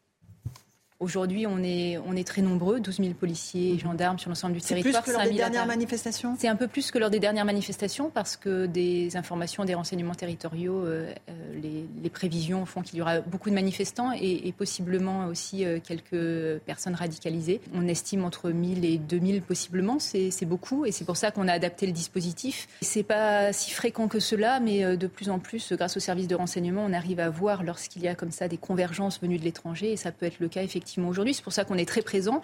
Aujourd'hui, 1.02 1.48
on 1.48 1.64
est, 1.64 1.98
on 1.98 2.14
est 2.14 2.28
très 2.28 2.42
nombreux, 2.42 2.82
12 2.82 2.98
000 2.98 3.10
policiers 3.14 3.72
et 3.72 3.80
gendarmes 3.80 4.20
sur 4.20 4.28
l'ensemble 4.28 4.56
du 4.56 4.60
territoire. 4.60 4.96
C'est 4.96 5.12
plus 5.12 5.14
que 5.14 5.18
lors 5.18 5.32
des 5.32 5.38
dernières 5.38 5.66
manifestations? 5.66 6.36
C'est 6.38 6.50
un 6.50 6.58
peu 6.58 6.68
plus 6.68 6.92
que 6.92 6.98
lors 6.98 7.10
des 7.10 7.22
dernières 7.22 7.46
manifestations 7.46 8.10
parce 8.10 8.36
que 8.36 8.66
des 8.66 9.16
informations, 9.16 9.64
des 9.64 9.76
renseignements 9.76 10.14
territoriaux, 10.14 10.84
euh, 10.84 11.10
euh, 11.30 11.86
les, 12.04 12.10
prévisions 12.10 12.66
font 12.66 12.82
qu'il 12.82 12.98
y 12.98 13.02
aura 13.02 13.22
beaucoup 13.22 13.50
de 13.50 13.56
manifestants 13.56 14.12
et, 14.12 14.52
possiblement 14.58 15.28
aussi 15.28 15.64
euh, 15.64 15.80
quelques 15.82 16.60
personnes 16.66 16.96
radicalisées. 16.96 17.62
On 17.74 17.88
estime 17.88 18.26
entre 18.26 18.50
1000 18.50 18.84
et 18.84 18.98
2000 18.98 19.42
possiblement, 19.42 20.00
c'est 20.00 20.46
beaucoup 20.46 20.86
et 20.86 20.92
c'est 20.92 21.06
pour 21.06 21.16
ça 21.16 21.32
qu'on 21.32 21.48
a 21.48 21.54
adapté 21.54 21.86
le 21.86 21.94
dispositif. 21.94 22.68
C'est 22.82 23.04
pas 23.04 23.54
si 23.54 23.72
fréquent 23.72 24.10
que 24.10 24.20
cela, 24.20 24.60
mais 24.60 24.98
de 24.98 25.08
plus 25.08 25.30
en 25.30 25.40
plus, 25.40 25.72
grâce 25.72 25.96
aux 25.96 26.02
services 26.02 26.28
de 26.28 26.36
renseignement, 26.36 26.84
on 26.84 26.92
arrive 26.92 27.22
à 27.22 27.30
voir 27.30 27.64
lorsqu'il 27.64 28.02
y 28.02 28.08
a 28.10 28.16
comme 28.16 28.32
ça 28.32 28.50
des 28.50 28.58
convergences 28.58 29.22
venues 29.22 29.38
de 29.38 29.46
l'étranger 29.46 29.94
et 29.94 29.96
ça 29.96 30.12
peut 30.12 30.26
être 30.26 30.40
le 30.40 30.50
cas 30.50 30.64
effectivement 30.64 30.89
aujourd'hui. 30.98 31.34
C'est 31.34 31.44
pour 31.44 31.54
ça 31.54 31.66
qu'on 31.66 31.78
est 31.78 31.88
très 31.88 32.02
présent. 32.02 32.42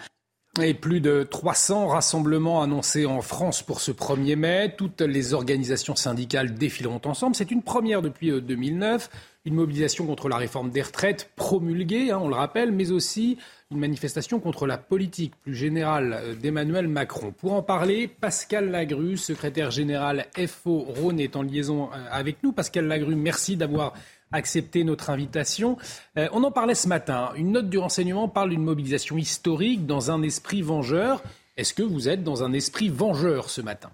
Et 0.62 0.72
plus 0.72 1.00
de 1.00 1.22
300 1.22 1.88
rassemblements 1.88 2.62
annoncés 2.62 3.04
en 3.04 3.20
France 3.20 3.62
pour 3.62 3.80
ce 3.80 3.92
1er 3.92 4.36
mai. 4.36 4.74
Toutes 4.76 5.02
les 5.02 5.34
organisations 5.34 5.96
syndicales 5.96 6.54
défileront 6.54 7.00
ensemble. 7.04 7.36
C'est 7.36 7.50
une 7.50 7.62
première 7.62 8.00
depuis 8.00 8.30
2009. 8.40 9.10
Euh, 9.12 9.16
une 9.46 9.54
mobilisation 9.54 10.06
contre 10.06 10.28
la 10.28 10.36
réforme 10.36 10.70
des 10.70 10.82
retraites 10.82 11.30
promulguée, 11.36 12.10
hein, 12.10 12.18
on 12.20 12.28
le 12.28 12.34
rappelle, 12.34 12.72
mais 12.72 12.90
aussi 12.90 13.38
une 13.70 13.78
manifestation 13.78 14.40
contre 14.40 14.66
la 14.66 14.76
politique 14.76 15.34
plus 15.36 15.54
générale 15.54 16.18
euh, 16.20 16.34
d'Emmanuel 16.34 16.88
Macron. 16.88 17.32
Pour 17.32 17.52
en 17.52 17.62
parler, 17.62 18.08
Pascal 18.08 18.70
Lagru, 18.70 19.16
secrétaire 19.16 19.70
général 19.70 20.26
FO 20.48 20.78
Rhône, 20.78 21.20
est 21.20 21.36
en 21.36 21.42
liaison 21.42 21.90
euh, 21.92 21.96
avec 22.10 22.42
nous. 22.42 22.52
Pascal 22.52 22.86
Lagru, 22.86 23.14
merci 23.14 23.56
d'avoir 23.56 23.92
accepté 24.32 24.84
notre 24.84 25.10
invitation. 25.10 25.76
Euh, 26.16 26.28
on 26.32 26.44
en 26.44 26.50
parlait 26.50 26.74
ce 26.74 26.88
matin. 26.88 27.30
Une 27.36 27.52
note 27.52 27.68
du 27.68 27.78
renseignement 27.78 28.28
parle 28.28 28.50
d'une 28.50 28.64
mobilisation 28.64 29.16
historique 29.16 29.86
dans 29.86 30.10
un 30.10 30.22
esprit 30.22 30.62
vengeur. 30.62 31.22
Est-ce 31.56 31.74
que 31.74 31.82
vous 31.82 32.08
êtes 32.08 32.22
dans 32.22 32.42
un 32.42 32.52
esprit 32.52 32.88
vengeur 32.88 33.50
ce 33.50 33.60
matin? 33.60 33.90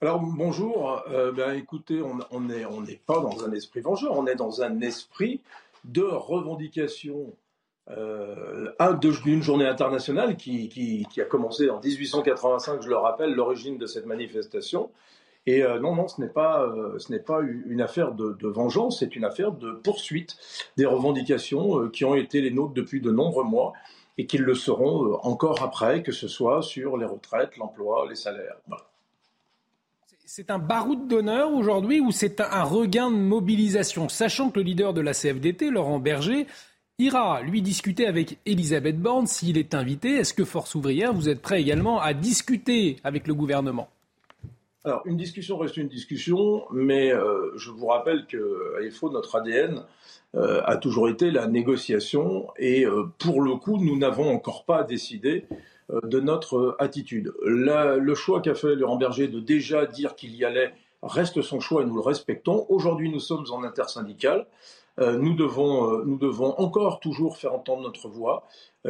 Alors 0.00 0.20
bonjour, 0.20 1.00
euh, 1.10 1.30
ben, 1.30 1.52
écoutez, 1.52 2.02
on 2.02 2.40
n'est 2.40 2.64
on 2.64 2.84
pas 3.06 3.20
dans 3.20 3.44
un 3.44 3.52
esprit 3.52 3.80
vengeur, 3.80 4.18
on 4.18 4.26
est 4.26 4.34
dans 4.34 4.60
un 4.60 4.80
esprit 4.80 5.40
de 5.84 6.02
revendication 6.02 7.32
euh, 7.90 8.72
d'une 9.22 9.42
journée 9.42 9.66
internationale 9.66 10.36
qui, 10.36 10.68
qui, 10.68 11.20
a 11.20 11.24
commencé 11.24 11.68
en 11.70 11.80
1885, 11.80 12.82
je 12.82 12.88
le 12.88 12.96
rappelle, 12.96 13.34
l'origine 13.34 13.78
de 13.78 13.86
cette 13.86 14.06
manifestation, 14.06 14.90
et 15.46 15.62
euh, 15.62 15.80
non, 15.80 15.96
non, 15.96 16.06
ce 16.06 16.20
n'est 16.20 16.28
pas, 16.28 16.62
euh, 16.62 16.98
une 17.66 17.80
affaire 17.80 18.12
de, 18.12 18.46
vengeance, 18.46 19.00
c'est 19.00 19.16
une 19.16 19.24
affaire 19.24 19.52
de 19.52 19.72
poursuite 19.72 20.36
des 20.76 20.86
revendications 20.86 21.80
euh, 21.80 21.88
qui 21.88 22.04
ont 22.04 22.14
été 22.14 22.40
les 22.40 22.50
nôtres 22.50 22.74
depuis 22.74 23.00
de 23.00 23.10
nombreux 23.10 23.44
mois 23.44 23.72
et 24.18 24.26
qui 24.26 24.38
le 24.38 24.54
seront 24.54 25.18
encore 25.22 25.62
après, 25.62 26.02
que 26.02 26.12
ce 26.12 26.28
soit 26.28 26.62
sur 26.62 26.96
les 26.96 27.06
retraites, 27.06 27.56
l'emploi, 27.56 28.06
les 28.08 28.14
salaires. 28.14 28.56
C'est 30.24 30.50
un 30.50 30.58
baroud 30.58 31.08
d'honneur 31.08 31.52
aujourd'hui 31.52 32.00
ou 32.00 32.12
c'est 32.12 32.40
un 32.40 32.62
regain 32.62 33.10
de 33.10 33.16
mobilisation, 33.16 34.08
sachant 34.08 34.50
que 34.50 34.60
le 34.60 34.64
leader 34.64 34.92
de 34.92 35.00
la 35.00 35.12
CFDT, 35.12 35.70
Laurent 35.70 35.98
Berger, 35.98 36.46
ira 36.98 37.42
lui 37.42 37.62
discuter 37.62 38.06
avec 38.06 38.38
Elisabeth 38.46 39.00
Borne 39.00 39.26
s'il 39.26 39.58
est 39.58 39.74
invité. 39.74 40.16
Est-ce 40.16 40.34
que 40.34 40.44
Force 40.44 40.74
ouvrière, 40.74 41.12
vous 41.12 41.28
êtes 41.28 41.42
prêt 41.42 41.60
également 41.60 42.00
à 42.00 42.14
discuter 42.14 42.98
avec 43.02 43.26
le 43.26 43.34
gouvernement? 43.34 43.88
Alors, 44.84 45.02
une 45.04 45.16
discussion 45.16 45.58
reste 45.58 45.76
une 45.76 45.86
discussion, 45.86 46.64
mais 46.72 47.12
euh, 47.12 47.56
je 47.56 47.70
vous 47.70 47.86
rappelle 47.86 48.26
que, 48.26 48.74
à 48.76 48.82
EFO, 48.82 49.10
notre 49.10 49.36
ADN 49.36 49.84
euh, 50.34 50.60
a 50.64 50.76
toujours 50.76 51.08
été 51.08 51.30
la 51.30 51.46
négociation, 51.46 52.48
et 52.58 52.84
euh, 52.84 53.04
pour 53.18 53.42
le 53.42 53.54
coup, 53.54 53.78
nous 53.78 53.96
n'avons 53.96 54.28
encore 54.28 54.64
pas 54.64 54.82
décidé 54.82 55.46
de 56.04 56.20
notre 56.20 56.74
attitude. 56.78 57.34
le 57.44 58.14
choix 58.14 58.40
qu'a 58.40 58.54
fait 58.54 58.74
Laurent 58.74 58.96
Berger 58.96 59.28
de 59.28 59.40
déjà 59.40 59.84
dire 59.84 60.14
qu'il 60.14 60.34
y 60.34 60.44
allait 60.44 60.72
reste 61.02 61.42
son 61.42 61.60
choix 61.60 61.82
et 61.82 61.84
nous 61.84 61.96
le 61.96 62.00
respectons. 62.00 62.64
Aujourd'hui, 62.70 63.10
nous 63.10 63.20
sommes 63.20 63.44
en 63.50 63.62
intersyndical. 63.62 64.46
Nous, 64.98 65.34
devons, 65.34 66.04
nous 66.04 66.18
devons 66.18 66.54
encore 66.58 67.00
toujours 67.00 67.36
faire 67.36 67.54
entendre 67.54 67.82
notre 67.82 68.08
voix. 68.08 68.46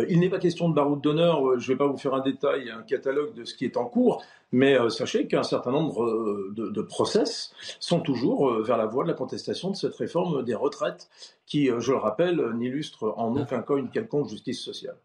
il 0.09 0.19
n'est 0.21 0.29
pas 0.29 0.39
question 0.39 0.69
de 0.69 0.75
baroud 0.75 1.01
d'honneur. 1.01 1.59
je 1.59 1.71
ne 1.71 1.75
vais 1.75 1.79
pas 1.79 1.87
vous 1.87 1.97
faire 1.97 2.15
un 2.15 2.21
détail, 2.21 2.71
un 2.71 2.83
catalogue 2.83 3.35
de 3.35 3.45
ce 3.45 3.55
qui 3.55 3.65
est 3.65 3.77
en 3.77 3.87
cours. 3.87 4.23
Mais 4.53 4.79
euh, 4.79 4.91
sachez 4.91 5.27
qu'un 5.27 5.43
certain 5.43 5.73
nombre 5.73 6.05
euh, 6.05 6.53
de, 6.55 6.83
process 6.83 7.53
sont 7.81 8.01
toujours 8.01 8.51
euh, 8.51 8.63
vers 8.63 8.77
la 8.77 8.87
voie 8.87 9.03
de 9.03 9.09
la 9.09 9.15
contestation 9.15 9.71
de 9.71 9.77
cette 9.77 9.95
réforme 9.95 10.45
des 10.45 10.55
retraites, 10.55 11.09
qui, 11.47 11.67
je 11.67 11.91
le 11.91 11.99
rappelle, 11.99 12.53
n'illustre 12.55 13.15
en 13.17 13.35
aucun 13.35 13.63
cas 13.63 13.77
une 13.77 13.91
quelconque 13.91 14.29
justice 14.29 14.61
sociale. 14.61 14.97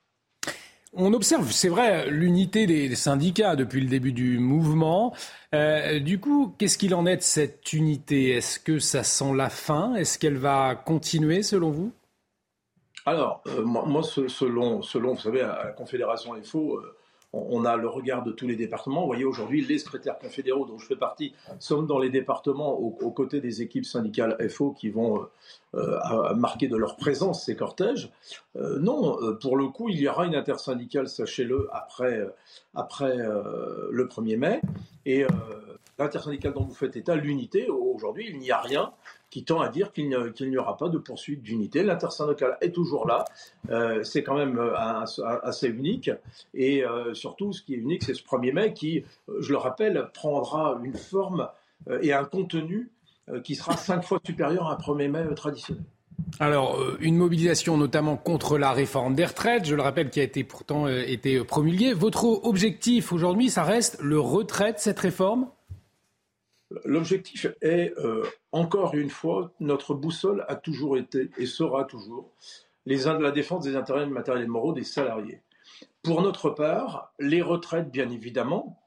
On 0.93 1.13
observe, 1.13 1.51
c'est 1.51 1.69
vrai, 1.69 2.09
l'unité 2.09 2.65
des 2.65 2.95
syndicats 2.95 3.55
depuis 3.55 3.81
le 3.81 3.87
début 3.87 4.13
du 4.13 4.39
mouvement. 4.39 5.13
du 5.53 6.19
coup, 6.19 6.55
qu'est-ce 6.57 6.77
qu'il 6.77 6.95
en 6.95 7.05
est 7.05 7.17
de 7.17 7.21
cette 7.21 7.73
unité? 7.73 8.31
Est-ce 8.31 8.59
que 8.59 8.79
ça 8.79 9.03
sent 9.03 9.33
la 9.35 9.49
fin? 9.49 9.95
Est-ce 9.95 10.17
qu'elle 10.17 10.37
va 10.37 10.75
continuer 10.75 11.43
selon 11.43 11.71
vous? 11.71 11.91
Alors, 13.05 13.43
moi, 13.63 14.01
selon, 14.03 14.81
selon, 14.81 15.13
vous 15.13 15.21
savez, 15.21 15.41
la 15.41 15.73
Confédération 15.77 16.33
FO, 16.43 16.81
on 17.33 17.65
a 17.65 17.75
le 17.75 17.87
regard 17.87 18.23
de 18.23 18.31
tous 18.31 18.47
les 18.47 18.55
départements. 18.55 19.01
Vous 19.01 19.07
voyez, 19.07 19.25
aujourd'hui, 19.25 19.65
les 19.65 19.79
secrétaires 19.79 20.17
confédéraux 20.17 20.65
dont 20.65 20.77
je 20.77 20.85
fais 20.85 20.95
partie 20.95 21.33
sommes 21.59 21.85
dans 21.85 21.99
les 21.99 22.09
départements 22.09 22.73
aux, 22.79 23.11
côtés 23.11 23.41
des 23.41 23.61
équipes 23.61 23.85
syndicales 23.85 24.37
FO 24.49 24.71
qui 24.71 24.89
vont 24.89 25.27
euh, 25.75 25.99
euh, 26.11 26.33
marquer 26.35 26.67
de 26.67 26.77
leur 26.77 26.95
présence 26.95 27.45
ces 27.45 27.55
cortèges. 27.55 28.11
Euh, 28.55 28.79
non, 28.79 29.17
pour 29.41 29.57
le 29.57 29.67
coup, 29.67 29.89
il 29.89 29.99
y 29.99 30.07
aura 30.07 30.25
une 30.25 30.35
intersyndicale, 30.35 31.09
sachez-le, 31.09 31.67
après, 31.73 32.25
après 32.75 33.17
le 33.17 34.07
1er 34.07 34.37
mai. 34.37 34.61
Et 35.05 35.25
l'intersyndicale 35.99 36.53
dont 36.53 36.63
vous 36.63 36.75
faites 36.75 36.95
état, 36.95 37.15
l'unité, 37.15 37.67
aujourd'hui, 37.69 38.27
il 38.29 38.39
n'y 38.39 38.51
a 38.51 38.61
rien 38.61 38.93
qui 39.29 39.43
tend 39.43 39.59
à 39.59 39.69
dire 39.69 39.91
qu'il 39.91 40.09
n'y 40.09 40.57
aura 40.57 40.77
pas 40.77 40.89
de 40.89 40.97
poursuite 40.97 41.41
d'unité. 41.41 41.83
L'intersyndicale 41.83 42.57
est 42.61 42.71
toujours 42.71 43.07
là. 43.07 43.25
Euh, 43.69 44.03
c'est 44.03 44.23
quand 44.23 44.37
même 44.37 44.57
euh, 44.57 44.73
assez 45.43 45.67
unique. 45.67 46.09
Et 46.53 46.85
euh, 46.85 47.13
surtout, 47.13 47.51
ce 47.51 47.61
qui 47.61 47.73
est 47.73 47.77
unique, 47.77 48.03
c'est 48.03 48.13
ce 48.13 48.23
1er 48.23 48.53
mai 48.53 48.73
qui, 48.73 49.03
je 49.39 49.51
le 49.51 49.57
rappelle, 49.57 50.09
prendra 50.13 50.79
une 50.83 50.95
forme 50.95 51.49
et 52.01 52.11
un 52.13 52.25
contenu 52.25 52.89
qui 53.43 53.55
sera 53.55 53.75
cinq 53.77 54.03
fois 54.03 54.19
supérieur 54.25 54.67
à 54.67 54.73
un 54.73 54.77
1er 54.77 55.09
mai 55.09 55.35
traditionnel. 55.35 55.83
Alors, 56.39 56.79
une 56.99 57.15
mobilisation 57.15 57.77
notamment 57.77 58.17
contre 58.17 58.57
la 58.57 58.71
réforme 58.71 59.13
des 59.13 59.25
retraites, 59.25 59.65
je 59.65 59.75
le 59.75 59.81
rappelle, 59.81 60.09
qui 60.09 60.19
a 60.19 60.23
été 60.23 60.43
pourtant 60.43 60.87
été 60.87 61.43
promulguée. 61.43 61.93
Votre 61.93 62.25
objectif 62.45 63.13
aujourd'hui, 63.13 63.49
ça 63.49 63.63
reste 63.63 63.99
le 64.01 64.19
retrait 64.19 64.73
de 64.73 64.79
cette 64.79 64.99
réforme? 64.99 65.47
L'objectif 66.83 67.47
est, 67.61 67.93
euh, 67.97 68.25
encore 68.51 68.93
une 68.93 69.09
fois, 69.09 69.51
notre 69.59 69.93
boussole 69.93 70.45
a 70.47 70.55
toujours 70.55 70.97
été 70.97 71.29
et 71.37 71.45
sera 71.45 71.85
toujours 71.85 72.31
les, 72.85 73.05
la 73.05 73.31
défense 73.31 73.63
des 73.63 73.75
intérêts 73.75 74.05
matériels 74.05 74.43
et 74.43 74.47
moraux 74.47 74.73
des 74.73 74.83
salariés. 74.83 75.41
Pour 76.03 76.21
notre 76.21 76.49
part, 76.49 77.13
les 77.19 77.41
retraites, 77.41 77.89
bien 77.91 78.09
évidemment, 78.09 78.81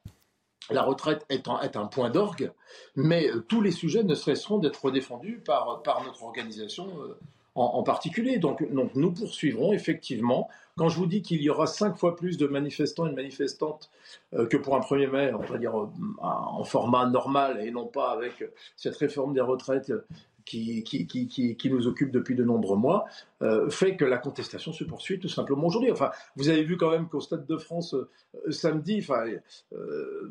la 0.70 0.82
retraite 0.82 1.24
est, 1.28 1.48
un 1.48 1.86
point 1.86 2.10
d'orgue, 2.10 2.52
mais 2.96 3.30
euh, 3.30 3.40
tous 3.40 3.60
les 3.60 3.70
sujets 3.70 4.02
ne 4.04 4.14
cesseront 4.14 4.58
d'être 4.58 4.90
défendus 4.90 5.42
par, 5.44 5.82
notre 6.04 6.22
organisation 6.22 6.86
euh, 7.02 7.18
en, 7.54 7.82
particulier. 7.82 8.38
Donc, 8.38 8.64
nous 8.70 9.12
poursuivrons 9.12 9.72
effectivement. 9.72 10.48
Quand 10.76 10.88
je 10.88 10.96
vous 10.96 11.06
dis 11.06 11.20
qu'il 11.22 11.42
y 11.42 11.50
aura 11.50 11.66
cinq 11.66 11.96
fois 11.96 12.16
plus 12.16 12.38
de 12.38 12.46
manifestants 12.46 13.06
et 13.06 13.10
de 13.10 13.14
manifestantes 13.14 13.90
euh, 14.34 14.46
que 14.46 14.56
pour 14.56 14.76
un 14.76 14.80
1er 14.80 15.10
mai, 15.10 15.32
on 15.34 15.42
va 15.42 15.58
dire 15.58 15.78
euh, 15.78 15.88
en 16.20 16.64
format 16.64 17.06
normal 17.06 17.60
et 17.60 17.70
non 17.70 17.86
pas 17.86 18.12
avec 18.12 18.44
cette 18.76 18.96
réforme 18.96 19.34
des 19.34 19.40
retraites 19.40 19.92
qui, 20.46 20.82
qui, 20.82 21.70
nous 21.70 21.86
occupe 21.86 22.10
depuis 22.10 22.34
de 22.34 22.42
nombreux 22.42 22.76
mois, 22.76 23.04
euh, 23.42 23.70
fait 23.70 23.96
que 23.96 24.04
la 24.04 24.18
contestation 24.18 24.72
se 24.72 24.82
poursuit 24.82 25.20
tout 25.20 25.28
simplement 25.28 25.66
aujourd'hui. 25.66 25.92
Enfin, 25.92 26.10
vous 26.34 26.48
avez 26.48 26.64
vu 26.64 26.76
quand 26.76 26.90
même 26.90 27.08
qu'au 27.08 27.20
Stade 27.20 27.46
de 27.46 27.56
France, 27.56 27.94
samedi, 28.48 29.06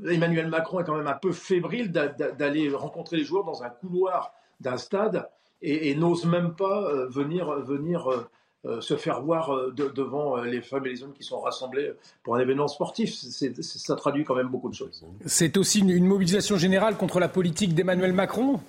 Emmanuel 0.10 0.48
Macron 0.48 0.80
est 0.80 0.84
quand 0.84 0.98
même 0.98 1.08
un 1.08 1.14
peu 1.14 1.32
fébrile 1.32 1.92
d'aller 1.92 2.70
rencontrer 2.74 3.18
les 3.18 3.24
joueurs 3.24 3.46
dans 3.46 3.64
un 3.64 3.70
couloir 3.70 4.34
d'un 4.60 4.78
stade 4.78 5.30
et, 5.62 5.96
n'ose 5.96 6.26
même 6.26 6.56
pas 6.56 6.84
euh, 6.84 7.08
venir, 7.08 7.52
venir 7.62 8.12
euh, 8.12 8.30
euh, 8.66 8.82
se 8.82 8.96
faire 8.96 9.22
voir 9.22 9.72
devant 9.74 10.38
les 10.38 10.62
femmes 10.62 10.86
et 10.86 10.90
les 10.90 11.04
hommes 11.04 11.14
qui 11.14 11.24
sont 11.24 11.40
rassemblés 11.40 11.94
pour 12.24 12.36
un 12.36 12.40
événement 12.40 12.68
sportif. 12.68 13.14
ça 13.14 13.96
traduit 13.96 14.26
quand 14.26 14.36
même 14.36 14.50
beaucoup 14.50 14.70
de 14.70 14.76
choses. 14.76 15.06
C'est 15.26 15.56
aussi 15.58 15.80
une, 15.80 16.06
mobilisation 16.06 16.58
générale 16.58 16.98
contre 16.98 17.20
la 17.20 17.30
politique 17.30 17.74
d'Emmanuel 17.74 18.14
Macron? 18.14 18.60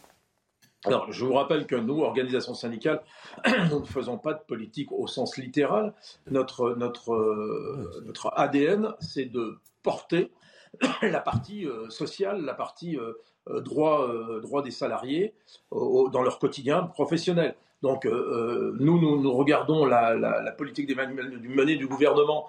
Alors, 0.86 1.12
je 1.12 1.27
vous 1.27 1.35
rappelle 1.35 1.67
que 1.67 1.75
nous, 1.75 2.01
organisations 2.01 2.55
syndicales, 2.55 3.02
nous 3.70 3.81
ne 3.81 3.85
faisons 3.85 4.17
pas 4.17 4.33
de 4.33 4.41
politique 4.47 4.93
au 4.93 5.07
sens 5.07 5.36
littéral. 5.36 5.93
Notre, 6.31 6.75
notre, 6.77 8.01
notre 8.07 8.33
ADN, 8.35 8.94
c'est 9.01 9.27
de 9.27 9.59
porter 9.83 10.31
la 11.02 11.20
partie 11.20 11.67
sociale, 11.89 12.43
la 12.43 12.55
partie 12.55 12.97
euh, 13.49 13.60
droit, 13.60 14.07
euh, 14.09 14.62
des 14.62 14.70
salariés 14.70 15.33
dans 15.73 16.23
leur 16.23 16.39
quotidien 16.39 16.83
professionnel. 16.83 17.55
Donc 17.83 18.05
euh, 18.05 18.77
nous, 18.78 19.01
nous, 19.01 19.33
regardons 19.33 19.86
la, 19.86 20.52
politique 20.59 20.86
des 20.86 20.94
menée 20.94 21.77
du 21.77 21.86
gouvernement 21.86 22.49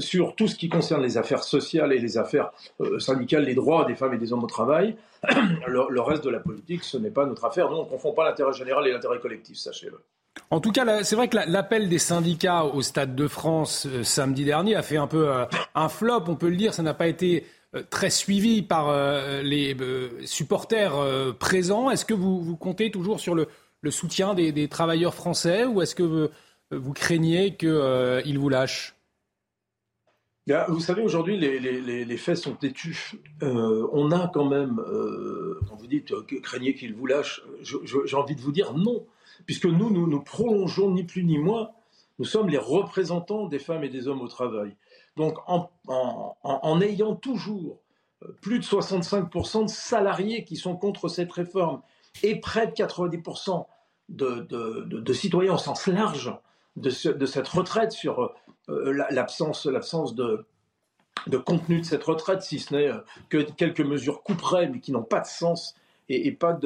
sur 0.00 0.34
tout 0.34 0.48
ce 0.48 0.56
qui 0.56 0.68
concerne 0.68 1.02
les 1.02 1.18
affaires 1.18 1.44
sociales 1.44 1.92
et 1.92 2.00
les 2.00 2.18
affaires 2.18 2.50
syndicales, 2.98 3.44
les 3.44 3.54
droits 3.54 3.84
des 3.84 3.94
femmes 3.94 4.14
et 4.14 4.18
des 4.18 4.32
hommes 4.32 4.42
au 4.42 4.48
travail. 4.48 4.96
le, 5.68 6.00
reste 6.00 6.24
de 6.24 6.30
la 6.30 6.40
politique, 6.40 6.82
ce 6.82 6.98
n'est 6.98 7.10
pas 7.12 7.26
notre 7.26 7.44
affaire. 7.44 7.70
Nous, 7.70 7.76
on 7.76 7.84
ne 7.84 7.88
confond 7.88 8.12
pas 8.12 8.24
l'intérêt 8.24 8.52
général 8.52 8.88
et 8.88 8.92
l'intérêt 8.92 9.20
collectif, 9.20 9.56
sachez-le. 9.56 10.00
En 10.50 10.60
tout 10.60 10.72
cas, 10.72 11.04
c'est 11.04 11.14
vrai 11.14 11.28
que 11.28 11.36
l'appel 11.46 11.88
des 11.88 11.98
syndicats 11.98 12.64
au 12.64 12.82
Stade 12.82 13.14
de 13.14 13.28
France 13.28 13.86
samedi 14.02 14.44
dernier 14.44 14.74
a 14.74 14.82
fait 14.82 14.96
un 14.96 15.06
peu 15.06 15.30
un 15.74 15.88
flop, 15.88 16.24
on 16.26 16.34
peut 16.34 16.48
le 16.48 16.56
dire. 16.56 16.74
Ça 16.74 16.82
n'a 16.82 16.94
pas 16.94 17.06
été 17.06 17.44
euh, 17.44 17.46
très 17.90 18.10
suivi 18.10 18.62
par 18.62 18.88
euh, 18.88 19.42
les 19.42 19.74
euh, 19.80 20.10
supporters 20.26 20.94
présents. 21.38 21.90
Est-ce 21.90 22.04
que 22.04 22.14
vous, 22.14 22.56
comptez 22.56 22.90
toujours 22.90 23.20
sur 23.20 23.34
le, 23.34 23.48
soutien 23.90 24.34
des, 24.34 24.68
travailleurs 24.68 25.14
français 25.14 25.64
ou 25.64 25.80
est-ce 25.82 25.94
que 25.94 26.28
vous, 26.70 26.92
craignez 26.92 27.56
qu'ils 27.56 28.38
vous 28.38 28.48
lâchent? 28.48 28.94
Vous 30.68 30.80
savez, 30.80 31.02
aujourd'hui, 31.02 31.38
les, 31.38 32.16
faits 32.16 32.36
sont 32.36 32.54
têtus. 32.54 33.12
on 33.40 34.10
a 34.10 34.28
quand 34.28 34.48
même, 34.48 34.80
quand 35.68 35.76
vous 35.76 35.86
dites 35.86 36.12
craignez 36.42 36.74
qu'ils 36.74 36.94
vous 36.94 37.06
lâchent, 37.06 37.42
j'ai 37.62 38.16
envie 38.16 38.36
de 38.36 38.40
vous 38.40 38.52
dire 38.52 38.74
non, 38.74 39.06
puisque 39.46 39.66
nous, 39.66 39.90
nous, 39.90 40.06
nous 40.06 40.20
prolongeons 40.20 40.90
ni 40.90 41.04
plus 41.04 41.24
ni 41.24 41.38
moins, 41.38 41.70
nous 42.18 42.24
sommes 42.24 42.48
les 42.48 42.58
représentants 42.58 43.46
des 43.46 43.58
femmes 43.58 43.84
et 43.84 43.88
des 43.88 44.08
hommes 44.08 44.20
au 44.20 44.28
travail. 44.28 44.76
Donc 45.16 45.38
en, 45.46 46.80
ayant 46.80 47.14
toujours 47.14 47.80
euh, 48.22 48.28
plus 48.40 48.58
de 48.58 48.64
65% 48.64 49.64
de 49.64 49.70
salariés 49.70 50.44
qui 50.44 50.56
sont 50.56 50.76
contre 50.76 51.08
cette 51.08 51.32
réforme 51.32 51.82
et 52.22 52.40
près 52.40 52.66
de 52.66 52.72
90% 52.72 53.66
de, 54.08 55.12
citoyens 55.12 55.54
au 55.54 55.58
sens 55.58 55.86
large 55.86 56.34
de, 56.76 56.90
cette 56.90 57.48
retraite 57.48 57.92
sur 57.92 58.34
euh, 58.68 59.04
l'absence 59.10 59.66
de, 59.66 60.46
contenu 61.44 61.80
de 61.80 61.84
cette 61.84 62.04
retraite, 62.04 62.42
si 62.42 62.58
ce 62.58 62.74
n'est 62.74 62.88
euh, 62.88 62.98
que 63.28 63.38
quelques 63.38 63.80
mesures 63.80 64.22
couperaient, 64.22 64.68
mais 64.68 64.80
qui 64.80 64.92
n'ont 64.92 65.02
pas 65.02 65.20
de 65.20 65.26
sens 65.26 65.74
et 66.08 66.32
pas 66.32 66.58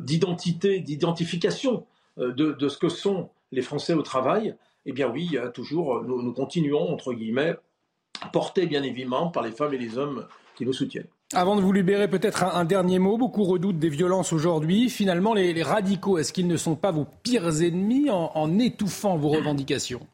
d'identité, 0.00 0.80
d'identification 0.80 1.86
de, 2.16 2.68
ce 2.68 2.78
que 2.78 2.88
sont 2.88 3.28
les 3.52 3.60
Français 3.60 3.92
au 3.92 4.00
travail, 4.00 4.56
eh 4.86 4.92
bien 4.92 5.08
oui, 5.08 5.26
il 5.26 5.32
y 5.32 5.38
a 5.38 5.48
toujours, 5.48 6.02
nous, 6.02 6.32
continuons, 6.32 6.92
entre 6.92 7.12
guillemets, 7.12 7.56
portés 8.32 8.66
bien 8.66 8.82
évidemment 8.82 9.28
par 9.28 9.42
les 9.42 9.52
femmes 9.52 9.74
et 9.74 9.78
les 9.78 9.98
hommes 9.98 10.26
qui 10.56 10.66
nous 10.66 10.72
soutiennent. 10.72 11.08
Avant 11.32 11.56
de 11.56 11.60
vous 11.60 11.72
libérer, 11.72 12.08
peut-être 12.08 12.44
un, 12.44 12.64
dernier 12.64 12.98
mot. 12.98 13.16
Beaucoup 13.16 13.44
redoutent 13.44 13.78
des 13.78 13.88
violences 13.88 14.32
aujourd'hui. 14.32 14.88
Finalement, 14.88 15.34
les, 15.34 15.62
radicaux, 15.62 16.18
est-ce 16.18 16.32
qu'ils 16.32 16.46
ne 16.46 16.56
sont 16.56 16.76
pas 16.76 16.92
vos 16.92 17.06
pires 17.22 17.62
ennemis 17.62 18.08
en, 18.10 18.58
étouffant 18.58 19.16
vos 19.16 19.30
revendications? 19.30 20.06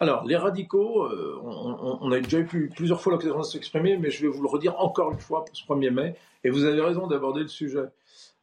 Alors, 0.00 0.24
les 0.24 0.36
radicaux, 0.36 1.04
euh, 1.04 1.40
on, 1.42 2.10
a 2.12 2.20
déjà 2.20 2.38
eu 2.38 2.70
plusieurs 2.74 3.00
fois 3.00 3.12
l'occasion 3.12 3.38
de 3.38 3.42
s'exprimer, 3.42 3.96
mais 3.96 4.10
je 4.10 4.22
vais 4.22 4.28
vous 4.28 4.42
le 4.42 4.48
redire 4.48 4.78
encore 4.78 5.12
une 5.12 5.18
fois 5.18 5.44
pour 5.44 5.56
ce 5.56 5.64
1er 5.64 5.90
mai, 5.90 6.14
et 6.42 6.50
vous 6.50 6.64
avez 6.64 6.80
raison 6.80 7.06
d'aborder 7.06 7.42
le 7.42 7.48
sujet. 7.48 7.84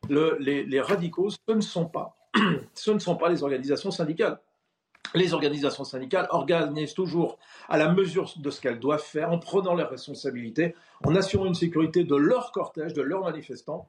les, 0.10 0.66
les, 0.66 0.82
radicaux, 0.82 1.30
ce 1.30 1.54
ne 1.54 1.62
sont 1.62 1.86
pas, 1.86 2.18
ce 2.74 2.92
ne 2.92 3.00
sont 3.00 3.16
pas 3.16 3.30
les 3.30 3.44
organisations 3.44 3.92
syndicales 3.92 4.40
les 5.14 5.34
organisations 5.34 5.84
syndicales 5.84 6.28
organisent 6.30 6.94
toujours 6.94 7.38
à 7.70 7.78
la 7.78 7.92
mesure 7.92 8.34
de 8.38 8.50
ce 8.50 8.62
qu'elles 8.62 8.80
doivent 8.80 9.04
faire, 9.04 9.32
en 9.32 9.40
prenant 9.40 9.74
leurs 9.74 9.90
responsabilités, 9.90 10.76
en 11.04 11.16
assurant 11.16 11.46
une 11.46 11.56
sécurité 11.56 12.04
de 12.04 12.16
leur 12.16 12.52
cortège, 12.52 12.94
de 12.94 13.02
leurs 13.02 13.24
manifestants. 13.24 13.88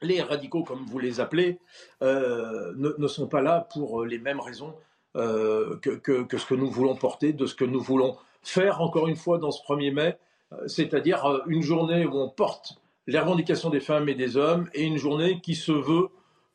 Les 0.00 0.22
radicaux, 0.22 0.62
comme 0.62 0.84
vous 0.86 0.98
les 0.98 1.20
appelez, 1.20 1.58
euh, 2.02 2.72
ne, 2.76 3.06
sont 3.08 3.26
pas 3.26 3.42
là 3.42 3.66
pour 3.72 4.04
les 4.04 4.18
mêmes 4.18 4.40
raisons 4.40 4.74
euh, 5.16 5.76
que, 5.78 6.38
ce 6.38 6.46
que 6.46 6.54
nous 6.54 6.70
voulons 6.70 6.94
porter, 6.94 7.32
de 7.32 7.46
ce 7.46 7.54
que 7.54 7.64
nous 7.64 7.80
voulons 7.80 8.16
faire, 8.42 8.80
encore 8.80 9.08
une 9.08 9.16
fois, 9.16 9.38
dans 9.38 9.50
ce 9.50 9.62
1er 9.64 9.92
mai, 9.92 10.18
euh, 10.52 10.68
c'est-à-dire 10.68 11.42
une 11.48 11.62
journée 11.62 12.06
où 12.06 12.16
on 12.16 12.28
porte 12.28 12.80
les 13.08 13.18
revendications 13.18 13.70
des 13.70 13.80
femmes 13.80 14.08
et 14.08 14.14
des 14.14 14.36
hommes, 14.36 14.68
et 14.72 14.84
une 14.84 14.98
journée 14.98 15.40
qui 15.40 15.56
se 15.56 15.72
veut 15.72 16.08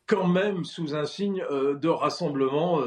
quand 0.06 0.26
même 0.26 0.64
sous 0.64 0.94
un 0.94 1.04
signe 1.04 1.44
de 1.50 1.88
rassemblement 1.88 2.80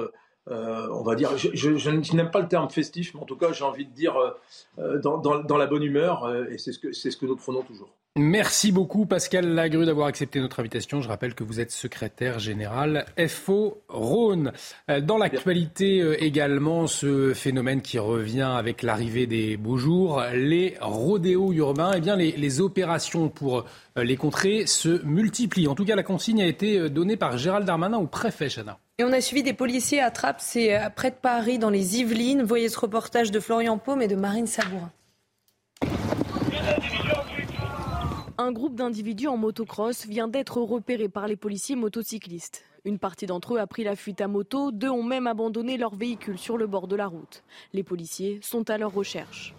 euh, 0.50 0.88
on 0.92 1.04
va 1.04 1.16
dire, 1.16 1.38
je, 1.38 2.16
n'aime 2.16 2.32
pas 2.32 2.40
le 2.40 2.48
terme 2.48 2.70
festif, 2.70 3.14
mais 3.14 3.22
en 3.22 3.26
tout 3.26 3.36
cas, 3.36 3.52
j'ai 3.52 3.64
envie 3.64 3.86
de 3.86 3.92
dire 3.92 4.16
euh, 4.16 4.32
euh, 4.80 5.00
dans, 5.00 5.58
la 5.58 5.68
bonne 5.68 5.84
humeur, 5.84 6.34
et 6.50 6.58
c'est 6.58 6.72
ce, 6.72 6.80
que, 6.80 6.92
ce 6.94 7.10
que 7.10 7.26
nous 7.26 7.36
prenons 7.36 7.64
toujours. 7.64 7.90
Merci 8.18 8.72
beaucoup 8.72 9.06
Pascal 9.06 9.48
Lagru 9.54 9.86
d'avoir 9.86 10.08
accepté 10.08 10.40
notre 10.40 10.60
invitation. 10.60 11.02
Je 11.02 11.08
rappelle 11.08 11.36
que 11.36 11.44
vous 11.44 11.60
êtes 11.60 11.72
secrétaire 11.72 12.40
général 12.40 13.06
FO 13.28 13.82
Rhône. 13.88 14.52
Dans 15.04 15.18
l'actualité 15.18 16.24
également, 16.26 16.88
ce 16.88 17.34
phénomène 17.34 17.82
qui 17.82 18.00
revient 18.00 18.42
avec 18.42 18.82
l'arrivée 18.82 19.28
des 19.28 19.56
beaux 19.56 19.78
jours, 19.78 20.24
les 20.34 20.76
rodéos 20.82 21.54
urbains, 21.54 21.94
eh 21.96 22.02
bien 22.02 22.16
les, 22.16 22.62
opérations 22.62 23.30
pour 23.30 23.66
les 23.96 24.18
contrer 24.18 24.66
se 24.66 25.06
multiplient. 25.06 25.68
En 25.68 25.76
tout 25.76 25.86
cas, 25.86 25.96
la 25.96 26.04
consigne 26.04 26.42
a 26.42 26.48
été 26.48 26.90
donnée 26.90 27.18
par 27.18 27.38
Gérald 27.38 27.66
Darmanin 27.68 27.98
au 27.98 28.08
préfet 28.08 28.50
Chana. 28.50 28.80
Et 29.00 29.04
on 29.04 29.14
a 29.14 29.22
suivi 29.22 29.44
des 29.44 29.54
policiers 29.54 30.02
à 30.02 30.10
Trappes, 30.10 30.42
c'est 30.42 30.76
euh, 30.76 30.90
près 30.90 31.12
de 31.12 31.16
Paris, 31.16 31.60
dans 31.60 31.70
les 31.70 32.00
Yvelines. 32.00 32.42
Voyez 32.42 32.68
ce 32.68 32.80
reportage 32.80 33.30
de 33.30 33.40
Florian 33.40 33.78
Paume 33.78 34.02
et 34.02 34.08
de 34.08 34.16
Marine 34.16 34.48
Sabourin. 34.48 34.92
Un 38.40 38.52
groupe 38.52 38.76
d'individus 38.76 39.28
en 39.28 39.36
motocross 39.36 40.06
vient 40.06 40.28
d'être 40.28 40.62
repéré 40.62 41.10
par 41.10 41.28
les 41.28 41.36
policiers 41.36 41.76
motocyclistes. 41.76 42.64
Une 42.86 43.00
partie 43.00 43.26
d'entre 43.26 43.56
eux 43.56 43.60
a 43.60 43.66
pris 43.66 43.84
la 43.84 43.96
fuite 43.96 44.22
à 44.22 44.28
moto, 44.28 44.72
deux 44.72 44.92
ont 44.92 45.02
même 45.02 45.26
abandonné 45.26 45.76
leur 45.76 45.96
véhicule 45.96 46.38
sur 46.38 46.56
le 46.56 46.68
bord 46.68 46.88
de 46.88 46.96
la 46.96 47.08
route. 47.08 47.44
Les 47.74 47.82
policiers 47.82 48.38
sont 48.44 48.70
à 48.70 48.78
leur 48.78 48.94
recherche. 48.94 49.56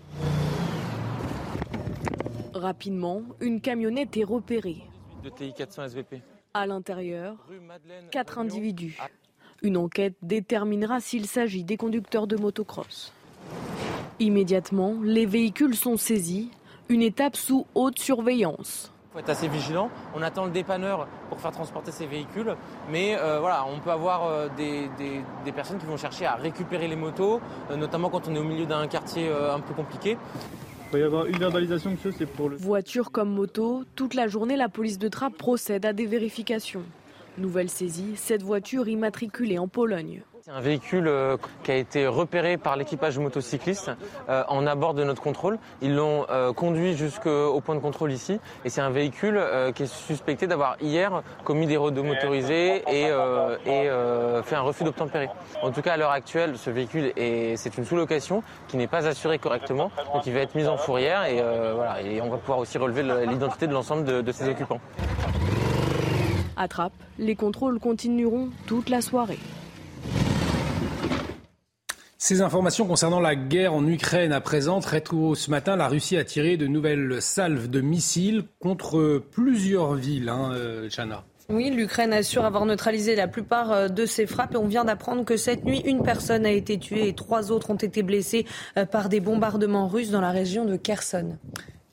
Rapidement, 2.54 3.22
une 3.40 3.60
camionnette 3.60 4.16
est 4.16 4.22
repérée. 4.22 4.82
De 5.24 5.30
TI 5.30 5.52
400 5.54 5.82
SVP. 5.82 6.22
À 6.54 6.64
l'intérieur, 6.64 7.48
quatre 8.12 8.38
individus. 8.38 8.96
Une 9.60 9.76
enquête 9.76 10.14
déterminera 10.22 11.00
s'il 11.00 11.26
s'agit 11.26 11.64
des 11.64 11.76
conducteurs 11.76 12.28
de 12.28 12.36
motocross. 12.36 13.12
Immédiatement, 14.20 14.96
les 15.02 15.26
véhicules 15.26 15.74
sont 15.74 15.96
saisis, 15.96 16.50
une 16.88 17.02
étape 17.02 17.36
sous 17.36 17.66
haute 17.74 17.98
surveillance. 17.98 18.92
Il 19.10 19.12
faut 19.12 19.18
être 19.20 19.30
assez 19.30 19.48
vigilant. 19.48 19.90
On 20.14 20.22
attend 20.22 20.44
le 20.44 20.50
dépanneur 20.50 21.08
pour 21.28 21.40
faire 21.40 21.52
transporter 21.52 21.92
ces 21.92 22.06
véhicules, 22.06 22.54
mais 22.90 23.16
euh, 23.18 23.40
voilà, 23.40 23.64
on 23.66 23.80
peut 23.80 23.90
avoir 23.90 24.26
euh, 24.26 24.48
des, 24.56 24.90
personnes 25.52 25.78
qui 25.78 25.86
vont 25.86 25.96
chercher 25.96 26.26
à 26.26 26.34
récupérer 26.34 26.88
les 26.88 26.96
motos, 26.96 27.40
euh, 27.70 27.76
notamment 27.76 28.10
quand 28.10 28.28
on 28.28 28.34
est 28.34 28.38
au 28.38 28.44
milieu 28.44 28.66
d'un 28.66 28.86
quartier 28.86 29.30
un 29.30 29.60
peu 29.60 29.74
compliqué. 29.74 30.18
Il 30.88 30.92
va 30.92 30.98
y 30.98 31.02
avoir 31.02 31.26
une 31.26 31.38
verbalisation, 31.38 31.90
monsieur, 31.90 32.12
c'est 32.16 32.26
pour 32.26 32.48
le... 32.48 32.56
Voiture 32.56 33.10
comme 33.10 33.30
moto, 33.30 33.84
toute 33.94 34.14
la 34.14 34.26
journée, 34.26 34.56
la 34.56 34.70
police 34.70 34.98
de 34.98 35.08
Trappes 35.08 35.36
procède 35.36 35.84
à 35.84 35.92
des 35.92 36.06
vérifications. 36.06 36.82
Nouvelle 37.36 37.68
saisie, 37.68 38.12
cette 38.16 38.42
voiture 38.42 38.88
immatriculée 38.88 39.58
en 39.58 39.68
Pologne. 39.68 40.22
C'est 40.48 40.54
un 40.54 40.60
véhicule 40.60 41.08
euh, 41.08 41.36
qui 41.62 41.72
a 41.72 41.76
été 41.76 42.06
repéré 42.06 42.56
par 42.56 42.74
l'équipage 42.76 43.18
motocycliste 43.18 43.90
euh, 44.30 44.44
en 44.48 44.66
abord 44.66 44.94
de 44.94 45.04
notre 45.04 45.20
contrôle. 45.20 45.58
Ils 45.82 45.94
l'ont 45.94 46.24
euh, 46.30 46.54
conduit 46.54 46.96
jusqu'au 46.96 47.60
point 47.60 47.74
de 47.74 47.80
contrôle 47.80 48.10
ici. 48.12 48.40
Et 48.64 48.70
c'est 48.70 48.80
un 48.80 48.88
véhicule 48.88 49.38
qui 49.74 49.82
est 49.82 49.92
suspecté 49.92 50.46
d'avoir 50.46 50.78
hier 50.80 51.22
commis 51.44 51.66
des 51.66 51.76
rodes 51.76 51.98
motorisés 51.98 52.82
et, 52.90 53.10
fait 54.42 54.56
un 54.56 54.62
refus 54.62 54.84
d'obtempérer. 54.84 55.28
En 55.62 55.70
tout 55.70 55.82
cas, 55.82 55.92
à 55.92 55.96
l'heure 55.98 56.12
actuelle, 56.12 56.56
ce 56.56 56.70
véhicule 56.70 57.12
est 57.16 57.76
une 57.76 57.84
sous-location 57.84 58.42
qui 58.68 58.78
n'est 58.78 58.86
pas 58.86 59.06
assurée 59.06 59.38
correctement, 59.38 59.90
donc 60.14 60.24
il 60.24 60.32
va 60.32 60.40
être 60.40 60.54
mis 60.54 60.66
en 60.66 60.78
fourrière 60.78 61.24
et 61.24 61.42
on 62.22 62.30
va 62.30 62.38
pouvoir 62.38 62.60
aussi 62.60 62.78
relever 62.78 63.02
l'identité 63.26 63.66
de 63.66 63.74
l'ensemble 63.74 64.04
de, 64.04 64.22
de 64.22 64.32
ses 64.32 64.48
occupants. 64.48 64.80
Attrape, 66.56 66.94
les 67.18 67.36
contrôles 67.36 67.78
continueront 67.80 68.48
toute 68.66 68.88
la 68.88 69.02
soirée. 69.02 69.38
Ces 72.20 72.42
informations 72.42 72.84
concernant 72.84 73.20
la 73.20 73.36
guerre 73.36 73.74
en 73.74 73.86
Ukraine 73.86 74.32
à 74.32 74.40
présent, 74.40 74.80
très 74.80 75.00
tôt 75.00 75.36
ce 75.36 75.52
matin, 75.52 75.76
la 75.76 75.86
Russie 75.86 76.16
a 76.16 76.24
tiré 76.24 76.56
de 76.56 76.66
nouvelles 76.66 77.22
salves 77.22 77.70
de 77.70 77.80
missiles 77.80 78.42
contre 78.58 79.22
plusieurs 79.30 79.94
villes, 79.94 80.28
hein, 80.28 80.50
euh, 80.52 80.88
Chana. 80.90 81.22
Oui, 81.48 81.70
l'Ukraine 81.70 82.12
assure 82.12 82.44
avoir 82.44 82.66
neutralisé 82.66 83.14
la 83.14 83.28
plupart 83.28 83.70
euh, 83.70 83.88
de 83.88 84.04
ses 84.04 84.26
frappes 84.26 84.54
et 84.54 84.56
on 84.56 84.66
vient 84.66 84.84
d'apprendre 84.84 85.24
que 85.24 85.36
cette 85.36 85.64
nuit, 85.64 85.80
une 85.84 86.02
personne 86.02 86.44
a 86.44 86.50
été 86.50 86.76
tuée 86.76 87.06
et 87.06 87.14
trois 87.14 87.52
autres 87.52 87.70
ont 87.70 87.76
été 87.76 88.02
blessés 88.02 88.46
euh, 88.76 88.84
par 88.84 89.08
des 89.08 89.20
bombardements 89.20 89.86
russes 89.86 90.10
dans 90.10 90.20
la 90.20 90.32
région 90.32 90.64
de 90.64 90.74
Kherson. 90.74 91.38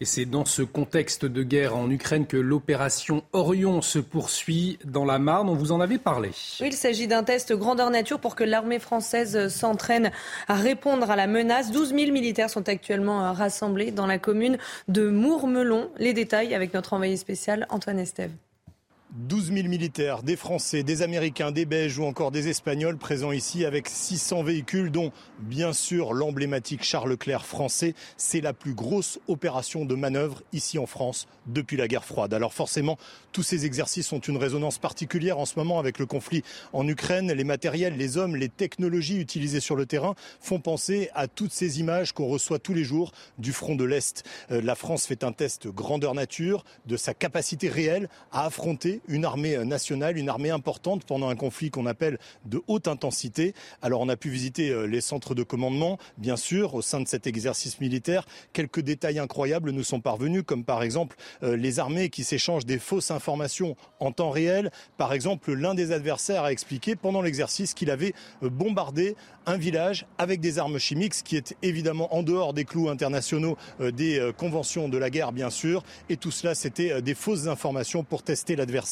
Et 0.02 0.06
c'est 0.06 0.26
dans 0.26 0.44
ce 0.44 0.62
contexte 0.62 1.26
de 1.26 1.42
guerre 1.42 1.78
en 1.78 1.90
Ukraine 1.90 2.28
que 2.28 2.36
l'opération 2.36 3.24
Orion 3.32 3.82
se 3.82 4.00
poursuit 4.00 4.78
dans 4.84 5.06
la 5.06 5.20
Marne. 5.20 5.48
On 5.48 5.56
vous 5.56 5.72
en 5.72 5.80
avait 5.80 5.98
parlé. 5.98 6.32
il 6.60 6.74
s'agit 6.74 7.08
d'un 7.08 7.24
test 7.24 7.54
grandeur 7.54 7.90
nature 7.90 8.20
pour 8.20 8.36
que 8.36 8.44
l'armée 8.44 8.80
française 8.80 9.48
s'entraîne 9.48 10.12
à 10.50 10.56
répondre 10.56 11.10
à 11.10 11.16
la 11.16 11.28
menace. 11.28 11.72
12 11.72 11.96
000 11.96 12.12
militaires 12.12 12.50
sont 12.50 12.68
actuellement 12.68 13.32
rassemblés 13.32 13.92
dans 13.92 14.06
la 14.06 14.18
commune 14.18 14.58
de 14.90 15.10
Mourmelon. 15.10 15.90
Les 15.98 16.14
détails 16.14 16.54
avec 16.54 16.74
notre 16.74 16.92
envoyé 16.92 17.16
spécial 17.16 17.66
Antoine 17.70 18.00
Estève. 18.00 18.32
12 19.16 19.54
000 19.54 19.70
militaires, 19.70 20.24
des 20.24 20.36
Français, 20.36 20.84
des 20.84 21.02
Américains, 21.02 21.52
des 21.52 21.64
Belges 21.64 21.98
ou 22.00 22.04
encore 22.04 22.32
des 22.32 22.50
Espagnols 22.50 22.98
présents 22.98 23.32
ici 23.32 23.64
avec 23.64 23.88
600 23.88 24.44
véhicules 24.44 24.92
dont 24.92 25.14
bien 25.40 25.72
sûr 25.72 26.14
l'emblématique 26.14 26.84
Charles 26.84 27.12
Leclerc 27.12 27.46
français. 27.46 27.96
C'est 28.18 28.42
la 28.42 28.52
plus 28.52 28.74
grosse 28.74 29.20
opération 29.30 29.86
de 29.86 29.96
manœuvre 29.96 30.44
ici 30.52 30.78
en 30.78 30.86
France 30.86 31.30
depuis 31.48 31.78
la 31.78 31.88
guerre 31.88 32.04
froide. 32.04 32.34
Alors 32.34 32.54
forcément, 32.54 32.98
tous 33.32 33.42
ces 33.42 33.66
exercices 33.66 34.12
ont 34.12 34.20
une 34.20 34.36
résonance 34.36 34.80
particulière 34.80 35.40
en 35.40 35.46
ce 35.46 35.58
moment 35.58 35.80
avec 35.80 35.98
le 35.98 36.06
conflit 36.06 36.44
en 36.74 36.86
Ukraine. 36.86 37.32
Les 37.32 37.46
matériels, 37.46 37.96
les 37.96 38.18
hommes, 38.18 38.36
les 38.36 38.50
technologies 38.50 39.18
utilisées 39.18 39.62
sur 39.62 39.78
le 39.78 39.86
terrain 39.86 40.16
font 40.42 40.60
penser 40.60 41.10
à 41.16 41.30
toutes 41.30 41.54
ces 41.54 41.80
images 41.80 42.12
qu'on 42.12 42.28
reçoit 42.28 42.60
tous 42.60 42.74
les 42.74 42.84
jours 42.84 43.14
du 43.38 43.54
front 43.54 43.76
de 43.76 43.86
l'Est. 43.86 44.26
Euh, 44.52 44.60
la 44.62 44.76
France 44.76 45.06
fait 45.06 45.24
un 45.24 45.32
test 45.32 45.70
grandeur 45.70 46.16
nature 46.16 46.66
de 46.86 46.98
sa 46.98 47.14
capacité 47.14 47.70
réelle 47.70 48.10
à 48.34 48.46
affronter 48.46 49.02
une 49.08 49.26
armée 49.26 49.58
nationale, 49.66 50.18
une 50.18 50.30
armée 50.30 50.50
importante 50.50 51.04
pendant 51.06 51.30
un 51.30 51.36
conflit 51.36 51.72
qu'on 51.72 51.86
appelle 51.86 52.18
de 52.46 52.62
haute 52.68 52.88
intensité. 52.88 53.54
Alors 53.82 54.02
on 54.02 54.10
a 54.10 54.16
pu 54.16 54.30
visiter 54.30 54.70
euh, 54.70 54.86
les 54.86 55.02
centres 55.02 55.36
de 55.36 55.44
commandement, 55.44 55.98
bien 56.18 56.38
sûr, 56.38 56.76
au 56.76 56.82
sein 56.82 57.02
de 57.02 57.08
cet 57.08 57.28
exercice 57.28 57.80
militaire. 57.80 58.26
Quelques 58.54 58.82
détails 58.82 59.20
incroyables 59.20 59.72
nous 59.72 59.84
sont 59.84 60.00
parvenus, 60.00 60.44
comme 60.46 60.64
par 60.64 60.84
exemple 60.84 61.16
euh, 61.44 61.56
les 61.56 61.80
armées 61.80 62.10
qui 62.10 62.24
s'échangent 62.24 62.66
des 62.66 62.80
fausses 62.80 63.12
informations 63.12 63.76
en 64.00 64.12
temps 64.12 64.30
réel. 64.30 64.72
Par 64.98 65.14
exemple, 65.14 65.54
l'un 65.54 65.76
des 65.76 65.92
adversaires 65.92 66.44
a 66.44 66.52
expliqué 66.52 66.96
pendant 66.96 67.22
l'exercice 67.22 67.74
qu'il 67.74 67.92
avait 67.92 68.14
euh, 68.44 68.50
bombardé 68.50 69.16
un 69.46 69.58
village 69.58 70.08
avec 70.18 70.40
des 70.40 70.58
armes 70.58 70.80
chimiques, 70.80 71.14
ce 71.14 71.24
qui 71.24 71.38
est 71.38 71.56
évidemment 71.62 72.16
en 72.16 72.24
dehors 72.24 72.54
des 72.54 72.66
clous 72.66 72.90
internationaux 72.90 73.58
des 73.80 74.32
conventions 74.40 74.90
de 74.90 74.98
la 74.98 75.12
guerre, 75.12 75.32
bien 75.32 75.52
sûr. 75.52 75.84
Et 76.10 76.18
tout 76.18 76.32
cela, 76.32 76.56
c'était 76.56 77.00
des 77.04 77.14
fausses 77.14 77.46
informations 77.46 78.04
pour 78.04 78.24
tester 78.24 78.56
l'adversaire. 78.56 78.85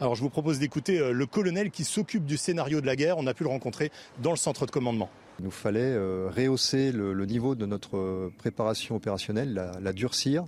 Alors 0.00 0.14
je 0.14 0.22
vous 0.22 0.30
propose 0.30 0.58
d'écouter 0.58 0.98
euh, 0.98 1.12
le 1.12 1.26
colonel 1.26 1.70
qui 1.70 1.84
s'occupe 1.84 2.24
du 2.24 2.36
scénario 2.36 2.80
de 2.80 2.86
la 2.86 2.96
guerre. 2.96 3.18
On 3.18 3.26
a 3.26 3.34
pu 3.34 3.44
le 3.44 3.48
rencontrer 3.48 3.90
dans 4.22 4.30
le 4.30 4.36
centre 4.36 4.66
de 4.66 4.70
commandement. 4.70 5.10
Il 5.38 5.44
nous 5.44 5.50
fallait 5.50 5.80
euh, 5.80 6.28
rehausser 6.34 6.92
le, 6.92 7.26
niveau 7.26 7.54
de 7.54 7.66
notre 7.66 7.96
euh, 7.96 8.32
préparation 8.38 8.96
opérationnelle, 8.96 9.72
la, 9.80 9.92
durcir 9.92 10.44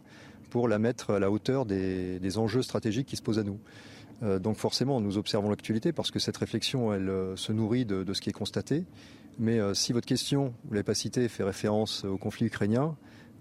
pour 0.50 0.68
la 0.68 0.78
mettre 0.78 1.14
à 1.14 1.18
la 1.18 1.31
hauteur 1.31 1.66
des, 1.66 2.39
enjeux 2.39 2.62
stratégiques 2.62 3.06
qui 3.08 3.16
se 3.16 3.23
posent 3.23 3.40
à 3.40 3.42
nous. 3.42 3.58
donc 4.39 4.56
forcément, 4.56 5.00
nous 5.00 5.18
observons 5.18 5.50
l'actualité 5.50 5.92
parce 5.92 6.12
que 6.12 6.20
cette 6.20 6.36
réflexion, 6.36 6.94
elle 6.94 7.10
se 7.34 7.50
nourrit 7.50 7.84
de, 7.84 8.12
ce 8.12 8.20
qui 8.20 8.31
est 8.31 8.34
constaté. 8.34 8.84
Mais 9.40 9.58
si 9.74 9.92
votre 9.92 10.06
question, 10.06 10.55
vous 10.64 10.74
l'avez 10.74 10.84
pas 10.84 10.94
cité, 10.94 11.28
fait 11.28 11.42
référence 11.42 12.05
au 12.05 12.16
conflit 12.18 12.47
ukrainien, 12.47 12.94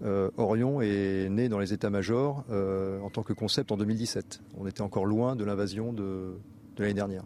euh, 0.04 0.30
Orion 0.36 0.80
est 0.80 1.28
né 1.30 1.48
dans 1.48 1.58
les 1.58 1.72
états-majors 1.72 2.44
euh, 2.50 3.00
en 3.00 3.10
tant 3.10 3.22
que 3.22 3.32
concept 3.32 3.72
en 3.72 3.76
2017. 3.76 4.40
On 4.58 4.66
était 4.66 4.82
encore 4.82 5.06
loin 5.06 5.36
de 5.36 5.44
l'invasion 5.44 5.92
de, 5.92 6.38
l'année 6.78 6.94
dernière. 6.94 7.22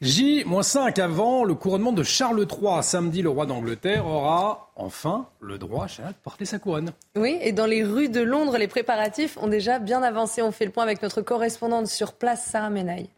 J-5 0.00 1.00
avant 1.00 1.44
le 1.44 1.54
couronnement 1.54 1.92
de 1.92 2.02
Charles 2.02 2.46
III. 2.50 2.82
Samedi, 2.82 3.22
le 3.22 3.30
roi 3.30 3.46
d'Angleterre 3.46 4.06
aura 4.06 4.72
enfin 4.76 5.28
le 5.40 5.56
droit 5.56 5.86
de 5.86 6.14
porter 6.22 6.44
sa 6.44 6.58
couronne. 6.58 6.92
Oui, 7.16 7.38
et 7.40 7.52
dans 7.52 7.66
les 7.66 7.84
rues 7.84 8.08
de 8.08 8.20
Londres, 8.20 8.58
les 8.58 8.68
préparatifs 8.68 9.38
ont 9.40 9.48
déjà 9.48 9.78
bien 9.78 10.02
avancé. 10.02 10.42
On 10.42 10.52
fait 10.52 10.66
le 10.66 10.72
point 10.72 10.82
avec 10.82 11.02
notre 11.02 11.22
correspondante 11.22 11.86
sur 11.86 12.12
place, 12.12 12.44
Sarah 12.44 12.70
Menaille. 12.70 13.08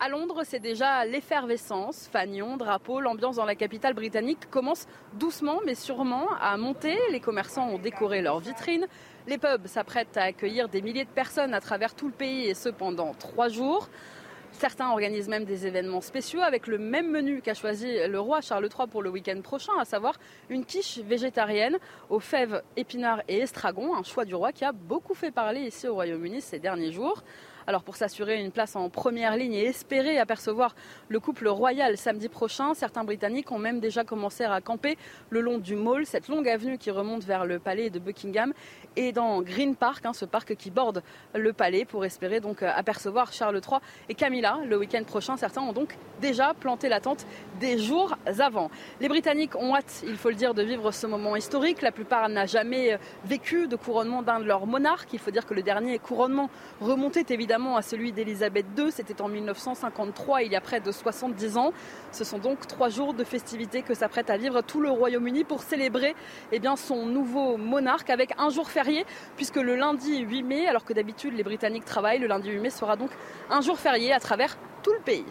À 0.00 0.08
Londres, 0.08 0.42
c'est 0.44 0.58
déjà 0.58 1.04
l'effervescence. 1.04 2.08
Fanion, 2.10 2.56
drapeau, 2.56 3.00
l'ambiance 3.00 3.36
dans 3.36 3.44
la 3.44 3.54
capitale 3.54 3.94
britannique 3.94 4.50
commence 4.50 4.86
doucement 5.14 5.60
mais 5.64 5.76
sûrement 5.76 6.26
à 6.40 6.56
monter. 6.56 6.98
Les 7.12 7.20
commerçants 7.20 7.68
ont 7.68 7.78
décoré 7.78 8.20
leurs 8.20 8.40
vitrines. 8.40 8.86
Les 9.28 9.38
pubs 9.38 9.66
s'apprêtent 9.66 10.16
à 10.16 10.24
accueillir 10.24 10.68
des 10.68 10.82
milliers 10.82 11.04
de 11.04 11.10
personnes 11.10 11.54
à 11.54 11.60
travers 11.60 11.94
tout 11.94 12.08
le 12.08 12.12
pays 12.12 12.46
et 12.46 12.54
ce 12.54 12.68
pendant 12.70 13.14
trois 13.14 13.48
jours. 13.48 13.88
Certains 14.50 14.90
organisent 14.90 15.28
même 15.28 15.44
des 15.44 15.66
événements 15.66 16.00
spéciaux 16.00 16.40
avec 16.40 16.66
le 16.66 16.78
même 16.78 17.10
menu 17.10 17.40
qu'a 17.40 17.54
choisi 17.54 17.96
le 18.06 18.20
roi 18.20 18.40
Charles 18.40 18.68
III 18.76 18.88
pour 18.88 19.02
le 19.02 19.10
week-end 19.10 19.40
prochain, 19.42 19.72
à 19.80 19.84
savoir 19.84 20.14
une 20.48 20.64
quiche 20.64 20.98
végétarienne 20.98 21.78
aux 22.10 22.20
fèves, 22.20 22.62
épinards 22.76 23.22
et 23.28 23.38
estragon, 23.38 23.96
un 23.96 24.02
choix 24.02 24.24
du 24.24 24.34
roi 24.34 24.52
qui 24.52 24.64
a 24.64 24.72
beaucoup 24.72 25.14
fait 25.14 25.30
parler 25.32 25.62
ici 25.62 25.88
au 25.88 25.94
Royaume-Uni 25.94 26.40
ces 26.40 26.58
derniers 26.58 26.92
jours. 26.92 27.22
Alors 27.66 27.82
pour 27.82 27.96
s'assurer 27.96 28.40
une 28.40 28.50
place 28.50 28.76
en 28.76 28.90
première 28.90 29.36
ligne 29.36 29.54
et 29.54 29.64
espérer 29.64 30.18
apercevoir 30.18 30.74
le 31.08 31.18
couple 31.18 31.48
royal 31.48 31.96
samedi 31.96 32.28
prochain, 32.28 32.74
certains 32.74 33.04
Britanniques 33.04 33.50
ont 33.52 33.58
même 33.58 33.80
déjà 33.80 34.04
commencé 34.04 34.44
à 34.44 34.60
camper 34.60 34.98
le 35.30 35.40
long 35.40 35.56
du 35.56 35.74
Mall, 35.74 36.04
cette 36.04 36.28
longue 36.28 36.46
avenue 36.46 36.76
qui 36.76 36.90
remonte 36.90 37.24
vers 37.24 37.46
le 37.46 37.58
palais 37.58 37.88
de 37.88 37.98
Buckingham, 37.98 38.52
et 38.96 39.12
dans 39.12 39.40
Green 39.40 39.76
Park, 39.76 40.04
hein, 40.04 40.12
ce 40.12 40.26
parc 40.26 40.56
qui 40.56 40.70
borde 40.70 41.02
le 41.34 41.52
palais, 41.54 41.86
pour 41.86 42.04
espérer 42.04 42.40
donc 42.40 42.62
euh, 42.62 42.70
apercevoir 42.74 43.32
Charles 43.32 43.60
III 43.66 43.80
et 44.10 44.14
Camilla 44.14 44.58
le 44.66 44.76
week-end 44.76 45.02
prochain. 45.04 45.38
Certains 45.38 45.62
ont 45.62 45.72
donc 45.72 45.96
déjà 46.20 46.52
planté 46.52 46.90
la 46.90 47.00
tente 47.00 47.26
des 47.60 47.78
jours 47.78 48.16
avant. 48.26 48.70
Les 49.00 49.08
Britanniques 49.08 49.56
ont 49.56 49.74
hâte, 49.74 50.04
il 50.06 50.16
faut 50.16 50.28
le 50.28 50.36
dire, 50.36 50.52
de 50.52 50.62
vivre 50.62 50.92
ce 50.92 51.06
moment 51.06 51.34
historique. 51.34 51.80
La 51.80 51.92
plupart 51.92 52.28
n'a 52.28 52.44
jamais 52.44 52.92
euh, 52.92 52.98
vécu 53.24 53.68
de 53.68 53.76
couronnement 53.76 54.20
d'un 54.22 54.40
de 54.40 54.44
leurs 54.44 54.66
monarques. 54.66 55.14
Il 55.14 55.18
faut 55.18 55.30
dire 55.30 55.46
que 55.46 55.54
le 55.54 55.62
dernier 55.62 55.98
couronnement 55.98 56.50
remontait 56.82 57.24
évidemment 57.30 57.53
à 57.54 57.82
celui 57.82 58.10
d'Elisabeth 58.10 58.66
II. 58.76 58.90
C'était 58.90 59.22
en 59.22 59.28
1953, 59.28 60.42
il 60.42 60.52
y 60.52 60.56
a 60.56 60.60
près 60.60 60.80
de 60.80 60.90
70 60.90 61.56
ans. 61.56 61.72
Ce 62.10 62.24
sont 62.24 62.38
donc 62.38 62.66
trois 62.66 62.88
jours 62.88 63.14
de 63.14 63.22
festivités 63.22 63.82
que 63.82 63.94
s'apprête 63.94 64.28
à 64.28 64.36
vivre 64.36 64.60
tout 64.62 64.80
le 64.80 64.90
Royaume-Uni 64.90 65.44
pour 65.44 65.62
célébrer 65.62 66.16
eh 66.50 66.60
son 66.76 67.06
nouveau 67.06 67.56
monarque 67.56 68.10
avec 68.10 68.32
un 68.38 68.48
jour 68.48 68.68
férié, 68.68 69.06
puisque 69.36 69.56
le 69.56 69.76
lundi 69.76 70.18
8 70.18 70.42
mai, 70.42 70.66
alors 70.66 70.84
que 70.84 70.92
d'habitude 70.92 71.34
les 71.34 71.44
Britanniques 71.44 71.84
travaillent, 71.84 72.18
le 72.18 72.26
lundi 72.26 72.50
8 72.50 72.58
mai 72.58 72.70
sera 72.70 72.96
donc 72.96 73.10
un 73.50 73.60
jour 73.60 73.78
férié 73.78 74.12
à 74.12 74.18
travers 74.18 74.56
tout 74.82 74.92
le 74.92 75.00
pays. 75.00 75.24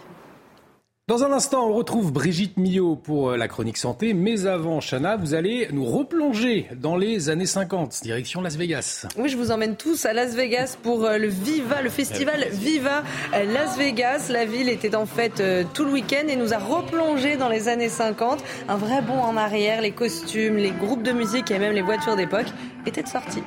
Dans 1.09 1.25
un 1.25 1.33
instant, 1.33 1.67
on 1.67 1.73
retrouve 1.73 2.14
Brigitte 2.14 2.56
Millot 2.56 2.95
pour 2.95 3.32
euh, 3.32 3.35
la 3.35 3.49
chronique 3.49 3.75
santé. 3.75 4.14
Mais 4.14 4.45
avant, 4.45 4.80
Chana, 4.80 5.17
vous 5.17 5.33
allez 5.33 5.67
nous 5.73 5.83
replonger 5.83 6.69
dans 6.77 6.95
les 6.95 7.27
années 7.30 7.45
50, 7.45 8.03
direction 8.03 8.40
Las 8.40 8.56
Vegas. 8.56 9.06
Oui, 9.17 9.27
je 9.27 9.35
vous 9.35 9.51
emmène 9.51 9.75
tous 9.75 10.06
à 10.06 10.14
Las 10.14 10.33
Vegas 10.33 10.77
pour 10.82 11.03
euh, 11.03 11.17
le 11.17 11.27
Viva, 11.27 11.82
le 11.82 11.90
festival 11.90 12.48
Viva 12.53 13.03
euh, 13.33 13.43
Las 13.51 13.77
Vegas. 13.77 14.27
La 14.30 14.45
ville 14.45 14.69
était 14.69 14.95
en 14.95 15.06
fait 15.06 15.43
tout 15.73 15.83
le 15.83 15.91
week-end 15.91 16.25
et 16.30 16.38
nous 16.38 16.53
a 16.53 16.57
replongé 16.57 17.35
dans 17.35 17.49
les 17.49 17.67
années 17.67 17.90
50. 17.90 18.41
Un 18.69 18.77
vrai 18.77 19.01
bond 19.01 19.19
en 19.19 19.35
arrière, 19.35 19.82
les 19.82 19.91
costumes, 19.91 20.56
les 20.56 20.72
groupes 20.72 21.03
de 21.03 21.11
musique 21.11 21.51
et 21.51 21.59
même 21.59 21.73
les 21.73 21.82
voitures 21.82 22.15
d'époque 22.15 22.48
étaient 22.85 23.06
sortis. 23.06 23.43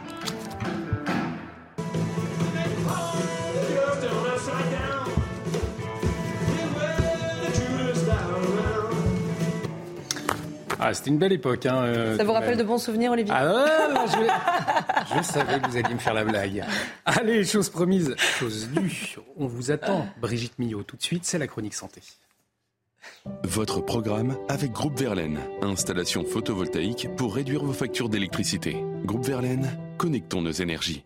Ah, 10.79 10.93
c'était 10.95 11.11
une 11.11 11.19
belle 11.19 11.33
époque. 11.33 11.67
Hein, 11.67 11.77
euh, 11.85 12.17
Ça 12.17 12.25
vous 12.25 12.33
rappelle 12.33 12.57
de 12.57 12.63
bons 12.63 12.79
souvenirs, 12.79 13.13
Olivier 13.13 13.33
Ah, 13.35 14.07
je... 14.07 15.17
je... 15.17 15.23
savais 15.23 15.61
que 15.61 15.69
vous 15.69 15.77
alliez 15.77 15.95
me 15.95 15.99
faire 15.99 16.15
la 16.15 16.25
blague. 16.25 16.65
Allez, 17.05 17.45
chose 17.45 17.69
promise, 17.71 18.15
chose 18.17 18.69
due. 18.69 19.17
On 19.37 19.47
vous 19.47 19.71
attend. 19.71 20.07
Brigitte 20.21 20.59
Millot, 20.59 20.83
tout 20.83 20.97
de 20.97 21.03
suite, 21.03 21.25
c'est 21.25 21.39
la 21.39 21.47
chronique 21.47 21.75
santé. 21.75 22.03
Votre 23.45 23.81
programme 23.81 24.37
avec 24.49 24.73
Groupe 24.73 24.99
Verlaine. 24.99 25.41
Installation 25.63 26.25
photovoltaïque 26.25 27.09
pour 27.17 27.35
réduire 27.35 27.65
vos 27.65 27.73
factures 27.73 28.09
d'électricité. 28.09 28.77
Groupe 29.05 29.25
Verlaine, 29.25 29.69
connectons 29.99 30.43
nos 30.43 30.51
énergies. 30.51 31.05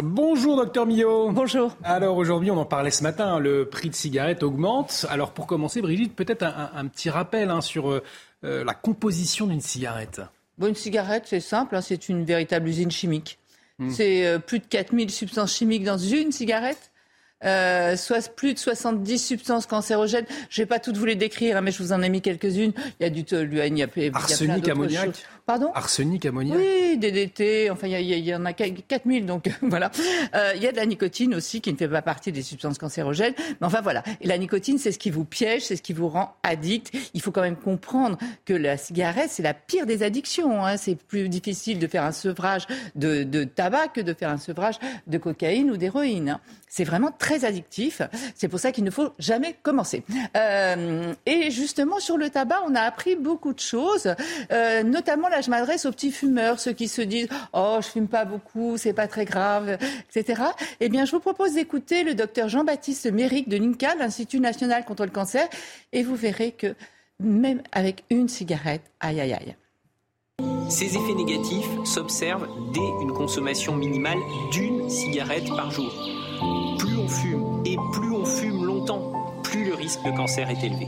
Bonjour 0.00 0.56
docteur 0.56 0.86
Millot. 0.86 1.32
Bonjour. 1.32 1.74
Alors 1.82 2.16
aujourd'hui, 2.18 2.50
on 2.50 2.58
en 2.58 2.66
parlait 2.66 2.90
ce 2.90 3.02
matin, 3.02 3.38
le 3.38 3.64
prix 3.64 3.88
de 3.88 3.94
cigarette 3.94 4.42
augmente. 4.42 5.06
Alors 5.08 5.32
pour 5.32 5.46
commencer, 5.46 5.80
Brigitte, 5.80 6.14
peut-être 6.14 6.44
un, 6.44 6.86
petit 6.86 7.10
rappel 7.10 7.50
hein, 7.50 7.60
sur 7.62 8.02
euh, 8.44 8.64
la 8.64 8.74
composition 8.74 9.46
d'une 9.46 9.60
cigarette 9.60 10.20
bon, 10.58 10.68
Une 10.68 10.74
cigarette, 10.74 11.24
c'est 11.26 11.40
simple, 11.40 11.76
hein, 11.76 11.80
c'est 11.80 12.08
une 12.08 12.24
véritable 12.24 12.68
usine 12.68 12.90
chimique. 12.90 13.38
Hmm. 13.78 13.90
C'est 13.90 14.26
euh, 14.26 14.38
plus 14.38 14.58
de 14.58 14.66
4000 14.66 15.10
substances 15.10 15.54
chimiques 15.54 15.84
dans 15.84 15.98
une 15.98 16.32
cigarette. 16.32 16.90
Euh, 17.44 17.96
soit 17.96 18.34
plus 18.34 18.54
de 18.54 18.58
70 18.58 19.18
substances 19.18 19.66
cancérogènes. 19.66 20.26
Je 20.50 20.62
vais 20.62 20.66
pas 20.66 20.80
toutes 20.80 20.96
vous 20.96 21.04
les 21.04 21.14
décrire, 21.14 21.56
hein, 21.56 21.60
mais 21.60 21.70
je 21.70 21.80
vous 21.80 21.92
en 21.92 22.02
ai 22.02 22.08
mis 22.08 22.20
quelques-unes. 22.20 22.72
Il 22.98 23.04
y 23.04 23.06
a 23.06 23.10
du 23.10 23.24
toluène, 23.24 23.76
il 23.76 23.80
y 23.80 23.84
a, 23.84 23.88
il 23.94 24.02
y 24.04 24.08
a 24.08 24.10
Arsenic, 24.14 24.68
ammoniac. 24.68 25.10
Pardon? 25.46 25.70
Arsenic, 25.74 26.26
ammoniac 26.26 26.58
Oui, 26.58 26.98
DDT, 26.98 27.70
enfin, 27.70 27.86
il 27.86 28.02
y, 28.02 28.34
en 28.34 28.44
a 28.44 28.52
4000, 28.52 29.24
donc 29.24 29.48
voilà. 29.62 29.90
Euh, 30.34 30.52
il 30.56 30.62
y 30.62 30.66
a 30.66 30.72
de 30.72 30.76
la 30.76 30.84
nicotine 30.84 31.34
aussi, 31.34 31.60
qui 31.60 31.72
ne 31.72 31.78
fait 31.78 31.88
pas 31.88 32.02
partie 32.02 32.32
des 32.32 32.42
substances 32.42 32.76
cancérogènes. 32.76 33.34
Mais 33.38 33.66
enfin, 33.66 33.80
voilà. 33.80 34.02
Et 34.20 34.26
la 34.26 34.36
nicotine, 34.36 34.76
c'est 34.76 34.92
ce 34.92 34.98
qui 34.98 35.10
vous 35.10 35.24
piège, 35.24 35.64
c'est 35.64 35.76
ce 35.76 35.82
qui 35.82 35.92
vous 35.92 36.08
rend 36.08 36.36
addict. 36.42 36.90
Il 37.14 37.22
faut 37.22 37.30
quand 37.30 37.40
même 37.40 37.56
comprendre 37.56 38.18
que 38.44 38.52
la 38.52 38.76
cigarette, 38.76 39.30
c'est 39.30 39.42
la 39.42 39.54
pire 39.54 39.86
des 39.86 40.02
addictions. 40.02 40.66
Hein. 40.66 40.76
C'est 40.76 40.96
plus 40.96 41.28
difficile 41.28 41.78
de 41.78 41.86
faire 41.86 42.04
un 42.04 42.12
sevrage 42.12 42.66
de, 42.96 43.22
de, 43.22 43.44
tabac 43.44 43.88
que 43.88 44.00
de 44.00 44.12
faire 44.12 44.30
un 44.30 44.38
sevrage 44.38 44.78
de 45.06 45.18
cocaïne 45.18 45.70
ou 45.70 45.76
d'héroïne. 45.76 46.38
C'est 46.68 46.84
vraiment 46.84 47.10
très 47.10 47.44
addictif. 47.44 48.02
C'est 48.34 48.48
pour 48.48 48.60
ça 48.60 48.72
qu'il 48.72 48.84
ne 48.84 48.90
faut 48.90 49.10
jamais 49.18 49.56
commencer. 49.62 50.04
Euh, 50.36 51.12
et 51.26 51.50
justement, 51.50 51.98
sur 52.00 52.16
le 52.16 52.30
tabac, 52.30 52.60
on 52.66 52.74
a 52.74 52.80
appris 52.80 53.16
beaucoup 53.16 53.52
de 53.52 53.60
choses, 53.60 54.14
euh, 54.52 54.82
notamment 54.82 55.28
la 55.28 55.40
je 55.40 55.50
m'adresse 55.50 55.86
aux 55.86 55.92
petits 55.92 56.12
fumeurs, 56.12 56.60
ceux 56.60 56.72
qui 56.72 56.88
se 56.88 57.02
disent 57.02 57.28
Oh, 57.52 57.78
je 57.80 57.88
fume 57.88 58.08
pas 58.08 58.24
beaucoup, 58.24 58.76
c'est 58.76 58.92
pas 58.92 59.08
très 59.08 59.24
grave, 59.24 59.78
etc. 60.14 60.42
Eh 60.80 60.88
bien, 60.88 61.04
je 61.04 61.12
vous 61.12 61.20
propose 61.20 61.54
d'écouter 61.54 62.04
le 62.04 62.14
docteur 62.14 62.48
Jean-Baptiste 62.48 63.10
Méric 63.10 63.48
de 63.48 63.56
l'INCA, 63.56 63.94
l'Institut 63.94 64.40
national 64.40 64.84
contre 64.84 65.04
le 65.04 65.10
cancer, 65.10 65.48
et 65.92 66.02
vous 66.02 66.16
verrez 66.16 66.52
que 66.52 66.74
même 67.20 67.62
avec 67.72 68.04
une 68.10 68.28
cigarette, 68.28 68.82
aïe 69.00 69.20
aïe 69.20 69.32
aïe. 69.32 69.56
Ces 70.68 70.96
effets 70.96 71.14
négatifs 71.14 71.66
s'observent 71.84 72.46
dès 72.72 73.02
une 73.02 73.12
consommation 73.12 73.74
minimale 73.74 74.18
d'une 74.52 74.88
cigarette 74.88 75.48
par 75.48 75.70
jour. 75.70 75.90
Fume 77.08 77.62
et 77.64 77.76
plus 77.92 78.12
on 78.12 78.24
fume 78.26 78.64
longtemps, 78.64 79.40
plus 79.42 79.64
le 79.64 79.74
risque 79.74 80.02
de 80.04 80.10
cancer 80.10 80.50
est 80.50 80.62
élevé. 80.62 80.86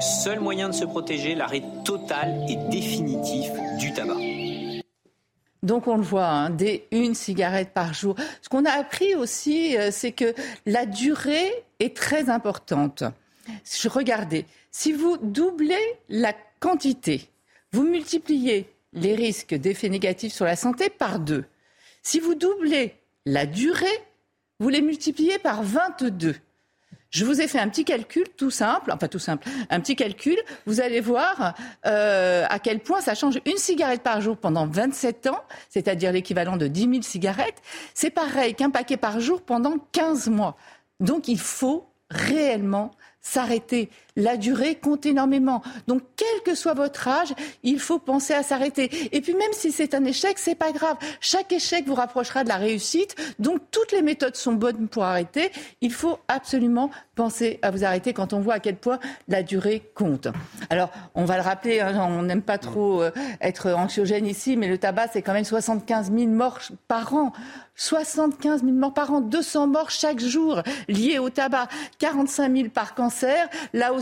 Seul 0.00 0.40
moyen 0.40 0.68
de 0.68 0.74
se 0.74 0.84
protéger, 0.84 1.36
l'arrêt 1.36 1.62
total 1.84 2.44
et 2.48 2.56
définitif 2.68 3.50
du 3.78 3.92
tabac. 3.92 4.16
Donc 5.62 5.86
on 5.86 5.96
le 5.96 6.02
voit, 6.02 6.26
hein, 6.26 6.50
dès 6.50 6.88
une 6.90 7.14
cigarette 7.14 7.72
par 7.72 7.94
jour. 7.94 8.16
Ce 8.40 8.48
qu'on 8.48 8.64
a 8.64 8.72
appris 8.72 9.14
aussi, 9.14 9.76
euh, 9.78 9.90
c'est 9.92 10.10
que 10.10 10.34
la 10.66 10.84
durée 10.84 11.52
est 11.78 11.96
très 11.96 12.28
importante. 12.28 13.04
Regardez, 13.84 14.46
si 14.72 14.92
vous 14.92 15.16
doublez 15.18 15.96
la 16.08 16.34
quantité, 16.58 17.28
vous 17.70 17.84
multipliez 17.84 18.68
les 18.92 19.14
risques 19.14 19.54
d'effets 19.54 19.88
négatifs 19.88 20.32
sur 20.32 20.44
la 20.44 20.56
santé 20.56 20.90
par 20.90 21.20
deux. 21.20 21.44
Si 22.02 22.18
vous 22.18 22.34
doublez 22.34 22.96
la 23.26 23.46
durée, 23.46 23.86
vous 24.62 24.68
les 24.68 24.80
multipliez 24.80 25.40
par 25.40 25.64
22. 25.64 26.36
Je 27.10 27.24
vous 27.24 27.40
ai 27.40 27.48
fait 27.48 27.58
un 27.58 27.68
petit 27.68 27.84
calcul 27.84 28.24
tout 28.36 28.52
simple, 28.52 28.92
enfin 28.92 29.08
tout 29.08 29.18
simple, 29.18 29.48
un 29.68 29.80
petit 29.80 29.96
calcul. 29.96 30.38
Vous 30.66 30.80
allez 30.80 31.00
voir 31.00 31.54
euh, 31.84 32.46
à 32.48 32.60
quel 32.60 32.78
point 32.78 33.00
ça 33.00 33.14
change 33.16 33.40
une 33.44 33.56
cigarette 33.56 34.02
par 34.02 34.20
jour 34.20 34.36
pendant 34.36 34.68
27 34.68 35.26
ans, 35.26 35.42
c'est-à-dire 35.68 36.12
l'équivalent 36.12 36.56
de 36.56 36.68
10 36.68 36.80
000 36.80 37.02
cigarettes. 37.02 37.60
C'est 37.92 38.10
pareil 38.10 38.54
qu'un 38.54 38.70
paquet 38.70 38.96
par 38.96 39.18
jour 39.18 39.42
pendant 39.42 39.78
15 39.90 40.28
mois. 40.28 40.56
Donc 41.00 41.26
il 41.26 41.40
faut 41.40 41.90
réellement 42.08 42.92
s'arrêter. 43.20 43.90
La 44.16 44.36
durée 44.36 44.74
compte 44.74 45.06
énormément. 45.06 45.62
Donc, 45.86 46.02
quel 46.16 46.42
que 46.44 46.54
soit 46.54 46.74
votre 46.74 47.08
âge, 47.08 47.34
il 47.62 47.78
faut 47.78 47.98
penser 47.98 48.34
à 48.34 48.42
s'arrêter. 48.42 48.90
Et 49.12 49.20
puis, 49.20 49.34
même 49.34 49.52
si 49.52 49.72
c'est 49.72 49.94
un 49.94 50.04
échec, 50.04 50.38
c'est 50.38 50.54
pas 50.54 50.72
grave. 50.72 50.96
Chaque 51.20 51.52
échec 51.52 51.86
vous 51.86 51.94
rapprochera 51.94 52.44
de 52.44 52.48
la 52.48 52.56
réussite. 52.56 53.16
Donc, 53.38 53.60
toutes 53.70 53.92
les 53.92 54.02
méthodes 54.02 54.36
sont 54.36 54.52
bonnes 54.52 54.88
pour 54.88 55.04
arrêter. 55.04 55.50
Il 55.80 55.92
faut 55.92 56.18
absolument 56.28 56.90
penser 57.14 57.58
à 57.62 57.70
vous 57.70 57.84
arrêter 57.84 58.12
quand 58.12 58.32
on 58.32 58.40
voit 58.40 58.54
à 58.54 58.60
quel 58.60 58.76
point 58.76 58.98
la 59.28 59.42
durée 59.42 59.82
compte. 59.94 60.28
Alors, 60.70 60.90
on 61.14 61.24
va 61.24 61.36
le 61.36 61.42
rappeler, 61.42 61.80
hein, 61.80 62.06
on 62.08 62.22
n'aime 62.22 62.42
pas 62.42 62.58
trop 62.58 63.02
euh, 63.02 63.10
être 63.40 63.72
anxiogène 63.72 64.26
ici, 64.26 64.56
mais 64.56 64.68
le 64.68 64.78
tabac, 64.78 65.08
c'est 65.12 65.22
quand 65.22 65.32
même 65.34 65.44
75 65.44 66.12
000 66.12 66.28
morts 66.28 66.60
par 66.88 67.14
an. 67.14 67.32
75 67.74 68.62
000 68.62 68.72
morts 68.72 68.92
par 68.92 69.12
an, 69.12 69.20
200 69.20 69.66
morts 69.66 69.90
chaque 69.90 70.20
jour 70.20 70.62
liés 70.88 71.18
au 71.18 71.30
tabac, 71.30 71.68
45 71.98 72.54
000 72.54 72.68
par 72.68 72.94
cancer. 72.94 73.48
Là 73.72 73.92
aussi, 73.92 74.01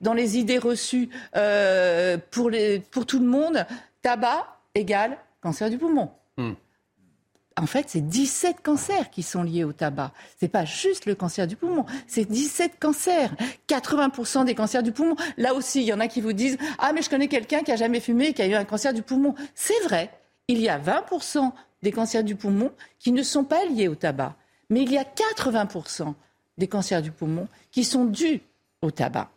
dans 0.00 0.14
les 0.14 0.38
idées 0.38 0.58
reçues 0.58 1.08
euh, 1.36 2.18
pour, 2.30 2.50
les, 2.50 2.80
pour 2.80 3.06
tout 3.06 3.18
le 3.18 3.26
monde, 3.26 3.64
tabac 4.02 4.46
égale 4.74 5.18
cancer 5.40 5.70
du 5.70 5.78
poumon. 5.78 6.10
Hmm. 6.36 6.54
En 7.58 7.66
fait, 7.66 7.86
c'est 7.88 8.06
17 8.06 8.56
cancers 8.62 9.08
qui 9.10 9.22
sont 9.22 9.42
liés 9.42 9.64
au 9.64 9.72
tabac. 9.72 10.12
C'est 10.38 10.48
pas 10.48 10.66
juste 10.66 11.06
le 11.06 11.14
cancer 11.14 11.46
du 11.46 11.56
poumon, 11.56 11.86
c'est 12.06 12.26
17 12.26 12.72
cancers. 12.78 13.34
80% 13.68 14.44
des 14.44 14.54
cancers 14.54 14.82
du 14.82 14.92
poumon. 14.92 15.16
Là 15.38 15.54
aussi, 15.54 15.80
il 15.80 15.86
y 15.86 15.92
en 15.92 16.00
a 16.00 16.06
qui 16.06 16.20
vous 16.20 16.34
disent 16.34 16.58
"Ah 16.78 16.92
mais 16.92 17.00
je 17.00 17.08
connais 17.08 17.28
quelqu'un 17.28 17.62
qui 17.62 17.72
a 17.72 17.76
jamais 17.76 18.00
fumé 18.00 18.26
et 18.26 18.32
qui 18.34 18.42
a 18.42 18.46
eu 18.46 18.54
un 18.54 18.64
cancer 18.64 18.92
du 18.92 19.02
poumon." 19.02 19.34
C'est 19.54 19.80
vrai. 19.84 20.10
Il 20.48 20.58
y 20.58 20.68
a 20.68 20.78
20% 20.78 21.52
des 21.82 21.92
cancers 21.92 22.24
du 22.24 22.36
poumon 22.36 22.72
qui 22.98 23.12
ne 23.12 23.22
sont 23.22 23.44
pas 23.44 23.64
liés 23.64 23.88
au 23.88 23.94
tabac. 23.94 24.36
Mais 24.68 24.82
il 24.82 24.92
y 24.92 24.98
a 24.98 25.04
80% 25.04 26.14
des 26.58 26.66
cancers 26.66 27.00
du 27.00 27.10
poumon 27.10 27.48
qui 27.70 27.84
sont 27.84 28.04
dus 28.04 28.40
au 28.82 28.90
tabac. 28.90 29.30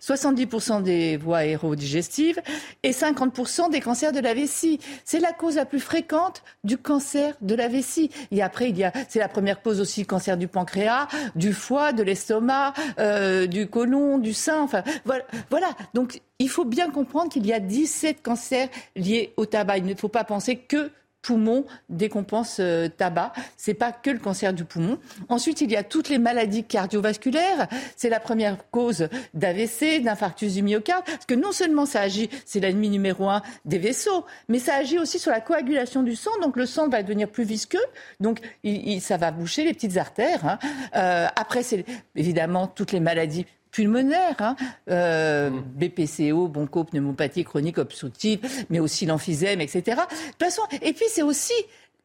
70% 0.00 0.82
des 0.82 1.16
voies 1.16 1.38
aérodigestives 1.38 2.40
et 2.82 2.92
50% 2.92 3.70
des 3.70 3.80
cancers 3.80 4.12
de 4.12 4.20
la 4.20 4.34
vessie. 4.34 4.80
C'est 5.04 5.20
la 5.20 5.32
cause 5.32 5.56
la 5.56 5.66
plus 5.66 5.80
fréquente 5.80 6.42
du 6.64 6.78
cancer 6.78 7.34
de 7.40 7.54
la 7.54 7.68
vessie. 7.68 8.10
Et 8.30 8.42
après, 8.42 8.70
il 8.70 8.78
y 8.78 8.84
a, 8.84 8.92
c'est 9.08 9.18
la 9.18 9.28
première 9.28 9.62
cause 9.62 9.80
aussi 9.80 10.06
cancer 10.06 10.36
du 10.36 10.48
pancréas, 10.48 11.08
du 11.34 11.52
foie, 11.52 11.92
de 11.92 12.02
l'estomac, 12.02 12.74
euh, 12.98 13.46
du 13.46 13.68
côlon, 13.68 14.18
du 14.18 14.34
sein. 14.34 14.62
Enfin, 14.62 14.82
voilà. 15.04 15.24
voilà. 15.50 15.68
Donc, 15.94 16.20
il 16.38 16.48
faut 16.48 16.64
bien 16.64 16.90
comprendre 16.90 17.30
qu'il 17.30 17.46
y 17.46 17.52
a 17.52 17.60
17 17.60 18.22
cancers 18.22 18.68
liés 18.96 19.32
au 19.36 19.46
tabac. 19.46 19.78
Il 19.78 19.84
ne 19.84 19.94
faut 19.94 20.08
pas 20.08 20.24
penser 20.24 20.56
que 20.56 20.90
poumon 21.22 21.64
dès 21.88 22.08
qu'on 22.08 22.24
pense 22.24 22.58
euh, 22.60 22.88
tabac. 22.88 23.32
C'est 23.56 23.74
pas 23.74 23.92
que 23.92 24.10
le 24.10 24.18
cancer 24.18 24.52
du 24.52 24.64
poumon. 24.64 24.98
Ensuite, 25.28 25.60
il 25.60 25.70
y 25.70 25.76
a 25.76 25.82
toutes 25.82 26.08
les 26.08 26.18
maladies 26.18 26.64
cardiovasculaires. 26.64 27.68
C'est 27.96 28.08
la 28.08 28.20
première 28.20 28.56
cause 28.70 29.08
d'AVC, 29.34 30.02
d'infarctus 30.02 30.54
du 30.54 30.62
myocarde. 30.62 31.04
Parce 31.04 31.26
que 31.26 31.34
non 31.34 31.52
seulement 31.52 31.86
ça 31.86 32.00
agit, 32.00 32.30
c'est 32.44 32.60
l'ennemi 32.60 32.88
numéro 32.88 33.28
un 33.28 33.42
des 33.64 33.78
vaisseaux, 33.78 34.24
mais 34.48 34.58
ça 34.58 34.74
agit 34.74 34.98
aussi 34.98 35.18
sur 35.18 35.30
la 35.30 35.40
coagulation 35.40 36.02
du 36.02 36.16
sang. 36.16 36.30
Donc 36.42 36.56
le 36.56 36.66
sang 36.66 36.88
va 36.88 37.02
devenir 37.02 37.28
plus 37.28 37.44
visqueux. 37.44 37.78
Donc 38.20 38.40
il, 38.62 39.00
ça 39.00 39.16
va 39.16 39.30
boucher 39.30 39.64
les 39.64 39.74
petites 39.74 39.96
artères. 39.96 40.46
Hein. 40.46 40.58
Euh, 40.96 41.26
après, 41.36 41.62
c'est 41.62 41.84
évidemment 42.16 42.66
toutes 42.66 42.92
les 42.92 43.00
maladies 43.00 43.46
pulmonaire, 43.70 44.36
hein, 44.40 44.56
euh, 44.90 45.50
mmh. 45.50 45.62
BPCO, 45.76 46.48
bronchopneumopathie 46.48 47.44
chronique 47.44 47.78
obstructive, 47.78 48.40
mais 48.68 48.80
aussi 48.80 49.06
l'emphysème, 49.06 49.60
etc. 49.60 49.82
De 49.84 49.92
toute 49.92 50.38
façon, 50.38 50.62
et 50.82 50.92
puis 50.92 51.06
c'est 51.08 51.22
aussi 51.22 51.54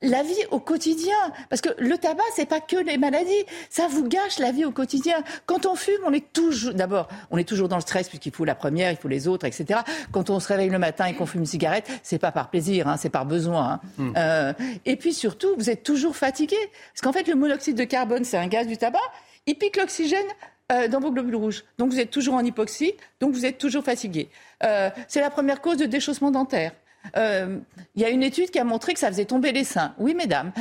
la 0.02 0.24
vie 0.24 0.46
au 0.52 0.60
quotidien. 0.60 1.16
Parce 1.50 1.62
que 1.62 1.70
le 1.78 1.98
tabac, 1.98 2.24
c'est 2.36 2.46
pas 2.46 2.60
que 2.60 2.78
les 2.78 2.98
maladies. 2.98 3.46
Ça 3.70 3.88
vous 3.88 4.08
gâche 4.08 4.40
la 4.40 4.52
vie 4.52 4.66
au 4.66 4.72
quotidien. 4.72 5.24
Quand 5.46 5.66
on 5.66 5.76
fume, 5.76 6.02
on 6.06 6.14
est 6.14 6.34
toujours, 6.34 6.74
d'abord, 6.74 7.08
on 7.32 7.38
est 7.38 7.48
toujours 7.48 7.68
dans 7.68 7.78
le 7.78 7.82
stress 7.82 8.10
puisqu'il 8.10 8.34
faut 8.34 8.46
la 8.46 8.56
première, 8.56 8.92
il 8.92 8.98
faut 8.98 9.08
les 9.08 9.28
autres, 9.28 9.46
etc. 9.46 9.82
Quand 10.12 10.30
on 10.30 10.40
se 10.40 10.48
réveille 10.48 10.70
le 10.70 10.80
matin 10.80 11.06
et 11.06 11.14
qu'on 11.14 11.26
fume 11.26 11.42
une 11.42 11.48
cigarette, 11.48 11.90
c'est 12.04 12.20
pas 12.20 12.32
par 12.32 12.50
plaisir, 12.50 12.88
hein, 12.88 12.98
c'est 12.98 13.10
par 13.10 13.26
besoin. 13.26 13.74
Hein. 13.74 13.80
Hmm. 13.98 14.14
Euh, 14.18 14.54
et 14.86 14.96
puis 14.96 15.14
surtout, 15.14 15.56
vous 15.58 15.70
êtes 15.70 15.84
toujours 15.84 16.16
fatigué. 16.16 16.58
Parce 16.94 17.02
qu'en 17.02 17.14
fait, 17.14 17.28
le 17.28 17.36
monoxyde 17.36 17.78
de 17.78 17.84
carbone, 17.84 18.24
c'est 18.24 18.38
un 18.38 18.48
gaz 18.48 18.68
du 18.68 18.78
tabac. 18.78 19.00
Il 19.48 19.56
pique 19.56 19.78
l'oxygène 19.78 20.26
euh, 20.72 20.88
dans 20.88 21.00
vos 21.00 21.12
globules 21.12 21.36
rouges. 21.36 21.64
Donc 21.78 21.92
vous 21.92 22.00
êtes 22.00 22.10
toujours 22.10 22.34
en 22.34 22.44
hypoxie, 22.44 22.96
donc 23.20 23.34
vous 23.34 23.46
êtes 23.46 23.60
toujours 23.60 23.84
fatigué. 23.84 24.30
Euh, 24.64 24.90
c'est 25.08 25.22
la 25.22 25.30
première 25.30 25.62
cause 25.62 25.78
de 25.78 25.86
déchaussement 25.86 26.32
dentaire. 26.32 26.72
Euh, 27.18 27.60
il 27.94 28.02
y 28.02 28.06
a 28.06 28.10
une 28.10 28.24
étude 28.24 28.50
qui 28.50 28.58
a 28.58 28.64
montré 28.64 28.96
que 28.96 29.00
ça 29.00 29.10
faisait 29.10 29.26
tomber 29.26 29.52
les 29.52 29.64
seins. 29.64 29.94
Oui, 30.00 30.16
mesdames. 30.16 30.52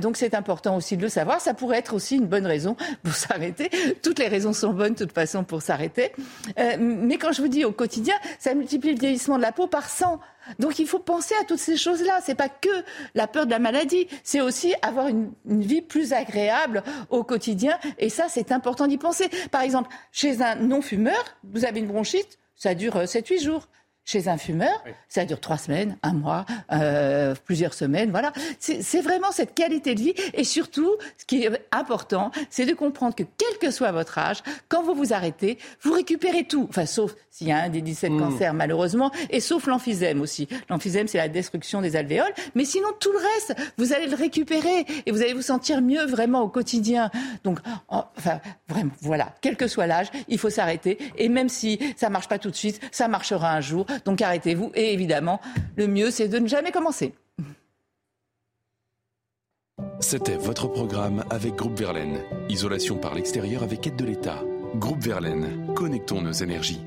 Donc 0.00 0.16
c'est 0.16 0.34
important 0.34 0.76
aussi 0.76 0.96
de 0.96 1.02
le 1.02 1.08
savoir. 1.08 1.40
Ça 1.40 1.54
pourrait 1.54 1.78
être 1.78 1.94
aussi 1.94 2.16
une 2.16 2.26
bonne 2.26 2.44
raison 2.44 2.76
pour 3.04 3.14
s'arrêter. 3.14 3.70
Toutes 4.02 4.18
les 4.18 4.26
raisons 4.26 4.52
sont 4.52 4.72
bonnes, 4.72 4.94
de 4.94 5.04
toute 5.04 5.12
façon, 5.12 5.44
pour 5.44 5.62
s'arrêter. 5.62 6.10
Mais 6.80 7.16
quand 7.16 7.30
je 7.30 7.40
vous 7.40 7.46
dis 7.46 7.64
au 7.64 7.70
quotidien, 7.70 8.16
ça 8.40 8.52
multiplie 8.54 8.94
le 8.94 8.98
vieillissement 8.98 9.36
de 9.36 9.42
la 9.42 9.52
peau 9.52 9.68
par 9.68 9.88
100. 9.88 10.18
Donc 10.58 10.78
il 10.78 10.86
faut 10.86 10.98
penser 10.98 11.34
à 11.40 11.44
toutes 11.44 11.58
ces 11.58 11.76
choses-là. 11.76 12.20
C'est 12.24 12.34
pas 12.34 12.48
que 12.48 12.68
la 13.14 13.26
peur 13.26 13.46
de 13.46 13.50
la 13.50 13.58
maladie, 13.58 14.06
c'est 14.22 14.40
aussi 14.40 14.74
avoir 14.82 15.08
une, 15.08 15.32
une, 15.48 15.62
vie 15.62 15.82
plus 15.82 16.12
agréable 16.12 16.82
au 17.08 17.24
quotidien. 17.24 17.78
Et 17.98 18.08
ça, 18.08 18.26
c'est 18.28 18.52
important 18.52 18.86
d'y 18.86 18.98
penser. 18.98 19.28
Par 19.50 19.62
exemple, 19.62 19.90
chez 20.12 20.42
un 20.42 20.56
non-fumeur, 20.56 21.36
vous 21.44 21.64
avez 21.64 21.80
une 21.80 21.88
bronchite, 21.88 22.38
ça 22.56 22.74
dure 22.74 22.96
7-8 22.96 23.42
jours. 23.42 23.68
Chez 24.10 24.26
un 24.26 24.38
fumeur, 24.38 24.82
ça 25.08 25.24
dure 25.24 25.38
trois 25.38 25.56
semaines, 25.56 25.96
un 26.02 26.14
mois, 26.14 26.44
euh, 26.72 27.32
plusieurs 27.44 27.74
semaines, 27.74 28.10
voilà. 28.10 28.32
C'est 28.58 29.02
vraiment 29.02 29.30
cette 29.30 29.54
qualité 29.54 29.94
de 29.94 30.00
vie. 30.00 30.14
Et 30.34 30.42
surtout, 30.42 30.96
ce 31.16 31.24
qui 31.24 31.44
est 31.44 31.68
important, 31.70 32.32
c'est 32.50 32.66
de 32.66 32.74
comprendre 32.74 33.14
que 33.14 33.22
quel 33.22 33.58
que 33.58 33.70
soit 33.70 33.92
votre 33.92 34.18
âge, 34.18 34.38
quand 34.68 34.82
vous 34.82 34.94
vous 34.94 35.12
arrêtez, 35.12 35.58
vous 35.82 35.92
récupérez 35.92 36.42
tout. 36.42 36.66
Enfin, 36.68 36.86
sauf 36.86 37.14
s'il 37.30 37.46
y 37.46 37.52
a 37.52 37.58
un 37.58 37.68
des 37.68 37.82
17 37.82 38.10
mmh. 38.10 38.18
cancers, 38.18 38.52
malheureusement, 38.52 39.12
et 39.30 39.38
sauf 39.38 39.66
l'emphysème 39.66 40.20
aussi. 40.20 40.48
L'emphysème, 40.68 41.06
c'est 41.06 41.18
la 41.18 41.28
destruction 41.28 41.80
des 41.80 41.94
alvéoles. 41.94 42.34
Mais 42.56 42.64
sinon, 42.64 42.88
tout 42.98 43.12
le 43.12 43.18
reste, 43.18 43.54
vous 43.78 43.92
allez 43.92 44.08
le 44.08 44.16
récupérer 44.16 44.86
et 45.06 45.12
vous 45.12 45.22
allez 45.22 45.34
vous 45.34 45.42
sentir 45.42 45.82
mieux 45.82 46.04
vraiment 46.06 46.40
au 46.40 46.48
quotidien. 46.48 47.10
Donc, 47.44 47.60
enfin, 47.88 48.40
vraiment, 48.68 48.90
voilà. 49.02 49.32
Quel 49.40 49.56
que 49.56 49.68
soit 49.68 49.86
l'âge, 49.86 50.08
il 50.26 50.38
faut 50.38 50.50
s'arrêter. 50.50 50.98
Et 51.16 51.28
même 51.28 51.48
si 51.48 51.78
ça 51.96 52.10
marche 52.10 52.26
pas 52.26 52.40
tout 52.40 52.50
de 52.50 52.56
suite, 52.56 52.80
ça 52.90 53.06
marchera 53.06 53.52
un 53.52 53.60
jour. 53.60 53.86
Donc 54.04 54.22
arrêtez-vous. 54.22 54.72
Et 54.74 54.92
évidemment, 54.92 55.40
le 55.76 55.86
mieux, 55.86 56.10
c'est 56.10 56.28
de 56.28 56.38
ne 56.38 56.48
jamais 56.48 56.72
commencer. 56.72 57.14
C'était 60.00 60.36
votre 60.36 60.66
programme 60.66 61.24
avec 61.30 61.54
Groupe 61.54 61.78
Verlaine. 61.78 62.20
Isolation 62.48 62.96
par 62.96 63.14
l'extérieur 63.14 63.62
avec 63.62 63.86
aide 63.86 63.96
de 63.96 64.04
l'État. 64.04 64.42
Groupe 64.76 65.02
Verlaine, 65.02 65.74
connectons 65.74 66.22
nos 66.22 66.32
énergies. 66.32 66.80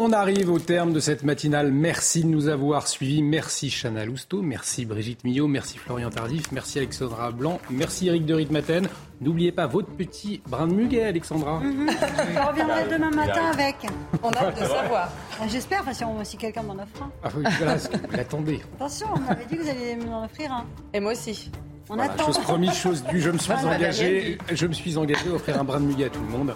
On 0.00 0.12
arrive 0.12 0.48
au 0.52 0.60
terme 0.60 0.92
de 0.92 1.00
cette 1.00 1.24
matinale. 1.24 1.72
Merci 1.72 2.22
de 2.22 2.28
nous 2.28 2.46
avoir 2.46 2.86
suivis. 2.86 3.20
Merci 3.20 3.68
Chana 3.68 4.04
Lousteau, 4.04 4.42
merci 4.42 4.84
Brigitte 4.86 5.24
Millot, 5.24 5.48
merci 5.48 5.76
Florian 5.76 6.08
Tardif, 6.08 6.52
merci 6.52 6.78
Alexandra 6.78 7.32
Blanc, 7.32 7.58
merci 7.68 8.06
Eric 8.06 8.24
de 8.24 8.32
Ritmaten. 8.34 8.88
N'oubliez 9.20 9.50
pas 9.50 9.66
votre 9.66 9.88
petit 9.88 10.40
brin 10.46 10.68
de 10.68 10.74
muguet, 10.74 11.02
Alexandra. 11.02 11.58
Mhm. 11.58 11.90
Je 12.32 12.48
reviendrai 12.48 12.84
demain 12.88 13.10
matin 13.10 13.46
avec. 13.52 13.74
On 14.22 14.30
a 14.30 14.36
hâte 14.38 14.60
de 14.60 14.66
savoir. 14.66 15.10
J'espère, 15.48 15.82
si, 15.92 16.04
si 16.22 16.36
quelqu'un 16.36 16.62
m'en 16.62 16.74
offre 16.74 17.02
un. 17.02 17.10
Ah 17.24 17.28
oui, 17.36 17.42
voilà, 17.58 17.76
attendez. 18.16 18.60
Attention, 18.76 19.08
on 19.16 19.18
m'avait 19.18 19.46
dit 19.46 19.56
que 19.56 19.62
vous 19.62 19.68
alliez 19.68 19.96
m'en 19.96 20.24
offrir 20.26 20.52
un. 20.52 20.64
Et 20.94 21.00
moi 21.00 21.10
aussi. 21.10 21.50
On 21.90 21.98
attend. 21.98 22.26
Chose 22.26 22.38
promise, 22.38 22.74
chose 22.74 23.02
due. 23.10 23.20
Je 23.20 23.30
me 23.30 23.38
suis 23.38 23.52
engagé. 23.52 24.38
Je 24.52 24.66
me 24.68 24.72
suis 24.74 24.96
engagé 24.96 25.28
à 25.28 25.32
offrir 25.32 25.60
un 25.60 25.64
brin 25.64 25.80
de 25.80 25.86
muguet 25.86 26.04
à 26.04 26.10
tout 26.10 26.20
le 26.20 26.28
monde 26.38 26.54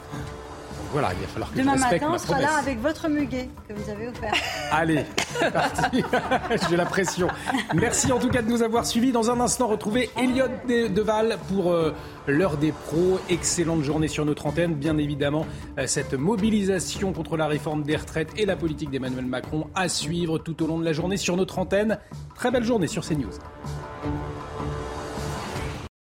voilà, 0.92 1.12
il 1.14 1.20
va 1.20 1.26
falloir 1.26 1.50
que 1.50 1.58
Demain 1.58 1.76
je 1.76 1.80
matin, 1.80 2.10
on 2.12 2.18
sera 2.18 2.40
là 2.40 2.56
avec 2.58 2.78
votre 2.80 3.08
muguet 3.08 3.48
que 3.66 3.72
vous 3.72 3.90
avez 3.90 4.08
offert. 4.08 4.34
Allez, 4.70 5.04
c'est 5.16 5.50
parti. 5.50 6.04
J'ai 6.68 6.76
la 6.76 6.84
pression. 6.84 7.28
Merci 7.74 8.12
en 8.12 8.18
tout 8.18 8.28
cas 8.28 8.42
de 8.42 8.48
nous 8.48 8.62
avoir 8.62 8.84
suivis. 8.84 9.10
Dans 9.10 9.30
un 9.30 9.40
instant, 9.40 9.68
retrouver 9.68 10.10
Elliot 10.18 10.48
Deval 10.68 11.38
pour 11.48 11.72
euh, 11.72 11.94
l'heure 12.26 12.58
des 12.58 12.72
pros. 12.72 13.18
Excellente 13.30 13.82
journée 13.82 14.08
sur 14.08 14.26
notre 14.26 14.46
antenne. 14.46 14.74
Bien 14.74 14.98
évidemment, 14.98 15.46
euh, 15.78 15.86
cette 15.86 16.12
mobilisation 16.12 17.14
contre 17.14 17.38
la 17.38 17.46
réforme 17.46 17.82
des 17.82 17.96
retraites 17.96 18.30
et 18.36 18.44
la 18.44 18.56
politique 18.56 18.90
d'Emmanuel 18.90 19.24
Macron 19.24 19.68
à 19.74 19.88
suivre 19.88 20.36
tout 20.38 20.62
au 20.62 20.66
long 20.66 20.78
de 20.78 20.84
la 20.84 20.92
journée 20.92 21.16
sur 21.16 21.36
notre 21.36 21.58
antenne. 21.58 21.98
Très 22.34 22.50
belle 22.50 22.64
journée 22.64 22.86
sur 22.86 23.02
CNews. 23.02 23.32